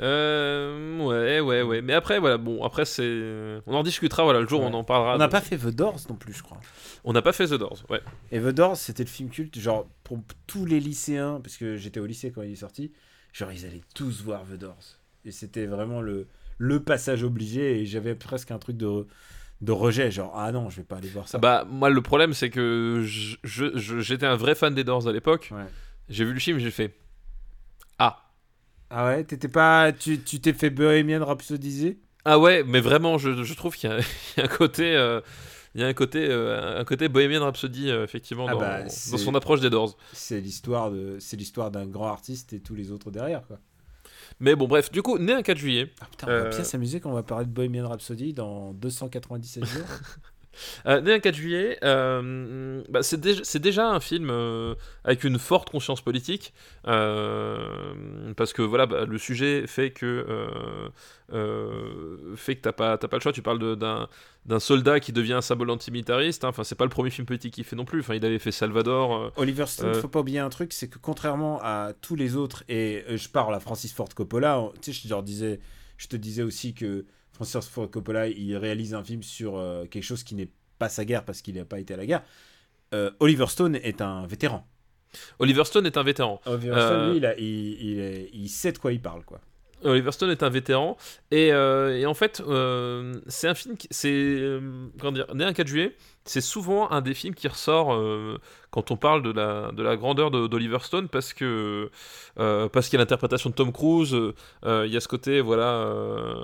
Euh, 0.00 0.98
ouais, 1.04 1.40
ouais, 1.40 1.62
ouais. 1.62 1.82
Mais 1.82 1.92
après, 1.94 2.18
voilà, 2.18 2.38
bon, 2.38 2.62
après 2.64 2.84
c'est, 2.84 3.60
on 3.66 3.74
en 3.74 3.82
discutera, 3.82 4.24
voilà, 4.24 4.40
le 4.40 4.48
jour 4.48 4.60
où 4.60 4.64
Ouais. 4.64 4.70
on 4.72 4.74
en 4.78 4.84
parlera. 4.84 5.14
On 5.14 5.18
n'a 5.18 5.28
pas 5.28 5.40
fait 5.40 5.56
The 5.58 5.68
Doors 5.74 6.00
non 6.08 6.14
plus, 6.16 6.32
je 6.32 6.42
crois. 6.42 6.60
on 7.04 7.12
n'a 7.12 7.22
pas 7.22 7.32
fait 7.32 7.46
The 7.46 7.54
Doors, 7.54 7.78
ouais. 7.90 8.00
Et 8.32 8.40
The 8.40 8.48
Doors, 8.48 8.76
c'était 8.76 9.04
le 9.04 9.08
film 9.08 9.28
culte, 9.30 9.58
genre 9.58 9.86
pour 10.04 10.18
tous 10.46 10.64
les 10.66 10.80
lycéens, 10.80 11.40
parce 11.42 11.56
que 11.56 11.76
j'étais 11.76 12.00
au 12.00 12.06
lycée 12.06 12.30
quand 12.30 12.42
il 12.42 12.52
est 12.52 12.56
sorti, 12.56 12.92
genre 13.32 13.52
ils 13.52 13.64
allaient 13.66 13.82
tous 13.94 14.22
voir 14.22 14.42
The 14.44 14.58
Doors. 14.58 14.98
Et 15.24 15.30
c'était 15.32 15.66
vraiment 15.66 16.00
le, 16.00 16.26
le 16.58 16.80
passage 16.82 17.22
obligé, 17.24 17.80
et 17.80 17.86
j'avais 17.86 18.14
presque 18.14 18.50
un 18.50 18.58
truc 18.58 18.76
de, 18.76 19.06
de 19.60 19.72
rejet, 19.72 20.10
genre 20.10 20.32
ah 20.36 20.52
non, 20.52 20.70
je 20.70 20.76
vais 20.78 20.84
pas 20.84 20.96
aller 20.96 21.08
voir 21.08 21.28
ça. 21.28 21.38
Bah, 21.38 21.66
moi, 21.68 21.90
le 21.90 22.00
problème, 22.02 22.32
c'est 22.32 22.50
que 22.50 23.02
je- 23.04 23.36
je- 23.42 23.76
je- 23.76 23.98
j'étais 24.00 24.26
un 24.26 24.36
vrai 24.36 24.54
fan 24.54 24.74
des 24.74 24.84
Doors 24.84 25.08
à 25.08 25.12
l'époque. 25.12 25.50
Ouais. 25.52 25.64
J'ai 26.08 26.24
vu 26.24 26.32
le 26.32 26.40
film, 26.40 26.58
j'ai 26.58 26.70
fait. 26.70 26.94
Ah. 28.90 29.06
Ouais, 29.06 29.24
t'étais 29.24 29.48
pas, 29.48 29.92
tu 29.92 30.18
tu 30.20 30.40
t'es 30.40 30.52
fait 30.52 30.70
Bohemian 30.70 31.24
Rhapsodisé 31.24 31.98
Ah 32.24 32.38
ouais, 32.38 32.64
mais 32.64 32.80
vraiment, 32.80 33.18
je, 33.18 33.42
je 33.44 33.54
trouve 33.54 33.76
qu'il 33.76 33.90
y, 33.90 33.92
a 33.92 33.98
il 34.36 34.38
y 34.38 34.40
a 34.40 34.44
un 34.44 34.48
côté, 34.48 34.96
euh, 34.96 35.20
il 35.74 35.80
y 35.80 35.84
a 35.84 35.86
un 35.86 35.92
côté, 35.94 36.26
euh, 36.28 36.80
un 36.80 36.84
côté 36.84 37.08
Bohemian 37.08 37.42
Rhapsody 37.44 37.90
euh, 37.90 38.04
effectivement 38.04 38.46
Ah 38.48 38.52
dans, 38.52 38.58
bah, 38.60 38.82
dans 38.84 39.18
son 39.18 39.34
approche 39.34 39.60
des 39.60 39.70
Doors. 39.70 39.96
C'est 40.12 40.40
l'histoire 40.40 40.90
de, 40.90 41.16
c'est 41.20 41.36
l'histoire 41.36 41.70
d'un 41.70 41.86
grand 41.86 42.08
artiste 42.08 42.52
et 42.54 42.60
tous 42.60 42.74
les 42.74 42.90
autres 42.90 43.10
derrière 43.10 43.46
quoi. 43.46 43.58
Mais 44.40 44.54
bon, 44.54 44.68
bref, 44.68 44.90
du 44.92 45.02
coup, 45.02 45.18
né 45.18 45.32
un 45.32 45.42
4 45.42 45.56
juillet. 45.58 45.90
Ah 46.00 46.06
putain, 46.10 46.26
on 46.26 46.30
va 46.30 46.36
Euh, 46.36 46.50
bien 46.50 46.62
s'amuser 46.64 47.00
quand 47.00 47.10
on 47.10 47.14
va 47.14 47.22
parler 47.24 47.44
de 47.46 47.50
Bohemian 47.50 47.88
Rhapsody 47.88 48.34
dans 48.34 48.72
297 48.72 49.64
jours. 49.66 49.82
Euh, 50.86 51.00
né 51.00 51.12
un 51.14 51.20
4 51.20 51.34
juillet, 51.34 51.78
euh, 51.84 52.82
bah, 52.88 53.02
c'est 53.02 53.20
déjà, 53.60 53.88
un 53.90 54.00
film 54.00 54.28
euh, 54.30 54.74
avec 55.04 55.24
une 55.24 55.38
forte 55.38 55.70
conscience 55.70 56.00
politique, 56.00 56.52
euh, 56.86 57.94
parce 58.36 58.52
que 58.52 58.62
voilà, 58.62 58.86
bah, 58.86 59.04
le 59.04 59.18
sujet 59.18 59.66
fait 59.66 59.90
que 59.90 60.24
fait 62.36 62.56
que 62.56 62.60
t'as 62.62 62.72
pas 62.72 62.96
pas 62.98 63.16
le 63.16 63.20
choix. 63.20 63.32
Tu 63.32 63.42
parles 63.42 63.76
d'un 63.76 64.60
soldat 64.60 65.00
qui 65.00 65.12
devient 65.12 65.34
un 65.34 65.40
symbole 65.42 65.70
antimilitariste. 65.70 66.44
hein. 66.44 66.48
Enfin, 66.48 66.64
c'est 66.64 66.74
pas 66.74 66.84
le 66.84 66.90
premier 66.90 67.10
film 67.10 67.26
politique 67.26 67.54
qu'il 67.54 67.64
fait 67.64 67.76
non 67.76 67.84
plus. 67.84 68.00
Enfin, 68.00 68.14
il 68.14 68.24
avait 68.24 68.38
fait 68.38 68.52
Salvador. 68.52 69.32
Oliver 69.36 69.66
Stone, 69.66 69.88
Euh. 69.90 70.00
faut 70.00 70.08
pas 70.08 70.20
oublier 70.20 70.38
un 70.38 70.48
truc, 70.48 70.72
c'est 70.72 70.88
que 70.88 70.98
contrairement 70.98 71.60
à 71.62 71.92
tous 72.00 72.16
les 72.16 72.36
autres, 72.36 72.64
et 72.68 73.04
je 73.08 73.28
parle 73.28 73.54
à 73.54 73.60
Francis 73.60 73.92
Ford 73.92 74.08
Coppola, 74.14 74.58
on- 74.60 74.72
tu 74.80 74.92
sais, 74.92 75.08
je 75.08 75.08
te 75.14 75.20
disais, 75.22 75.60
je 75.96 76.06
te 76.08 76.16
disais 76.16 76.42
aussi 76.42 76.74
que 76.74 77.04
Francis 77.38 77.68
Ford 77.68 77.88
Coppola, 77.90 78.26
il 78.28 78.56
réalise 78.56 78.94
un 78.94 79.04
film 79.04 79.22
sur 79.22 79.56
euh, 79.56 79.86
quelque 79.86 80.02
chose 80.02 80.24
qui 80.24 80.34
n'est 80.34 80.50
pas 80.78 80.88
sa 80.88 81.04
guerre 81.04 81.24
parce 81.24 81.40
qu'il 81.40 81.54
n'a 81.54 81.64
pas 81.64 81.78
été 81.78 81.94
à 81.94 81.96
la 81.96 82.04
guerre. 82.06 82.22
Euh, 82.94 83.10
Oliver 83.20 83.46
Stone 83.46 83.76
est 83.76 84.00
un 84.02 84.26
vétéran. 84.26 84.66
Oliver 85.38 85.64
Stone 85.64 85.86
est 85.86 85.96
un 85.96 86.02
vétéran. 86.02 86.40
Oliver 86.46 86.70
Euh. 86.72 86.86
Stone, 86.88 87.10
lui, 87.10 87.16
il, 87.18 87.26
a- 87.26 87.38
il- 87.38 87.82
il 87.92 87.98
est- 88.00 88.30
il 88.32 88.48
sait 88.48 88.72
de 88.72 88.78
quoi 88.78 88.92
il 88.92 89.00
parle, 89.00 89.24
quoi. 89.24 89.40
Oliver 89.84 90.12
Stone 90.12 90.30
est 90.30 90.42
un 90.42 90.48
vétéran. 90.50 90.96
Et, 91.30 91.52
euh, 91.52 92.04
en 92.06 92.14
fait 92.14 92.42
euh, 92.46 93.14
c'est 93.26 93.48
un 93.48 93.54
film 93.54 93.76
qui 93.76 93.86
c'est 93.90 94.10
euh, 94.12 94.60
comment 94.98 95.12
dire 95.12 95.26
né 95.34 95.44
un 95.44 95.52
4 95.52 95.66
juillet 95.66 95.96
c'est 96.24 96.40
souvent 96.42 96.90
un 96.90 97.00
des 97.00 97.14
films 97.14 97.34
qui 97.34 97.48
ressort 97.48 97.94
euh, 97.94 98.38
quand 98.70 98.90
on 98.90 98.96
parle 98.96 99.22
de 99.22 99.32
la, 99.32 99.72
de 99.72 99.82
la 99.82 99.96
grandeur 99.96 100.30
de- 100.30 100.46
d'Oliver 100.46 100.78
Stone 100.82 101.08
parce 101.08 101.32
que 101.32 101.90
euh, 102.38 102.68
parce 102.68 102.88
qu'il 102.88 102.98
y 102.98 103.00
a 103.00 103.02
l'interprétation 103.04 103.50
de 103.50 103.54
Tom 103.54 103.72
Cruise 103.72 104.14
euh, 104.14 104.84
il 104.86 104.92
y 104.92 104.96
a 104.96 105.00
ce 105.00 105.08
côté 105.08 105.40
voilà 105.40 105.72
euh, 105.72 106.34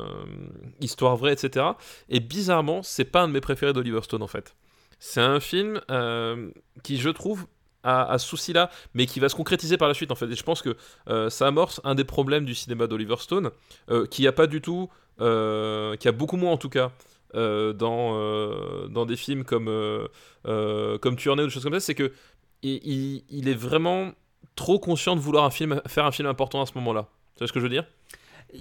histoire 0.80 1.16
vraie 1.16 1.32
etc 1.32 1.66
et 2.08 2.20
bizarrement 2.20 2.82
c'est 2.82 3.04
pas 3.04 3.22
un 3.22 3.28
de 3.28 3.32
mes 3.32 3.40
préférés 3.40 3.72
d'Oliver 3.72 4.00
Stone 4.02 4.22
en 4.22 4.26
fait. 4.28 4.54
C'est 5.00 5.20
un 5.20 5.40
film 5.40 5.80
euh, 5.90 6.50
qui 6.82 6.96
je 6.96 7.10
trouve 7.10 7.46
a 7.84 8.18
ce 8.18 8.26
souci-là, 8.26 8.70
mais 8.94 9.06
qui 9.06 9.20
va 9.20 9.28
se 9.28 9.34
concrétiser 9.36 9.76
par 9.76 9.88
la 9.88 9.94
suite 9.94 10.10
en 10.10 10.14
fait. 10.14 10.26
Et 10.30 10.34
je 10.34 10.42
pense 10.42 10.62
que 10.62 10.76
euh, 11.08 11.30
ça 11.30 11.46
amorce 11.46 11.80
un 11.84 11.94
des 11.94 12.04
problèmes 12.04 12.44
du 12.44 12.54
cinéma 12.54 12.86
d'Oliver 12.86 13.16
Stone, 13.18 13.50
euh, 13.90 14.06
qui 14.06 14.26
a 14.26 14.32
pas 14.32 14.46
du 14.46 14.60
tout, 14.60 14.88
euh, 15.20 15.96
qui 15.96 16.08
a 16.08 16.12
beaucoup 16.12 16.36
moins 16.36 16.52
en 16.52 16.58
tout 16.58 16.70
cas. 16.70 16.90
euh, 17.36 17.72
dans, 17.72 18.86
dans 18.88 19.06
des 19.06 19.16
films 19.16 19.42
comme, 19.42 19.66
euh, 19.68 20.06
euh, 20.46 20.98
comme 20.98 21.16
Tuernay 21.16 21.42
ou 21.42 21.46
des 21.46 21.52
choses 21.52 21.64
comme 21.64 21.72
ça, 21.74 21.80
c'est 21.80 21.96
que 21.96 22.12
il, 22.62 22.80
il- 22.86 23.24
il 23.28 23.48
est 23.48 23.54
vraiment 23.58 24.12
trop 24.54 24.78
conscient 24.78 25.16
de 25.16 25.20
vouloir 25.20 25.44
un 25.44 25.50
film, 25.50 25.80
faire 25.88 26.06
un 26.06 26.12
film 26.12 26.28
important 26.28 26.62
à 26.62 26.66
ce 26.66 26.72
moment-là. 26.76 27.08
Tu 27.34 27.40
vois 27.40 27.48
ce 27.48 27.52
que 27.52 27.58
je 27.58 27.64
veux 27.64 27.70
dire? 27.70 27.86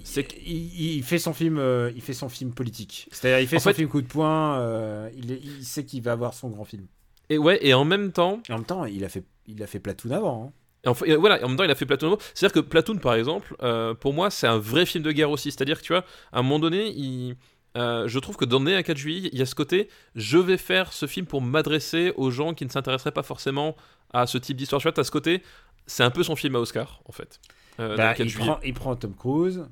C'est 0.02 0.26
il, 0.44 0.96
il 0.96 1.02
fait 1.04 1.18
son 1.20 1.32
film, 1.32 1.56
euh, 1.58 1.92
il 1.94 2.02
fait 2.02 2.14
son 2.14 2.28
film 2.28 2.52
politique. 2.52 3.06
C'est-à-dire, 3.12 3.38
il 3.38 3.46
fait 3.46 3.56
En 3.56 3.60
son 3.60 3.68
fait- 3.68 3.74
film 3.76 3.88
coup 3.88 4.02
de 4.02 4.08
poing. 4.08 4.58
euh, 4.58 5.08
il 5.16 5.64
sait 5.64 5.84
qu'il 5.84 6.02
va 6.02 6.10
avoir 6.12 6.34
son 6.34 6.48
grand 6.48 6.64
film. 6.64 6.86
Et 7.30 7.38
ouais, 7.38 7.58
et 7.66 7.74
en 7.74 7.84
même 7.84 8.12
temps. 8.12 8.40
Et 8.48 8.52
en 8.52 8.56
même 8.56 8.64
temps, 8.66 8.84
il 8.84 9.04
a 9.04 9.08
fait, 9.08 9.24
il 9.46 9.62
a 9.62 9.66
fait 9.66 9.80
Platoon 9.80 10.10
avant. 10.12 10.44
hein. 10.46 10.52
Et 10.84 10.88
en, 10.88 10.94
et 11.06 11.16
voilà, 11.16 11.42
en 11.44 11.48
même 11.48 11.56
temps, 11.56 11.64
il 11.64 11.70
a 11.70 11.74
fait 11.74 11.86
Platoon. 11.86 12.18
C'est-à-dire 12.34 12.52
que 12.52 12.60
Platoon, 12.68 12.96
par 12.98 13.14
exemple, 13.14 13.56
euh, 13.62 13.94
pour 13.94 14.12
moi, 14.12 14.30
c'est 14.30 14.46
un 14.46 14.58
vrai 14.58 14.84
film 14.84 15.02
de 15.02 15.12
guerre 15.12 15.30
aussi. 15.30 15.50
C'est-à-dire 15.50 15.78
que 15.80 15.84
tu 15.86 15.92
vois, 15.94 16.04
à 16.32 16.40
un 16.40 16.42
moment 16.42 16.58
donné, 16.58 16.88
il, 16.90 17.36
euh, 17.78 18.06
je 18.06 18.18
trouve 18.18 18.36
que 18.36 18.44
dans 18.44 18.60
Né 18.60 18.74
un 18.76 18.82
4 18.82 18.96
juillet, 18.98 19.30
il 19.32 19.38
y 19.38 19.42
a 19.42 19.46
ce 19.46 19.54
côté, 19.54 19.88
je 20.14 20.36
vais 20.36 20.58
faire 20.58 20.92
ce 20.92 21.06
film 21.06 21.24
pour 21.26 21.40
m'adresser 21.40 22.12
aux 22.16 22.30
gens 22.30 22.52
qui 22.52 22.64
ne 22.66 22.70
s'intéresseraient 22.70 23.12
pas 23.12 23.22
forcément 23.22 23.74
à 24.12 24.26
ce 24.26 24.36
type 24.36 24.56
d'histoire. 24.58 24.80
Tu 24.80 24.84
vois, 24.84 24.92
t'as 24.92 25.04
ce 25.04 25.10
côté, 25.10 25.42
c'est 25.86 26.02
un 26.04 26.10
peu 26.10 26.22
son 26.22 26.36
film 26.36 26.54
à 26.56 26.60
Oscar, 26.60 27.00
en 27.06 27.12
fait. 27.12 27.40
Euh, 27.80 27.96
Bah, 27.96 28.12
4 28.14 28.26
il, 28.28 28.34
prend, 28.34 28.60
il 28.62 28.74
prend 28.74 28.94
Tom 28.94 29.14
Cruise, 29.14 29.64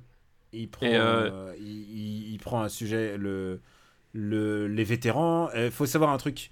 il 0.55 0.69
prend, 0.69 0.87
il 1.61 2.39
prend 2.43 2.63
un 2.63 2.69
sujet, 2.71 3.19
le, 3.19 3.61
le, 4.15 4.67
les 4.67 4.85
vétérans. 4.85 5.51
Il 5.55 5.71
faut 5.71 5.87
savoir 5.87 6.11
un 6.11 6.17
truc, 6.19 6.51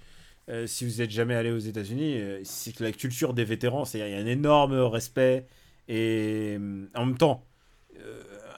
euh, 0.49 0.67
si 0.67 0.85
vous 0.85 1.01
n'êtes 1.01 1.11
jamais 1.11 1.35
allé 1.35 1.51
aux 1.51 1.57
États-Unis, 1.59 2.15
euh, 2.17 2.39
c'est 2.43 2.75
que 2.75 2.83
la 2.83 2.91
culture 2.91 3.33
des 3.33 3.43
vétérans, 3.45 3.85
c'est 3.85 3.99
il 3.99 4.09
y 4.09 4.13
a 4.13 4.17
un 4.17 4.25
énorme 4.25 4.73
respect 4.79 5.45
et 5.87 6.57
euh, 6.59 6.85
en 6.95 7.05
même 7.05 7.17
temps 7.17 7.45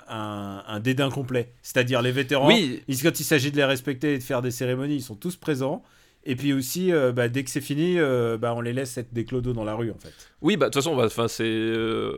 un, 0.07 0.63
un 0.67 0.79
dédain 0.79 1.09
complet. 1.09 1.53
C'est-à-dire 1.61 2.01
les 2.01 2.11
vétérans, 2.11 2.47
Oui, 2.47 2.81
ils- 2.87 3.01
quand 3.01 3.19
il 3.19 3.23
s'agit 3.23 3.51
de 3.51 3.57
les 3.57 3.63
respecter 3.63 4.13
et 4.13 4.17
de 4.17 4.23
faire 4.23 4.41
des 4.41 4.51
cérémonies, 4.51 4.95
ils 4.95 5.01
sont 5.01 5.15
tous 5.15 5.35
présents. 5.35 5.83
Et 6.25 6.35
puis 6.37 6.53
aussi, 6.53 6.91
bah, 7.13 7.27
dès 7.27 7.43
que 7.43 7.49
c'est 7.49 7.59
fini, 7.61 7.97
bah, 8.39 8.53
on 8.55 8.61
les 8.61 8.71
laisse 8.73 8.97
être 8.97 9.13
des 9.13 9.25
clodos 9.25 9.51
dans 9.53 9.65
la 9.65 9.75
rue 9.75 9.91
en 9.91 9.97
fait. 9.97 10.13
oui, 10.41 10.55
bah 10.55 10.67
de 10.69 10.71
toute 10.73 10.81
façon, 10.81 10.95
bah, 10.95 11.09
c'est 11.27 11.71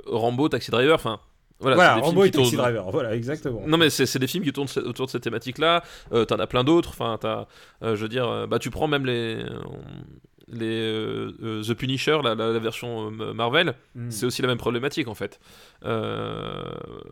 Rambo, 0.06 0.48
Taxi 0.50 0.70
Driver, 0.72 0.94
enfin. 0.96 1.20
Voilà, 1.60 1.76
Voilà, 1.78 1.96
Rambo 1.96 2.24
et 2.26 2.32
Taxi 2.32 2.52
tournent- 2.52 2.64
Driver, 2.66 2.92
voilà, 2.92 3.16
exactement. 3.16 3.62
Non 3.66 3.78
mais 3.78 3.90
c'est 3.90 4.20
des 4.20 4.28
films 4.28 4.44
qui 4.44 4.52
tournent 4.52 4.68
autour 4.86 5.06
de 5.06 5.12
cette 5.12 5.24
thématique-là. 5.24 5.84
Euh, 6.12 6.26
T'en 6.26 6.36
as 6.38 6.48
plein 6.48 6.64
d'autres. 6.66 6.90
Enfin, 6.90 7.18
t'as, 7.20 7.46
euh, 7.82 7.96
je 7.96 8.02
veux 8.02 8.10
dire, 8.10 8.28
euh, 8.28 8.46
bah 8.48 8.60
tu 8.60 8.70
prends 8.70 8.88
même 8.88 9.06
les 9.06 9.38
euh, 9.42 9.60
les 10.48 10.68
euh, 11.42 11.64
The 11.64 11.74
Punisher, 11.74 12.20
la, 12.24 12.36
la- 12.36 12.52
la 12.52 12.60
version 12.60 13.10
Marvel, 13.10 13.74
Mm. 13.96 14.12
c'est 14.12 14.26
aussi 14.28 14.42
la 14.44 14.48
même 14.50 14.58
problématique 14.60 15.08
en 15.08 15.16
fait. 15.16 15.40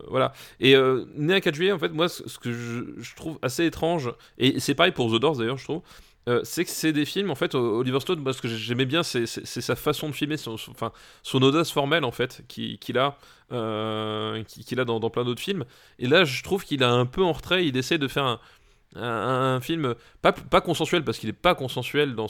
Voilà. 0.08 0.32
Et 0.60 0.76
Né 1.16 1.34
un 1.34 1.40
4 1.40 1.54
juillet, 1.54 1.72
en 1.72 1.78
fait, 1.78 1.88
moi, 1.90 2.08
ce 2.08 2.28
ce 2.28 2.38
que 2.38 2.52
je, 2.52 2.82
je 2.98 3.14
trouve 3.16 3.38
assez 3.42 3.64
étrange, 3.64 4.12
et 4.38 4.60
c'est 4.60 4.74
pareil 4.74 4.92
pour 4.92 5.10
The 5.12 5.20
Doors 5.20 5.36
d'ailleurs, 5.38 5.58
je 5.58 5.64
trouve. 5.64 5.82
Euh, 6.26 6.40
c'est 6.42 6.64
que 6.64 6.70
c'est 6.70 6.92
des 6.92 7.04
films 7.04 7.30
en 7.30 7.34
fait 7.34 7.54
Oliver 7.54 8.00
Stone 8.00 8.20
moi 8.20 8.32
ce 8.32 8.40
que 8.40 8.48
j'aimais 8.48 8.86
bien 8.86 9.02
c'est 9.02 9.26
sa 9.26 9.76
façon 9.76 10.08
de 10.08 10.14
filmer 10.14 10.38
son, 10.38 11.42
audace 11.42 11.70
formelle 11.70 12.04
en 12.04 12.12
fait 12.12 12.42
qui- 12.48 12.78
qu'il 12.78 12.98
a 12.98 13.18
qui- 13.50 14.64
qu'il 14.64 14.80
a 14.80 14.84
dans, 14.84 15.10
plein 15.10 15.24
d'autres 15.24 15.42
films. 15.42 15.64
Et 15.98 16.06
là 16.08 16.24
je 16.24 16.42
trouve 16.42 16.64
qu'il 16.64 16.82
a 16.82 16.90
un 16.90 17.06
peu 17.06 17.22
en 17.22 17.32
retrait 17.32 17.66
il 17.66 17.76
essaie 17.76 17.98
de 17.98 18.08
faire 18.08 18.40
un, 18.96 19.60
film 19.60 19.94
pas, 20.22 20.60
consensuel 20.60 21.04
parce 21.04 21.18
qu'il 21.18 21.28
est 21.28 21.32
pas 21.32 21.54
consensuel 21.54 22.14
dans 22.14 22.28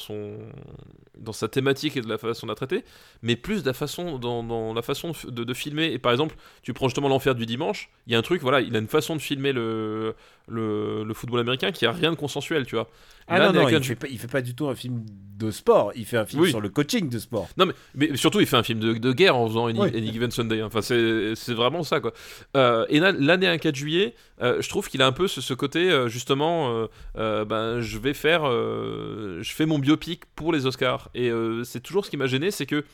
sa 1.33 1.49
thématique 1.49 1.97
et 1.97 2.01
de 2.01 2.09
la 2.09 2.19
façon 2.19 2.47
de 2.47 2.53
la 2.53 2.57
traiter 2.57 2.85
mais 3.23 3.37
plus 3.37 3.63
de 3.63 3.67
la 3.67 3.75
façon 3.75 4.19
dans, 4.19 4.75
la 4.75 4.83
façon 4.83 5.13
de 5.29 5.55
filmer. 5.55 5.93
Et 5.93 5.99
par 6.01 6.11
exemple 6.11 6.35
tu 6.63 6.73
prends 6.73 6.89
justement 6.89 7.09
l'enfer 7.09 7.37
du 7.37 7.47
dimanche 7.47 7.91
il 8.07 8.13
y 8.13 8.17
a 8.17 8.19
un 8.19 8.23
truc 8.23 8.43
voilà 8.43 8.61
il 8.61 8.75
a 8.75 8.81
une 8.81 8.89
façon 8.89 9.15
de 9.15 9.21
filmer 9.21 9.53
le 9.53 10.17
le, 10.49 11.05
le 11.05 11.15
football 11.15 11.41
américain 11.41 11.73
qui 11.73 11.87
a 11.87 11.93
rien 11.93 12.11
de 12.11 12.17
consensuel 12.17 12.67
tu 12.67 12.75
vois 12.77 12.89
Ah 13.29 13.39
Là, 13.39 13.53
non, 13.53 13.69
il 13.69 13.83
fait, 13.83 13.95
pas, 13.95 14.07
il 14.09 14.19
fait 14.19 14.29
pas 14.29 14.43
du 14.43 14.55
tout 14.55 14.69
un 14.69 14.75
film 14.75 15.05
de 15.39 15.51
sport, 15.51 15.91
il 15.97 16.05
fait 16.05 16.17
un 16.19 16.27
film 16.27 16.43
Oui. 16.43 16.51
sur 16.51 16.61
le 16.61 16.69
coaching 16.69 17.09
de 17.09 17.19
sport. 17.19 17.49
Non, 17.57 17.67
mais, 17.67 17.73
mais 17.95 18.17
surtout, 18.17 18.41
il 18.41 18.47
fait 18.47 18.57
un 18.57 18.63
film 18.63 18.79
de, 18.79 18.93
de 18.93 19.13
guerre 19.13 19.37
en 19.37 19.49
faisant 19.49 19.67
Any, 19.67 19.81
Oui. 19.81 19.89
Any 19.95 20.13
Given 20.13 20.31
Sunday. 20.31 20.61
hein. 20.61 20.67
Enfin, 20.67 20.81
c'est 20.83 21.55
vraiment 21.55 21.83
ça, 21.83 21.99
quoi. 22.01 22.13
Euh, 22.57 22.87
et 22.89 23.01
là, 23.01 23.11
l'année 23.13 23.49
1 23.49 23.59
4 23.59 23.75
juillet, 23.75 24.15
euh, 24.43 24.61
je 24.63 24.69
trouve 24.69 24.89
qu'il 24.89 25.03
a 25.03 25.07
un 25.07 25.13
peu 25.13 25.27
ce, 25.27 25.41
ce 25.41 25.53
côté, 25.55 25.91
euh, 25.91 26.09
justement, 26.09 26.87
euh, 27.17 27.45
ben, 27.45 27.81
je 27.81 27.99
vais 27.99 28.15
faire. 28.15 28.45
je 28.45 29.53
fais 29.53 29.67
mon 29.67 29.79
biopic 29.79 30.23
pour 30.37 30.53
les 30.53 30.67
Oscars. 30.67 31.09
Et 31.15 31.31
c'est 31.65 31.81
toujours 31.81 32.05
ce 32.05 32.11
qui 32.11 32.17
m'a 32.17 32.27
gêné, 32.27 32.51
c'est 32.51 32.67
que 32.67 32.85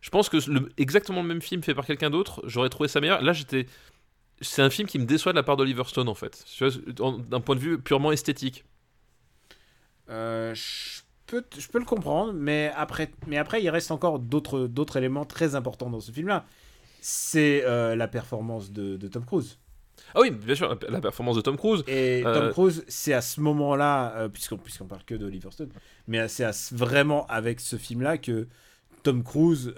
je 0.00 0.10
pense 0.10 0.28
que 0.28 0.36
le, 0.50 0.68
exactement 0.78 1.22
le 1.22 1.28
même 1.28 1.42
film 1.42 1.62
fait 1.62 1.74
par 1.74 1.84
quelqu'un 1.86 2.08
d'autre, 2.10 2.40
j'aurais 2.46 2.68
trouvé 2.70 2.88
ça 2.88 3.00
meilleur. 3.00 3.20
Là, 3.22 3.32
j'étais. 3.32 3.66
C'est 4.40 4.62
un 4.62 4.70
film 4.70 4.88
qui 4.88 4.98
me 4.98 5.04
déçoit 5.04 5.32
de 5.32 5.36
la 5.36 5.42
part 5.42 5.56
d'Oliver 5.56 5.84
Stone, 5.86 6.08
en 6.08 6.14
fait. 6.14 6.44
D'un 7.28 7.40
point 7.40 7.56
de 7.56 7.60
vue 7.60 7.78
purement 7.78 8.10
esthétique. 8.12 8.64
Euh, 10.08 10.54
je, 10.54 11.02
peux, 11.26 11.44
je 11.56 11.68
peux 11.68 11.78
le 11.78 11.84
comprendre, 11.84 12.32
mais 12.32 12.72
après, 12.74 13.10
mais 13.26 13.38
après 13.38 13.62
il 13.62 13.70
reste 13.70 13.90
encore 13.92 14.18
d'autres 14.18 14.66
d'autres 14.66 14.96
éléments 14.96 15.24
très 15.24 15.54
importants 15.54 15.88
dans 15.88 16.00
ce 16.00 16.10
film-là. 16.10 16.44
C'est 17.00 17.64
euh, 17.64 17.94
la 17.94 18.08
performance 18.08 18.72
de, 18.72 18.96
de 18.96 19.08
Tom 19.08 19.24
Cruise. 19.24 19.58
Ah 20.14 20.20
oui, 20.20 20.30
bien 20.30 20.54
sûr, 20.54 20.76
la, 20.88 21.00
performance 21.00 21.36
de 21.36 21.42
Tom 21.42 21.56
Cruise. 21.56 21.84
Et 21.86 22.22
Euh, 22.26 22.34
Tom 22.34 22.50
Cruise, 22.50 22.84
c'est 22.88 23.12
à 23.12 23.20
ce 23.20 23.40
moment-là, 23.40 24.28
puisqu'on 24.32 24.56
puisqu'on 24.56 24.86
parle 24.86 25.04
que 25.04 25.14
d'Oliver 25.14 25.50
Stone, 25.52 25.70
mais 26.08 26.26
c'est 26.26 26.44
à 26.44 26.52
vraiment 26.72 27.26
avec 27.26 27.60
ce 27.60 27.76
film-là 27.76 28.18
que 28.18 28.48
Tom 29.04 29.22
Cruise, 29.22 29.72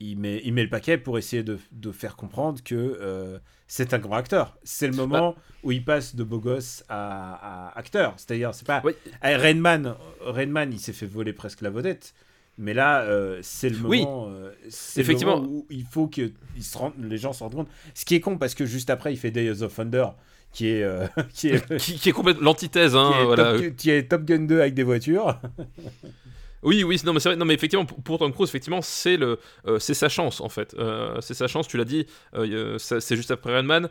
il, 0.00 0.18
met, 0.18 0.40
il 0.44 0.52
met 0.52 0.62
le 0.62 0.68
paquet 0.70 0.98
pour 0.98 1.18
essayer 1.18 1.42
de, 1.42 1.58
de 1.72 1.92
faire 1.92 2.16
comprendre 2.16 2.62
que 2.62 2.74
euh, 2.74 3.38
c'est 3.66 3.94
un 3.94 3.98
grand 3.98 4.16
acteur. 4.16 4.56
C'est 4.64 4.86
le 4.86 4.94
moment 4.94 5.32
Bah. 5.32 5.42
où 5.64 5.72
il 5.72 5.84
passe 5.84 6.14
de 6.14 6.22
beau 6.24 6.38
gosse 6.38 6.84
à, 6.88 7.68
à 7.72 7.78
acteur. 7.78 8.14
C'est-à-dire, 8.16 8.54
c'est 8.54 8.66
pas... 8.66 8.80
Oui. 8.84 8.92
Eh, 9.24 9.34
Rainman, 9.36 9.94
Rainman, 10.20 10.72
il 10.72 10.78
s'est 10.78 10.92
fait 10.92 11.06
voler 11.06 11.32
presque 11.32 11.62
la 11.62 11.70
vedette. 11.70 12.14
Mais 12.58 12.72
là, 12.72 13.02
euh, 13.02 13.38
c'est 13.42 13.68
le 13.68 13.76
Oui. 13.84 14.00
moment, 14.02 14.28
euh, 14.30 14.50
c'est 14.70 15.00
le 15.00 15.04
Effectivement. 15.04 15.40
moment 15.40 15.48
où 15.52 15.66
il 15.70 15.84
faut 15.84 16.06
que 16.08 16.30
se 16.58 16.78
les 17.02 17.18
gens 17.18 17.32
se 17.34 17.42
rendent 17.42 17.54
compte. 17.54 17.68
Ce 17.94 18.04
qui 18.06 18.14
est 18.14 18.20
con 18.20 18.38
parce 18.38 18.54
que 18.54 18.64
juste 18.64 18.88
après, 18.88 19.12
il 19.12 19.18
fait 19.18 19.30
Days 19.30 19.60
of 19.62 19.74
Thunder, 19.74 20.06
qui 20.52 20.68
est, 20.68 20.82
euh, 20.82 21.06
qui 21.34 21.48
est, 21.48 21.76
qui, 21.76 21.96
qui 21.98 22.08
est 22.08 22.12
complètement 22.12 22.44
l'antithèse, 22.44 22.96
hein, 22.96 23.10
qui 23.14 23.20
est 23.20 23.24
voilà. 23.24 23.44
Top, 23.52 23.60
Gun- 23.62 23.70
qui 23.76 23.90
est 23.90 24.08
Top 24.08 24.24
Gun 24.24 24.38
2 24.46 24.60
avec 24.60 24.72
des 24.74 24.84
voitures. 24.84 25.38
Oui, 26.66 26.82
oui, 26.82 27.00
non, 27.04 27.12
mais 27.12 27.20
c'est 27.20 27.32
vrai. 27.32 27.44
Mais 27.44 27.54
effectivement, 27.54 27.86
pour, 27.86 28.18
Tom 28.18 28.32
Cruise, 28.32 28.48
effectivement, 28.48 28.82
c'est 28.82 29.16
le, 29.16 29.38
euh, 29.68 29.78
c'est 29.78 29.94
sa 29.94 30.08
chance 30.08 30.40
en 30.40 30.48
fait. 30.48 30.74
Euh, 30.76 31.20
c'est 31.20 31.32
sa 31.34 31.46
chance. 31.46 31.68
Tu 31.68 31.76
l'as 31.76 31.84
dit. 31.84 32.06
euh, 32.34 32.76
c'est 32.78 33.14
juste 33.14 33.30
après 33.30 33.52
Rain 33.54 33.62
Man. 33.62 33.88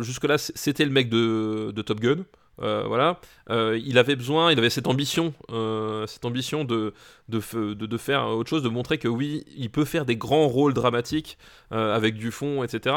Jusque 0.00 0.24
là, 0.24 0.38
c'était 0.38 0.86
le 0.86 0.90
mec 0.90 1.10
de, 1.10 1.72
de 1.76 1.82
Top 1.82 2.00
Gun. 2.00 2.24
Voilà. 2.56 3.20
Il 3.50 3.98
avait 3.98 4.16
besoin, 4.16 4.50
il 4.50 4.58
avait 4.58 4.70
cette 4.70 4.86
ambition, 4.86 5.34
cette 6.06 6.24
ambition 6.24 6.64
de 6.64 6.94
de, 7.28 7.98
faire 7.98 8.28
autre 8.28 8.48
chose, 8.48 8.62
de 8.62 8.70
montrer 8.70 8.96
que 8.96 9.08
oui, 9.08 9.44
il 9.54 9.70
peut 9.70 9.84
faire 9.84 10.06
des 10.06 10.16
grands 10.16 10.48
rôles 10.48 10.72
dramatiques 10.72 11.36
avec 11.70 12.16
du 12.16 12.30
fond, 12.30 12.64
etc. 12.64 12.96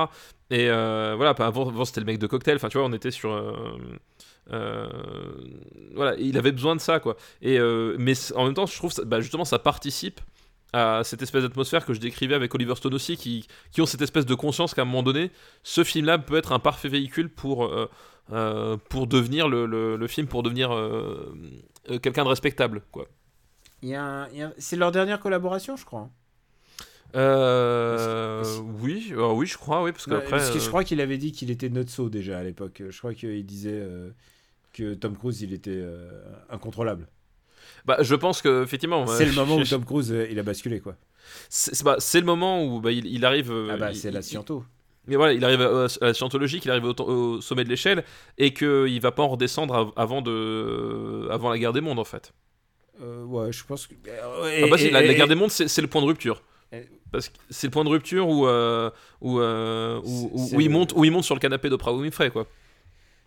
Et 0.49 0.68
voilà. 0.69 1.31
Avant, 1.39 1.68
avant, 1.68 1.84
c'était 1.84 1.99
le 1.99 2.05
mec 2.05 2.19
de 2.19 2.27
Cocktail. 2.27 2.55
Enfin, 2.55 2.69
tu 2.69 2.77
vois, 2.77 2.88
on 2.88 2.93
était 2.93 3.11
sur. 3.11 3.31
Euh, 4.52 4.88
voilà, 5.94 6.15
il 6.18 6.38
avait 6.38 6.52
besoin 6.52 6.76
de 6.76 6.82
ça, 6.82 6.99
quoi. 6.99 7.18
Et 7.41 7.60
euh, 7.60 7.95
mais 7.99 8.14
en 8.36 8.45
même 8.45 8.53
temps, 8.53 8.65
je 8.65 8.76
trouve 8.76 8.91
ça- 8.91 9.03
bah, 9.06 9.19
justement 9.22 9.45
ça 9.45 9.60
participe 9.60 10.22
à 10.74 11.02
cette 11.03 11.22
espèce 11.22 11.44
d'atmosphère 11.44 11.86
que 11.86 11.94
je 11.94 11.99
décrivais 11.99 12.36
avec 12.36 12.53
Oliver 12.53 12.76
Stone 12.76 12.94
aussi, 12.94 13.15
qui, 13.18 13.48
qui 13.72 13.82
ont 13.82 13.86
cette 13.86 14.02
espèce 14.02 14.26
de 14.26 14.36
conscience 14.36 14.74
qu'à 14.74 14.82
un 14.82 14.86
moment 14.86 15.02
donné, 15.03 15.32
ce 15.64 15.84
film-là 15.84 16.18
peut 16.18 16.36
être 16.38 16.52
un 16.52 16.60
parfait 16.60 16.90
véhicule 16.90 17.30
pour, 17.30 17.72
euh, 18.34 18.78
pour 18.90 19.07
devenir 19.07 19.48
le, 19.48 19.65
le- 19.65 19.95
le 19.95 20.07
film, 20.07 20.28
pour 20.28 20.44
devenir 20.44 20.74
euh, 20.74 21.34
quelqu'un 22.02 22.24
de 22.26 22.30
respectable, 22.30 22.82
quoi. 22.91 23.07
Il 23.82 23.90
y 23.90 23.95
a 23.95 24.03
un- 24.03 24.28
il 24.30 24.38
y 24.40 24.41
a 24.41 24.48
un- 24.48 24.53
C'est 24.57 24.76
leur 24.76 24.91
dernière 24.91 25.19
collaboration, 25.22 25.78
je 25.78 25.86
crois. 25.86 26.10
Euh, 27.15 28.41
Est-ce- 28.41 28.60
oui, 28.82 29.14
oui, 29.15 29.45
je 29.45 29.57
crois, 29.57 29.82
oui, 29.84 29.91
parce 29.94 30.06
que 30.06 30.11
je 30.60 30.68
crois 30.68 30.84
qu'il 30.84 30.99
avait 31.02 31.18
dit 31.18 31.32
qu'il 31.32 31.49
était 31.49 31.69
nutso 31.69 32.10
déjà 32.10 32.38
à 32.40 32.44
l'époque. 32.44 32.84
Je 32.90 32.98
crois 32.98 33.14
qu'il 33.14 33.45
disait 33.45 33.80
que 34.77 34.93
Tom 34.93 35.15
Cruise, 35.17 35.41
il 35.41 35.53
était 35.53 35.71
euh, 35.73 36.09
incontrôlable. 36.49 37.07
bah, 37.85 37.97
je 38.01 38.15
pense 38.15 38.41
que 38.41 38.63
effectivement, 38.63 39.07
c'est 39.07 39.25
le 39.25 39.33
moment 39.33 39.55
où 39.57 39.63
Tom 39.69 39.83
Cruise, 39.85 40.11
euh, 40.11 40.27
il 40.29 40.37
a 40.39 40.43
basculé, 40.43 40.79
quoi. 40.79 40.95
c'est 41.49 41.83
bah, 41.83 41.97
le 42.13 42.21
moment 42.21 42.63
où 42.65 42.79
bah, 42.81 42.91
il, 42.91 43.05
il 43.05 43.25
arrive. 43.25 43.51
euh, 43.51 43.69
Ah 43.71 43.77
bah, 43.77 43.91
il- 43.91 43.97
c'est 43.97 44.11
la 44.11 44.19
il- 44.19 44.23
sciento. 44.23 44.63
Mais 45.09 45.15
voilà, 45.15 45.31
il 45.33 45.43
arrive 45.45 45.61
à, 45.61 45.85
à 46.01 46.05
la 46.07 46.13
scientologie, 46.13 46.59
qu'il 46.59 46.69
arrive 46.69 46.83
au, 46.83 46.93
au 47.01 47.39
sommet 47.41 47.63
de 47.63 47.69
l'échelle 47.69 48.03
et 48.37 48.53
qu'il 48.53 48.99
va 48.99 49.11
pas 49.13 49.23
en 49.23 49.29
redescendre 49.29 49.73
av- 49.73 49.91
avant, 49.95 50.21
de, 50.21 51.27
avant 51.31 51.49
la 51.49 51.57
guerre 51.57 51.71
des 51.71 51.79
mondes 51.81 51.99
en 51.99 52.03
fait. 52.03 52.33
Ouais, 52.99 53.51
je 53.53 53.63
pense 53.63 53.87
que. 53.87 53.93
ah 54.05 54.67
bah 54.69 54.75
la, 54.91 55.01
la 55.01 55.13
guerre 55.13 55.27
des 55.29 55.35
mondes 55.35 55.51
c'est 55.51 55.81
le 55.81 55.87
point 55.87 56.01
de 56.01 56.07
rupture. 56.07 56.41
Parce 57.11 57.29
que 57.29 57.37
c'est 57.49 57.67
le 57.67 57.71
point 57.71 57.85
de 57.85 57.89
rupture 57.89 58.27
où, 58.27 58.45
où, 58.47 58.49
où, 59.21 59.39
où- 59.39 60.47
C'est- 60.49 60.55
où 60.57 60.59
il 60.61 60.69
monte, 60.69 60.91
où 60.93 61.05
il 61.05 61.11
monte 61.11 61.23
sur 61.23 61.35
le 61.35 61.39
canapé 61.39 61.69
d'Oprah 61.69 61.93
Winfrey 61.93 62.29
quoi. 62.31 62.45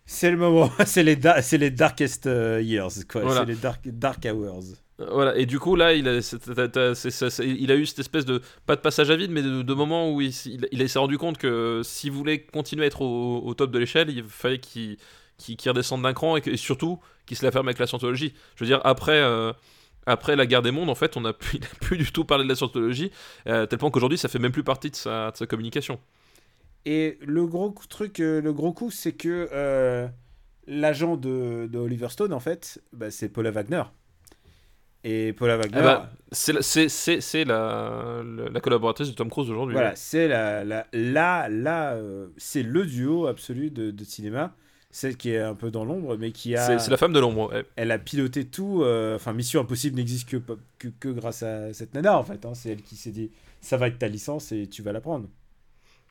C'est 0.05 0.31
le 0.31 0.37
moment, 0.37 0.69
c'est 0.85 1.03
les, 1.03 1.15
da- 1.15 1.41
les 1.57 1.71
darkest 1.71 2.27
euh, 2.27 2.61
years, 2.61 2.91
quoi. 3.09 3.21
Voilà. 3.21 3.41
C'est 3.41 3.45
les 3.47 3.55
dark, 3.55 3.81
dark 3.87 4.25
hours. 4.25 4.63
Euh, 4.99 5.07
Voilà, 5.11 5.35
et 5.37 5.45
du 5.45 5.57
coup 5.59 5.75
là 5.75 5.93
il 5.93 6.07
a, 6.07 6.13
il 6.15 7.71
eu 7.75 7.85
cette 7.85 7.99
espèce 7.99 8.25
de, 8.25 8.41
pas 8.65 8.75
de 8.75 8.81
passage 8.81 9.09
à 9.09 9.15
vide, 9.15 9.31
mais 9.31 9.41
de, 9.41 9.61
de 9.61 9.73
moment 9.73 10.11
où 10.11 10.21
il, 10.21 10.29
s- 10.29 10.45
il, 10.47 10.67
il 10.71 10.89
s'est 10.89 10.99
rendu 10.99 11.17
compte 11.17 11.37
que 11.37 11.81
s'il 11.83 12.11
voulait 12.11 12.39
continuer 12.41 12.83
à 12.83 12.87
être 12.87 13.01
au, 13.01 13.41
au 13.43 13.53
top 13.53 13.71
de 13.71 13.79
l'échelle, 13.79 14.09
il 14.09 14.23
fallait 14.23 14.59
qu'il 14.59 14.97
redescende 15.65 16.01
d'un 16.03 16.13
cran 16.13 16.35
et, 16.35 16.41
que- 16.41 16.49
et 16.51 16.57
surtout 16.57 16.99
qu'il 17.25 17.37
se 17.37 17.45
la 17.45 17.51
ferme 17.51 17.67
avec 17.67 17.79
la 17.79 17.87
scientologie. 17.87 18.33
Je 18.55 18.63
veux 18.63 18.67
dire, 18.67 18.81
après, 18.83 19.13
euh, 19.21 19.53
après 20.05 20.35
la 20.35 20.45
guerre 20.45 20.61
des 20.61 20.71
mondes, 20.71 20.89
en 20.89 20.95
fait, 20.95 21.15
on 21.17 21.25
a 21.25 21.33
plus, 21.81 21.97
du 21.97 22.11
tout 22.11 22.25
parlé 22.25 22.43
de 22.43 22.49
la 22.49 22.55
scientologie, 22.55 23.11
euh, 23.47 23.65
tel 23.65 23.79
point 23.79 23.89
qu'aujourd'hui 23.91 24.17
ça 24.17 24.27
fait 24.27 24.39
même 24.39 24.51
plus 24.51 24.63
partie 24.63 24.91
de 24.91 24.95
sa, 24.95 25.31
de 25.31 25.37
sa 25.37 25.47
communication. 25.47 25.99
Et 26.85 27.17
le 27.21 27.45
gros 27.45 27.73
truc, 27.89 28.19
euh, 28.19 28.41
le 28.41 28.53
gros 28.53 28.73
coup, 28.73 28.89
c'est 28.91 29.11
que 29.13 29.49
euh, 29.53 30.07
l'agent 30.67 31.15
de, 31.17 31.67
de 31.71 31.77
Oliver 31.77 32.09
Stone, 32.09 32.33
en 32.33 32.39
fait, 32.39 32.81
bah, 32.93 33.11
c'est 33.11 33.29
Paula 33.29 33.51
Wagner. 33.51 33.83
Et 35.03 35.33
Paula 35.33 35.57
Wagner, 35.57 35.77
Eh 35.79 35.81
ben, 35.81 36.09
c'est 36.31 36.53
la- 37.45 38.59
collaboratrice 38.61 39.09
de 39.09 39.13
Tom 39.15 39.29
Cruise 39.29 39.49
aujourd'hui. 39.49 39.73
voilà, 39.73 39.95
c'est 39.95 40.27
la, 40.27 40.63
la, 40.63 40.85
la, 40.93 41.49
la, 41.49 41.93
euh, 41.93 42.27
c'est 42.37 42.61
le 42.63 42.85
duo 42.85 43.25
absolu 43.27 43.71
de, 43.71 43.91
de 43.91 44.03
cinéma. 44.03 44.55
Celle 44.93 45.15
qui 45.15 45.31
est 45.31 45.39
un 45.39 45.55
peu 45.55 45.71
dans 45.71 45.85
l'ombre, 45.85 46.17
mais 46.17 46.31
qui 46.33 46.53
a, 46.55 46.77
C'est 46.77 46.91
la 46.91 46.97
femme 46.97 47.13
de 47.13 47.19
l'ombre. 47.19 47.49
ouais. 47.53 47.65
elle 47.77 47.91
a 47.91 47.97
piloté 47.97 48.45
tout. 48.45 48.81
euh, 48.83 49.15
Enfin, 49.15 49.31
Mission 49.33 49.61
Impossible 49.61 49.95
n'existe 49.95 50.27
que, 50.29 50.37
que, 50.79 50.89
que 50.89 51.07
grâce 51.09 51.43
à 51.43 51.71
cette 51.73 51.93
nana, 51.93 52.17
en 52.17 52.23
fait. 52.23 52.45
hein. 52.45 52.53
C'est 52.53 52.71
elle 52.71 52.81
qui 52.81 52.97
s'est 52.97 53.11
dit, 53.11 53.31
ça 53.61 53.77
va 53.77 53.87
être 53.87 53.97
ta 53.99 54.09
licence 54.09 54.51
et 54.51 54.67
tu 54.67 54.81
vas 54.83 54.91
la 54.91 54.99
prendre. 54.99 55.29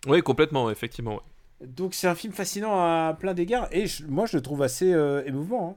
Oui, 0.06 0.22
complètement, 0.22 0.70
effectivement. 0.70 1.14
ouais. 1.16 1.66
Donc 1.66 1.93
c'est 1.94 2.09
un 2.09 2.14
film 2.14 2.32
fascinant 2.32 2.72
à 2.81 3.14
plein 3.18 3.35
d'égards 3.35 3.68
et 3.70 3.86
je- 3.86 4.06
moi 4.06 4.24
je 4.27 4.36
le 4.36 4.43
trouve 4.43 4.62
assez 4.62 4.93
euh, 4.93 5.22
émouvant. 5.27 5.70
hein. 5.70 5.77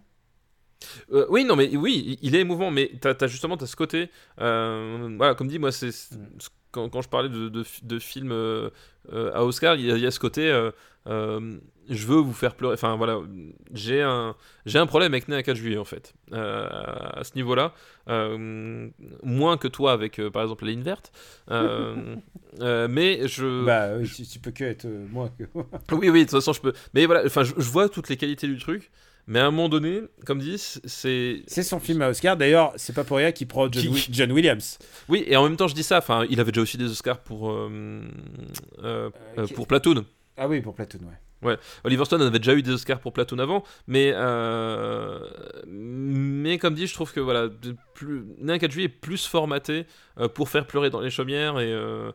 Euh, 1.12 1.26
oui, 1.30 1.45
non, 1.45 1.56
mais 1.56 1.76
oui, 1.78 2.18
il 2.22 2.36
est 2.36 2.40
émouvant, 2.41 2.70
mais 2.72 2.91
t'as 3.02 3.14
as 3.22 3.28
justement 3.28 3.56
as 3.56 3.66
ce 3.66 3.76
côté. 3.76 4.10
euh, 4.40 5.14
voilà, 5.18 5.34
comme 5.36 5.48
dit, 5.48 5.60
moi, 5.60 5.72
c'est 5.72 5.88
Mm. 6.12 6.18
quand, 6.72 6.90
quand 6.90 7.02
je 7.02 7.10
parlais 7.10 7.30
de, 7.30 7.50
de, 7.50 7.64
de 7.84 8.00
films 8.00 8.32
euh, 8.32 8.70
à 9.34 9.44
Oscar, 9.45 9.76
il 9.76 9.86
y, 9.86 9.91
a- 9.91 9.95
il 9.98 10.04
y 10.04 10.08
a 10.08 10.12
ce 10.12 10.20
côté. 10.20 10.50
Je 11.90 12.08
veux 12.08 12.18
vous 12.18 12.34
faire 12.34 12.56
pleurer. 12.56 12.74
Enfin 12.76 12.96
voilà, 12.96 13.20
j'ai 13.74 14.02
un 14.02 14.36
j'ai 14.66 14.80
un 14.80 14.86
problème 14.86 15.14
avec 15.14 15.28
Né 15.28 15.36
à 15.36 15.44
4 15.44 15.56
juillet 15.58 15.78
en 15.78 15.86
fait. 15.86 16.14
Euh, 16.32 16.68
à 16.70 17.24
ce 17.24 17.36
niveau-là, 17.36 17.74
Euh, 18.10 18.90
moins 19.24 19.56
que 19.58 19.68
toi 19.70 19.94
avec 19.94 20.20
euh, 20.20 20.30
par 20.30 20.42
exemple 20.44 20.66
la 20.66 20.72
ligne 20.72 20.82
verte. 20.84 21.12
Euh, 21.52 22.16
euh, 22.62 22.88
mais 22.90 23.28
je 23.28 23.66
Bah 23.66 23.96
oui, 23.98 24.10
tu, 24.14 24.24
tu 24.26 24.40
peux 24.40 24.52
que 24.52 24.64
être 24.66 24.86
euh, 24.86 25.06
moi. 25.12 25.30
que- 25.38 25.44
oui, 25.96 26.10
oui, 26.10 26.20
de 26.20 26.30
toute 26.30 26.32
façon, 26.32 26.54
je 26.54 26.62
peux. 26.62 26.74
Mais 26.94 27.06
voilà, 27.06 27.24
enfin, 27.26 27.44
je, 27.44 27.54
je 27.58 27.70
vois 27.70 27.88
toutes 27.90 28.10
les 28.10 28.18
qualités 28.18 28.48
du 28.48 28.58
truc, 28.58 28.92
mais 29.28 29.40
à 29.40 29.46
un 29.48 29.52
moment 29.52 29.70
donné, 29.70 30.02
comme 30.26 30.40
dit, 30.40 30.58
c'est. 30.58 31.44
c'est 31.48 31.64
son 31.64 31.80
film 31.80 32.02
à 32.02 32.10
Oscar. 32.10 32.36
D'ailleurs, 32.36 32.74
c'est 32.76 32.94
pas 32.94 33.04
pour 33.06 33.18
rien 33.18 33.32
qu'il 33.32 33.48
prend 33.48 33.72
John, 33.72 33.84
Qui- 33.84 33.88
Wi- 33.90 34.08
John 34.12 34.32
Williams. 34.34 34.80
Oui, 35.08 35.24
et 35.28 35.38
en 35.38 35.44
même 35.44 35.56
temps, 35.56 35.68
je 35.70 35.76
dis 35.76 35.84
ça. 35.84 36.00
Enfin, 36.00 36.26
il 36.30 36.40
avait 36.42 36.52
déjà 36.52 36.62
aussi 36.64 36.78
des 36.78 36.90
Oscars 36.92 37.20
pour 37.20 37.52
euh, 37.52 38.02
euh, 38.84 39.10
euh, 39.38 39.46
qui- 39.48 39.54
pour 39.54 39.66
Platoon. 39.68 40.06
Ah 40.36 40.48
oui, 40.50 40.60
pour 40.62 40.76
Platoon, 40.76 41.00
ouais. 41.04 41.20
Oliver 41.84 42.06
Stone 42.06 42.22
avait 42.22 42.40
déjà 42.40 42.53
eu 42.53 42.61
des 42.61 42.72
Oscars 42.72 42.99
pour 42.99 43.14
Platoon 43.14 43.40
avant, 43.40 43.64
mais 43.88 44.11
euh, 44.14 45.20
mais 45.68 46.57
comme 46.57 46.76
dit, 46.76 46.88
je 46.88 46.94
trouve 46.94 47.14
que 47.14 47.20
voilà, 47.20 47.49
plus, 47.94 48.24
Né 48.40 48.53
un 48.53 48.57
4 48.57 48.72
juillet 48.72 48.86
est 48.86 48.90
plus 48.90 49.26
formaté 49.26 49.86
euh, 50.20 50.28
pour 50.28 50.49
faire 50.49 50.68
pleurer 50.68 50.90
dans 50.90 51.02
les 51.02 51.10
chaumières 51.10 51.60
et 51.60 51.72
euh, 51.72 52.11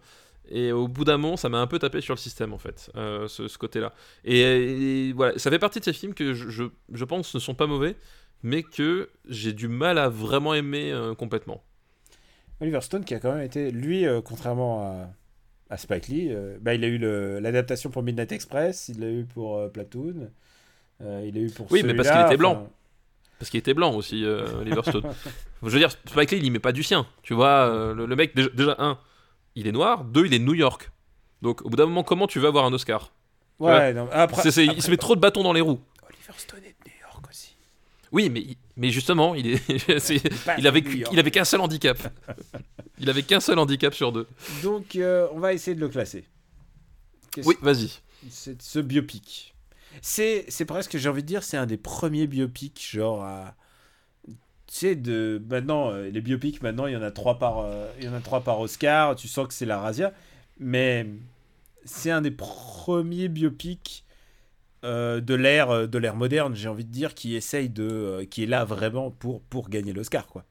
et 0.50 0.72
au 0.72 0.88
bout 0.88 1.04
d'un 1.04 1.18
moment, 1.18 1.36
ça 1.36 1.50
m'a 1.50 1.58
un 1.58 1.66
peu 1.66 1.78
tapé 1.78 2.00
sur 2.00 2.14
le 2.14 2.18
système 2.18 2.54
en 2.54 2.58
fait, 2.58 2.90
ce, 2.94 3.58
côté-là. 3.58 3.92
Et, 4.24 5.12
voilà, 5.14 5.38
ça 5.38 5.50
fait 5.50 5.58
partie 5.58 5.78
de 5.78 5.84
ces 5.84 5.92
films 5.92 6.14
que 6.14 6.32
je, 6.32 6.48
je, 6.48 7.04
pense 7.04 7.34
ne 7.34 7.38
sont 7.38 7.54
pas 7.54 7.66
mauvais, 7.66 7.96
mais 8.42 8.62
que 8.62 9.10
j'ai 9.28 9.52
du 9.52 9.68
mal 9.68 9.98
à 9.98 10.08
vraiment 10.08 10.54
aimer 10.54 10.98
complètement. 11.18 11.62
Oliver 12.62 12.80
Stone 12.80 13.04
qui 13.04 13.12
a 13.12 13.20
quand 13.20 13.34
même 13.34 13.44
été, 13.44 13.70
lui, 13.70 14.06
contrairement 14.24 14.80
à, 14.80 15.10
à 15.70 15.76
Spike 15.76 16.08
Lee, 16.08 16.28
euh, 16.30 16.56
bah, 16.60 16.74
il 16.74 16.84
a 16.84 16.88
eu 16.88 16.98
l'adaptation 17.40 17.90
pour 17.90 18.02
Midnight 18.02 18.32
Express, 18.32 18.88
il 18.88 19.00
l'a 19.00 19.10
eu 19.10 19.24
pour 19.24 19.58
euh, 19.58 19.68
Platoon, 19.68 20.28
euh, 21.02 21.24
il 21.26 21.34
l'a 21.34 21.40
eu 21.42 21.50
pour 21.50 21.70
Oui, 21.70 21.82
mais 21.82 21.94
parce 21.94 22.10
qu'il 22.10 22.20
était 22.20 22.36
blanc. 22.36 22.52
enfin, 22.52 22.70
Parce 23.38 23.50
qu'il 23.50 23.58
était 23.58 23.74
blanc 23.74 23.94
aussi, 23.94 24.24
euh, 24.24 24.60
Oliver 24.60 24.82
Stone. 24.82 25.02
Je 25.62 25.68
veux 25.68 25.78
dire, 25.78 25.90
Spike 25.90 26.30
Lee, 26.30 26.40
il 26.42 26.50
met 26.52 26.58
pas 26.58 26.72
du 26.72 26.82
sien. 26.82 27.06
Tu 27.22 27.34
vois, 27.34 27.68
euh, 27.68 27.94
le, 27.94 28.06
le 28.06 28.16
mec, 28.16 28.34
déjà, 28.34 28.48
déjà, 28.50 28.76
un, 28.78 28.98
il 29.56 29.66
est 29.66 29.72
noir. 29.72 30.04
Deux, 30.04 30.26
il 30.26 30.32
est 30.34 30.38
New 30.38 30.54
York. 30.54 30.90
Donc, 31.42 31.62
au 31.64 31.68
bout 31.68 31.76
d'un 31.76 31.86
moment, 31.86 32.02
comment 32.04 32.26
tu 32.26 32.38
veux 32.38 32.48
avoir 32.48 32.64
un 32.64 32.72
Oscar? 32.72 33.12
Ouais, 33.58 33.92
non, 33.92 34.08
après, 34.12 34.50
c'est- 34.50 34.64
Il 34.64 34.70
après- 34.70 34.80
se 34.82 34.90
met 34.90 34.96
trop 34.96 35.16
de 35.16 35.20
bâtons 35.20 35.42
dans 35.42 35.52
les 35.52 35.60
roues. 35.60 35.80
Oliver 36.08 36.32
Stone 36.38 36.60
est 36.64 36.76
de 36.84 36.90
New 36.90 37.00
York 37.02 37.24
aussi. 37.28 37.56
Oui, 38.12 38.30
mais, 38.30 38.44
mais 38.76 38.90
justement, 38.90 39.34
il, 39.34 39.46
est, 39.46 39.68
il 40.58 40.66
avait, 40.66 40.84
il 41.12 41.18
avait 41.18 41.30
qu'un 41.30 41.44
seul 41.44 41.60
handicap. 41.60 41.98
Il 43.00 43.08
avait 43.08 43.22
qu'un 43.22 43.38
seul 43.38 43.60
handicap 43.60 43.94
sur 43.94 44.10
deux. 44.10 44.26
Donc, 44.60 44.96
euh, 44.96 45.28
on 45.32 45.38
va 45.38 45.52
essayer 45.52 45.76
de 45.76 45.80
le 45.80 45.88
classer. 45.88 46.24
Oui, 47.44 47.54
vas-y. 47.62 47.92
c'est 48.28 48.60
ce 48.60 48.80
biopic? 48.80 49.54
C'est, 50.02 50.44
c'est 50.48 50.64
presque, 50.64 50.96
j'ai 50.96 51.08
envie 51.08 51.22
de 51.22 51.28
dire, 51.28 51.44
c'est 51.44 51.56
un 51.56 51.66
des 51.66 51.76
premiers 51.76 52.26
biopics, 52.26 52.88
genre 52.90 53.22
à. 53.22 53.54
Tu 54.26 54.34
sais, 54.66 54.96
de. 54.96 55.40
Maintenant, 55.48 55.92
euh, 55.92 56.10
les 56.10 56.20
biopics, 56.20 56.60
maintenant, 56.60 56.86
il 56.86 56.94
y 56.94 56.96
en 56.96 57.02
a 57.02 57.12
trois 57.12 57.38
par, 57.38 57.60
euh, 57.60 57.88
il 57.98 58.06
y 58.06 58.08
en 58.08 58.14
a 58.14 58.20
trois 58.20 58.42
par 58.42 58.58
Oscar, 58.58 59.14
tu 59.14 59.28
sens 59.28 59.46
que 59.46 59.54
c'est 59.54 59.64
la 59.64 59.78
razzia. 59.78 60.12
Mais 60.58 61.06
c'est 61.84 62.10
un 62.10 62.20
des 62.20 62.32
premiers 62.32 63.28
biopics 63.28 64.04
euh, 64.84 65.20
de 65.20 65.34
l'ère 65.34 65.70
euh, 65.70 65.86
de 65.86 65.98
l'ère 65.98 66.16
moderne, 66.16 66.54
j'ai 66.54 66.68
envie 66.68 66.84
de 66.84 66.90
dire, 66.92 67.14
qui 67.14 67.34
essaye 67.36 67.68
de. 67.68 67.88
euh, 67.88 68.24
qui 68.24 68.44
est 68.44 68.46
là 68.46 68.64
vraiment 68.64 69.10
pour, 69.10 69.42
pour 69.42 69.68
gagner 69.68 69.92
l'Oscar, 69.92 70.26
quoi. 70.26 70.44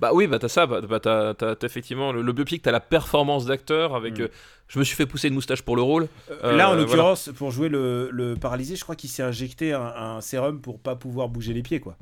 Bah 0.00 0.10
oui, 0.12 0.26
bah 0.26 0.40
t'as 0.40 0.48
ça, 0.48 0.66
bah, 0.66 0.80
bah, 0.80 0.98
t'as, 0.98 1.32
t'as- 1.34 1.54
t'as 1.54 1.66
effectivement 1.66 2.10
le, 2.12 2.22
le 2.22 2.32
biopic, 2.32 2.60
t'as 2.62 2.72
la 2.72 2.80
performance 2.80 3.46
d'acteur 3.46 3.94
avec. 3.94 4.18
Mm. 4.18 4.22
euh, 4.22 4.28
je 4.66 4.78
me 4.78 4.84
suis 4.84 4.96
fait 4.96 5.06
pousser 5.06 5.28
une 5.28 5.34
moustache 5.34 5.62
pour 5.62 5.76
le 5.76 5.82
rôle. 5.82 6.08
Euh, 6.44 6.56
là, 6.56 6.66
en 6.68 6.74
voilà. 6.74 6.82
l'occurrence, 6.82 7.30
pour 7.36 7.50
jouer 7.52 7.68
le, 7.68 8.08
le 8.12 8.34
paralysé, 8.34 8.76
je 8.76 8.82
crois 8.82 8.96
qu'il 8.96 9.10
s'est 9.10 9.22
injecté 9.22 9.72
un, 9.72 9.80
un 9.82 10.20
sérum 10.20 10.60
pour 10.60 10.80
pas 10.80 10.96
pouvoir 10.96 11.28
bouger 11.28 11.52
les 11.52 11.62
pieds, 11.62 11.80
quoi. 11.80 11.96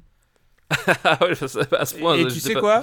Ah 1.05 1.19
à 1.21 1.85
ce 1.87 1.95
point. 1.95 2.15
et 2.15 2.25
je 2.25 2.29
tu 2.29 2.41
sais 2.41 2.49
sais 2.49 2.55
pas. 2.55 2.61
quoi? 2.61 2.83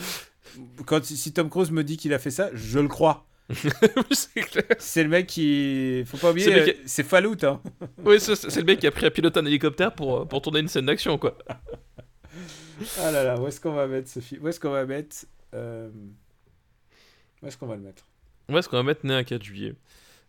Quand 0.85 1.03
si 1.03 1.33
Tom 1.33 1.49
Cruise 1.49 1.71
me 1.71 1.83
dit 1.83 1.97
qu'il 1.97 2.13
a 2.13 2.19
fait 2.19 2.31
ça, 2.31 2.49
je 2.53 2.79
le 2.79 2.87
crois. 2.87 3.25
c'est 4.79 5.03
le 5.03 5.09
mec 5.09 5.27
qui, 5.27 6.03
faut 6.05 6.17
pas 6.17 6.31
oublier, 6.31 6.45
C'est 6.45 6.69
euh, 6.69 6.73
c'est 6.85 7.03
Fallout. 7.03 7.37
Hein. 7.43 7.61
Oui, 8.03 8.19
c'est, 8.19 8.35
c'est 8.35 8.59
le 8.59 8.65
mec 8.65 8.79
qui 8.79 8.87
a 8.87 8.91
pris 8.91 9.05
à 9.05 9.11
piloter 9.11 9.39
un 9.39 9.45
hélicoptère 9.45 9.93
pour, 9.93 10.21
euh, 10.21 10.25
pour 10.25 10.41
tourner 10.41 10.59
une 10.61 10.67
scène 10.67 10.85
d'action, 10.87 11.17
quoi. 11.17 11.37
Ah 12.99 13.09
là 13.11 13.23
là, 13.23 13.39
où 13.39 13.47
est-ce 13.47 13.61
qu'on 13.61 13.71
va 13.73 13.87
mettre 13.87 14.09
ce 14.09 14.19
film 14.19 14.43
Où 14.43 14.47
est-ce 14.49 14.59
qu'on 14.59 14.71
va 14.71 14.85
mettre 14.85 15.15
euh, 15.53 15.89
Où 17.41 17.47
est-ce 17.47 17.55
qu'on 17.57 17.67
va 17.67 17.75
le 17.77 17.81
mettre? 17.81 18.03
Ouais, 18.49 18.61
ce 18.61 18.67
qu'on 18.67 18.75
va 18.77 18.83
mettre 18.83 19.05
né 19.05 19.13
un 19.13 19.23
4 19.23 19.41
juillet? 19.43 19.73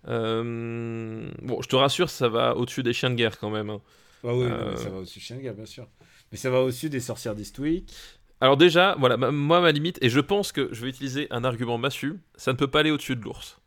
Euh, 0.07 1.29
Bon, 1.43 1.61
je 1.63 1.69
te 1.69 1.75
rassure, 1.77 2.09
ça 2.11 2.29
va 2.29 2.55
au-dessus 2.57 2.83
des 2.85 2.93
chiens 2.93 3.11
de 3.11 3.17
guerre 3.17 3.39
quand 3.39 3.51
même. 3.51 3.71
hein. 3.71 3.81
Ah 4.23 4.35
oui, 4.35 4.45
Euh. 4.45 4.49
non, 4.65 4.71
mais 4.71 4.77
ça 4.77 4.91
va 4.91 4.99
au-dessus 4.99 5.19
de 5.19 5.25
Chien 5.25 5.37
de 5.37 5.41
guerre, 5.43 5.55
bien 5.55 5.67
sûr. 5.67 5.89
Mais 6.31 6.39
ça 6.39 6.51
va 6.51 6.61
au-dessus 6.63 6.89
des 6.91 7.01
sorcières 7.01 7.35
d'Eastwick. 7.35 7.93
Alors 8.41 8.57
déjà, 8.57 8.95
voilà, 8.99 9.17
ma- 9.17 9.31
moi 9.31 9.61
ma 9.61 9.73
limite, 9.73 9.99
et 10.03 10.09
je 10.11 10.21
pense 10.21 10.53
que 10.53 10.69
je 10.73 10.83
vais 10.83 10.89
utiliser 10.91 11.27
un 11.31 11.43
argument 11.45 11.79
massu, 11.79 12.21
ça 12.37 12.53
ne 12.53 12.57
peut 12.59 12.69
pas 12.69 12.81
aller 12.81 12.91
au-dessus 12.91 13.17
de 13.17 13.23
l'ours. 13.23 13.59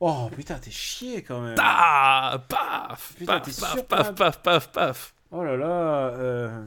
Oh 0.00 0.28
putain, 0.34 0.58
t'es 0.58 0.70
chié 0.70 1.22
quand 1.22 1.40
même. 1.40 1.56
Ah, 1.58 2.44
paf, 2.48 3.14
Putain, 3.16 3.40
paf, 3.40 3.44
paf, 3.60 3.72
sûr, 3.72 3.84
paf, 3.86 4.14
paf, 4.14 4.42
paf, 4.42 4.72
paf. 4.72 5.14
Oh 5.30 5.42
là 5.42 5.56
là. 5.56 5.66
euh. 6.14 6.64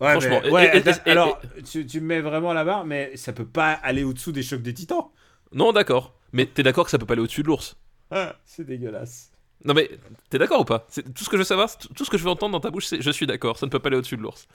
Ouais, 0.00 0.10
Franchement, 0.12 0.40
mais- 0.42 0.50
ouais, 0.50 0.64
et- 0.64 0.78
et- 0.78 0.88
attends, 0.88 1.02
et- 1.06 1.10
alors, 1.10 1.40
Tu, 1.64 1.86
tu 1.86 2.00
me 2.00 2.06
mets 2.06 2.20
vraiment 2.20 2.52
la 2.52 2.64
barre, 2.64 2.84
mais 2.84 3.16
ça 3.16 3.32
peut 3.32 3.46
pas 3.46 3.72
aller 3.72 4.02
au-dessous 4.02 4.32
des 4.32 4.42
chocs 4.42 4.62
des 4.62 4.74
titans. 4.74 5.10
Non, 5.52 5.72
d'accord. 5.72 6.14
Mais 6.32 6.46
t'es 6.46 6.62
d'accord 6.64 6.86
que 6.86 6.90
ça 6.90 6.98
peut 6.98 7.06
pas 7.06 7.12
aller 7.12 7.22
au-dessus 7.22 7.42
de 7.42 7.48
l'ours 7.48 7.76
Ah, 8.10 8.34
c'est 8.44 8.64
dégueulasse. 8.64 9.31
Non 9.64 9.74
mais, 9.74 9.90
t'es 10.28 10.38
d'accord 10.38 10.60
ou 10.60 10.64
pas? 10.64 10.86
C'est 10.88 11.14
Tout 11.14 11.24
ce 11.24 11.30
que 11.30 11.36
je 11.36 11.42
veux 11.42 11.46
savoir, 11.46 11.76
tout 11.78 12.04
ce 12.04 12.10
que 12.10 12.18
je 12.18 12.24
veux 12.24 12.30
entendre 12.30 12.52
dans 12.52 12.60
ta 12.60 12.70
bouche, 12.70 12.86
c'est 12.86 13.00
je 13.00 13.10
suis 13.10 13.26
d'accord, 13.26 13.58
ça 13.58 13.66
ne 13.66 13.70
peut 13.70 13.78
pas 13.78 13.88
aller 13.88 13.96
au-dessus 13.96 14.16
de 14.16 14.22
l'ours. 14.22 14.48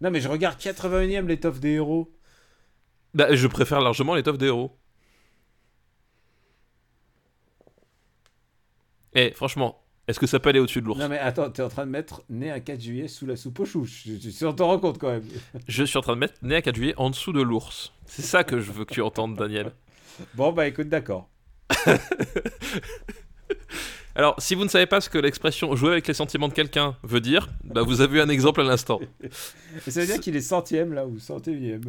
Non, 0.00 0.10
mais 0.10 0.20
je 0.20 0.28
regarde 0.28 0.58
81ème 0.58 1.26
l'étoffe 1.26 1.60
des 1.60 1.72
héros. 1.72 2.10
Bah, 3.12 3.34
je 3.34 3.46
préfère 3.46 3.80
largement 3.80 4.14
l'étoffe 4.14 4.38
des 4.38 4.46
héros. 4.46 4.76
Eh, 9.14 9.32
franchement, 9.32 9.82
est-ce 10.06 10.18
que 10.18 10.26
ça 10.26 10.38
peut 10.38 10.48
aller 10.48 10.60
au-dessus 10.60 10.80
de 10.80 10.86
l'ours? 10.86 10.98
Non, 10.98 11.08
mais 11.08 11.18
attends, 11.18 11.50
t'es 11.50 11.62
en 11.62 11.68
train 11.68 11.84
de 11.84 11.90
mettre 11.90 12.22
né 12.30 12.50
un 12.50 12.60
4 12.60 12.80
juillet 12.80 13.08
sous 13.08 13.26
la 13.26 13.36
soupe 13.36 13.60
aux 13.60 13.66
choux. 13.66 13.86
Tu 13.86 14.18
t'en 14.56 14.66
rends 14.66 14.78
compte 14.78 14.98
quand 14.98 15.10
même. 15.10 15.24
Je 15.68 15.84
suis 15.84 15.98
en 15.98 16.02
train 16.02 16.14
de 16.14 16.20
mettre 16.20 16.34
né 16.42 16.54
à 16.54 16.62
4 16.62 16.76
juillet 16.76 16.94
en 16.96 17.10
dessous 17.10 17.32
de 17.32 17.42
l'ours. 17.42 17.92
C'est 18.06 18.22
ça 18.22 18.44
que 18.44 18.60
je 18.60 18.72
veux 18.72 18.84
que 18.84 18.94
tu 18.94 19.02
entendes, 19.02 19.36
Daniel. 19.36 19.72
Bon, 20.34 20.52
bah 20.52 20.66
écoute, 20.66 20.88
d'accord. 20.88 21.28
Alors, 24.16 24.34
si 24.38 24.54
vous 24.54 24.64
ne 24.64 24.68
savez 24.68 24.86
pas 24.86 25.00
ce 25.00 25.08
que 25.08 25.18
l'expression 25.18 25.74
jouer 25.76 25.92
avec 25.92 26.06
les 26.08 26.14
sentiments 26.14 26.48
de 26.48 26.52
quelqu'un 26.52 26.96
veut 27.02 27.20
dire, 27.20 27.48
bah 27.64 27.82
vous 27.82 28.00
avez 28.00 28.18
eu 28.18 28.20
un 28.20 28.28
exemple 28.28 28.60
à 28.60 28.64
l'instant. 28.64 29.00
Et 29.86 29.90
ça 29.90 30.00
veut 30.00 30.06
dire 30.06 30.20
qu'il 30.20 30.34
est 30.36 30.40
centième 30.40 30.92
là, 30.92 31.06
ou 31.06 31.18
centième. 31.18 31.80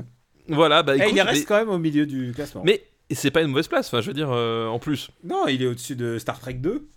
Voilà, 0.47 0.83
bah 0.83 0.93
Eh, 0.95 1.09
il 1.11 1.21
reste 1.21 1.41
mais, 1.41 1.45
quand 1.45 1.57
même 1.57 1.69
au 1.69 1.79
milieu 1.79 2.05
du 2.05 2.31
classement. 2.33 2.61
mais 2.63 2.83
c'est 3.11 3.31
pas 3.31 3.41
une 3.41 3.47
mauvaise 3.49 3.67
place, 3.67 3.87
enfin 3.87 4.01
je 4.01 4.07
veux 4.07 4.13
dire, 4.13 4.29
euh, 4.31 4.67
en 4.67 4.79
plus. 4.79 5.09
Non, 5.23 5.47
il 5.47 5.61
est 5.63 5.67
au-dessus 5.67 5.95
de 5.95 6.17
Star 6.19 6.39
Trek 6.39 6.53
2. 6.55 6.87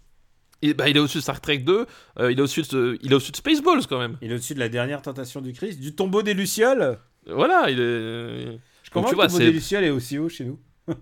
Il, 0.62 0.74
bah, 0.74 0.88
il 0.88 0.96
est 0.96 1.00
au-dessus 1.00 1.18
de 1.18 1.22
Star 1.22 1.40
Trek 1.40 1.58
2, 1.58 1.86
euh, 2.20 2.30
il 2.32 2.38
est 2.38 2.42
au-dessus 2.42 2.62
de, 2.70 2.98
il 3.02 3.10
est 3.10 3.14
au-dessus 3.14 3.32
de 3.32 3.36
Spaceballs 3.36 3.86
quand 3.88 3.98
même. 3.98 4.16
Il 4.22 4.30
est 4.30 4.34
au-dessus 4.34 4.54
de 4.54 4.60
la 4.60 4.68
dernière 4.68 5.02
tentation 5.02 5.40
du 5.40 5.52
Christ, 5.52 5.80
du 5.80 5.94
tombeau 5.94 6.22
des 6.22 6.34
Lucioles. 6.34 6.98
Voilà, 7.26 7.70
il 7.70 7.80
est. 7.80 8.58
Comment 8.92 9.06
tu 9.06 9.12
le 9.12 9.16
vois, 9.16 9.26
tombeau 9.26 9.38
c'est- 9.38 9.46
des 9.46 9.52
Lucioles 9.52 9.84
est 9.84 9.90
aussi 9.90 10.18
haut 10.18 10.28
chez 10.28 10.44
nous 10.44 10.58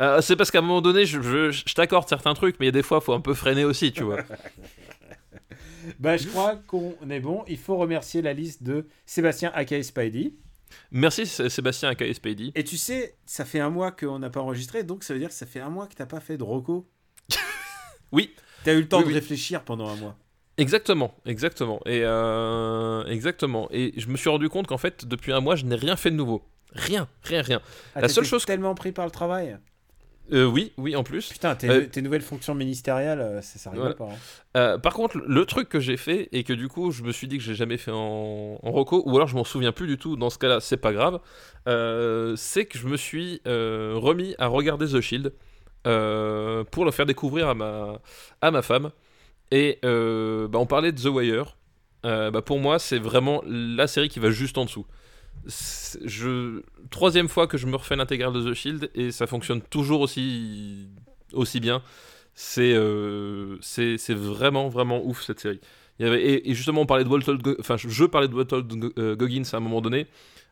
Euh, 0.00 0.20
c'est 0.20 0.36
parce 0.36 0.50
qu'à 0.50 0.58
un 0.58 0.62
moment 0.62 0.80
donné, 0.80 1.06
je, 1.06 1.20
je- 1.22 1.50
je 1.50 1.74
t'accorde 1.74 2.08
certains 2.08 2.34
trucs, 2.34 2.58
mais 2.60 2.66
il 2.66 2.68
y 2.68 2.70
a 2.70 2.72
des 2.72 2.82
fois, 2.82 3.00
faut 3.00 3.12
un 3.12 3.20
peu 3.20 3.34
freiner 3.34 3.64
aussi, 3.64 3.92
tu 3.92 4.02
vois. 4.02 4.18
Bah, 5.98 6.16
je 6.16 6.28
crois 6.28 6.56
qu'on 6.68 6.94
est 7.10 7.18
bon. 7.20 7.44
Il 7.48 7.58
faut 7.58 7.76
remercier 7.76 8.22
la 8.22 8.32
liste 8.32 8.62
de 8.62 8.86
Sébastien 9.04 9.50
Aka 9.54 9.82
Spidey. 9.82 10.34
Merci 10.92 11.26
Sé- 11.26 11.48
Sébastien 11.50 11.88
aka 11.90 12.12
Spady. 12.14 12.52
Et 12.54 12.64
tu 12.64 12.76
sais, 12.78 13.16
ça 13.26 13.44
fait 13.44 13.60
un 13.60 13.68
mois 13.68 13.90
qu'on 13.90 14.18
n'a 14.20 14.30
pas 14.30 14.40
enregistré, 14.40 14.84
donc 14.84 15.02
ça 15.04 15.12
veut 15.12 15.18
dire 15.20 15.28
que 15.28 15.34
ça 15.34 15.44
fait 15.44 15.60
un 15.60 15.68
mois 15.70 15.86
que 15.86 15.94
t'as 15.94 16.06
pas 16.06 16.20
fait 16.20 16.36
de 16.38 16.44
Rocco. 16.44 16.88
Oui. 18.12 18.30
T'as 18.64 18.74
eu 18.74 18.80
le 18.82 18.88
temps 18.88 18.98
Oui, 18.98 19.04
de 19.04 19.08
oui. 19.08 19.14
réfléchir 19.14 19.64
pendant 19.64 19.88
un 19.88 19.96
mois. 19.96 20.16
Exactement, 20.58 21.14
exactement. 21.26 21.80
Et 21.86 22.02
euh, 22.04 23.04
exactement. 23.06 23.68
Et 23.72 23.92
je 23.96 24.06
me 24.08 24.16
suis 24.16 24.28
rendu 24.30 24.48
compte 24.50 24.66
qu'en 24.66 24.78
fait, 24.78 25.04
depuis 25.06 25.32
un 25.32 25.40
mois, 25.40 25.56
je 25.56 25.64
n'ai 25.64 25.74
rien 25.76 25.96
fait 25.96 26.10
de 26.10 26.16
nouveau. 26.16 26.42
Rien, 26.74 27.08
rien, 27.24 27.42
rien. 27.42 27.60
Ah, 27.94 28.00
La 28.02 28.08
seule 28.08 28.24
chose- 28.24 28.44
tellement 28.44 28.74
pris 28.74 28.92
par 28.92 29.04
le 29.04 29.10
travail. 29.10 29.58
Euh, 30.32 30.44
oui, 30.46 30.72
oui, 30.78 30.94
en 30.96 31.02
plus. 31.02 31.28
Putain, 31.30 31.54
tes, 31.56 31.68
Euh, 31.68 31.86
tes 31.86 32.00
nouvelles 32.00 32.22
fonctions 32.22 32.54
ministérielles, 32.54 33.20
euh, 33.20 33.42
ça, 33.42 33.58
ça 33.58 33.70
rigole 33.70 33.94
Voilà. 33.98 34.12
pas. 34.12 34.16
hein. 34.16 34.56
Euh, 34.56 34.78
par 34.78 34.94
contre, 34.94 35.18
le 35.18 35.44
truc 35.44 35.68
que 35.68 35.80
j'ai 35.80 35.96
fait 35.96 36.28
et 36.32 36.44
que 36.44 36.52
du 36.52 36.68
coup, 36.68 36.90
je 36.92 37.02
me 37.02 37.12
suis 37.12 37.26
dit 37.28 37.36
que 37.38 37.42
j'ai 37.44 37.54
jamais 37.56 37.76
fait 37.76 37.90
en, 37.90 38.58
en 38.62 38.70
reco, 38.70 39.02
ou 39.04 39.16
alors 39.16 39.26
je 39.28 39.34
m'en 39.34 39.44
souviens 39.44 39.72
plus 39.72 39.86
du 39.88 39.98
tout. 39.98 40.16
Dans 40.16 40.30
ce 40.30 40.38
cas-là, 40.38 40.60
c'est 40.60 40.76
pas 40.78 40.92
grave. 40.92 41.20
c'est 42.36 42.64
que 42.66 42.78
je 42.78 42.86
me 42.86 42.96
suis 42.96 43.42
remis 43.44 44.34
à 44.38 44.46
regarder 44.46 44.86
The 44.86 45.00
Shield 45.00 45.32
pour 46.70 46.84
le 46.84 46.90
faire 46.92 47.06
découvrir 47.06 47.48
à 47.48 47.54
ma 47.54 47.98
à 48.40 48.50
ma 48.50 48.62
femme. 48.62 48.90
Et 49.50 49.78
bah, 49.82 50.58
on 50.58 50.66
parlait 50.66 50.92
de 50.92 51.00
The 51.02 51.06
Wire. 51.06 51.56
Bah, 52.04 52.42
pour 52.44 52.58
moi, 52.58 52.78
c'est 52.78 52.98
vraiment 52.98 53.42
la 53.46 53.86
série 53.86 54.08
qui 54.08 54.20
va 54.20 54.30
juste 54.30 54.56
en 54.56 54.64
dessous. 54.64 54.86
Je... 55.46 56.62
Troisième 56.90 57.28
fois 57.28 57.46
que 57.46 57.58
je 57.58 57.66
me 57.66 57.76
refais 57.76 57.96
l'intégrale 57.96 58.32
de 58.32 58.50
The 58.50 58.54
Shield 58.54 58.90
et 58.94 59.10
ça 59.10 59.26
fonctionne 59.26 59.60
toujours 59.60 60.00
aussi, 60.00 60.88
aussi 61.32 61.60
bien. 61.60 61.82
C'est 62.34 62.72
euh, 62.74 63.58
c'est 63.60 64.14
vraiment, 64.14 64.68
vraiment 64.68 65.04
ouf 65.04 65.22
cette 65.22 65.40
série. 65.40 65.60
Et, 66.00 66.54
justement, 66.54 66.80
on 66.82 66.86
parlait 66.86 67.04
de 67.04 67.08
Walter, 67.08 67.34
Go- 67.40 67.56
enfin, 67.60 67.76
je, 67.76 68.04
parlais 68.04 68.26
de 68.28 68.34
Walter 68.34 68.60
Go- 68.64 68.92
euh, 68.98 69.14
Goggins 69.14 69.42
à 69.52 69.56
un 69.58 69.60
moment 69.60 69.80
donné. 69.80 70.06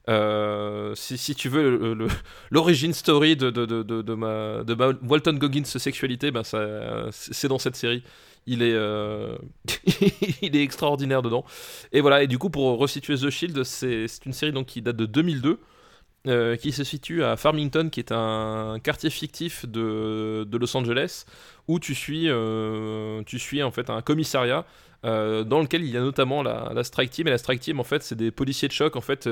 Euh, 0.09 0.95
si, 0.95 1.19
si 1.19 1.35
tu 1.35 1.49
veux 1.49 1.97
l'origine 2.51 2.93
story 2.93 3.37
de, 3.37 3.51
de, 3.51 3.65
de, 3.67 3.83
de, 3.83 4.15
ma, 4.15 4.63
de 4.65 4.75
Walton 5.07 5.35
Goggins 5.35 5.65
sexualité, 5.65 6.31
ben 6.31 6.43
c'est 6.45 7.49
dans 7.49 7.59
cette 7.59 7.77
série. 7.77 8.03
Il 8.47 8.63
est, 8.63 8.73
euh, 8.75 9.37
il 10.43 10.57
est 10.57 10.63
extraordinaire 10.63 11.23
dedans. 11.23 11.45
Et 11.93 12.01
voilà, 12.01 12.23
et 12.23 12.27
du 12.27 12.39
coup, 12.39 12.51
pour 12.51 12.79
resituer 12.79 13.17
The 13.17 13.31
Shield, 13.31 13.63
c'est 13.65 14.07
une 14.27 14.33
série 14.33 14.53
donc, 14.53 14.67
qui 14.67 14.83
date 14.83 14.97
de 14.97 15.07
2002. 15.07 15.61
euh, 16.27 16.57
qui 16.57 16.73
se 16.73 16.85
situe 16.85 17.25
à 17.25 17.37
Farmington, 17.37 17.89
qui 17.91 18.01
est 18.01 18.13
un 18.13 18.79
quartier 18.83 19.09
fictif 19.11 19.67
de, 19.67 20.45
de 20.49 20.59
Los 20.59 20.77
Angeles, 20.77 21.25
où 21.69 21.79
tu 21.81 21.95
suis, 21.95 22.27
euh, 22.29 23.23
tu 23.25 23.39
suis 23.39 23.63
en 23.63 23.71
fait 23.71 23.89
un 23.91 24.03
commissariat 24.03 24.67
dans 25.03 25.61
lequel 25.63 25.83
il 25.83 25.91
y 25.91 25.97
a 25.97 26.01
notamment 26.01 26.43
la, 26.43 26.73
la 26.75 26.85
Strike 26.85 27.11
Team. 27.11 27.27
Et 27.29 27.31
la 27.31 27.39
Strike 27.39 27.61
Team, 27.61 27.81
en 27.81 27.85
fait, 27.85 28.03
c'est 28.03 28.17
des 28.17 28.31
policiers 28.31 28.69
de 28.69 28.73
choc, 28.75 28.97
en 28.97 29.01
fait, 29.01 29.27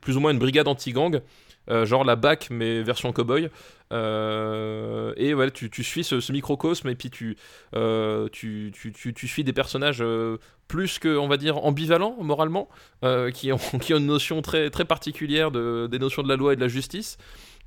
plus 0.00 0.16
ou 0.16 0.20
moins 0.20 0.30
une 0.30 0.38
brigade 0.38 0.68
anti-gang, 0.68 1.20
genre 1.68 2.04
la 2.04 2.16
BAC, 2.16 2.48
mais 2.50 2.82
version 2.82 3.12
cowboy. 3.12 3.50
Euh, 3.92 5.12
et 5.16 5.34
ouais, 5.34 5.50
tu, 5.50 5.70
tu 5.70 5.84
suis 5.84 6.04
ce, 6.04 6.32
microcosme, 6.32 6.88
et 6.88 6.94
puis 6.94 7.10
tu, 7.10 7.36
euh, 7.74 8.28
tu, 8.30 8.72
tu, 8.74 9.14
tu 9.14 9.28
suis 9.28 9.44
des 9.44 9.52
personnages 9.52 9.98
euh, 10.00 10.38
plus 10.68 10.98
que, 10.98 11.16
on 11.16 11.28
va 11.28 11.36
dire, 11.36 11.64
ambivalents 11.64 12.16
moralement, 12.20 12.68
euh, 13.04 13.30
qui, 13.30 13.52
ont, 13.52 13.58
qui 13.80 13.94
ont 13.94 13.98
une 13.98 14.06
notion 14.06 14.42
très, 14.42 14.70
très 14.70 14.84
particulière 14.84 15.50
de, 15.50 15.88
des 15.90 15.98
notions 15.98 16.22
de 16.22 16.28
la 16.28 16.36
loi 16.36 16.52
et 16.52 16.56
de 16.56 16.60
la 16.60 16.68
justice. 16.68 17.18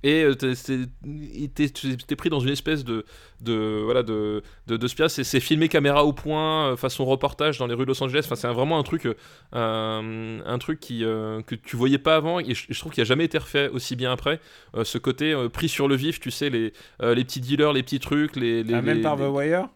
Et 0.04 0.24
euh, 0.24 0.34
t'es- 0.34 2.16
pris 2.16 2.30
dans 2.30 2.40
une 2.40 2.50
espèce 2.50 2.84
de, 2.86 3.06
de 3.42 3.82
voilà 3.84 4.02
de, 4.04 4.42
de, 4.68 4.78
de 4.78 4.88
spionnage. 4.88 5.12
C'est- 5.12 5.24
c'est 5.24 5.40
filmé 5.40 5.68
caméra 5.70 6.06
au 6.06 6.14
point, 6.14 6.70
euh, 6.72 6.76
façon 6.78 7.06
reportage 7.06 7.58
dans 7.58 7.68
les 7.68 7.74
rues 7.74 7.84
de 7.86 7.90
Los 7.90 8.02
Angeles. 8.04 8.22
Enfin, 8.26 8.36
c'est 8.36 8.48
vraiment 8.48 8.80
un 8.80 8.84
truc, 8.84 9.08
euh, 9.56 10.40
un, 10.46 10.58
truc 10.60 10.80
qui, 10.80 11.04
euh, 11.04 11.42
que 11.42 11.56
tu 11.56 11.76
voyais 11.76 11.98
pas 11.98 12.16
avant. 12.16 12.40
Et 12.40 12.54
je, 12.54 12.66
je 12.70 12.80
trouve 12.80 12.92
qu'il 12.92 13.02
a 13.02 13.06
jamais 13.06 13.26
été 13.26 13.38
refait 13.38 13.70
aussi 13.70 13.96
bien 13.96 14.12
après. 14.12 14.40
Euh, 14.76 14.84
ce 14.84 14.98
côté 14.98 15.36
pris 15.52 15.70
sur 15.70 15.88
le 15.88 15.96
vif, 15.96 16.20
tu 16.20 16.32
sais, 16.32 16.50
les, 16.50 16.74
les 17.02 17.24
petits 17.24 17.42
dealers, 17.42 17.74
les 17.74 17.84
petits 17.84 18.00
trucs, 18.00 18.36
les, 18.36 18.64
les, 18.64 18.74
Ah, 18.74 18.82
même 18.82 18.98
les- 18.98 19.04
par 19.04 19.16
les- 19.16 19.24
The 19.26 19.30
Wire 19.30 19.70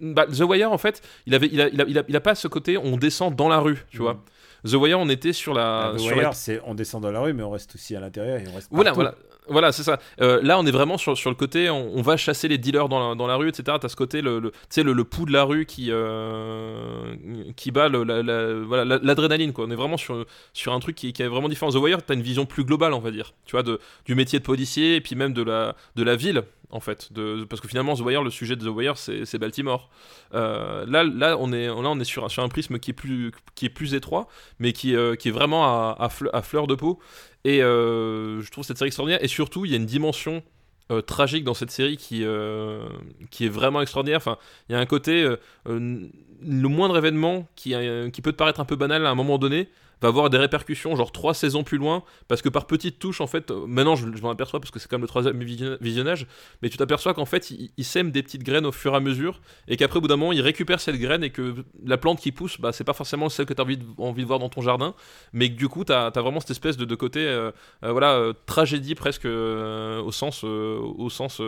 bah, 0.00 0.26
The 0.26 0.40
Wire, 0.40 0.72
en 0.72 0.78
fait, 0.78 1.00
il 1.26 1.34
avait, 1.34 1.48
il 1.52 1.60
a, 1.60 1.68
il 1.68 1.80
a, 1.80 1.84
il 1.86 1.98
a, 1.98 2.02
il 2.08 2.16
a 2.16 2.20
pas 2.20 2.34
ce 2.34 2.48
côté, 2.48 2.76
on 2.76 2.96
descend 2.96 3.36
dans 3.36 3.48
la 3.48 3.60
rue, 3.60 3.84
tu 3.90 3.98
Mm. 3.98 4.02
vois. 4.02 4.24
The 4.64 4.74
Wire, 4.74 4.98
on 4.98 5.08
était 5.08 5.32
sur 5.32 5.54
la, 5.54 5.90
Ah, 5.90 5.92
The 5.94 6.00
sur 6.00 6.16
Wire, 6.16 6.22
la 6.28 6.32
c'est 6.32 6.60
on 6.64 6.74
descend 6.74 7.02
dans 7.02 7.10
la 7.12 7.20
rue, 7.20 7.32
mais 7.32 7.42
on 7.44 7.50
reste 7.50 7.74
aussi 7.76 7.94
à 7.94 8.00
l'intérieur 8.00 8.38
et 8.38 8.44
on 8.48 8.54
reste 8.54 8.68
voilà, 8.72 8.90
partout. 8.90 8.96
voilà, 9.02 9.14
voilà, 9.16 9.31
c'est 9.72 9.82
ça. 9.82 9.98
Euh, 10.20 10.40
là, 10.42 10.58
on 10.58 10.66
est 10.66 10.70
vraiment 10.70 10.98
sur, 10.98 11.16
sur 11.16 11.30
le 11.30 11.36
côté, 11.36 11.68
on, 11.70 12.00
va 12.02 12.16
chasser 12.16 12.48
les 12.48 12.58
dealers 12.58 12.88
dans 12.88 13.10
la, 13.10 13.14
dans 13.14 13.26
la 13.26 13.36
rue, 13.36 13.48
etc. 13.48 13.76
T'as 13.80 13.88
ce 13.88 13.96
côté, 13.96 14.22
le, 14.22 14.38
le, 14.40 14.52
le, 14.76 14.92
le 14.92 15.04
pouls 15.04 15.26
de 15.26 15.32
la 15.32 15.44
rue 15.44 15.66
qui, 15.66 15.88
euh, 15.90 17.14
qui 17.56 17.70
bat 17.70 17.88
le- 17.88 18.04
la- 18.04 18.54
voilà, 18.62 18.98
l'adrénaline, 19.02 19.52
quoi. 19.52 19.64
On 19.66 19.70
est 19.70 19.76
vraiment 19.76 19.96
sur, 19.96 20.24
sur 20.52 20.72
un 20.72 20.80
truc 20.80 20.96
qui, 20.96 21.08
est 21.08 21.26
vraiment 21.26 21.48
différent. 21.48 21.70
The 21.70 21.76
Wire, 21.76 22.02
t'as 22.04 22.14
une 22.14 22.22
vision 22.22 22.46
plus 22.46 22.64
globale, 22.64 22.92
on 22.92 23.00
va 23.00 23.10
dire, 23.10 23.32
tu 23.44 23.52
vois, 23.52 23.62
du 23.62 24.14
métier 24.14 24.38
de 24.38 24.44
policier 24.44 24.96
et 24.96 25.00
puis 25.00 25.14
même 25.14 25.32
de 25.32 25.42
la, 25.42 25.74
de 25.96 26.02
la 26.02 26.16
ville, 26.16 26.42
en 26.70 26.80
fait. 26.80 27.10
Parce 27.48 27.60
que 27.60 27.68
finalement, 27.68 27.94
The 27.94 28.00
Wire, 28.00 28.22
le 28.22 28.30
sujet 28.30 28.56
de 28.56 28.64
The 28.64 28.74
Wire, 28.74 28.96
c'est 28.96 29.38
Baltimore. 29.38 29.90
Euh, 30.34 30.86
là, 30.86 31.04
là, 31.04 31.36
on 31.38 31.52
est, 31.52 31.66
là, 31.66 31.74
on 31.76 31.98
est 32.00 32.04
sur, 32.04 32.30
sur 32.30 32.42
un 32.42 32.48
prisme 32.48 32.78
qui 32.78 32.90
est 32.90 32.94
plus, 32.94 33.32
qui 33.54 33.66
est 33.66 33.70
plus 33.70 33.94
étroit, 33.94 34.28
mais 34.58 34.72
qui, 34.72 34.94
qui 35.18 35.28
est 35.28 35.32
vraiment 35.32 35.94
à 35.96 36.08
fleur 36.42 36.66
de 36.66 36.74
peau. 36.74 37.00
Et 37.44 37.62
euh, 37.62 38.40
je 38.40 38.50
trouve 38.50 38.64
cette 38.64 38.78
série 38.78 38.88
extraordinaire. 38.88 39.22
Et 39.22 39.28
surtout, 39.28 39.64
il 39.64 39.70
y 39.70 39.74
a 39.74 39.76
une 39.76 39.86
dimension 39.86 40.42
euh, 40.90 41.00
tragique 41.00 41.44
dans 41.44 41.54
cette 41.54 41.70
série 41.70 41.96
qui, 41.96 42.24
euh, 42.24 42.88
qui 43.30 43.46
est 43.46 43.48
vraiment 43.48 43.80
extraordinaire. 43.80 44.18
Enfin, 44.18 44.38
il 44.68 44.72
y 44.72 44.76
a 44.76 44.78
un 44.78 44.86
côté, 44.86 45.28
le 45.66 46.68
moindre 46.68 46.96
événement 46.96 47.48
qui, 47.56 47.74
qui 48.12 48.22
peut 48.22 48.32
te 48.32 48.36
paraître 48.36 48.60
un 48.60 48.64
peu 48.64 48.76
banal 48.76 49.06
à 49.06 49.10
un 49.10 49.14
moment 49.14 49.38
donné 49.38 49.68
va 50.02 50.08
avoir 50.08 50.30
des 50.30 50.38
répercussions, 50.38 50.94
genre 50.96 51.12
trois 51.12 51.34
saisons 51.34 51.64
plus 51.64 51.78
loin, 51.78 52.02
parce 52.28 52.42
que 52.42 52.48
par 52.48 52.66
petites 52.66 52.98
touches, 52.98 53.20
en 53.20 53.26
fait, 53.26 53.50
euh, 53.50 53.66
maintenant 53.66 53.96
je, 53.96 54.06
m'en 54.06 54.30
aperçois 54.30 54.60
parce 54.60 54.70
que 54.70 54.78
c'est 54.78 54.88
quand 54.88 54.96
même 54.96 55.02
le 55.02 55.08
troisième 55.08 55.42
vision- 55.42 55.76
visionnage, 55.80 56.26
mais 56.62 56.68
tu 56.68 56.76
t'aperçois 56.76 57.14
qu'en 57.14 57.24
fait, 57.24 57.50
il, 57.50 57.70
il 57.76 57.84
sème 57.84 58.10
des 58.10 58.22
petites 58.22 58.42
graines 58.42 58.66
au 58.66 58.72
fur 58.72 58.92
et 58.92 58.96
à 58.96 59.00
mesure, 59.00 59.40
et 59.68 59.76
qu'après, 59.76 59.98
au 59.98 60.00
bout 60.00 60.08
d'un 60.08 60.16
moment, 60.16 60.32
il 60.32 60.40
récupère 60.40 60.80
cette 60.80 60.96
graine, 60.96 61.24
et 61.24 61.30
que 61.30 61.64
la 61.84 61.98
plante 61.98 62.20
qui 62.20 62.32
pousse, 62.32 62.60
bah, 62.60 62.72
c'est 62.72 62.84
pas 62.84 62.92
forcément 62.92 63.28
celle 63.28 63.46
que 63.46 63.54
tu 63.54 63.60
as 63.60 63.64
envie 63.64 63.76
de, 64.24 64.26
voir 64.26 64.38
dans 64.38 64.48
ton 64.48 64.60
jardin, 64.60 64.94
mais 65.32 65.50
que 65.50 65.56
du 65.56 65.68
coup, 65.68 65.84
tu 65.84 65.92
as, 65.92 66.10
vraiment 66.10 66.40
cette 66.40 66.50
espèce 66.50 66.76
de, 66.76 66.84
de 66.84 66.94
côté, 66.94 67.20
euh, 67.20 67.50
euh, 67.84 67.92
voilà, 67.92 68.32
tragédie 68.46 68.94
presque, 68.94 69.24
au 69.24 70.12
sens, 70.12 70.44
au, 70.44 71.10
sens, 71.10 71.40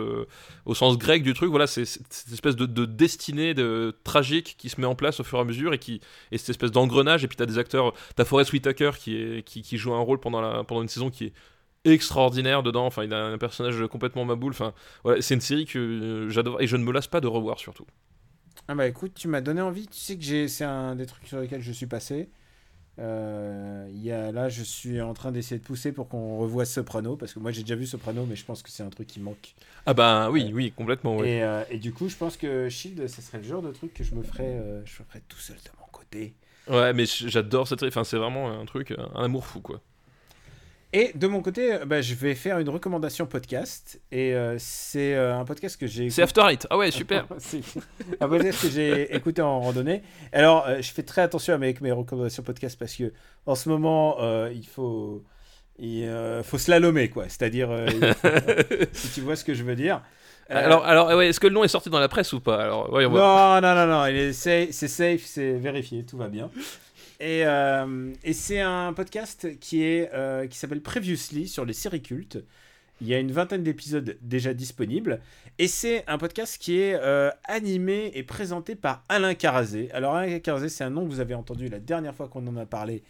au 0.65 0.73
sens 0.73 0.97
grec 0.97 1.23
du 1.23 1.33
truc, 1.33 1.49
voilà, 1.49 1.67
c'est 1.67 1.85
cette 1.85 2.31
espèce 2.31 2.55
de, 2.55 2.65
de 2.65 2.85
destinée 2.85 3.53
de, 3.53 3.95
tragique 4.03 4.55
qui 4.57 4.69
se 4.69 4.79
met 4.79 4.87
en 4.87 4.95
place 4.95 5.19
au 5.19 5.23
fur 5.23 5.37
et 5.37 5.41
à 5.41 5.43
mesure, 5.43 5.73
et, 5.73 5.79
qui, 5.79 6.01
et 6.31 6.37
cette 6.37 6.49
espèce 6.49 6.71
d'engrenage, 6.71 7.23
et 7.23 7.27
puis 7.27 7.37
tu 7.37 7.43
as 7.43 7.45
des 7.45 7.57
acteurs, 7.57 7.93
tu 8.15 8.21
as 8.21 8.25
Forrest 8.45 8.53
Whitaker 8.53 8.91
qui, 8.97 9.15
est, 9.15 9.43
qui, 9.43 9.61
qui 9.61 9.77
joue 9.77 9.93
un 9.93 9.99
rôle 9.99 10.19
pendant, 10.19 10.41
la, 10.41 10.63
pendant 10.63 10.81
une 10.81 10.87
saison 10.87 11.09
qui 11.09 11.25
est 11.25 11.33
extraordinaire 11.85 12.63
dedans, 12.63 12.85
enfin 12.85 13.03
il 13.03 13.13
a 13.13 13.25
un 13.25 13.37
personnage 13.37 13.85
complètement 13.87 14.25
maboule, 14.25 14.51
enfin 14.53 14.73
voilà, 15.03 15.21
c'est 15.21 15.35
une 15.35 15.41
série 15.41 15.65
que 15.65 15.77
euh, 15.77 16.29
j'adore 16.29 16.59
et 16.61 16.67
je 16.67 16.77
ne 16.77 16.83
me 16.83 16.91
lasse 16.91 17.07
pas 17.07 17.21
de 17.21 17.27
revoir 17.27 17.59
surtout. 17.59 17.85
Ah 18.67 18.75
bah 18.75 18.87
écoute, 18.87 19.13
tu 19.13 19.27
m'as 19.27 19.41
donné 19.41 19.61
envie. 19.61 19.87
Tu 19.87 19.99
sais 19.99 20.15
que 20.17 20.23
j'ai, 20.23 20.47
c'est 20.47 20.63
un 20.63 20.95
des 20.95 21.05
trucs 21.05 21.27
sur 21.27 21.39
lesquels 21.39 21.61
je 21.61 21.71
suis 21.71 21.85
passé. 21.85 22.29
Euh, 22.97 23.87
y 23.91 24.11
a, 24.11 24.31
là, 24.31 24.49
je 24.49 24.63
suis 24.63 25.01
en 25.01 25.13
train 25.13 25.31
d'essayer 25.31 25.59
de 25.59 25.65
pousser 25.65 25.91
pour 25.91 26.07
qu'on 26.07 26.37
revoie 26.37 26.65
Soprano 26.65 27.17
parce 27.17 27.33
que 27.33 27.39
moi 27.39 27.51
j'ai 27.51 27.61
déjà 27.61 27.75
vu 27.75 27.85
Soprano, 27.85 28.25
mais 28.25 28.35
je 28.35 28.45
pense 28.45 28.63
que 28.63 28.69
c'est 28.69 28.83
un 28.83 28.89
truc 28.89 29.07
qui 29.07 29.19
manque. 29.19 29.53
Ah 29.85 29.93
bah 29.93 30.29
oui, 30.31 30.51
oui, 30.53 30.71
complètement. 30.71 31.17
oui. 31.17 31.27
Et, 31.27 31.43
euh, 31.43 31.63
et 31.69 31.77
du 31.77 31.93
coup, 31.93 32.09
je 32.09 32.15
pense 32.15 32.37
que 32.37 32.69
Shield, 32.69 33.07
ce 33.07 33.21
serait 33.21 33.37
le 33.39 33.43
genre 33.43 33.61
de 33.61 33.71
truc 33.71 33.93
que 33.93 34.03
je 34.03 34.15
me 34.15 34.23
ferais, 34.23 34.43
euh, 34.43 34.83
je 34.85 35.01
me 35.01 35.07
ferais 35.07 35.21
tout 35.27 35.37
seul 35.37 35.57
de 35.57 35.69
mon 35.79 35.87
côté. 35.91 36.33
Ouais, 36.67 36.93
mais 36.93 37.05
j'adore 37.05 37.67
cette 37.67 37.79
série, 37.79 37.89
enfin 37.89 38.03
c'est 38.03 38.17
vraiment 38.17 38.49
un 38.49 38.65
truc, 38.65 38.93
un 39.15 39.23
amour 39.23 39.45
fou 39.45 39.61
quoi. 39.61 39.81
Et 40.97 41.11
de 41.13 41.27
mon 41.27 41.41
côté, 41.41 41.73
euh, 41.73 41.85
bah, 41.85 42.01
je 42.01 42.15
vais 42.15 42.35
faire 42.35 42.57
une 42.57 42.69
recommandation 42.69 43.25
podcast. 43.25 43.99
Et 44.13 44.33
euh, 44.33 44.55
c'est 44.57 45.13
euh, 45.13 45.37
un 45.37 45.43
podcast 45.43 45.77
que 45.77 45.87
j'ai. 45.87 46.09
C'est 46.09 46.21
After 46.21 46.43
Eight, 46.49 46.65
ah 46.69 46.77
ouais, 46.77 46.89
super. 46.89 47.27
Un 48.21 48.29
podcast 48.29 48.61
que 48.61 48.69
j'ai 48.69 49.13
écouté 49.13 49.41
en 49.41 49.59
randonnée. 49.59 50.03
Alors, 50.31 50.65
euh, 50.65 50.81
je 50.81 50.89
fais 50.93 51.03
très 51.03 51.21
attention 51.21 51.53
avec 51.53 51.81
mes 51.81 51.91
recommandations 51.91 52.43
podcast 52.43 52.79
parce 52.79 52.95
que 52.95 53.11
en 53.45 53.55
ce 53.55 53.67
moment, 53.67 54.21
euh, 54.21 54.49
il 54.55 54.65
faut. 54.65 55.21
Il 55.77 56.05
euh, 56.05 56.41
faut 56.43 56.57
slalomer, 56.57 57.09
quoi. 57.09 57.25
C'est-à-dire, 57.27 57.69
euh, 57.69 57.89
si 58.93 59.09
tu 59.09 59.19
vois 59.19 59.35
ce 59.35 59.43
que 59.43 59.53
je 59.53 59.63
veux 59.63 59.75
dire. 59.75 60.01
Euh, 60.51 60.63
Alors, 60.63 60.85
alors 60.85 61.07
ouais, 61.09 61.29
est-ce 61.29 61.39
que 61.39 61.47
le 61.47 61.53
nom 61.53 61.63
est 61.63 61.69
sorti 61.69 61.89
dans 61.89 61.99
la 61.99 62.07
presse 62.07 62.31
ou 62.33 62.39
pas 62.39 62.63
Alors, 62.63 62.91
non, 62.91 63.61
non, 63.61 63.75
non, 63.75 63.87
non, 63.87 64.33
safe, 64.33 64.69
c'est 64.71 64.87
safe, 64.87 65.21
c'est 65.25 65.53
vérifié, 65.53 66.05
tout 66.05 66.17
va 66.17 66.27
bien. 66.27 66.51
Et, 67.19 67.45
euh, 67.45 68.13
et 68.23 68.33
c'est 68.33 68.59
un 68.59 68.93
podcast 68.93 69.57
qui 69.59 69.83
est 69.83 70.11
euh, 70.13 70.47
qui 70.47 70.57
s'appelle 70.57 70.81
Previously 70.81 71.47
sur 71.47 71.65
les 71.65 71.73
séries 71.73 72.01
cultes. 72.01 72.43
Il 73.01 73.07
y 73.07 73.13
a 73.13 73.19
une 73.19 73.31
vingtaine 73.31 73.63
d'épisodes 73.63 74.17
déjà 74.21 74.53
disponibles. 74.53 75.19
Et 75.57 75.67
c'est 75.67 76.03
un 76.07 76.17
podcast 76.17 76.57
qui 76.57 76.79
est 76.79 76.95
euh, 76.95 77.29
animé 77.45 78.11
et 78.13 78.23
présenté 78.23 78.75
par 78.75 79.03
Alain 79.09 79.33
Carazé. 79.33 79.89
Alors 79.93 80.15
Alain 80.15 80.39
Carazé, 80.39 80.69
c'est 80.69 80.83
un 80.83 80.89
nom 80.89 81.03
que 81.05 81.09
vous 81.09 81.19
avez 81.19 81.33
entendu 81.33 81.67
la 81.67 81.79
dernière 81.79 82.15
fois 82.15 82.27
qu'on 82.27 82.45
en 82.47 82.57
a 82.57 82.65
parlé 82.65 83.03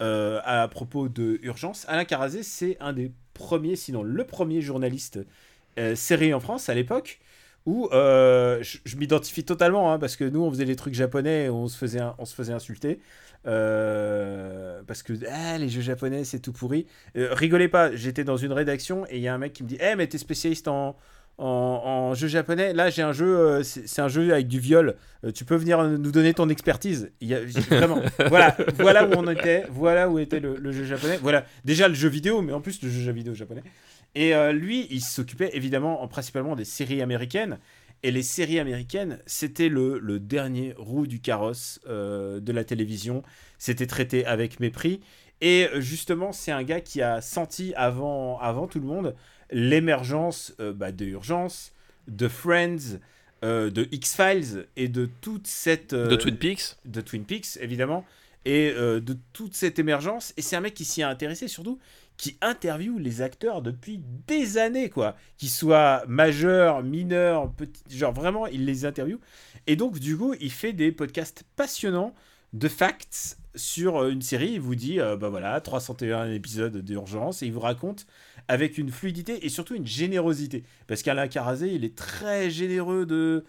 à 0.00 0.68
propos 0.70 1.08
de 1.08 1.40
Urgence. 1.42 1.84
Alain 1.88 2.04
Carazé, 2.04 2.44
c'est 2.44 2.76
un 2.78 2.92
des 2.92 3.10
premiers, 3.34 3.74
sinon 3.74 4.04
le 4.04 4.24
premier 4.24 4.60
journaliste 4.60 5.18
euh, 5.78 5.94
série 5.94 6.34
en 6.34 6.40
France 6.40 6.68
à 6.68 6.74
l'époque 6.74 7.20
où 7.66 7.88
euh, 7.92 8.62
je, 8.62 8.96
m'identifie 8.96 9.44
totalement 9.44 9.92
hein, 9.92 9.98
parce 9.98 10.16
que 10.16 10.24
nous 10.24 10.42
on 10.42 10.50
faisait 10.50 10.64
les 10.64 10.76
trucs 10.76 10.94
japonais 10.94 11.44
et 11.44 11.50
on 11.50 11.68
se 11.68 11.76
faisait, 11.76 12.00
on 12.18 12.24
se 12.24 12.34
faisait 12.34 12.52
insulter 12.52 13.00
euh, 13.46 14.82
parce 14.86 15.02
que 15.02 15.12
ah, 15.30 15.58
les 15.58 15.68
jeux 15.68 15.82
japonais 15.82 16.24
c'est 16.24 16.40
tout 16.40 16.52
pourri. 16.52 16.86
Rigolez 17.14 17.68
pas, 17.68 17.94
j'étais 17.94 18.24
dans 18.24 18.36
une 18.36 18.52
rédaction 18.52 19.06
et 19.06 19.16
il 19.16 19.22
y 19.22 19.28
a 19.28 19.34
un 19.34 19.38
mec 19.38 19.52
qui 19.52 19.62
me 19.62 19.68
dit 19.68 19.78
Eh 19.80 19.94
mais 19.96 20.06
t'es 20.06 20.18
spécialiste 20.18 20.68
en, 20.68 20.96
en, 21.38 21.46
en 21.84 22.14
jeu 22.14 22.28
japonais. 22.28 22.72
Là, 22.72 22.90
j'ai 22.90 23.02
un 23.02 23.12
jeu, 23.12 23.38
euh, 23.38 23.62
c'est 23.62 24.02
un 24.02 24.08
jeu 24.08 24.32
avec 24.32 24.48
du 24.48 24.58
viol. 24.58 24.96
Euh, 25.24 25.30
tu 25.30 25.44
peux 25.44 25.54
venir 25.54 25.82
nous 25.82 26.10
donner 26.10 26.34
ton 26.34 26.48
expertise. 26.48 27.10
Il 27.20 27.28
y 27.28 27.34
a, 27.34 27.40
vraiment, 27.70 28.02
voilà, 28.28 28.56
voilà 28.78 29.06
où 29.06 29.12
on 29.16 29.30
était, 29.30 29.64
voilà 29.70 30.08
où 30.10 30.18
était 30.18 30.40
le, 30.40 30.56
le 30.56 30.72
jeu 30.72 30.84
japonais. 30.84 31.18
Voilà, 31.22 31.44
déjà 31.64 31.88
le 31.88 31.94
jeu 31.94 32.08
vidéo, 32.08 32.42
mais 32.42 32.52
en 32.52 32.60
plus 32.60 32.82
le 32.82 32.90
jeu 32.90 33.12
vidéo 33.12 33.34
japonais. 33.34 33.62
Et 34.14 34.34
euh, 34.34 34.52
lui, 34.52 34.86
il 34.90 35.00
s'occupait 35.00 35.50
évidemment 35.52 36.02
en, 36.02 36.08
principalement 36.08 36.56
des 36.56 36.64
séries 36.64 37.02
américaines. 37.02 37.58
Et 38.02 38.10
les 38.10 38.22
séries 38.22 38.60
américaines, 38.60 39.18
c'était 39.26 39.68
le, 39.68 39.98
le 39.98 40.20
dernier 40.20 40.74
roue 40.76 41.06
du 41.06 41.20
carrosse 41.20 41.80
euh, 41.88 42.40
de 42.40 42.52
la 42.52 42.64
télévision. 42.64 43.22
C'était 43.58 43.86
traité 43.86 44.24
avec 44.24 44.60
mépris. 44.60 45.00
Et 45.40 45.68
justement, 45.76 46.32
c'est 46.32 46.50
un 46.50 46.64
gars 46.64 46.80
qui 46.80 47.00
a 47.00 47.20
senti 47.20 47.72
avant, 47.76 48.38
avant 48.40 48.66
tout 48.66 48.80
le 48.80 48.86
monde 48.86 49.14
l'émergence 49.50 50.54
euh, 50.60 50.72
bah, 50.72 50.92
de 50.92 51.04
Urgence, 51.04 51.72
de 52.06 52.28
Friends, 52.28 52.98
euh, 53.44 53.70
de 53.70 53.88
X-Files 53.92 54.66
et 54.76 54.88
de 54.88 55.08
toute 55.20 55.46
cette... 55.46 55.92
euh, 55.92 56.08
De 56.08 56.16
Twin 56.16 56.36
Peaks. 56.36 56.76
de 56.84 57.00
Twin 57.00 57.24
Peaks, 57.24 57.56
évidemment, 57.60 58.04
et 58.44 58.72
euh, 58.76 59.00
de 59.00 59.16
toute 59.32 59.54
cette 59.54 59.78
émergence. 59.78 60.32
Et 60.36 60.42
c'est 60.42 60.56
un 60.56 60.60
mec 60.60 60.74
qui 60.74 60.84
s'y 60.84 61.02
a 61.02 61.08
intéressé, 61.08 61.48
surtout, 61.48 61.78
qui 62.16 62.36
interviewe 62.40 62.98
les 62.98 63.22
acteurs 63.22 63.62
depuis 63.62 64.00
des 64.26 64.58
années, 64.58 64.90
quoi. 64.90 65.16
Qu'ils 65.36 65.50
soient 65.50 66.02
majeurs, 66.08 66.82
mineurs, 66.82 67.52
petits, 67.52 67.82
genre 67.96 68.12
vraiment, 68.12 68.46
il 68.48 68.64
les 68.64 68.84
interviewe. 68.84 69.18
Et 69.68 69.76
donc, 69.76 69.98
du 70.00 70.16
coup, 70.16 70.34
il 70.40 70.50
fait 70.50 70.72
des 70.72 70.90
podcasts 70.90 71.44
passionnants 71.54 72.14
de 72.54 72.66
facts 72.66 73.38
sur 73.54 74.04
une 74.08 74.22
série. 74.22 74.52
Il 74.54 74.60
vous 74.60 74.74
dit, 74.74 74.98
euh, 74.98 75.16
bah 75.16 75.28
voilà, 75.28 75.60
301 75.60 76.32
épisodes 76.32 76.78
d'urgence, 76.78 77.42
et 77.42 77.46
il 77.46 77.52
vous 77.52 77.60
raconte 77.60 78.06
avec 78.48 78.78
une 78.78 78.90
fluidité 78.90 79.44
et 79.44 79.48
surtout 79.48 79.74
une 79.74 79.86
générosité. 79.86 80.64
Parce 80.86 81.02
qu'Alain 81.02 81.28
Carazé, 81.28 81.72
il 81.74 81.84
est 81.84 81.94
très 81.96 82.50
généreux 82.50 83.06
de. 83.06 83.44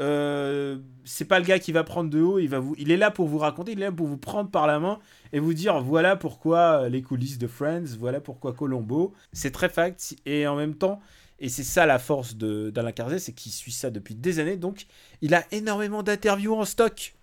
euh, 0.00 0.78
c'est 1.04 1.24
pas 1.26 1.38
le 1.38 1.44
gars 1.44 1.58
qui 1.58 1.72
va 1.72 1.84
prendre 1.84 2.10
de 2.10 2.20
haut, 2.20 2.38
il, 2.38 2.48
va 2.48 2.58
vous, 2.60 2.74
il 2.78 2.90
est 2.90 2.96
là 2.96 3.10
pour 3.10 3.28
vous 3.28 3.38
raconter, 3.38 3.72
il 3.72 3.78
est 3.82 3.86
là 3.86 3.92
pour 3.92 4.06
vous 4.06 4.16
prendre 4.16 4.50
par 4.50 4.66
la 4.66 4.78
main 4.80 4.98
et 5.32 5.38
vous 5.40 5.54
dire 5.54 5.80
voilà 5.82 6.16
pourquoi 6.16 6.88
les 6.88 7.02
coulisses 7.02 7.38
de 7.38 7.46
Friends, 7.46 7.96
voilà 7.98 8.20
pourquoi 8.20 8.52
Colombo. 8.54 9.12
C'est 9.32 9.50
très 9.52 9.68
fact 9.68 10.16
et 10.26 10.46
en 10.46 10.56
même 10.56 10.74
temps, 10.74 11.00
et 11.38 11.48
c'est 11.48 11.62
ça 11.64 11.86
la 11.86 11.98
force 11.98 12.36
d'Alain 12.36 12.92
Carazé, 12.92 13.18
c'est 13.18 13.32
qu'il 13.32 13.52
suit 13.52 13.72
ça 13.72 13.90
depuis 13.90 14.14
des 14.14 14.38
années, 14.38 14.56
donc 14.56 14.86
il 15.20 15.34
a 15.34 15.44
énormément 15.52 16.02
d'interviews 16.02 16.54
en 16.54 16.64
stock. 16.64 17.14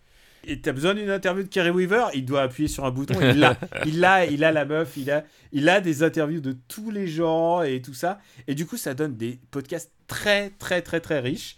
Et 0.43 0.59
t'as 0.59 0.72
besoin 0.72 0.95
d'une 0.95 1.09
interview 1.09 1.43
de 1.43 1.47
Kerry 1.47 1.69
Weaver, 1.69 2.05
il 2.13 2.26
doit 2.26 2.41
appuyer 2.41 2.68
sur 2.68 2.85
un 2.85 2.91
bouton, 2.91 3.13
il 3.22 3.39
l'a, 3.39 3.57
il 3.85 4.03
a, 4.03 4.26
il 4.26 4.43
a 4.43 4.51
la 4.51 4.65
meuf, 4.65 4.97
il 4.97 5.11
a, 5.11 5.23
il 5.51 5.69
a 5.69 5.81
des 5.81 6.01
interviews 6.01 6.41
de 6.41 6.55
tous 6.68 6.89
les 6.89 7.07
genres 7.07 7.63
et 7.63 7.81
tout 7.81 7.93
ça. 7.93 8.19
Et 8.47 8.55
du 8.55 8.65
coup, 8.65 8.77
ça 8.77 8.93
donne 8.93 9.15
des 9.15 9.39
podcasts 9.51 9.91
très, 10.07 10.49
très, 10.49 10.81
très, 10.81 10.99
très 10.99 11.19
riches. 11.19 11.57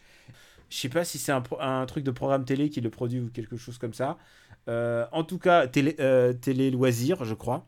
Je 0.69 0.77
sais 0.77 0.89
pas 0.89 1.05
si 1.05 1.18
c'est 1.18 1.31
un, 1.31 1.85
truc 1.85 2.03
de 2.03 2.11
programme 2.11 2.45
télé 2.45 2.69
qui 2.69 2.81
le 2.81 2.89
produit 2.89 3.19
ou 3.19 3.30
quelque 3.30 3.57
chose 3.57 3.77
comme 3.77 3.93
ça. 3.93 4.18
Euh, 4.68 5.05
en 5.11 5.23
tout 5.23 5.38
cas, 5.38 5.68
télé, 5.68 5.95
euh, 5.99 6.34
télé 6.34 6.72
loisirs, 6.72 7.23
je 7.26 7.35
crois. 7.35 7.68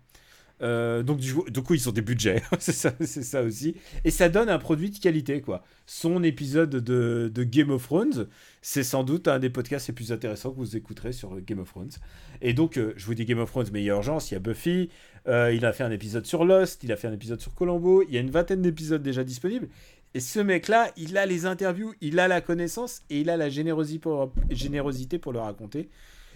Euh, 0.61 1.03
donc 1.03 1.19
du, 1.19 1.33
coup- 1.33 1.73
ils 1.73 1.89
ont 1.89 1.91
des 1.91 2.01
budgets, 2.01 2.41
c'est 2.59 2.73
ça, 2.73 3.43
aussi. 3.43 3.75
Et 4.05 4.11
ça 4.11 4.29
donne 4.29 4.49
un 4.49 4.57
produit 4.57 4.89
de 4.89 4.97
qualité, 4.97 5.41
quoi. 5.41 5.63
Son 5.85 6.23
épisode 6.23 6.69
de, 6.69 7.31
de 7.33 7.43
Game 7.43 7.69
of 7.71 7.83
Thrones, 7.83 8.27
c'est 8.61 8.83
sans 8.83 9.03
doute 9.03 9.27
un 9.27 9.39
des 9.39 9.49
podcasts 9.49 9.87
les 9.89 9.93
plus 9.93 10.11
intéressants 10.11 10.51
que 10.51 10.57
vous 10.57 10.77
écouterez 10.77 11.11
sur 11.11 11.39
Game 11.41 11.59
of 11.59 11.69
Thrones. 11.69 11.91
Et 12.41 12.53
donc, 12.53 12.77
euh, 12.77 12.93
je 12.95 13.05
vous 13.05 13.13
dis 13.13 13.25
Game 13.25 13.39
of 13.39 13.49
Thrones, 13.51 13.67
mais 13.73 13.81
il 13.81 13.85
y 13.85 13.91
a 13.91 13.95
urgence, 13.95 14.31
il 14.31 14.35
y 14.35 14.37
a 14.37 14.39
Buffy, 14.39 14.89
euh, 15.27 15.51
il 15.53 15.65
a 15.65 15.73
fait 15.73 15.83
un 15.83 15.91
épisode 15.91 16.25
sur 16.25 16.45
Lost, 16.45 16.83
il 16.83 16.91
a 16.91 16.95
fait 16.95 17.07
un 17.07 17.13
épisode 17.13 17.41
sur 17.41 17.53
Colombo, 17.53 18.03
il 18.03 18.13
y 18.13 18.17
a 18.17 18.21
une 18.21 18.31
vingtaine 18.31 18.61
d'épisodes 18.61 19.03
déjà 19.03 19.23
disponibles. 19.23 19.67
Et 20.13 20.21
ce 20.21 20.39
mec-là, 20.39 20.91
il 20.95 21.17
a 21.17 21.25
les 21.25 21.45
interviews, 21.45 21.93
il 21.99 22.19
a 22.19 22.29
la 22.29 22.39
connaissance 22.39 23.01
et 23.09 23.19
il 23.19 23.29
a 23.29 23.35
la 23.35 23.49
générosité 23.49 23.99
pour, 23.99 24.31
générosité 24.49 25.19
pour 25.19 25.33
le 25.33 25.39
raconter. 25.39 25.89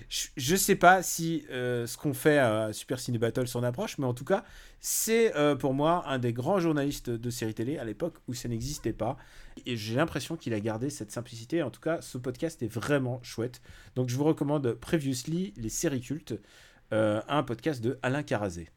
Je, 0.10 0.28
je 0.38 0.56
sais 0.56 0.76
pas 0.76 1.04
si 1.04 1.46
euh, 1.52 1.86
ce 1.86 1.96
qu'on 1.96 2.16
fait 2.16 2.40
à 2.40 2.74
Super 2.74 3.00
Ciné 3.00 3.20
Battle 3.20 3.48
s'en 3.48 3.62
approche, 3.62 4.00
mais 4.00 4.08
en 4.08 4.16
tout 4.16 4.26
cas, 4.26 4.44
c'est 4.80 5.36
euh, 5.36 5.56
pour 5.56 5.76
moi 5.76 6.04
un 6.08 6.18
des 6.18 6.34
grands 6.34 6.60
journalistes 6.60 7.12
de 7.12 7.30
série 7.30 7.54
télé 7.54 7.78
à 7.78 7.86
l'époque 7.86 8.16
où 8.28 8.34
ça 8.34 8.50
n'existait 8.50 8.92
pas. 8.94 9.18
Et 9.68 9.78
j'ai 9.78 9.96
l'impression 9.96 10.36
qu'il 10.36 10.54
a 10.56 10.60
gardé 10.60 10.90
cette 10.90 11.12
simplicité. 11.12 11.62
En 11.62 11.70
tout 11.70 11.80
cas, 11.80 12.02
ce 12.02 12.18
podcast 12.18 12.64
est 12.64 12.74
vraiment 12.74 13.20
chouette. 13.22 13.62
Donc 13.96 14.10
je 14.10 14.16
vous 14.16 14.24
recommande 14.24 14.74
Previously, 14.74 15.54
les 15.58 15.70
séries 15.70 16.02
cultes, 16.02 16.34
euh, 16.92 17.22
un 17.28 17.44
podcast 17.44 17.84
de 17.84 18.00
Alain 18.02 18.24
Carazé. 18.24 18.70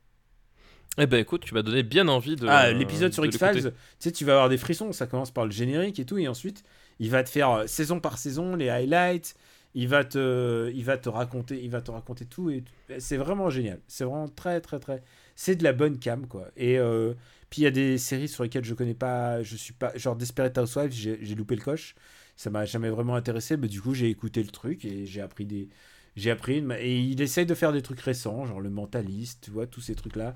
Eh 0.99 1.07
ben 1.07 1.19
écoute, 1.19 1.45
tu 1.47 1.55
m'as 1.55 1.63
donné 1.63 1.83
bien 1.83 2.09
envie 2.09 2.37
de. 2.37 2.47
Ah, 2.47 2.71
l'épisode 2.71 3.15
sur 3.15 3.25
X-Files, 3.25 3.63
tu 3.63 3.71
sais, 3.99 4.13
tu 4.13 4.27
vas 4.27 4.33
avoir 4.33 4.49
des 4.51 4.59
frissons. 4.59 4.93
Ça 4.93 5.07
commence 5.07 5.31
par 5.31 5.47
le 5.47 5.51
générique 5.51 5.99
et 5.99 6.05
tout, 6.05 6.19
et 6.19 6.29
ensuite, 6.29 6.63
il 6.99 7.09
va 7.09 7.25
te 7.25 7.31
faire 7.31 7.67
saison 7.67 8.01
par 8.01 8.19
saison 8.19 8.55
les 8.55 8.69
highlights. 8.69 9.35
Il 9.75 9.89
va 9.89 10.05
te, 10.05 10.71
il 10.75 10.85
va 10.85 10.99
te 10.99 11.09
raconter, 11.09 11.63
il 11.63 11.71
va 11.71 11.81
te 11.81 11.91
raconter 11.91 12.27
tout 12.27 12.51
et 12.51 12.63
c'est 12.99 13.17
vraiment 13.17 13.49
génial. 13.49 13.81
C'est 13.89 14.05
vraiment 14.05 14.29
très, 14.29 14.61
très, 14.61 14.79
très. 14.79 15.03
C'est 15.35 15.57
de 15.57 15.65
la 15.65 15.73
bonne 15.73 15.99
cam 15.99 16.27
quoi. 16.27 16.49
Et 16.57 16.79
euh, 16.79 17.15
puis 17.49 17.63
il 17.63 17.65
y 17.65 17.69
a 17.69 17.71
des 17.71 17.97
séries 17.99 18.29
sur 18.29 18.43
lesquelles 18.43 18.65
je 18.65 18.75
connais 18.75 18.95
pas, 18.95 19.43
je 19.43 19.57
suis 19.57 19.73
pas, 19.73 19.97
genre 19.97 20.17
Desperate 20.17 20.57
Housewives, 20.59 20.93
j'ai 20.93 21.35
loupé 21.35 21.57
le 21.57 21.63
coche. 21.63 21.95
Ça 22.37 22.51
m'a 22.51 22.65
jamais 22.65 22.91
vraiment 22.91 23.15
intéressé, 23.15 23.57
mais 23.57 23.69
du 23.69 23.81
coup 23.81 23.95
j'ai 23.95 24.09
écouté 24.11 24.43
le 24.43 24.51
truc 24.51 24.85
et 24.85 25.07
j'ai 25.07 25.21
appris 25.21 25.47
des, 25.47 25.69
j'ai 26.17 26.31
appris 26.31 26.65
et 26.79 26.99
il 26.99 27.21
essaye 27.21 27.47
de 27.47 27.55
faire 27.55 27.73
des 27.73 27.83
trucs 27.83 28.01
récents, 28.01 28.45
genre 28.47 28.61
le 28.61 28.71
Mentaliste, 28.71 29.45
tu 29.45 29.51
vois, 29.51 29.67
tous 29.67 29.81
ces 29.81 29.95
trucs 29.95 30.17
là 30.17 30.35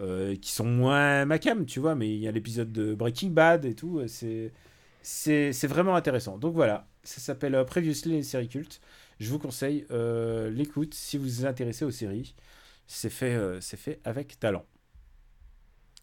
euh, 0.00 0.34
qui 0.36 0.50
sont 0.52 0.64
moins 0.64 1.26
ma 1.26 1.38
cam, 1.38 1.66
tu 1.66 1.78
vois, 1.80 1.94
mais 1.94 2.08
il 2.08 2.20
y 2.20 2.28
a 2.28 2.30
l'épisode 2.32 2.72
de 2.72 2.94
Breaking 2.94 3.30
Bad 3.30 3.66
et 3.66 3.74
tout, 3.74 3.98
euh, 3.98 4.52
c'est 5.02 5.66
vraiment 5.66 5.94
intéressant. 5.94 6.38
Donc 6.38 6.54
voilà, 6.54 6.86
ça 7.02 7.20
s'appelle 7.20 7.54
euh, 7.54 7.64
Previously 7.64 8.12
les 8.12 8.22
séries 8.22 8.48
cultes. 8.48 8.80
Je 9.18 9.28
vous 9.30 9.38
conseille 9.38 9.86
euh, 9.90 10.50
l'écoute 10.50 10.94
si 10.94 11.18
vous 11.18 11.24
vous 11.24 11.46
intéressez 11.46 11.84
aux 11.84 11.90
séries. 11.90 12.34
C'est 12.86 13.10
fait, 13.10 13.34
euh, 13.34 13.60
c'est 13.60 13.76
fait 13.76 14.00
avec 14.04 14.38
talent. 14.40 14.64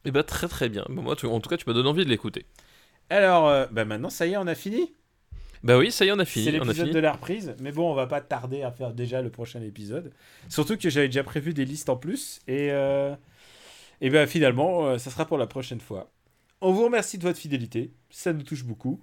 Eh 0.06 0.12
ben 0.12 0.24
très 0.24 0.48
très 0.48 0.70
bien. 0.70 0.86
Bon, 0.90 1.02
moi, 1.02 1.16
tu- 1.16 1.26
en 1.26 1.40
tout 1.40 1.50
cas, 1.50 1.58
tu 1.58 1.66
m'as 1.68 1.74
donné 1.74 1.90
envie 1.90 2.06
de 2.06 2.10
l'écouter. 2.10 2.46
Alors, 3.10 3.48
euh, 3.48 3.66
bah 3.72 3.86
maintenant, 3.86 4.10
ça 4.10 4.26
y 4.28 4.34
est, 4.34 4.38
on 4.38 4.48
a 4.48 4.56
fini? 4.56 4.94
Bah 5.64 5.78
oui, 5.78 5.92
ça 5.92 6.06
y 6.06 6.10
est, 6.10 6.12
on 6.12 6.20
a 6.20 6.26
C'est 6.26 6.32
fini. 6.32 6.50
A 6.50 6.52
l'épisode 6.52 6.92
de 6.92 7.00
la 7.00 7.14
reprise. 7.14 7.56
Mais 7.60 7.72
bon, 7.72 7.92
on 7.92 7.96
va 7.96 8.08
pas 8.08 8.22
tarder 8.22 8.62
à 8.62 8.72
faire 8.72 8.94
déjà 8.94 9.22
le 9.22 9.32
prochain 9.32 9.62
épisode. 9.62 10.12
Surtout 10.50 10.78
que 10.78 10.90
j'avais 10.90 11.08
déjà 11.08 11.24
prévu 11.24 11.54
des 11.54 11.66
listes 11.66 11.90
en 11.90 11.98
plus. 11.98 12.40
Et, 12.48 12.72
euh, 12.72 13.16
et 14.02 14.10
ben 14.10 14.28
finalement, 14.28 14.86
euh, 14.88 14.98
ça 14.98 15.10
sera 15.10 15.26
pour 15.26 15.38
la 15.38 15.48
prochaine 15.48 15.82
fois. 15.82 16.12
On 16.62 16.72
vous 16.72 16.86
remercie 16.86 17.18
de 17.18 17.24
votre 17.24 17.40
fidélité. 17.40 17.92
Ça 18.10 18.34
nous 18.34 18.44
touche 18.44 18.64
beaucoup. 18.64 19.02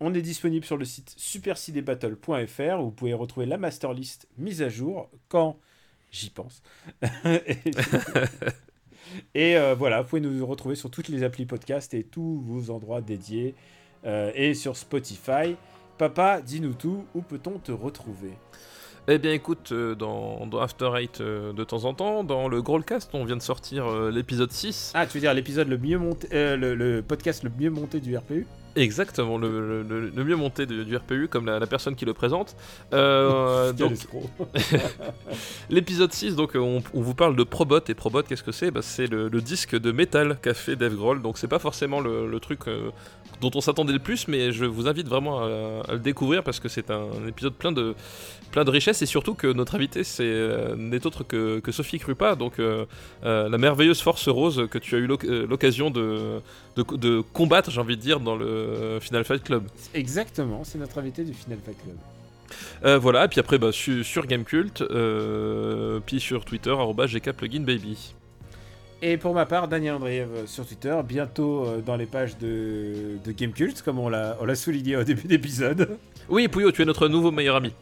On 0.00 0.12
est 0.14 0.22
disponible 0.22 0.64
sur 0.64 0.76
le 0.76 0.84
site 0.84 1.14
supercinébattle.fr 1.16 2.80
où 2.80 2.84
vous 2.84 2.90
pouvez 2.90 3.14
retrouver 3.14 3.46
la 3.46 3.58
master 3.58 3.92
list 3.92 4.28
mise 4.38 4.62
à 4.62 4.68
jour 4.68 5.08
quand 5.28 5.58
j'y 6.10 6.30
pense. 6.30 6.62
et 9.34 9.56
euh, 9.56 9.74
voilà, 9.74 10.02
vous 10.02 10.08
pouvez 10.08 10.20
nous 10.20 10.44
retrouver 10.46 10.74
sur 10.74 10.90
toutes 10.90 11.08
les 11.08 11.22
applis 11.22 11.46
podcast 11.46 11.94
et 11.94 12.02
tous 12.02 12.40
vos 12.40 12.70
endroits 12.70 13.00
dédiés 13.00 13.54
euh, 14.04 14.32
et 14.34 14.54
sur 14.54 14.76
Spotify. 14.76 15.56
Papa, 15.96 16.42
dis-nous 16.42 16.74
tout, 16.74 17.04
où 17.14 17.22
peut-on 17.22 17.58
te 17.58 17.70
retrouver? 17.70 18.32
Eh 19.06 19.18
bien 19.18 19.32
écoute, 19.32 19.70
euh, 19.72 19.94
dans, 19.94 20.46
dans 20.46 20.60
After 20.60 20.90
Eight 20.96 21.20
euh, 21.20 21.52
de 21.52 21.62
temps 21.62 21.84
en 21.84 21.92
temps, 21.92 22.24
dans 22.24 22.48
le 22.48 22.62
Growlcast, 22.62 23.10
on 23.12 23.24
vient 23.26 23.36
de 23.36 23.42
sortir 23.42 23.86
euh, 23.86 24.10
l'épisode 24.10 24.50
6. 24.50 24.92
Ah, 24.94 25.06
tu 25.06 25.18
veux 25.18 25.20
dire 25.20 25.34
l'épisode 25.34 25.68
le 25.68 25.76
mieux 25.76 25.98
monté, 25.98 26.26
euh, 26.32 26.56
le, 26.56 26.74
le 26.74 27.02
podcast 27.02 27.42
le 27.42 27.50
mieux 27.58 27.68
monté 27.68 28.00
du 28.00 28.16
RPU 28.16 28.46
Exactement, 28.76 29.38
le, 29.38 29.48
le- 29.48 29.82
le- 29.82 30.08
le 30.10 30.24
mieux 30.24 30.34
monté 30.34 30.66
du 30.66 30.96
RPU, 30.96 31.28
comme 31.28 31.46
la, 31.46 31.58
la 31.60 31.66
personne 31.66 31.94
qui 31.94 32.04
le 32.04 32.12
présente. 32.12 32.56
Euh, 32.92 33.72
donc, 33.74 33.92
l'épisode 35.70 36.12
6, 36.12 36.36
donc, 36.36 36.52
on, 36.54 36.82
on 36.92 37.00
vous 37.00 37.14
parle 37.14 37.36
de 37.36 37.44
Probot. 37.44 37.80
Et 37.88 37.94
Probot, 37.94 38.22
qu'est-ce 38.22 38.42
que 38.42 38.52
c'est? 38.52 38.70
Bah, 38.70 38.80
C'est 38.82 39.06
le, 39.06 39.28
le 39.28 39.40
disque 39.40 39.78
de 39.78 39.92
métal 39.92 40.38
qu'a 40.42 40.54
fait 40.54 40.76
Dave 40.76 40.94
Grohl. 40.94 41.22
Donc, 41.22 41.38
c'est 41.38 41.48
pas 41.48 41.58
forcément 41.58 42.00
le, 42.00 42.38
truc 42.40 42.60
euh, 42.66 42.90
dont 43.40 43.50
on 43.54 43.60
s'attendait 43.60 43.92
le 43.92 43.98
plus, 44.00 44.28
mais 44.28 44.52
je 44.52 44.64
vous 44.64 44.88
invite 44.88 45.08
vraiment 45.08 45.40
à, 45.40 45.82
à 45.88 45.92
le 45.92 45.98
découvrir 46.00 46.42
parce 46.42 46.60
que 46.60 46.68
c'est 46.68 46.90
un, 46.90 47.06
épisode 47.28 47.54
plein 47.54 47.72
de, 47.72 47.94
plein 48.50 48.64
de 48.64 48.70
richesses. 48.70 49.02
Et 49.02 49.06
surtout 49.06 49.34
que 49.34 49.46
notre 49.46 49.74
invité 49.76 50.04
c'est, 50.04 50.24
euh, 50.24 50.74
n'est 50.76 51.06
autre 51.06 51.24
que, 51.24 51.60
que 51.60 51.72
Sophie 51.72 51.98
Krupa, 51.98 52.34
donc 52.34 52.58
euh, 52.58 52.84
la 53.22 53.56
merveilleuse 53.58 54.00
force 54.00 54.28
rose 54.28 54.66
que 54.70 54.78
tu 54.78 54.94
as 54.94 54.98
eu 54.98 55.06
l'oc- 55.06 55.24
l'occasion 55.24 55.90
de, 55.90 56.40
de, 56.76 56.82
de 56.96 57.20
combattre, 57.32 57.70
j'ai 57.70 57.80
envie 57.80 57.96
de 57.96 58.02
dire, 58.02 58.20
dans 58.20 58.36
le 58.36 58.98
Final 59.00 59.24
Fight 59.24 59.42
Club. 59.42 59.64
Exactement, 59.94 60.64
c'est 60.64 60.78
notre 60.78 60.98
invité 60.98 61.24
du 61.24 61.34
Final 61.34 61.58
Fight 61.64 61.76
Club. 61.82 61.96
Euh, 62.84 62.98
voilà, 62.98 63.24
et 63.24 63.28
puis 63.28 63.40
après 63.40 63.58
bah, 63.58 63.72
su- 63.72 64.04
sur 64.04 64.26
Gamecult, 64.26 64.82
euh, 64.82 66.00
puis 66.04 66.20
sur 66.20 66.44
Twitter, 66.44 66.74
GKPluginBaby. 67.06 68.14
Et 69.02 69.16
pour 69.16 69.34
ma 69.34 69.44
part, 69.44 69.68
Daniel 69.68 69.94
Andreev 69.94 70.28
euh, 70.34 70.46
sur 70.46 70.66
Twitter, 70.66 70.96
bientôt 71.06 71.66
dans 71.84 71.96
les 71.96 72.06
pages 72.06 72.38
de, 72.38 73.18
de 73.24 73.32
Gamecult, 73.32 73.82
comme 73.82 73.98
on 73.98 74.08
l'a 74.08 74.36
on 74.40 74.44
l'a 74.44 74.54
souligné 74.54 74.96
au 74.96 75.04
début 75.04 75.26
d'épisode. 75.26 75.98
Oui, 76.28 76.48
Pouillot, 76.48 76.72
tu 76.72 76.82
es 76.82 76.84
notre 76.84 77.08
nouveau 77.08 77.30
meilleur 77.30 77.56
ami. 77.56 77.72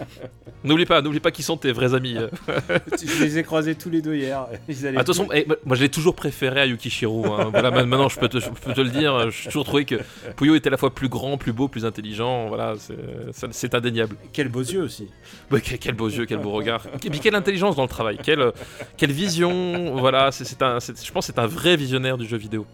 n'oublie 0.64 0.84
pas, 0.86 1.00
n'oublie 1.00 1.20
pas 1.20 1.30
qui 1.30 1.42
sont 1.42 1.56
tes 1.56 1.72
vrais 1.72 1.94
amis. 1.94 2.16
je 3.02 3.22
les 3.24 3.38
ai 3.38 3.42
croisés 3.42 3.74
tous 3.74 3.88
les 3.90 4.02
deux 4.02 4.14
hier. 4.14 4.46
Ils 4.68 4.86
allaient 4.86 4.98
Ah, 4.98 5.04
eh, 5.34 5.46
moi 5.64 5.76
je 5.76 5.82
l'ai 5.82 5.88
toujours 5.88 6.14
préféré 6.14 6.60
à 6.60 6.66
Yukishiro. 6.66 7.24
hein. 7.26 7.48
Voilà, 7.50 7.70
ma- 7.70 7.84
maintenant 7.84 8.08
je 8.08 8.18
peux, 8.18 8.28
te, 8.28 8.38
je 8.40 8.48
peux 8.50 8.72
te 8.74 8.80
le 8.80 8.90
dire. 8.90 9.30
J'ai 9.30 9.44
toujours 9.46 9.64
trouvé 9.64 9.84
que 9.84 9.96
Pouillot 10.36 10.54
était 10.56 10.68
à 10.68 10.70
la 10.72 10.76
fois 10.76 10.94
plus 10.94 11.08
grand, 11.08 11.36
plus 11.38 11.52
beau, 11.52 11.68
plus 11.68 11.84
intelligent. 11.84 12.48
Voilà, 12.48 12.74
c'est- 12.78 13.74
indéniable. 13.74 14.16
Quels 14.32 14.48
beaux 14.48 14.60
yeux 14.62 14.82
aussi. 14.82 15.08
Quel, 15.50 15.78
quel 15.78 15.94
beaux 15.94 16.08
yeux, 16.08 16.26
quel 16.26 16.38
beau 16.38 16.50
regard. 16.52 16.82
Et 17.04 17.10
puis 17.10 17.20
quelle 17.20 17.34
intelligence 17.34 17.76
dans 17.76 17.82
le 17.82 17.88
travail. 17.88 18.18
Quelle, 18.22 18.52
quelle 18.96 19.12
vision. 19.12 19.96
Voilà, 19.96 20.30
c'est 20.32 20.62
un, 20.62 20.78
je 20.80 21.12
pense 21.12 21.26
que 21.26 21.32
c'est 21.32 21.38
un 21.40 21.46
vrai 21.46 21.76
visionnaire 21.76 22.16
du 22.18 22.26
jeu 22.26 22.36
vidéo. 22.36 22.66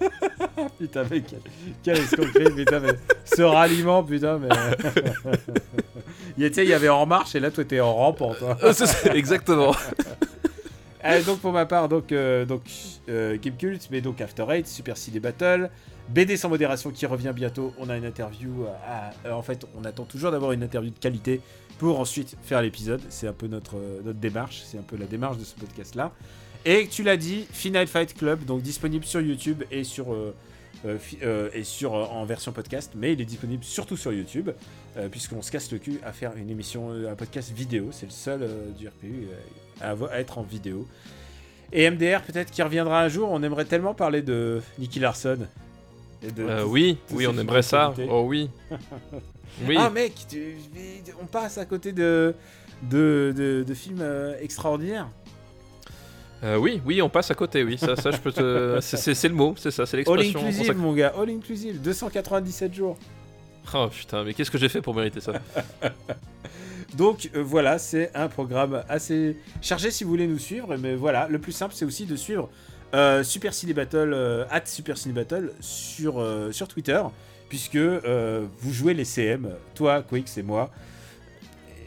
Putain, 0.78 1.04
mais 1.10 1.20
quel, 1.22 1.40
quel 1.82 1.98
escroquerie, 1.98 2.52
putain, 2.54 2.80
mais 2.80 2.92
ce 3.24 3.42
ralliement, 3.42 4.02
putain, 4.02 4.38
mais. 4.38 4.48
il 6.38 6.64
y 6.64 6.72
avait 6.72 6.88
en 6.88 7.06
marche 7.06 7.34
et 7.34 7.40
là, 7.40 7.50
toi, 7.50 7.64
t'es 7.64 7.80
en 7.80 7.94
rampant, 7.94 8.34
toi. 8.34 8.56
Euh, 8.62 8.72
c'est- 8.74 9.14
Exactement. 9.14 9.74
Euh, 11.04 11.22
donc 11.22 11.40
pour 11.40 11.52
ma 11.52 11.66
part, 11.66 11.88
donc, 11.88 12.12
euh, 12.12 12.44
donc 12.46 12.62
euh, 13.08 13.36
Game 13.40 13.56
Cult, 13.56 13.88
mais 13.90 14.00
donc 14.00 14.20
After 14.20 14.46
Eight, 14.50 14.66
Super 14.66 14.96
CD 14.96 15.20
Battle, 15.20 15.68
BD 16.08 16.36
sans 16.36 16.48
modération 16.48 16.90
qui 16.90 17.04
revient 17.06 17.32
bientôt. 17.34 17.74
On 17.78 17.88
a 17.90 17.96
une 17.96 18.06
interview. 18.06 18.64
à- 18.86 19.10
à- 19.28 19.34
en 19.36 19.42
fait, 19.42 19.66
on 19.78 19.84
attend 19.84 20.04
toujours 20.04 20.30
d'avoir 20.30 20.52
une 20.52 20.62
interview 20.62 20.90
de 20.90 20.98
qualité 20.98 21.40
pour 21.78 22.00
ensuite 22.00 22.36
faire 22.42 22.62
l'épisode. 22.62 23.02
C'est 23.10 23.28
un 23.28 23.32
peu 23.34 23.48
notre, 23.48 23.76
euh, 23.76 24.00
notre 24.04 24.18
démarche. 24.18 24.62
C'est 24.64 24.78
un 24.78 24.82
peu 24.82 24.96
la 24.96 25.06
démarche 25.06 25.36
de 25.38 25.44
ce 25.44 25.54
podcast-là. 25.54 26.10
Et 26.64 26.88
tu 26.88 27.02
l'as 27.02 27.16
dit, 27.16 27.46
Final 27.52 27.86
Fight 27.86 28.14
Club, 28.16 28.44
donc 28.44 28.62
disponible 28.62 29.04
sur 29.04 29.20
YouTube 29.20 29.62
et 29.70 29.84
sur. 29.84 30.12
euh, 30.14 30.34
euh, 30.86 30.98
euh, 31.22 31.48
et 31.54 31.64
sur 31.64 31.94
euh, 31.94 32.04
en 32.04 32.26
version 32.26 32.52
podcast, 32.52 32.92
mais 32.94 33.14
il 33.14 33.20
est 33.20 33.24
disponible 33.24 33.64
surtout 33.64 33.96
sur 33.96 34.12
YouTube, 34.12 34.50
puisqu'on 35.10 35.40
se 35.40 35.50
casse 35.50 35.72
le 35.72 35.78
cul 35.78 35.98
à 36.04 36.12
faire 36.12 36.36
une 36.36 36.50
émission, 36.50 36.90
un 36.90 37.14
podcast 37.14 37.50
vidéo. 37.52 37.88
C'est 37.90 38.04
le 38.06 38.12
seul 38.12 38.46
du 38.78 38.86
RPU 38.88 39.28
à, 39.80 39.94
être 40.20 40.36
en 40.38 40.42
vidéo. 40.42 40.86
Et 41.72 41.88
MDR 41.90 42.20
peut-être 42.22 42.50
qui 42.50 42.62
reviendra 42.62 43.00
un 43.02 43.08
jour. 43.08 43.30
On 43.30 43.42
aimerait 43.42 43.64
tellement 43.64 43.94
parler 43.94 44.20
de 44.20 44.60
Nicky 44.78 45.00
Larson. 45.00 45.38
Et 46.22 46.30
de- 46.30 46.42
de- 46.46 46.62
oui, 46.64 46.98
oui, 47.12 47.26
on 47.26 47.36
aimerait 47.38 47.62
ça. 47.62 47.94
Oh 48.10 48.24
oui. 48.26 48.50
Oui. 49.66 49.76
Ah 49.78 49.88
mec, 49.88 50.12
tu- 50.28 50.56
on 51.20 51.26
passe 51.26 51.56
à 51.58 51.64
côté 51.64 51.92
de 51.92 52.34
de, 52.82 53.32
de, 53.36 53.64
de 53.66 53.74
films 53.74 54.04
extraordinaires. 54.40 55.08
Euh, 56.44 56.56
oui, 56.58 56.80
oui, 56.84 57.00
on 57.00 57.08
passe 57.08 57.30
à 57.30 57.34
côté, 57.34 57.64
oui, 57.64 57.78
ça, 57.78 57.96
ça 57.96 58.10
je 58.10 58.18
peux 58.18 58.30
te... 58.32 58.78
c'est- 58.82 59.28
le 59.28 59.34
mot, 59.34 59.54
c'est 59.56 59.70
ça, 59.70 59.86
c'est 59.86 59.96
All 59.96 60.00
l'expression. 60.16 60.40
On 60.40 60.46
inclusive 60.46 60.76
mon 60.76 60.92
gars, 60.92 61.14
all 61.18 61.30
inclusive, 61.30 61.80
297 61.80 62.74
jours. 62.74 62.96
Oh 63.74 63.88
putain, 63.90 64.24
mais 64.24 64.34
qu'est-ce 64.34 64.50
que 64.50 64.58
j'ai 64.58 64.68
fait 64.68 64.82
pour 64.82 64.94
mériter 64.94 65.20
ça? 65.20 65.32
Donc 66.96 67.30
euh, 67.34 67.42
voilà, 67.42 67.78
c'est 67.78 68.10
un 68.14 68.28
programme 68.28 68.84
assez 68.88 69.36
chargé 69.62 69.90
si 69.90 70.04
vous 70.04 70.10
voulez 70.10 70.26
nous 70.26 70.38
suivre. 70.38 70.76
Mais 70.76 70.94
voilà, 70.94 71.28
le 71.28 71.38
plus 71.38 71.52
simple, 71.52 71.74
c'est 71.74 71.86
aussi 71.86 72.04
de 72.04 72.14
suivre 72.14 72.50
euh, 72.94 73.24
Super 73.24 73.54
Ciné 73.54 73.72
Battle, 73.72 74.46
at 74.50 74.66
Super 74.66 74.98
Ciné 74.98 75.14
Battle 75.14 75.50
sur, 75.60 76.22
sur 76.52 76.68
Twitter, 76.68 77.00
puisque 77.48 77.76
vous 77.78 78.72
jouez 78.72 78.92
les 78.92 79.04
CM, 79.06 79.48
toi, 79.74 80.02
Quix 80.02 80.24
et 80.38 80.42
moi. 80.42 80.70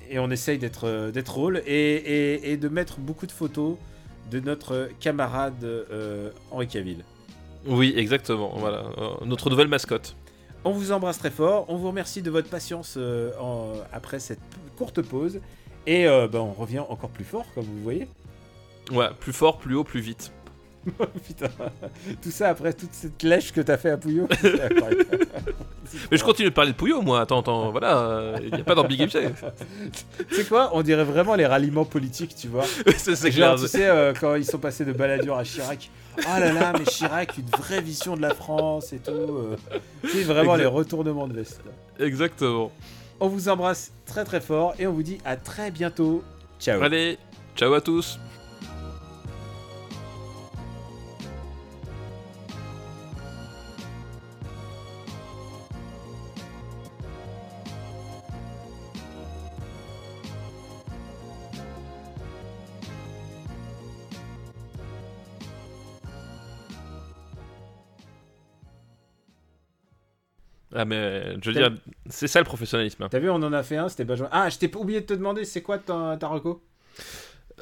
Et 0.09 0.19
on 0.19 0.31
essaye 0.31 0.57
d'être 0.57 1.11
d'être 1.11 1.33
rôle 1.35 1.61
et, 1.67 1.73
et- 1.73 2.51
et 2.53 2.57
de 2.57 2.69
mettre 2.69 2.97
beaucoup 2.99 3.27
de 3.27 3.31
photos 3.31 3.75
de 4.31 4.39
notre 4.39 4.89
camarade 4.99 5.63
euh, 5.63 6.31
Henri 6.51 6.67
Cavill. 6.67 7.03
Oui, 7.65 7.93
exactement, 7.97 8.53
voilà, 8.55 8.83
euh, 8.97 9.09
notre 9.25 9.49
nouvelle 9.49 9.67
mascotte. 9.67 10.15
On 10.63 10.71
vous 10.71 10.91
embrasse 10.91 11.17
très 11.19 11.31
fort. 11.31 11.65
On 11.69 11.75
vous 11.77 11.87
remercie 11.87 12.21
de 12.21 12.29
votre 12.31 12.49
patience 12.49 12.95
euh, 12.97 13.31
en- 13.39 13.73
après 13.93 14.19
cette 14.19 14.39
courte 14.77 15.01
pause. 15.01 15.39
Et 15.85 16.07
euh, 16.07 16.27
ben, 16.27 16.39
on 16.39 16.51
revient 16.53 16.79
encore 16.79 17.09
plus 17.09 17.23
fort, 17.23 17.45
comme 17.55 17.63
vous 17.65 17.81
voyez. 17.83 18.07
Ouais, 18.91 19.07
plus 19.19 19.33
fort, 19.33 19.57
plus 19.57 19.75
haut, 19.75 19.83
plus 19.83 20.01
vite. 20.01 20.31
Putain, 21.27 21.47
tout 22.21 22.31
ça 22.31 22.49
après 22.49 22.73
toute 22.73 22.93
cette 22.93 23.21
lèche 23.23 23.51
que 23.51 23.61
t'as 23.61 23.77
fait 23.77 23.89
à 23.91 23.97
Pouillot. 23.97 24.27
Mais 26.11 26.17
je 26.17 26.23
continue 26.23 26.49
de 26.49 26.53
parler 26.53 26.71
de 26.71 26.75
Pouillot, 26.77 27.01
moi, 27.01 27.21
attends, 27.21 27.39
attends, 27.39 27.71
voilà, 27.71 28.33
il 28.43 28.53
n'y 28.53 28.61
a 28.61 28.63
pas 28.63 28.75
d'ambiguïté. 28.75 29.29
Tu 30.29 30.35
sais 30.35 30.43
quoi? 30.43 30.71
On 30.73 30.81
dirait 30.81 31.03
vraiment 31.05 31.35
les 31.35 31.45
ralliements 31.45 31.85
politiques, 31.85 32.35
tu 32.35 32.47
vois. 32.47 32.65
c'est 32.97 33.29
clair. 33.31 33.55
tu 33.55 33.67
sais, 33.67 33.87
euh, 33.87 34.13
quand 34.19 34.35
ils 34.35 34.45
sont 34.45 34.57
passés 34.59 34.83
de 34.85 34.91
Balladur 34.91 35.37
à 35.37 35.43
Chirac. 35.43 35.89
Ah 36.27 36.39
là 36.39 36.51
là, 36.51 36.73
mais 36.77 36.83
Chirac, 36.85 37.37
une 37.37 37.49
vraie 37.57 37.81
vision 37.81 38.15
de 38.17 38.21
la 38.21 38.33
France 38.33 38.91
et 38.91 38.97
tout. 38.97 39.11
euh. 39.11 39.55
C'est 40.03 40.23
vraiment 40.23 40.55
Exact. 40.55 40.57
les 40.57 40.65
retournements 40.65 41.27
de 41.27 41.33
veste. 41.33 41.61
Exactement. 41.99 42.71
On 43.19 43.27
vous 43.29 43.49
embrasse 43.49 43.91
très 44.05 44.25
très 44.25 44.41
fort 44.41 44.73
et 44.79 44.87
on 44.87 44.93
vous 44.93 45.03
dit 45.03 45.19
à 45.25 45.35
très 45.37 45.71
bientôt. 45.71 46.23
Ciao. 46.59 46.81
Allez, 46.81 47.17
ciao 47.55 47.73
à 47.73 47.81
tous. 47.81 48.19
Ah 70.75 70.85
mais 70.85 71.35
je 71.41 71.49
veux 71.49 71.55
dire, 71.55 71.71
c'est 72.09 72.27
ça 72.27 72.39
le 72.39 72.45
professionnalisme. 72.45 73.03
hein. 73.03 73.07
T'as 73.09 73.19
vu, 73.19 73.29
on 73.29 73.35
en 73.35 73.53
a 73.53 73.63
fait 73.63 73.77
un, 73.77 73.87
c'était 73.89 74.03
Benjamin. 74.05 74.29
Ah, 74.31 74.49
je 74.49 74.57
t'ai 74.57 74.67
pas 74.67 74.79
oublié 74.79 75.01
de 75.01 75.05
te 75.05 75.13
demander, 75.13 75.45
c'est 75.45 75.61
quoi 75.61 75.77
ta, 75.77 76.17
ta 76.19 76.27
reco? 76.27 76.61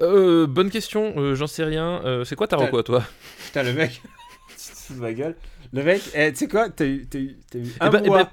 Euh, 0.01 0.47
bonne 0.47 0.69
question, 0.69 1.13
euh, 1.17 1.35
j'en 1.35 1.47
sais 1.47 1.63
rien. 1.63 2.01
Euh, 2.03 2.23
c'est 2.25 2.35
quoi 2.35 2.47
ta 2.47 2.57
reco 2.57 2.77
à 2.79 2.83
toi? 2.83 3.03
Putain, 3.45 3.63
le 3.63 3.73
mec. 3.73 4.01
Tu 4.57 4.71
te 4.71 4.77
fous 4.77 4.93
de 4.95 4.99
ma 4.99 5.13
gueule. 5.13 5.35
Le 5.73 5.83
mec, 5.83 6.01
eh, 6.13 6.31
tu 6.31 6.37
sais 6.39 6.47
quoi 6.47 6.69
T'as 6.69 6.85
eu, 6.85 7.07
t'as 7.07 7.19
eu, 7.19 7.37
t'as 7.51 7.59
eu 7.59 7.73
un 7.79 7.91
eh 8.03 8.07
mois. 8.07 8.29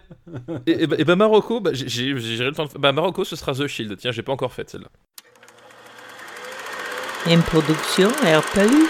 Et, 0.66 0.84
et 0.84 1.00
et 1.00 1.04
Marocco, 1.16 1.60
bah, 1.60 1.70
j'ai- 1.72 1.88
j'ai 1.88 2.16
j'ai 2.18 2.44
le 2.44 2.52
temps 2.52 2.66
de... 2.66 2.78
Bah 2.78 2.92
Marocco 2.92 3.24
ce 3.24 3.34
sera 3.36 3.52
The 3.52 3.66
Shield, 3.66 3.96
tiens 3.96 4.12
j'ai 4.12 4.22
pas 4.22 4.32
encore 4.32 4.52
fait 4.52 4.68
celle-là. 4.70 4.88
Une 7.26 7.42
production 7.42 8.08
RPU. 8.08 8.86